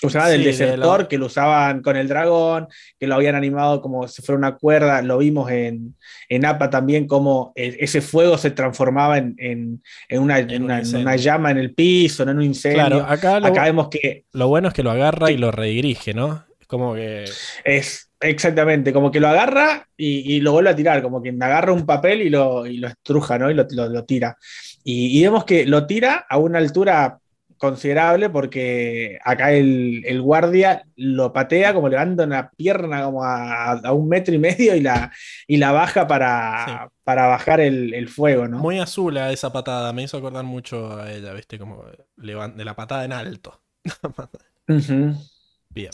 ¿Cómo 0.00 0.10
se 0.10 0.18
llama? 0.18 0.30
Del 0.30 0.40
Sí, 0.40 0.44
de 0.46 0.50
desertor, 0.52 1.00
lo- 1.02 1.08
que 1.08 1.18
lo 1.18 1.26
usaban 1.26 1.82
con 1.82 1.96
el 1.96 2.08
dragón, 2.08 2.68
que 2.98 3.06
lo 3.06 3.14
habían 3.16 3.34
animado 3.34 3.80
como 3.82 4.08
si 4.08 4.22
fuera 4.22 4.38
una 4.38 4.56
cuerda. 4.56 5.02
Lo 5.02 5.18
vimos 5.18 5.50
en, 5.50 5.94
en 6.28 6.44
APA 6.46 6.70
también, 6.70 7.06
cómo 7.06 7.52
e- 7.54 7.76
ese 7.80 8.00
fuego 8.00 8.38
se 8.38 8.50
transformaba 8.50 9.18
en, 9.18 9.34
en- 9.38 9.82
en 10.08 10.22
una, 10.22 10.38
un 10.38 10.62
una- 10.96 11.16
llama 11.16 11.50
en 11.50 11.58
el 11.58 11.74
piso, 11.74 12.24
no 12.24 12.30
en 12.30 12.38
un 12.38 12.44
incendio. 12.44 12.78
Claro, 12.86 13.04
acá 13.06 13.64
vemos 13.64 13.88
que 13.88 14.24
lo 14.32 14.48
bueno 14.48 14.68
es 14.68 14.74
que 14.74 14.82
lo 14.82 14.90
agarra 14.90 15.30
y 15.30 15.36
lo 15.36 15.50
redirige, 15.50 16.14
¿no? 16.14 16.44
Es 16.60 16.66
como 16.66 16.94
que. 16.94 17.24
Es 17.64 18.10
exactamente, 18.22 18.92
como 18.92 19.10
que 19.10 19.20
lo 19.20 19.28
agarra 19.28 19.86
y, 19.96 20.34
y 20.36 20.40
lo 20.40 20.52
vuelve 20.52 20.70
a 20.70 20.76
tirar, 20.76 21.02
como 21.02 21.20
quien 21.22 21.42
agarra 21.42 21.72
un 21.72 21.84
papel 21.86 22.22
y 22.22 22.30
lo, 22.30 22.66
y 22.66 22.78
lo 22.78 22.88
estruja, 22.88 23.38
¿no? 23.38 23.50
Y 23.50 23.54
lo, 23.54 23.66
lo- 23.70 23.88
lo 23.88 24.04
tira. 24.04 24.36
Y, 24.84 25.18
y 25.18 25.22
vemos 25.22 25.44
que 25.44 25.66
lo 25.66 25.86
tira 25.86 26.24
a 26.28 26.38
una 26.38 26.58
altura 26.58 27.18
considerable 27.60 28.30
porque 28.30 29.18
acá 29.22 29.52
el, 29.52 30.02
el 30.06 30.22
guardia 30.22 30.86
lo 30.96 31.30
patea, 31.32 31.74
como 31.74 31.90
levanta 31.90 32.24
una 32.24 32.50
pierna 32.50 33.04
como 33.04 33.22
a, 33.22 33.72
a 33.72 33.92
un 33.92 34.08
metro 34.08 34.34
y 34.34 34.38
medio 34.38 34.74
y 34.74 34.80
la, 34.80 35.12
y 35.46 35.58
la 35.58 35.70
baja 35.70 36.06
para, 36.06 36.90
para 37.04 37.26
bajar 37.26 37.60
el, 37.60 37.92
el 37.92 38.08
fuego, 38.08 38.48
¿no? 38.48 38.58
Muy 38.58 38.80
azul 38.80 39.18
a 39.18 39.30
esa 39.30 39.52
patada, 39.52 39.92
me 39.92 40.02
hizo 40.02 40.16
acordar 40.16 40.42
mucho 40.42 40.96
a 40.96 41.12
ella, 41.12 41.34
¿viste? 41.34 41.58
Como 41.58 41.84
de 42.16 42.64
la 42.64 42.74
patada 42.74 43.04
en 43.04 43.12
alto. 43.12 43.62
Bien. 44.66 45.90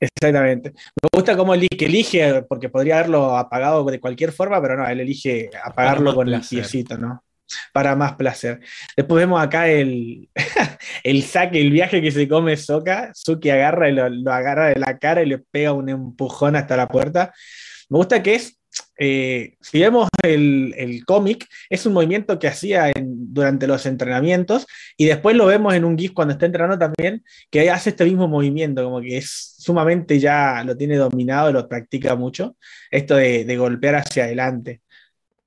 Exactamente. 0.00 0.72
Me 0.72 1.08
gusta 1.12 1.36
cómo 1.36 1.52
elige, 1.52 1.76
que 1.76 1.86
elige, 1.86 2.42
porque 2.44 2.70
podría 2.70 2.98
haberlo 2.98 3.36
apagado 3.36 3.84
de 3.84 4.00
cualquier 4.00 4.32
forma, 4.32 4.62
pero 4.62 4.78
no, 4.78 4.88
él 4.88 5.00
elige 5.00 5.50
apagarlo 5.62 6.14
con 6.14 6.26
el 6.32 6.40
piecito, 6.40 6.96
¿no? 6.96 7.22
Para 7.72 7.96
más 7.96 8.14
placer. 8.14 8.60
Después 8.96 9.20
vemos 9.20 9.42
acá 9.42 9.68
el, 9.68 10.28
el 11.04 11.22
saque, 11.22 11.60
el 11.60 11.70
viaje 11.70 12.02
que 12.02 12.10
se 12.10 12.28
come 12.28 12.56
Soka. 12.56 13.10
Suki 13.14 13.50
agarra 13.50 13.88
y 13.88 13.92
lo, 13.92 14.32
agarra 14.32 14.68
de 14.68 14.78
la 14.78 14.98
cara 14.98 15.22
y 15.22 15.26
le 15.26 15.38
pega 15.38 15.72
un 15.72 15.88
empujón 15.88 16.56
hasta 16.56 16.76
la 16.76 16.88
puerta. 16.88 17.32
Me 17.88 17.98
gusta 17.98 18.22
que 18.22 18.34
es, 18.34 18.58
eh, 18.98 19.56
si 19.60 19.80
vemos 19.80 20.08
el, 20.22 20.74
el 20.76 21.04
cómic, 21.04 21.46
es 21.68 21.84
un 21.86 21.92
movimiento 21.92 22.38
que 22.38 22.48
hacía 22.48 22.92
durante 22.96 23.66
los 23.66 23.84
entrenamientos 23.86 24.66
y 24.96 25.06
después 25.06 25.36
lo 25.36 25.46
vemos 25.46 25.74
en 25.74 25.84
un 25.84 25.98
GIF 25.98 26.12
cuando 26.12 26.32
está 26.32 26.46
entrenando 26.46 26.78
también, 26.78 27.24
que 27.50 27.70
hace 27.70 27.90
este 27.90 28.04
mismo 28.04 28.28
movimiento, 28.28 28.84
como 28.84 29.00
que 29.00 29.18
es 29.18 29.54
sumamente 29.58 30.18
ya 30.20 30.62
lo 30.64 30.76
tiene 30.76 30.96
dominado, 30.96 31.52
lo 31.52 31.68
practica 31.68 32.16
mucho, 32.16 32.56
esto 32.90 33.16
de 33.16 33.56
golpear 33.56 33.96
hacia 33.96 34.24
adelante. 34.24 34.81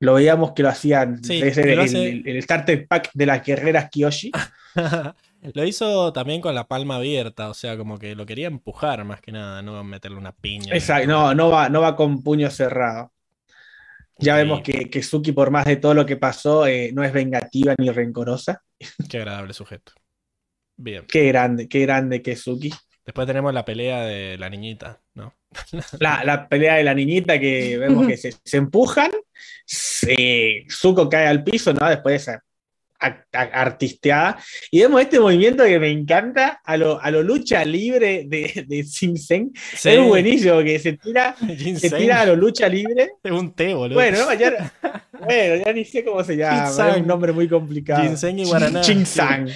Lo 0.06 0.14
veíamos 0.14 0.54
que 0.54 0.64
lo 0.64 0.70
hacían, 0.70 1.24
Sí, 1.24 1.42
que 1.42 1.54
lo 1.66 1.72
el, 1.74 1.80
hace- 1.80 2.10
el- 2.10 2.28
el 2.28 2.42
starter 2.44 2.88
pack 2.88 3.12
de 3.14 3.26
las 3.26 3.44
guerreras 3.46 3.90
Kyoshi. 3.90 4.32
lo 5.54 5.64
hizo 5.66 6.14
también 6.14 6.42
con 6.42 6.56
la 6.56 6.68
palma 6.68 6.96
abierta, 6.98 7.50
o 7.50 7.54
sea, 7.54 7.78
como 7.78 7.98
que 8.00 8.16
lo 8.16 8.26
quería 8.26 8.48
empujar 8.48 9.04
más 9.06 9.22
que 9.22 9.32
nada, 9.32 9.62
no 9.62 9.84
meterle 9.84 10.18
una 10.18 10.32
piña. 10.32 10.74
Exacto, 10.74 11.08
no, 11.08 11.34
no 11.36 11.50
va, 11.50 11.70
no 11.70 11.82
va 11.82 11.96
con 11.96 12.24
puño 12.24 12.50
cerrado. 12.50 13.12
Ya 14.18 14.36
Sí. 14.36 14.44
vemos 14.44 14.62
que, 14.62 14.90
que 14.90 15.04
Suki, 15.04 15.34
por 15.34 15.52
más 15.52 15.66
de 15.66 15.76
todo 15.76 15.94
lo 15.94 16.06
que 16.06 16.16
pasó, 16.16 16.66
eh, 16.68 16.92
no 16.94 17.04
es 17.04 17.12
vengativa 17.12 17.76
ni 17.78 17.90
rencorosa. 17.90 18.62
Qué 19.10 19.18
agradable 19.18 19.54
sujeto. 19.54 19.92
Bien. 20.78 21.06
Qué 21.08 21.28
grande, 21.28 21.68
qué 21.68 21.82
grande 21.82 22.22
que 22.22 22.32
es 22.34 22.42
Suki. 22.42 22.72
Después 23.06 23.28
tenemos 23.28 23.54
la 23.54 23.64
pelea 23.64 24.02
de 24.02 24.38
la 24.38 24.50
niñita, 24.50 25.00
¿no? 25.14 25.34
La, 26.00 26.24
la 26.26 26.50
pelea 26.50 26.76
de 26.76 26.84
la 26.84 26.94
niñita 26.94 27.40
que 27.40 27.78
vemos 27.78 28.08
que 28.08 28.18
se, 28.18 28.34
se 28.44 28.58
empujan, 28.58 29.12
se, 29.66 30.66
Zuko 30.70 31.08
cae 31.08 31.28
al 31.28 31.44
piso, 31.44 31.72
¿no? 31.74 31.88
Después 31.90 32.12
de 32.12 32.16
esa 32.34 32.44
artisteada. 33.32 34.38
Y 34.72 34.82
vemos 34.82 35.02
este 35.02 35.20
movimiento 35.20 35.64
que 35.64 35.80
me 35.80 35.90
encanta, 35.90 36.62
a 36.64 36.78
lo, 36.78 37.02
a 37.02 37.12
lo 37.12 37.24
lucha 37.24 37.64
libre 37.66 38.26
de, 38.28 38.66
de 38.68 38.84
Sing 38.84 39.18
Seng. 39.18 39.52
Sí. 39.76 39.90
Es 39.90 40.02
buenísimo 40.02 40.60
que 40.60 40.80
se 40.80 40.94
tira, 40.94 41.36
Ginseng. 41.58 41.92
se 41.92 41.98
tira 41.98 42.22
a 42.22 42.26
lo 42.26 42.36
lucha 42.36 42.68
libre. 42.68 43.12
Es 43.24 43.32
un 43.32 43.54
té, 43.54 43.74
boludo. 43.74 43.96
Bueno, 43.96 44.20
no, 44.20 44.34
ya, 44.34 44.74
bueno, 45.20 45.64
ya 45.64 45.74
ni 45.74 45.86
sé 45.86 46.04
cómo 46.04 46.24
se 46.24 46.38
llama, 46.38 46.68
Ginseng. 46.68 46.90
es 46.90 46.98
un 46.98 47.08
nombre 47.08 47.32
muy 47.32 47.48
complicado. 47.48 48.04
Ginseng 48.04 48.40
y 48.40 48.46
guaraná. 48.46 48.82
Ching 48.82 49.06
Sang. 49.06 49.50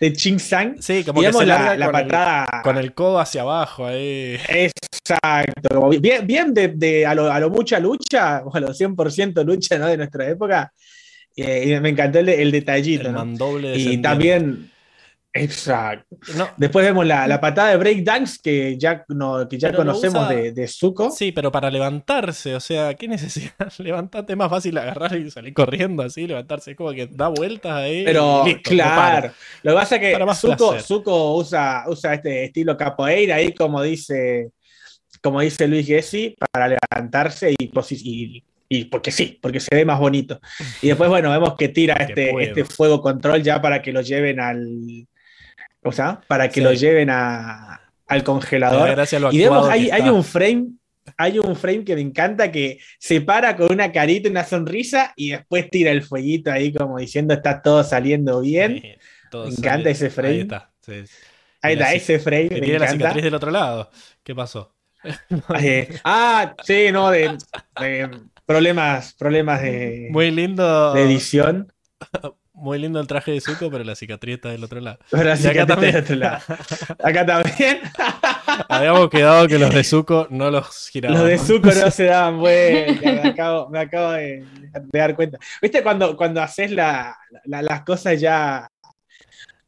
De 0.00 0.12
Ching 0.14 0.38
Sang. 0.40 0.76
Sí, 0.80 1.04
como 1.04 1.20
Y 1.20 1.24
que 1.24 1.28
vemos 1.28 1.42
se 1.42 1.46
la, 1.46 1.58
larga 1.58 1.76
la 1.76 1.86
con, 1.86 1.96
el, 1.96 2.06
patada. 2.08 2.62
con 2.62 2.78
el 2.78 2.94
codo 2.94 3.20
hacia 3.20 3.42
abajo 3.42 3.86
ahí. 3.86 4.38
Exacto, 4.48 5.90
bien, 6.00 6.26
bien 6.26 6.54
de, 6.54 6.68
de 6.68 7.06
a, 7.06 7.14
lo, 7.14 7.30
a 7.30 7.38
lo 7.38 7.50
mucha 7.50 7.78
lucha, 7.78 8.42
o 8.44 8.56
a 8.56 8.60
lo 8.60 8.68
100% 8.68 9.44
lucha 9.44 9.78
¿no? 9.78 9.86
de 9.86 9.98
nuestra 9.98 10.28
época. 10.28 10.72
Eh, 11.36 11.74
y 11.76 11.80
me 11.80 11.90
encantó 11.90 12.18
el, 12.18 12.28
el 12.30 12.50
detallito, 12.50 13.08
El 13.08 13.12
¿no? 13.14 13.60
Y 13.74 13.98
también, 13.98 14.70
exacto. 15.32 16.16
No, 16.36 16.48
Después 16.56 16.84
vemos 16.84 17.06
la, 17.06 17.26
la 17.28 17.40
patada 17.40 17.70
de 17.70 17.76
breakdance 17.76 18.38
que 18.42 18.76
ya, 18.78 19.04
no, 19.08 19.48
que 19.48 19.58
ya 19.58 19.68
Pero 19.68 19.78
conocemos 19.78 20.24
usa- 20.26 20.34
de, 20.34 20.52
de 20.52 20.66
Zuko. 20.68 21.10
sí, 21.10 21.32
pero 21.32 21.52
para 21.52 21.70
levantarse, 21.70 22.54
o 22.54 22.60
sea, 22.60 22.94
¿qué 22.94 23.06
necesidad? 23.08 23.52
Levantate 23.78 24.32
es 24.32 24.36
más 24.36 24.50
fácil 24.50 24.76
agarrar 24.78 25.16
y 25.16 25.30
salir 25.30 25.54
corriendo 25.54 26.02
así, 26.02 26.26
levantarse, 26.26 26.72
es 26.72 26.76
como 26.76 26.92
que 26.92 27.06
da 27.06 27.28
vueltas 27.28 27.72
ahí. 27.72 28.04
Pero 28.04 28.44
listo, 28.44 28.58
no 28.58 28.62
claro, 28.76 29.32
lo 29.62 29.72
que 29.72 29.76
pasa 29.76 29.96
es 29.96 30.00
que 30.00 30.34
Zuko. 30.34 30.80
Zuko 30.80 31.36
usa, 31.36 31.84
usa 31.86 32.14
este 32.14 32.44
estilo 32.44 32.76
capoeira 32.76 33.36
ahí, 33.36 33.52
como 33.54 33.82
dice, 33.82 34.50
como 35.22 35.40
dice 35.40 35.68
Luis 35.68 35.86
Gessi, 35.86 36.36
para 36.52 36.68
levantarse 36.68 37.52
y, 37.58 37.70
y, 37.90 38.44
y 38.68 38.84
porque 38.86 39.10
sí, 39.10 39.38
porque 39.40 39.60
se 39.60 39.74
ve 39.74 39.84
más 39.84 39.98
bonito. 40.00 40.40
Y 40.82 40.88
después, 40.88 41.08
bueno, 41.10 41.30
vemos 41.30 41.54
que 41.56 41.68
tira 41.68 41.94
este, 42.00 42.30
este 42.42 42.64
fuego 42.64 43.00
control 43.00 43.42
ya 43.42 43.60
para 43.60 43.80
que 43.82 43.92
lo 43.92 44.00
lleven 44.00 44.40
al. 44.40 45.06
¿Cómo 45.82 45.92
se 45.92 46.02
llama? 46.02 46.20
Para 46.26 46.48
que 46.48 46.54
Sí. 46.54 46.60
lo 46.60 46.72
lleven 46.72 47.10
a- 47.10 47.80
al 48.06 48.24
congelador. 48.24 48.96
lo 49.20 49.32
Y 49.32 49.38
vemos, 49.38 49.68
hay, 49.68 49.90
hay 49.90 50.08
un 50.08 50.24
frame. 50.24 50.66
Hay 51.16 51.38
un 51.38 51.56
frame 51.56 51.84
que 51.84 51.94
me 51.96 52.02
encanta 52.02 52.52
que 52.52 52.78
se 52.98 53.20
para 53.20 53.56
con 53.56 53.72
una 53.72 53.90
carita 53.90 54.28
y 54.28 54.30
una 54.30 54.44
sonrisa 54.44 55.12
y 55.16 55.30
después 55.30 55.68
tira 55.70 55.90
el 55.90 56.02
fueguito 56.02 56.52
ahí 56.52 56.72
como 56.72 56.98
diciendo 56.98 57.34
está 57.34 57.62
todo 57.62 57.82
saliendo 57.82 58.40
bien. 58.40 58.80
Sí, 58.82 58.92
todo 59.30 59.46
Me 59.46 59.52
sale- 59.52 59.66
encanta 59.68 59.90
ese 59.90 60.10
frame. 60.10 60.34
Ahí 60.34 60.40
está. 60.42 60.70
sí. 60.80 60.92
Ahí 61.62 61.76
la 61.76 61.92
está, 61.92 61.94
ese 62.14 62.18
frame, 62.20 62.48
Que 62.48 62.54
me 62.56 62.60
tiene 62.62 62.78
la 62.78 62.88
cicatriz 62.88 63.22
del 63.24 63.34
otro 63.34 63.50
lado. 63.50 63.90
¿Qué 64.22 64.34
pasó? 64.34 64.74
Eh, 65.62 65.88
ah, 66.04 66.54
sí, 66.62 66.88
no, 66.92 67.10
de, 67.10 67.36
de 67.80 68.10
problemas, 68.46 69.14
problemas 69.14 69.62
de, 69.62 70.08
Muy 70.10 70.30
lindo. 70.30 70.92
de 70.94 71.02
edición. 71.04 71.72
Muy 72.60 72.78
lindo 72.78 73.00
el 73.00 73.06
traje 73.06 73.32
de 73.32 73.40
Zuko, 73.40 73.70
pero 73.70 73.84
la 73.84 73.94
cicatriz 73.94 74.34
está 74.36 74.50
del 74.50 74.62
otro 74.62 74.80
lado. 74.80 74.98
Pero 75.10 75.30
Y 75.34 75.46
acá 75.46 75.64
también. 75.66 75.92
del 75.94 76.02
otro 76.02 76.16
lado. 76.16 76.38
Acá 77.02 77.24
también. 77.26 77.80
Habíamos 78.68 79.08
quedado 79.08 79.48
que 79.48 79.58
los 79.58 79.72
de 79.74 79.82
Zuko 79.82 80.26
no 80.30 80.50
los 80.50 80.88
girábamos. 80.90 81.22
Los 81.22 81.30
de 81.30 81.38
Zuko 81.38 81.68
no 81.72 81.90
se 81.90 82.04
daban 82.04 82.38
vuelta. 82.38 83.12
Me 83.12 83.28
acabo, 83.30 83.68
me 83.70 83.78
acabo 83.78 84.12
de, 84.12 84.44
de 84.72 84.98
dar 84.98 85.14
cuenta. 85.16 85.38
¿Viste 85.62 85.82
cuando, 85.82 86.14
cuando 86.16 86.42
haces 86.42 86.70
la- 86.70 87.16
la- 87.44 87.62
las 87.62 87.82
cosas 87.82 88.20
ya 88.20 88.68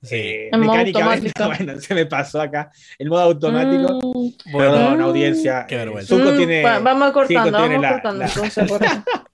Sí. 0.02 0.16
eh, 0.16 0.50
mecánicamente? 0.58 1.28
automático. 1.38 1.44
Bueno, 1.66 1.80
se 1.80 1.94
me 1.94 2.06
pasó 2.06 2.40
acá. 2.42 2.70
El 2.98 3.08
modo 3.08 3.22
automático. 3.22 4.00
Mm, 4.02 4.52
Perdón, 4.58 4.98
Mm. 4.98 5.02
audiencia. 5.02 5.64
Qué 5.66 5.76
Eh, 5.76 5.78
vergüenza. 5.78 6.14
Zuko 6.14 6.32
mm, 6.32 6.36
tiene. 6.36 6.62
va- 6.62 6.78
vamos 6.80 7.12
cortando, 7.12 7.52
vamos 7.52 7.80
la- 7.80 7.92
cortando. 7.92 8.24
la- 8.24 9.04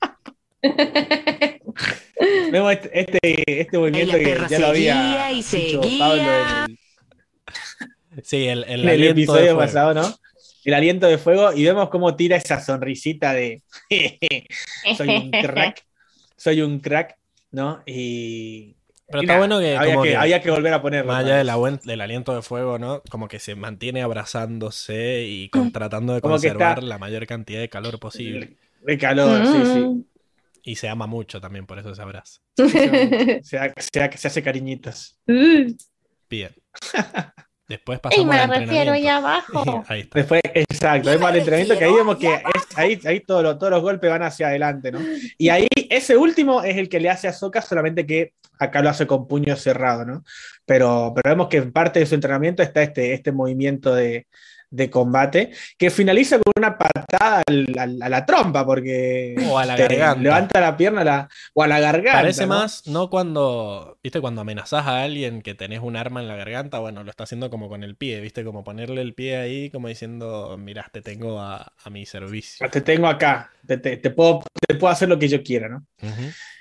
Vemos 2.52 2.72
este, 2.72 3.00
este, 3.00 3.60
este 3.60 3.78
movimiento 3.78 4.16
que 4.16 4.36
ya 4.48 4.58
lo 4.58 4.66
había 4.68 4.94
seguía 4.94 5.32
y 5.32 5.36
dicho 5.36 5.82
seguía. 5.82 5.98
Pablo 5.98 6.22
en 6.22 6.78
el, 8.16 8.24
sí, 8.24 8.46
el, 8.48 8.64
el, 8.64 8.88
en 8.88 9.02
episodio 9.04 9.56
pasado, 9.56 9.94
¿no? 9.94 10.14
El 10.64 10.74
aliento 10.74 11.06
de 11.06 11.18
fuego 11.18 11.52
y 11.52 11.64
vemos 11.64 11.88
cómo 11.88 12.14
tira 12.16 12.36
esa 12.36 12.60
sonrisita 12.60 13.32
de 13.32 13.62
soy 14.96 15.08
un 15.08 15.30
crack, 15.30 15.84
soy 16.36 16.60
un 16.62 16.80
crack, 16.80 17.16
¿no? 17.52 17.82
Y, 17.86 18.74
Pero 19.06 19.20
Y 19.22 19.24
está 19.24 19.34
nada, 19.34 19.38
bueno 19.38 19.60
que, 19.60 19.76
había 19.76 19.92
como 19.94 20.02
que, 20.02 20.10
que 20.10 20.16
había 20.16 20.42
que 20.42 20.50
volver 20.50 20.72
a 20.74 20.82
ponerlo. 20.82 21.12
más 21.12 21.24
allá 21.24 21.36
del, 21.36 22.00
aliento 22.00 22.34
de 22.34 22.42
fuego, 22.42 22.78
¿no? 22.78 23.02
Como 23.08 23.28
que 23.28 23.38
se 23.38 23.54
mantiene 23.54 24.02
abrazándose 24.02 25.24
y 25.26 25.48
con- 25.48 25.72
tratando 25.72 26.14
de 26.14 26.20
Como 26.20 26.34
conservar 26.34 26.78
está- 26.78 26.86
la 26.86 26.98
mayor 26.98 27.26
cantidad 27.26 27.60
de 27.60 27.68
calor 27.68 27.98
posible. 27.98 28.56
De 28.82 28.98
calor, 28.98 29.46
sí, 29.46 29.72
sí. 29.72 30.06
Mm. 30.68 30.70
Y 30.70 30.76
se 30.76 30.88
ama 30.88 31.06
mucho 31.06 31.40
también, 31.40 31.66
por 31.66 31.78
eso 31.78 31.94
se 31.94 32.02
abraza. 32.02 32.40
Se, 32.56 33.40
se, 33.42 33.58
ha- 33.58 34.12
se 34.16 34.28
hace 34.28 34.42
cariñitos. 34.42 35.18
Uh. 35.26 35.72
Bien. 36.28 36.50
Después 37.68 37.98
Y 37.98 38.00
pasamos 38.00 38.26
me 38.26 38.36
al 38.38 38.48
refiero 38.48 38.64
entrenamiento. 38.64 38.92
allá 38.92 39.16
abajo. 39.18 39.84
Ahí 39.88 40.00
está. 40.00 40.18
Después, 40.18 40.40
exacto, 40.54 41.10
vemos 41.10 41.28
al 41.28 41.36
entrenamiento 41.36 41.78
que 41.78 41.84
ahí 41.84 41.92
vemos 41.92 42.16
que 42.16 42.34
es- 42.34 42.42
ahí, 42.78 42.98
ahí 43.04 43.20
todos, 43.20 43.42
los, 43.42 43.58
todos 43.58 43.70
los 43.70 43.82
golpes 43.82 44.08
van 44.10 44.22
hacia 44.22 44.48
adelante, 44.48 44.90
¿no? 44.90 45.00
Y 45.36 45.50
ahí 45.50 45.66
ese 45.90 46.16
último 46.16 46.62
es 46.62 46.78
el 46.78 46.88
que 46.88 46.98
le 47.00 47.10
hace 47.10 47.28
a 47.28 47.32
Soka, 47.34 47.60
solamente 47.60 48.06
que 48.06 48.32
acá 48.58 48.80
lo 48.80 48.88
hace 48.88 49.06
con 49.06 49.28
puño 49.28 49.54
cerrado, 49.56 50.06
¿no? 50.06 50.24
Pero, 50.64 51.12
pero 51.14 51.30
vemos 51.34 51.48
que 51.48 51.58
en 51.58 51.70
parte 51.72 52.00
de 52.00 52.06
su 52.06 52.14
entrenamiento 52.14 52.62
está 52.62 52.82
este, 52.82 53.12
este 53.12 53.32
movimiento 53.32 53.94
de, 53.94 54.26
de 54.70 54.90
combate 54.90 55.50
que 55.78 55.90
finaliza 55.90 56.38
con 56.38 56.52
una 56.56 56.76
patada 56.76 57.42
al- 57.46 57.66
al- 57.78 58.02
a 58.02 58.08
la 58.08 58.26
trompa, 58.26 58.66
porque 58.66 59.34
O 59.50 59.58
a 59.58 59.64
la 59.64 59.76
te 59.76 59.82
garganta. 59.82 60.22
levanta 60.22 60.60
la 60.60 60.76
pierna 60.76 61.04
la- 61.04 61.28
o 61.54 61.62
a 61.62 61.68
la 61.68 61.80
garganta. 61.80 62.18
Parece 62.20 62.42
¿no? 62.42 62.48
más, 62.48 62.86
no 62.86 63.08
cuando, 63.10 63.98
viste, 64.02 64.20
cuando 64.20 64.42
amenazás 64.42 64.86
a 64.86 65.02
alguien 65.02 65.42
que 65.42 65.54
tenés 65.54 65.80
un 65.80 65.96
arma 65.96 66.20
en 66.20 66.28
la 66.28 66.36
garganta, 66.36 66.78
bueno, 66.78 67.02
lo 67.04 67.10
está 67.10 67.24
haciendo 67.24 67.50
como 67.50 67.68
con 67.68 67.82
el 67.82 67.96
pie, 67.96 68.20
viste, 68.20 68.44
como 68.44 68.64
ponerle 68.64 69.00
el 69.00 69.14
pie 69.14 69.36
ahí, 69.36 69.70
como 69.70 69.88
diciendo, 69.88 70.56
mirá, 70.58 70.88
te 70.92 71.00
tengo 71.02 71.40
a, 71.40 71.72
a 71.82 71.90
mi 71.90 72.04
servicio. 72.06 72.68
Te 72.68 72.80
tengo 72.80 73.06
acá, 73.06 73.50
te, 73.66 73.78
te- 73.78 73.96
te 73.96 74.10
puedo, 74.10 74.42
te 74.66 74.74
puedo 74.74 74.92
hacer 74.92 75.08
lo 75.08 75.18
que 75.18 75.28
yo 75.28 75.42
quiera, 75.42 75.68
¿no? 75.68 75.86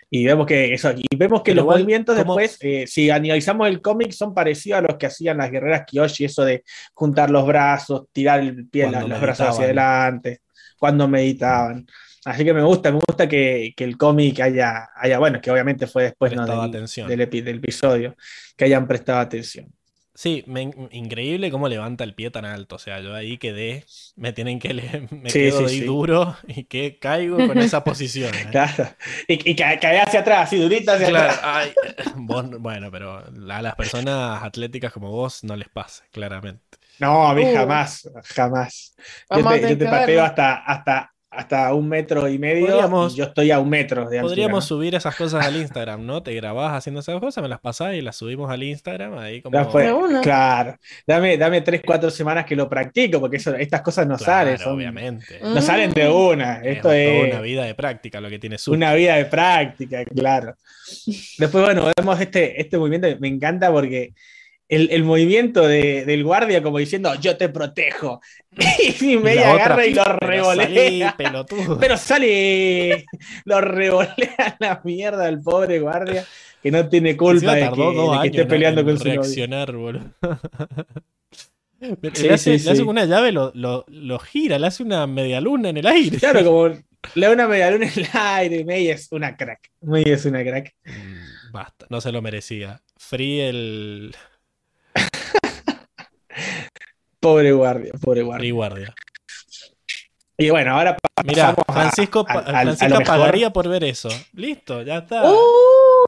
Y 0.10 0.26
vemos 0.26 0.46
que 0.46 0.74
eso, 0.74 0.92
y 0.96 1.16
vemos 1.18 1.42
que 1.42 1.52
Pero 1.52 1.56
los 1.58 1.64
igual, 1.64 1.80
movimientos 1.80 2.18
¿cómo- 2.18 2.38
después, 2.38 2.58
eh, 2.62 2.88
si 2.88 3.10
analizamos 3.10 3.68
el 3.68 3.82
cómic, 3.82 4.12
son 4.12 4.34
parecidos 4.34 4.80
a 4.80 4.82
los 4.82 4.96
que 4.98 5.06
hacían 5.08 5.38
las 5.38 5.52
guerreras 5.52 5.84
Kyoshi, 5.86 6.26
eso 6.26 6.46
de 6.46 6.64
juntar 6.94 7.30
los 7.30 7.46
brazos, 7.46 8.06
tirar 8.14 8.40
el 8.40 8.68
pie, 8.70 8.90
la- 8.90 9.02
los 9.02 9.20
brazos 9.22 9.48
hacia 9.50 9.66
adelante, 9.66 10.40
cuando 10.80 11.08
meditaban. 11.10 11.86
Así 12.26 12.44
que 12.44 12.54
me 12.54 12.64
gusta, 12.64 12.92
me 12.92 13.00
gusta 13.08 13.28
que, 13.28 13.74
que 13.76 13.84
el 13.84 13.98
cómic 13.98 14.40
haya, 14.42 14.90
haya, 14.96 15.18
bueno, 15.20 15.40
que 15.42 15.50
obviamente 15.52 15.88
fue 15.88 16.04
después 16.04 16.34
¿no? 16.34 16.46
Del, 16.64 16.72
del 17.08 17.30
del 17.44 17.58
episodio, 17.58 18.16
que 18.56 18.66
hayan 18.66 18.88
prestado 18.88 19.20
atención. 19.20 19.68
Sí, 20.20 20.44
me- 20.48 20.72
increíble 20.92 21.52
cómo 21.52 21.70
levanta 21.70 22.04
el 22.04 22.16
pie 22.16 22.32
tan 22.32 22.44
alto, 22.46 22.76
o 22.78 22.80
sea, 22.80 23.00
yo 23.02 23.14
ahí 23.14 23.38
quedé, 23.38 23.86
me 24.16 24.34
tienen 24.34 24.58
que, 24.60 24.74
le- 24.74 25.08
me 25.12 25.34
Sí, 25.34 25.38
quedo 25.38 25.66
sí, 25.66 25.68
ahí 25.68 25.82
sí. 25.82 25.84
duro 25.84 26.36
y 26.48 26.64
que 26.66 26.98
caigo 27.00 27.46
con 27.46 27.60
esa 27.62 27.84
posición. 27.84 28.48
¿eh? 28.48 28.52
Claro. 28.52 28.90
Y, 29.28 29.52
y 29.52 29.56
ca- 29.56 29.80
cae 29.80 30.00
hacia 30.02 30.22
atrás, 30.22 30.48
así 30.48 30.58
durita 30.58 30.94
hacia 30.94 31.08
Claro, 31.08 31.34
atrás. 31.34 31.40
ay, 31.42 31.78
vos- 32.16 32.50
bueno, 32.60 32.92
pero 32.92 33.18
a 33.20 33.62
las 33.62 33.76
personas 33.76 34.44
atléticas 34.44 34.92
como 34.94 35.12
vos 35.12 35.44
no 35.44 35.56
les 35.56 35.70
pasa, 35.70 36.04
claramente. 36.12 36.78
No, 37.00 37.28
a 37.28 37.34
mí 37.36 37.46
Uh. 37.46 37.48
jamás, 37.48 38.10
jamás. 38.36 38.96
Yo 39.32 39.46
Vamos 39.46 39.48
te, 39.48 39.68
yo 39.68 39.78
te 39.78 39.88
pateo 39.88 40.24
hasta, 40.24 40.56
hasta, 40.66 41.14
hasta 41.38 41.74
un 41.74 41.88
metro 41.88 42.28
y 42.28 42.40
medio 42.40 42.66
Podríamos- 42.68 43.14
y 43.14 43.18
yo 43.18 43.24
estoy 43.26 43.52
a 43.52 43.60
un 43.60 43.70
metro 43.70 44.02
de 44.10 44.18
altura. 44.20 44.22
Podríamos 44.32 44.66
subir 44.66 44.96
esas 44.96 45.16
cosas 45.16 45.46
al 45.46 45.56
Instagram, 45.62 46.06
¿no? 46.06 46.24
Te 46.24 46.34
grabás 46.34 46.74
haciendo 46.74 47.00
esas 47.02 47.20
cosas, 47.20 47.42
me 47.42 47.48
las 47.48 47.60
pasás 47.60 47.94
y 47.94 48.02
las 48.02 48.16
subimos 48.16 48.50
al 48.50 48.64
Instagram, 48.64 49.18
ahí 49.18 49.42
como... 49.42 49.58
Ya 49.58 49.66
fue, 49.66 49.84
De 49.86 49.94
una. 49.94 50.22
claro. 50.22 50.76
Dame, 51.06 51.38
dame 51.38 51.62
tres, 51.62 51.82
cuatro 51.86 52.10
semanas 52.10 52.46
que 52.46 52.56
lo 52.56 52.68
practico, 52.68 53.20
porque 53.20 53.38
eso, 53.38 53.56
estas 53.56 53.82
cosas 53.82 54.08
no 54.08 54.18
salen, 54.18 54.58
son- 54.58 54.74
obviamente. 54.74 55.40
no 55.42 55.62
salen 55.62 55.94
de 55.94 56.10
una. 56.10 56.62
Es 56.62 56.78
Esto 56.78 56.92
es 56.92 57.32
una 57.32 57.42
vida 57.42 57.64
de 57.66 57.76
práctica 57.76 58.20
lo 58.20 58.30
que 58.30 58.40
tiene 58.40 58.58
Suki. 58.58 58.76
una 58.78 58.94
vida 58.94 59.16
de 59.16 59.26
práctica, 59.26 60.04
claro. 60.06 60.56
Después, 61.38 61.64
bueno, 61.64 61.92
vemos 61.96 62.20
este, 62.20 62.60
este 62.60 62.78
movimiento, 62.78 63.08
me 63.20 63.28
encanta 63.28 63.72
porque 63.72 64.14
el, 64.70 64.90
el 64.92 65.04
movimiento 65.04 65.68
de- 65.68 66.06
del 66.06 66.24
guardia 66.24 66.62
como 66.64 66.78
diciendo, 66.80 67.14
yo 67.20 67.38
te 67.38 67.50
protejo. 67.50 68.22
Y 69.02 69.18
media 69.18 69.52
agarra 69.52 69.86
y 69.86 69.94
lo 69.94 70.04
"Pero 70.04 70.18
revolea. 70.20 71.16
Pero 71.80 71.98
sale, 71.98 73.06
lo 73.46 73.62
revolea 73.62 74.58
la 74.60 74.82
mierda 74.84 75.26
al 75.26 75.42
pobre 75.42 75.80
guardia 75.80 76.26
que 76.62 76.72
no 76.72 76.88
tiene 76.90 77.16
culpa 77.16 77.54
de 77.56 77.70
que, 77.72 77.82
de 77.82 78.28
esté 78.28 78.46
peleando 78.46 78.84
con 78.84 78.98
su 78.98 79.08
novio. 79.14 79.24
Sí, 81.80 82.24
le, 82.24 82.34
hace, 82.34 82.58
sí, 82.58 82.66
le 82.66 82.72
hace 82.72 82.76
sí. 82.78 82.80
con 82.80 82.90
una 82.90 83.06
llave, 83.06 83.32
lo, 83.32 83.52
lo, 83.54 83.86
lo 83.88 84.18
gira, 84.20 84.58
le 84.58 84.66
hace 84.68 84.82
una 84.82 85.06
media 85.06 85.40
luna 85.40 85.70
en 85.70 85.78
el 85.78 85.86
aire. 85.86 86.18
Claro, 86.18 86.44
como 86.44 86.68
le 86.70 87.26
da 87.28 87.32
una 87.32 87.48
medallona 87.48 87.86
en 87.86 87.92
el 88.00 88.08
aire, 88.14 88.66
May 88.66 88.90
es 88.90 89.08
una 89.12 89.36
crack. 89.38 89.70
May 89.82 90.04
es 90.04 90.26
una 90.26 90.44
crack. 90.44 90.74
Mm, 90.86 91.52
Basta, 91.52 91.86
no 91.90 92.02
se 92.02 92.12
lo 92.12 92.22
merecía. 92.24 92.82
Free 92.98 93.42
el 93.42 94.16
Pobre 97.20 97.52
guardia, 97.52 97.92
pobre 98.02 98.22
guardia. 98.22 98.54
guardia. 98.54 98.96
Y 100.40 100.52
bueno, 100.52 100.78
ahora 100.78 100.96
Mira, 101.26 101.50
a- 101.50 101.74
Francisco, 101.74 102.24
a- 102.30 102.34
a- 102.34 102.38
a 102.38 102.42
lo 102.64 102.76
Francisca 102.76 102.90
mejor. 102.90 103.06
pagaría 103.06 103.50
por 103.52 103.68
ver 103.68 103.84
eso. 103.84 104.08
Listo, 104.34 104.84
ya 104.84 105.00
está. 105.00 105.32
Uh, 105.32 105.36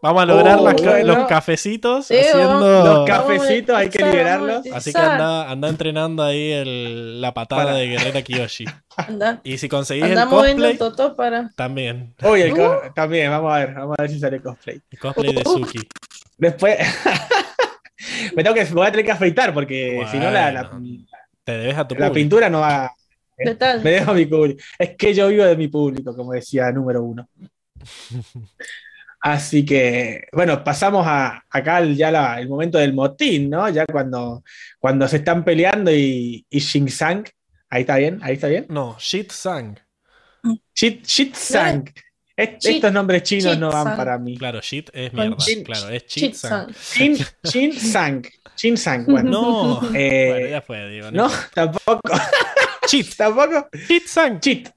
Vamos 0.04 0.22
a 0.22 0.26
lograr 0.28 0.62
las 0.62 0.76
bueno. 0.76 1.16
los 1.16 1.28
cafecitos 1.28 2.06
Sí, 2.06 2.16
haciendo. 2.16 2.84
Los 2.86 3.08
cafecitos 3.08 3.76
hay 3.76 3.90
que 3.90 4.04
a 4.04 4.08
liberarlos. 4.08 4.68
Así 4.72 4.94
que 4.94 5.00
anda, 5.00 5.50
anda 5.50 5.68
entrenando 5.68 6.22
ahí 6.24 6.52
el- 6.52 7.20
la 7.22 7.34
patada 7.34 7.64
Para- 7.64 7.76
de 7.78 7.88
Guerrera 7.88 8.22
Kiyoshi. 8.22 8.66
Anda, 8.98 9.42
Y 9.44 9.58
si 9.58 9.68
conseguís 9.68 10.04
anda 10.04 10.24
el 10.24 10.30
moviendo 10.30 10.66
el 10.68 10.78
cosplay, 10.78 10.96
totó 10.96 11.16
para. 11.16 11.50
también. 11.56 12.14
Uy, 12.22 12.42
el 12.44 12.56
co- 12.56 12.82
también, 12.94 13.32
vamos 13.32 13.52
a 13.52 13.58
ver, 13.58 13.74
vamos 13.74 13.96
a 13.98 14.02
ver 14.04 14.12
si 14.12 14.20
sale 14.20 14.40
cosplay. 14.40 14.80
El 14.92 15.00
cosplay 15.00 15.34
de 15.34 15.44
Suki. 15.44 15.80
Después 16.38 16.78
me 18.36 18.44
tengo 18.44 18.56
que 18.56 18.66
voy 18.66 18.88
a 18.88 18.92
tener 18.92 19.06
que 19.06 19.12
afeitar 19.12 19.54
porque 19.54 20.06
si 20.12 20.18
no 20.18 20.32
la, 20.32 20.52
la, 20.52 20.64
Bueno, 20.70 21.06
Te 21.44 21.58
debes 21.58 21.78
a 21.78 21.88
tu 21.88 21.96
la 21.96 22.08
público. 22.08 22.14
pintura 22.14 22.50
no 22.50 22.60
va. 22.62 22.92
¿Qué 23.38 23.56
tal? 23.56 23.82
Me 23.84 23.92
dejo 23.92 24.12
a 24.12 24.14
mi 24.14 24.26
público. 24.26 24.62
Es 24.78 24.96
que 24.98 25.14
yo 25.14 25.28
vivo 25.30 25.46
de 25.46 25.56
mi 25.56 25.68
público, 25.70 26.16
como 26.16 26.34
decía 26.34 26.72
número 26.72 27.02
uno. 27.04 27.28
Así 29.22 29.66
que, 29.66 30.28
bueno, 30.32 30.64
pasamos 30.64 31.06
a 31.06 31.44
acá 31.50 31.78
al- 31.78 31.96
ya 31.96 32.10
la- 32.10 32.40
el 32.40 32.48
momento 32.48 32.78
del 32.78 32.94
motín, 32.94 33.50
¿no? 33.50 33.68
Ya 33.70 33.86
cuando, 33.86 34.44
cuando 34.80 35.08
se 35.10 35.18
están 35.18 35.44
peleando 35.44 35.92
y, 35.92 36.46
y 36.50 36.60
Xing 36.62 36.88
Sang, 36.90 37.26
ahí 37.70 37.82
está 37.82 37.98
bien, 37.98 38.20
ahí 38.22 38.36
está 38.36 38.48
bien. 38.48 38.66
No, 38.70 38.96
Shit 38.98 39.32
Sang. 39.32 39.78
Shit, 40.74 41.06
Shit 41.06 41.36
Sang. 41.36 41.84
Est- 42.40 42.58
Chit- 42.60 42.76
estos 42.76 42.92
nombres 42.94 43.24
chinos 43.24 43.52
Chit 43.54 43.60
no 43.60 43.72
van 43.72 43.84
Sang. 43.86 43.98
para 43.98 44.18
mí. 44.18 44.38
Claro, 44.38 44.62
Shit 44.62 44.90
es 44.94 45.14
mierda. 45.14 45.36
chin- 45.38 45.64
Claro, 45.64 45.90
es 45.90 46.06
Shit 46.08 46.34
Sang. 46.36 46.68
Chin, 46.94 47.18
Chin 47.44 47.74
Sang. 47.74 48.26
Chin 48.56 48.78
Sang, 48.78 49.06
bueno. 49.06 49.30
No. 49.32 49.82
Eh, 49.96 50.30
bueno, 50.32 50.48
ya 50.50 50.62
fue, 50.62 50.90
digo. 50.90 51.12
No, 51.12 51.30
tampoco. 51.54 52.02
Cheat. 52.88 53.16
tampoco. 53.16 53.68
Cheat 53.88 54.04
Sang. 54.06 54.40
Chit. 54.40 54.70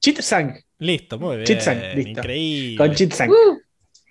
Chit 0.00 0.20
Sang. 0.20 0.54
Listo, 0.78 1.18
muy 1.18 1.36
bien. 1.36 1.46
Cheat 1.46 1.60
Sang, 1.60 1.80
listo. 1.94 2.10
Increíble. 2.20 2.76
Con 2.76 2.94
Chit 2.94 3.12
Sang. 3.12 3.30
Uh, 3.30 3.58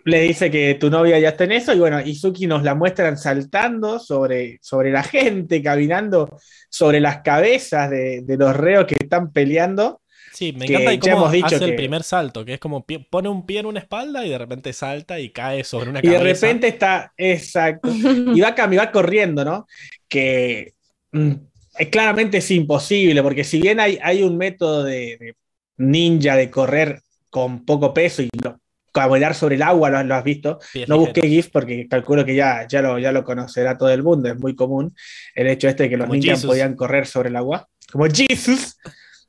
le 0.05 0.19
dice 0.21 0.51
que 0.51 0.75
tu 0.75 0.89
novia 0.89 1.17
ya 1.19 1.29
está 1.29 1.45
en 1.45 1.53
eso 1.53 1.73
y 1.73 1.79
bueno, 1.79 2.01
Izuki 2.01 2.45
nos 2.45 2.61
la 2.63 2.75
muestran 2.75 3.17
saltando 3.17 3.99
sobre, 3.99 4.59
sobre 4.61 4.91
la 4.91 5.01
gente, 5.03 5.61
caminando 5.63 6.37
sobre 6.69 6.99
las 6.99 7.21
cabezas 7.21 7.89
de, 7.89 8.21
de 8.21 8.37
los 8.37 8.53
reos 8.55 8.85
que 8.85 8.95
están 8.99 9.31
peleando. 9.31 10.01
Sí, 10.33 10.51
me 10.51 10.65
que 10.65 10.73
encanta 10.73 10.93
y 10.93 10.99
cómo 10.99 11.13
hemos 11.17 11.31
dicho 11.31 11.45
hace 11.45 11.63
el 11.63 11.71
que- 11.71 11.77
primer 11.77 12.03
salto, 12.03 12.43
que 12.43 12.55
es 12.55 12.59
como 12.59 12.85
pie- 12.85 13.05
pone 13.09 13.29
un 13.29 13.45
pie 13.45 13.59
en 13.59 13.67
una 13.67 13.79
espalda 13.79 14.25
y 14.25 14.29
de 14.29 14.37
repente 14.39 14.73
salta 14.73 15.19
y 15.19 15.29
cae 15.29 15.63
sobre 15.63 15.89
una 15.91 15.99
Y 16.01 16.07
de 16.07 16.15
cabeza. 16.15 16.47
repente 16.47 16.67
está, 16.67 17.13
exacto, 17.17 17.89
y 17.93 18.41
va, 18.41 18.55
y 18.71 18.75
va 18.75 18.91
corriendo, 18.91 19.45
¿no? 19.45 19.67
Que 20.09 20.73
mm, 21.11 21.31
es, 21.77 21.87
claramente 21.89 22.39
es 22.39 22.49
imposible, 22.51 23.21
porque 23.21 23.43
si 23.43 23.61
bien 23.61 23.79
hay, 23.79 23.99
hay 24.01 24.23
un 24.23 24.35
método 24.37 24.83
de, 24.83 25.17
de 25.19 25.35
ninja 25.77 26.35
de 26.35 26.49
correr 26.49 27.01
con 27.29 27.63
poco 27.65 27.93
peso 27.93 28.21
y 28.23 28.29
lo, 28.43 28.59
caminar 28.91 29.33
sobre 29.35 29.55
el 29.55 29.61
agua, 29.63 29.89
lo, 29.91 30.03
lo 30.03 30.15
has 30.15 30.23
visto, 30.23 30.59
Pies 30.71 30.87
No 30.89 30.97
busqué. 30.97 31.21
GIF 31.21 31.49
porque 31.51 31.87
calculo 31.87 32.25
que 32.25 32.35
ya, 32.35 32.67
ya, 32.67 32.81
lo, 32.81 32.97
ya 32.99 33.11
lo 33.11 33.23
conocerá 33.23 33.77
todo 33.77 33.89
el 33.89 34.01
mundo, 34.03 34.29
es 34.29 34.37
muy 34.39 34.55
común 34.55 34.95
el 35.35 35.47
hecho 35.47 35.67
este 35.67 35.83
de 35.83 35.89
que 35.89 35.97
los 35.97 36.05
Como 36.05 36.15
ninjas 36.15 36.37
Jesus. 36.39 36.49
podían 36.49 36.75
correr 36.75 37.05
sobre 37.05 37.29
el 37.29 37.35
agua, 37.35 37.67
como 37.91 38.05
Jesus, 38.05 38.77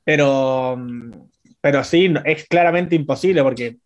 pero, 0.04 0.78
pero 1.60 1.84
sí, 1.84 2.08
no- 2.08 2.22
es 2.24 2.46
claramente 2.48 2.94
imposible 2.94 3.42
porque 3.42 3.76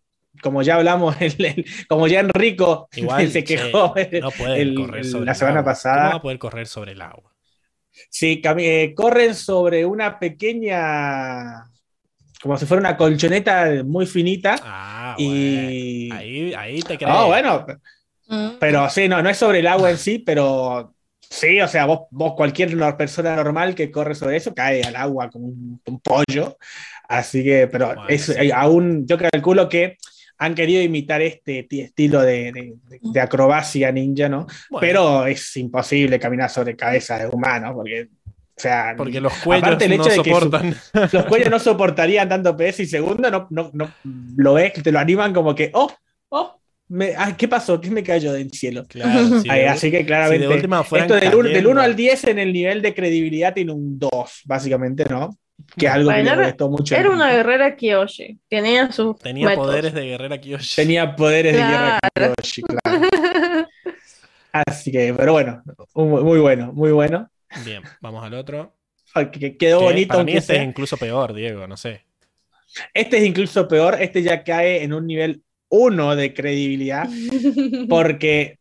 como 0.41 0.61
ya 0.61 0.75
hablamos, 0.75 1.15
el- 1.21 1.45
el- 1.45 1.65
como 1.87 2.07
ya 2.07 2.21
Enrico 2.21 2.87
Igual, 2.95 3.29
se 3.29 3.43
che, 3.43 3.55
quejó 3.55 3.95
el- 3.95 4.75
no 4.75 4.95
el- 4.95 5.25
la 5.25 5.33
semana 5.33 5.63
pasada. 5.63 5.97
¿Cómo 5.97 6.09
va 6.11 6.15
a 6.17 6.21
poder 6.21 6.39
correr 6.39 6.67
sobre 6.67 6.91
el 6.93 7.01
agua? 7.01 7.31
Sí, 8.09 8.41
eh, 8.59 8.93
corren 8.95 9.35
sobre 9.35 9.85
una 9.85 10.19
pequeña, 10.19 11.69
como 12.41 12.57
si 12.57 12.65
fuera 12.65 12.79
una 12.81 12.97
colchoneta 12.97 13.83
muy 13.83 14.05
finita 14.05 14.55
Ah, 14.63 15.15
y... 15.17 16.07
bueno. 16.07 16.19
Ahí, 16.19 16.53
ahí 16.53 16.81
te 16.81 16.97
crees. 16.97 17.11
Ah, 17.13 17.25
bueno, 17.25 17.65
mm. 18.27 18.49
Pero 18.59 18.89
sí, 18.89 19.07
no, 19.07 19.21
no 19.21 19.29
es 19.29 19.37
sobre 19.37 19.59
el 19.59 19.67
agua 19.67 19.91
en 19.91 19.97
sí, 19.97 20.19
pero 20.19 20.93
sí, 21.29 21.61
o 21.61 21.67
sea, 21.67 21.85
vos, 21.85 22.01
vos 22.11 22.33
cualquier 22.35 22.75
no- 22.75 22.97
persona 22.97 23.35
normal 23.35 23.75
que 23.75 23.91
corre 23.91 24.15
sobre 24.15 24.37
eso 24.37 24.53
cae 24.53 24.81
al 24.83 24.95
agua 24.95 25.29
como 25.29 25.47
un, 25.47 25.81
un 25.85 25.99
pollo. 25.99 26.57
Así 27.07 27.43
que, 27.43 27.67
pero 27.67 27.87
Bueno, 27.87 28.07
es, 28.07 28.25
sí. 28.25 28.33
eh, 28.37 28.51
aún 28.53 29.05
yo 29.07 29.17
calculo 29.17 29.67
que 29.69 29.97
han 30.37 30.55
querido 30.55 30.81
imitar 30.81 31.21
este 31.21 31.63
ti- 31.63 31.81
estilo 31.81 32.21
de, 32.21 32.51
de- 32.51 32.73
de- 32.87 32.99
de 33.01 33.19
acrobacia 33.21 33.91
ninja, 33.91 34.29
¿no? 34.29 34.47
Bueno, 34.69 34.79
Pero 34.79 35.25
es 35.27 35.55
imposible 35.57 36.19
caminar 36.19 36.49
sobre 36.49 36.75
cabezas 36.75 37.19
de 37.21 37.27
humanos, 37.27 37.73
porque, 37.75 38.03
o 38.03 38.61
sea, 38.61 38.93
porque 38.95 39.19
los 39.19 39.33
cuellos 39.43 39.63
aparte 39.67 39.85
el 39.85 39.97
no 39.97 40.03
hecho 40.05 40.15
de 40.15 40.21
que 40.23 40.29
su- 40.33 40.39
soportan. 40.39 40.75
los 41.13 41.25
cuellos 41.25 41.49
no 41.49 41.59
soportarían 41.59 42.29
tanto 42.29 42.55
PS 42.55 42.83
y 42.83 42.85
segundo, 42.85 43.29
no, 43.29 43.47
no, 43.49 43.69
no 43.73 43.91
lo 44.37 44.53
ves, 44.53 44.73
te 44.81 44.91
lo 44.91 44.99
animan 44.99 45.33
como 45.33 45.53
que, 45.55 45.71
oh, 45.73 45.91
oh, 46.29 46.58
me- 46.89 47.13
ah, 47.17 47.35
¿qué 47.37 47.47
pasó? 47.47 47.79
¿Qué 47.79 47.89
me 47.89 48.03
cayó 48.03 48.33
del 48.33 48.51
cielo? 48.51 48.85
Claro, 48.87 49.09
sí, 49.41 49.47
Ay, 49.49 49.63
así 49.65 49.89
que 49.89 50.05
claramente, 50.05 50.45
si 50.47 50.49
de 50.53 50.99
esto 50.99 51.15
del 51.15 51.35
1 51.35 51.43
cayendo. 51.49 51.81
al 51.81 51.95
10 51.95 52.23
en 52.25 52.39
el 52.39 52.51
nivel 52.53 52.81
de 52.81 52.93
credibilidad 52.93 53.53
tiene 53.53 53.71
un 53.71 53.97
2, 53.97 54.09
básicamente, 54.45 55.05
¿no? 55.09 55.29
Que 55.77 55.85
es 55.87 55.91
algo 55.91 56.09
que 56.09 56.19
era- 56.19 56.35
molestó 56.35 56.69
mucho. 56.69 56.95
Era 56.95 57.09
una 57.09 57.31
guerrera 57.31 57.75
Kyoshi. 57.75 58.39
Tenía 58.47 58.91
sus 58.91 59.17
Tenía 59.19 59.47
métodos. 59.49 59.67
poderes 59.67 59.93
de 59.93 60.05
guerrera 60.05 60.37
Kyoshi. 60.39 60.75
Tenía 60.75 61.15
poderes 61.15 61.53
de 61.53 61.59
guerra 61.59 61.99
Claro. 62.13 62.33
Kyoshi, 62.35 62.61
claro. 62.63 63.07
Así 64.51 64.91
que, 64.91 65.13
pero 65.15 65.33
bueno, 65.33 65.61
muy, 65.93 66.39
bueno, 66.39 66.73
muy 66.73 66.91
bueno. 66.91 67.29
Bien, 67.65 67.83
vamos 68.01 68.23
al 68.23 68.33
otro. 68.33 68.75
Ay, 69.13 69.29
que- 69.31 69.39
que 69.39 69.57
Quedó 69.57 69.79
Que 69.79 69.85
bonito, 69.85 70.07
para 70.13 70.23
mí 70.23 70.33
este 70.33 70.53
sea. 70.53 70.61
es 70.63 70.67
incluso 70.69 70.97
peor, 70.97 71.33
Diego, 71.33 71.67
no 71.67 71.77
sé. 71.77 72.03
Este 72.93 73.17
es 73.17 73.23
incluso 73.25 73.67
peor, 73.67 73.97
este 73.99 74.21
ya 74.21 74.43
cae 74.43 74.83
en 74.83 74.93
un 74.93 75.05
nivel 75.07 75.43
1 75.69 76.15
de 76.15 76.33
credibilidad, 76.33 77.07
porque 77.89 78.57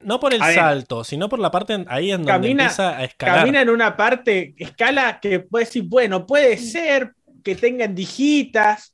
No 0.00 0.18
por 0.20 0.32
el 0.34 0.40
ver. 0.40 0.54
salto, 0.54 1.04
sino 1.04 1.28
por 1.28 1.38
la 1.38 1.50
parte 1.50 1.74
en- 1.74 1.86
ahí 1.88 2.10
en 2.10 2.18
donde 2.24 2.32
Camina- 2.32 2.62
empieza 2.64 2.96
a 2.98 3.04
escalar. 3.04 3.36
camina 3.40 3.62
en 3.62 3.70
una 3.70 3.96
parte, 3.96 4.54
escala 4.56 5.18
que 5.20 5.40
puede 5.40 5.64
decir, 5.64 5.84
bueno, 5.84 6.26
puede 6.26 6.56
ser 6.56 7.12
que 7.44 7.54
tengan 7.54 7.94
dijitas. 7.94 8.91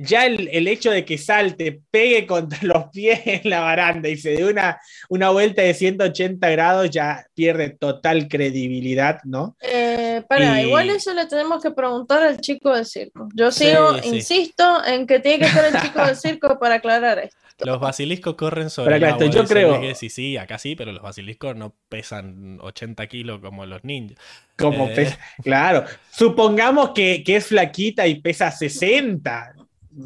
Ya 0.00 0.26
el, 0.26 0.48
el 0.52 0.68
hecho 0.68 0.90
de 0.92 1.04
que 1.04 1.18
salte, 1.18 1.80
pegue 1.90 2.24
contra 2.26 2.58
los 2.62 2.84
pies 2.92 3.20
en 3.26 3.50
la 3.50 3.60
baranda 3.60 4.08
y 4.08 4.16
se 4.16 4.30
dé 4.30 4.44
una, 4.44 4.80
una 5.08 5.30
vuelta 5.30 5.62
de 5.62 5.74
180 5.74 6.48
grados, 6.50 6.88
ya 6.90 7.26
pierde 7.34 7.70
total 7.70 8.28
credibilidad, 8.28 9.20
¿no? 9.24 9.56
Eh, 9.60 10.22
para, 10.28 10.62
Y- 10.62 10.66
igual 10.66 10.90
eso 10.90 11.12
le 11.14 11.26
tenemos 11.26 11.62
que 11.62 11.72
preguntar 11.72 12.22
al 12.22 12.40
chico 12.40 12.74
del 12.74 12.86
circo. 12.86 13.28
Yo 13.34 13.50
sigo, 13.50 13.98
sí. 14.00 14.08
insisto 14.16 14.84
en 14.86 15.06
que 15.06 15.18
tiene 15.18 15.40
que 15.40 15.44
estar 15.46 15.64
el 15.74 15.80
chico 15.82 16.04
del 16.06 16.16
circo 16.16 16.58
para 16.58 16.76
aclarar 16.76 17.18
esto. 17.18 17.36
Los 17.60 17.80
basiliscos 17.80 18.36
corren 18.36 18.70
sobre 18.70 18.96
el 18.98 19.04
agua. 19.04 19.26
yo 19.26 19.44
creo- 19.44 19.80
que 19.80 19.96
Sí, 19.96 20.10
sí, 20.10 20.36
acá 20.36 20.58
sí, 20.58 20.76
pero 20.76 20.92
los 20.92 21.02
basiliscos 21.02 21.56
no 21.56 21.74
pesan 21.88 22.58
80 22.60 23.04
kilos 23.08 23.40
como 23.40 23.66
los 23.66 23.82
ninjas. 23.82 24.16
Como 24.56 24.86
Eh. 24.88 24.92
pesa- 24.94 25.18
claro, 25.42 25.84
supongamos 26.12 26.90
que, 26.94 27.24
que 27.24 27.34
es 27.34 27.46
flaquita 27.46 28.06
y 28.06 28.20
pesa 28.20 28.52
60. 28.52 29.54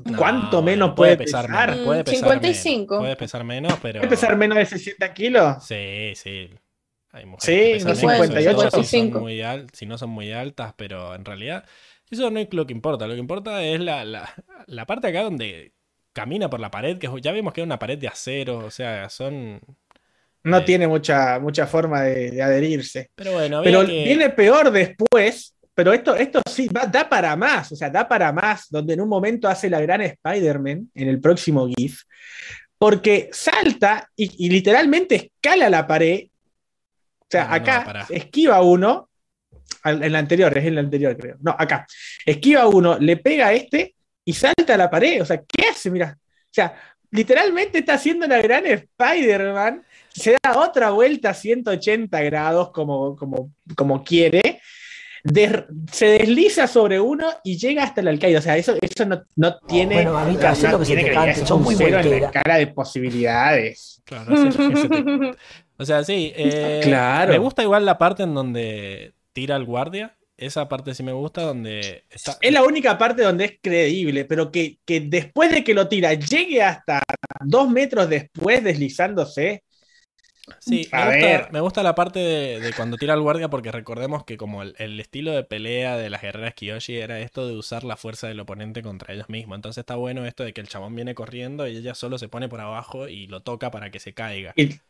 No, 0.05 0.17
¿Cuánto 0.17 0.62
menos 0.62 0.93
puede, 0.95 1.17
pesar? 1.17 1.49
menos, 1.51 1.81
Mm, 1.81 1.85
puede 1.85 2.05
pesar 2.05 2.19
55. 2.21 2.95
menos, 2.95 3.03
puede 3.05 3.17
pesar 3.17 3.45
menos, 3.45 3.79
pero. 3.83 4.01
¿Puede 4.01 4.11
pesar 4.11 4.37
menos 4.37 4.57
de 4.59 4.67
60 4.67 5.12
kilos? 5.12 5.65
Sí, 5.67 6.12
sí. 6.15 6.51
Hay 7.12 7.27
mujeres 7.27 7.45
Sí, 7.45 7.55
que 7.55 7.73
pesan 7.75 7.89
no, 7.89 7.95
mucho, 7.95 8.01
sobre 8.01 8.27
58. 8.29 8.57
todo 8.57 8.71
si, 8.71 8.77
son 8.77 8.85
55. 8.85 9.21
muy 9.21 9.43
al- 9.43 9.67
si 9.73 9.87
no 9.87 9.99
son 9.99 10.11
muy 10.11 10.33
altas, 10.33 10.73
pero 10.77 11.15
en 11.15 11.25
realidad 11.27 11.65
eso 12.11 12.31
no 12.31 12.41
es 12.41 12.49
lo 12.53 12.67
que 12.67 12.73
importa. 12.73 13.07
Lo 13.07 13.12
que 13.15 13.21
importa 13.21 13.62
es 13.62 13.81
la, 13.81 14.05
la, 14.07 14.33
la 14.67 14.87
parte 14.87 15.09
acá 15.09 15.23
donde 15.23 15.73
camina 16.15 16.49
por 16.49 16.61
la 16.61 16.71
pared, 16.71 16.99
que 16.99 17.09
ya 17.21 17.33
vimos 17.33 17.53
que 17.53 17.61
es 17.61 17.67
una 17.67 17.79
pared 17.79 17.99
de 17.99 18.09
acero, 18.09 18.59
o 18.59 18.71
sea, 18.71 19.09
son... 19.11 19.61
No 20.45 20.59
Eh. 20.59 20.62
tiene 20.62 20.89
mucha, 20.89 21.39
mucha 21.39 21.67
forma 21.67 22.03
de, 22.03 22.31
de 22.33 22.43
adherirse. 22.43 23.11
Pero 23.15 23.33
bueno, 23.33 23.61
Pero 23.62 23.87
que- 23.87 24.05
viene 24.05 24.31
peor 24.31 24.71
después, 24.73 25.55
pero 25.83 25.93
esto, 25.93 26.15
esto 26.15 26.41
sí, 26.49 26.69
va- 26.69 26.86
da 26.86 27.09
para 27.09 27.35
más, 27.35 27.73
o 27.73 27.77
sea, 27.77 27.91
da 27.91 28.07
para 28.07 28.33
más, 28.33 28.67
donde 28.70 28.94
en 28.94 29.01
un 29.01 29.09
momento 29.09 29.49
hace 29.49 29.69
la 29.69 29.81
gran 29.81 30.01
Spider-Man 30.01 30.91
en 30.94 31.09
el 31.09 31.20
próximo 31.20 31.67
GIF, 31.67 32.02
porque 32.78 33.28
salta 33.33 34.09
y, 34.15 34.47
y 34.47 34.49
literalmente 34.49 35.17
escala 35.17 35.69
la 35.69 35.85
pared. 35.85 36.27
O 37.20 37.27
sea, 37.28 37.44
No, 37.44 37.49
no, 37.51 37.55
no, 37.57 37.62
acá 37.62 38.07
esquiva 38.11 38.62
uno, 38.62 39.11
en 39.85 40.12
la 40.12 40.19
anterior, 40.20 40.57
es 40.57 40.65
en 40.67 40.75
la 40.77 40.81
anterior, 40.83 41.17
creo. 41.17 41.36
No, 41.41 41.57
acá. 41.59 41.85
Esquiva 42.25 42.69
uno, 42.69 42.97
le 43.01 43.17
pega 43.17 43.49
a 43.49 43.52
este 43.52 43.97
y 44.25 44.33
salta 44.35 44.75
a 44.75 44.77
la 44.77 44.89
pared. 44.89 45.20
O 45.20 45.25
sea, 45.25 45.39
¿qué 45.39 45.67
hace? 45.69 45.91
Mira. 45.91 46.17
O 46.17 46.49
sea, 46.55 46.81
literalmente 47.11 47.78
está 47.78 47.94
haciendo 47.94 48.25
la 48.28 48.41
gran 48.41 48.67
Spider-Man. 48.67 49.85
Se 50.15 50.36
da 50.41 50.61
otra 50.61 50.91
vuelta 50.91 51.31
a 51.31 51.35
180 51.35 52.20
grados 52.23 52.70
como, 52.70 53.17
como, 53.17 53.51
como 53.77 54.05
quiere. 54.05 54.61
Se 55.92 56.07
desliza 56.07 56.67
sobre 56.67 57.01
uno 57.01 57.28
y 57.44 57.57
llega 57.59 57.84
hasta 57.84 58.01
el 58.01 58.09
alcaide. 58.09 58.39
O 58.39 58.42
sea, 58.42 58.57
eso, 58.57 58.75
eso 58.81 59.05
no, 59.07 59.23
no 59.36 59.57
tiene. 59.68 59.94
Bueno, 59.97 60.12
mamita, 60.15 60.51
hacé 60.51 60.68
lo 60.68 60.78
que 60.78 60.84
se 60.84 60.97
te 60.97 61.10
cante, 61.12 61.52
un 61.52 61.62
muy 61.62 61.75
cero 61.75 61.99
en 62.01 62.10
la 62.20 62.26
escala 62.26 62.57
de 62.57 62.67
posibilidades. 62.68 63.89
Claro, 64.05 64.34
te- 64.34 65.36
O 65.78 65.84
sea, 65.86 66.02
sí. 66.05 66.33
eh, 66.36 66.81
Claro. 66.83 67.33
Me 67.33 67.39
gusta 67.39 67.62
igual 67.62 67.86
la 67.86 67.99
parte 67.99 68.25
en 68.25 68.34
donde 68.34 69.15
tira 69.33 69.57
el 69.57 69.65
guardia. 69.65 70.17
Esa 70.36 70.68
parte 70.68 70.92
sí 70.92 71.05
me 71.05 71.12
gusta, 71.12 71.42
donde 71.42 72.05
está... 72.10 72.36
Es 72.41 72.52
la 72.52 72.65
única 72.65 72.99
parte 72.99 73.23
donde 73.23 73.44
es 73.44 73.52
creíble, 73.62 74.25
pero 74.25 74.51
que, 74.51 74.78
que 74.84 75.01
después 75.02 75.52
de 75.52 75.62
que 75.62 75.73
lo 75.73 75.86
tira, 75.86 76.15
llegue 76.15 76.62
hasta 76.62 77.01
dos 77.44 77.70
metros 77.70 78.09
después 78.10 78.65
deslizándose. 78.65 79.62
Sí, 80.59 80.89
me 80.93 81.03
A 81.03 81.09
gusta, 81.09 81.47
ver. 81.47 81.51
me 81.51 81.61
gusta 81.61 81.83
la 81.83 81.95
parte 81.95 82.19
de, 82.19 82.61
de 82.61 82.75
cuando 82.75 82.99
tira 82.99 83.15
el 83.15 83.21
guardia 83.21 83.49
porque 83.51 83.71
recordemos 83.73 84.25
que 84.25 84.37
como 84.37 84.62
el, 84.62 84.75
el 84.79 84.99
estilo 85.01 85.33
de 85.33 85.45
pelea 85.45 85.97
de 85.97 86.11
las 86.11 86.23
guerreras 86.23 86.55
Kiyoshi 86.55 86.97
era 86.99 87.21
esto 87.21 87.47
de 87.47 87.57
usar 87.57 87.85
la 87.85 87.97
fuerza 87.97 88.27
del 88.29 88.41
oponente 88.41 88.83
contra 88.83 89.12
ellos 89.15 89.29
mismos. 89.29 89.57
Entonces 89.57 89.83
está 89.83 89.97
bueno 89.97 90.25
esto 90.27 90.45
de 90.45 90.53
que 90.53 90.61
el 90.61 90.69
chabón 90.69 90.95
viene 90.97 91.15
corriendo 91.15 91.67
y 91.69 91.77
ella 91.77 91.95
solo 91.95 92.19
se 92.19 92.29
pone 92.29 92.49
por 92.49 92.61
abajo 92.61 93.09
y 93.09 93.27
lo 93.29 93.43
toca 93.43 93.71
para 93.71 93.91
que 93.91 94.01
se 94.01 94.15
caiga. 94.15 94.53
y- 94.57 94.81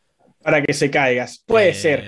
para 0.41 0.61
que 0.61 0.73
se 0.73 0.91
caigas. 0.91 1.39
Puede 1.45 1.73
Eh, 1.73 1.73
ser. 1.73 2.05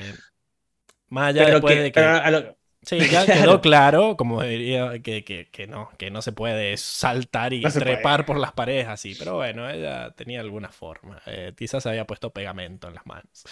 Más 1.09 1.29
allá 1.29 1.45
después 1.47 1.63
que, 1.65 1.83
de 1.83 1.91
que... 1.91 2.15
lo- 2.31 2.57
Sí, 2.85 3.07
ya 3.09 3.29
quedó 3.29 3.61
claro, 3.61 4.15
como 4.15 4.43
diría, 4.43 4.99
que, 5.01 5.23
que, 5.23 5.49
que 5.49 5.67
no, 5.67 5.89
que 5.97 6.11
no 6.11 6.21
se 6.21 6.31
puede 6.33 6.77
saltar 6.77 7.53
y 7.53 7.63
No 7.63 7.71
trepar 7.71 8.25
por 8.25 8.37
las 8.37 8.51
paredes 8.53 8.87
así. 8.87 9.15
Pero 9.15 9.35
bueno, 9.35 9.69
ella 9.69 10.11
tenía 10.15 10.41
alguna 10.41 10.69
forma. 10.71 11.21
Eh, 11.25 11.53
quizás 11.57 11.85
había 11.87 12.05
puesto 12.05 12.31
pegamento 12.31 12.87
en 12.87 12.95
las 12.95 13.05
manos. 13.07 13.43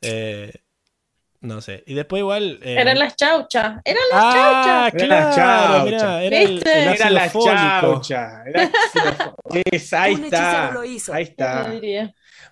Eh, 0.00 0.52
no 1.40 1.60
sé. 1.62 1.84
Y 1.86 1.94
después 1.94 2.20
igual... 2.20 2.60
eh, 2.62 2.78
Eran 2.80 2.98
las 2.98 3.16
chauchas. 3.16 3.80
Eran 3.84 4.02
las 4.10 4.26
Ah, 4.26 4.28
chauchas. 4.28 4.94
Eran 4.94 5.12
las 5.14 5.28
claro, 5.28 5.80
chauchas. 5.80 5.82
mirá, 5.82 6.22
era 6.22 6.42
el, 6.42 6.64
¿Viste? 6.64 6.70
el 6.72 6.86
Era 6.86 6.92
era 6.94 7.10
ácido 7.10 7.10
la 7.10 7.30
fólico. 7.30 8.10
chaucha. 8.10 8.42
Era 8.46 8.62
ácido 8.64 9.14
fólico. 9.16 9.68
Es, 9.70 9.92
ahí 9.92 10.14
está. 10.14 10.70
lo 10.70 10.84
hizo. 10.84 11.14
Ahí 11.14 11.24
está. 11.24 11.82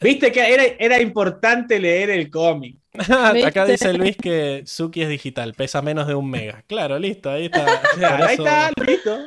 Viste 0.00 0.32
que 0.32 0.52
era, 0.52 0.64
era 0.78 1.00
importante 1.00 1.78
leer 1.78 2.10
el 2.10 2.30
cómic. 2.30 2.78
Acá 2.98 3.32
¿Viste? 3.32 3.66
dice 3.66 3.92
Luis 3.92 4.16
que 4.16 4.62
Suki 4.66 5.02
es 5.02 5.08
digital, 5.08 5.54
pesa 5.54 5.82
menos 5.82 6.06
de 6.06 6.14
un 6.14 6.30
mega. 6.30 6.64
Claro, 6.66 6.98
listo, 6.98 7.30
ahí 7.30 7.46
está. 7.46 7.64
Ahí 8.26 8.34
eso 8.34 8.46
está, 8.46 8.70
listo. 8.84 9.18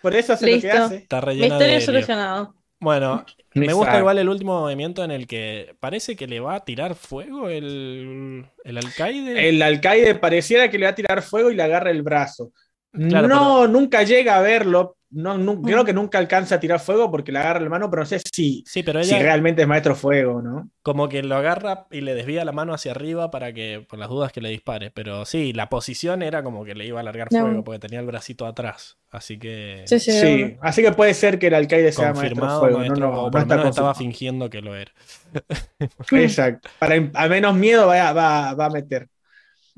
Por 0.00 0.14
eso 0.14 0.32
hace 0.32 0.54
lo 0.54 0.60
que 0.60 0.70
hace. 0.70 0.96
Está 0.96 1.80
solucionado. 1.80 2.54
Bueno, 2.80 3.26
me 3.54 3.72
gusta 3.72 3.98
igual 3.98 4.18
el 4.18 4.28
último 4.28 4.60
movimiento 4.60 5.02
en 5.02 5.10
el 5.10 5.26
que 5.26 5.74
parece 5.80 6.14
que 6.14 6.28
le 6.28 6.38
va 6.38 6.54
a 6.54 6.64
tirar 6.64 6.94
fuego 6.94 7.48
el, 7.48 8.46
el 8.64 8.78
alcaide. 8.78 9.48
El 9.48 9.60
alcaide 9.62 10.14
pareciera 10.14 10.70
que 10.70 10.78
le 10.78 10.84
va 10.84 10.92
a 10.92 10.94
tirar 10.94 11.22
fuego 11.22 11.50
y 11.50 11.56
le 11.56 11.62
agarra 11.64 11.90
el 11.90 12.02
brazo. 12.02 12.52
Claro, 12.92 13.28
no, 13.28 13.68
nunca 13.68 14.02
llega 14.02 14.36
a 14.36 14.40
verlo. 14.42 14.94
No, 15.10 15.38
Mm. 15.38 15.62
Creo 15.62 15.84
que 15.86 15.94
nunca 15.94 16.18
alcanza 16.18 16.56
a 16.56 16.60
tirar 16.60 16.80
fuego 16.80 17.10
porque 17.10 17.32
le 17.32 17.38
agarra 17.38 17.60
la 17.60 17.70
mano, 17.70 17.88
pero 17.88 18.02
no 18.02 18.06
sé 18.06 18.20
si, 18.30 18.62
Sí, 18.66 18.82
pero 18.82 19.02
si 19.02 19.18
realmente 19.18 19.62
es 19.62 19.68
maestro 19.68 19.94
fuego, 19.96 20.42
¿no? 20.42 20.68
como 20.82 21.08
que 21.08 21.22
lo 21.22 21.34
agarra 21.36 21.86
y 21.90 22.02
le 22.02 22.14
desvía 22.14 22.44
la 22.44 22.52
mano 22.52 22.74
hacia 22.74 22.90
arriba 22.92 23.30
para 23.30 23.54
que, 23.54 23.86
por 23.88 23.98
las 23.98 24.10
dudas, 24.10 24.32
que 24.32 24.42
le 24.42 24.50
dispare. 24.50 24.90
Pero 24.90 25.24
sí, 25.24 25.54
la 25.54 25.70
posición 25.70 26.20
era 26.22 26.42
como 26.42 26.62
que 26.62 26.74
le 26.74 26.84
iba 26.84 27.00
a 27.00 27.02
largar 27.02 27.28
No. 27.32 27.40
fuego 27.40 27.64
porque 27.64 27.78
tenía 27.78 28.00
el 28.00 28.06
bracito 28.06 28.44
atrás. 28.44 28.98
Así 29.10 29.38
que 29.38 29.84
Sí, 29.86 29.98
sí. 29.98 30.12
Sí, 30.12 30.56
así 30.60 30.82
que 30.82 30.92
puede 30.92 31.14
ser 31.14 31.38
que 31.38 31.46
el 31.46 31.54
alcaide 31.54 31.90
sea 31.90 32.12
maestro 32.12 32.46
fuego. 32.58 32.78
maestro, 32.78 33.00
no, 33.06 33.12
no, 33.12 33.22
o 33.24 33.30
por 33.30 33.46
menos 33.46 33.66
estaba 33.66 33.94
fingiendo 33.94 34.50
que 34.50 34.60
lo 34.60 34.76
era. 34.76 34.92
Exacto. 36.12 36.68
Para 36.78 36.96
im- 36.96 37.10
a 37.14 37.28
menos 37.28 37.54
miedo 37.54 37.86
va, 37.86 38.08
a- 38.08 38.12
va, 38.12 38.54
va 38.54 38.66
a 38.66 38.70
meter. 38.70 39.08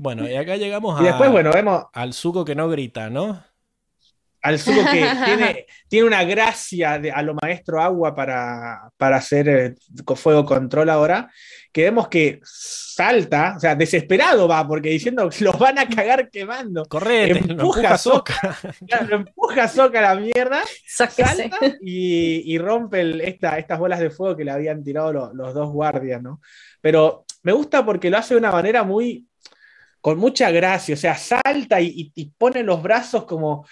Bueno, 0.00 0.26
y 0.28 0.34
acá 0.34 0.56
llegamos 0.56 0.98
a, 0.98 1.02
Y 1.02 1.06
después, 1.06 1.30
bueno, 1.30 1.50
vemos 1.52 1.84
al 1.92 2.12
suco 2.14 2.44
que 2.44 2.54
no 2.54 2.68
grita, 2.68 3.10
¿no? 3.10 3.42
al 4.42 4.58
Zuko 4.58 4.80
que 4.90 5.04
tiene, 5.26 5.66
tiene 5.86 6.06
una 6.06 6.24
gracia 6.24 6.98
de, 6.98 7.10
a 7.12 7.20
lo 7.20 7.34
maestro 7.34 7.78
agua 7.78 8.14
para, 8.14 8.90
para 8.96 9.16
hacer 9.16 9.48
eh, 9.50 9.74
fuego 10.16 10.46
control 10.46 10.88
ahora, 10.88 11.30
que 11.70 11.82
vemos 11.82 12.08
que 12.08 12.40
salta, 12.42 13.52
o 13.58 13.60
sea, 13.60 13.74
desesperado 13.74 14.48
va, 14.48 14.66
porque 14.66 14.88
diciendo 14.88 15.28
que 15.38 15.44
los 15.44 15.58
van 15.58 15.78
a 15.78 15.86
cagar 15.86 16.30
quemando. 16.30 16.84
Correte, 16.86 17.40
lo 17.48 17.50
Empuja 17.52 17.98
Soca. 17.98 18.56
Claro, 18.86 19.06
lo 19.08 19.16
empuja 19.16 19.64
a 19.64 19.68
Sokka 19.68 19.98
a 19.98 20.14
la 20.14 20.20
mierda, 20.20 20.62
Sáquese. 20.86 21.50
salta 21.50 21.58
y, 21.82 22.54
y 22.54 22.56
rompe 22.56 23.02
el- 23.02 23.20
esta- 23.20 23.58
estas 23.58 23.78
bolas 23.78 24.00
de 24.00 24.08
fuego 24.08 24.34
que 24.38 24.44
le 24.46 24.52
habían 24.52 24.82
tirado 24.82 25.12
lo- 25.12 25.34
los 25.34 25.52
dos 25.52 25.68
guardias, 25.70 26.22
¿no? 26.22 26.40
Pero 26.80 27.26
me 27.42 27.52
gusta 27.52 27.84
porque 27.84 28.08
lo 28.08 28.16
hace 28.16 28.32
de 28.32 28.40
una 28.40 28.52
manera 28.52 28.84
muy, 28.84 29.26
con 30.00 30.18
mucha 30.18 30.50
gracia, 30.50 30.94
o 30.94 30.98
sea, 30.98 31.14
salta 31.16 31.80
y, 31.80 32.12
pone 32.38 32.62
los 32.62 32.82
brazos 32.82 33.24
como, 33.24 33.66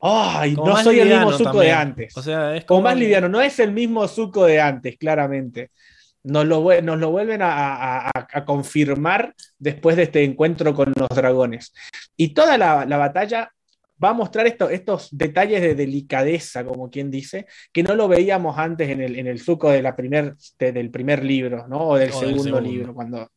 Ay, 0.00 0.54
no 0.54 0.76
soy 0.82 1.00
el 1.00 1.08
mismo 1.08 1.32
Zuko 1.32 1.60
de 1.60 1.72
antes. 1.72 2.16
O 2.16 2.22
sea, 2.22 2.54
es 2.54 2.64
como 2.64 2.78
como 2.80 2.88
más 2.90 2.96
liviano, 2.98 3.28
no 3.28 3.40
es 3.40 3.58
el 3.58 3.72
mismo 3.72 4.06
Zuko 4.06 4.44
de 4.44 4.60
antes, 4.60 4.96
claramente. 4.98 5.70
Nos 6.22 6.44
lo, 6.44 6.60
vue- 6.62 6.82
nos 6.82 6.98
lo 6.98 7.10
vuelven 7.10 7.40
a, 7.40 7.52
a- 7.52 8.08
a- 8.08 8.26
a 8.32 8.44
confirmar 8.44 9.34
después 9.58 9.96
de 9.96 10.02
este 10.04 10.22
encuentro 10.24 10.74
con 10.74 10.92
los 10.96 11.08
dragones. 11.08 11.72
Y 12.16 12.34
toda 12.34 12.58
la, 12.58 12.84
la 12.84 12.96
batalla 12.98 13.50
va 14.02 14.10
a 14.10 14.12
mostrar 14.12 14.46
esto- 14.46 14.68
estos 14.68 15.08
detalles 15.16 15.62
de 15.62 15.74
delicadeza, 15.74 16.64
como 16.64 16.90
quien 16.90 17.10
dice, 17.10 17.46
que 17.72 17.82
no 17.82 17.94
lo 17.94 18.06
veíamos 18.08 18.58
antes 18.58 18.90
en 18.90 19.00
el, 19.00 19.18
en 19.18 19.26
el 19.28 19.40
Zuko 19.40 19.70
de 19.70 19.80
la 19.82 19.96
primer, 19.96 20.34
de- 20.58 20.72
del 20.72 20.90
primer 20.90 21.24
libro, 21.24 21.66
¿no? 21.68 21.78
O 21.88 21.96
del, 21.96 22.10
O 22.10 22.20
del 22.20 22.28
segundo, 22.28 22.42
segundo. 22.44 22.60
libro, 22.70 22.92
cuando 22.94 23.30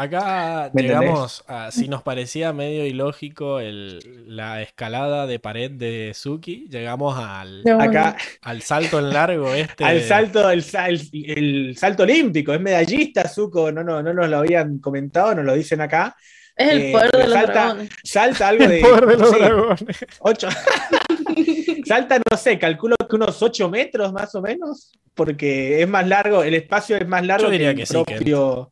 Acá 0.00 0.70
¿Me 0.72 0.82
llegamos 0.82 1.44
a, 1.46 1.70
si 1.70 1.86
nos 1.86 2.02
parecía 2.02 2.54
medio 2.54 2.86
ilógico 2.86 3.60
el- 3.60 4.24
la 4.34 4.62
escalada 4.62 5.26
de 5.26 5.38
pared 5.38 5.70
de 5.70 6.12
Suki, 6.14 6.66
llegamos 6.70 7.18
al, 7.18 7.62
acá 7.78 8.16
al 8.40 8.62
salto 8.62 8.98
en 8.98 9.10
largo 9.10 9.52
este. 9.52 9.84
al 9.84 10.00
salto, 10.00 10.48
el, 10.50 10.64
el- 10.72 11.30
el 11.36 11.76
salto 11.76 12.04
olímpico, 12.04 12.54
es 12.54 12.60
medallista, 12.62 13.28
Zuko, 13.28 13.70
no, 13.70 13.84
no, 13.84 14.02
no 14.02 14.14
nos 14.14 14.26
lo 14.30 14.38
habían 14.38 14.78
comentado, 14.78 15.34
nos 15.34 15.44
lo 15.44 15.54
dicen 15.54 15.82
acá. 15.82 16.16
Es 16.56 16.68
el 16.70 16.80
eh, 16.80 16.92
poder 16.92 17.10
de 17.10 17.18
los 17.26 17.32
salta- 17.34 17.52
dragones. 17.52 17.90
Salta 18.02 18.48
algo 18.48 18.66
de. 18.68 18.76
El 18.76 18.82
poder 18.82 19.06
de 19.06 19.16
los 19.18 19.30
sí, 19.30 19.38
dragones. 19.38 20.06
ocho- 20.20 20.48
Salta, 21.84 22.18
no 22.30 22.36
sé, 22.38 22.58
calculo 22.58 22.96
que 23.08 23.16
unos 23.16 23.42
8 23.42 23.68
metros 23.68 24.12
más 24.14 24.34
o 24.34 24.40
menos, 24.40 24.92
porque 25.14 25.82
es 25.82 25.88
más 25.88 26.06
largo, 26.08 26.42
el 26.42 26.54
espacio 26.54 26.96
es 26.96 27.06
más 27.06 27.24
largo 27.26 27.46
Yo 27.46 27.50
diría 27.50 27.70
que 27.70 27.76
que 27.76 27.82
el 27.82 27.86
sí, 27.88 28.04
que- 28.06 28.14
propio. 28.16 28.70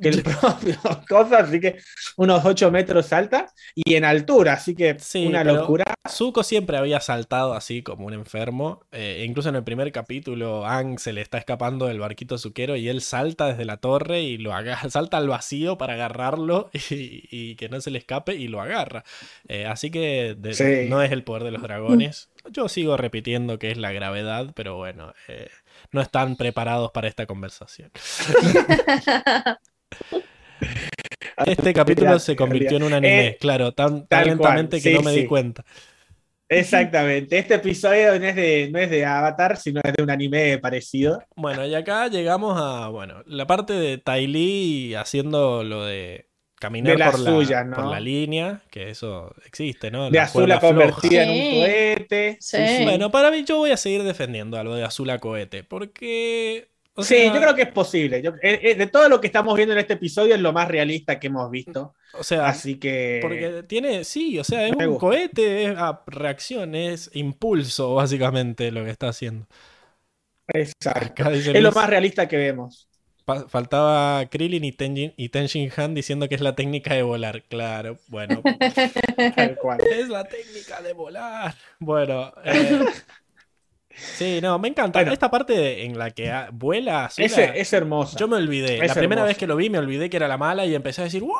Que 0.00 0.08
el 0.08 0.22
propio 0.22 0.76
cosa, 1.08 1.38
así 1.38 1.60
que 1.60 1.78
unos 2.16 2.44
8 2.44 2.70
metros 2.72 3.06
salta 3.06 3.46
y 3.74 3.94
en 3.94 4.04
altura, 4.04 4.54
así 4.54 4.74
que 4.74 4.96
Sí, 4.98 5.26
una 5.26 5.44
locura. 5.44 5.84
Zuko 6.10 6.42
siempre 6.42 6.76
había 6.76 7.00
saltado 7.00 7.54
así 7.54 7.82
como 7.82 8.06
un 8.06 8.12
enfermo. 8.12 8.82
eh, 8.92 9.24
incluso 9.26 9.48
en 9.50 9.54
el 9.56 9.64
primer 9.64 9.90
capítulo, 9.92 10.66
Aang 10.66 10.98
se 10.98 11.12
le 11.12 11.20
está 11.20 11.38
escapando 11.38 11.86
del 11.86 12.00
barquito 12.00 12.36
suquero 12.38 12.76
y 12.76 12.88
él 12.88 13.00
salta 13.00 13.46
desde 13.46 13.64
la 13.64 13.76
torre 13.78 14.20
y 14.22 14.36
lo 14.36 14.52
agarra, 14.52 14.88
salta 14.90 15.16
al 15.16 15.28
vacío 15.28 15.78
para 15.78 15.94
agarrarlo 15.94 16.70
y, 16.90 17.28
y 17.30 17.54
que 17.56 17.68
no 17.68 17.80
se 17.80 17.90
le 17.90 17.98
escape 17.98 18.34
y 18.34 18.48
lo 18.48 18.60
agarra. 18.60 19.04
Eh, 19.48 19.64
así 19.66 19.90
que 19.90 20.34
de- 20.36 20.54
Sí. 20.54 20.88
no 20.90 21.02
es 21.02 21.12
el 21.12 21.22
poder 21.24 21.44
de 21.44 21.52
los 21.52 21.62
dragones. 21.62 22.30
Yo 22.50 22.68
sigo 22.68 22.96
repitiendo 22.96 23.58
que 23.58 23.70
es 23.70 23.78
la 23.78 23.92
gravedad, 23.92 24.52
pero 24.54 24.76
bueno, 24.76 25.14
eh, 25.28 25.48
no 25.92 26.00
están 26.02 26.36
preparados 26.36 26.90
para 26.90 27.08
esta 27.08 27.24
conversación. 27.26 27.90
Este 31.46 31.72
capítulo 31.74 32.18
se 32.18 32.36
convirtió 32.36 32.76
en 32.76 32.84
un 32.84 32.92
anime, 32.94 33.28
Eh, 33.28 33.36
claro, 33.38 33.72
tan, 33.72 34.06
tan 34.06 34.26
lentamente 34.26 34.76
cual, 34.76 34.82
que 34.82 34.92
no 34.92 35.02
me 35.02 35.12
di 35.12 35.24
cuenta. 35.24 35.64
Exactamente. 36.48 37.38
Este 37.38 37.54
episodio 37.54 38.18
no 38.18 38.26
es, 38.26 38.36
de, 38.36 38.70
no 38.72 38.78
es 38.78 38.90
de 38.90 39.04
Avatar, 39.04 39.56
sino 39.56 39.80
es 39.82 39.92
de 39.94 40.02
un 40.02 40.10
anime 40.10 40.58
parecido. 40.58 41.26
Bueno, 41.36 41.66
y 41.66 41.74
acá 41.74 42.08
llegamos 42.08 42.60
a, 42.60 42.88
bueno, 42.88 43.22
la 43.26 43.46
parte 43.46 43.72
de 43.72 43.98
Tai 43.98 44.26
Lee 44.26 44.94
haciendo 44.94 45.64
lo 45.64 45.84
de 45.84 46.28
caminar 46.60 46.92
De 46.92 46.98
la 46.98 47.10
por, 47.10 47.20
suya, 47.20 47.58
la, 47.58 47.64
¿no? 47.64 47.76
por 47.76 47.86
la 47.86 48.00
línea, 48.00 48.62
que 48.70 48.90
eso 48.90 49.34
existe, 49.46 49.90
¿no? 49.90 50.04
De 50.04 50.10
La 50.12 50.24
Azula 50.24 50.60
convertida 50.60 51.24
en 51.24 51.30
un 51.30 51.42
Sí. 51.42 51.50
cohete. 51.50 52.36
Sí. 52.40 52.84
Bueno, 52.84 53.10
para 53.10 53.30
mí 53.30 53.44
yo 53.44 53.56
voy 53.58 53.72
a 53.72 53.76
seguir 53.76 54.02
defendiendo 54.04 54.58
a 54.58 54.64
lo 54.64 54.74
de 54.74 54.84
Azula 54.84 55.18
Cohete, 55.18 55.64
porque... 55.64 56.73
o 56.96 57.02
Sí, 57.02 57.24
yo 57.26 57.40
creo 57.40 57.54
que 57.54 57.62
es 57.62 57.72
posible. 57.72 58.22
Yo- 58.22 58.34
eh, 58.42 58.60
eh, 58.62 58.74
de 58.76 58.86
todo 58.86 59.08
lo 59.08 59.20
que 59.20 59.26
estamos 59.26 59.56
viendo 59.56 59.72
en 59.72 59.80
este 59.80 59.94
episodio 59.94 60.34
es 60.34 60.40
lo 60.40 60.52
más 60.52 60.68
realista 60.68 61.18
que 61.18 61.26
hemos 61.26 61.50
visto. 61.50 61.94
O 62.12 62.22
sea, 62.22 62.46
Así 62.46 62.78
que. 62.78 63.18
porque 63.20 63.64
tiene, 63.64 64.04
sí, 64.04 64.38
o 64.38 64.44
sea, 64.44 64.66
es 64.66 64.74
un 64.76 64.96
cohete, 64.98 65.64
es 65.64 65.76
a 65.76 66.02
reacción, 66.06 66.74
es 66.74 67.10
impulso, 67.14 67.94
básicamente, 67.94 68.70
lo 68.70 68.84
que 68.84 68.90
está 68.90 69.08
haciendo. 69.08 69.46
Exacto. 70.48 71.30
Es 71.30 71.62
lo 71.62 71.72
más 71.72 71.88
realista 71.88 72.28
que 72.28 72.36
vemos. 72.36 72.88
faltaba 73.48 74.26
Krillin 74.26 74.64
y 74.64 74.72
Tenjin, 74.72 75.14
y 75.16 75.30
Tenshin 75.30 75.72
Han 75.76 75.94
diciendo 75.94 76.28
que 76.28 76.34
es 76.34 76.42
la 76.42 76.54
técnica 76.54 76.94
de 76.94 77.02
volar. 77.02 77.42
Claro, 77.44 77.98
bueno, 78.08 78.42
Tal 79.36 79.56
cual. 79.56 79.80
Es 79.90 80.08
la 80.08 80.24
técnica 80.24 80.82
de 80.82 80.92
volar. 80.92 81.54
Bueno, 81.78 82.32
eh, 82.44 82.84
sí, 83.96 84.40
no, 84.42 84.58
me 84.58 84.68
encanta. 84.68 84.98
Bueno. 85.00 85.12
Esta 85.12 85.30
parte 85.30 85.52
de- 85.54 85.84
en 85.84 85.98
la 85.98 86.10
que 86.10 86.32
vuela 86.52 87.06
Azula, 87.06 87.26
Es, 87.26 87.38
es 87.38 87.72
hermosa. 87.72 88.16
yo 88.18 88.28
me 88.28 88.36
olvidé. 88.36 88.76
es 88.84 88.88
la 88.88 88.94
primera 88.94 89.24
vez 89.24 89.36
que 89.36 89.46
lo 89.46 89.56
vi 89.56 89.70
me 89.70 89.78
olvidé 89.78 90.10
que 90.10 90.16
era 90.16 90.28
la 90.28 90.38
mala 90.38 90.66
y 90.66 90.74
empecé 90.74 91.00
a 91.02 91.04
decir 91.04 91.22
¡Wow! 91.22 91.32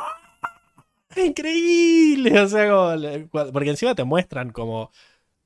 ¡Increíble! 1.17 2.39
O 2.41 2.47
sea, 2.49 2.69
como 2.69 3.53
porque 3.53 3.71
encima 3.71 3.95
te 3.95 4.05
muestran 4.05 4.51
como 4.51 4.91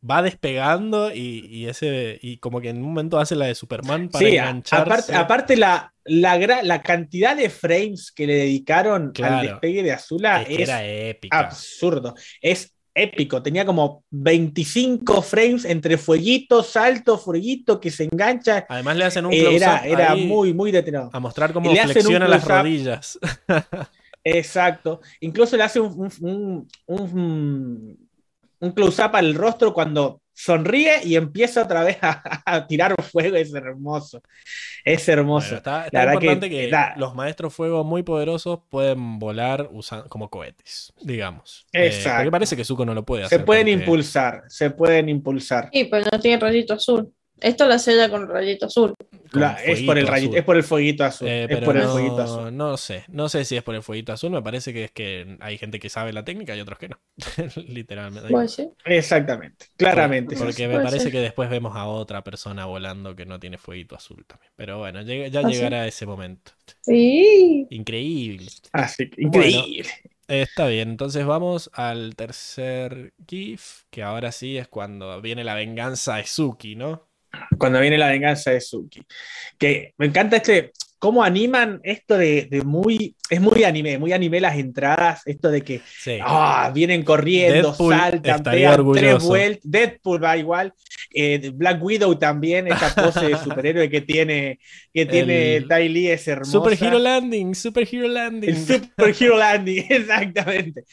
va 0.09 0.23
despegando 0.23 1.12
y, 1.12 1.45
y 1.51 1.67
ese 1.67 2.19
y 2.23 2.39
como 2.39 2.61
que 2.61 2.69
en 2.70 2.77
un 2.78 2.85
momento 2.85 3.19
hace 3.19 3.35
la 3.35 3.47
de 3.47 3.55
Superman 3.57 4.09
para 4.09 4.25
Sí, 4.25 4.37
engancharse. 4.37 4.85
aparte, 4.93 5.15
aparte 5.15 5.57
la, 5.57 5.93
la, 6.05 6.83
cantidad 6.83 7.37
de 7.37 7.51
frames 7.51 8.12
que 8.12 8.27
le 8.27 8.35
dedicaron 8.37 9.11
Claro. 9.12 9.37
al 9.39 9.47
despegue 9.49 9.83
de 9.83 9.93
Azula 9.93 10.43
es 10.43 10.49
que 10.49 10.62
es 10.62 10.69
era 10.69 10.85
épica. 10.87 11.39
absurdo. 11.41 12.15
Es 12.41 12.75
épico. 12.99 13.43
Tenía 13.43 13.65
como 13.65 14.05
25 14.10 15.23
frames 15.23 15.65
entre 15.65 15.97
fueguito, 15.99 16.62
salto, 16.62 17.17
fueguito 17.18 17.81
que 17.81 17.91
se 17.91 18.05
engancha. 18.05 18.67
Además 18.68 18.97
le 18.97 19.05
hacen 19.05 19.27
un 19.27 19.33
Eh, 19.33 19.41
close 19.41 19.57
era 19.57 19.86
era 19.86 20.15
muy, 20.17 20.52
muy 20.55 20.70
detenido. 20.73 21.10
a 21.12 21.20
mostrar 21.20 21.52
cómo 21.52 21.73
le 21.73 21.83
flexiona 21.83 22.27
las 22.28 22.44
rodillas. 22.47 23.18
Exacto. 24.25 25.01
Incluso 25.20 25.57
le 25.57 25.62
hace 25.62 25.81
un, 25.81 26.10
un, 26.20 26.68
un- 26.86 28.09
un 28.60 28.73
close-up 28.73 29.15
al 29.15 29.35
rostro 29.35 29.73
cuando 29.73 30.20
sonríe 30.41 31.00
y 31.05 31.17
empieza 31.17 31.62
otra 31.65 31.83
vez 31.83 31.99
a, 32.00 32.23
a 32.47 32.67
tirar 32.67 32.94
fuego. 33.02 33.36
Es 33.36 33.52
hermoso. 33.52 34.23
Es 34.84 35.08
hermoso. 35.08 35.47
Bueno, 35.49 35.57
está, 35.58 35.86
está 35.86 35.99
La 35.99 36.05
verdad 36.07 36.23
importante 36.23 36.49
que 36.49 36.70
los 36.97 37.15
maestros 37.15 37.52
fuego 37.52 37.83
muy 37.83 38.05
poderosos 38.05 38.60
pueden 38.70 39.18
volar 39.18 39.68
usando 39.73 40.08
como 40.08 40.31
cohetes, 40.31 40.92
digamos. 41.02 41.67
Eh, 41.73 41.86
Exacto. 41.86 42.18
porque 42.18 42.31
parece 42.31 42.57
que 42.57 42.65
Zuko 42.65 42.86
no 42.86 42.94
lo 42.94 43.05
puede 43.05 43.25
hacer. 43.25 43.41
se 43.41 43.44
pueden 43.44 43.67
porque- 43.67 43.73
impulsar. 43.84 44.42
Se 44.49 44.70
pueden 44.70 45.08
impulsar. 45.08 45.70
Sí, 45.73 45.84
pero 45.91 46.07
no 46.12 46.20
tiene 46.20 46.39
rayito 46.41 46.75
azul. 46.75 47.12
Esto 47.41 47.67
la 47.67 47.78
sella 47.78 48.10
con 48.10 48.28
rayito 48.28 48.67
azul. 48.67 48.94
La- 49.33 49.55
es, 49.65 49.83
por 49.83 49.99
el 49.99 50.07
fueguito 50.07 50.12
rayito, 50.12 50.31
azul. 50.31 50.39
es 50.39 50.44
por 50.44 50.57
el 50.57 50.62
fueguito 50.65 51.05
azul. 51.05 51.28
Eh, 51.28 51.47
es 51.49 51.60
por 51.60 51.76
el 51.76 51.83
no, 51.84 51.92
fueguito 51.92 52.18
azul. 52.23 52.57
no 52.57 52.76
sé, 52.76 53.05
no 53.08 53.28
sé 53.28 53.44
si 53.44 53.57
es 53.57 53.62
por 53.62 53.75
el 53.75 53.83
fueguito 53.83 54.12
azul, 54.12 54.31
me 54.31 54.42
parece 54.42 54.73
que 54.73 54.84
es 54.84 54.91
que 54.91 55.36
hay 55.41 55.58
gente 55.58 55.78
que 55.78 55.89
sabe 55.91 56.12
la 56.12 56.25
técnica 56.25 56.57
y 56.57 56.60
otros 56.60 56.78
que 56.78 56.89
no, 56.89 56.99
literalmente. 57.68 58.28
Exactamente. 58.84 59.67
Claramente. 59.76 60.36
Porque 60.36 60.68
me 60.68 60.81
parece 60.81 61.05
ser. 61.05 61.12
que 61.12 61.20
después 61.20 61.50
vemos 61.50 61.76
a 61.76 61.86
otra 61.86 62.25
persona 62.25 62.65
volando 62.67 63.15
que 63.15 63.26
no 63.26 63.39
tiene 63.39 63.58
fueguito 63.58 63.94
azul 63.97 64.25
también. 64.26 64.50
Pero 64.57 64.78
bueno, 64.78 65.02
llega- 65.02 65.28
ya 65.28 65.41
¿Ah, 65.41 65.50
sí? 65.50 65.57
llegará 65.57 65.86
ese 65.86 66.07
momento. 66.07 66.52
Sí. 66.81 67.67
Increíble. 67.70 68.50
Así 68.73 69.10
que 69.10 69.26
Bueno. 69.26 69.47
increíble. 69.47 69.91
Está 70.28 70.67
bien, 70.67 70.91
entonces 70.91 71.25
vamos 71.25 71.70
al 71.73 72.15
tercer 72.15 73.15
GIF, 73.26 73.84
que 73.91 74.02
ahora 74.02 74.31
sí 74.31 74.58
es 74.58 74.68
cuando 74.68 75.23
viene 75.23 75.42
la 75.42 75.55
venganza 75.55 76.17
de 76.17 76.26
Suki, 76.26 76.76
¿no? 76.76 77.08
Cuando 77.58 77.81
viene 77.81 77.99
la 77.99 78.08
venganza 78.08 78.50
de 78.50 78.60
Suki. 78.60 79.02
Que 79.58 79.94
me 79.99 80.07
encanta 80.07 80.36
este. 80.36 80.73
Cómo 80.99 81.23
animan 81.23 81.81
esto 81.85 82.18
de, 82.18 82.49
de 82.51 82.62
muy. 82.62 83.15
Es 83.31 83.41
muy 83.41 83.62
anime, 83.65 83.99
muy 83.99 84.12
anime 84.12 84.41
las 84.41 84.57
entradas. 84.57 85.23
Esto 85.27 85.51
de 85.51 85.60
que 85.62 85.81
Sí. 86.01 86.18
ah, 86.23 86.70
vienen 86.75 87.02
corriendo, 87.05 87.68
Deadpool 87.68 87.94
saltan, 87.94 88.43
pegan 88.43 88.93
tres 88.94 89.23
vueltas. 89.23 89.62
Deadpool 89.70 90.25
va 90.25 90.36
igual. 90.39 90.73
Eh, 91.15 91.51
Black 91.55 91.83
Widow 91.83 92.15
también, 92.18 92.68
esta 92.68 92.94
pose 92.94 93.27
de 93.28 93.36
superhéroe 93.44 93.89
que 93.91 94.01
tiene, 94.01 94.59
que 94.93 95.05
tiene 95.07 95.57
El- 95.57 95.68
Tai 95.68 95.89
Lee 95.89 96.09
es 96.09 96.27
hermosa. 96.27 96.51
Super 96.52 96.73
Hero 96.83 96.99
Landing, 96.99 97.55
Super 97.55 97.86
Hero 97.91 98.09
Landing. 98.09 98.51
El 98.51 98.57
Super 98.57 99.15
Hero 99.20 99.36
Landing, 99.36 99.85
exactamente. 99.91 100.85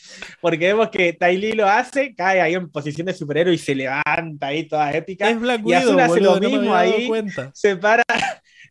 Porque 0.42 0.68
vemos 0.68 0.90
que 0.90 1.14
Tai 1.14 1.38
Lee 1.38 1.54
lo 1.54 1.68
hace, 1.68 2.14
cae 2.16 2.42
ahí 2.42 2.54
en 2.54 2.70
posición 2.70 3.08
de 3.08 3.14
superhéroe 3.14 3.54
y 3.54 3.58
se 3.58 3.74
levanta 3.74 4.48
ahí 4.48 4.68
toda 4.68 4.92
épica. 4.92 5.30
Es 5.30 5.40
Black 5.40 5.62
Y 5.62 5.64
Widow, 5.64 5.80
Azula 5.80 6.04
hace 6.06 6.14
boludo, 6.14 6.34
lo 6.36 6.40
no 6.42 6.50
me 6.50 6.58
mismo 6.58 6.74
dado 6.76 6.94
ahí. 6.96 7.08
cuenta. 7.08 7.52
Se 7.54 7.76
para, 7.78 8.04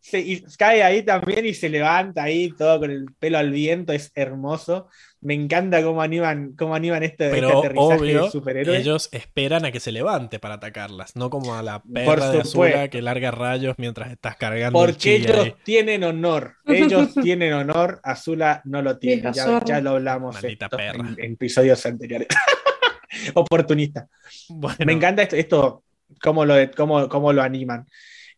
se, 0.07 0.19
y 0.19 0.41
cae 0.57 0.83
ahí 0.83 1.01
también 1.01 1.45
y 1.47 1.55
se 1.55 1.67
levanta 1.67 2.21
ahí 2.23 2.51
todo 2.51 2.79
con 2.79 2.91
el 2.91 3.05
pelo 3.17 3.39
al 3.39 3.49
viento, 3.49 3.91
es 3.91 4.11
hermoso. 4.13 4.87
Me 5.21 5.33
encanta 5.33 5.81
cómo 5.81 6.03
animan, 6.03 6.53
cómo 6.55 6.75
animan 6.75 7.01
este, 7.01 7.25
este 7.25 7.39
Pero 7.39 7.57
aterrizaje 7.59 7.95
obvio, 7.99 8.23
de 8.25 8.29
superhéroe. 8.29 8.77
ellos 8.77 9.09
esperan 9.11 9.65
a 9.65 9.71
que 9.71 9.79
se 9.79 9.91
levante 9.91 10.37
para 10.37 10.55
atacarlas, 10.55 11.15
no 11.15 11.31
como 11.31 11.55
a 11.55 11.63
la 11.63 11.81
Por 11.81 11.91
perra 11.91 12.29
de 12.29 12.41
Azula 12.41 12.43
supuesto. 12.43 12.89
que 12.91 13.01
larga 13.01 13.31
rayos 13.31 13.73
mientras 13.79 14.11
estás 14.11 14.35
cargando 14.37 14.77
Porque 14.77 15.15
ellos 15.15 15.39
ahí. 15.39 15.55
tienen 15.63 16.03
honor. 16.03 16.53
Ellos 16.67 17.09
tienen 17.23 17.53
honor. 17.53 17.99
Azula 18.03 18.61
no 18.65 18.83
lo 18.83 18.99
tiene. 18.99 19.31
Ya, 19.33 19.81
lo 19.81 19.89
hablamos 19.91 20.43
esto 20.43 20.69
perra. 20.69 20.99
en, 20.99 21.15
en 21.17 21.33
episodios 21.33 21.83
anteriores. 21.87 22.27
Oportunista. 23.33 24.07
Bueno, 24.49 24.77
Me 24.85 24.93
encanta 24.93 25.23
esto, 25.23 25.35
esto 25.35 25.83
cómo, 26.21 26.45
lo, 26.45 26.55
cómo, 26.75 27.09
cómo 27.09 27.33
lo 27.33 27.41
animan. 27.41 27.87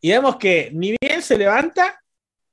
Y 0.01 0.11
vemos 0.11 0.38
que 0.38 0.72
ni 0.74 0.95
bien 1.01 1.22
se 1.22 1.38
levanta. 1.38 2.00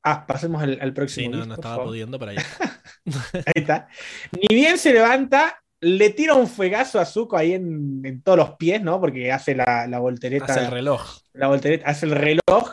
Ah, 0.02 0.26
pasemos 0.26 0.62
al, 0.62 0.78
al 0.81 0.92
próximo. 0.92 1.42
Sí, 1.42 1.48
no, 1.48 1.55
estaba 1.55 1.82
pudiendo 1.84 2.18
para 2.18 2.32
ahí. 2.32 2.39
Ahí 3.34 3.52
está. 3.62 3.89
Ni 4.32 4.55
bien 4.55 4.76
se 4.78 4.92
levanta, 4.92 5.62
le 5.81 6.10
tira 6.10 6.34
un 6.34 6.47
fuegazo 6.47 7.00
a 7.00 7.05
Zuko 7.06 7.36
ahí 7.36 7.52
en, 7.55 8.02
en 8.05 8.23
todos 8.23 8.39
los 8.39 8.50
pies, 8.56 8.82
¿no? 8.82 9.00
Porque 9.00 9.32
hace 9.32 9.55
la, 9.55 9.86
la 9.86 9.98
voltereta. 9.98 10.52
Hace 10.52 10.60
el 10.60 10.70
reloj. 10.70 11.18
la 11.32 11.48
voltereta, 11.48 11.89
hace 11.89 12.06
el 12.06 12.12
reloj. 12.12 12.70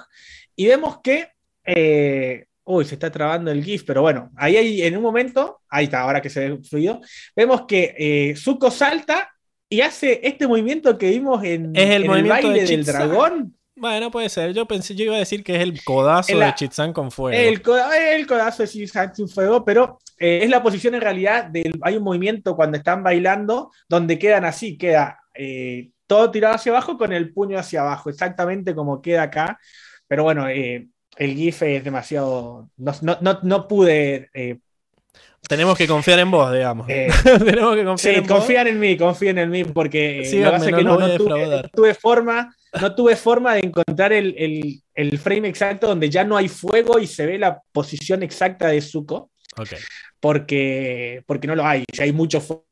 Y 0.56 0.68
vemos 0.68 1.00
que. 1.02 1.30
eh, 1.66 2.46
uy, 2.64 2.86
se 2.86 2.96
está 2.96 3.12
trabando 3.12 3.52
el 3.52 3.64
GIF, 3.64 3.84
pero 3.86 4.02
bueno, 4.02 4.32
ahí 4.38 4.56
hay, 4.56 4.82
en 4.84 4.96
un 4.96 5.04
momento, 5.04 5.62
ahí 5.70 5.86
está, 5.86 6.02
ahora 6.02 6.22
que 6.22 6.30
se 6.30 6.50
ve 6.50 6.64
fluido, 6.64 7.02
vemos 7.36 7.66
que 7.68 7.96
eh, 7.98 8.36
Zuko 8.36 8.72
salta 8.72 9.30
y 9.68 9.82
hace 9.82 10.20
este 10.24 10.48
movimiento 10.48 10.98
que 10.98 11.10
vimos 11.10 11.44
en, 11.44 11.76
Es 11.76 11.90
el 11.90 12.04
en 12.04 12.08
movimiento 12.08 12.48
de 12.48 12.60
baile 12.60 12.66
del 12.66 12.86
dragón. 12.86 13.58
Bueno, 13.82 14.12
puede 14.12 14.30
ser. 14.30 14.54
Yo 14.54 14.68
pensé, 14.68 14.94
yo 14.94 15.06
iba 15.06 15.16
a 15.16 15.20
decir 15.20 15.44
que 15.44 15.56
es 15.56 15.62
el 15.62 15.84
codazo 15.84 16.36
la- 16.38 16.46
de 16.48 16.54
Chitsan 16.54 16.94
con 16.94 17.10
fuego. 17.10 17.36
El, 17.36 17.64
coda- 17.64 18.14
el 18.16 18.28
codazo 18.28 18.62
de 18.62 18.70
Chitsan 18.70 19.16
sin 19.16 19.28
fuego, 19.28 19.66
pero 19.66 19.98
eh, 20.20 20.42
es 20.44 20.50
la 20.52 20.62
posición 20.62 20.94
en 20.94 21.02
realidad 21.02 21.46
del. 21.46 21.74
Hay 21.82 21.98
un 21.98 22.04
movimiento 22.04 22.56
cuando 22.56 22.78
están 22.78 23.02
bailando 23.02 23.72
donde 23.90 24.20
quedan 24.20 24.46
así, 24.46 24.78
queda 24.78 25.20
eh, 25.34 25.90
todo 26.06 26.30
tirado 26.30 26.54
hacia 26.54 26.72
abajo 26.72 26.96
con 26.96 27.12
el 27.12 27.34
puño 27.34 27.58
hacia 27.58 27.82
abajo, 27.82 28.12
exactamente 28.12 28.76
como 28.76 29.02
queda 29.02 29.24
acá. 29.24 29.60
Pero 30.08 30.24
bueno, 30.26 30.48
eh, 30.48 30.88
el 31.18 31.34
GIF 31.36 31.64
es 31.64 31.84
demasiado. 31.84 32.70
No, 32.78 32.92
no, 33.02 33.18
no, 33.22 33.40
no 33.42 33.68
pude. 33.68 34.30
eh, 34.36 34.60
Tenemos 35.48 35.76
que 35.76 35.88
confiar 35.88 36.20
en 36.20 36.30
vos, 36.30 36.54
digamos. 36.54 36.88
eh, 36.88 37.08
Tenemos 37.44 37.76
que 37.76 37.84
confiar 37.84 38.14
sí, 38.14 38.20
en 38.22 38.28
vos. 38.28 38.38
confían 38.38 38.68
en 38.68 38.80
mí, 38.80 38.96
confían 38.96 39.38
en 39.40 39.50
mí, 39.50 39.64
porque 39.64 40.20
eh, 40.20 40.26
Síganme, 40.26 40.46
lo 40.46 40.52
que 40.52 40.58
pasa 40.58 40.66
es 40.66 40.72
no 40.72 40.78
que 40.78 40.84
los 40.84 41.00
no, 41.00 41.08
no 41.08 41.18
tuve, 41.18 41.70
tuve 41.74 41.94
forma. 41.96 42.56
No 42.80 42.96
tuve 42.96 43.16
forma 43.18 43.56
de 43.56 43.62
encontrar 43.66 44.14
el, 44.14 44.34
el- 44.38 44.82
el 44.94 45.18
frame 45.18 45.48
exacto 45.50 45.88
donde 45.88 46.10
ya 46.10 46.24
no 46.24 46.38
hay 46.38 46.48
fuego 46.48 47.00
y 47.00 47.08
se 47.08 47.26
ve 47.26 47.38
la 47.38 47.62
posición 47.72 48.24
exacta 48.24 48.68
de 48.70 48.82
Zuko, 48.82 49.32
Ok, 49.58 49.70
porque, 50.20 51.24
porque 51.26 51.48
no 51.48 51.56
lo 51.56 51.66
hay. 51.66 51.84
Si 51.94 52.02
hay 52.02 52.14
mucho 52.14 52.40
fuego. 52.40 52.66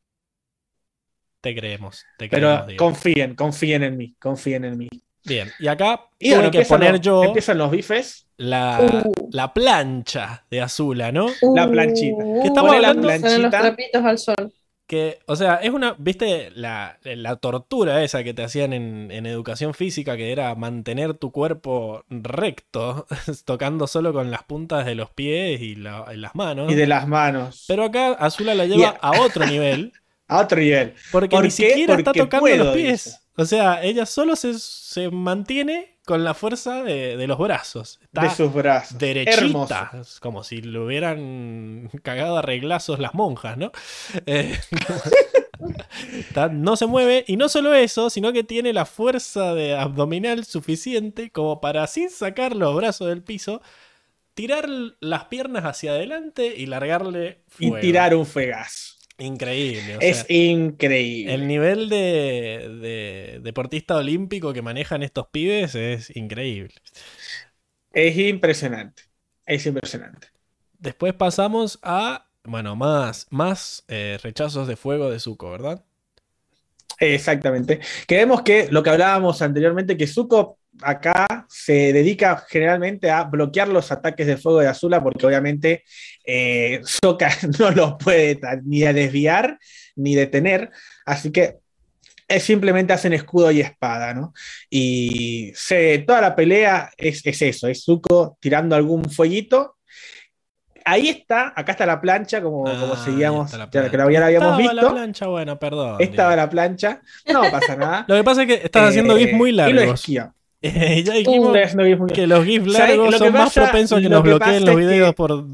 te 1.42 1.56
creemos. 1.56 2.06
Te 2.18 2.30
creemos, 2.30 2.56
Pero 2.60 2.68
Diego. 2.68 2.86
confíen, 2.86 3.36
confíen 3.36 3.84
en 3.84 3.98
mí, 3.98 4.16
confíen 4.20 4.66
en 4.66 4.78
mí. 4.78 4.90
Bien, 5.26 5.50
y 5.60 5.68
acá 5.68 6.06
Y 6.18 6.30
tuve 6.30 6.36
bueno, 6.40 6.52
que 6.52 6.66
poner 6.66 6.92
los- 6.94 7.02
yo 7.02 7.24
Empiezan 7.26 7.58
los 7.58 7.70
bifes. 7.72 8.26
la, 8.38 8.80
Uh. 9.06 9.28
la 9.32 9.54
plancha 9.54 10.46
de 10.50 10.62
Azula, 10.62 11.12
¿no? 11.12 11.28
La 11.56 11.70
planchita. 11.70 12.24
Uh, 12.24 12.42
¿Qué 12.42 12.48
estamos 12.48 12.70
Pone 12.72 12.82
la? 12.82 12.88
Salen 12.90 13.02
los 13.04 13.20
planchita. 13.22 13.62
trapitos 13.62 14.04
al 14.06 14.18
sol. 14.18 14.54
Que, 14.90 15.20
o 15.28 15.36
sea, 15.36 15.58
es 15.58 15.70
una, 15.70 15.96
viste, 16.00 16.50
la, 16.56 16.98
la 17.04 17.36
tortura 17.36 18.04
esa 18.04 18.24
que 18.24 18.34
te 18.34 18.44
hacían 18.44 18.74
en, 18.74 19.12
en 19.12 19.28
educación 19.28 19.76
física, 19.76 20.18
que 20.18 20.32
era 20.32 20.56
mantener 20.56 21.14
tu 21.14 21.32
cuerpo 21.32 22.04
recto, 22.10 23.06
tocando 23.46 23.86
solo 23.86 24.14
con 24.14 24.32
las 24.32 24.42
puntas 24.44 24.88
de 24.88 24.96
los 24.96 25.12
pies 25.12 25.62
y, 25.62 25.76
la- 25.76 26.08
y 26.12 26.18
las 26.18 26.34
manos. 26.34 26.72
Y 26.72 26.76
de 26.76 26.88
las 26.88 27.08
manos. 27.08 27.66
Pero 27.68 27.84
acá 27.84 28.14
Azula 28.14 28.56
la 28.56 28.66
lleva 28.66 28.90
a 29.00 29.22
otro 29.22 29.46
nivel, 29.46 29.94
a 30.28 30.40
otro 30.40 30.60
nivel. 30.60 30.96
porque 31.12 31.36
¿Por 31.36 31.44
ni 31.44 31.52
qué? 31.52 31.70
siquiera 31.70 31.94
está 31.94 32.12
tocando 32.14 32.42
puedo, 32.42 32.64
los 32.66 32.74
pies. 32.76 33.04
dice. 33.06 33.18
O 33.38 33.46
sea, 33.46 33.84
ella 33.84 34.08
solo 34.08 34.36
se, 34.36 34.58
se 34.58 35.12
mantiene 35.12 35.99
con 36.10 36.24
la 36.24 36.34
fuerza 36.34 36.82
de, 36.82 37.18
de 37.18 37.28
los 37.28 37.38
brazos. 37.38 38.00
Está 38.02 38.24
de 38.24 38.30
sus 38.32 38.52
brazos. 38.52 38.98
Hermoso. 39.00 39.06
derechita, 39.06 39.92
es 40.02 40.20
como 40.20 40.44
si 40.44 40.60
le 40.60 40.80
hubieran 40.80 41.92
cagado 42.02 42.40
a 42.40 42.42
reglazos 42.42 42.98
las 42.98 43.14
monjas, 43.14 43.60
¿no? 43.60 43.72
Eh, 44.26 44.58
no 46.52 46.76
se 46.78 46.88
mueve 46.88 47.26
y 47.28 47.38
no 47.38 47.48
solo 47.48 47.76
eso, 47.76 48.10
sino 48.10 48.34
que 48.34 48.44
tiene 48.44 48.74
la 48.74 48.88
fuerza 48.88 49.54
de 49.54 49.76
abdominal 49.76 50.46
suficiente 50.46 51.30
como 51.30 51.62
para 51.62 51.86
sin 51.86 52.10
sacar 52.10 52.56
los 52.56 52.76
brazos 52.76 53.08
del 53.10 53.22
piso 53.22 53.62
tirar 54.34 54.68
las 55.02 55.26
piernas 55.26 55.66
hacia 55.66 55.92
adelante 55.92 56.56
y 56.58 56.66
largarle 56.66 57.44
Y 57.60 57.68
fuego. 57.68 57.80
tirar 57.82 58.16
un 58.16 58.26
fuegazo. 58.26 58.89
Increíble, 59.20 59.98
o 59.98 60.02
Es 60.02 60.26
sea, 60.26 60.30
increíble. 60.30 61.34
el 61.34 61.48
nivel 61.48 61.90
de, 61.90 62.70
de 62.82 63.40
deportista 63.44 63.98
olímpico 63.98 64.54
que 64.54 64.62
manejan 64.62 65.04
estos 65.04 65.28
pibes 65.28 65.76
es 65.76 66.16
increíble. 66.16 66.74
Es 67.94 68.18
impresionante. 68.18 69.04
Es 69.46 69.66
impresionante. 69.68 70.28
Después 70.80 71.14
pasamos 71.14 71.80
a, 71.84 72.28
bueno, 72.44 72.76
más, 72.76 73.28
más 73.30 73.84
eh, 73.88 74.18
rechazos 74.24 74.68
de 74.68 74.76
fuego 74.78 75.10
de 75.12 75.20
Zuko, 75.20 75.52
¿verdad? 75.52 75.86
Exactamente. 77.00 77.80
Que 78.08 78.18
vemos 78.18 78.42
que 78.42 78.68
lo 78.72 78.84
que 78.84 78.90
hablábamos 78.90 79.42
anteriormente, 79.42 79.96
que 79.98 80.08
Zuko 80.08 80.59
acá 80.82 81.46
se 81.50 81.92
dedica 81.94 82.44
generalmente 82.50 83.10
a 83.12 83.24
bloquear 83.24 83.68
los 83.68 83.92
ataques 83.92 84.26
de 84.28 84.38
fuego 84.38 84.60
de 84.60 84.68
Azula, 84.68 85.04
porque 85.04 85.26
obviamente 85.26 85.84
eh, 86.26 86.82
Sokka 86.84 87.30
no 87.60 87.72
los 87.72 87.96
puede 88.04 88.40
ni 88.64 88.84
a 88.84 88.94
desviar 88.94 89.58
ni 89.96 90.16
detener. 90.16 90.70
Así 91.06 91.32
que 91.32 91.58
es 92.28 92.44
simplemente 92.44 92.94
hacen 92.94 93.14
escudo 93.14 93.50
y 93.52 93.60
espada, 93.60 94.14
¿no? 94.14 94.34
Y 94.70 95.52
se, 95.56 95.98
toda 96.00 96.22
la 96.22 96.36
pelea 96.36 96.92
es, 96.96 97.26
es 97.26 97.42
eso, 97.42 97.68
es 97.68 97.84
Zuko 97.84 98.38
tirando 98.40 98.76
algún 98.76 99.10
fueguito. 99.10 99.78
Ahí 100.86 101.10
está, 101.10 101.52
acá 101.56 101.74
está 101.74 101.86
la 101.86 102.00
plancha, 102.00 102.42
como, 102.42 102.68
Ah, 102.68 102.78
como 102.80 102.96
seguíamos, 102.96 103.52
la 103.54 103.66
ya 103.66 103.66
que 103.66 103.90
plancha. 103.90 103.98
la- 103.98 104.12
ya 104.14 104.20
la 104.22 104.26
habíamos 104.28 104.60
Estaba 104.60 104.74
la 104.74 104.90
plancha, 104.92 105.28
bueno, 105.28 105.60
perdón. 105.60 105.96
Estaba 106.00 106.30
digo. 106.32 106.42
la 106.44 106.50
plancha, 106.50 107.02
no 107.28 107.42
pasa 107.52 107.76
nada. 107.76 108.06
Lo 108.08 108.16
que 108.16 108.24
pasa 108.24 108.42
es 108.44 108.48
que 108.48 108.54
estás 108.66 108.90
haciendo 108.90 109.18
Eh, 109.18 109.20
GIFs 109.22 109.34
muy 109.34 109.50
Y 109.50 109.54
lo 109.54 109.58
largos. 109.66 110.00
esquiva. 110.00 110.34
Ya 111.04 111.14
dijimos 111.14 112.12
que 112.14 112.28
los 112.28 112.44
GIFs 112.46 112.68
largos 112.68 113.12
Lo 113.12 113.18
son 113.18 113.34
más 113.34 113.54
propensos 113.54 113.98
a 113.98 114.02
que 114.02 114.10
lo 114.10 114.16
nos 114.16 114.24
que 114.24 114.30
bloqueen 114.30 114.66
los 114.66 114.76
videos 114.76 115.10
que- 115.10 115.14
por, 115.14 115.46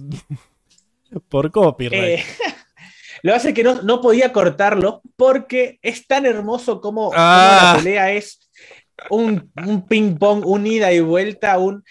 por 1.29 1.51
copyright. 1.51 2.19
Eh, 2.19 2.23
lo 3.21 3.35
hace 3.35 3.53
que 3.53 3.63
no, 3.63 3.81
no 3.83 4.01
podía 4.01 4.31
cortarlo 4.33 5.01
porque 5.15 5.79
es 5.81 6.07
tan 6.07 6.25
hermoso 6.25 6.81
como, 6.81 7.09
como 7.09 7.13
Ah. 7.15 7.73
la 7.75 7.79
pelea 7.83 8.11
es 8.13 8.39
un, 9.09 9.51
un 9.65 9.85
ping 9.87 10.15
pong, 10.17 10.45
un 10.45 10.65
ida 10.65 10.91
y 10.91 10.99
vuelta, 11.01 11.57
un 11.59 11.83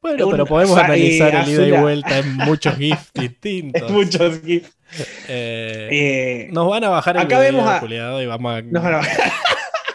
bueno, 0.00 0.26
un- 0.26 0.30
pero 0.32 0.46
podemos 0.46 0.72
o 0.72 0.76
sea, 0.76 0.84
analizar 0.84 1.34
eh, 1.34 1.40
el 1.42 1.48
ida 1.50 1.66
y 1.66 1.80
vuelta 1.80 2.18
en 2.18 2.36
muchos 2.36 2.76
GIFs 2.76 3.10
distintos. 3.14 3.90
muchos 3.90 4.40
GIFs. 4.42 4.70
Eh, 5.28 5.88
Eh, 5.90 6.48
nos 6.52 6.68
van 6.68 6.84
a 6.84 6.88
bajar 6.90 7.16
el 7.16 7.22
acá 7.22 7.40
video, 7.40 7.52
vemos 7.54 7.68
a- 7.70 7.80
culiado, 7.80 8.22
y 8.22 8.26
vamos 8.26 8.54
a... 8.54 8.62
no, 8.62 8.80
no, 8.90 9.00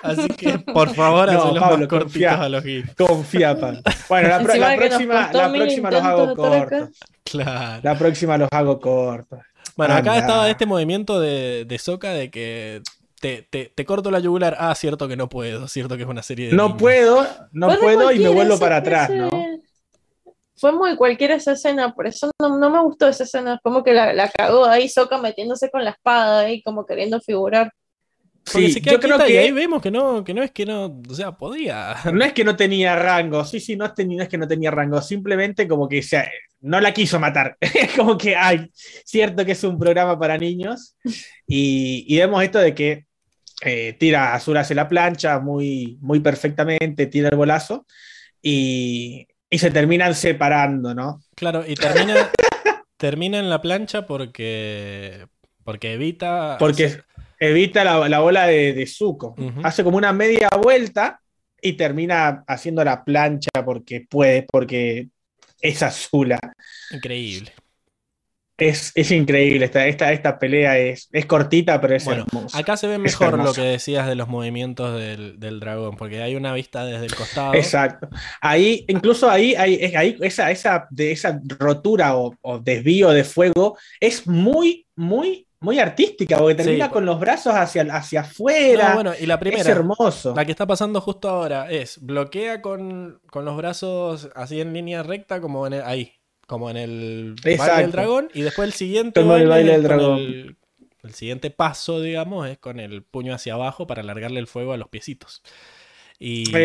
Así 0.05 0.27
que, 0.29 0.59
por 0.59 0.93
favor, 0.93 1.31
No, 1.31 1.39
hacelos 1.43 1.59
Pablo, 1.59 1.77
más 1.79 1.87
cortitos 1.87 2.03
confía. 2.03 2.41
a 2.41 2.49
los 2.49 2.63
GIFs. 2.63 2.95
confía, 2.95 3.59
Pablo. 3.59 3.81
Bueno, 4.09 4.27
la, 4.29 4.37
pro- 4.39 4.53
próxima, 4.77 5.29
la 5.33 5.51
próxima 5.51 5.91
los 5.91 6.01
hago 6.03 6.35
cortos. 6.35 6.89
Claro. 7.23 7.79
La 7.83 7.97
próxima 7.97 8.37
los 8.37 8.49
hago 8.51 8.79
cortos. 8.79 9.39
Bueno, 9.75 9.93
acá 9.95 10.17
estaba 10.17 10.49
este 10.49 10.65
movimiento 10.65 11.19
de, 11.19 11.65
de 11.65 11.77
Soka 11.79 12.11
de 12.13 12.29
que 12.31 12.81
te, 13.19 13.41
te- 13.49 13.71
te 13.75 13.85
corto 13.85 14.11
la 14.11 14.19
yugular. 14.19 14.55
Ah, 14.59 14.73
cierto 14.75 15.07
que 15.07 15.17
no 15.17 15.27
puedo. 15.27 15.67
Cierto 15.67 15.97
que 15.97 16.03
es 16.03 16.09
una 16.09 16.21
serie 16.23 16.49
de. 16.49 16.55
No 16.55 16.65
niños. 16.67 16.79
puedo, 16.81 17.27
no 17.51 17.69
Fue 17.71 17.77
puedo 17.79 18.11
y 18.11 18.19
me 18.19 18.29
vuelvo 18.29 18.57
para 18.59 18.77
atrás, 18.77 19.09
¿no? 19.09 19.29
Fue 20.57 20.71
muy 20.71 20.95
cualquiera 20.95 21.35
esa 21.35 21.51
escena, 21.51 21.93
por 21.93 22.07
eso 22.07 22.31
no, 22.39 22.57
no 22.57 22.69
me 22.69 22.79
gustó 22.81 23.09
esa 23.09 23.25
escena. 23.25 23.59
Como 23.61 23.83
que 23.83 23.91
la, 23.91 24.13
la 24.13 24.29
cagó 24.29 24.63
ahí, 24.65 24.87
Soca 24.87 25.17
metiéndose 25.17 25.69
con 25.69 25.83
la 25.83 25.89
espada 25.91 26.39
ahí, 26.41 26.61
como 26.61 26.85
queriendo 26.85 27.19
figurar. 27.19 27.73
Porque 28.51 28.67
Sí, 28.67 28.73
se 28.73 28.81
queda 28.81 28.93
yo 28.93 28.99
creo 28.99 29.25
y 29.25 29.31
que 29.31 29.39
ahí 29.39 29.51
vemos 29.51 29.81
que 29.81 29.89
no, 29.89 30.23
que 30.23 30.33
no 30.33 30.43
es 30.43 30.51
que 30.51 30.65
no. 30.65 31.01
O 31.09 31.13
sea, 31.13 31.31
podía. 31.31 31.95
No 32.13 32.23
es 32.23 32.33
que 32.33 32.43
no 32.43 32.55
tenía 32.55 32.95
rango, 32.95 33.43
sí, 33.43 33.59
sí, 33.59 33.75
no 33.75 33.91
no 33.97 34.23
es 34.23 34.29
que 34.29 34.37
no 34.37 34.47
tenía 34.47 34.71
rango, 34.71 35.01
simplemente 35.01 35.67
como 35.67 35.89
que 35.89 36.03
se, 36.03 36.23
no 36.61 36.79
la 36.79 36.93
quiso 36.93 37.19
matar. 37.19 37.57
Es 37.61 37.93
como 37.93 38.17
que, 38.17 38.35
ay, 38.35 38.71
cierto 39.05 39.45
que 39.45 39.53
es 39.53 39.63
un 39.63 39.77
programa 39.77 40.19
para 40.19 40.37
niños. 40.37 40.95
Y, 41.47 42.05
y 42.07 42.17
vemos 42.17 42.43
esto 42.43 42.59
de 42.59 42.73
que 42.75 43.05
eh, 43.61 43.95
tira 43.99 44.33
Azul 44.33 44.57
hacia 44.57 44.75
la 44.75 44.87
plancha 44.87 45.39
muy, 45.39 45.97
muy 46.01 46.19
perfectamente, 46.19 47.07
tira 47.07 47.29
el 47.29 47.37
bolazo 47.37 47.85
y, 48.41 49.27
y 49.49 49.59
se 49.59 49.71
terminan 49.71 50.13
separando, 50.13 50.93
¿no? 50.93 51.21
Claro, 51.35 51.63
y 51.65 51.75
termina, 51.75 52.31
termina 52.97 53.39
en 53.39 53.49
la 53.49 53.61
plancha 53.61 54.05
porque. 54.05 55.25
Porque 55.63 55.93
evita. 55.93 56.57
Porque 56.59 56.99
evita 57.39 57.83
la, 57.83 58.07
la 58.09 58.19
bola 58.19 58.47
de. 58.47 58.87
Ujú. 58.99 59.35
Hace 59.63 59.83
como 59.83 59.97
una 59.97 60.13
media 60.13 60.49
vuelta 60.61 61.19
y 61.61 61.73
termina 61.73 62.43
haciendo 62.47 62.83
la 62.83 63.03
plancha 63.03 63.49
porque 63.63 64.05
puede, 64.09 64.43
porque 64.43 65.07
es 65.61 65.83
Azula. 65.83 66.39
Increíble. 66.91 67.51
Es, 68.57 68.93
es 68.95 69.11
increíble, 69.11 69.65
esta, 69.65 69.85
esta, 69.85 70.13
esta 70.13 70.39
pelea 70.39 70.77
es, 70.77 71.09
es 71.11 71.25
cortita, 71.25 71.81
pero 71.81 71.93
es 71.93 72.05
Bueno, 72.05 72.23
hermosa. 72.25 72.57
Acá 72.57 72.77
se 72.77 72.87
ve 72.87 72.97
mejor 72.97 73.37
lo 73.37 73.53
que 73.53 73.61
decías 73.61 74.07
de 74.07 74.15
los 74.15 74.29
movimientos 74.29 74.97
del, 74.97 75.37
del 75.41 75.59
dragón, 75.59 75.97
porque 75.97 76.21
hay 76.21 76.35
una 76.37 76.53
vista 76.53 76.85
desde 76.85 77.05
el 77.05 77.15
costado. 77.15 77.53
Exacto. 77.53 78.07
Ahí, 78.39 78.85
incluso 78.87 79.29
ahí, 79.29 79.55
hay, 79.55 79.77
es- 79.81 79.95
ahí 79.97 80.17
esa, 80.21 80.51
esa, 80.51 80.87
de 80.89 81.11
esa 81.11 81.41
rotura 81.59 82.15
o, 82.15 82.33
o 82.39 82.59
desvío 82.59 83.09
de 83.09 83.25
fuego 83.25 83.77
es 83.99 84.25
muy, 84.25 84.87
muy, 84.95 85.44
muy 85.65 85.79
artística, 85.79 86.37
porque 86.37 86.55
termina 86.55 86.85
Sí. 86.85 86.91
con 86.91 87.05
los 87.05 87.19
brazos 87.19 87.53
hacia, 87.53 87.81
hacia 87.93 88.21
afuera. 88.21 88.89
No, 88.89 88.95
bueno, 88.95 89.11
y 89.19 89.25
la 89.25 89.33
es 89.33 89.39
primera, 89.41 89.69
hermoso. 89.69 90.33
la 90.33 90.45
que 90.45 90.51
está 90.51 90.65
pasando 90.65 91.01
justo 91.01 91.27
ahora, 91.27 91.69
es 91.69 91.99
bloquea 92.01 92.61
con, 92.61 93.19
con 93.29 93.43
los 93.43 93.57
brazos 93.57 94.29
así 94.35 94.61
en 94.61 94.71
línea 94.71 95.03
recta, 95.03 95.41
como 95.41 95.67
en 95.67 95.73
el- 95.73 95.83
ahí, 95.83 96.13
como 96.47 96.69
en 96.69 96.77
el 96.77 97.35
baile 97.43 97.81
del 97.81 97.91
dragón, 97.91 98.29
y 98.33 98.43
después 98.43 98.67
el 98.67 98.73
siguiente 98.73 99.19
Como 99.21 99.35
el 99.35 99.47
baile 99.47 99.71
del 99.73 99.81
es 99.81 99.87
con 99.89 99.97
dragón. 99.97 100.19
el- 100.19 100.55
El 101.03 101.13
siguiente 101.13 101.51
paso, 101.51 102.01
digamos, 102.01 102.47
es 102.49 102.57
con 102.57 102.79
el 102.79 103.03
puño 103.03 103.35
hacia 103.35 103.53
abajo 103.53 103.85
para 103.85 104.01
alargarle 104.01 104.39
el 104.39 104.47
fuego 104.47 104.73
a 104.73 104.77
los 104.77 104.87
piecitos. 104.87 105.43
Y, 106.19 106.55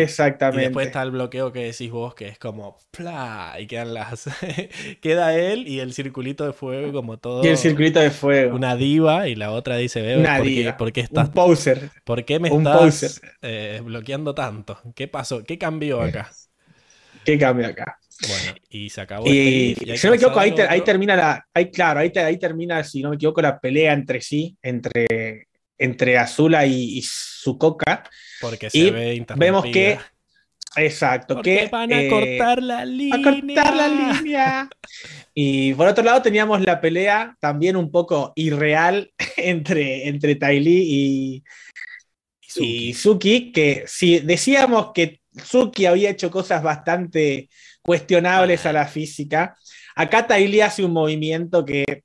y 0.49 0.57
después 0.59 0.87
está 0.87 1.03
el 1.03 1.11
bloqueo 1.11 1.51
que 1.51 1.65
decís 1.65 1.91
vos, 1.91 2.15
que 2.15 2.27
es 2.27 2.39
como 2.39 2.77
¡pla! 2.91 3.55
y 3.59 3.67
quedan 3.67 3.93
las. 3.93 4.29
Queda 5.01 5.35
él 5.37 5.67
y 5.67 5.79
el 5.79 5.93
circulito 5.93 6.45
de 6.45 6.53
fuego, 6.53 6.91
como 6.93 7.17
todo. 7.19 7.43
Y 7.43 7.47
el 7.47 7.57
circuito 7.57 7.99
de 7.99 8.11
fuego. 8.11 8.55
Una 8.55 8.75
diva, 8.75 9.27
y 9.27 9.35
la 9.35 9.51
otra 9.51 9.77
dice: 9.77 10.01
Bebe, 10.01 10.21
Una 10.21 10.37
¿por, 10.37 10.45
qué, 10.45 10.49
diva. 10.49 10.77
por 10.77 10.91
qué 10.91 11.01
estás 11.01 11.27
Un 11.27 11.33
poser. 11.33 11.89
¿Por 12.03 12.25
qué 12.25 12.39
me 12.39 12.49
Un 12.49 12.63
estás 12.63 13.21
eh, 13.41 13.81
bloqueando 13.83 14.33
tanto? 14.33 14.79
¿Qué 14.95 15.07
pasó? 15.07 15.43
¿Qué 15.43 15.57
cambió 15.57 16.01
acá? 16.01 16.29
¿Qué 17.23 17.37
cambio 17.37 17.67
acá? 17.67 17.97
Bueno, 18.27 18.53
y 18.69 18.89
se 18.89 19.01
acabó 19.01 19.27
Y 19.27 19.71
este 19.73 19.97
si 19.97 20.07
no 20.07 20.11
me 20.11 20.17
equivoco, 20.17 20.39
ahí, 20.39 20.53
ahí 20.69 20.81
termina 20.81 21.15
la. 21.15 21.45
Ahí, 21.53 21.71
claro, 21.71 21.99
ahí, 21.99 22.11
te- 22.11 22.19
ahí 22.19 22.37
termina, 22.37 22.83
si 22.83 23.01
no 23.01 23.09
me 23.09 23.15
equivoco, 23.15 23.41
la 23.41 23.59
pelea 23.59 23.93
entre 23.93 24.21
sí, 24.21 24.57
entre, 24.61 25.47
entre 25.81 26.17
Azula 26.17 26.65
y, 26.65 26.97
y 26.97 27.01
Sukoka. 27.01 28.03
Porque 28.39 28.69
se 28.69 28.77
y 28.77 28.89
ve 28.91 29.25
vemos 29.35 29.65
que-. 29.65 29.99
Exacto, 30.75 31.35
Porque 31.35 31.57
que 31.57 31.67
van 31.67 31.91
a 31.91 32.01
eh, 32.01 32.07
cortar 32.07 32.63
la 32.63 32.79
a 32.79 32.85
línea. 32.85 33.23
cortar 33.23 33.75
la 33.75 33.87
línea. 33.89 34.69
Y 35.33 35.73
por 35.73 35.87
otro 35.87 36.03
lado 36.03 36.21
teníamos 36.21 36.61
la 36.61 36.79
pelea 36.79 37.35
también 37.39 37.75
un 37.75 37.91
poco 37.91 38.31
irreal 38.35 39.11
entre, 39.37 40.07
entre 40.07 40.37
y, 40.63 41.43
Suki. 42.41 42.65
y 42.65 42.93
Suki, 42.93 43.51
que 43.51 43.83
si 43.85 44.19
decíamos 44.19 44.91
que 44.93 45.19
Suki 45.43 45.85
había 45.85 46.09
hecho 46.09 46.31
cosas 46.31 46.63
bastante 46.63 47.49
cuestionables 47.81 48.65
a 48.65 48.73
la 48.73 48.87
física, 48.87 49.57
acá 49.95 50.25
Ty 50.25 50.47
Lee 50.47 50.61
hace 50.61 50.85
un 50.85 50.93
movimiento 50.93 51.65
que, 51.65 52.03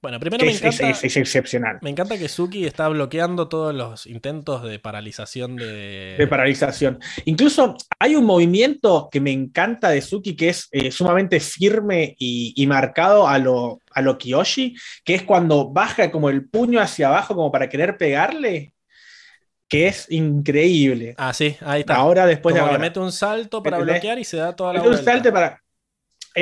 Bueno, 0.00 0.20
primero 0.20 0.44
me 0.44 0.52
es, 0.52 0.62
encanta, 0.62 0.90
es- 0.90 1.02
es 1.02 1.16
excepcional. 1.16 1.78
me 1.82 1.90
encanta 1.90 2.16
que 2.16 2.28
Suki 2.28 2.64
está 2.64 2.88
bloqueando 2.88 3.48
todos 3.48 3.74
los 3.74 4.06
intentos 4.06 4.62
de 4.62 4.78
paralización 4.78 5.56
de... 5.56 6.14
De 6.16 6.26
paralización. 6.28 7.00
Incluso 7.24 7.76
hay 7.98 8.14
un 8.14 8.24
movimiento 8.24 9.08
que 9.10 9.20
me 9.20 9.32
encanta 9.32 9.88
de 9.90 10.00
Suki 10.00 10.36
que 10.36 10.50
es 10.50 10.68
eh, 10.70 10.92
sumamente 10.92 11.40
firme 11.40 12.14
y, 12.18 12.52
y 12.56 12.66
marcado 12.68 13.26
a 13.26 13.38
lo, 13.38 13.80
a 13.92 14.00
lo 14.00 14.16
Kiyoshi, 14.18 14.76
que 15.04 15.16
es 15.16 15.22
cuando 15.24 15.68
baja 15.70 16.12
como 16.12 16.30
el 16.30 16.48
puño 16.48 16.80
hacia 16.80 17.08
abajo 17.08 17.34
como 17.34 17.50
para 17.50 17.68
querer 17.68 17.96
pegarle, 17.96 18.74
que 19.68 19.88
es 19.88 20.10
increíble. 20.10 21.14
Ah, 21.18 21.34
sí, 21.34 21.56
ahí 21.60 21.80
está. 21.80 21.96
Ahora 21.96 22.24
después 22.24 22.54
de 22.54 22.60
Como 22.60 22.70
ahora. 22.70 22.80
mete 22.80 23.00
un 23.00 23.12
salto 23.12 23.62
para 23.62 23.76
¿Entendés? 23.78 23.96
bloquear 23.96 24.18
y 24.20 24.24
se 24.24 24.36
da 24.36 24.54
toda 24.54 24.72
la 24.74 24.78
Mete 24.78 24.90
un 24.90 25.04
salte 25.04 25.32
para. 25.32 25.60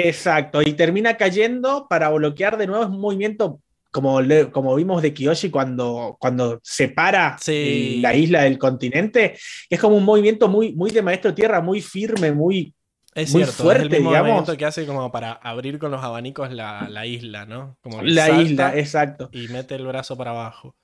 Exacto, 0.05 0.63
y 0.63 0.73
termina 0.75 1.17
cayendo 1.17 1.87
para 1.89 2.09
bloquear 2.11 2.57
de 2.59 2.67
nuevo. 2.67 2.83
Es 2.85 2.91
un 2.91 3.01
movimiento 3.01 3.61
como, 3.91 4.21
le- 4.21 4.51
como 4.51 4.75
vimos 4.75 5.01
de 5.01 5.15
Kiyoshi 5.15 5.51
cuando, 5.51 6.17
cuando 6.21 6.61
separa 6.63 7.37
Sí. 7.41 7.99
la 8.03 8.15
isla 8.15 8.43
del 8.43 8.59
continente. 8.59 9.37
Es 9.71 9.81
como 9.81 9.97
un 9.97 10.05
movimiento 10.05 10.49
muy, 10.49 10.73
muy 10.75 10.91
de 10.91 11.01
maestro 11.03 11.33
tierra, 11.35 11.61
muy 11.63 11.81
firme, 11.81 12.31
muy. 12.33 12.75
Es 13.15 13.33
muy 13.33 13.45
cierto, 13.45 13.53
es 13.53 13.57
fuerte, 13.63 13.83
el 13.85 13.91
mismo 13.91 14.11
digamos. 14.11 14.29
movimiento 14.29 14.57
que 14.59 14.67
hace 14.67 14.85
como 14.85 15.11
para 15.11 15.33
abrir 15.33 15.79
con 15.79 15.91
los 15.91 16.05
abanicos 16.05 16.53
la, 16.53 16.87
la 16.91 17.07
isla, 17.07 17.47
¿no? 17.47 17.79
Como 17.81 18.03
La 18.03 18.43
isla, 18.43 18.77
exacto. 18.77 19.31
y 19.33 19.49
mete 19.49 19.75
el 19.77 19.87
brazo 19.87 20.15
para 20.19 20.33
abajo. 20.33 20.77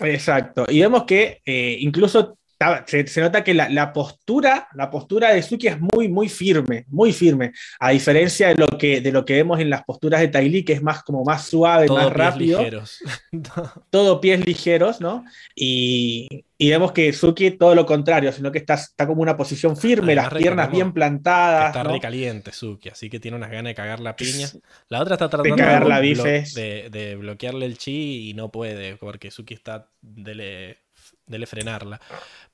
Exacto. 0.00 0.66
Y 0.68 0.80
vemos 0.80 1.04
que 1.04 1.40
eh, 1.46 1.76
incluso 1.80 2.38
se, 2.86 3.06
se 3.06 3.20
nota 3.20 3.42
que 3.44 3.54
la, 3.54 3.68
la 3.68 3.92
postura, 3.92 4.68
la 4.74 4.90
postura 4.90 5.32
de 5.32 5.42
Suki 5.42 5.68
es 5.68 5.80
muy, 5.80 6.08
muy 6.08 6.28
firme, 6.28 6.84
muy 6.88 7.12
firme. 7.12 7.52
A 7.80 7.90
diferencia 7.90 8.48
de 8.48 8.54
lo 8.56 8.66
que, 8.66 9.00
de 9.00 9.12
lo 9.12 9.24
que 9.24 9.34
vemos 9.34 9.60
en 9.60 9.70
las 9.70 9.84
posturas 9.84 10.20
de 10.20 10.28
Tai 10.28 10.48
Lee, 10.48 10.64
que 10.64 10.72
es 10.74 10.82
más 10.82 11.02
como 11.02 11.24
más 11.24 11.44
suave, 11.46 11.86
Todo 11.86 11.96
más 11.98 12.06
pies 12.08 12.16
rápido. 12.16 12.58
ligeros. 12.58 12.98
todo 13.90 14.20
pies 14.20 14.44
ligeros, 14.46 15.00
¿no? 15.00 15.24
Y, 15.54 16.44
y 16.58 16.70
vemos 16.70 16.92
que 16.92 17.12
Suki 17.12 17.52
todo 17.52 17.74
lo 17.74 17.86
contrario, 17.86 18.32
sino 18.32 18.52
que 18.52 18.58
está, 18.58 18.74
está 18.74 19.06
como 19.06 19.22
una 19.22 19.36
posición 19.36 19.76
firme, 19.76 20.12
Además, 20.12 20.32
las 20.32 20.42
piernas 20.42 20.70
bien 20.70 20.92
plantadas. 20.92 21.68
está 21.68 21.84
¿no? 21.84 21.92
recaliente 21.92 22.52
Suki, 22.52 22.88
así 22.90 23.10
que 23.10 23.20
tiene 23.20 23.36
unas 23.36 23.50
ganas 23.50 23.70
de 23.70 23.74
cagar 23.74 24.00
la 24.00 24.14
piña. 24.16 24.48
La 24.88 25.00
otra 25.00 25.14
está 25.14 25.28
tratando 25.28 25.56
cagar 25.56 25.82
de, 25.84 25.88
la 25.88 26.00
blo- 26.00 26.02
bifes. 26.24 26.54
de- 26.54 26.88
de 26.90 27.16
bloquearle 27.16 27.66
el 27.66 27.78
chi 27.78 28.30
y 28.30 28.34
no 28.34 28.50
puede, 28.50 28.96
porque 28.96 29.30
Suki 29.30 29.54
está 29.54 29.88
dele, 30.00 30.78
dele 31.26 31.46
frenarla. 31.46 32.00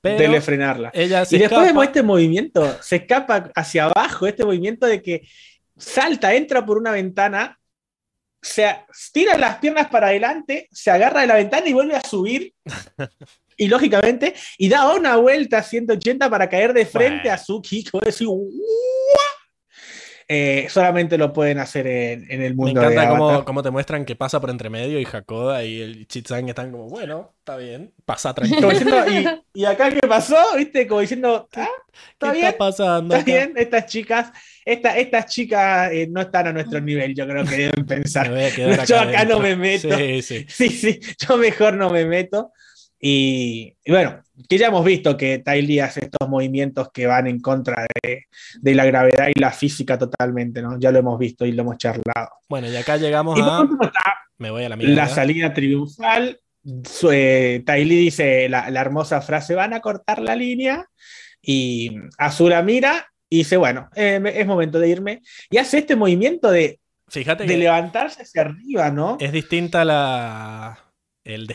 Pero 0.01 0.17
Dele 0.17 0.41
frenarla. 0.41 0.91
ella 0.93 1.25
se 1.25 1.35
Y 1.35 1.39
después 1.39 1.59
escapa. 1.59 1.65
vemos 1.67 1.85
este 1.85 2.03
movimiento, 2.03 2.77
se 2.81 2.95
escapa 2.97 3.51
hacia 3.55 3.85
abajo, 3.85 4.27
este 4.27 4.45
movimiento 4.45 4.85
de 4.85 5.01
que 5.01 5.27
salta, 5.77 6.33
entra 6.33 6.65
por 6.65 6.77
una 6.77 6.91
ventana, 6.91 7.59
se 8.41 8.73
tira 9.11 9.37
las 9.37 9.57
piernas 9.57 9.89
para 9.89 10.07
adelante, 10.07 10.69
se 10.71 10.89
agarra 10.91 11.21
de 11.21 11.27
la 11.27 11.35
ventana 11.35 11.67
y 11.67 11.73
vuelve 11.73 11.95
a 11.95 12.01
subir. 12.01 12.53
Y 13.61 13.67
lógicamente, 13.67 14.33
y 14.57 14.69
da 14.69 14.93
una 14.95 15.17
vuelta 15.17 15.57
a 15.57 15.63
180 15.63 16.29
para 16.29 16.47
caer 16.47 16.71
de 16.71 16.85
frente 16.85 17.23
Bueno. 17.23 17.33
a 17.33 17.37
Suki. 17.37 17.83
vos 17.91 18.01
decís, 18.05 18.21
"Uah". 18.25 18.47
Eh, 20.31 20.67
solamente 20.69 21.17
lo 21.17 21.33
pueden 21.33 21.57
hacer 21.57 21.87
en, 21.87 22.31
en 22.31 22.43
el 22.43 22.51
Me 22.51 22.55
mundo 22.55 22.81
de 22.81 22.87
encanta 22.93 23.09
cómo, 23.09 23.25
Avatar. 23.29 23.45
cómo 23.45 23.63
te 23.63 23.71
muestran 23.71 24.05
que 24.05 24.15
pasa 24.15 24.39
por 24.39 24.51
entre 24.51 24.69
medio 24.69 24.99
y 24.99 25.07
Hakoda 25.11 25.63
y 25.63 25.81
el 25.81 26.07
Chitsang 26.07 26.47
están 26.49 26.71
como, 26.71 26.87
bueno, 26.87 27.33
está 27.39 27.57
bien, 27.57 27.91
pasa 28.05 28.31
tranquilo. 28.35 28.69
diciendo, 28.69 28.97
¿y, 29.53 29.61
y 29.61 29.65
acá 29.65 29.89
qué 29.89 30.07
pasó? 30.07 30.37
¿Viste? 30.55 30.85
Como 30.87 31.01
diciendo, 31.01 31.49
ah, 31.55 31.67
está 32.13 32.27
¿Qué 32.31 32.37
bien, 32.37 32.45
está 32.45 32.57
pasando? 32.59 33.15
Está 33.15 33.25
bien, 33.25 33.53
estas 33.55 33.85
chicas, 33.87 34.31
esta- 34.63 34.97
estas 34.99 35.25
chicas 35.25 35.91
eh, 35.91 36.07
no 36.11 36.21
están 36.21 36.45
a 36.45 36.53
nuestro 36.53 36.79
nivel, 36.79 37.15
yo 37.15 37.25
creo 37.27 37.43
que 37.43 37.55
deben 37.55 37.71
Me 37.87 37.95
pensar. 37.95 38.31
Yo 38.87 38.99
acá 38.99 39.25
no 39.25 39.39
me 39.39 39.55
meto. 39.55 39.89
Sí, 39.97 40.21
sí. 40.21 40.45
Sí, 40.47 40.69
sí, 40.69 40.99
yo 41.27 41.37
mejor 41.37 41.73
no 41.73 41.89
me 41.89 42.05
meto. 42.05 42.51
Y, 43.01 43.77
y 43.83 43.91
bueno, 43.91 44.21
que 44.47 44.57
ya 44.57 44.67
hemos 44.67 44.83
visto 44.83 45.15
que 45.15 45.39
Tai 45.39 45.61
Lee 45.61 45.79
hace 45.79 46.01
estos 46.01 46.27
movimientos 46.27 46.89
que 46.91 47.07
van 47.07 47.27
en 47.27 47.39
contra 47.39 47.85
de, 48.03 48.25
de 48.59 48.75
la 48.75 48.85
gravedad 48.85 49.29
y 49.33 49.39
la 49.39 49.51
física 49.51 49.97
totalmente, 49.97 50.61
¿no? 50.61 50.77
Ya 50.79 50.91
lo 50.91 50.99
hemos 50.99 51.17
visto 51.17 51.45
y 51.45 51.53
lo 51.53 51.61
hemos 51.61 51.77
charlado. 51.77 52.29
Bueno, 52.49 52.67
y 52.69 52.75
acá 52.75 52.97
llegamos 52.97 53.37
Y 53.37 53.41
a. 53.41 53.61
último 53.61 53.83
está 53.83 54.01
Me 54.37 54.51
voy 54.51 54.65
a 54.65 54.69
la 54.69 55.07
salida 55.07 55.53
triunfal. 55.53 56.39
Eh, 57.11 57.63
Tai 57.65 57.85
Lee 57.85 57.95
dice 57.95 58.49
la, 58.49 58.69
la 58.69 58.81
hermosa 58.81 59.21
frase: 59.21 59.55
van 59.55 59.73
a 59.73 59.79
cortar 59.79 60.21
la 60.21 60.35
línea. 60.35 60.85
Y 61.41 61.95
Azura 62.17 62.61
mira 62.61 63.07
y 63.29 63.39
dice: 63.39 63.55
Bueno, 63.55 63.89
eh, 63.95 64.21
es 64.35 64.45
momento 64.45 64.77
de 64.77 64.89
irme. 64.89 65.21
Y 65.49 65.57
hace 65.57 65.79
este 65.79 65.95
movimiento 65.95 66.51
de, 66.51 66.79
Fíjate 67.07 67.43
de 67.43 67.49
que 67.49 67.57
levantarse 67.57 68.23
hacia 68.23 68.41
arriba, 68.41 68.91
¿no? 68.91 69.17
es 69.19 69.31
distinta 69.31 69.85
la. 69.85 70.77
El 71.23 71.47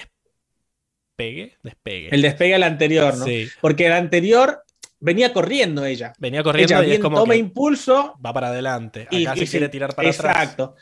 despegue. 1.17 1.57
Despegue. 1.63 2.09
El 2.15 2.23
despegue 2.23 2.55
al 2.55 2.63
anterior, 2.63 3.17
¿no? 3.17 3.25
Sí. 3.25 3.49
Porque 3.61 3.87
el 3.87 3.93
anterior 3.93 4.63
venía 5.01 5.33
corriendo 5.33 5.85
ella. 5.85 6.13
Venía 6.19 6.43
corriendo 6.43 6.75
ella 6.81 6.87
y 6.89 6.93
es 6.93 6.99
como 6.99 7.19
toma 7.19 7.35
que 7.35 7.41
impulso. 7.41 8.19
va 8.25 8.33
para 8.33 8.49
adelante. 8.49 9.03
Acá 9.03 9.17
Y- 9.17 9.25
se 9.39 9.45
y 9.45 9.47
quiere 9.49 9.69
tirar 9.69 9.95
para 9.95 10.09
atrás. 10.09 10.37
Exacto. 10.37 10.77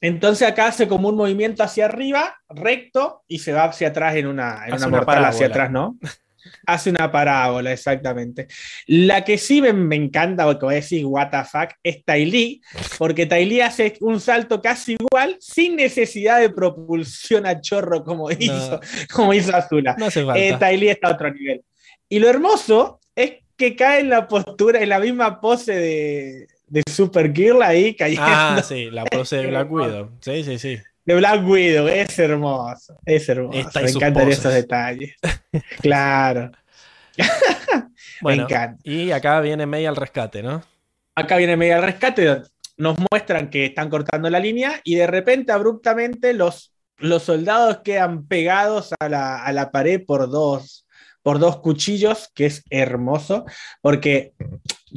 Entonces 0.00 0.46
acá 0.46 0.66
hace 0.66 0.86
como 0.86 1.08
un 1.08 1.16
movimiento 1.16 1.62
hacia 1.62 1.86
arriba, 1.86 2.36
recto, 2.48 3.22
y 3.26 3.38
se 3.38 3.54
va 3.54 3.64
hacia 3.64 3.88
atrás 3.88 4.14
en 4.16 4.26
una, 4.26 4.64
en 4.66 4.74
una 4.74 4.86
una 4.86 4.96
mortal 4.98 5.24
hacia 5.24 5.46
atrás, 5.46 5.70
¿no? 5.70 5.98
Hace 6.66 6.90
una 6.90 7.10
parábola, 7.10 7.72
exactamente. 7.72 8.48
La 8.86 9.24
que 9.24 9.38
sí 9.38 9.60
me, 9.62 9.72
me 9.72 9.96
encanta, 9.96 10.44
porque 10.44 10.66
voy 10.66 10.74
a 10.74 10.76
decir, 10.76 11.04
what 11.06 11.30
the 11.30 11.44
fuck, 11.44 11.70
es 11.82 12.04
Tai 12.04 12.24
Lee, 12.24 12.60
porque 12.98 13.26
Tai 13.26 13.44
Lee 13.44 13.60
hace 13.60 13.96
un 14.00 14.20
salto 14.20 14.60
casi 14.60 14.96
igual, 14.98 15.36
sin 15.40 15.76
necesidad 15.76 16.40
de 16.40 16.50
propulsión 16.50 17.46
a 17.46 17.60
chorro 17.60 18.04
como 18.04 18.30
hizo, 18.30 18.80
como 19.12 19.34
hizo 19.34 19.54
Azula. 19.54 19.96
No 19.98 20.06
hace 20.06 20.24
falta. 20.24 20.72
Eh, 20.72 20.90
está 20.90 21.08
a 21.08 21.12
otro 21.12 21.32
nivel. 21.32 21.62
Y 22.08 22.18
lo 22.18 22.28
hermoso 22.28 23.00
es 23.14 23.34
que 23.56 23.76
cae 23.76 24.00
en 24.00 24.10
la 24.10 24.28
postura, 24.28 24.80
en 24.80 24.88
la 24.88 24.98
misma 24.98 25.40
pose 25.40 25.74
de, 25.74 26.48
de 26.66 26.82
Supergirl 26.90 27.62
ahí, 27.62 27.94
cayendo 27.94 28.24
ah, 28.26 28.62
sí, 28.66 28.90
la 28.90 29.04
pose 29.04 29.36
de 29.36 29.46
Black 29.48 29.70
Widow. 29.70 30.10
Sí, 30.20 30.44
sí, 30.44 30.58
sí. 30.58 30.78
De 31.04 31.14
Black 31.14 31.46
Widow. 31.46 31.88
Es 31.88 32.18
hermoso, 32.18 32.98
es 33.04 33.28
hermoso. 33.28 33.58
Esta 33.58 33.80
Me 33.80 33.90
encantan 33.90 34.24
poses. 34.24 34.38
esos 34.38 34.54
detalles. 34.54 35.14
claro, 35.82 36.50
Bueno, 38.20 38.46
me 38.48 38.54
encanta. 38.54 38.80
y 38.84 39.10
acá 39.10 39.40
viene 39.40 39.66
May 39.66 39.86
al 39.86 39.96
rescate, 39.96 40.42
¿no? 40.42 40.62
Acá 41.14 41.36
viene 41.36 41.56
media 41.56 41.76
al 41.76 41.84
rescate, 41.84 42.42
nos 42.76 42.96
muestran 43.10 43.48
que 43.48 43.66
están 43.66 43.88
cortando 43.88 44.28
la 44.30 44.40
línea 44.40 44.80
y 44.82 44.96
de 44.96 45.06
repente, 45.06 45.52
abruptamente, 45.52 46.32
los, 46.32 46.72
los 46.98 47.22
soldados 47.22 47.82
quedan 47.84 48.26
pegados 48.26 48.92
a 48.98 49.08
la, 49.08 49.42
a 49.44 49.52
la 49.52 49.70
pared 49.70 50.02
por 50.04 50.28
dos, 50.28 50.86
por 51.22 51.38
dos 51.38 51.60
cuchillos, 51.60 52.30
que 52.34 52.46
es 52.46 52.64
hermoso, 52.68 53.44
porque 53.80 54.32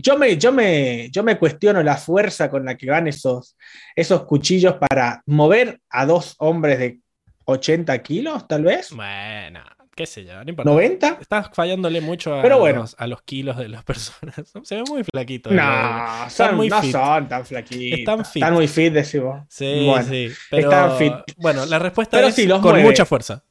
yo 0.02 0.18
me, 0.18 0.38
yo, 0.38 0.52
me, 0.52 1.10
yo 1.12 1.24
me 1.24 1.38
cuestiono 1.38 1.82
la 1.82 1.98
fuerza 1.98 2.50
con 2.50 2.64
la 2.66 2.78
que 2.78 2.90
van 2.90 3.08
esos, 3.08 3.58
esos 3.96 4.26
cuchillos 4.26 4.76
para 4.76 5.22
mover 5.26 5.82
a 5.90 6.06
dos 6.06 6.36
hombres 6.38 6.78
de 6.80 7.00
80 7.46 7.98
kilos, 8.04 8.48
tal 8.48 8.64
vez. 8.64 8.92
Bueno, 8.92 9.62
qué 9.96 10.06
sé 10.06 10.24
yo, 10.24 10.44
no 10.44 10.50
importa. 10.50 10.70
¿90? 10.72 11.18
Estás 11.22 11.50
fallándole 11.54 12.02
mucho 12.02 12.36
a, 12.36 12.42
Pero 12.44 12.60
bueno. 12.60 12.82
los, 12.82 12.96
a 13.00 13.08
los 13.08 13.24
kilos 13.24 13.58
de 13.58 13.70
las 13.70 13.84
personas. 13.84 14.36
Se 14.64 14.76
ve 14.76 14.84
muy 14.88 15.04
flaquito. 15.04 15.50
No, 15.52 16.30
son, 16.30 16.56
muy 16.56 16.70
no 16.70 16.80
fit. 16.82 16.92
son 16.92 17.28
tan 17.28 17.46
flaquitos. 17.46 18.00
Están 18.00 18.24
fit. 18.26 18.44
Están 18.44 18.54
muy 18.54 18.68
fit, 18.68 18.94
decimos. 18.94 19.46
Sí, 19.50 19.86
Bueno, 19.88 20.08
sí. 20.08 20.30
Pero, 20.52 20.70
están 20.70 20.98
fit. 20.98 21.14
Bueno, 21.38 21.66
la 21.66 21.80
respuesta 21.80 22.18
Pero 22.18 22.28
es 22.28 22.36
sí, 22.36 22.46
los 22.46 22.60
con 22.62 22.72
mueve. 22.74 22.88
mucha 22.88 23.06
fuerza 23.06 23.44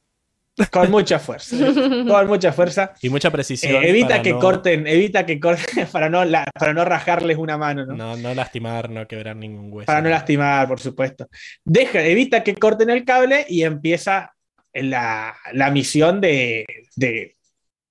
Con 0.71 0.89
mucha 0.89 1.19
fuerza. 1.19 1.55
con 2.07 2.27
mucha 2.27 2.51
fuerza. 2.51 2.93
y 3.01 3.09
mucha 3.09 3.29
precisión. 3.31 3.83
Eh, 3.83 3.89
evita 3.89 4.21
que 4.21 4.31
no- 4.31 4.39
corten, 4.39 4.87
evita 4.87 5.25
que 5.25 5.39
corten 5.39 5.87
para 5.91 6.09
no, 6.09 6.25
la- 6.25 6.49
para 6.53 6.73
no 6.73 6.83
rajarles 6.83 7.37
una 7.37 7.57
mano, 7.57 7.85
¿no? 7.85 7.95
No, 7.95 8.17
no 8.17 8.33
lastimar, 8.33 8.89
no 8.89 9.07
quebrar 9.07 9.35
ningún 9.35 9.71
hueso. 9.71 9.85
Para 9.85 10.01
no 10.01 10.09
lastimar, 10.09 10.67
por 10.67 10.79
supuesto. 10.79 11.27
Deja, 11.63 12.01
evita 12.03 12.43
que 12.43 12.55
corten 12.55 12.89
el 12.89 13.05
cable 13.05 13.45
y 13.47 13.63
empieza 13.63 14.33
la, 14.73 15.35
la 15.53 15.71
misión 15.71 16.21
de, 16.21 16.65
de 16.95 17.35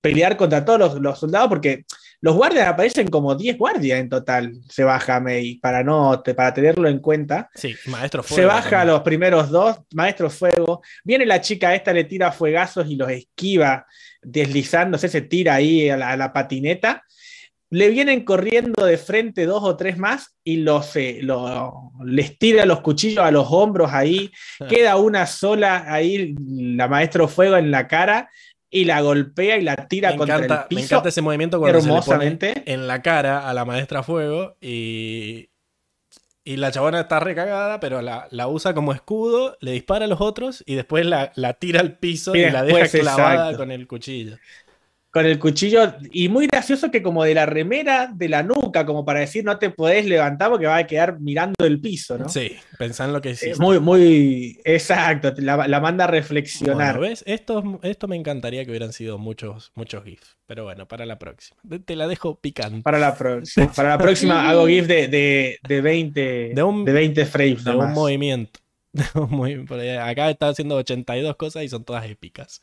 pelear 0.01 0.37
contra 0.37 0.63
todos 0.63 0.79
los, 0.79 1.01
los 1.01 1.19
soldados, 1.19 1.49
porque 1.49 1.85
los 2.21 2.35
guardias 2.35 2.67
aparecen 2.67 3.07
como 3.07 3.35
10 3.35 3.57
guardias 3.57 3.99
en 3.99 4.09
total. 4.09 4.53
Se 4.69 4.83
baja 4.83 5.19
May 5.19 5.55
para, 5.59 5.83
no, 5.83 6.19
te- 6.21 6.33
para 6.33 6.53
tenerlo 6.53 6.87
en 6.89 6.99
cuenta. 6.99 7.49
Sí, 7.53 7.75
maestro 7.85 8.23
Se 8.23 8.33
fuego 8.35 8.49
baja 8.49 8.69
también. 8.71 8.87
los 8.87 9.01
primeros 9.01 9.49
dos, 9.51 9.77
Maestro 9.93 10.29
Fuego. 10.29 10.81
Viene 11.03 11.25
la 11.27 11.41
chica 11.41 11.75
esta, 11.75 11.93
le 11.93 12.05
tira 12.05 12.31
fuegazos 12.31 12.87
y 12.89 12.95
los 12.95 13.09
esquiva, 13.11 13.85
deslizándose, 14.21 15.07
se 15.09 15.21
tira 15.21 15.55
ahí 15.55 15.89
a 15.89 15.97
la, 15.97 16.11
a 16.11 16.17
la 16.17 16.33
patineta. 16.33 17.03
Le 17.69 17.89
vienen 17.89 18.23
corriendo 18.23 18.85
de 18.85 18.97
frente 18.97 19.45
dos 19.45 19.61
o 19.63 19.75
tres 19.75 19.97
más 19.97 20.37
y 20.43 20.57
los, 20.57 20.95
eh, 20.95 21.19
lo- 21.21 21.91
les 22.05 22.37
tira 22.39 22.65
los 22.65 22.79
cuchillos 22.81 23.23
a 23.23 23.29
los 23.31 23.47
hombros 23.51 23.91
ahí. 23.91 24.31
Queda 24.69 24.95
una 24.95 25.25
sola 25.27 25.83
ahí, 25.87 26.33
la 26.39 26.87
Maestro 26.87 27.27
Fuego 27.27 27.57
en 27.57 27.69
la 27.69 27.87
cara 27.87 28.29
y 28.69 28.85
la 28.85 29.01
golpea 29.01 29.57
y 29.57 29.63
la 29.63 29.87
tira 29.87 30.11
Me 30.11 30.17
contra 30.17 30.45
encanta, 30.45 30.63
el 30.63 30.67
me 30.71 30.81
piso 30.81 30.83
encanta 30.83 31.09
ese 31.09 31.21
movimiento 31.21 31.59
cuando 31.59 31.79
se 31.81 31.91
le 31.91 32.01
pone 32.01 32.27
hermosamente. 32.27 32.63
en 32.65 32.87
la 32.87 33.01
cara 33.01 33.47
a 33.49 33.53
la 33.53 33.65
maestra 33.65 34.03
fuego 34.03 34.57
y, 34.61 35.49
y 36.43 36.57
la 36.57 36.71
chabona 36.71 37.01
está 37.01 37.19
recagada, 37.19 37.79
pero 37.79 38.01
la, 38.01 38.27
la 38.31 38.47
usa 38.47 38.73
como 38.73 38.93
escudo, 38.93 39.57
le 39.61 39.71
dispara 39.71 40.05
a 40.05 40.07
los 40.07 40.21
otros 40.21 40.63
y 40.65 40.75
después 40.75 41.05
la, 41.05 41.31
la 41.35 41.53
tira 41.55 41.81
al 41.81 41.97
piso 41.99 42.35
y, 42.37 42.41
Y 42.41 42.49
la 42.49 42.63
deja 42.63 42.87
después, 42.89 42.91
clavada 42.97 43.51
exacto. 43.51 43.57
con 43.57 43.71
el 43.71 43.87
cuchillo. 43.87 44.39
Con 45.17 45.25
el 45.25 45.39
cuchillo 45.39 45.93
y 46.11 46.29
muy 46.29 46.47
gracioso 46.47 46.91
que 46.91 47.01
como 47.01 47.23
de 47.23 47.33
la 47.33 47.45
remera 47.45 48.07
de 48.13 48.29
la 48.29 48.43
nuca, 48.43 48.85
como 48.85 49.03
para 49.03 49.19
decir 49.21 49.43
no 49.43 49.57
te 49.57 49.69
podés 49.71 50.05
levantar 50.05 50.49
porque 50.51 50.67
va 50.67 50.77
a 50.77 50.87
quedar 50.87 51.19
mirando 51.19 51.65
el 51.65 51.81
piso, 51.81 52.17
¿no? 52.17 52.29
Sí, 52.29 52.55
pensá 52.77 53.05
en 53.05 53.13
lo 53.13 53.21
que 53.21 53.29
Eh, 53.29 53.33
hiciste. 53.33 53.59
muy, 53.59 53.79
muy 53.79 54.59
exacto, 54.63 55.33
la, 55.37 55.67
la 55.67 55.79
manda 55.79 56.03
a 56.03 56.07
reflexionar. 56.07 56.97
Bueno, 56.97 57.09
¿ves? 57.09 57.23
Esto, 57.25 57.79
esto 57.83 58.07
me 58.07 58.15
encantaría 58.15 58.63
que 58.63 58.69
hubieran 58.71 58.93
sido 58.93 59.17
muchos, 59.17 59.71
muchos 59.75 60.03
GIFs. 60.03 60.37
Pero 60.45 60.63
bueno, 60.63 60.87
para 60.87 61.05
la 61.05 61.17
próxima. 61.19 61.59
Te- 61.85 61.95
la 61.95 62.07
dejo 62.07 62.39
picante. 62.39 62.81
Para 62.83 62.99
la 62.99 63.15
próxima. 63.15 63.71
Para 63.73 63.89
la 63.89 63.97
próxima 63.97 64.49
hago 64.49 64.67
GIF 64.67 64.85
de, 64.87 65.07
de, 65.07 65.59
de 65.67 65.81
20, 65.81 66.21
De 66.21 66.51
de, 66.53 66.63
un- 66.63 66.85
20 66.85 67.25
frames 67.25 67.63
de 67.63 67.71
un 67.71 67.77
nomás. 67.77 67.93
movimiento. 67.95 68.59
De 68.93 69.03
un 69.19 69.79
ahí- 69.79 69.97
Acá 69.97 70.29
está 70.29 70.47
haciendo 70.47 70.75
82 70.77 71.35
cosas 71.35 71.63
y 71.63 71.69
son 71.69 71.83
todas 71.83 72.05
épicas. 72.05 72.61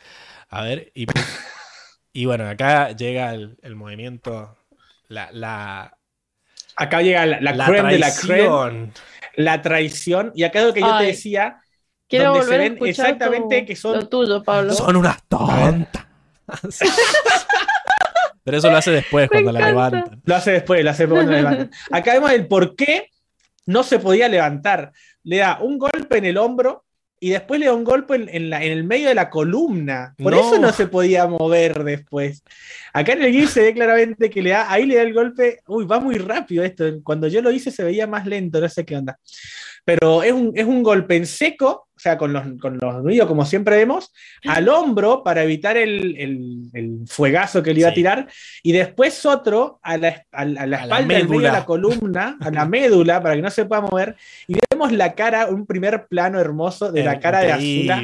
A 0.48 0.62
ver, 0.62 0.90
y, 0.94 1.06
y 2.14 2.24
bueno, 2.24 2.48
acá 2.48 2.92
llega 2.92 3.34
el, 3.34 3.58
el 3.62 3.74
movimiento, 3.76 4.56
la, 5.08 5.30
la, 5.32 5.98
Acá 6.76 7.02
llega 7.02 7.26
la, 7.26 7.40
la, 7.40 7.52
la 7.54 7.66
creme 7.66 7.92
de 7.92 7.98
la 7.98 8.12
creme, 8.14 8.36
traición. 8.36 8.92
la 9.36 9.62
traición. 9.62 10.32
Y 10.34 10.42
acá 10.44 10.60
es 10.60 10.64
lo 10.66 10.72
que 10.74 10.80
yo 10.80 10.98
te 10.98 11.04
decía, 11.04 11.60
Quiero 12.08 12.30
donde 12.30 12.40
volver 12.40 12.60
se 12.62 12.68
ven 12.70 12.88
exactamente 12.88 13.60
tu- 13.60 13.66
que 13.66 13.76
son- 13.76 13.96
lo 13.96 14.08
tuyo, 14.08 14.42
Pablo. 14.42 14.72
Son 14.72 14.96
unas 14.96 15.22
tontas. 15.28 16.06
Pero 18.44 18.58
eso 18.58 18.70
lo 18.70 18.76
hace 18.76 18.90
después, 18.90 19.28
cuando 19.30 19.52
la 19.52 19.60
levantan. 19.68 20.20
Lo 20.24 20.34
hace 20.36 20.50
después, 20.52 20.84
lo 20.84 20.90
hace 20.90 21.08
cuando 21.08 21.32
la 21.32 21.38
levanta. 21.38 21.76
Acá 21.92 22.12
vemos 22.14 22.30
el 22.32 22.46
por 22.46 22.76
qué 22.76 23.10
no 23.66 23.82
se 23.82 23.98
podía 23.98 24.28
levantar. 24.28 24.92
Le 25.22 25.38
da 25.38 25.58
un 25.60 25.78
golpe 25.78 26.18
en 26.18 26.26
el 26.26 26.36
hombro 26.36 26.84
y 27.26 27.30
después 27.30 27.58
le 27.58 27.66
da 27.66 27.72
un 27.72 27.84
golpe 27.84 28.16
en, 28.16 28.28
en 28.28 28.50
la- 28.50 28.62
en 28.62 28.72
el 28.72 28.84
medio 28.84 29.08
de 29.08 29.14
la 29.14 29.30
columna. 29.30 30.14
Por 30.22 30.32
No. 30.32 30.40
eso 30.40 30.58
no 30.58 30.72
se 30.72 30.86
podía 30.88 31.26
mover 31.26 31.82
después. 31.84 32.42
Acá 32.92 33.12
en 33.14 33.22
el 33.22 33.32
GIF 33.32 33.50
se 33.50 33.62
ve 33.62 33.72
claramente 33.74 34.28
que 34.28 34.42
le 34.42 34.50
da, 34.50 34.70
ahí 34.70 34.84
le 34.84 34.96
da 34.96 35.02
el 35.02 35.14
golpe. 35.14 35.60
Uy, 35.66 35.86
va 35.86 36.00
muy 36.00 36.16
rápido 36.18 36.62
esto. 36.64 36.84
Cuando 37.02 37.26
yo 37.28 37.40
lo 37.40 37.50
hice 37.50 37.70
se 37.70 37.82
veía 37.84 38.06
más 38.06 38.26
lento, 38.26 38.60
no 38.60 38.68
sé 38.68 38.84
qué 38.84 38.96
onda. 38.96 39.18
Pero 39.86 40.22
es 40.22 40.32
un, 40.32 40.52
es 40.54 40.64
un 40.64 40.82
golpe 40.82 41.14
en 41.16 41.26
seco, 41.26 41.88
o 41.94 42.00
sea, 42.00 42.16
con 42.16 42.32
los, 42.32 42.42
con 42.60 42.78
los 42.78 43.02
nudillos, 43.02 43.26
como 43.26 43.44
siempre 43.44 43.76
vemos, 43.76 44.12
al 44.48 44.68
hombro 44.70 45.22
para 45.22 45.42
evitar 45.42 45.76
el, 45.76 46.16
el- 46.16 46.70
el 46.72 46.98
fuegazo 47.06 47.62
que 47.62 47.74
le 47.74 47.80
iba 47.80 47.90
a 47.90 47.92
tirar, 47.94 48.28
y 48.62 48.72
después 48.72 49.24
otro 49.26 49.78
a 49.82 49.98
la, 49.98 50.24
a 50.32 50.44
la- 50.46 50.62
a 50.62 50.66
la 50.66 50.76
A 50.78 50.86
la 50.86 50.86
espalda, 50.86 50.96
en 51.02 51.08
medio 51.28 51.40
de 51.40 51.52
la 51.52 51.64
columna, 51.66 52.38
a 52.40 52.50
la 52.50 52.64
médula, 52.66 53.22
para 53.22 53.34
que 53.36 53.42
no 53.42 53.50
se 53.50 53.66
pueda 53.66 53.82
mover, 53.82 54.16
y 54.48 54.56
vemos 54.70 54.90
la 54.92 55.14
cara, 55.14 55.48
un 55.48 55.66
primer 55.66 56.06
plano 56.06 56.40
hermoso 56.40 56.90
de 56.90 57.04
la 57.04 57.20
cara 57.20 57.40
de 57.40 57.52
Azula, 57.52 58.02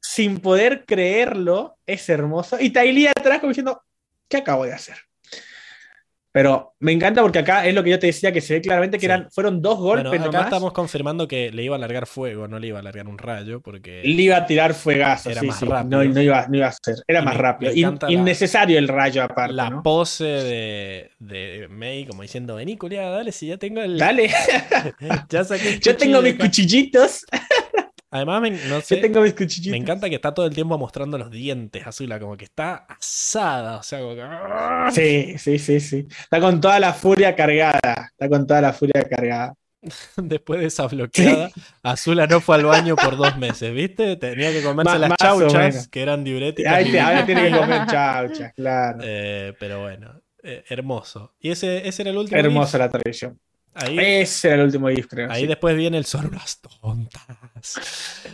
sin 0.00 0.38
poder 0.38 0.84
creerlo, 0.86 1.78
es 1.84 2.08
hermoso, 2.08 2.58
y 2.60 2.70
Tailí 2.70 3.08
atrás 3.08 3.40
como 3.40 3.48
diciendo, 3.50 3.82
¿qué 4.28 4.36
acabo 4.36 4.64
de 4.64 4.72
hacer? 4.72 4.96
Pero 6.36 6.74
me 6.80 6.92
encanta 6.92 7.22
porque 7.22 7.38
acá 7.38 7.66
es 7.66 7.74
lo 7.74 7.82
que 7.82 7.88
yo 7.88 7.98
te 7.98 8.08
decía, 8.08 8.30
que 8.30 8.42
se 8.42 8.52
ve 8.52 8.60
claramente 8.60 8.98
que 8.98 9.06
Sí. 9.06 9.06
eran, 9.06 9.30
fueron 9.30 9.62
dos 9.62 9.78
golpes 9.78 10.04
Bueno, 10.10 10.24
acá 10.26 10.32
nomás. 10.32 10.46
estamos 10.48 10.72
confirmando 10.74 11.26
que 11.26 11.50
le 11.50 11.62
iba 11.62 11.76
a 11.76 11.78
largar 11.78 12.06
fuego, 12.06 12.46
no 12.46 12.58
le 12.58 12.66
iba 12.66 12.78
a 12.78 12.82
largar 12.82 13.08
un 13.08 13.16
rayo, 13.16 13.62
porque 13.62 14.02
Le 14.04 14.10
iba 14.22 14.36
a 14.36 14.44
tirar 14.44 14.74
fuegazo, 14.74 15.30
Era 15.30 15.40
sí, 15.40 15.46
más 15.46 15.58
sí. 15.58 15.64
rápido. 15.64 16.04
No, 16.04 16.12
no 16.12 16.20
iba, 16.20 16.46
no 16.46 16.56
iba 16.58 16.66
a 16.66 16.72
ser. 16.72 16.96
Era 17.08 17.20
Y 17.20 17.24
más 17.24 17.36
me- 17.36 17.40
rápido. 17.40 17.72
me 17.72 17.78
In- 17.78 17.84
encanta 17.86 18.06
la- 18.08 18.12
innecesario 18.12 18.78
el 18.78 18.88
rayo 18.88 19.22
aparte. 19.22 19.54
la 19.54 19.70
¿no? 19.70 19.82
pose 19.82 20.24
de, 20.24 21.10
de 21.20 21.68
May 21.70 22.04
como 22.04 22.20
diciendo, 22.20 22.56
vení, 22.56 22.76
culiada, 22.76 23.16
dale, 23.16 23.32
si 23.32 23.46
ya 23.46 23.56
tengo 23.56 23.80
el... 23.80 23.96
Dale, 23.96 24.28
Ya 25.30 25.42
saqué 25.42 25.78
yo 25.82 25.96
tengo 25.96 26.20
mis 26.20 26.34
acá". 26.34 26.44
cuchillitos. 26.44 27.24
Además, 28.16 28.40
me, 28.42 28.50
no 28.50 28.80
sé, 28.80 28.96
Yo 28.96 29.02
tengo 29.02 29.20
mis 29.20 29.34
cuchillitos. 29.34 29.70
me 29.72 29.76
encanta 29.78 30.08
que 30.08 30.16
está 30.16 30.32
todo 30.34 30.46
el 30.46 30.54
tiempo 30.54 30.76
mostrando 30.78 31.16
los 31.18 31.30
dientes, 31.30 31.86
Azula, 31.86 32.18
como 32.18 32.36
que 32.36 32.44
está 32.44 32.86
asada, 32.88 33.78
o 33.78 33.82
sea, 33.82 34.00
como 34.00 34.14
que... 34.14 34.22
Sí, 34.92 35.38
sí, 35.38 35.58
sí, 35.58 35.80
sí. 35.80 36.06
Está 36.08 36.40
con 36.40 36.60
toda 36.60 36.78
la 36.80 36.92
furia 36.92 37.34
cargada. 37.36 38.10
Está 38.12 38.28
con 38.28 38.46
toda 38.46 38.60
la 38.60 38.72
furia 38.72 39.02
cargada. 39.08 39.54
Después 40.16 40.60
de 40.60 40.66
esa 40.66 40.86
bloqueada, 40.86 41.50
Azula 41.82 42.26
no 42.26 42.40
fue 42.40 42.56
al 42.56 42.64
baño 42.64 42.96
por 42.96 43.16
dos 43.16 43.36
meses, 43.38 43.72
¿viste? 43.72 44.16
Tenía 44.16 44.50
que 44.50 44.62
comerse 44.62 44.98
las 44.98 45.12
chauchas, 45.16 45.88
que 45.88 46.02
eran 46.02 46.24
diuréticas. 46.24 46.72
Ahí 46.72 46.90
te- 46.90 47.00
ahora 47.00 47.24
tiene 47.26 47.50
que 47.50 47.56
comer 47.56 47.86
chauchas, 47.90 48.52
claro. 48.54 48.98
Eh, 49.02 49.52
pero 49.60 49.82
bueno, 49.82 50.20
eh, 50.42 50.64
hermoso. 50.68 51.34
Y 51.38 51.50
ese, 51.50 51.86
ese 51.86 52.02
era 52.02 52.10
el 52.10 52.16
último. 52.18 52.40
Hermosa 52.40 52.78
la 52.78 52.88
tradición. 52.88 53.38
Ahí, 53.78 54.08
Ese 54.22 54.48
era 54.48 54.56
el 54.56 54.62
último 54.66 54.88
GIF, 54.88 55.06
creo. 55.08 55.30
ahí 55.30 55.42
sí. 55.42 55.46
después 55.46 55.76
viene 55.76 55.98
el 55.98 56.06
son 56.06 56.26
unas 56.26 56.60
tontas. 56.60 57.26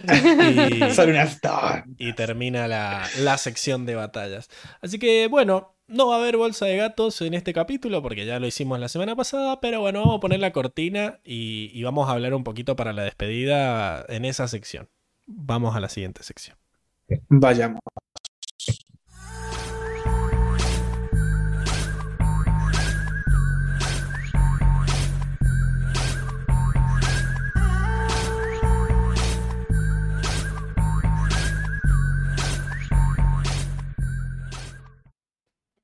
y, 0.38 0.90
Son 0.90 1.10
unas 1.10 1.40
tontas. 1.40 1.84
y 1.98 2.12
termina 2.14 2.68
la, 2.68 3.08
la 3.18 3.38
sección 3.38 3.86
de 3.86 3.94
batallas. 3.96 4.48
Así 4.80 4.98
que 4.98 5.26
bueno, 5.28 5.76
no 5.88 6.08
va 6.08 6.16
a 6.16 6.18
haber 6.20 6.36
bolsa 6.36 6.66
de 6.66 6.76
gatos 6.76 7.20
en 7.22 7.34
este 7.34 7.52
capítulo 7.52 8.02
porque 8.02 8.26
ya 8.26 8.38
lo 8.40 8.46
hicimos 8.46 8.78
la 8.80 8.88
semana 8.88 9.16
pasada, 9.16 9.60
pero 9.60 9.80
bueno, 9.80 10.00
vamos 10.00 10.16
a 10.18 10.20
poner 10.20 10.40
la 10.40 10.52
cortina 10.52 11.20
y, 11.24 11.70
y 11.74 11.82
vamos 11.82 12.08
a 12.08 12.12
hablar 12.12 12.34
un 12.34 12.44
poquito 12.44 12.76
para 12.76 12.92
la 12.92 13.02
despedida 13.04 14.04
en 14.08 14.24
esa 14.24 14.48
sección. 14.48 14.88
Vamos 15.26 15.76
a 15.76 15.80
la 15.80 15.88
siguiente 15.88 16.22
sección. 16.22 16.56
Vayamos. 17.28 17.80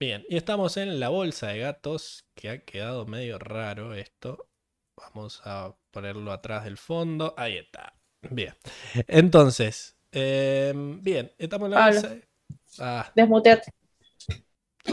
Bien, 0.09 0.25
y 0.27 0.39
estamos 0.39 0.79
en 0.79 1.01
la 1.01 1.11
bolsa 1.11 1.49
de 1.49 1.59
gatos, 1.59 2.25
que 2.35 2.49
ha 2.49 2.65
quedado 2.65 3.05
medio 3.05 3.39
raro 3.39 3.93
esto. 3.93 4.49
Vamos 4.97 5.43
a 5.45 5.77
ponerlo 5.91 6.33
atrás 6.33 6.65
del 6.65 6.79
fondo. 6.79 7.35
Ahí 7.37 7.59
está. 7.59 7.93
Bien. 8.23 8.55
Entonces, 9.07 9.99
eh, 10.13 10.73
bien, 11.03 11.31
estamos 11.37 11.67
en 11.67 11.73
la 11.73 11.77
Pablo. 11.77 12.01
bolsa. 12.01 12.15
de- 12.15 12.29
Ah, 12.79 13.13
Desmuteate. 13.15 13.71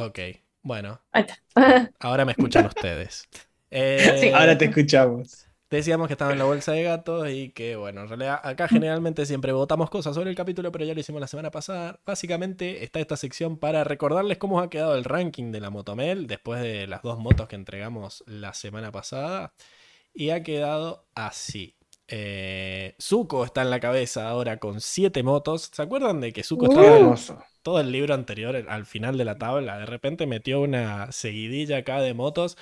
ok. 0.02 0.20
Bueno, 0.64 1.00
Ahí 1.14 1.24
está. 1.24 1.40
ahora 2.02 2.26
me 2.26 2.34
escuchan 2.34 2.66
ustedes. 2.66 3.24
Eh, 3.72 4.18
Sí. 4.20 4.32
Ahora 4.34 4.58
te 4.58 4.66
escuchamos. 4.66 5.45
Decíamos 5.70 6.08
que 6.08 6.14
estaba 6.14 6.32
en 6.32 6.38
la 6.38 6.46
bolsa 6.46 6.74
de 6.74 6.84
gatos 6.84 7.28
y 7.30 7.50
que, 7.50 7.76
bueno, 7.76 8.02
en 8.02 8.08
realidad 8.08 8.40
acá 8.44 8.68
generalmente 8.68 9.26
siempre 9.26 9.52
votamos 9.52 9.90
cosas 9.90 10.14
sobre 10.14 10.30
el 10.30 10.36
capítulo, 10.36 10.72
pero 10.72 10.86
ya 10.86 10.94
lo 10.94 11.00
hicimos 11.00 11.20
la 11.20 11.28
semana 11.28 11.50
pasada. 11.50 12.00
Básicamente 12.06 12.84
está 12.84 13.00
esta 13.00 13.18
sección 13.18 13.58
para 13.58 13.84
recordarles 13.84 14.38
cómo 14.38 14.60
ha 14.60 14.70
quedado 14.70 14.96
el 14.96 15.04
ranking 15.04 15.52
de 15.52 15.60
la 15.60 15.72
Motomel 15.72 16.28
después 16.28 16.62
de 16.62 16.86
las 16.86 17.02
dos 17.02 17.18
motos 17.18 17.48
que 17.48 17.56
entregamos 17.56 18.24
la 18.28 18.54
semana 18.54 18.92
pasada. 18.92 19.54
Y 20.14 20.30
ha 20.30 20.44
quedado 20.44 21.08
así. 21.16 21.76
Eh, 22.08 22.96
Zuko 23.02 23.46
está 23.46 23.64
en 23.64 23.72
la 23.72 23.80
cabeza 23.80 24.30
ahora 24.30 24.60
con 24.60 24.80
siete 24.82 25.24
motos. 25.24 25.72
¿Se 25.74 25.82
acuerdan 25.82 26.22
de 26.22 26.32
que 26.32 26.44
Zuko 26.44 26.66
estaba 26.66 26.86
en 26.88 26.94
Hermoso. 26.94 27.44
todo 27.64 27.80
el 27.80 27.92
libro 27.92 28.14
anterior, 28.14 28.56
al 28.70 28.86
final 28.86 29.18
de 29.18 29.26
la 29.26 29.38
tabla? 29.38 29.80
De 29.80 29.86
repente 29.88 30.28
metió 30.28 30.62
una 30.62 31.12
seguidilla 31.12 31.78
acá 31.78 32.02
de 32.02 32.14
motos 32.14 32.58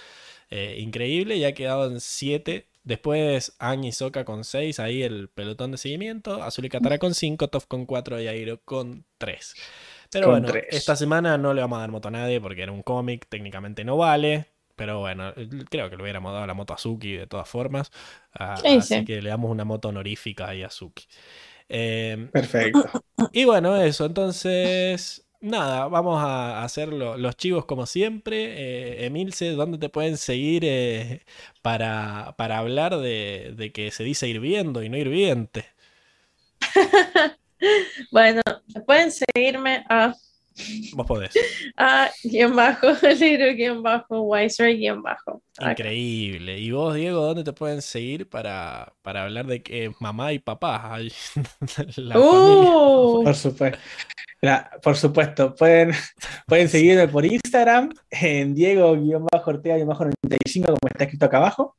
eh, 0.49 0.77
increíble 0.79 1.35
y 1.35 1.43
ha 1.43 1.53
quedado 1.53 1.91
en 1.91 1.99
siete. 1.99 2.67
Después 2.83 3.55
Aang 3.59 3.83
y 3.85 3.91
Sokka 3.93 4.25
con 4.25 4.43
seis, 4.43 4.79
ahí 4.79 5.03
el 5.03 5.29
pelotón 5.29 5.71
de 5.71 5.77
seguimiento. 5.77 6.43
Azul 6.43 6.65
y 6.65 6.69
Katara 6.69 6.99
con 6.99 7.13
cinco, 7.13 7.47
Toph 7.49 7.65
con 7.67 7.85
cuatro 7.85 8.19
y 8.21 8.27
Airo 8.27 8.61
con 8.63 9.05
tres. 9.17 9.55
Pero 10.11 10.27
Con 10.27 10.31
bueno, 10.31 10.45
tres. 10.45 10.65
esta 10.69 10.95
semana 10.95 11.37
no 11.37 11.53
le 11.53 11.61
vamos 11.61 11.77
a 11.77 11.81
dar 11.81 11.91
moto 11.91 12.07
a 12.09 12.11
nadie 12.11 12.39
porque 12.41 12.63
era 12.63 12.71
un 12.71 12.83
cómic, 12.83 13.27
técnicamente 13.29 13.83
no 13.83 13.97
vale. 13.97 14.47
Pero 14.75 14.99
bueno, 14.99 15.33
creo 15.69 15.89
que 15.89 15.97
le 15.97 16.03
hubiéramos 16.03 16.33
dado 16.33 16.47
la 16.47 16.53
moto 16.55 16.73
a 16.73 16.77
Suki 16.77 17.13
de 17.13 17.27
todas 17.27 17.47
formas. 17.47 17.91
Ah, 18.33 18.63
Sí, 18.63 18.81
así 18.81 19.03
sí. 19.03 19.05
que 19.05 19.21
le 19.21 19.29
damos 19.29 19.51
una 19.51 19.65
moto 19.65 19.89
honorífica 19.89 20.49
ahí 20.49 20.63
a 20.63 20.69
Suki. 20.69 21.05
Eh, 21.69 22.31
Perfecto. 22.31 22.89
y 23.31 23.45
bueno, 23.45 23.75
eso, 23.77 24.05
entonces, 24.05 25.27
nada, 25.43 25.87
vamos 25.87 26.21
a 26.23 26.63
hacer 26.63 26.89
lo- 26.93 27.17
los 27.17 27.35
chivos 27.37 27.65
como 27.65 27.85
siempre. 27.85 29.01
Eh, 29.03 29.05
Emilce, 29.05 29.51
¿dónde 29.51 29.77
te 29.77 29.89
pueden 29.89 30.17
seguir 30.17 30.63
eh, 30.65 31.23
para, 31.61 32.35
para 32.37 32.57
hablar 32.59 32.97
de, 32.97 33.53
de 33.55 33.71
que 33.71 33.91
se 33.91 34.03
dice 34.03 34.27
hirviendo 34.27 34.83
y 34.83 34.89
no 34.89 34.97
hirviente? 34.97 35.65
Bueno, 38.11 38.41
pueden 38.85 39.11
seguirme 39.11 39.85
a, 39.89 40.13
Vos 40.93 41.07
podés. 41.07 41.33
a 41.77 42.11
guion 42.23 42.55
bajo, 42.55 42.87
libro 43.19 43.53
guion 43.53 43.83
bajo, 43.83 44.21
wiser 44.21 44.75
guion 44.75 45.01
bajo. 45.01 45.41
Acá. 45.57 45.71
Increíble. 45.71 46.59
¿Y 46.59 46.71
vos, 46.71 46.95
Diego, 46.95 47.21
dónde 47.21 47.43
te 47.43 47.53
pueden 47.53 47.81
seguir 47.81 48.29
para, 48.29 48.93
para 49.01 49.23
hablar 49.23 49.47
de 49.47 49.63
que 49.63 49.91
mamá 49.99 50.33
y 50.33 50.39
papá, 50.39 50.93
ay, 50.93 51.11
la? 51.97 52.19
Uh, 52.19 53.23
Por 53.23 53.35
supuesto. 53.35 53.79
Mira, 54.41 54.71
por 54.81 54.97
supuesto, 54.97 55.55
pueden, 55.55 55.93
pueden 56.47 56.67
seguirme 56.67 57.07
por 57.07 57.25
Instagram 57.25 57.93
en 58.11 58.53
Diego-Ortega-95, 58.53 60.65
como 60.65 60.77
está 60.91 61.05
escrito 61.05 61.25
acá 61.25 61.37
abajo. 61.37 61.75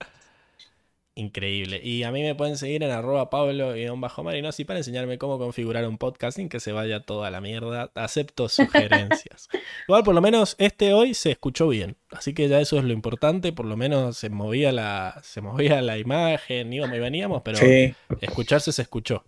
Increíble. 1.17 1.81
Y 1.83 2.03
a 2.03 2.11
mí 2.11 2.23
me 2.23 2.35
pueden 2.35 2.57
seguir 2.57 2.83
en 2.83 2.91
arroba 2.91 3.31
pablo-marinosi 3.31 4.65
para 4.65 4.81
enseñarme 4.81 5.17
cómo 5.17 5.39
configurar 5.39 5.87
un 5.87 5.97
podcast 5.97 6.37
sin 6.39 6.49
que 6.49 6.59
se 6.59 6.73
vaya 6.73 7.01
toda 7.01 7.31
la 7.31 7.41
mierda. 7.41 7.93
Acepto 7.95 8.49
sugerencias. 8.49 9.49
Igual 9.87 10.03
por 10.03 10.15
lo 10.15 10.21
menos 10.21 10.57
este 10.59 10.93
hoy 10.93 11.15
se 11.15 11.31
escuchó 11.31 11.69
bien. 11.69 11.97
Así 12.11 12.35
que 12.35 12.49
ya 12.49 12.61
eso 12.61 12.79
es 12.79 12.85
lo 12.85 12.93
importante. 12.93 13.53
Por 13.53 13.67
lo 13.67 13.77
menos 13.77 14.17
se 14.17 14.29
movía 14.29 14.73
la, 14.73 15.21
se 15.23 15.41
movía 15.41 15.81
la 15.83 15.99
imagen, 15.99 16.73
íbamos 16.73 16.97
y 16.97 17.01
veníamos, 17.01 17.43
pero 17.43 17.59
Sí. 17.59 17.95
escucharse 18.21 18.73
se 18.73 18.83
escuchó. 18.83 19.25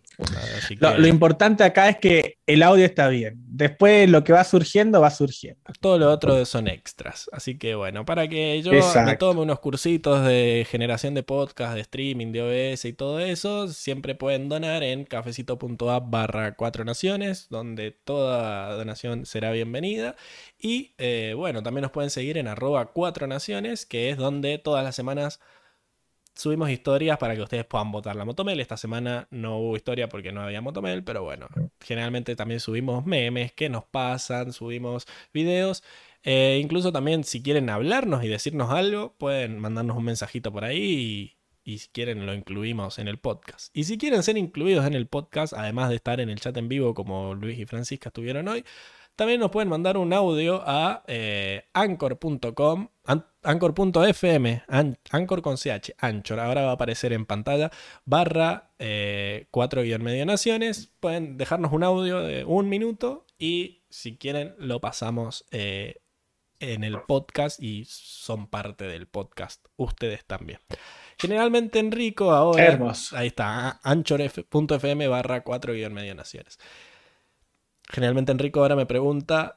Así 0.57 0.77
que 0.77 0.85
Lo, 0.85 0.99
lo 0.99 1.07
importante 1.07 1.65
acá 1.65 1.89
es 1.89 1.99
que 1.99 2.39
el 2.47 2.63
audio 2.63 2.85
está 2.85 3.09
bien. 3.09 3.35
Después 3.49 4.09
lo 4.09 4.25
que 4.25 4.33
va 4.33 4.45
surgiendo, 4.45 5.01
va 5.01 5.11
surgiendo. 5.11 5.61
todo 5.81 5.99
lo 5.99 6.11
otro 6.11 6.45
son 6.45 6.69
extras. 6.69 7.29
Así 7.33 7.59
que 7.59 7.75
bueno, 7.75 8.05
para 8.05 8.29
que 8.29 8.63
yo 8.63 8.71
me 8.71 8.79
Exacto. 8.79 9.29
tome 9.29 9.43
unos 9.43 9.61
cursitos 9.61 10.25
de 10.25 10.67
generación 10.69 11.15
de 11.15 11.23
podcast, 11.23 11.75
de 11.75 11.81
streaming, 11.81 12.33
de 12.33 12.73
OBS 12.73 12.85
y 12.85 12.93
todo 12.93 13.21
eso, 13.21 13.69
siempre 13.69 14.15
pueden 14.15 14.49
donar 14.49 14.83
en 14.83 15.05
cafecito.app 15.05 16.11
barra 16.11 16.55
cuatro 16.55 16.85
naciones, 16.85 17.49
donde 17.51 17.91
toda 17.91 18.75
donación 18.75 19.27
será 19.27 19.51
bienvenida. 19.53 20.17
Y 20.59 20.93
eh, 20.99 21.35
bueno, 21.37 21.63
también 21.63 21.83
nos 21.83 21.91
pueden 21.93 22.11
seguir 22.11 22.39
en 22.39 22.49
arroba 22.49 22.93
cuatro 22.93 23.27
naciones, 23.27 23.87
que 23.87 24.11
es 24.11 24.17
donde 24.17 24.59
todas 24.59 24.85
las 24.85 24.95
semanas 24.95 25.41
subimos 26.37 26.71
historias 26.71 27.19
para 27.19 27.35
que 27.35 27.43
ustedes 27.43 27.65
puedan 27.65 27.91
votar 27.91 28.15
la 28.15 28.25
Motomel. 28.25 28.61
Esta 28.61 28.77
semana 28.77 29.27
no 29.31 29.59
hubo 29.59 29.77
historia 29.77 30.09
porque 30.09 30.31
no 30.33 30.43
había 30.43 30.61
Motomel, 30.61 31.03
pero 31.03 31.25
bueno, 31.25 31.49
generalmente 31.81 32.37
también 32.37 32.61
subimos 32.61 33.05
memes 33.07 33.53
que 33.53 33.69
nos 33.69 33.85
pasan, 33.85 34.53
subimos 34.53 35.07
videos. 35.33 35.83
Eh, 36.23 36.59
incluso 36.63 36.93
también 36.93 37.25
si 37.25 37.43
quieren 37.43 37.71
hablarnos 37.71 38.23
y 38.25 38.29
decirnos 38.29 38.71
algo, 38.71 39.15
pueden 39.19 39.59
mandarnos 39.59 39.97
un 39.97 40.05
mensajito 40.05 40.53
por 40.53 40.65
ahí 40.65 41.37
y, 41.65 41.79
si 41.79 41.89
quieren 41.89 42.27
lo 42.27 42.35
incluimos 42.35 42.99
en 42.99 43.09
el 43.09 43.19
podcast. 43.19 43.77
Y 43.77 43.85
si 43.85 43.97
quieren 43.99 44.23
ser 44.23 44.37
incluidos 44.37 44.87
en 44.87 44.95
el 44.95 45.07
podcast, 45.07 45.53
además 45.53 45.89
de 45.89 45.97
estar 45.97 46.21
en 46.21 46.29
el 46.31 46.39
chat 46.41 46.57
en 46.57 46.69
vivo 46.69 46.95
como 46.95 47.35
Luis 47.35 47.59
y 47.59 47.67
Francisca 47.67 48.09
estuvieron 48.11 48.47
hoy, 48.49 48.65
también 49.17 49.41
nos 49.41 49.51
pueden 49.51 49.69
mandar 49.69 49.97
un 49.97 50.13
audio 50.13 50.63
a 50.67 51.03
eh, 51.07 51.65
anchor.com, 51.73 52.81
an- 52.83 52.91
anchor.fm, 53.43 54.63
an- 54.69 54.99
anchor 55.11 55.43
con 55.43 55.57
ch, 55.57 55.93
anchor, 55.99 56.41
ahora 56.41 56.63
va 56.63 56.71
a 56.71 56.75
aparecer 56.75 57.13
en 57.13 57.27
pantalla, 57.27 57.71
barra 58.05 58.71
4 59.51 59.83
guion 59.83 60.03
medio 60.03 60.27
naciones. 60.27 60.93
Pueden 61.01 61.37
dejarnos 61.37 61.73
un 61.73 61.85
audio 61.85 62.21
de 62.21 62.45
un 62.45 62.69
minuto 62.69 63.27
y 63.39 63.83
si 63.91 64.17
quieren 64.17 64.55
lo 64.59 64.81
pasamos 64.81 65.45
eh, 65.51 66.01
en 66.61 66.85
el 66.85 67.01
podcast 67.03 67.63
y 67.63 67.85
son 67.87 68.47
parte 68.49 68.87
del 68.87 69.07
podcast 69.07 69.65
ustedes 69.77 70.25
también. 70.25 70.61
Generalmente 71.19 71.79
Enrico 71.79 72.33
ahora... 72.33 72.65
Ahí 73.15 73.29
está, 73.29 73.81
anchor.fm 73.83 75.09
barra 75.09 75.43
4 75.43 75.73
guion 75.73 75.95
medio 75.95 76.15
naciones. 76.15 76.59
Generalmente 77.89 78.33
Enrico 78.33 78.61
ahora 78.61 78.77
me 78.77 78.87
pregunta 78.87 79.57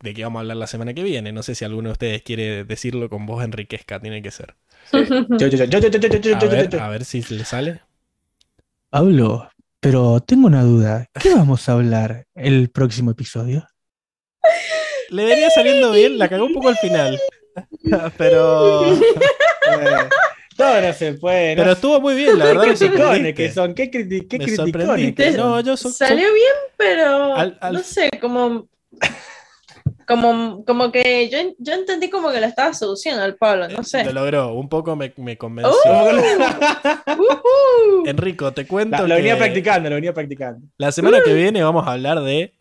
de 0.00 0.14
qué 0.14 0.22
vamos 0.24 0.38
a 0.38 0.42
hablar 0.42 0.56
la 0.56 0.66
semana 0.66 0.94
que 0.94 1.02
viene. 1.02 1.32
No 1.32 1.42
sé 1.42 1.54
si 1.54 1.64
alguno 1.64 1.88
de 1.88 1.92
ustedes 1.92 2.22
quiere 2.22 2.64
decirlo 2.64 3.08
con 3.08 3.26
voz 3.26 3.44
enriquezca, 3.44 4.00
tiene 4.00 4.22
que 4.22 4.30
ser. 4.30 4.54
A 6.36 6.40
ver, 6.48 6.68
yo. 6.70 6.82
a 6.82 6.88
ver 6.88 7.04
si 7.04 7.22
le 7.34 7.44
sale. 7.44 7.80
Pablo, 8.90 9.48
pero 9.80 10.20
tengo 10.20 10.46
una 10.46 10.62
duda. 10.62 11.06
¿Qué 11.20 11.34
vamos 11.34 11.68
a 11.68 11.72
hablar 11.72 12.26
el 12.34 12.68
próximo 12.70 13.10
episodio? 13.12 13.66
Le 15.10 15.24
venía 15.24 15.50
saliendo 15.50 15.92
bien, 15.92 16.18
la 16.18 16.28
cagó 16.28 16.44
un 16.44 16.54
poco 16.54 16.68
al 16.68 16.76
final. 16.76 17.18
Pero, 18.18 18.94
Eh, 18.94 20.08
todo 20.56 20.80
no 20.80 20.92
se 20.92 21.14
puede. 21.14 21.56
pero 21.56 21.72
estuvo 21.72 22.00
muy 22.00 22.14
bien, 22.14 22.38
la 22.38 22.44
verdad. 22.46 22.62
¿Qué 22.64 22.70
me 22.70 22.76
criticones 22.76 23.34
que 23.34 23.50
son? 23.52 23.74
¿Qué, 23.74 23.90
criti- 23.90 24.28
qué 24.28 24.38
Me 24.38 24.44
criticones 24.44 25.14
que? 25.14 25.30
No, 25.32 25.60
yo 25.60 25.76
Salió 25.76 26.32
bien, 26.32 26.54
pero 26.76 27.34
Al- 27.34 27.58
al- 27.60 27.72
no 27.74 27.80
sé, 27.82 28.10
como, 28.20 28.68
como, 30.06 30.64
como 30.64 30.92
que 30.92 31.28
yo, 31.30 31.38
yo 31.58 31.72
entendí 31.74 32.10
como 32.10 32.30
que 32.30 32.40
lo 32.40 32.46
estaba 32.46 32.74
seduciendo 32.74 33.22
al 33.22 33.36
Pablo, 33.36 33.68
no 33.68 33.82
sé. 33.82 34.04
Lo 34.04 34.12
logró, 34.12 34.52
un 34.54 34.68
poco 34.68 34.94
me, 34.96 35.12
me 35.16 35.38
convenció. 35.38 35.72
Lo- 35.84 36.20
Ujú. 37.22 38.06
Enrico, 38.06 38.52
te 38.52 38.66
cuento 38.66 39.02
La- 39.02 39.08
lo 39.08 39.14
venía 39.14 39.34
que 39.34 39.38
practicando, 39.38 39.88
lo 39.88 39.94
venía 39.96 40.12
practicando. 40.12 40.66
la 40.76 40.92
semana 40.92 41.20
que 41.24 41.32
viene 41.34 41.62
vamos 41.62 41.86
a 41.86 41.92
hablar 41.92 42.20
de 42.22 42.52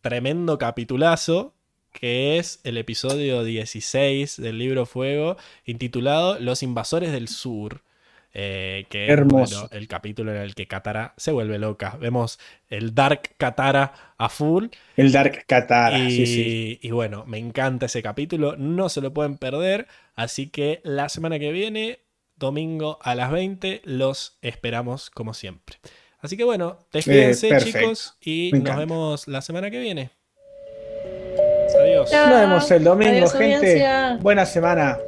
tremendo 0.00 0.58
capitulazo, 0.58 1.54
que 1.98 2.38
es 2.38 2.60
el 2.64 2.76
episodio 2.78 3.42
16 3.44 4.36
del 4.40 4.58
libro 4.58 4.86
Fuego, 4.86 5.36
intitulado 5.64 6.38
Los 6.38 6.62
invasores 6.62 7.12
del 7.12 7.28
sur. 7.28 7.82
eh, 8.34 8.84
que 8.90 9.06
Hermoso. 9.08 9.62
bueno, 9.62 9.68
el 9.72 9.88
capítulo 9.88 10.32
en 10.34 10.42
el 10.42 10.54
que 10.54 10.68
Katara 10.68 11.14
se 11.16 11.32
vuelve 11.32 11.58
loca. 11.58 11.96
Vemos 11.98 12.38
el 12.68 12.94
Dark 12.94 13.22
Katara 13.38 14.14
a 14.18 14.28
full. 14.28 14.66
El 14.96 15.10
Dark 15.12 15.44
Katara, 15.46 15.98
y, 15.98 16.10
sí, 16.12 16.26
sí. 16.26 16.78
y 16.82 16.90
bueno, 16.90 17.24
me 17.26 17.38
encanta 17.38 17.86
ese 17.86 18.02
capítulo, 18.02 18.54
no 18.56 18.88
se 18.90 19.00
lo 19.00 19.12
pueden 19.12 19.38
perder. 19.38 19.88
Así 20.14 20.48
que 20.50 20.80
la 20.84 21.08
semana 21.08 21.38
que 21.38 21.50
viene, 21.52 22.00
domingo 22.36 22.98
a 23.02 23.14
las 23.14 23.32
20, 23.32 23.80
los 23.84 24.38
esperamos 24.42 25.10
como 25.10 25.32
siempre. 25.34 25.76
Así 26.20 26.36
que 26.36 26.44
bueno, 26.44 26.78
despídense 26.92 27.46
Eh, 27.48 27.50
perfecto. 27.50 27.78
chicos 27.78 28.16
y 28.20 28.50
nos 28.52 28.76
vemos 28.76 29.26
la 29.26 29.40
semana 29.40 29.70
que 29.70 29.80
viene. 29.80 30.10
Adiós. 31.78 32.12
Nos 32.12 32.40
vemos 32.40 32.70
el 32.70 32.84
domingo, 32.84 33.10
Adiós, 33.12 33.32
gente. 33.32 33.54
audiencia. 33.56 34.18
Buena 34.20 34.46
semana. 34.46 34.98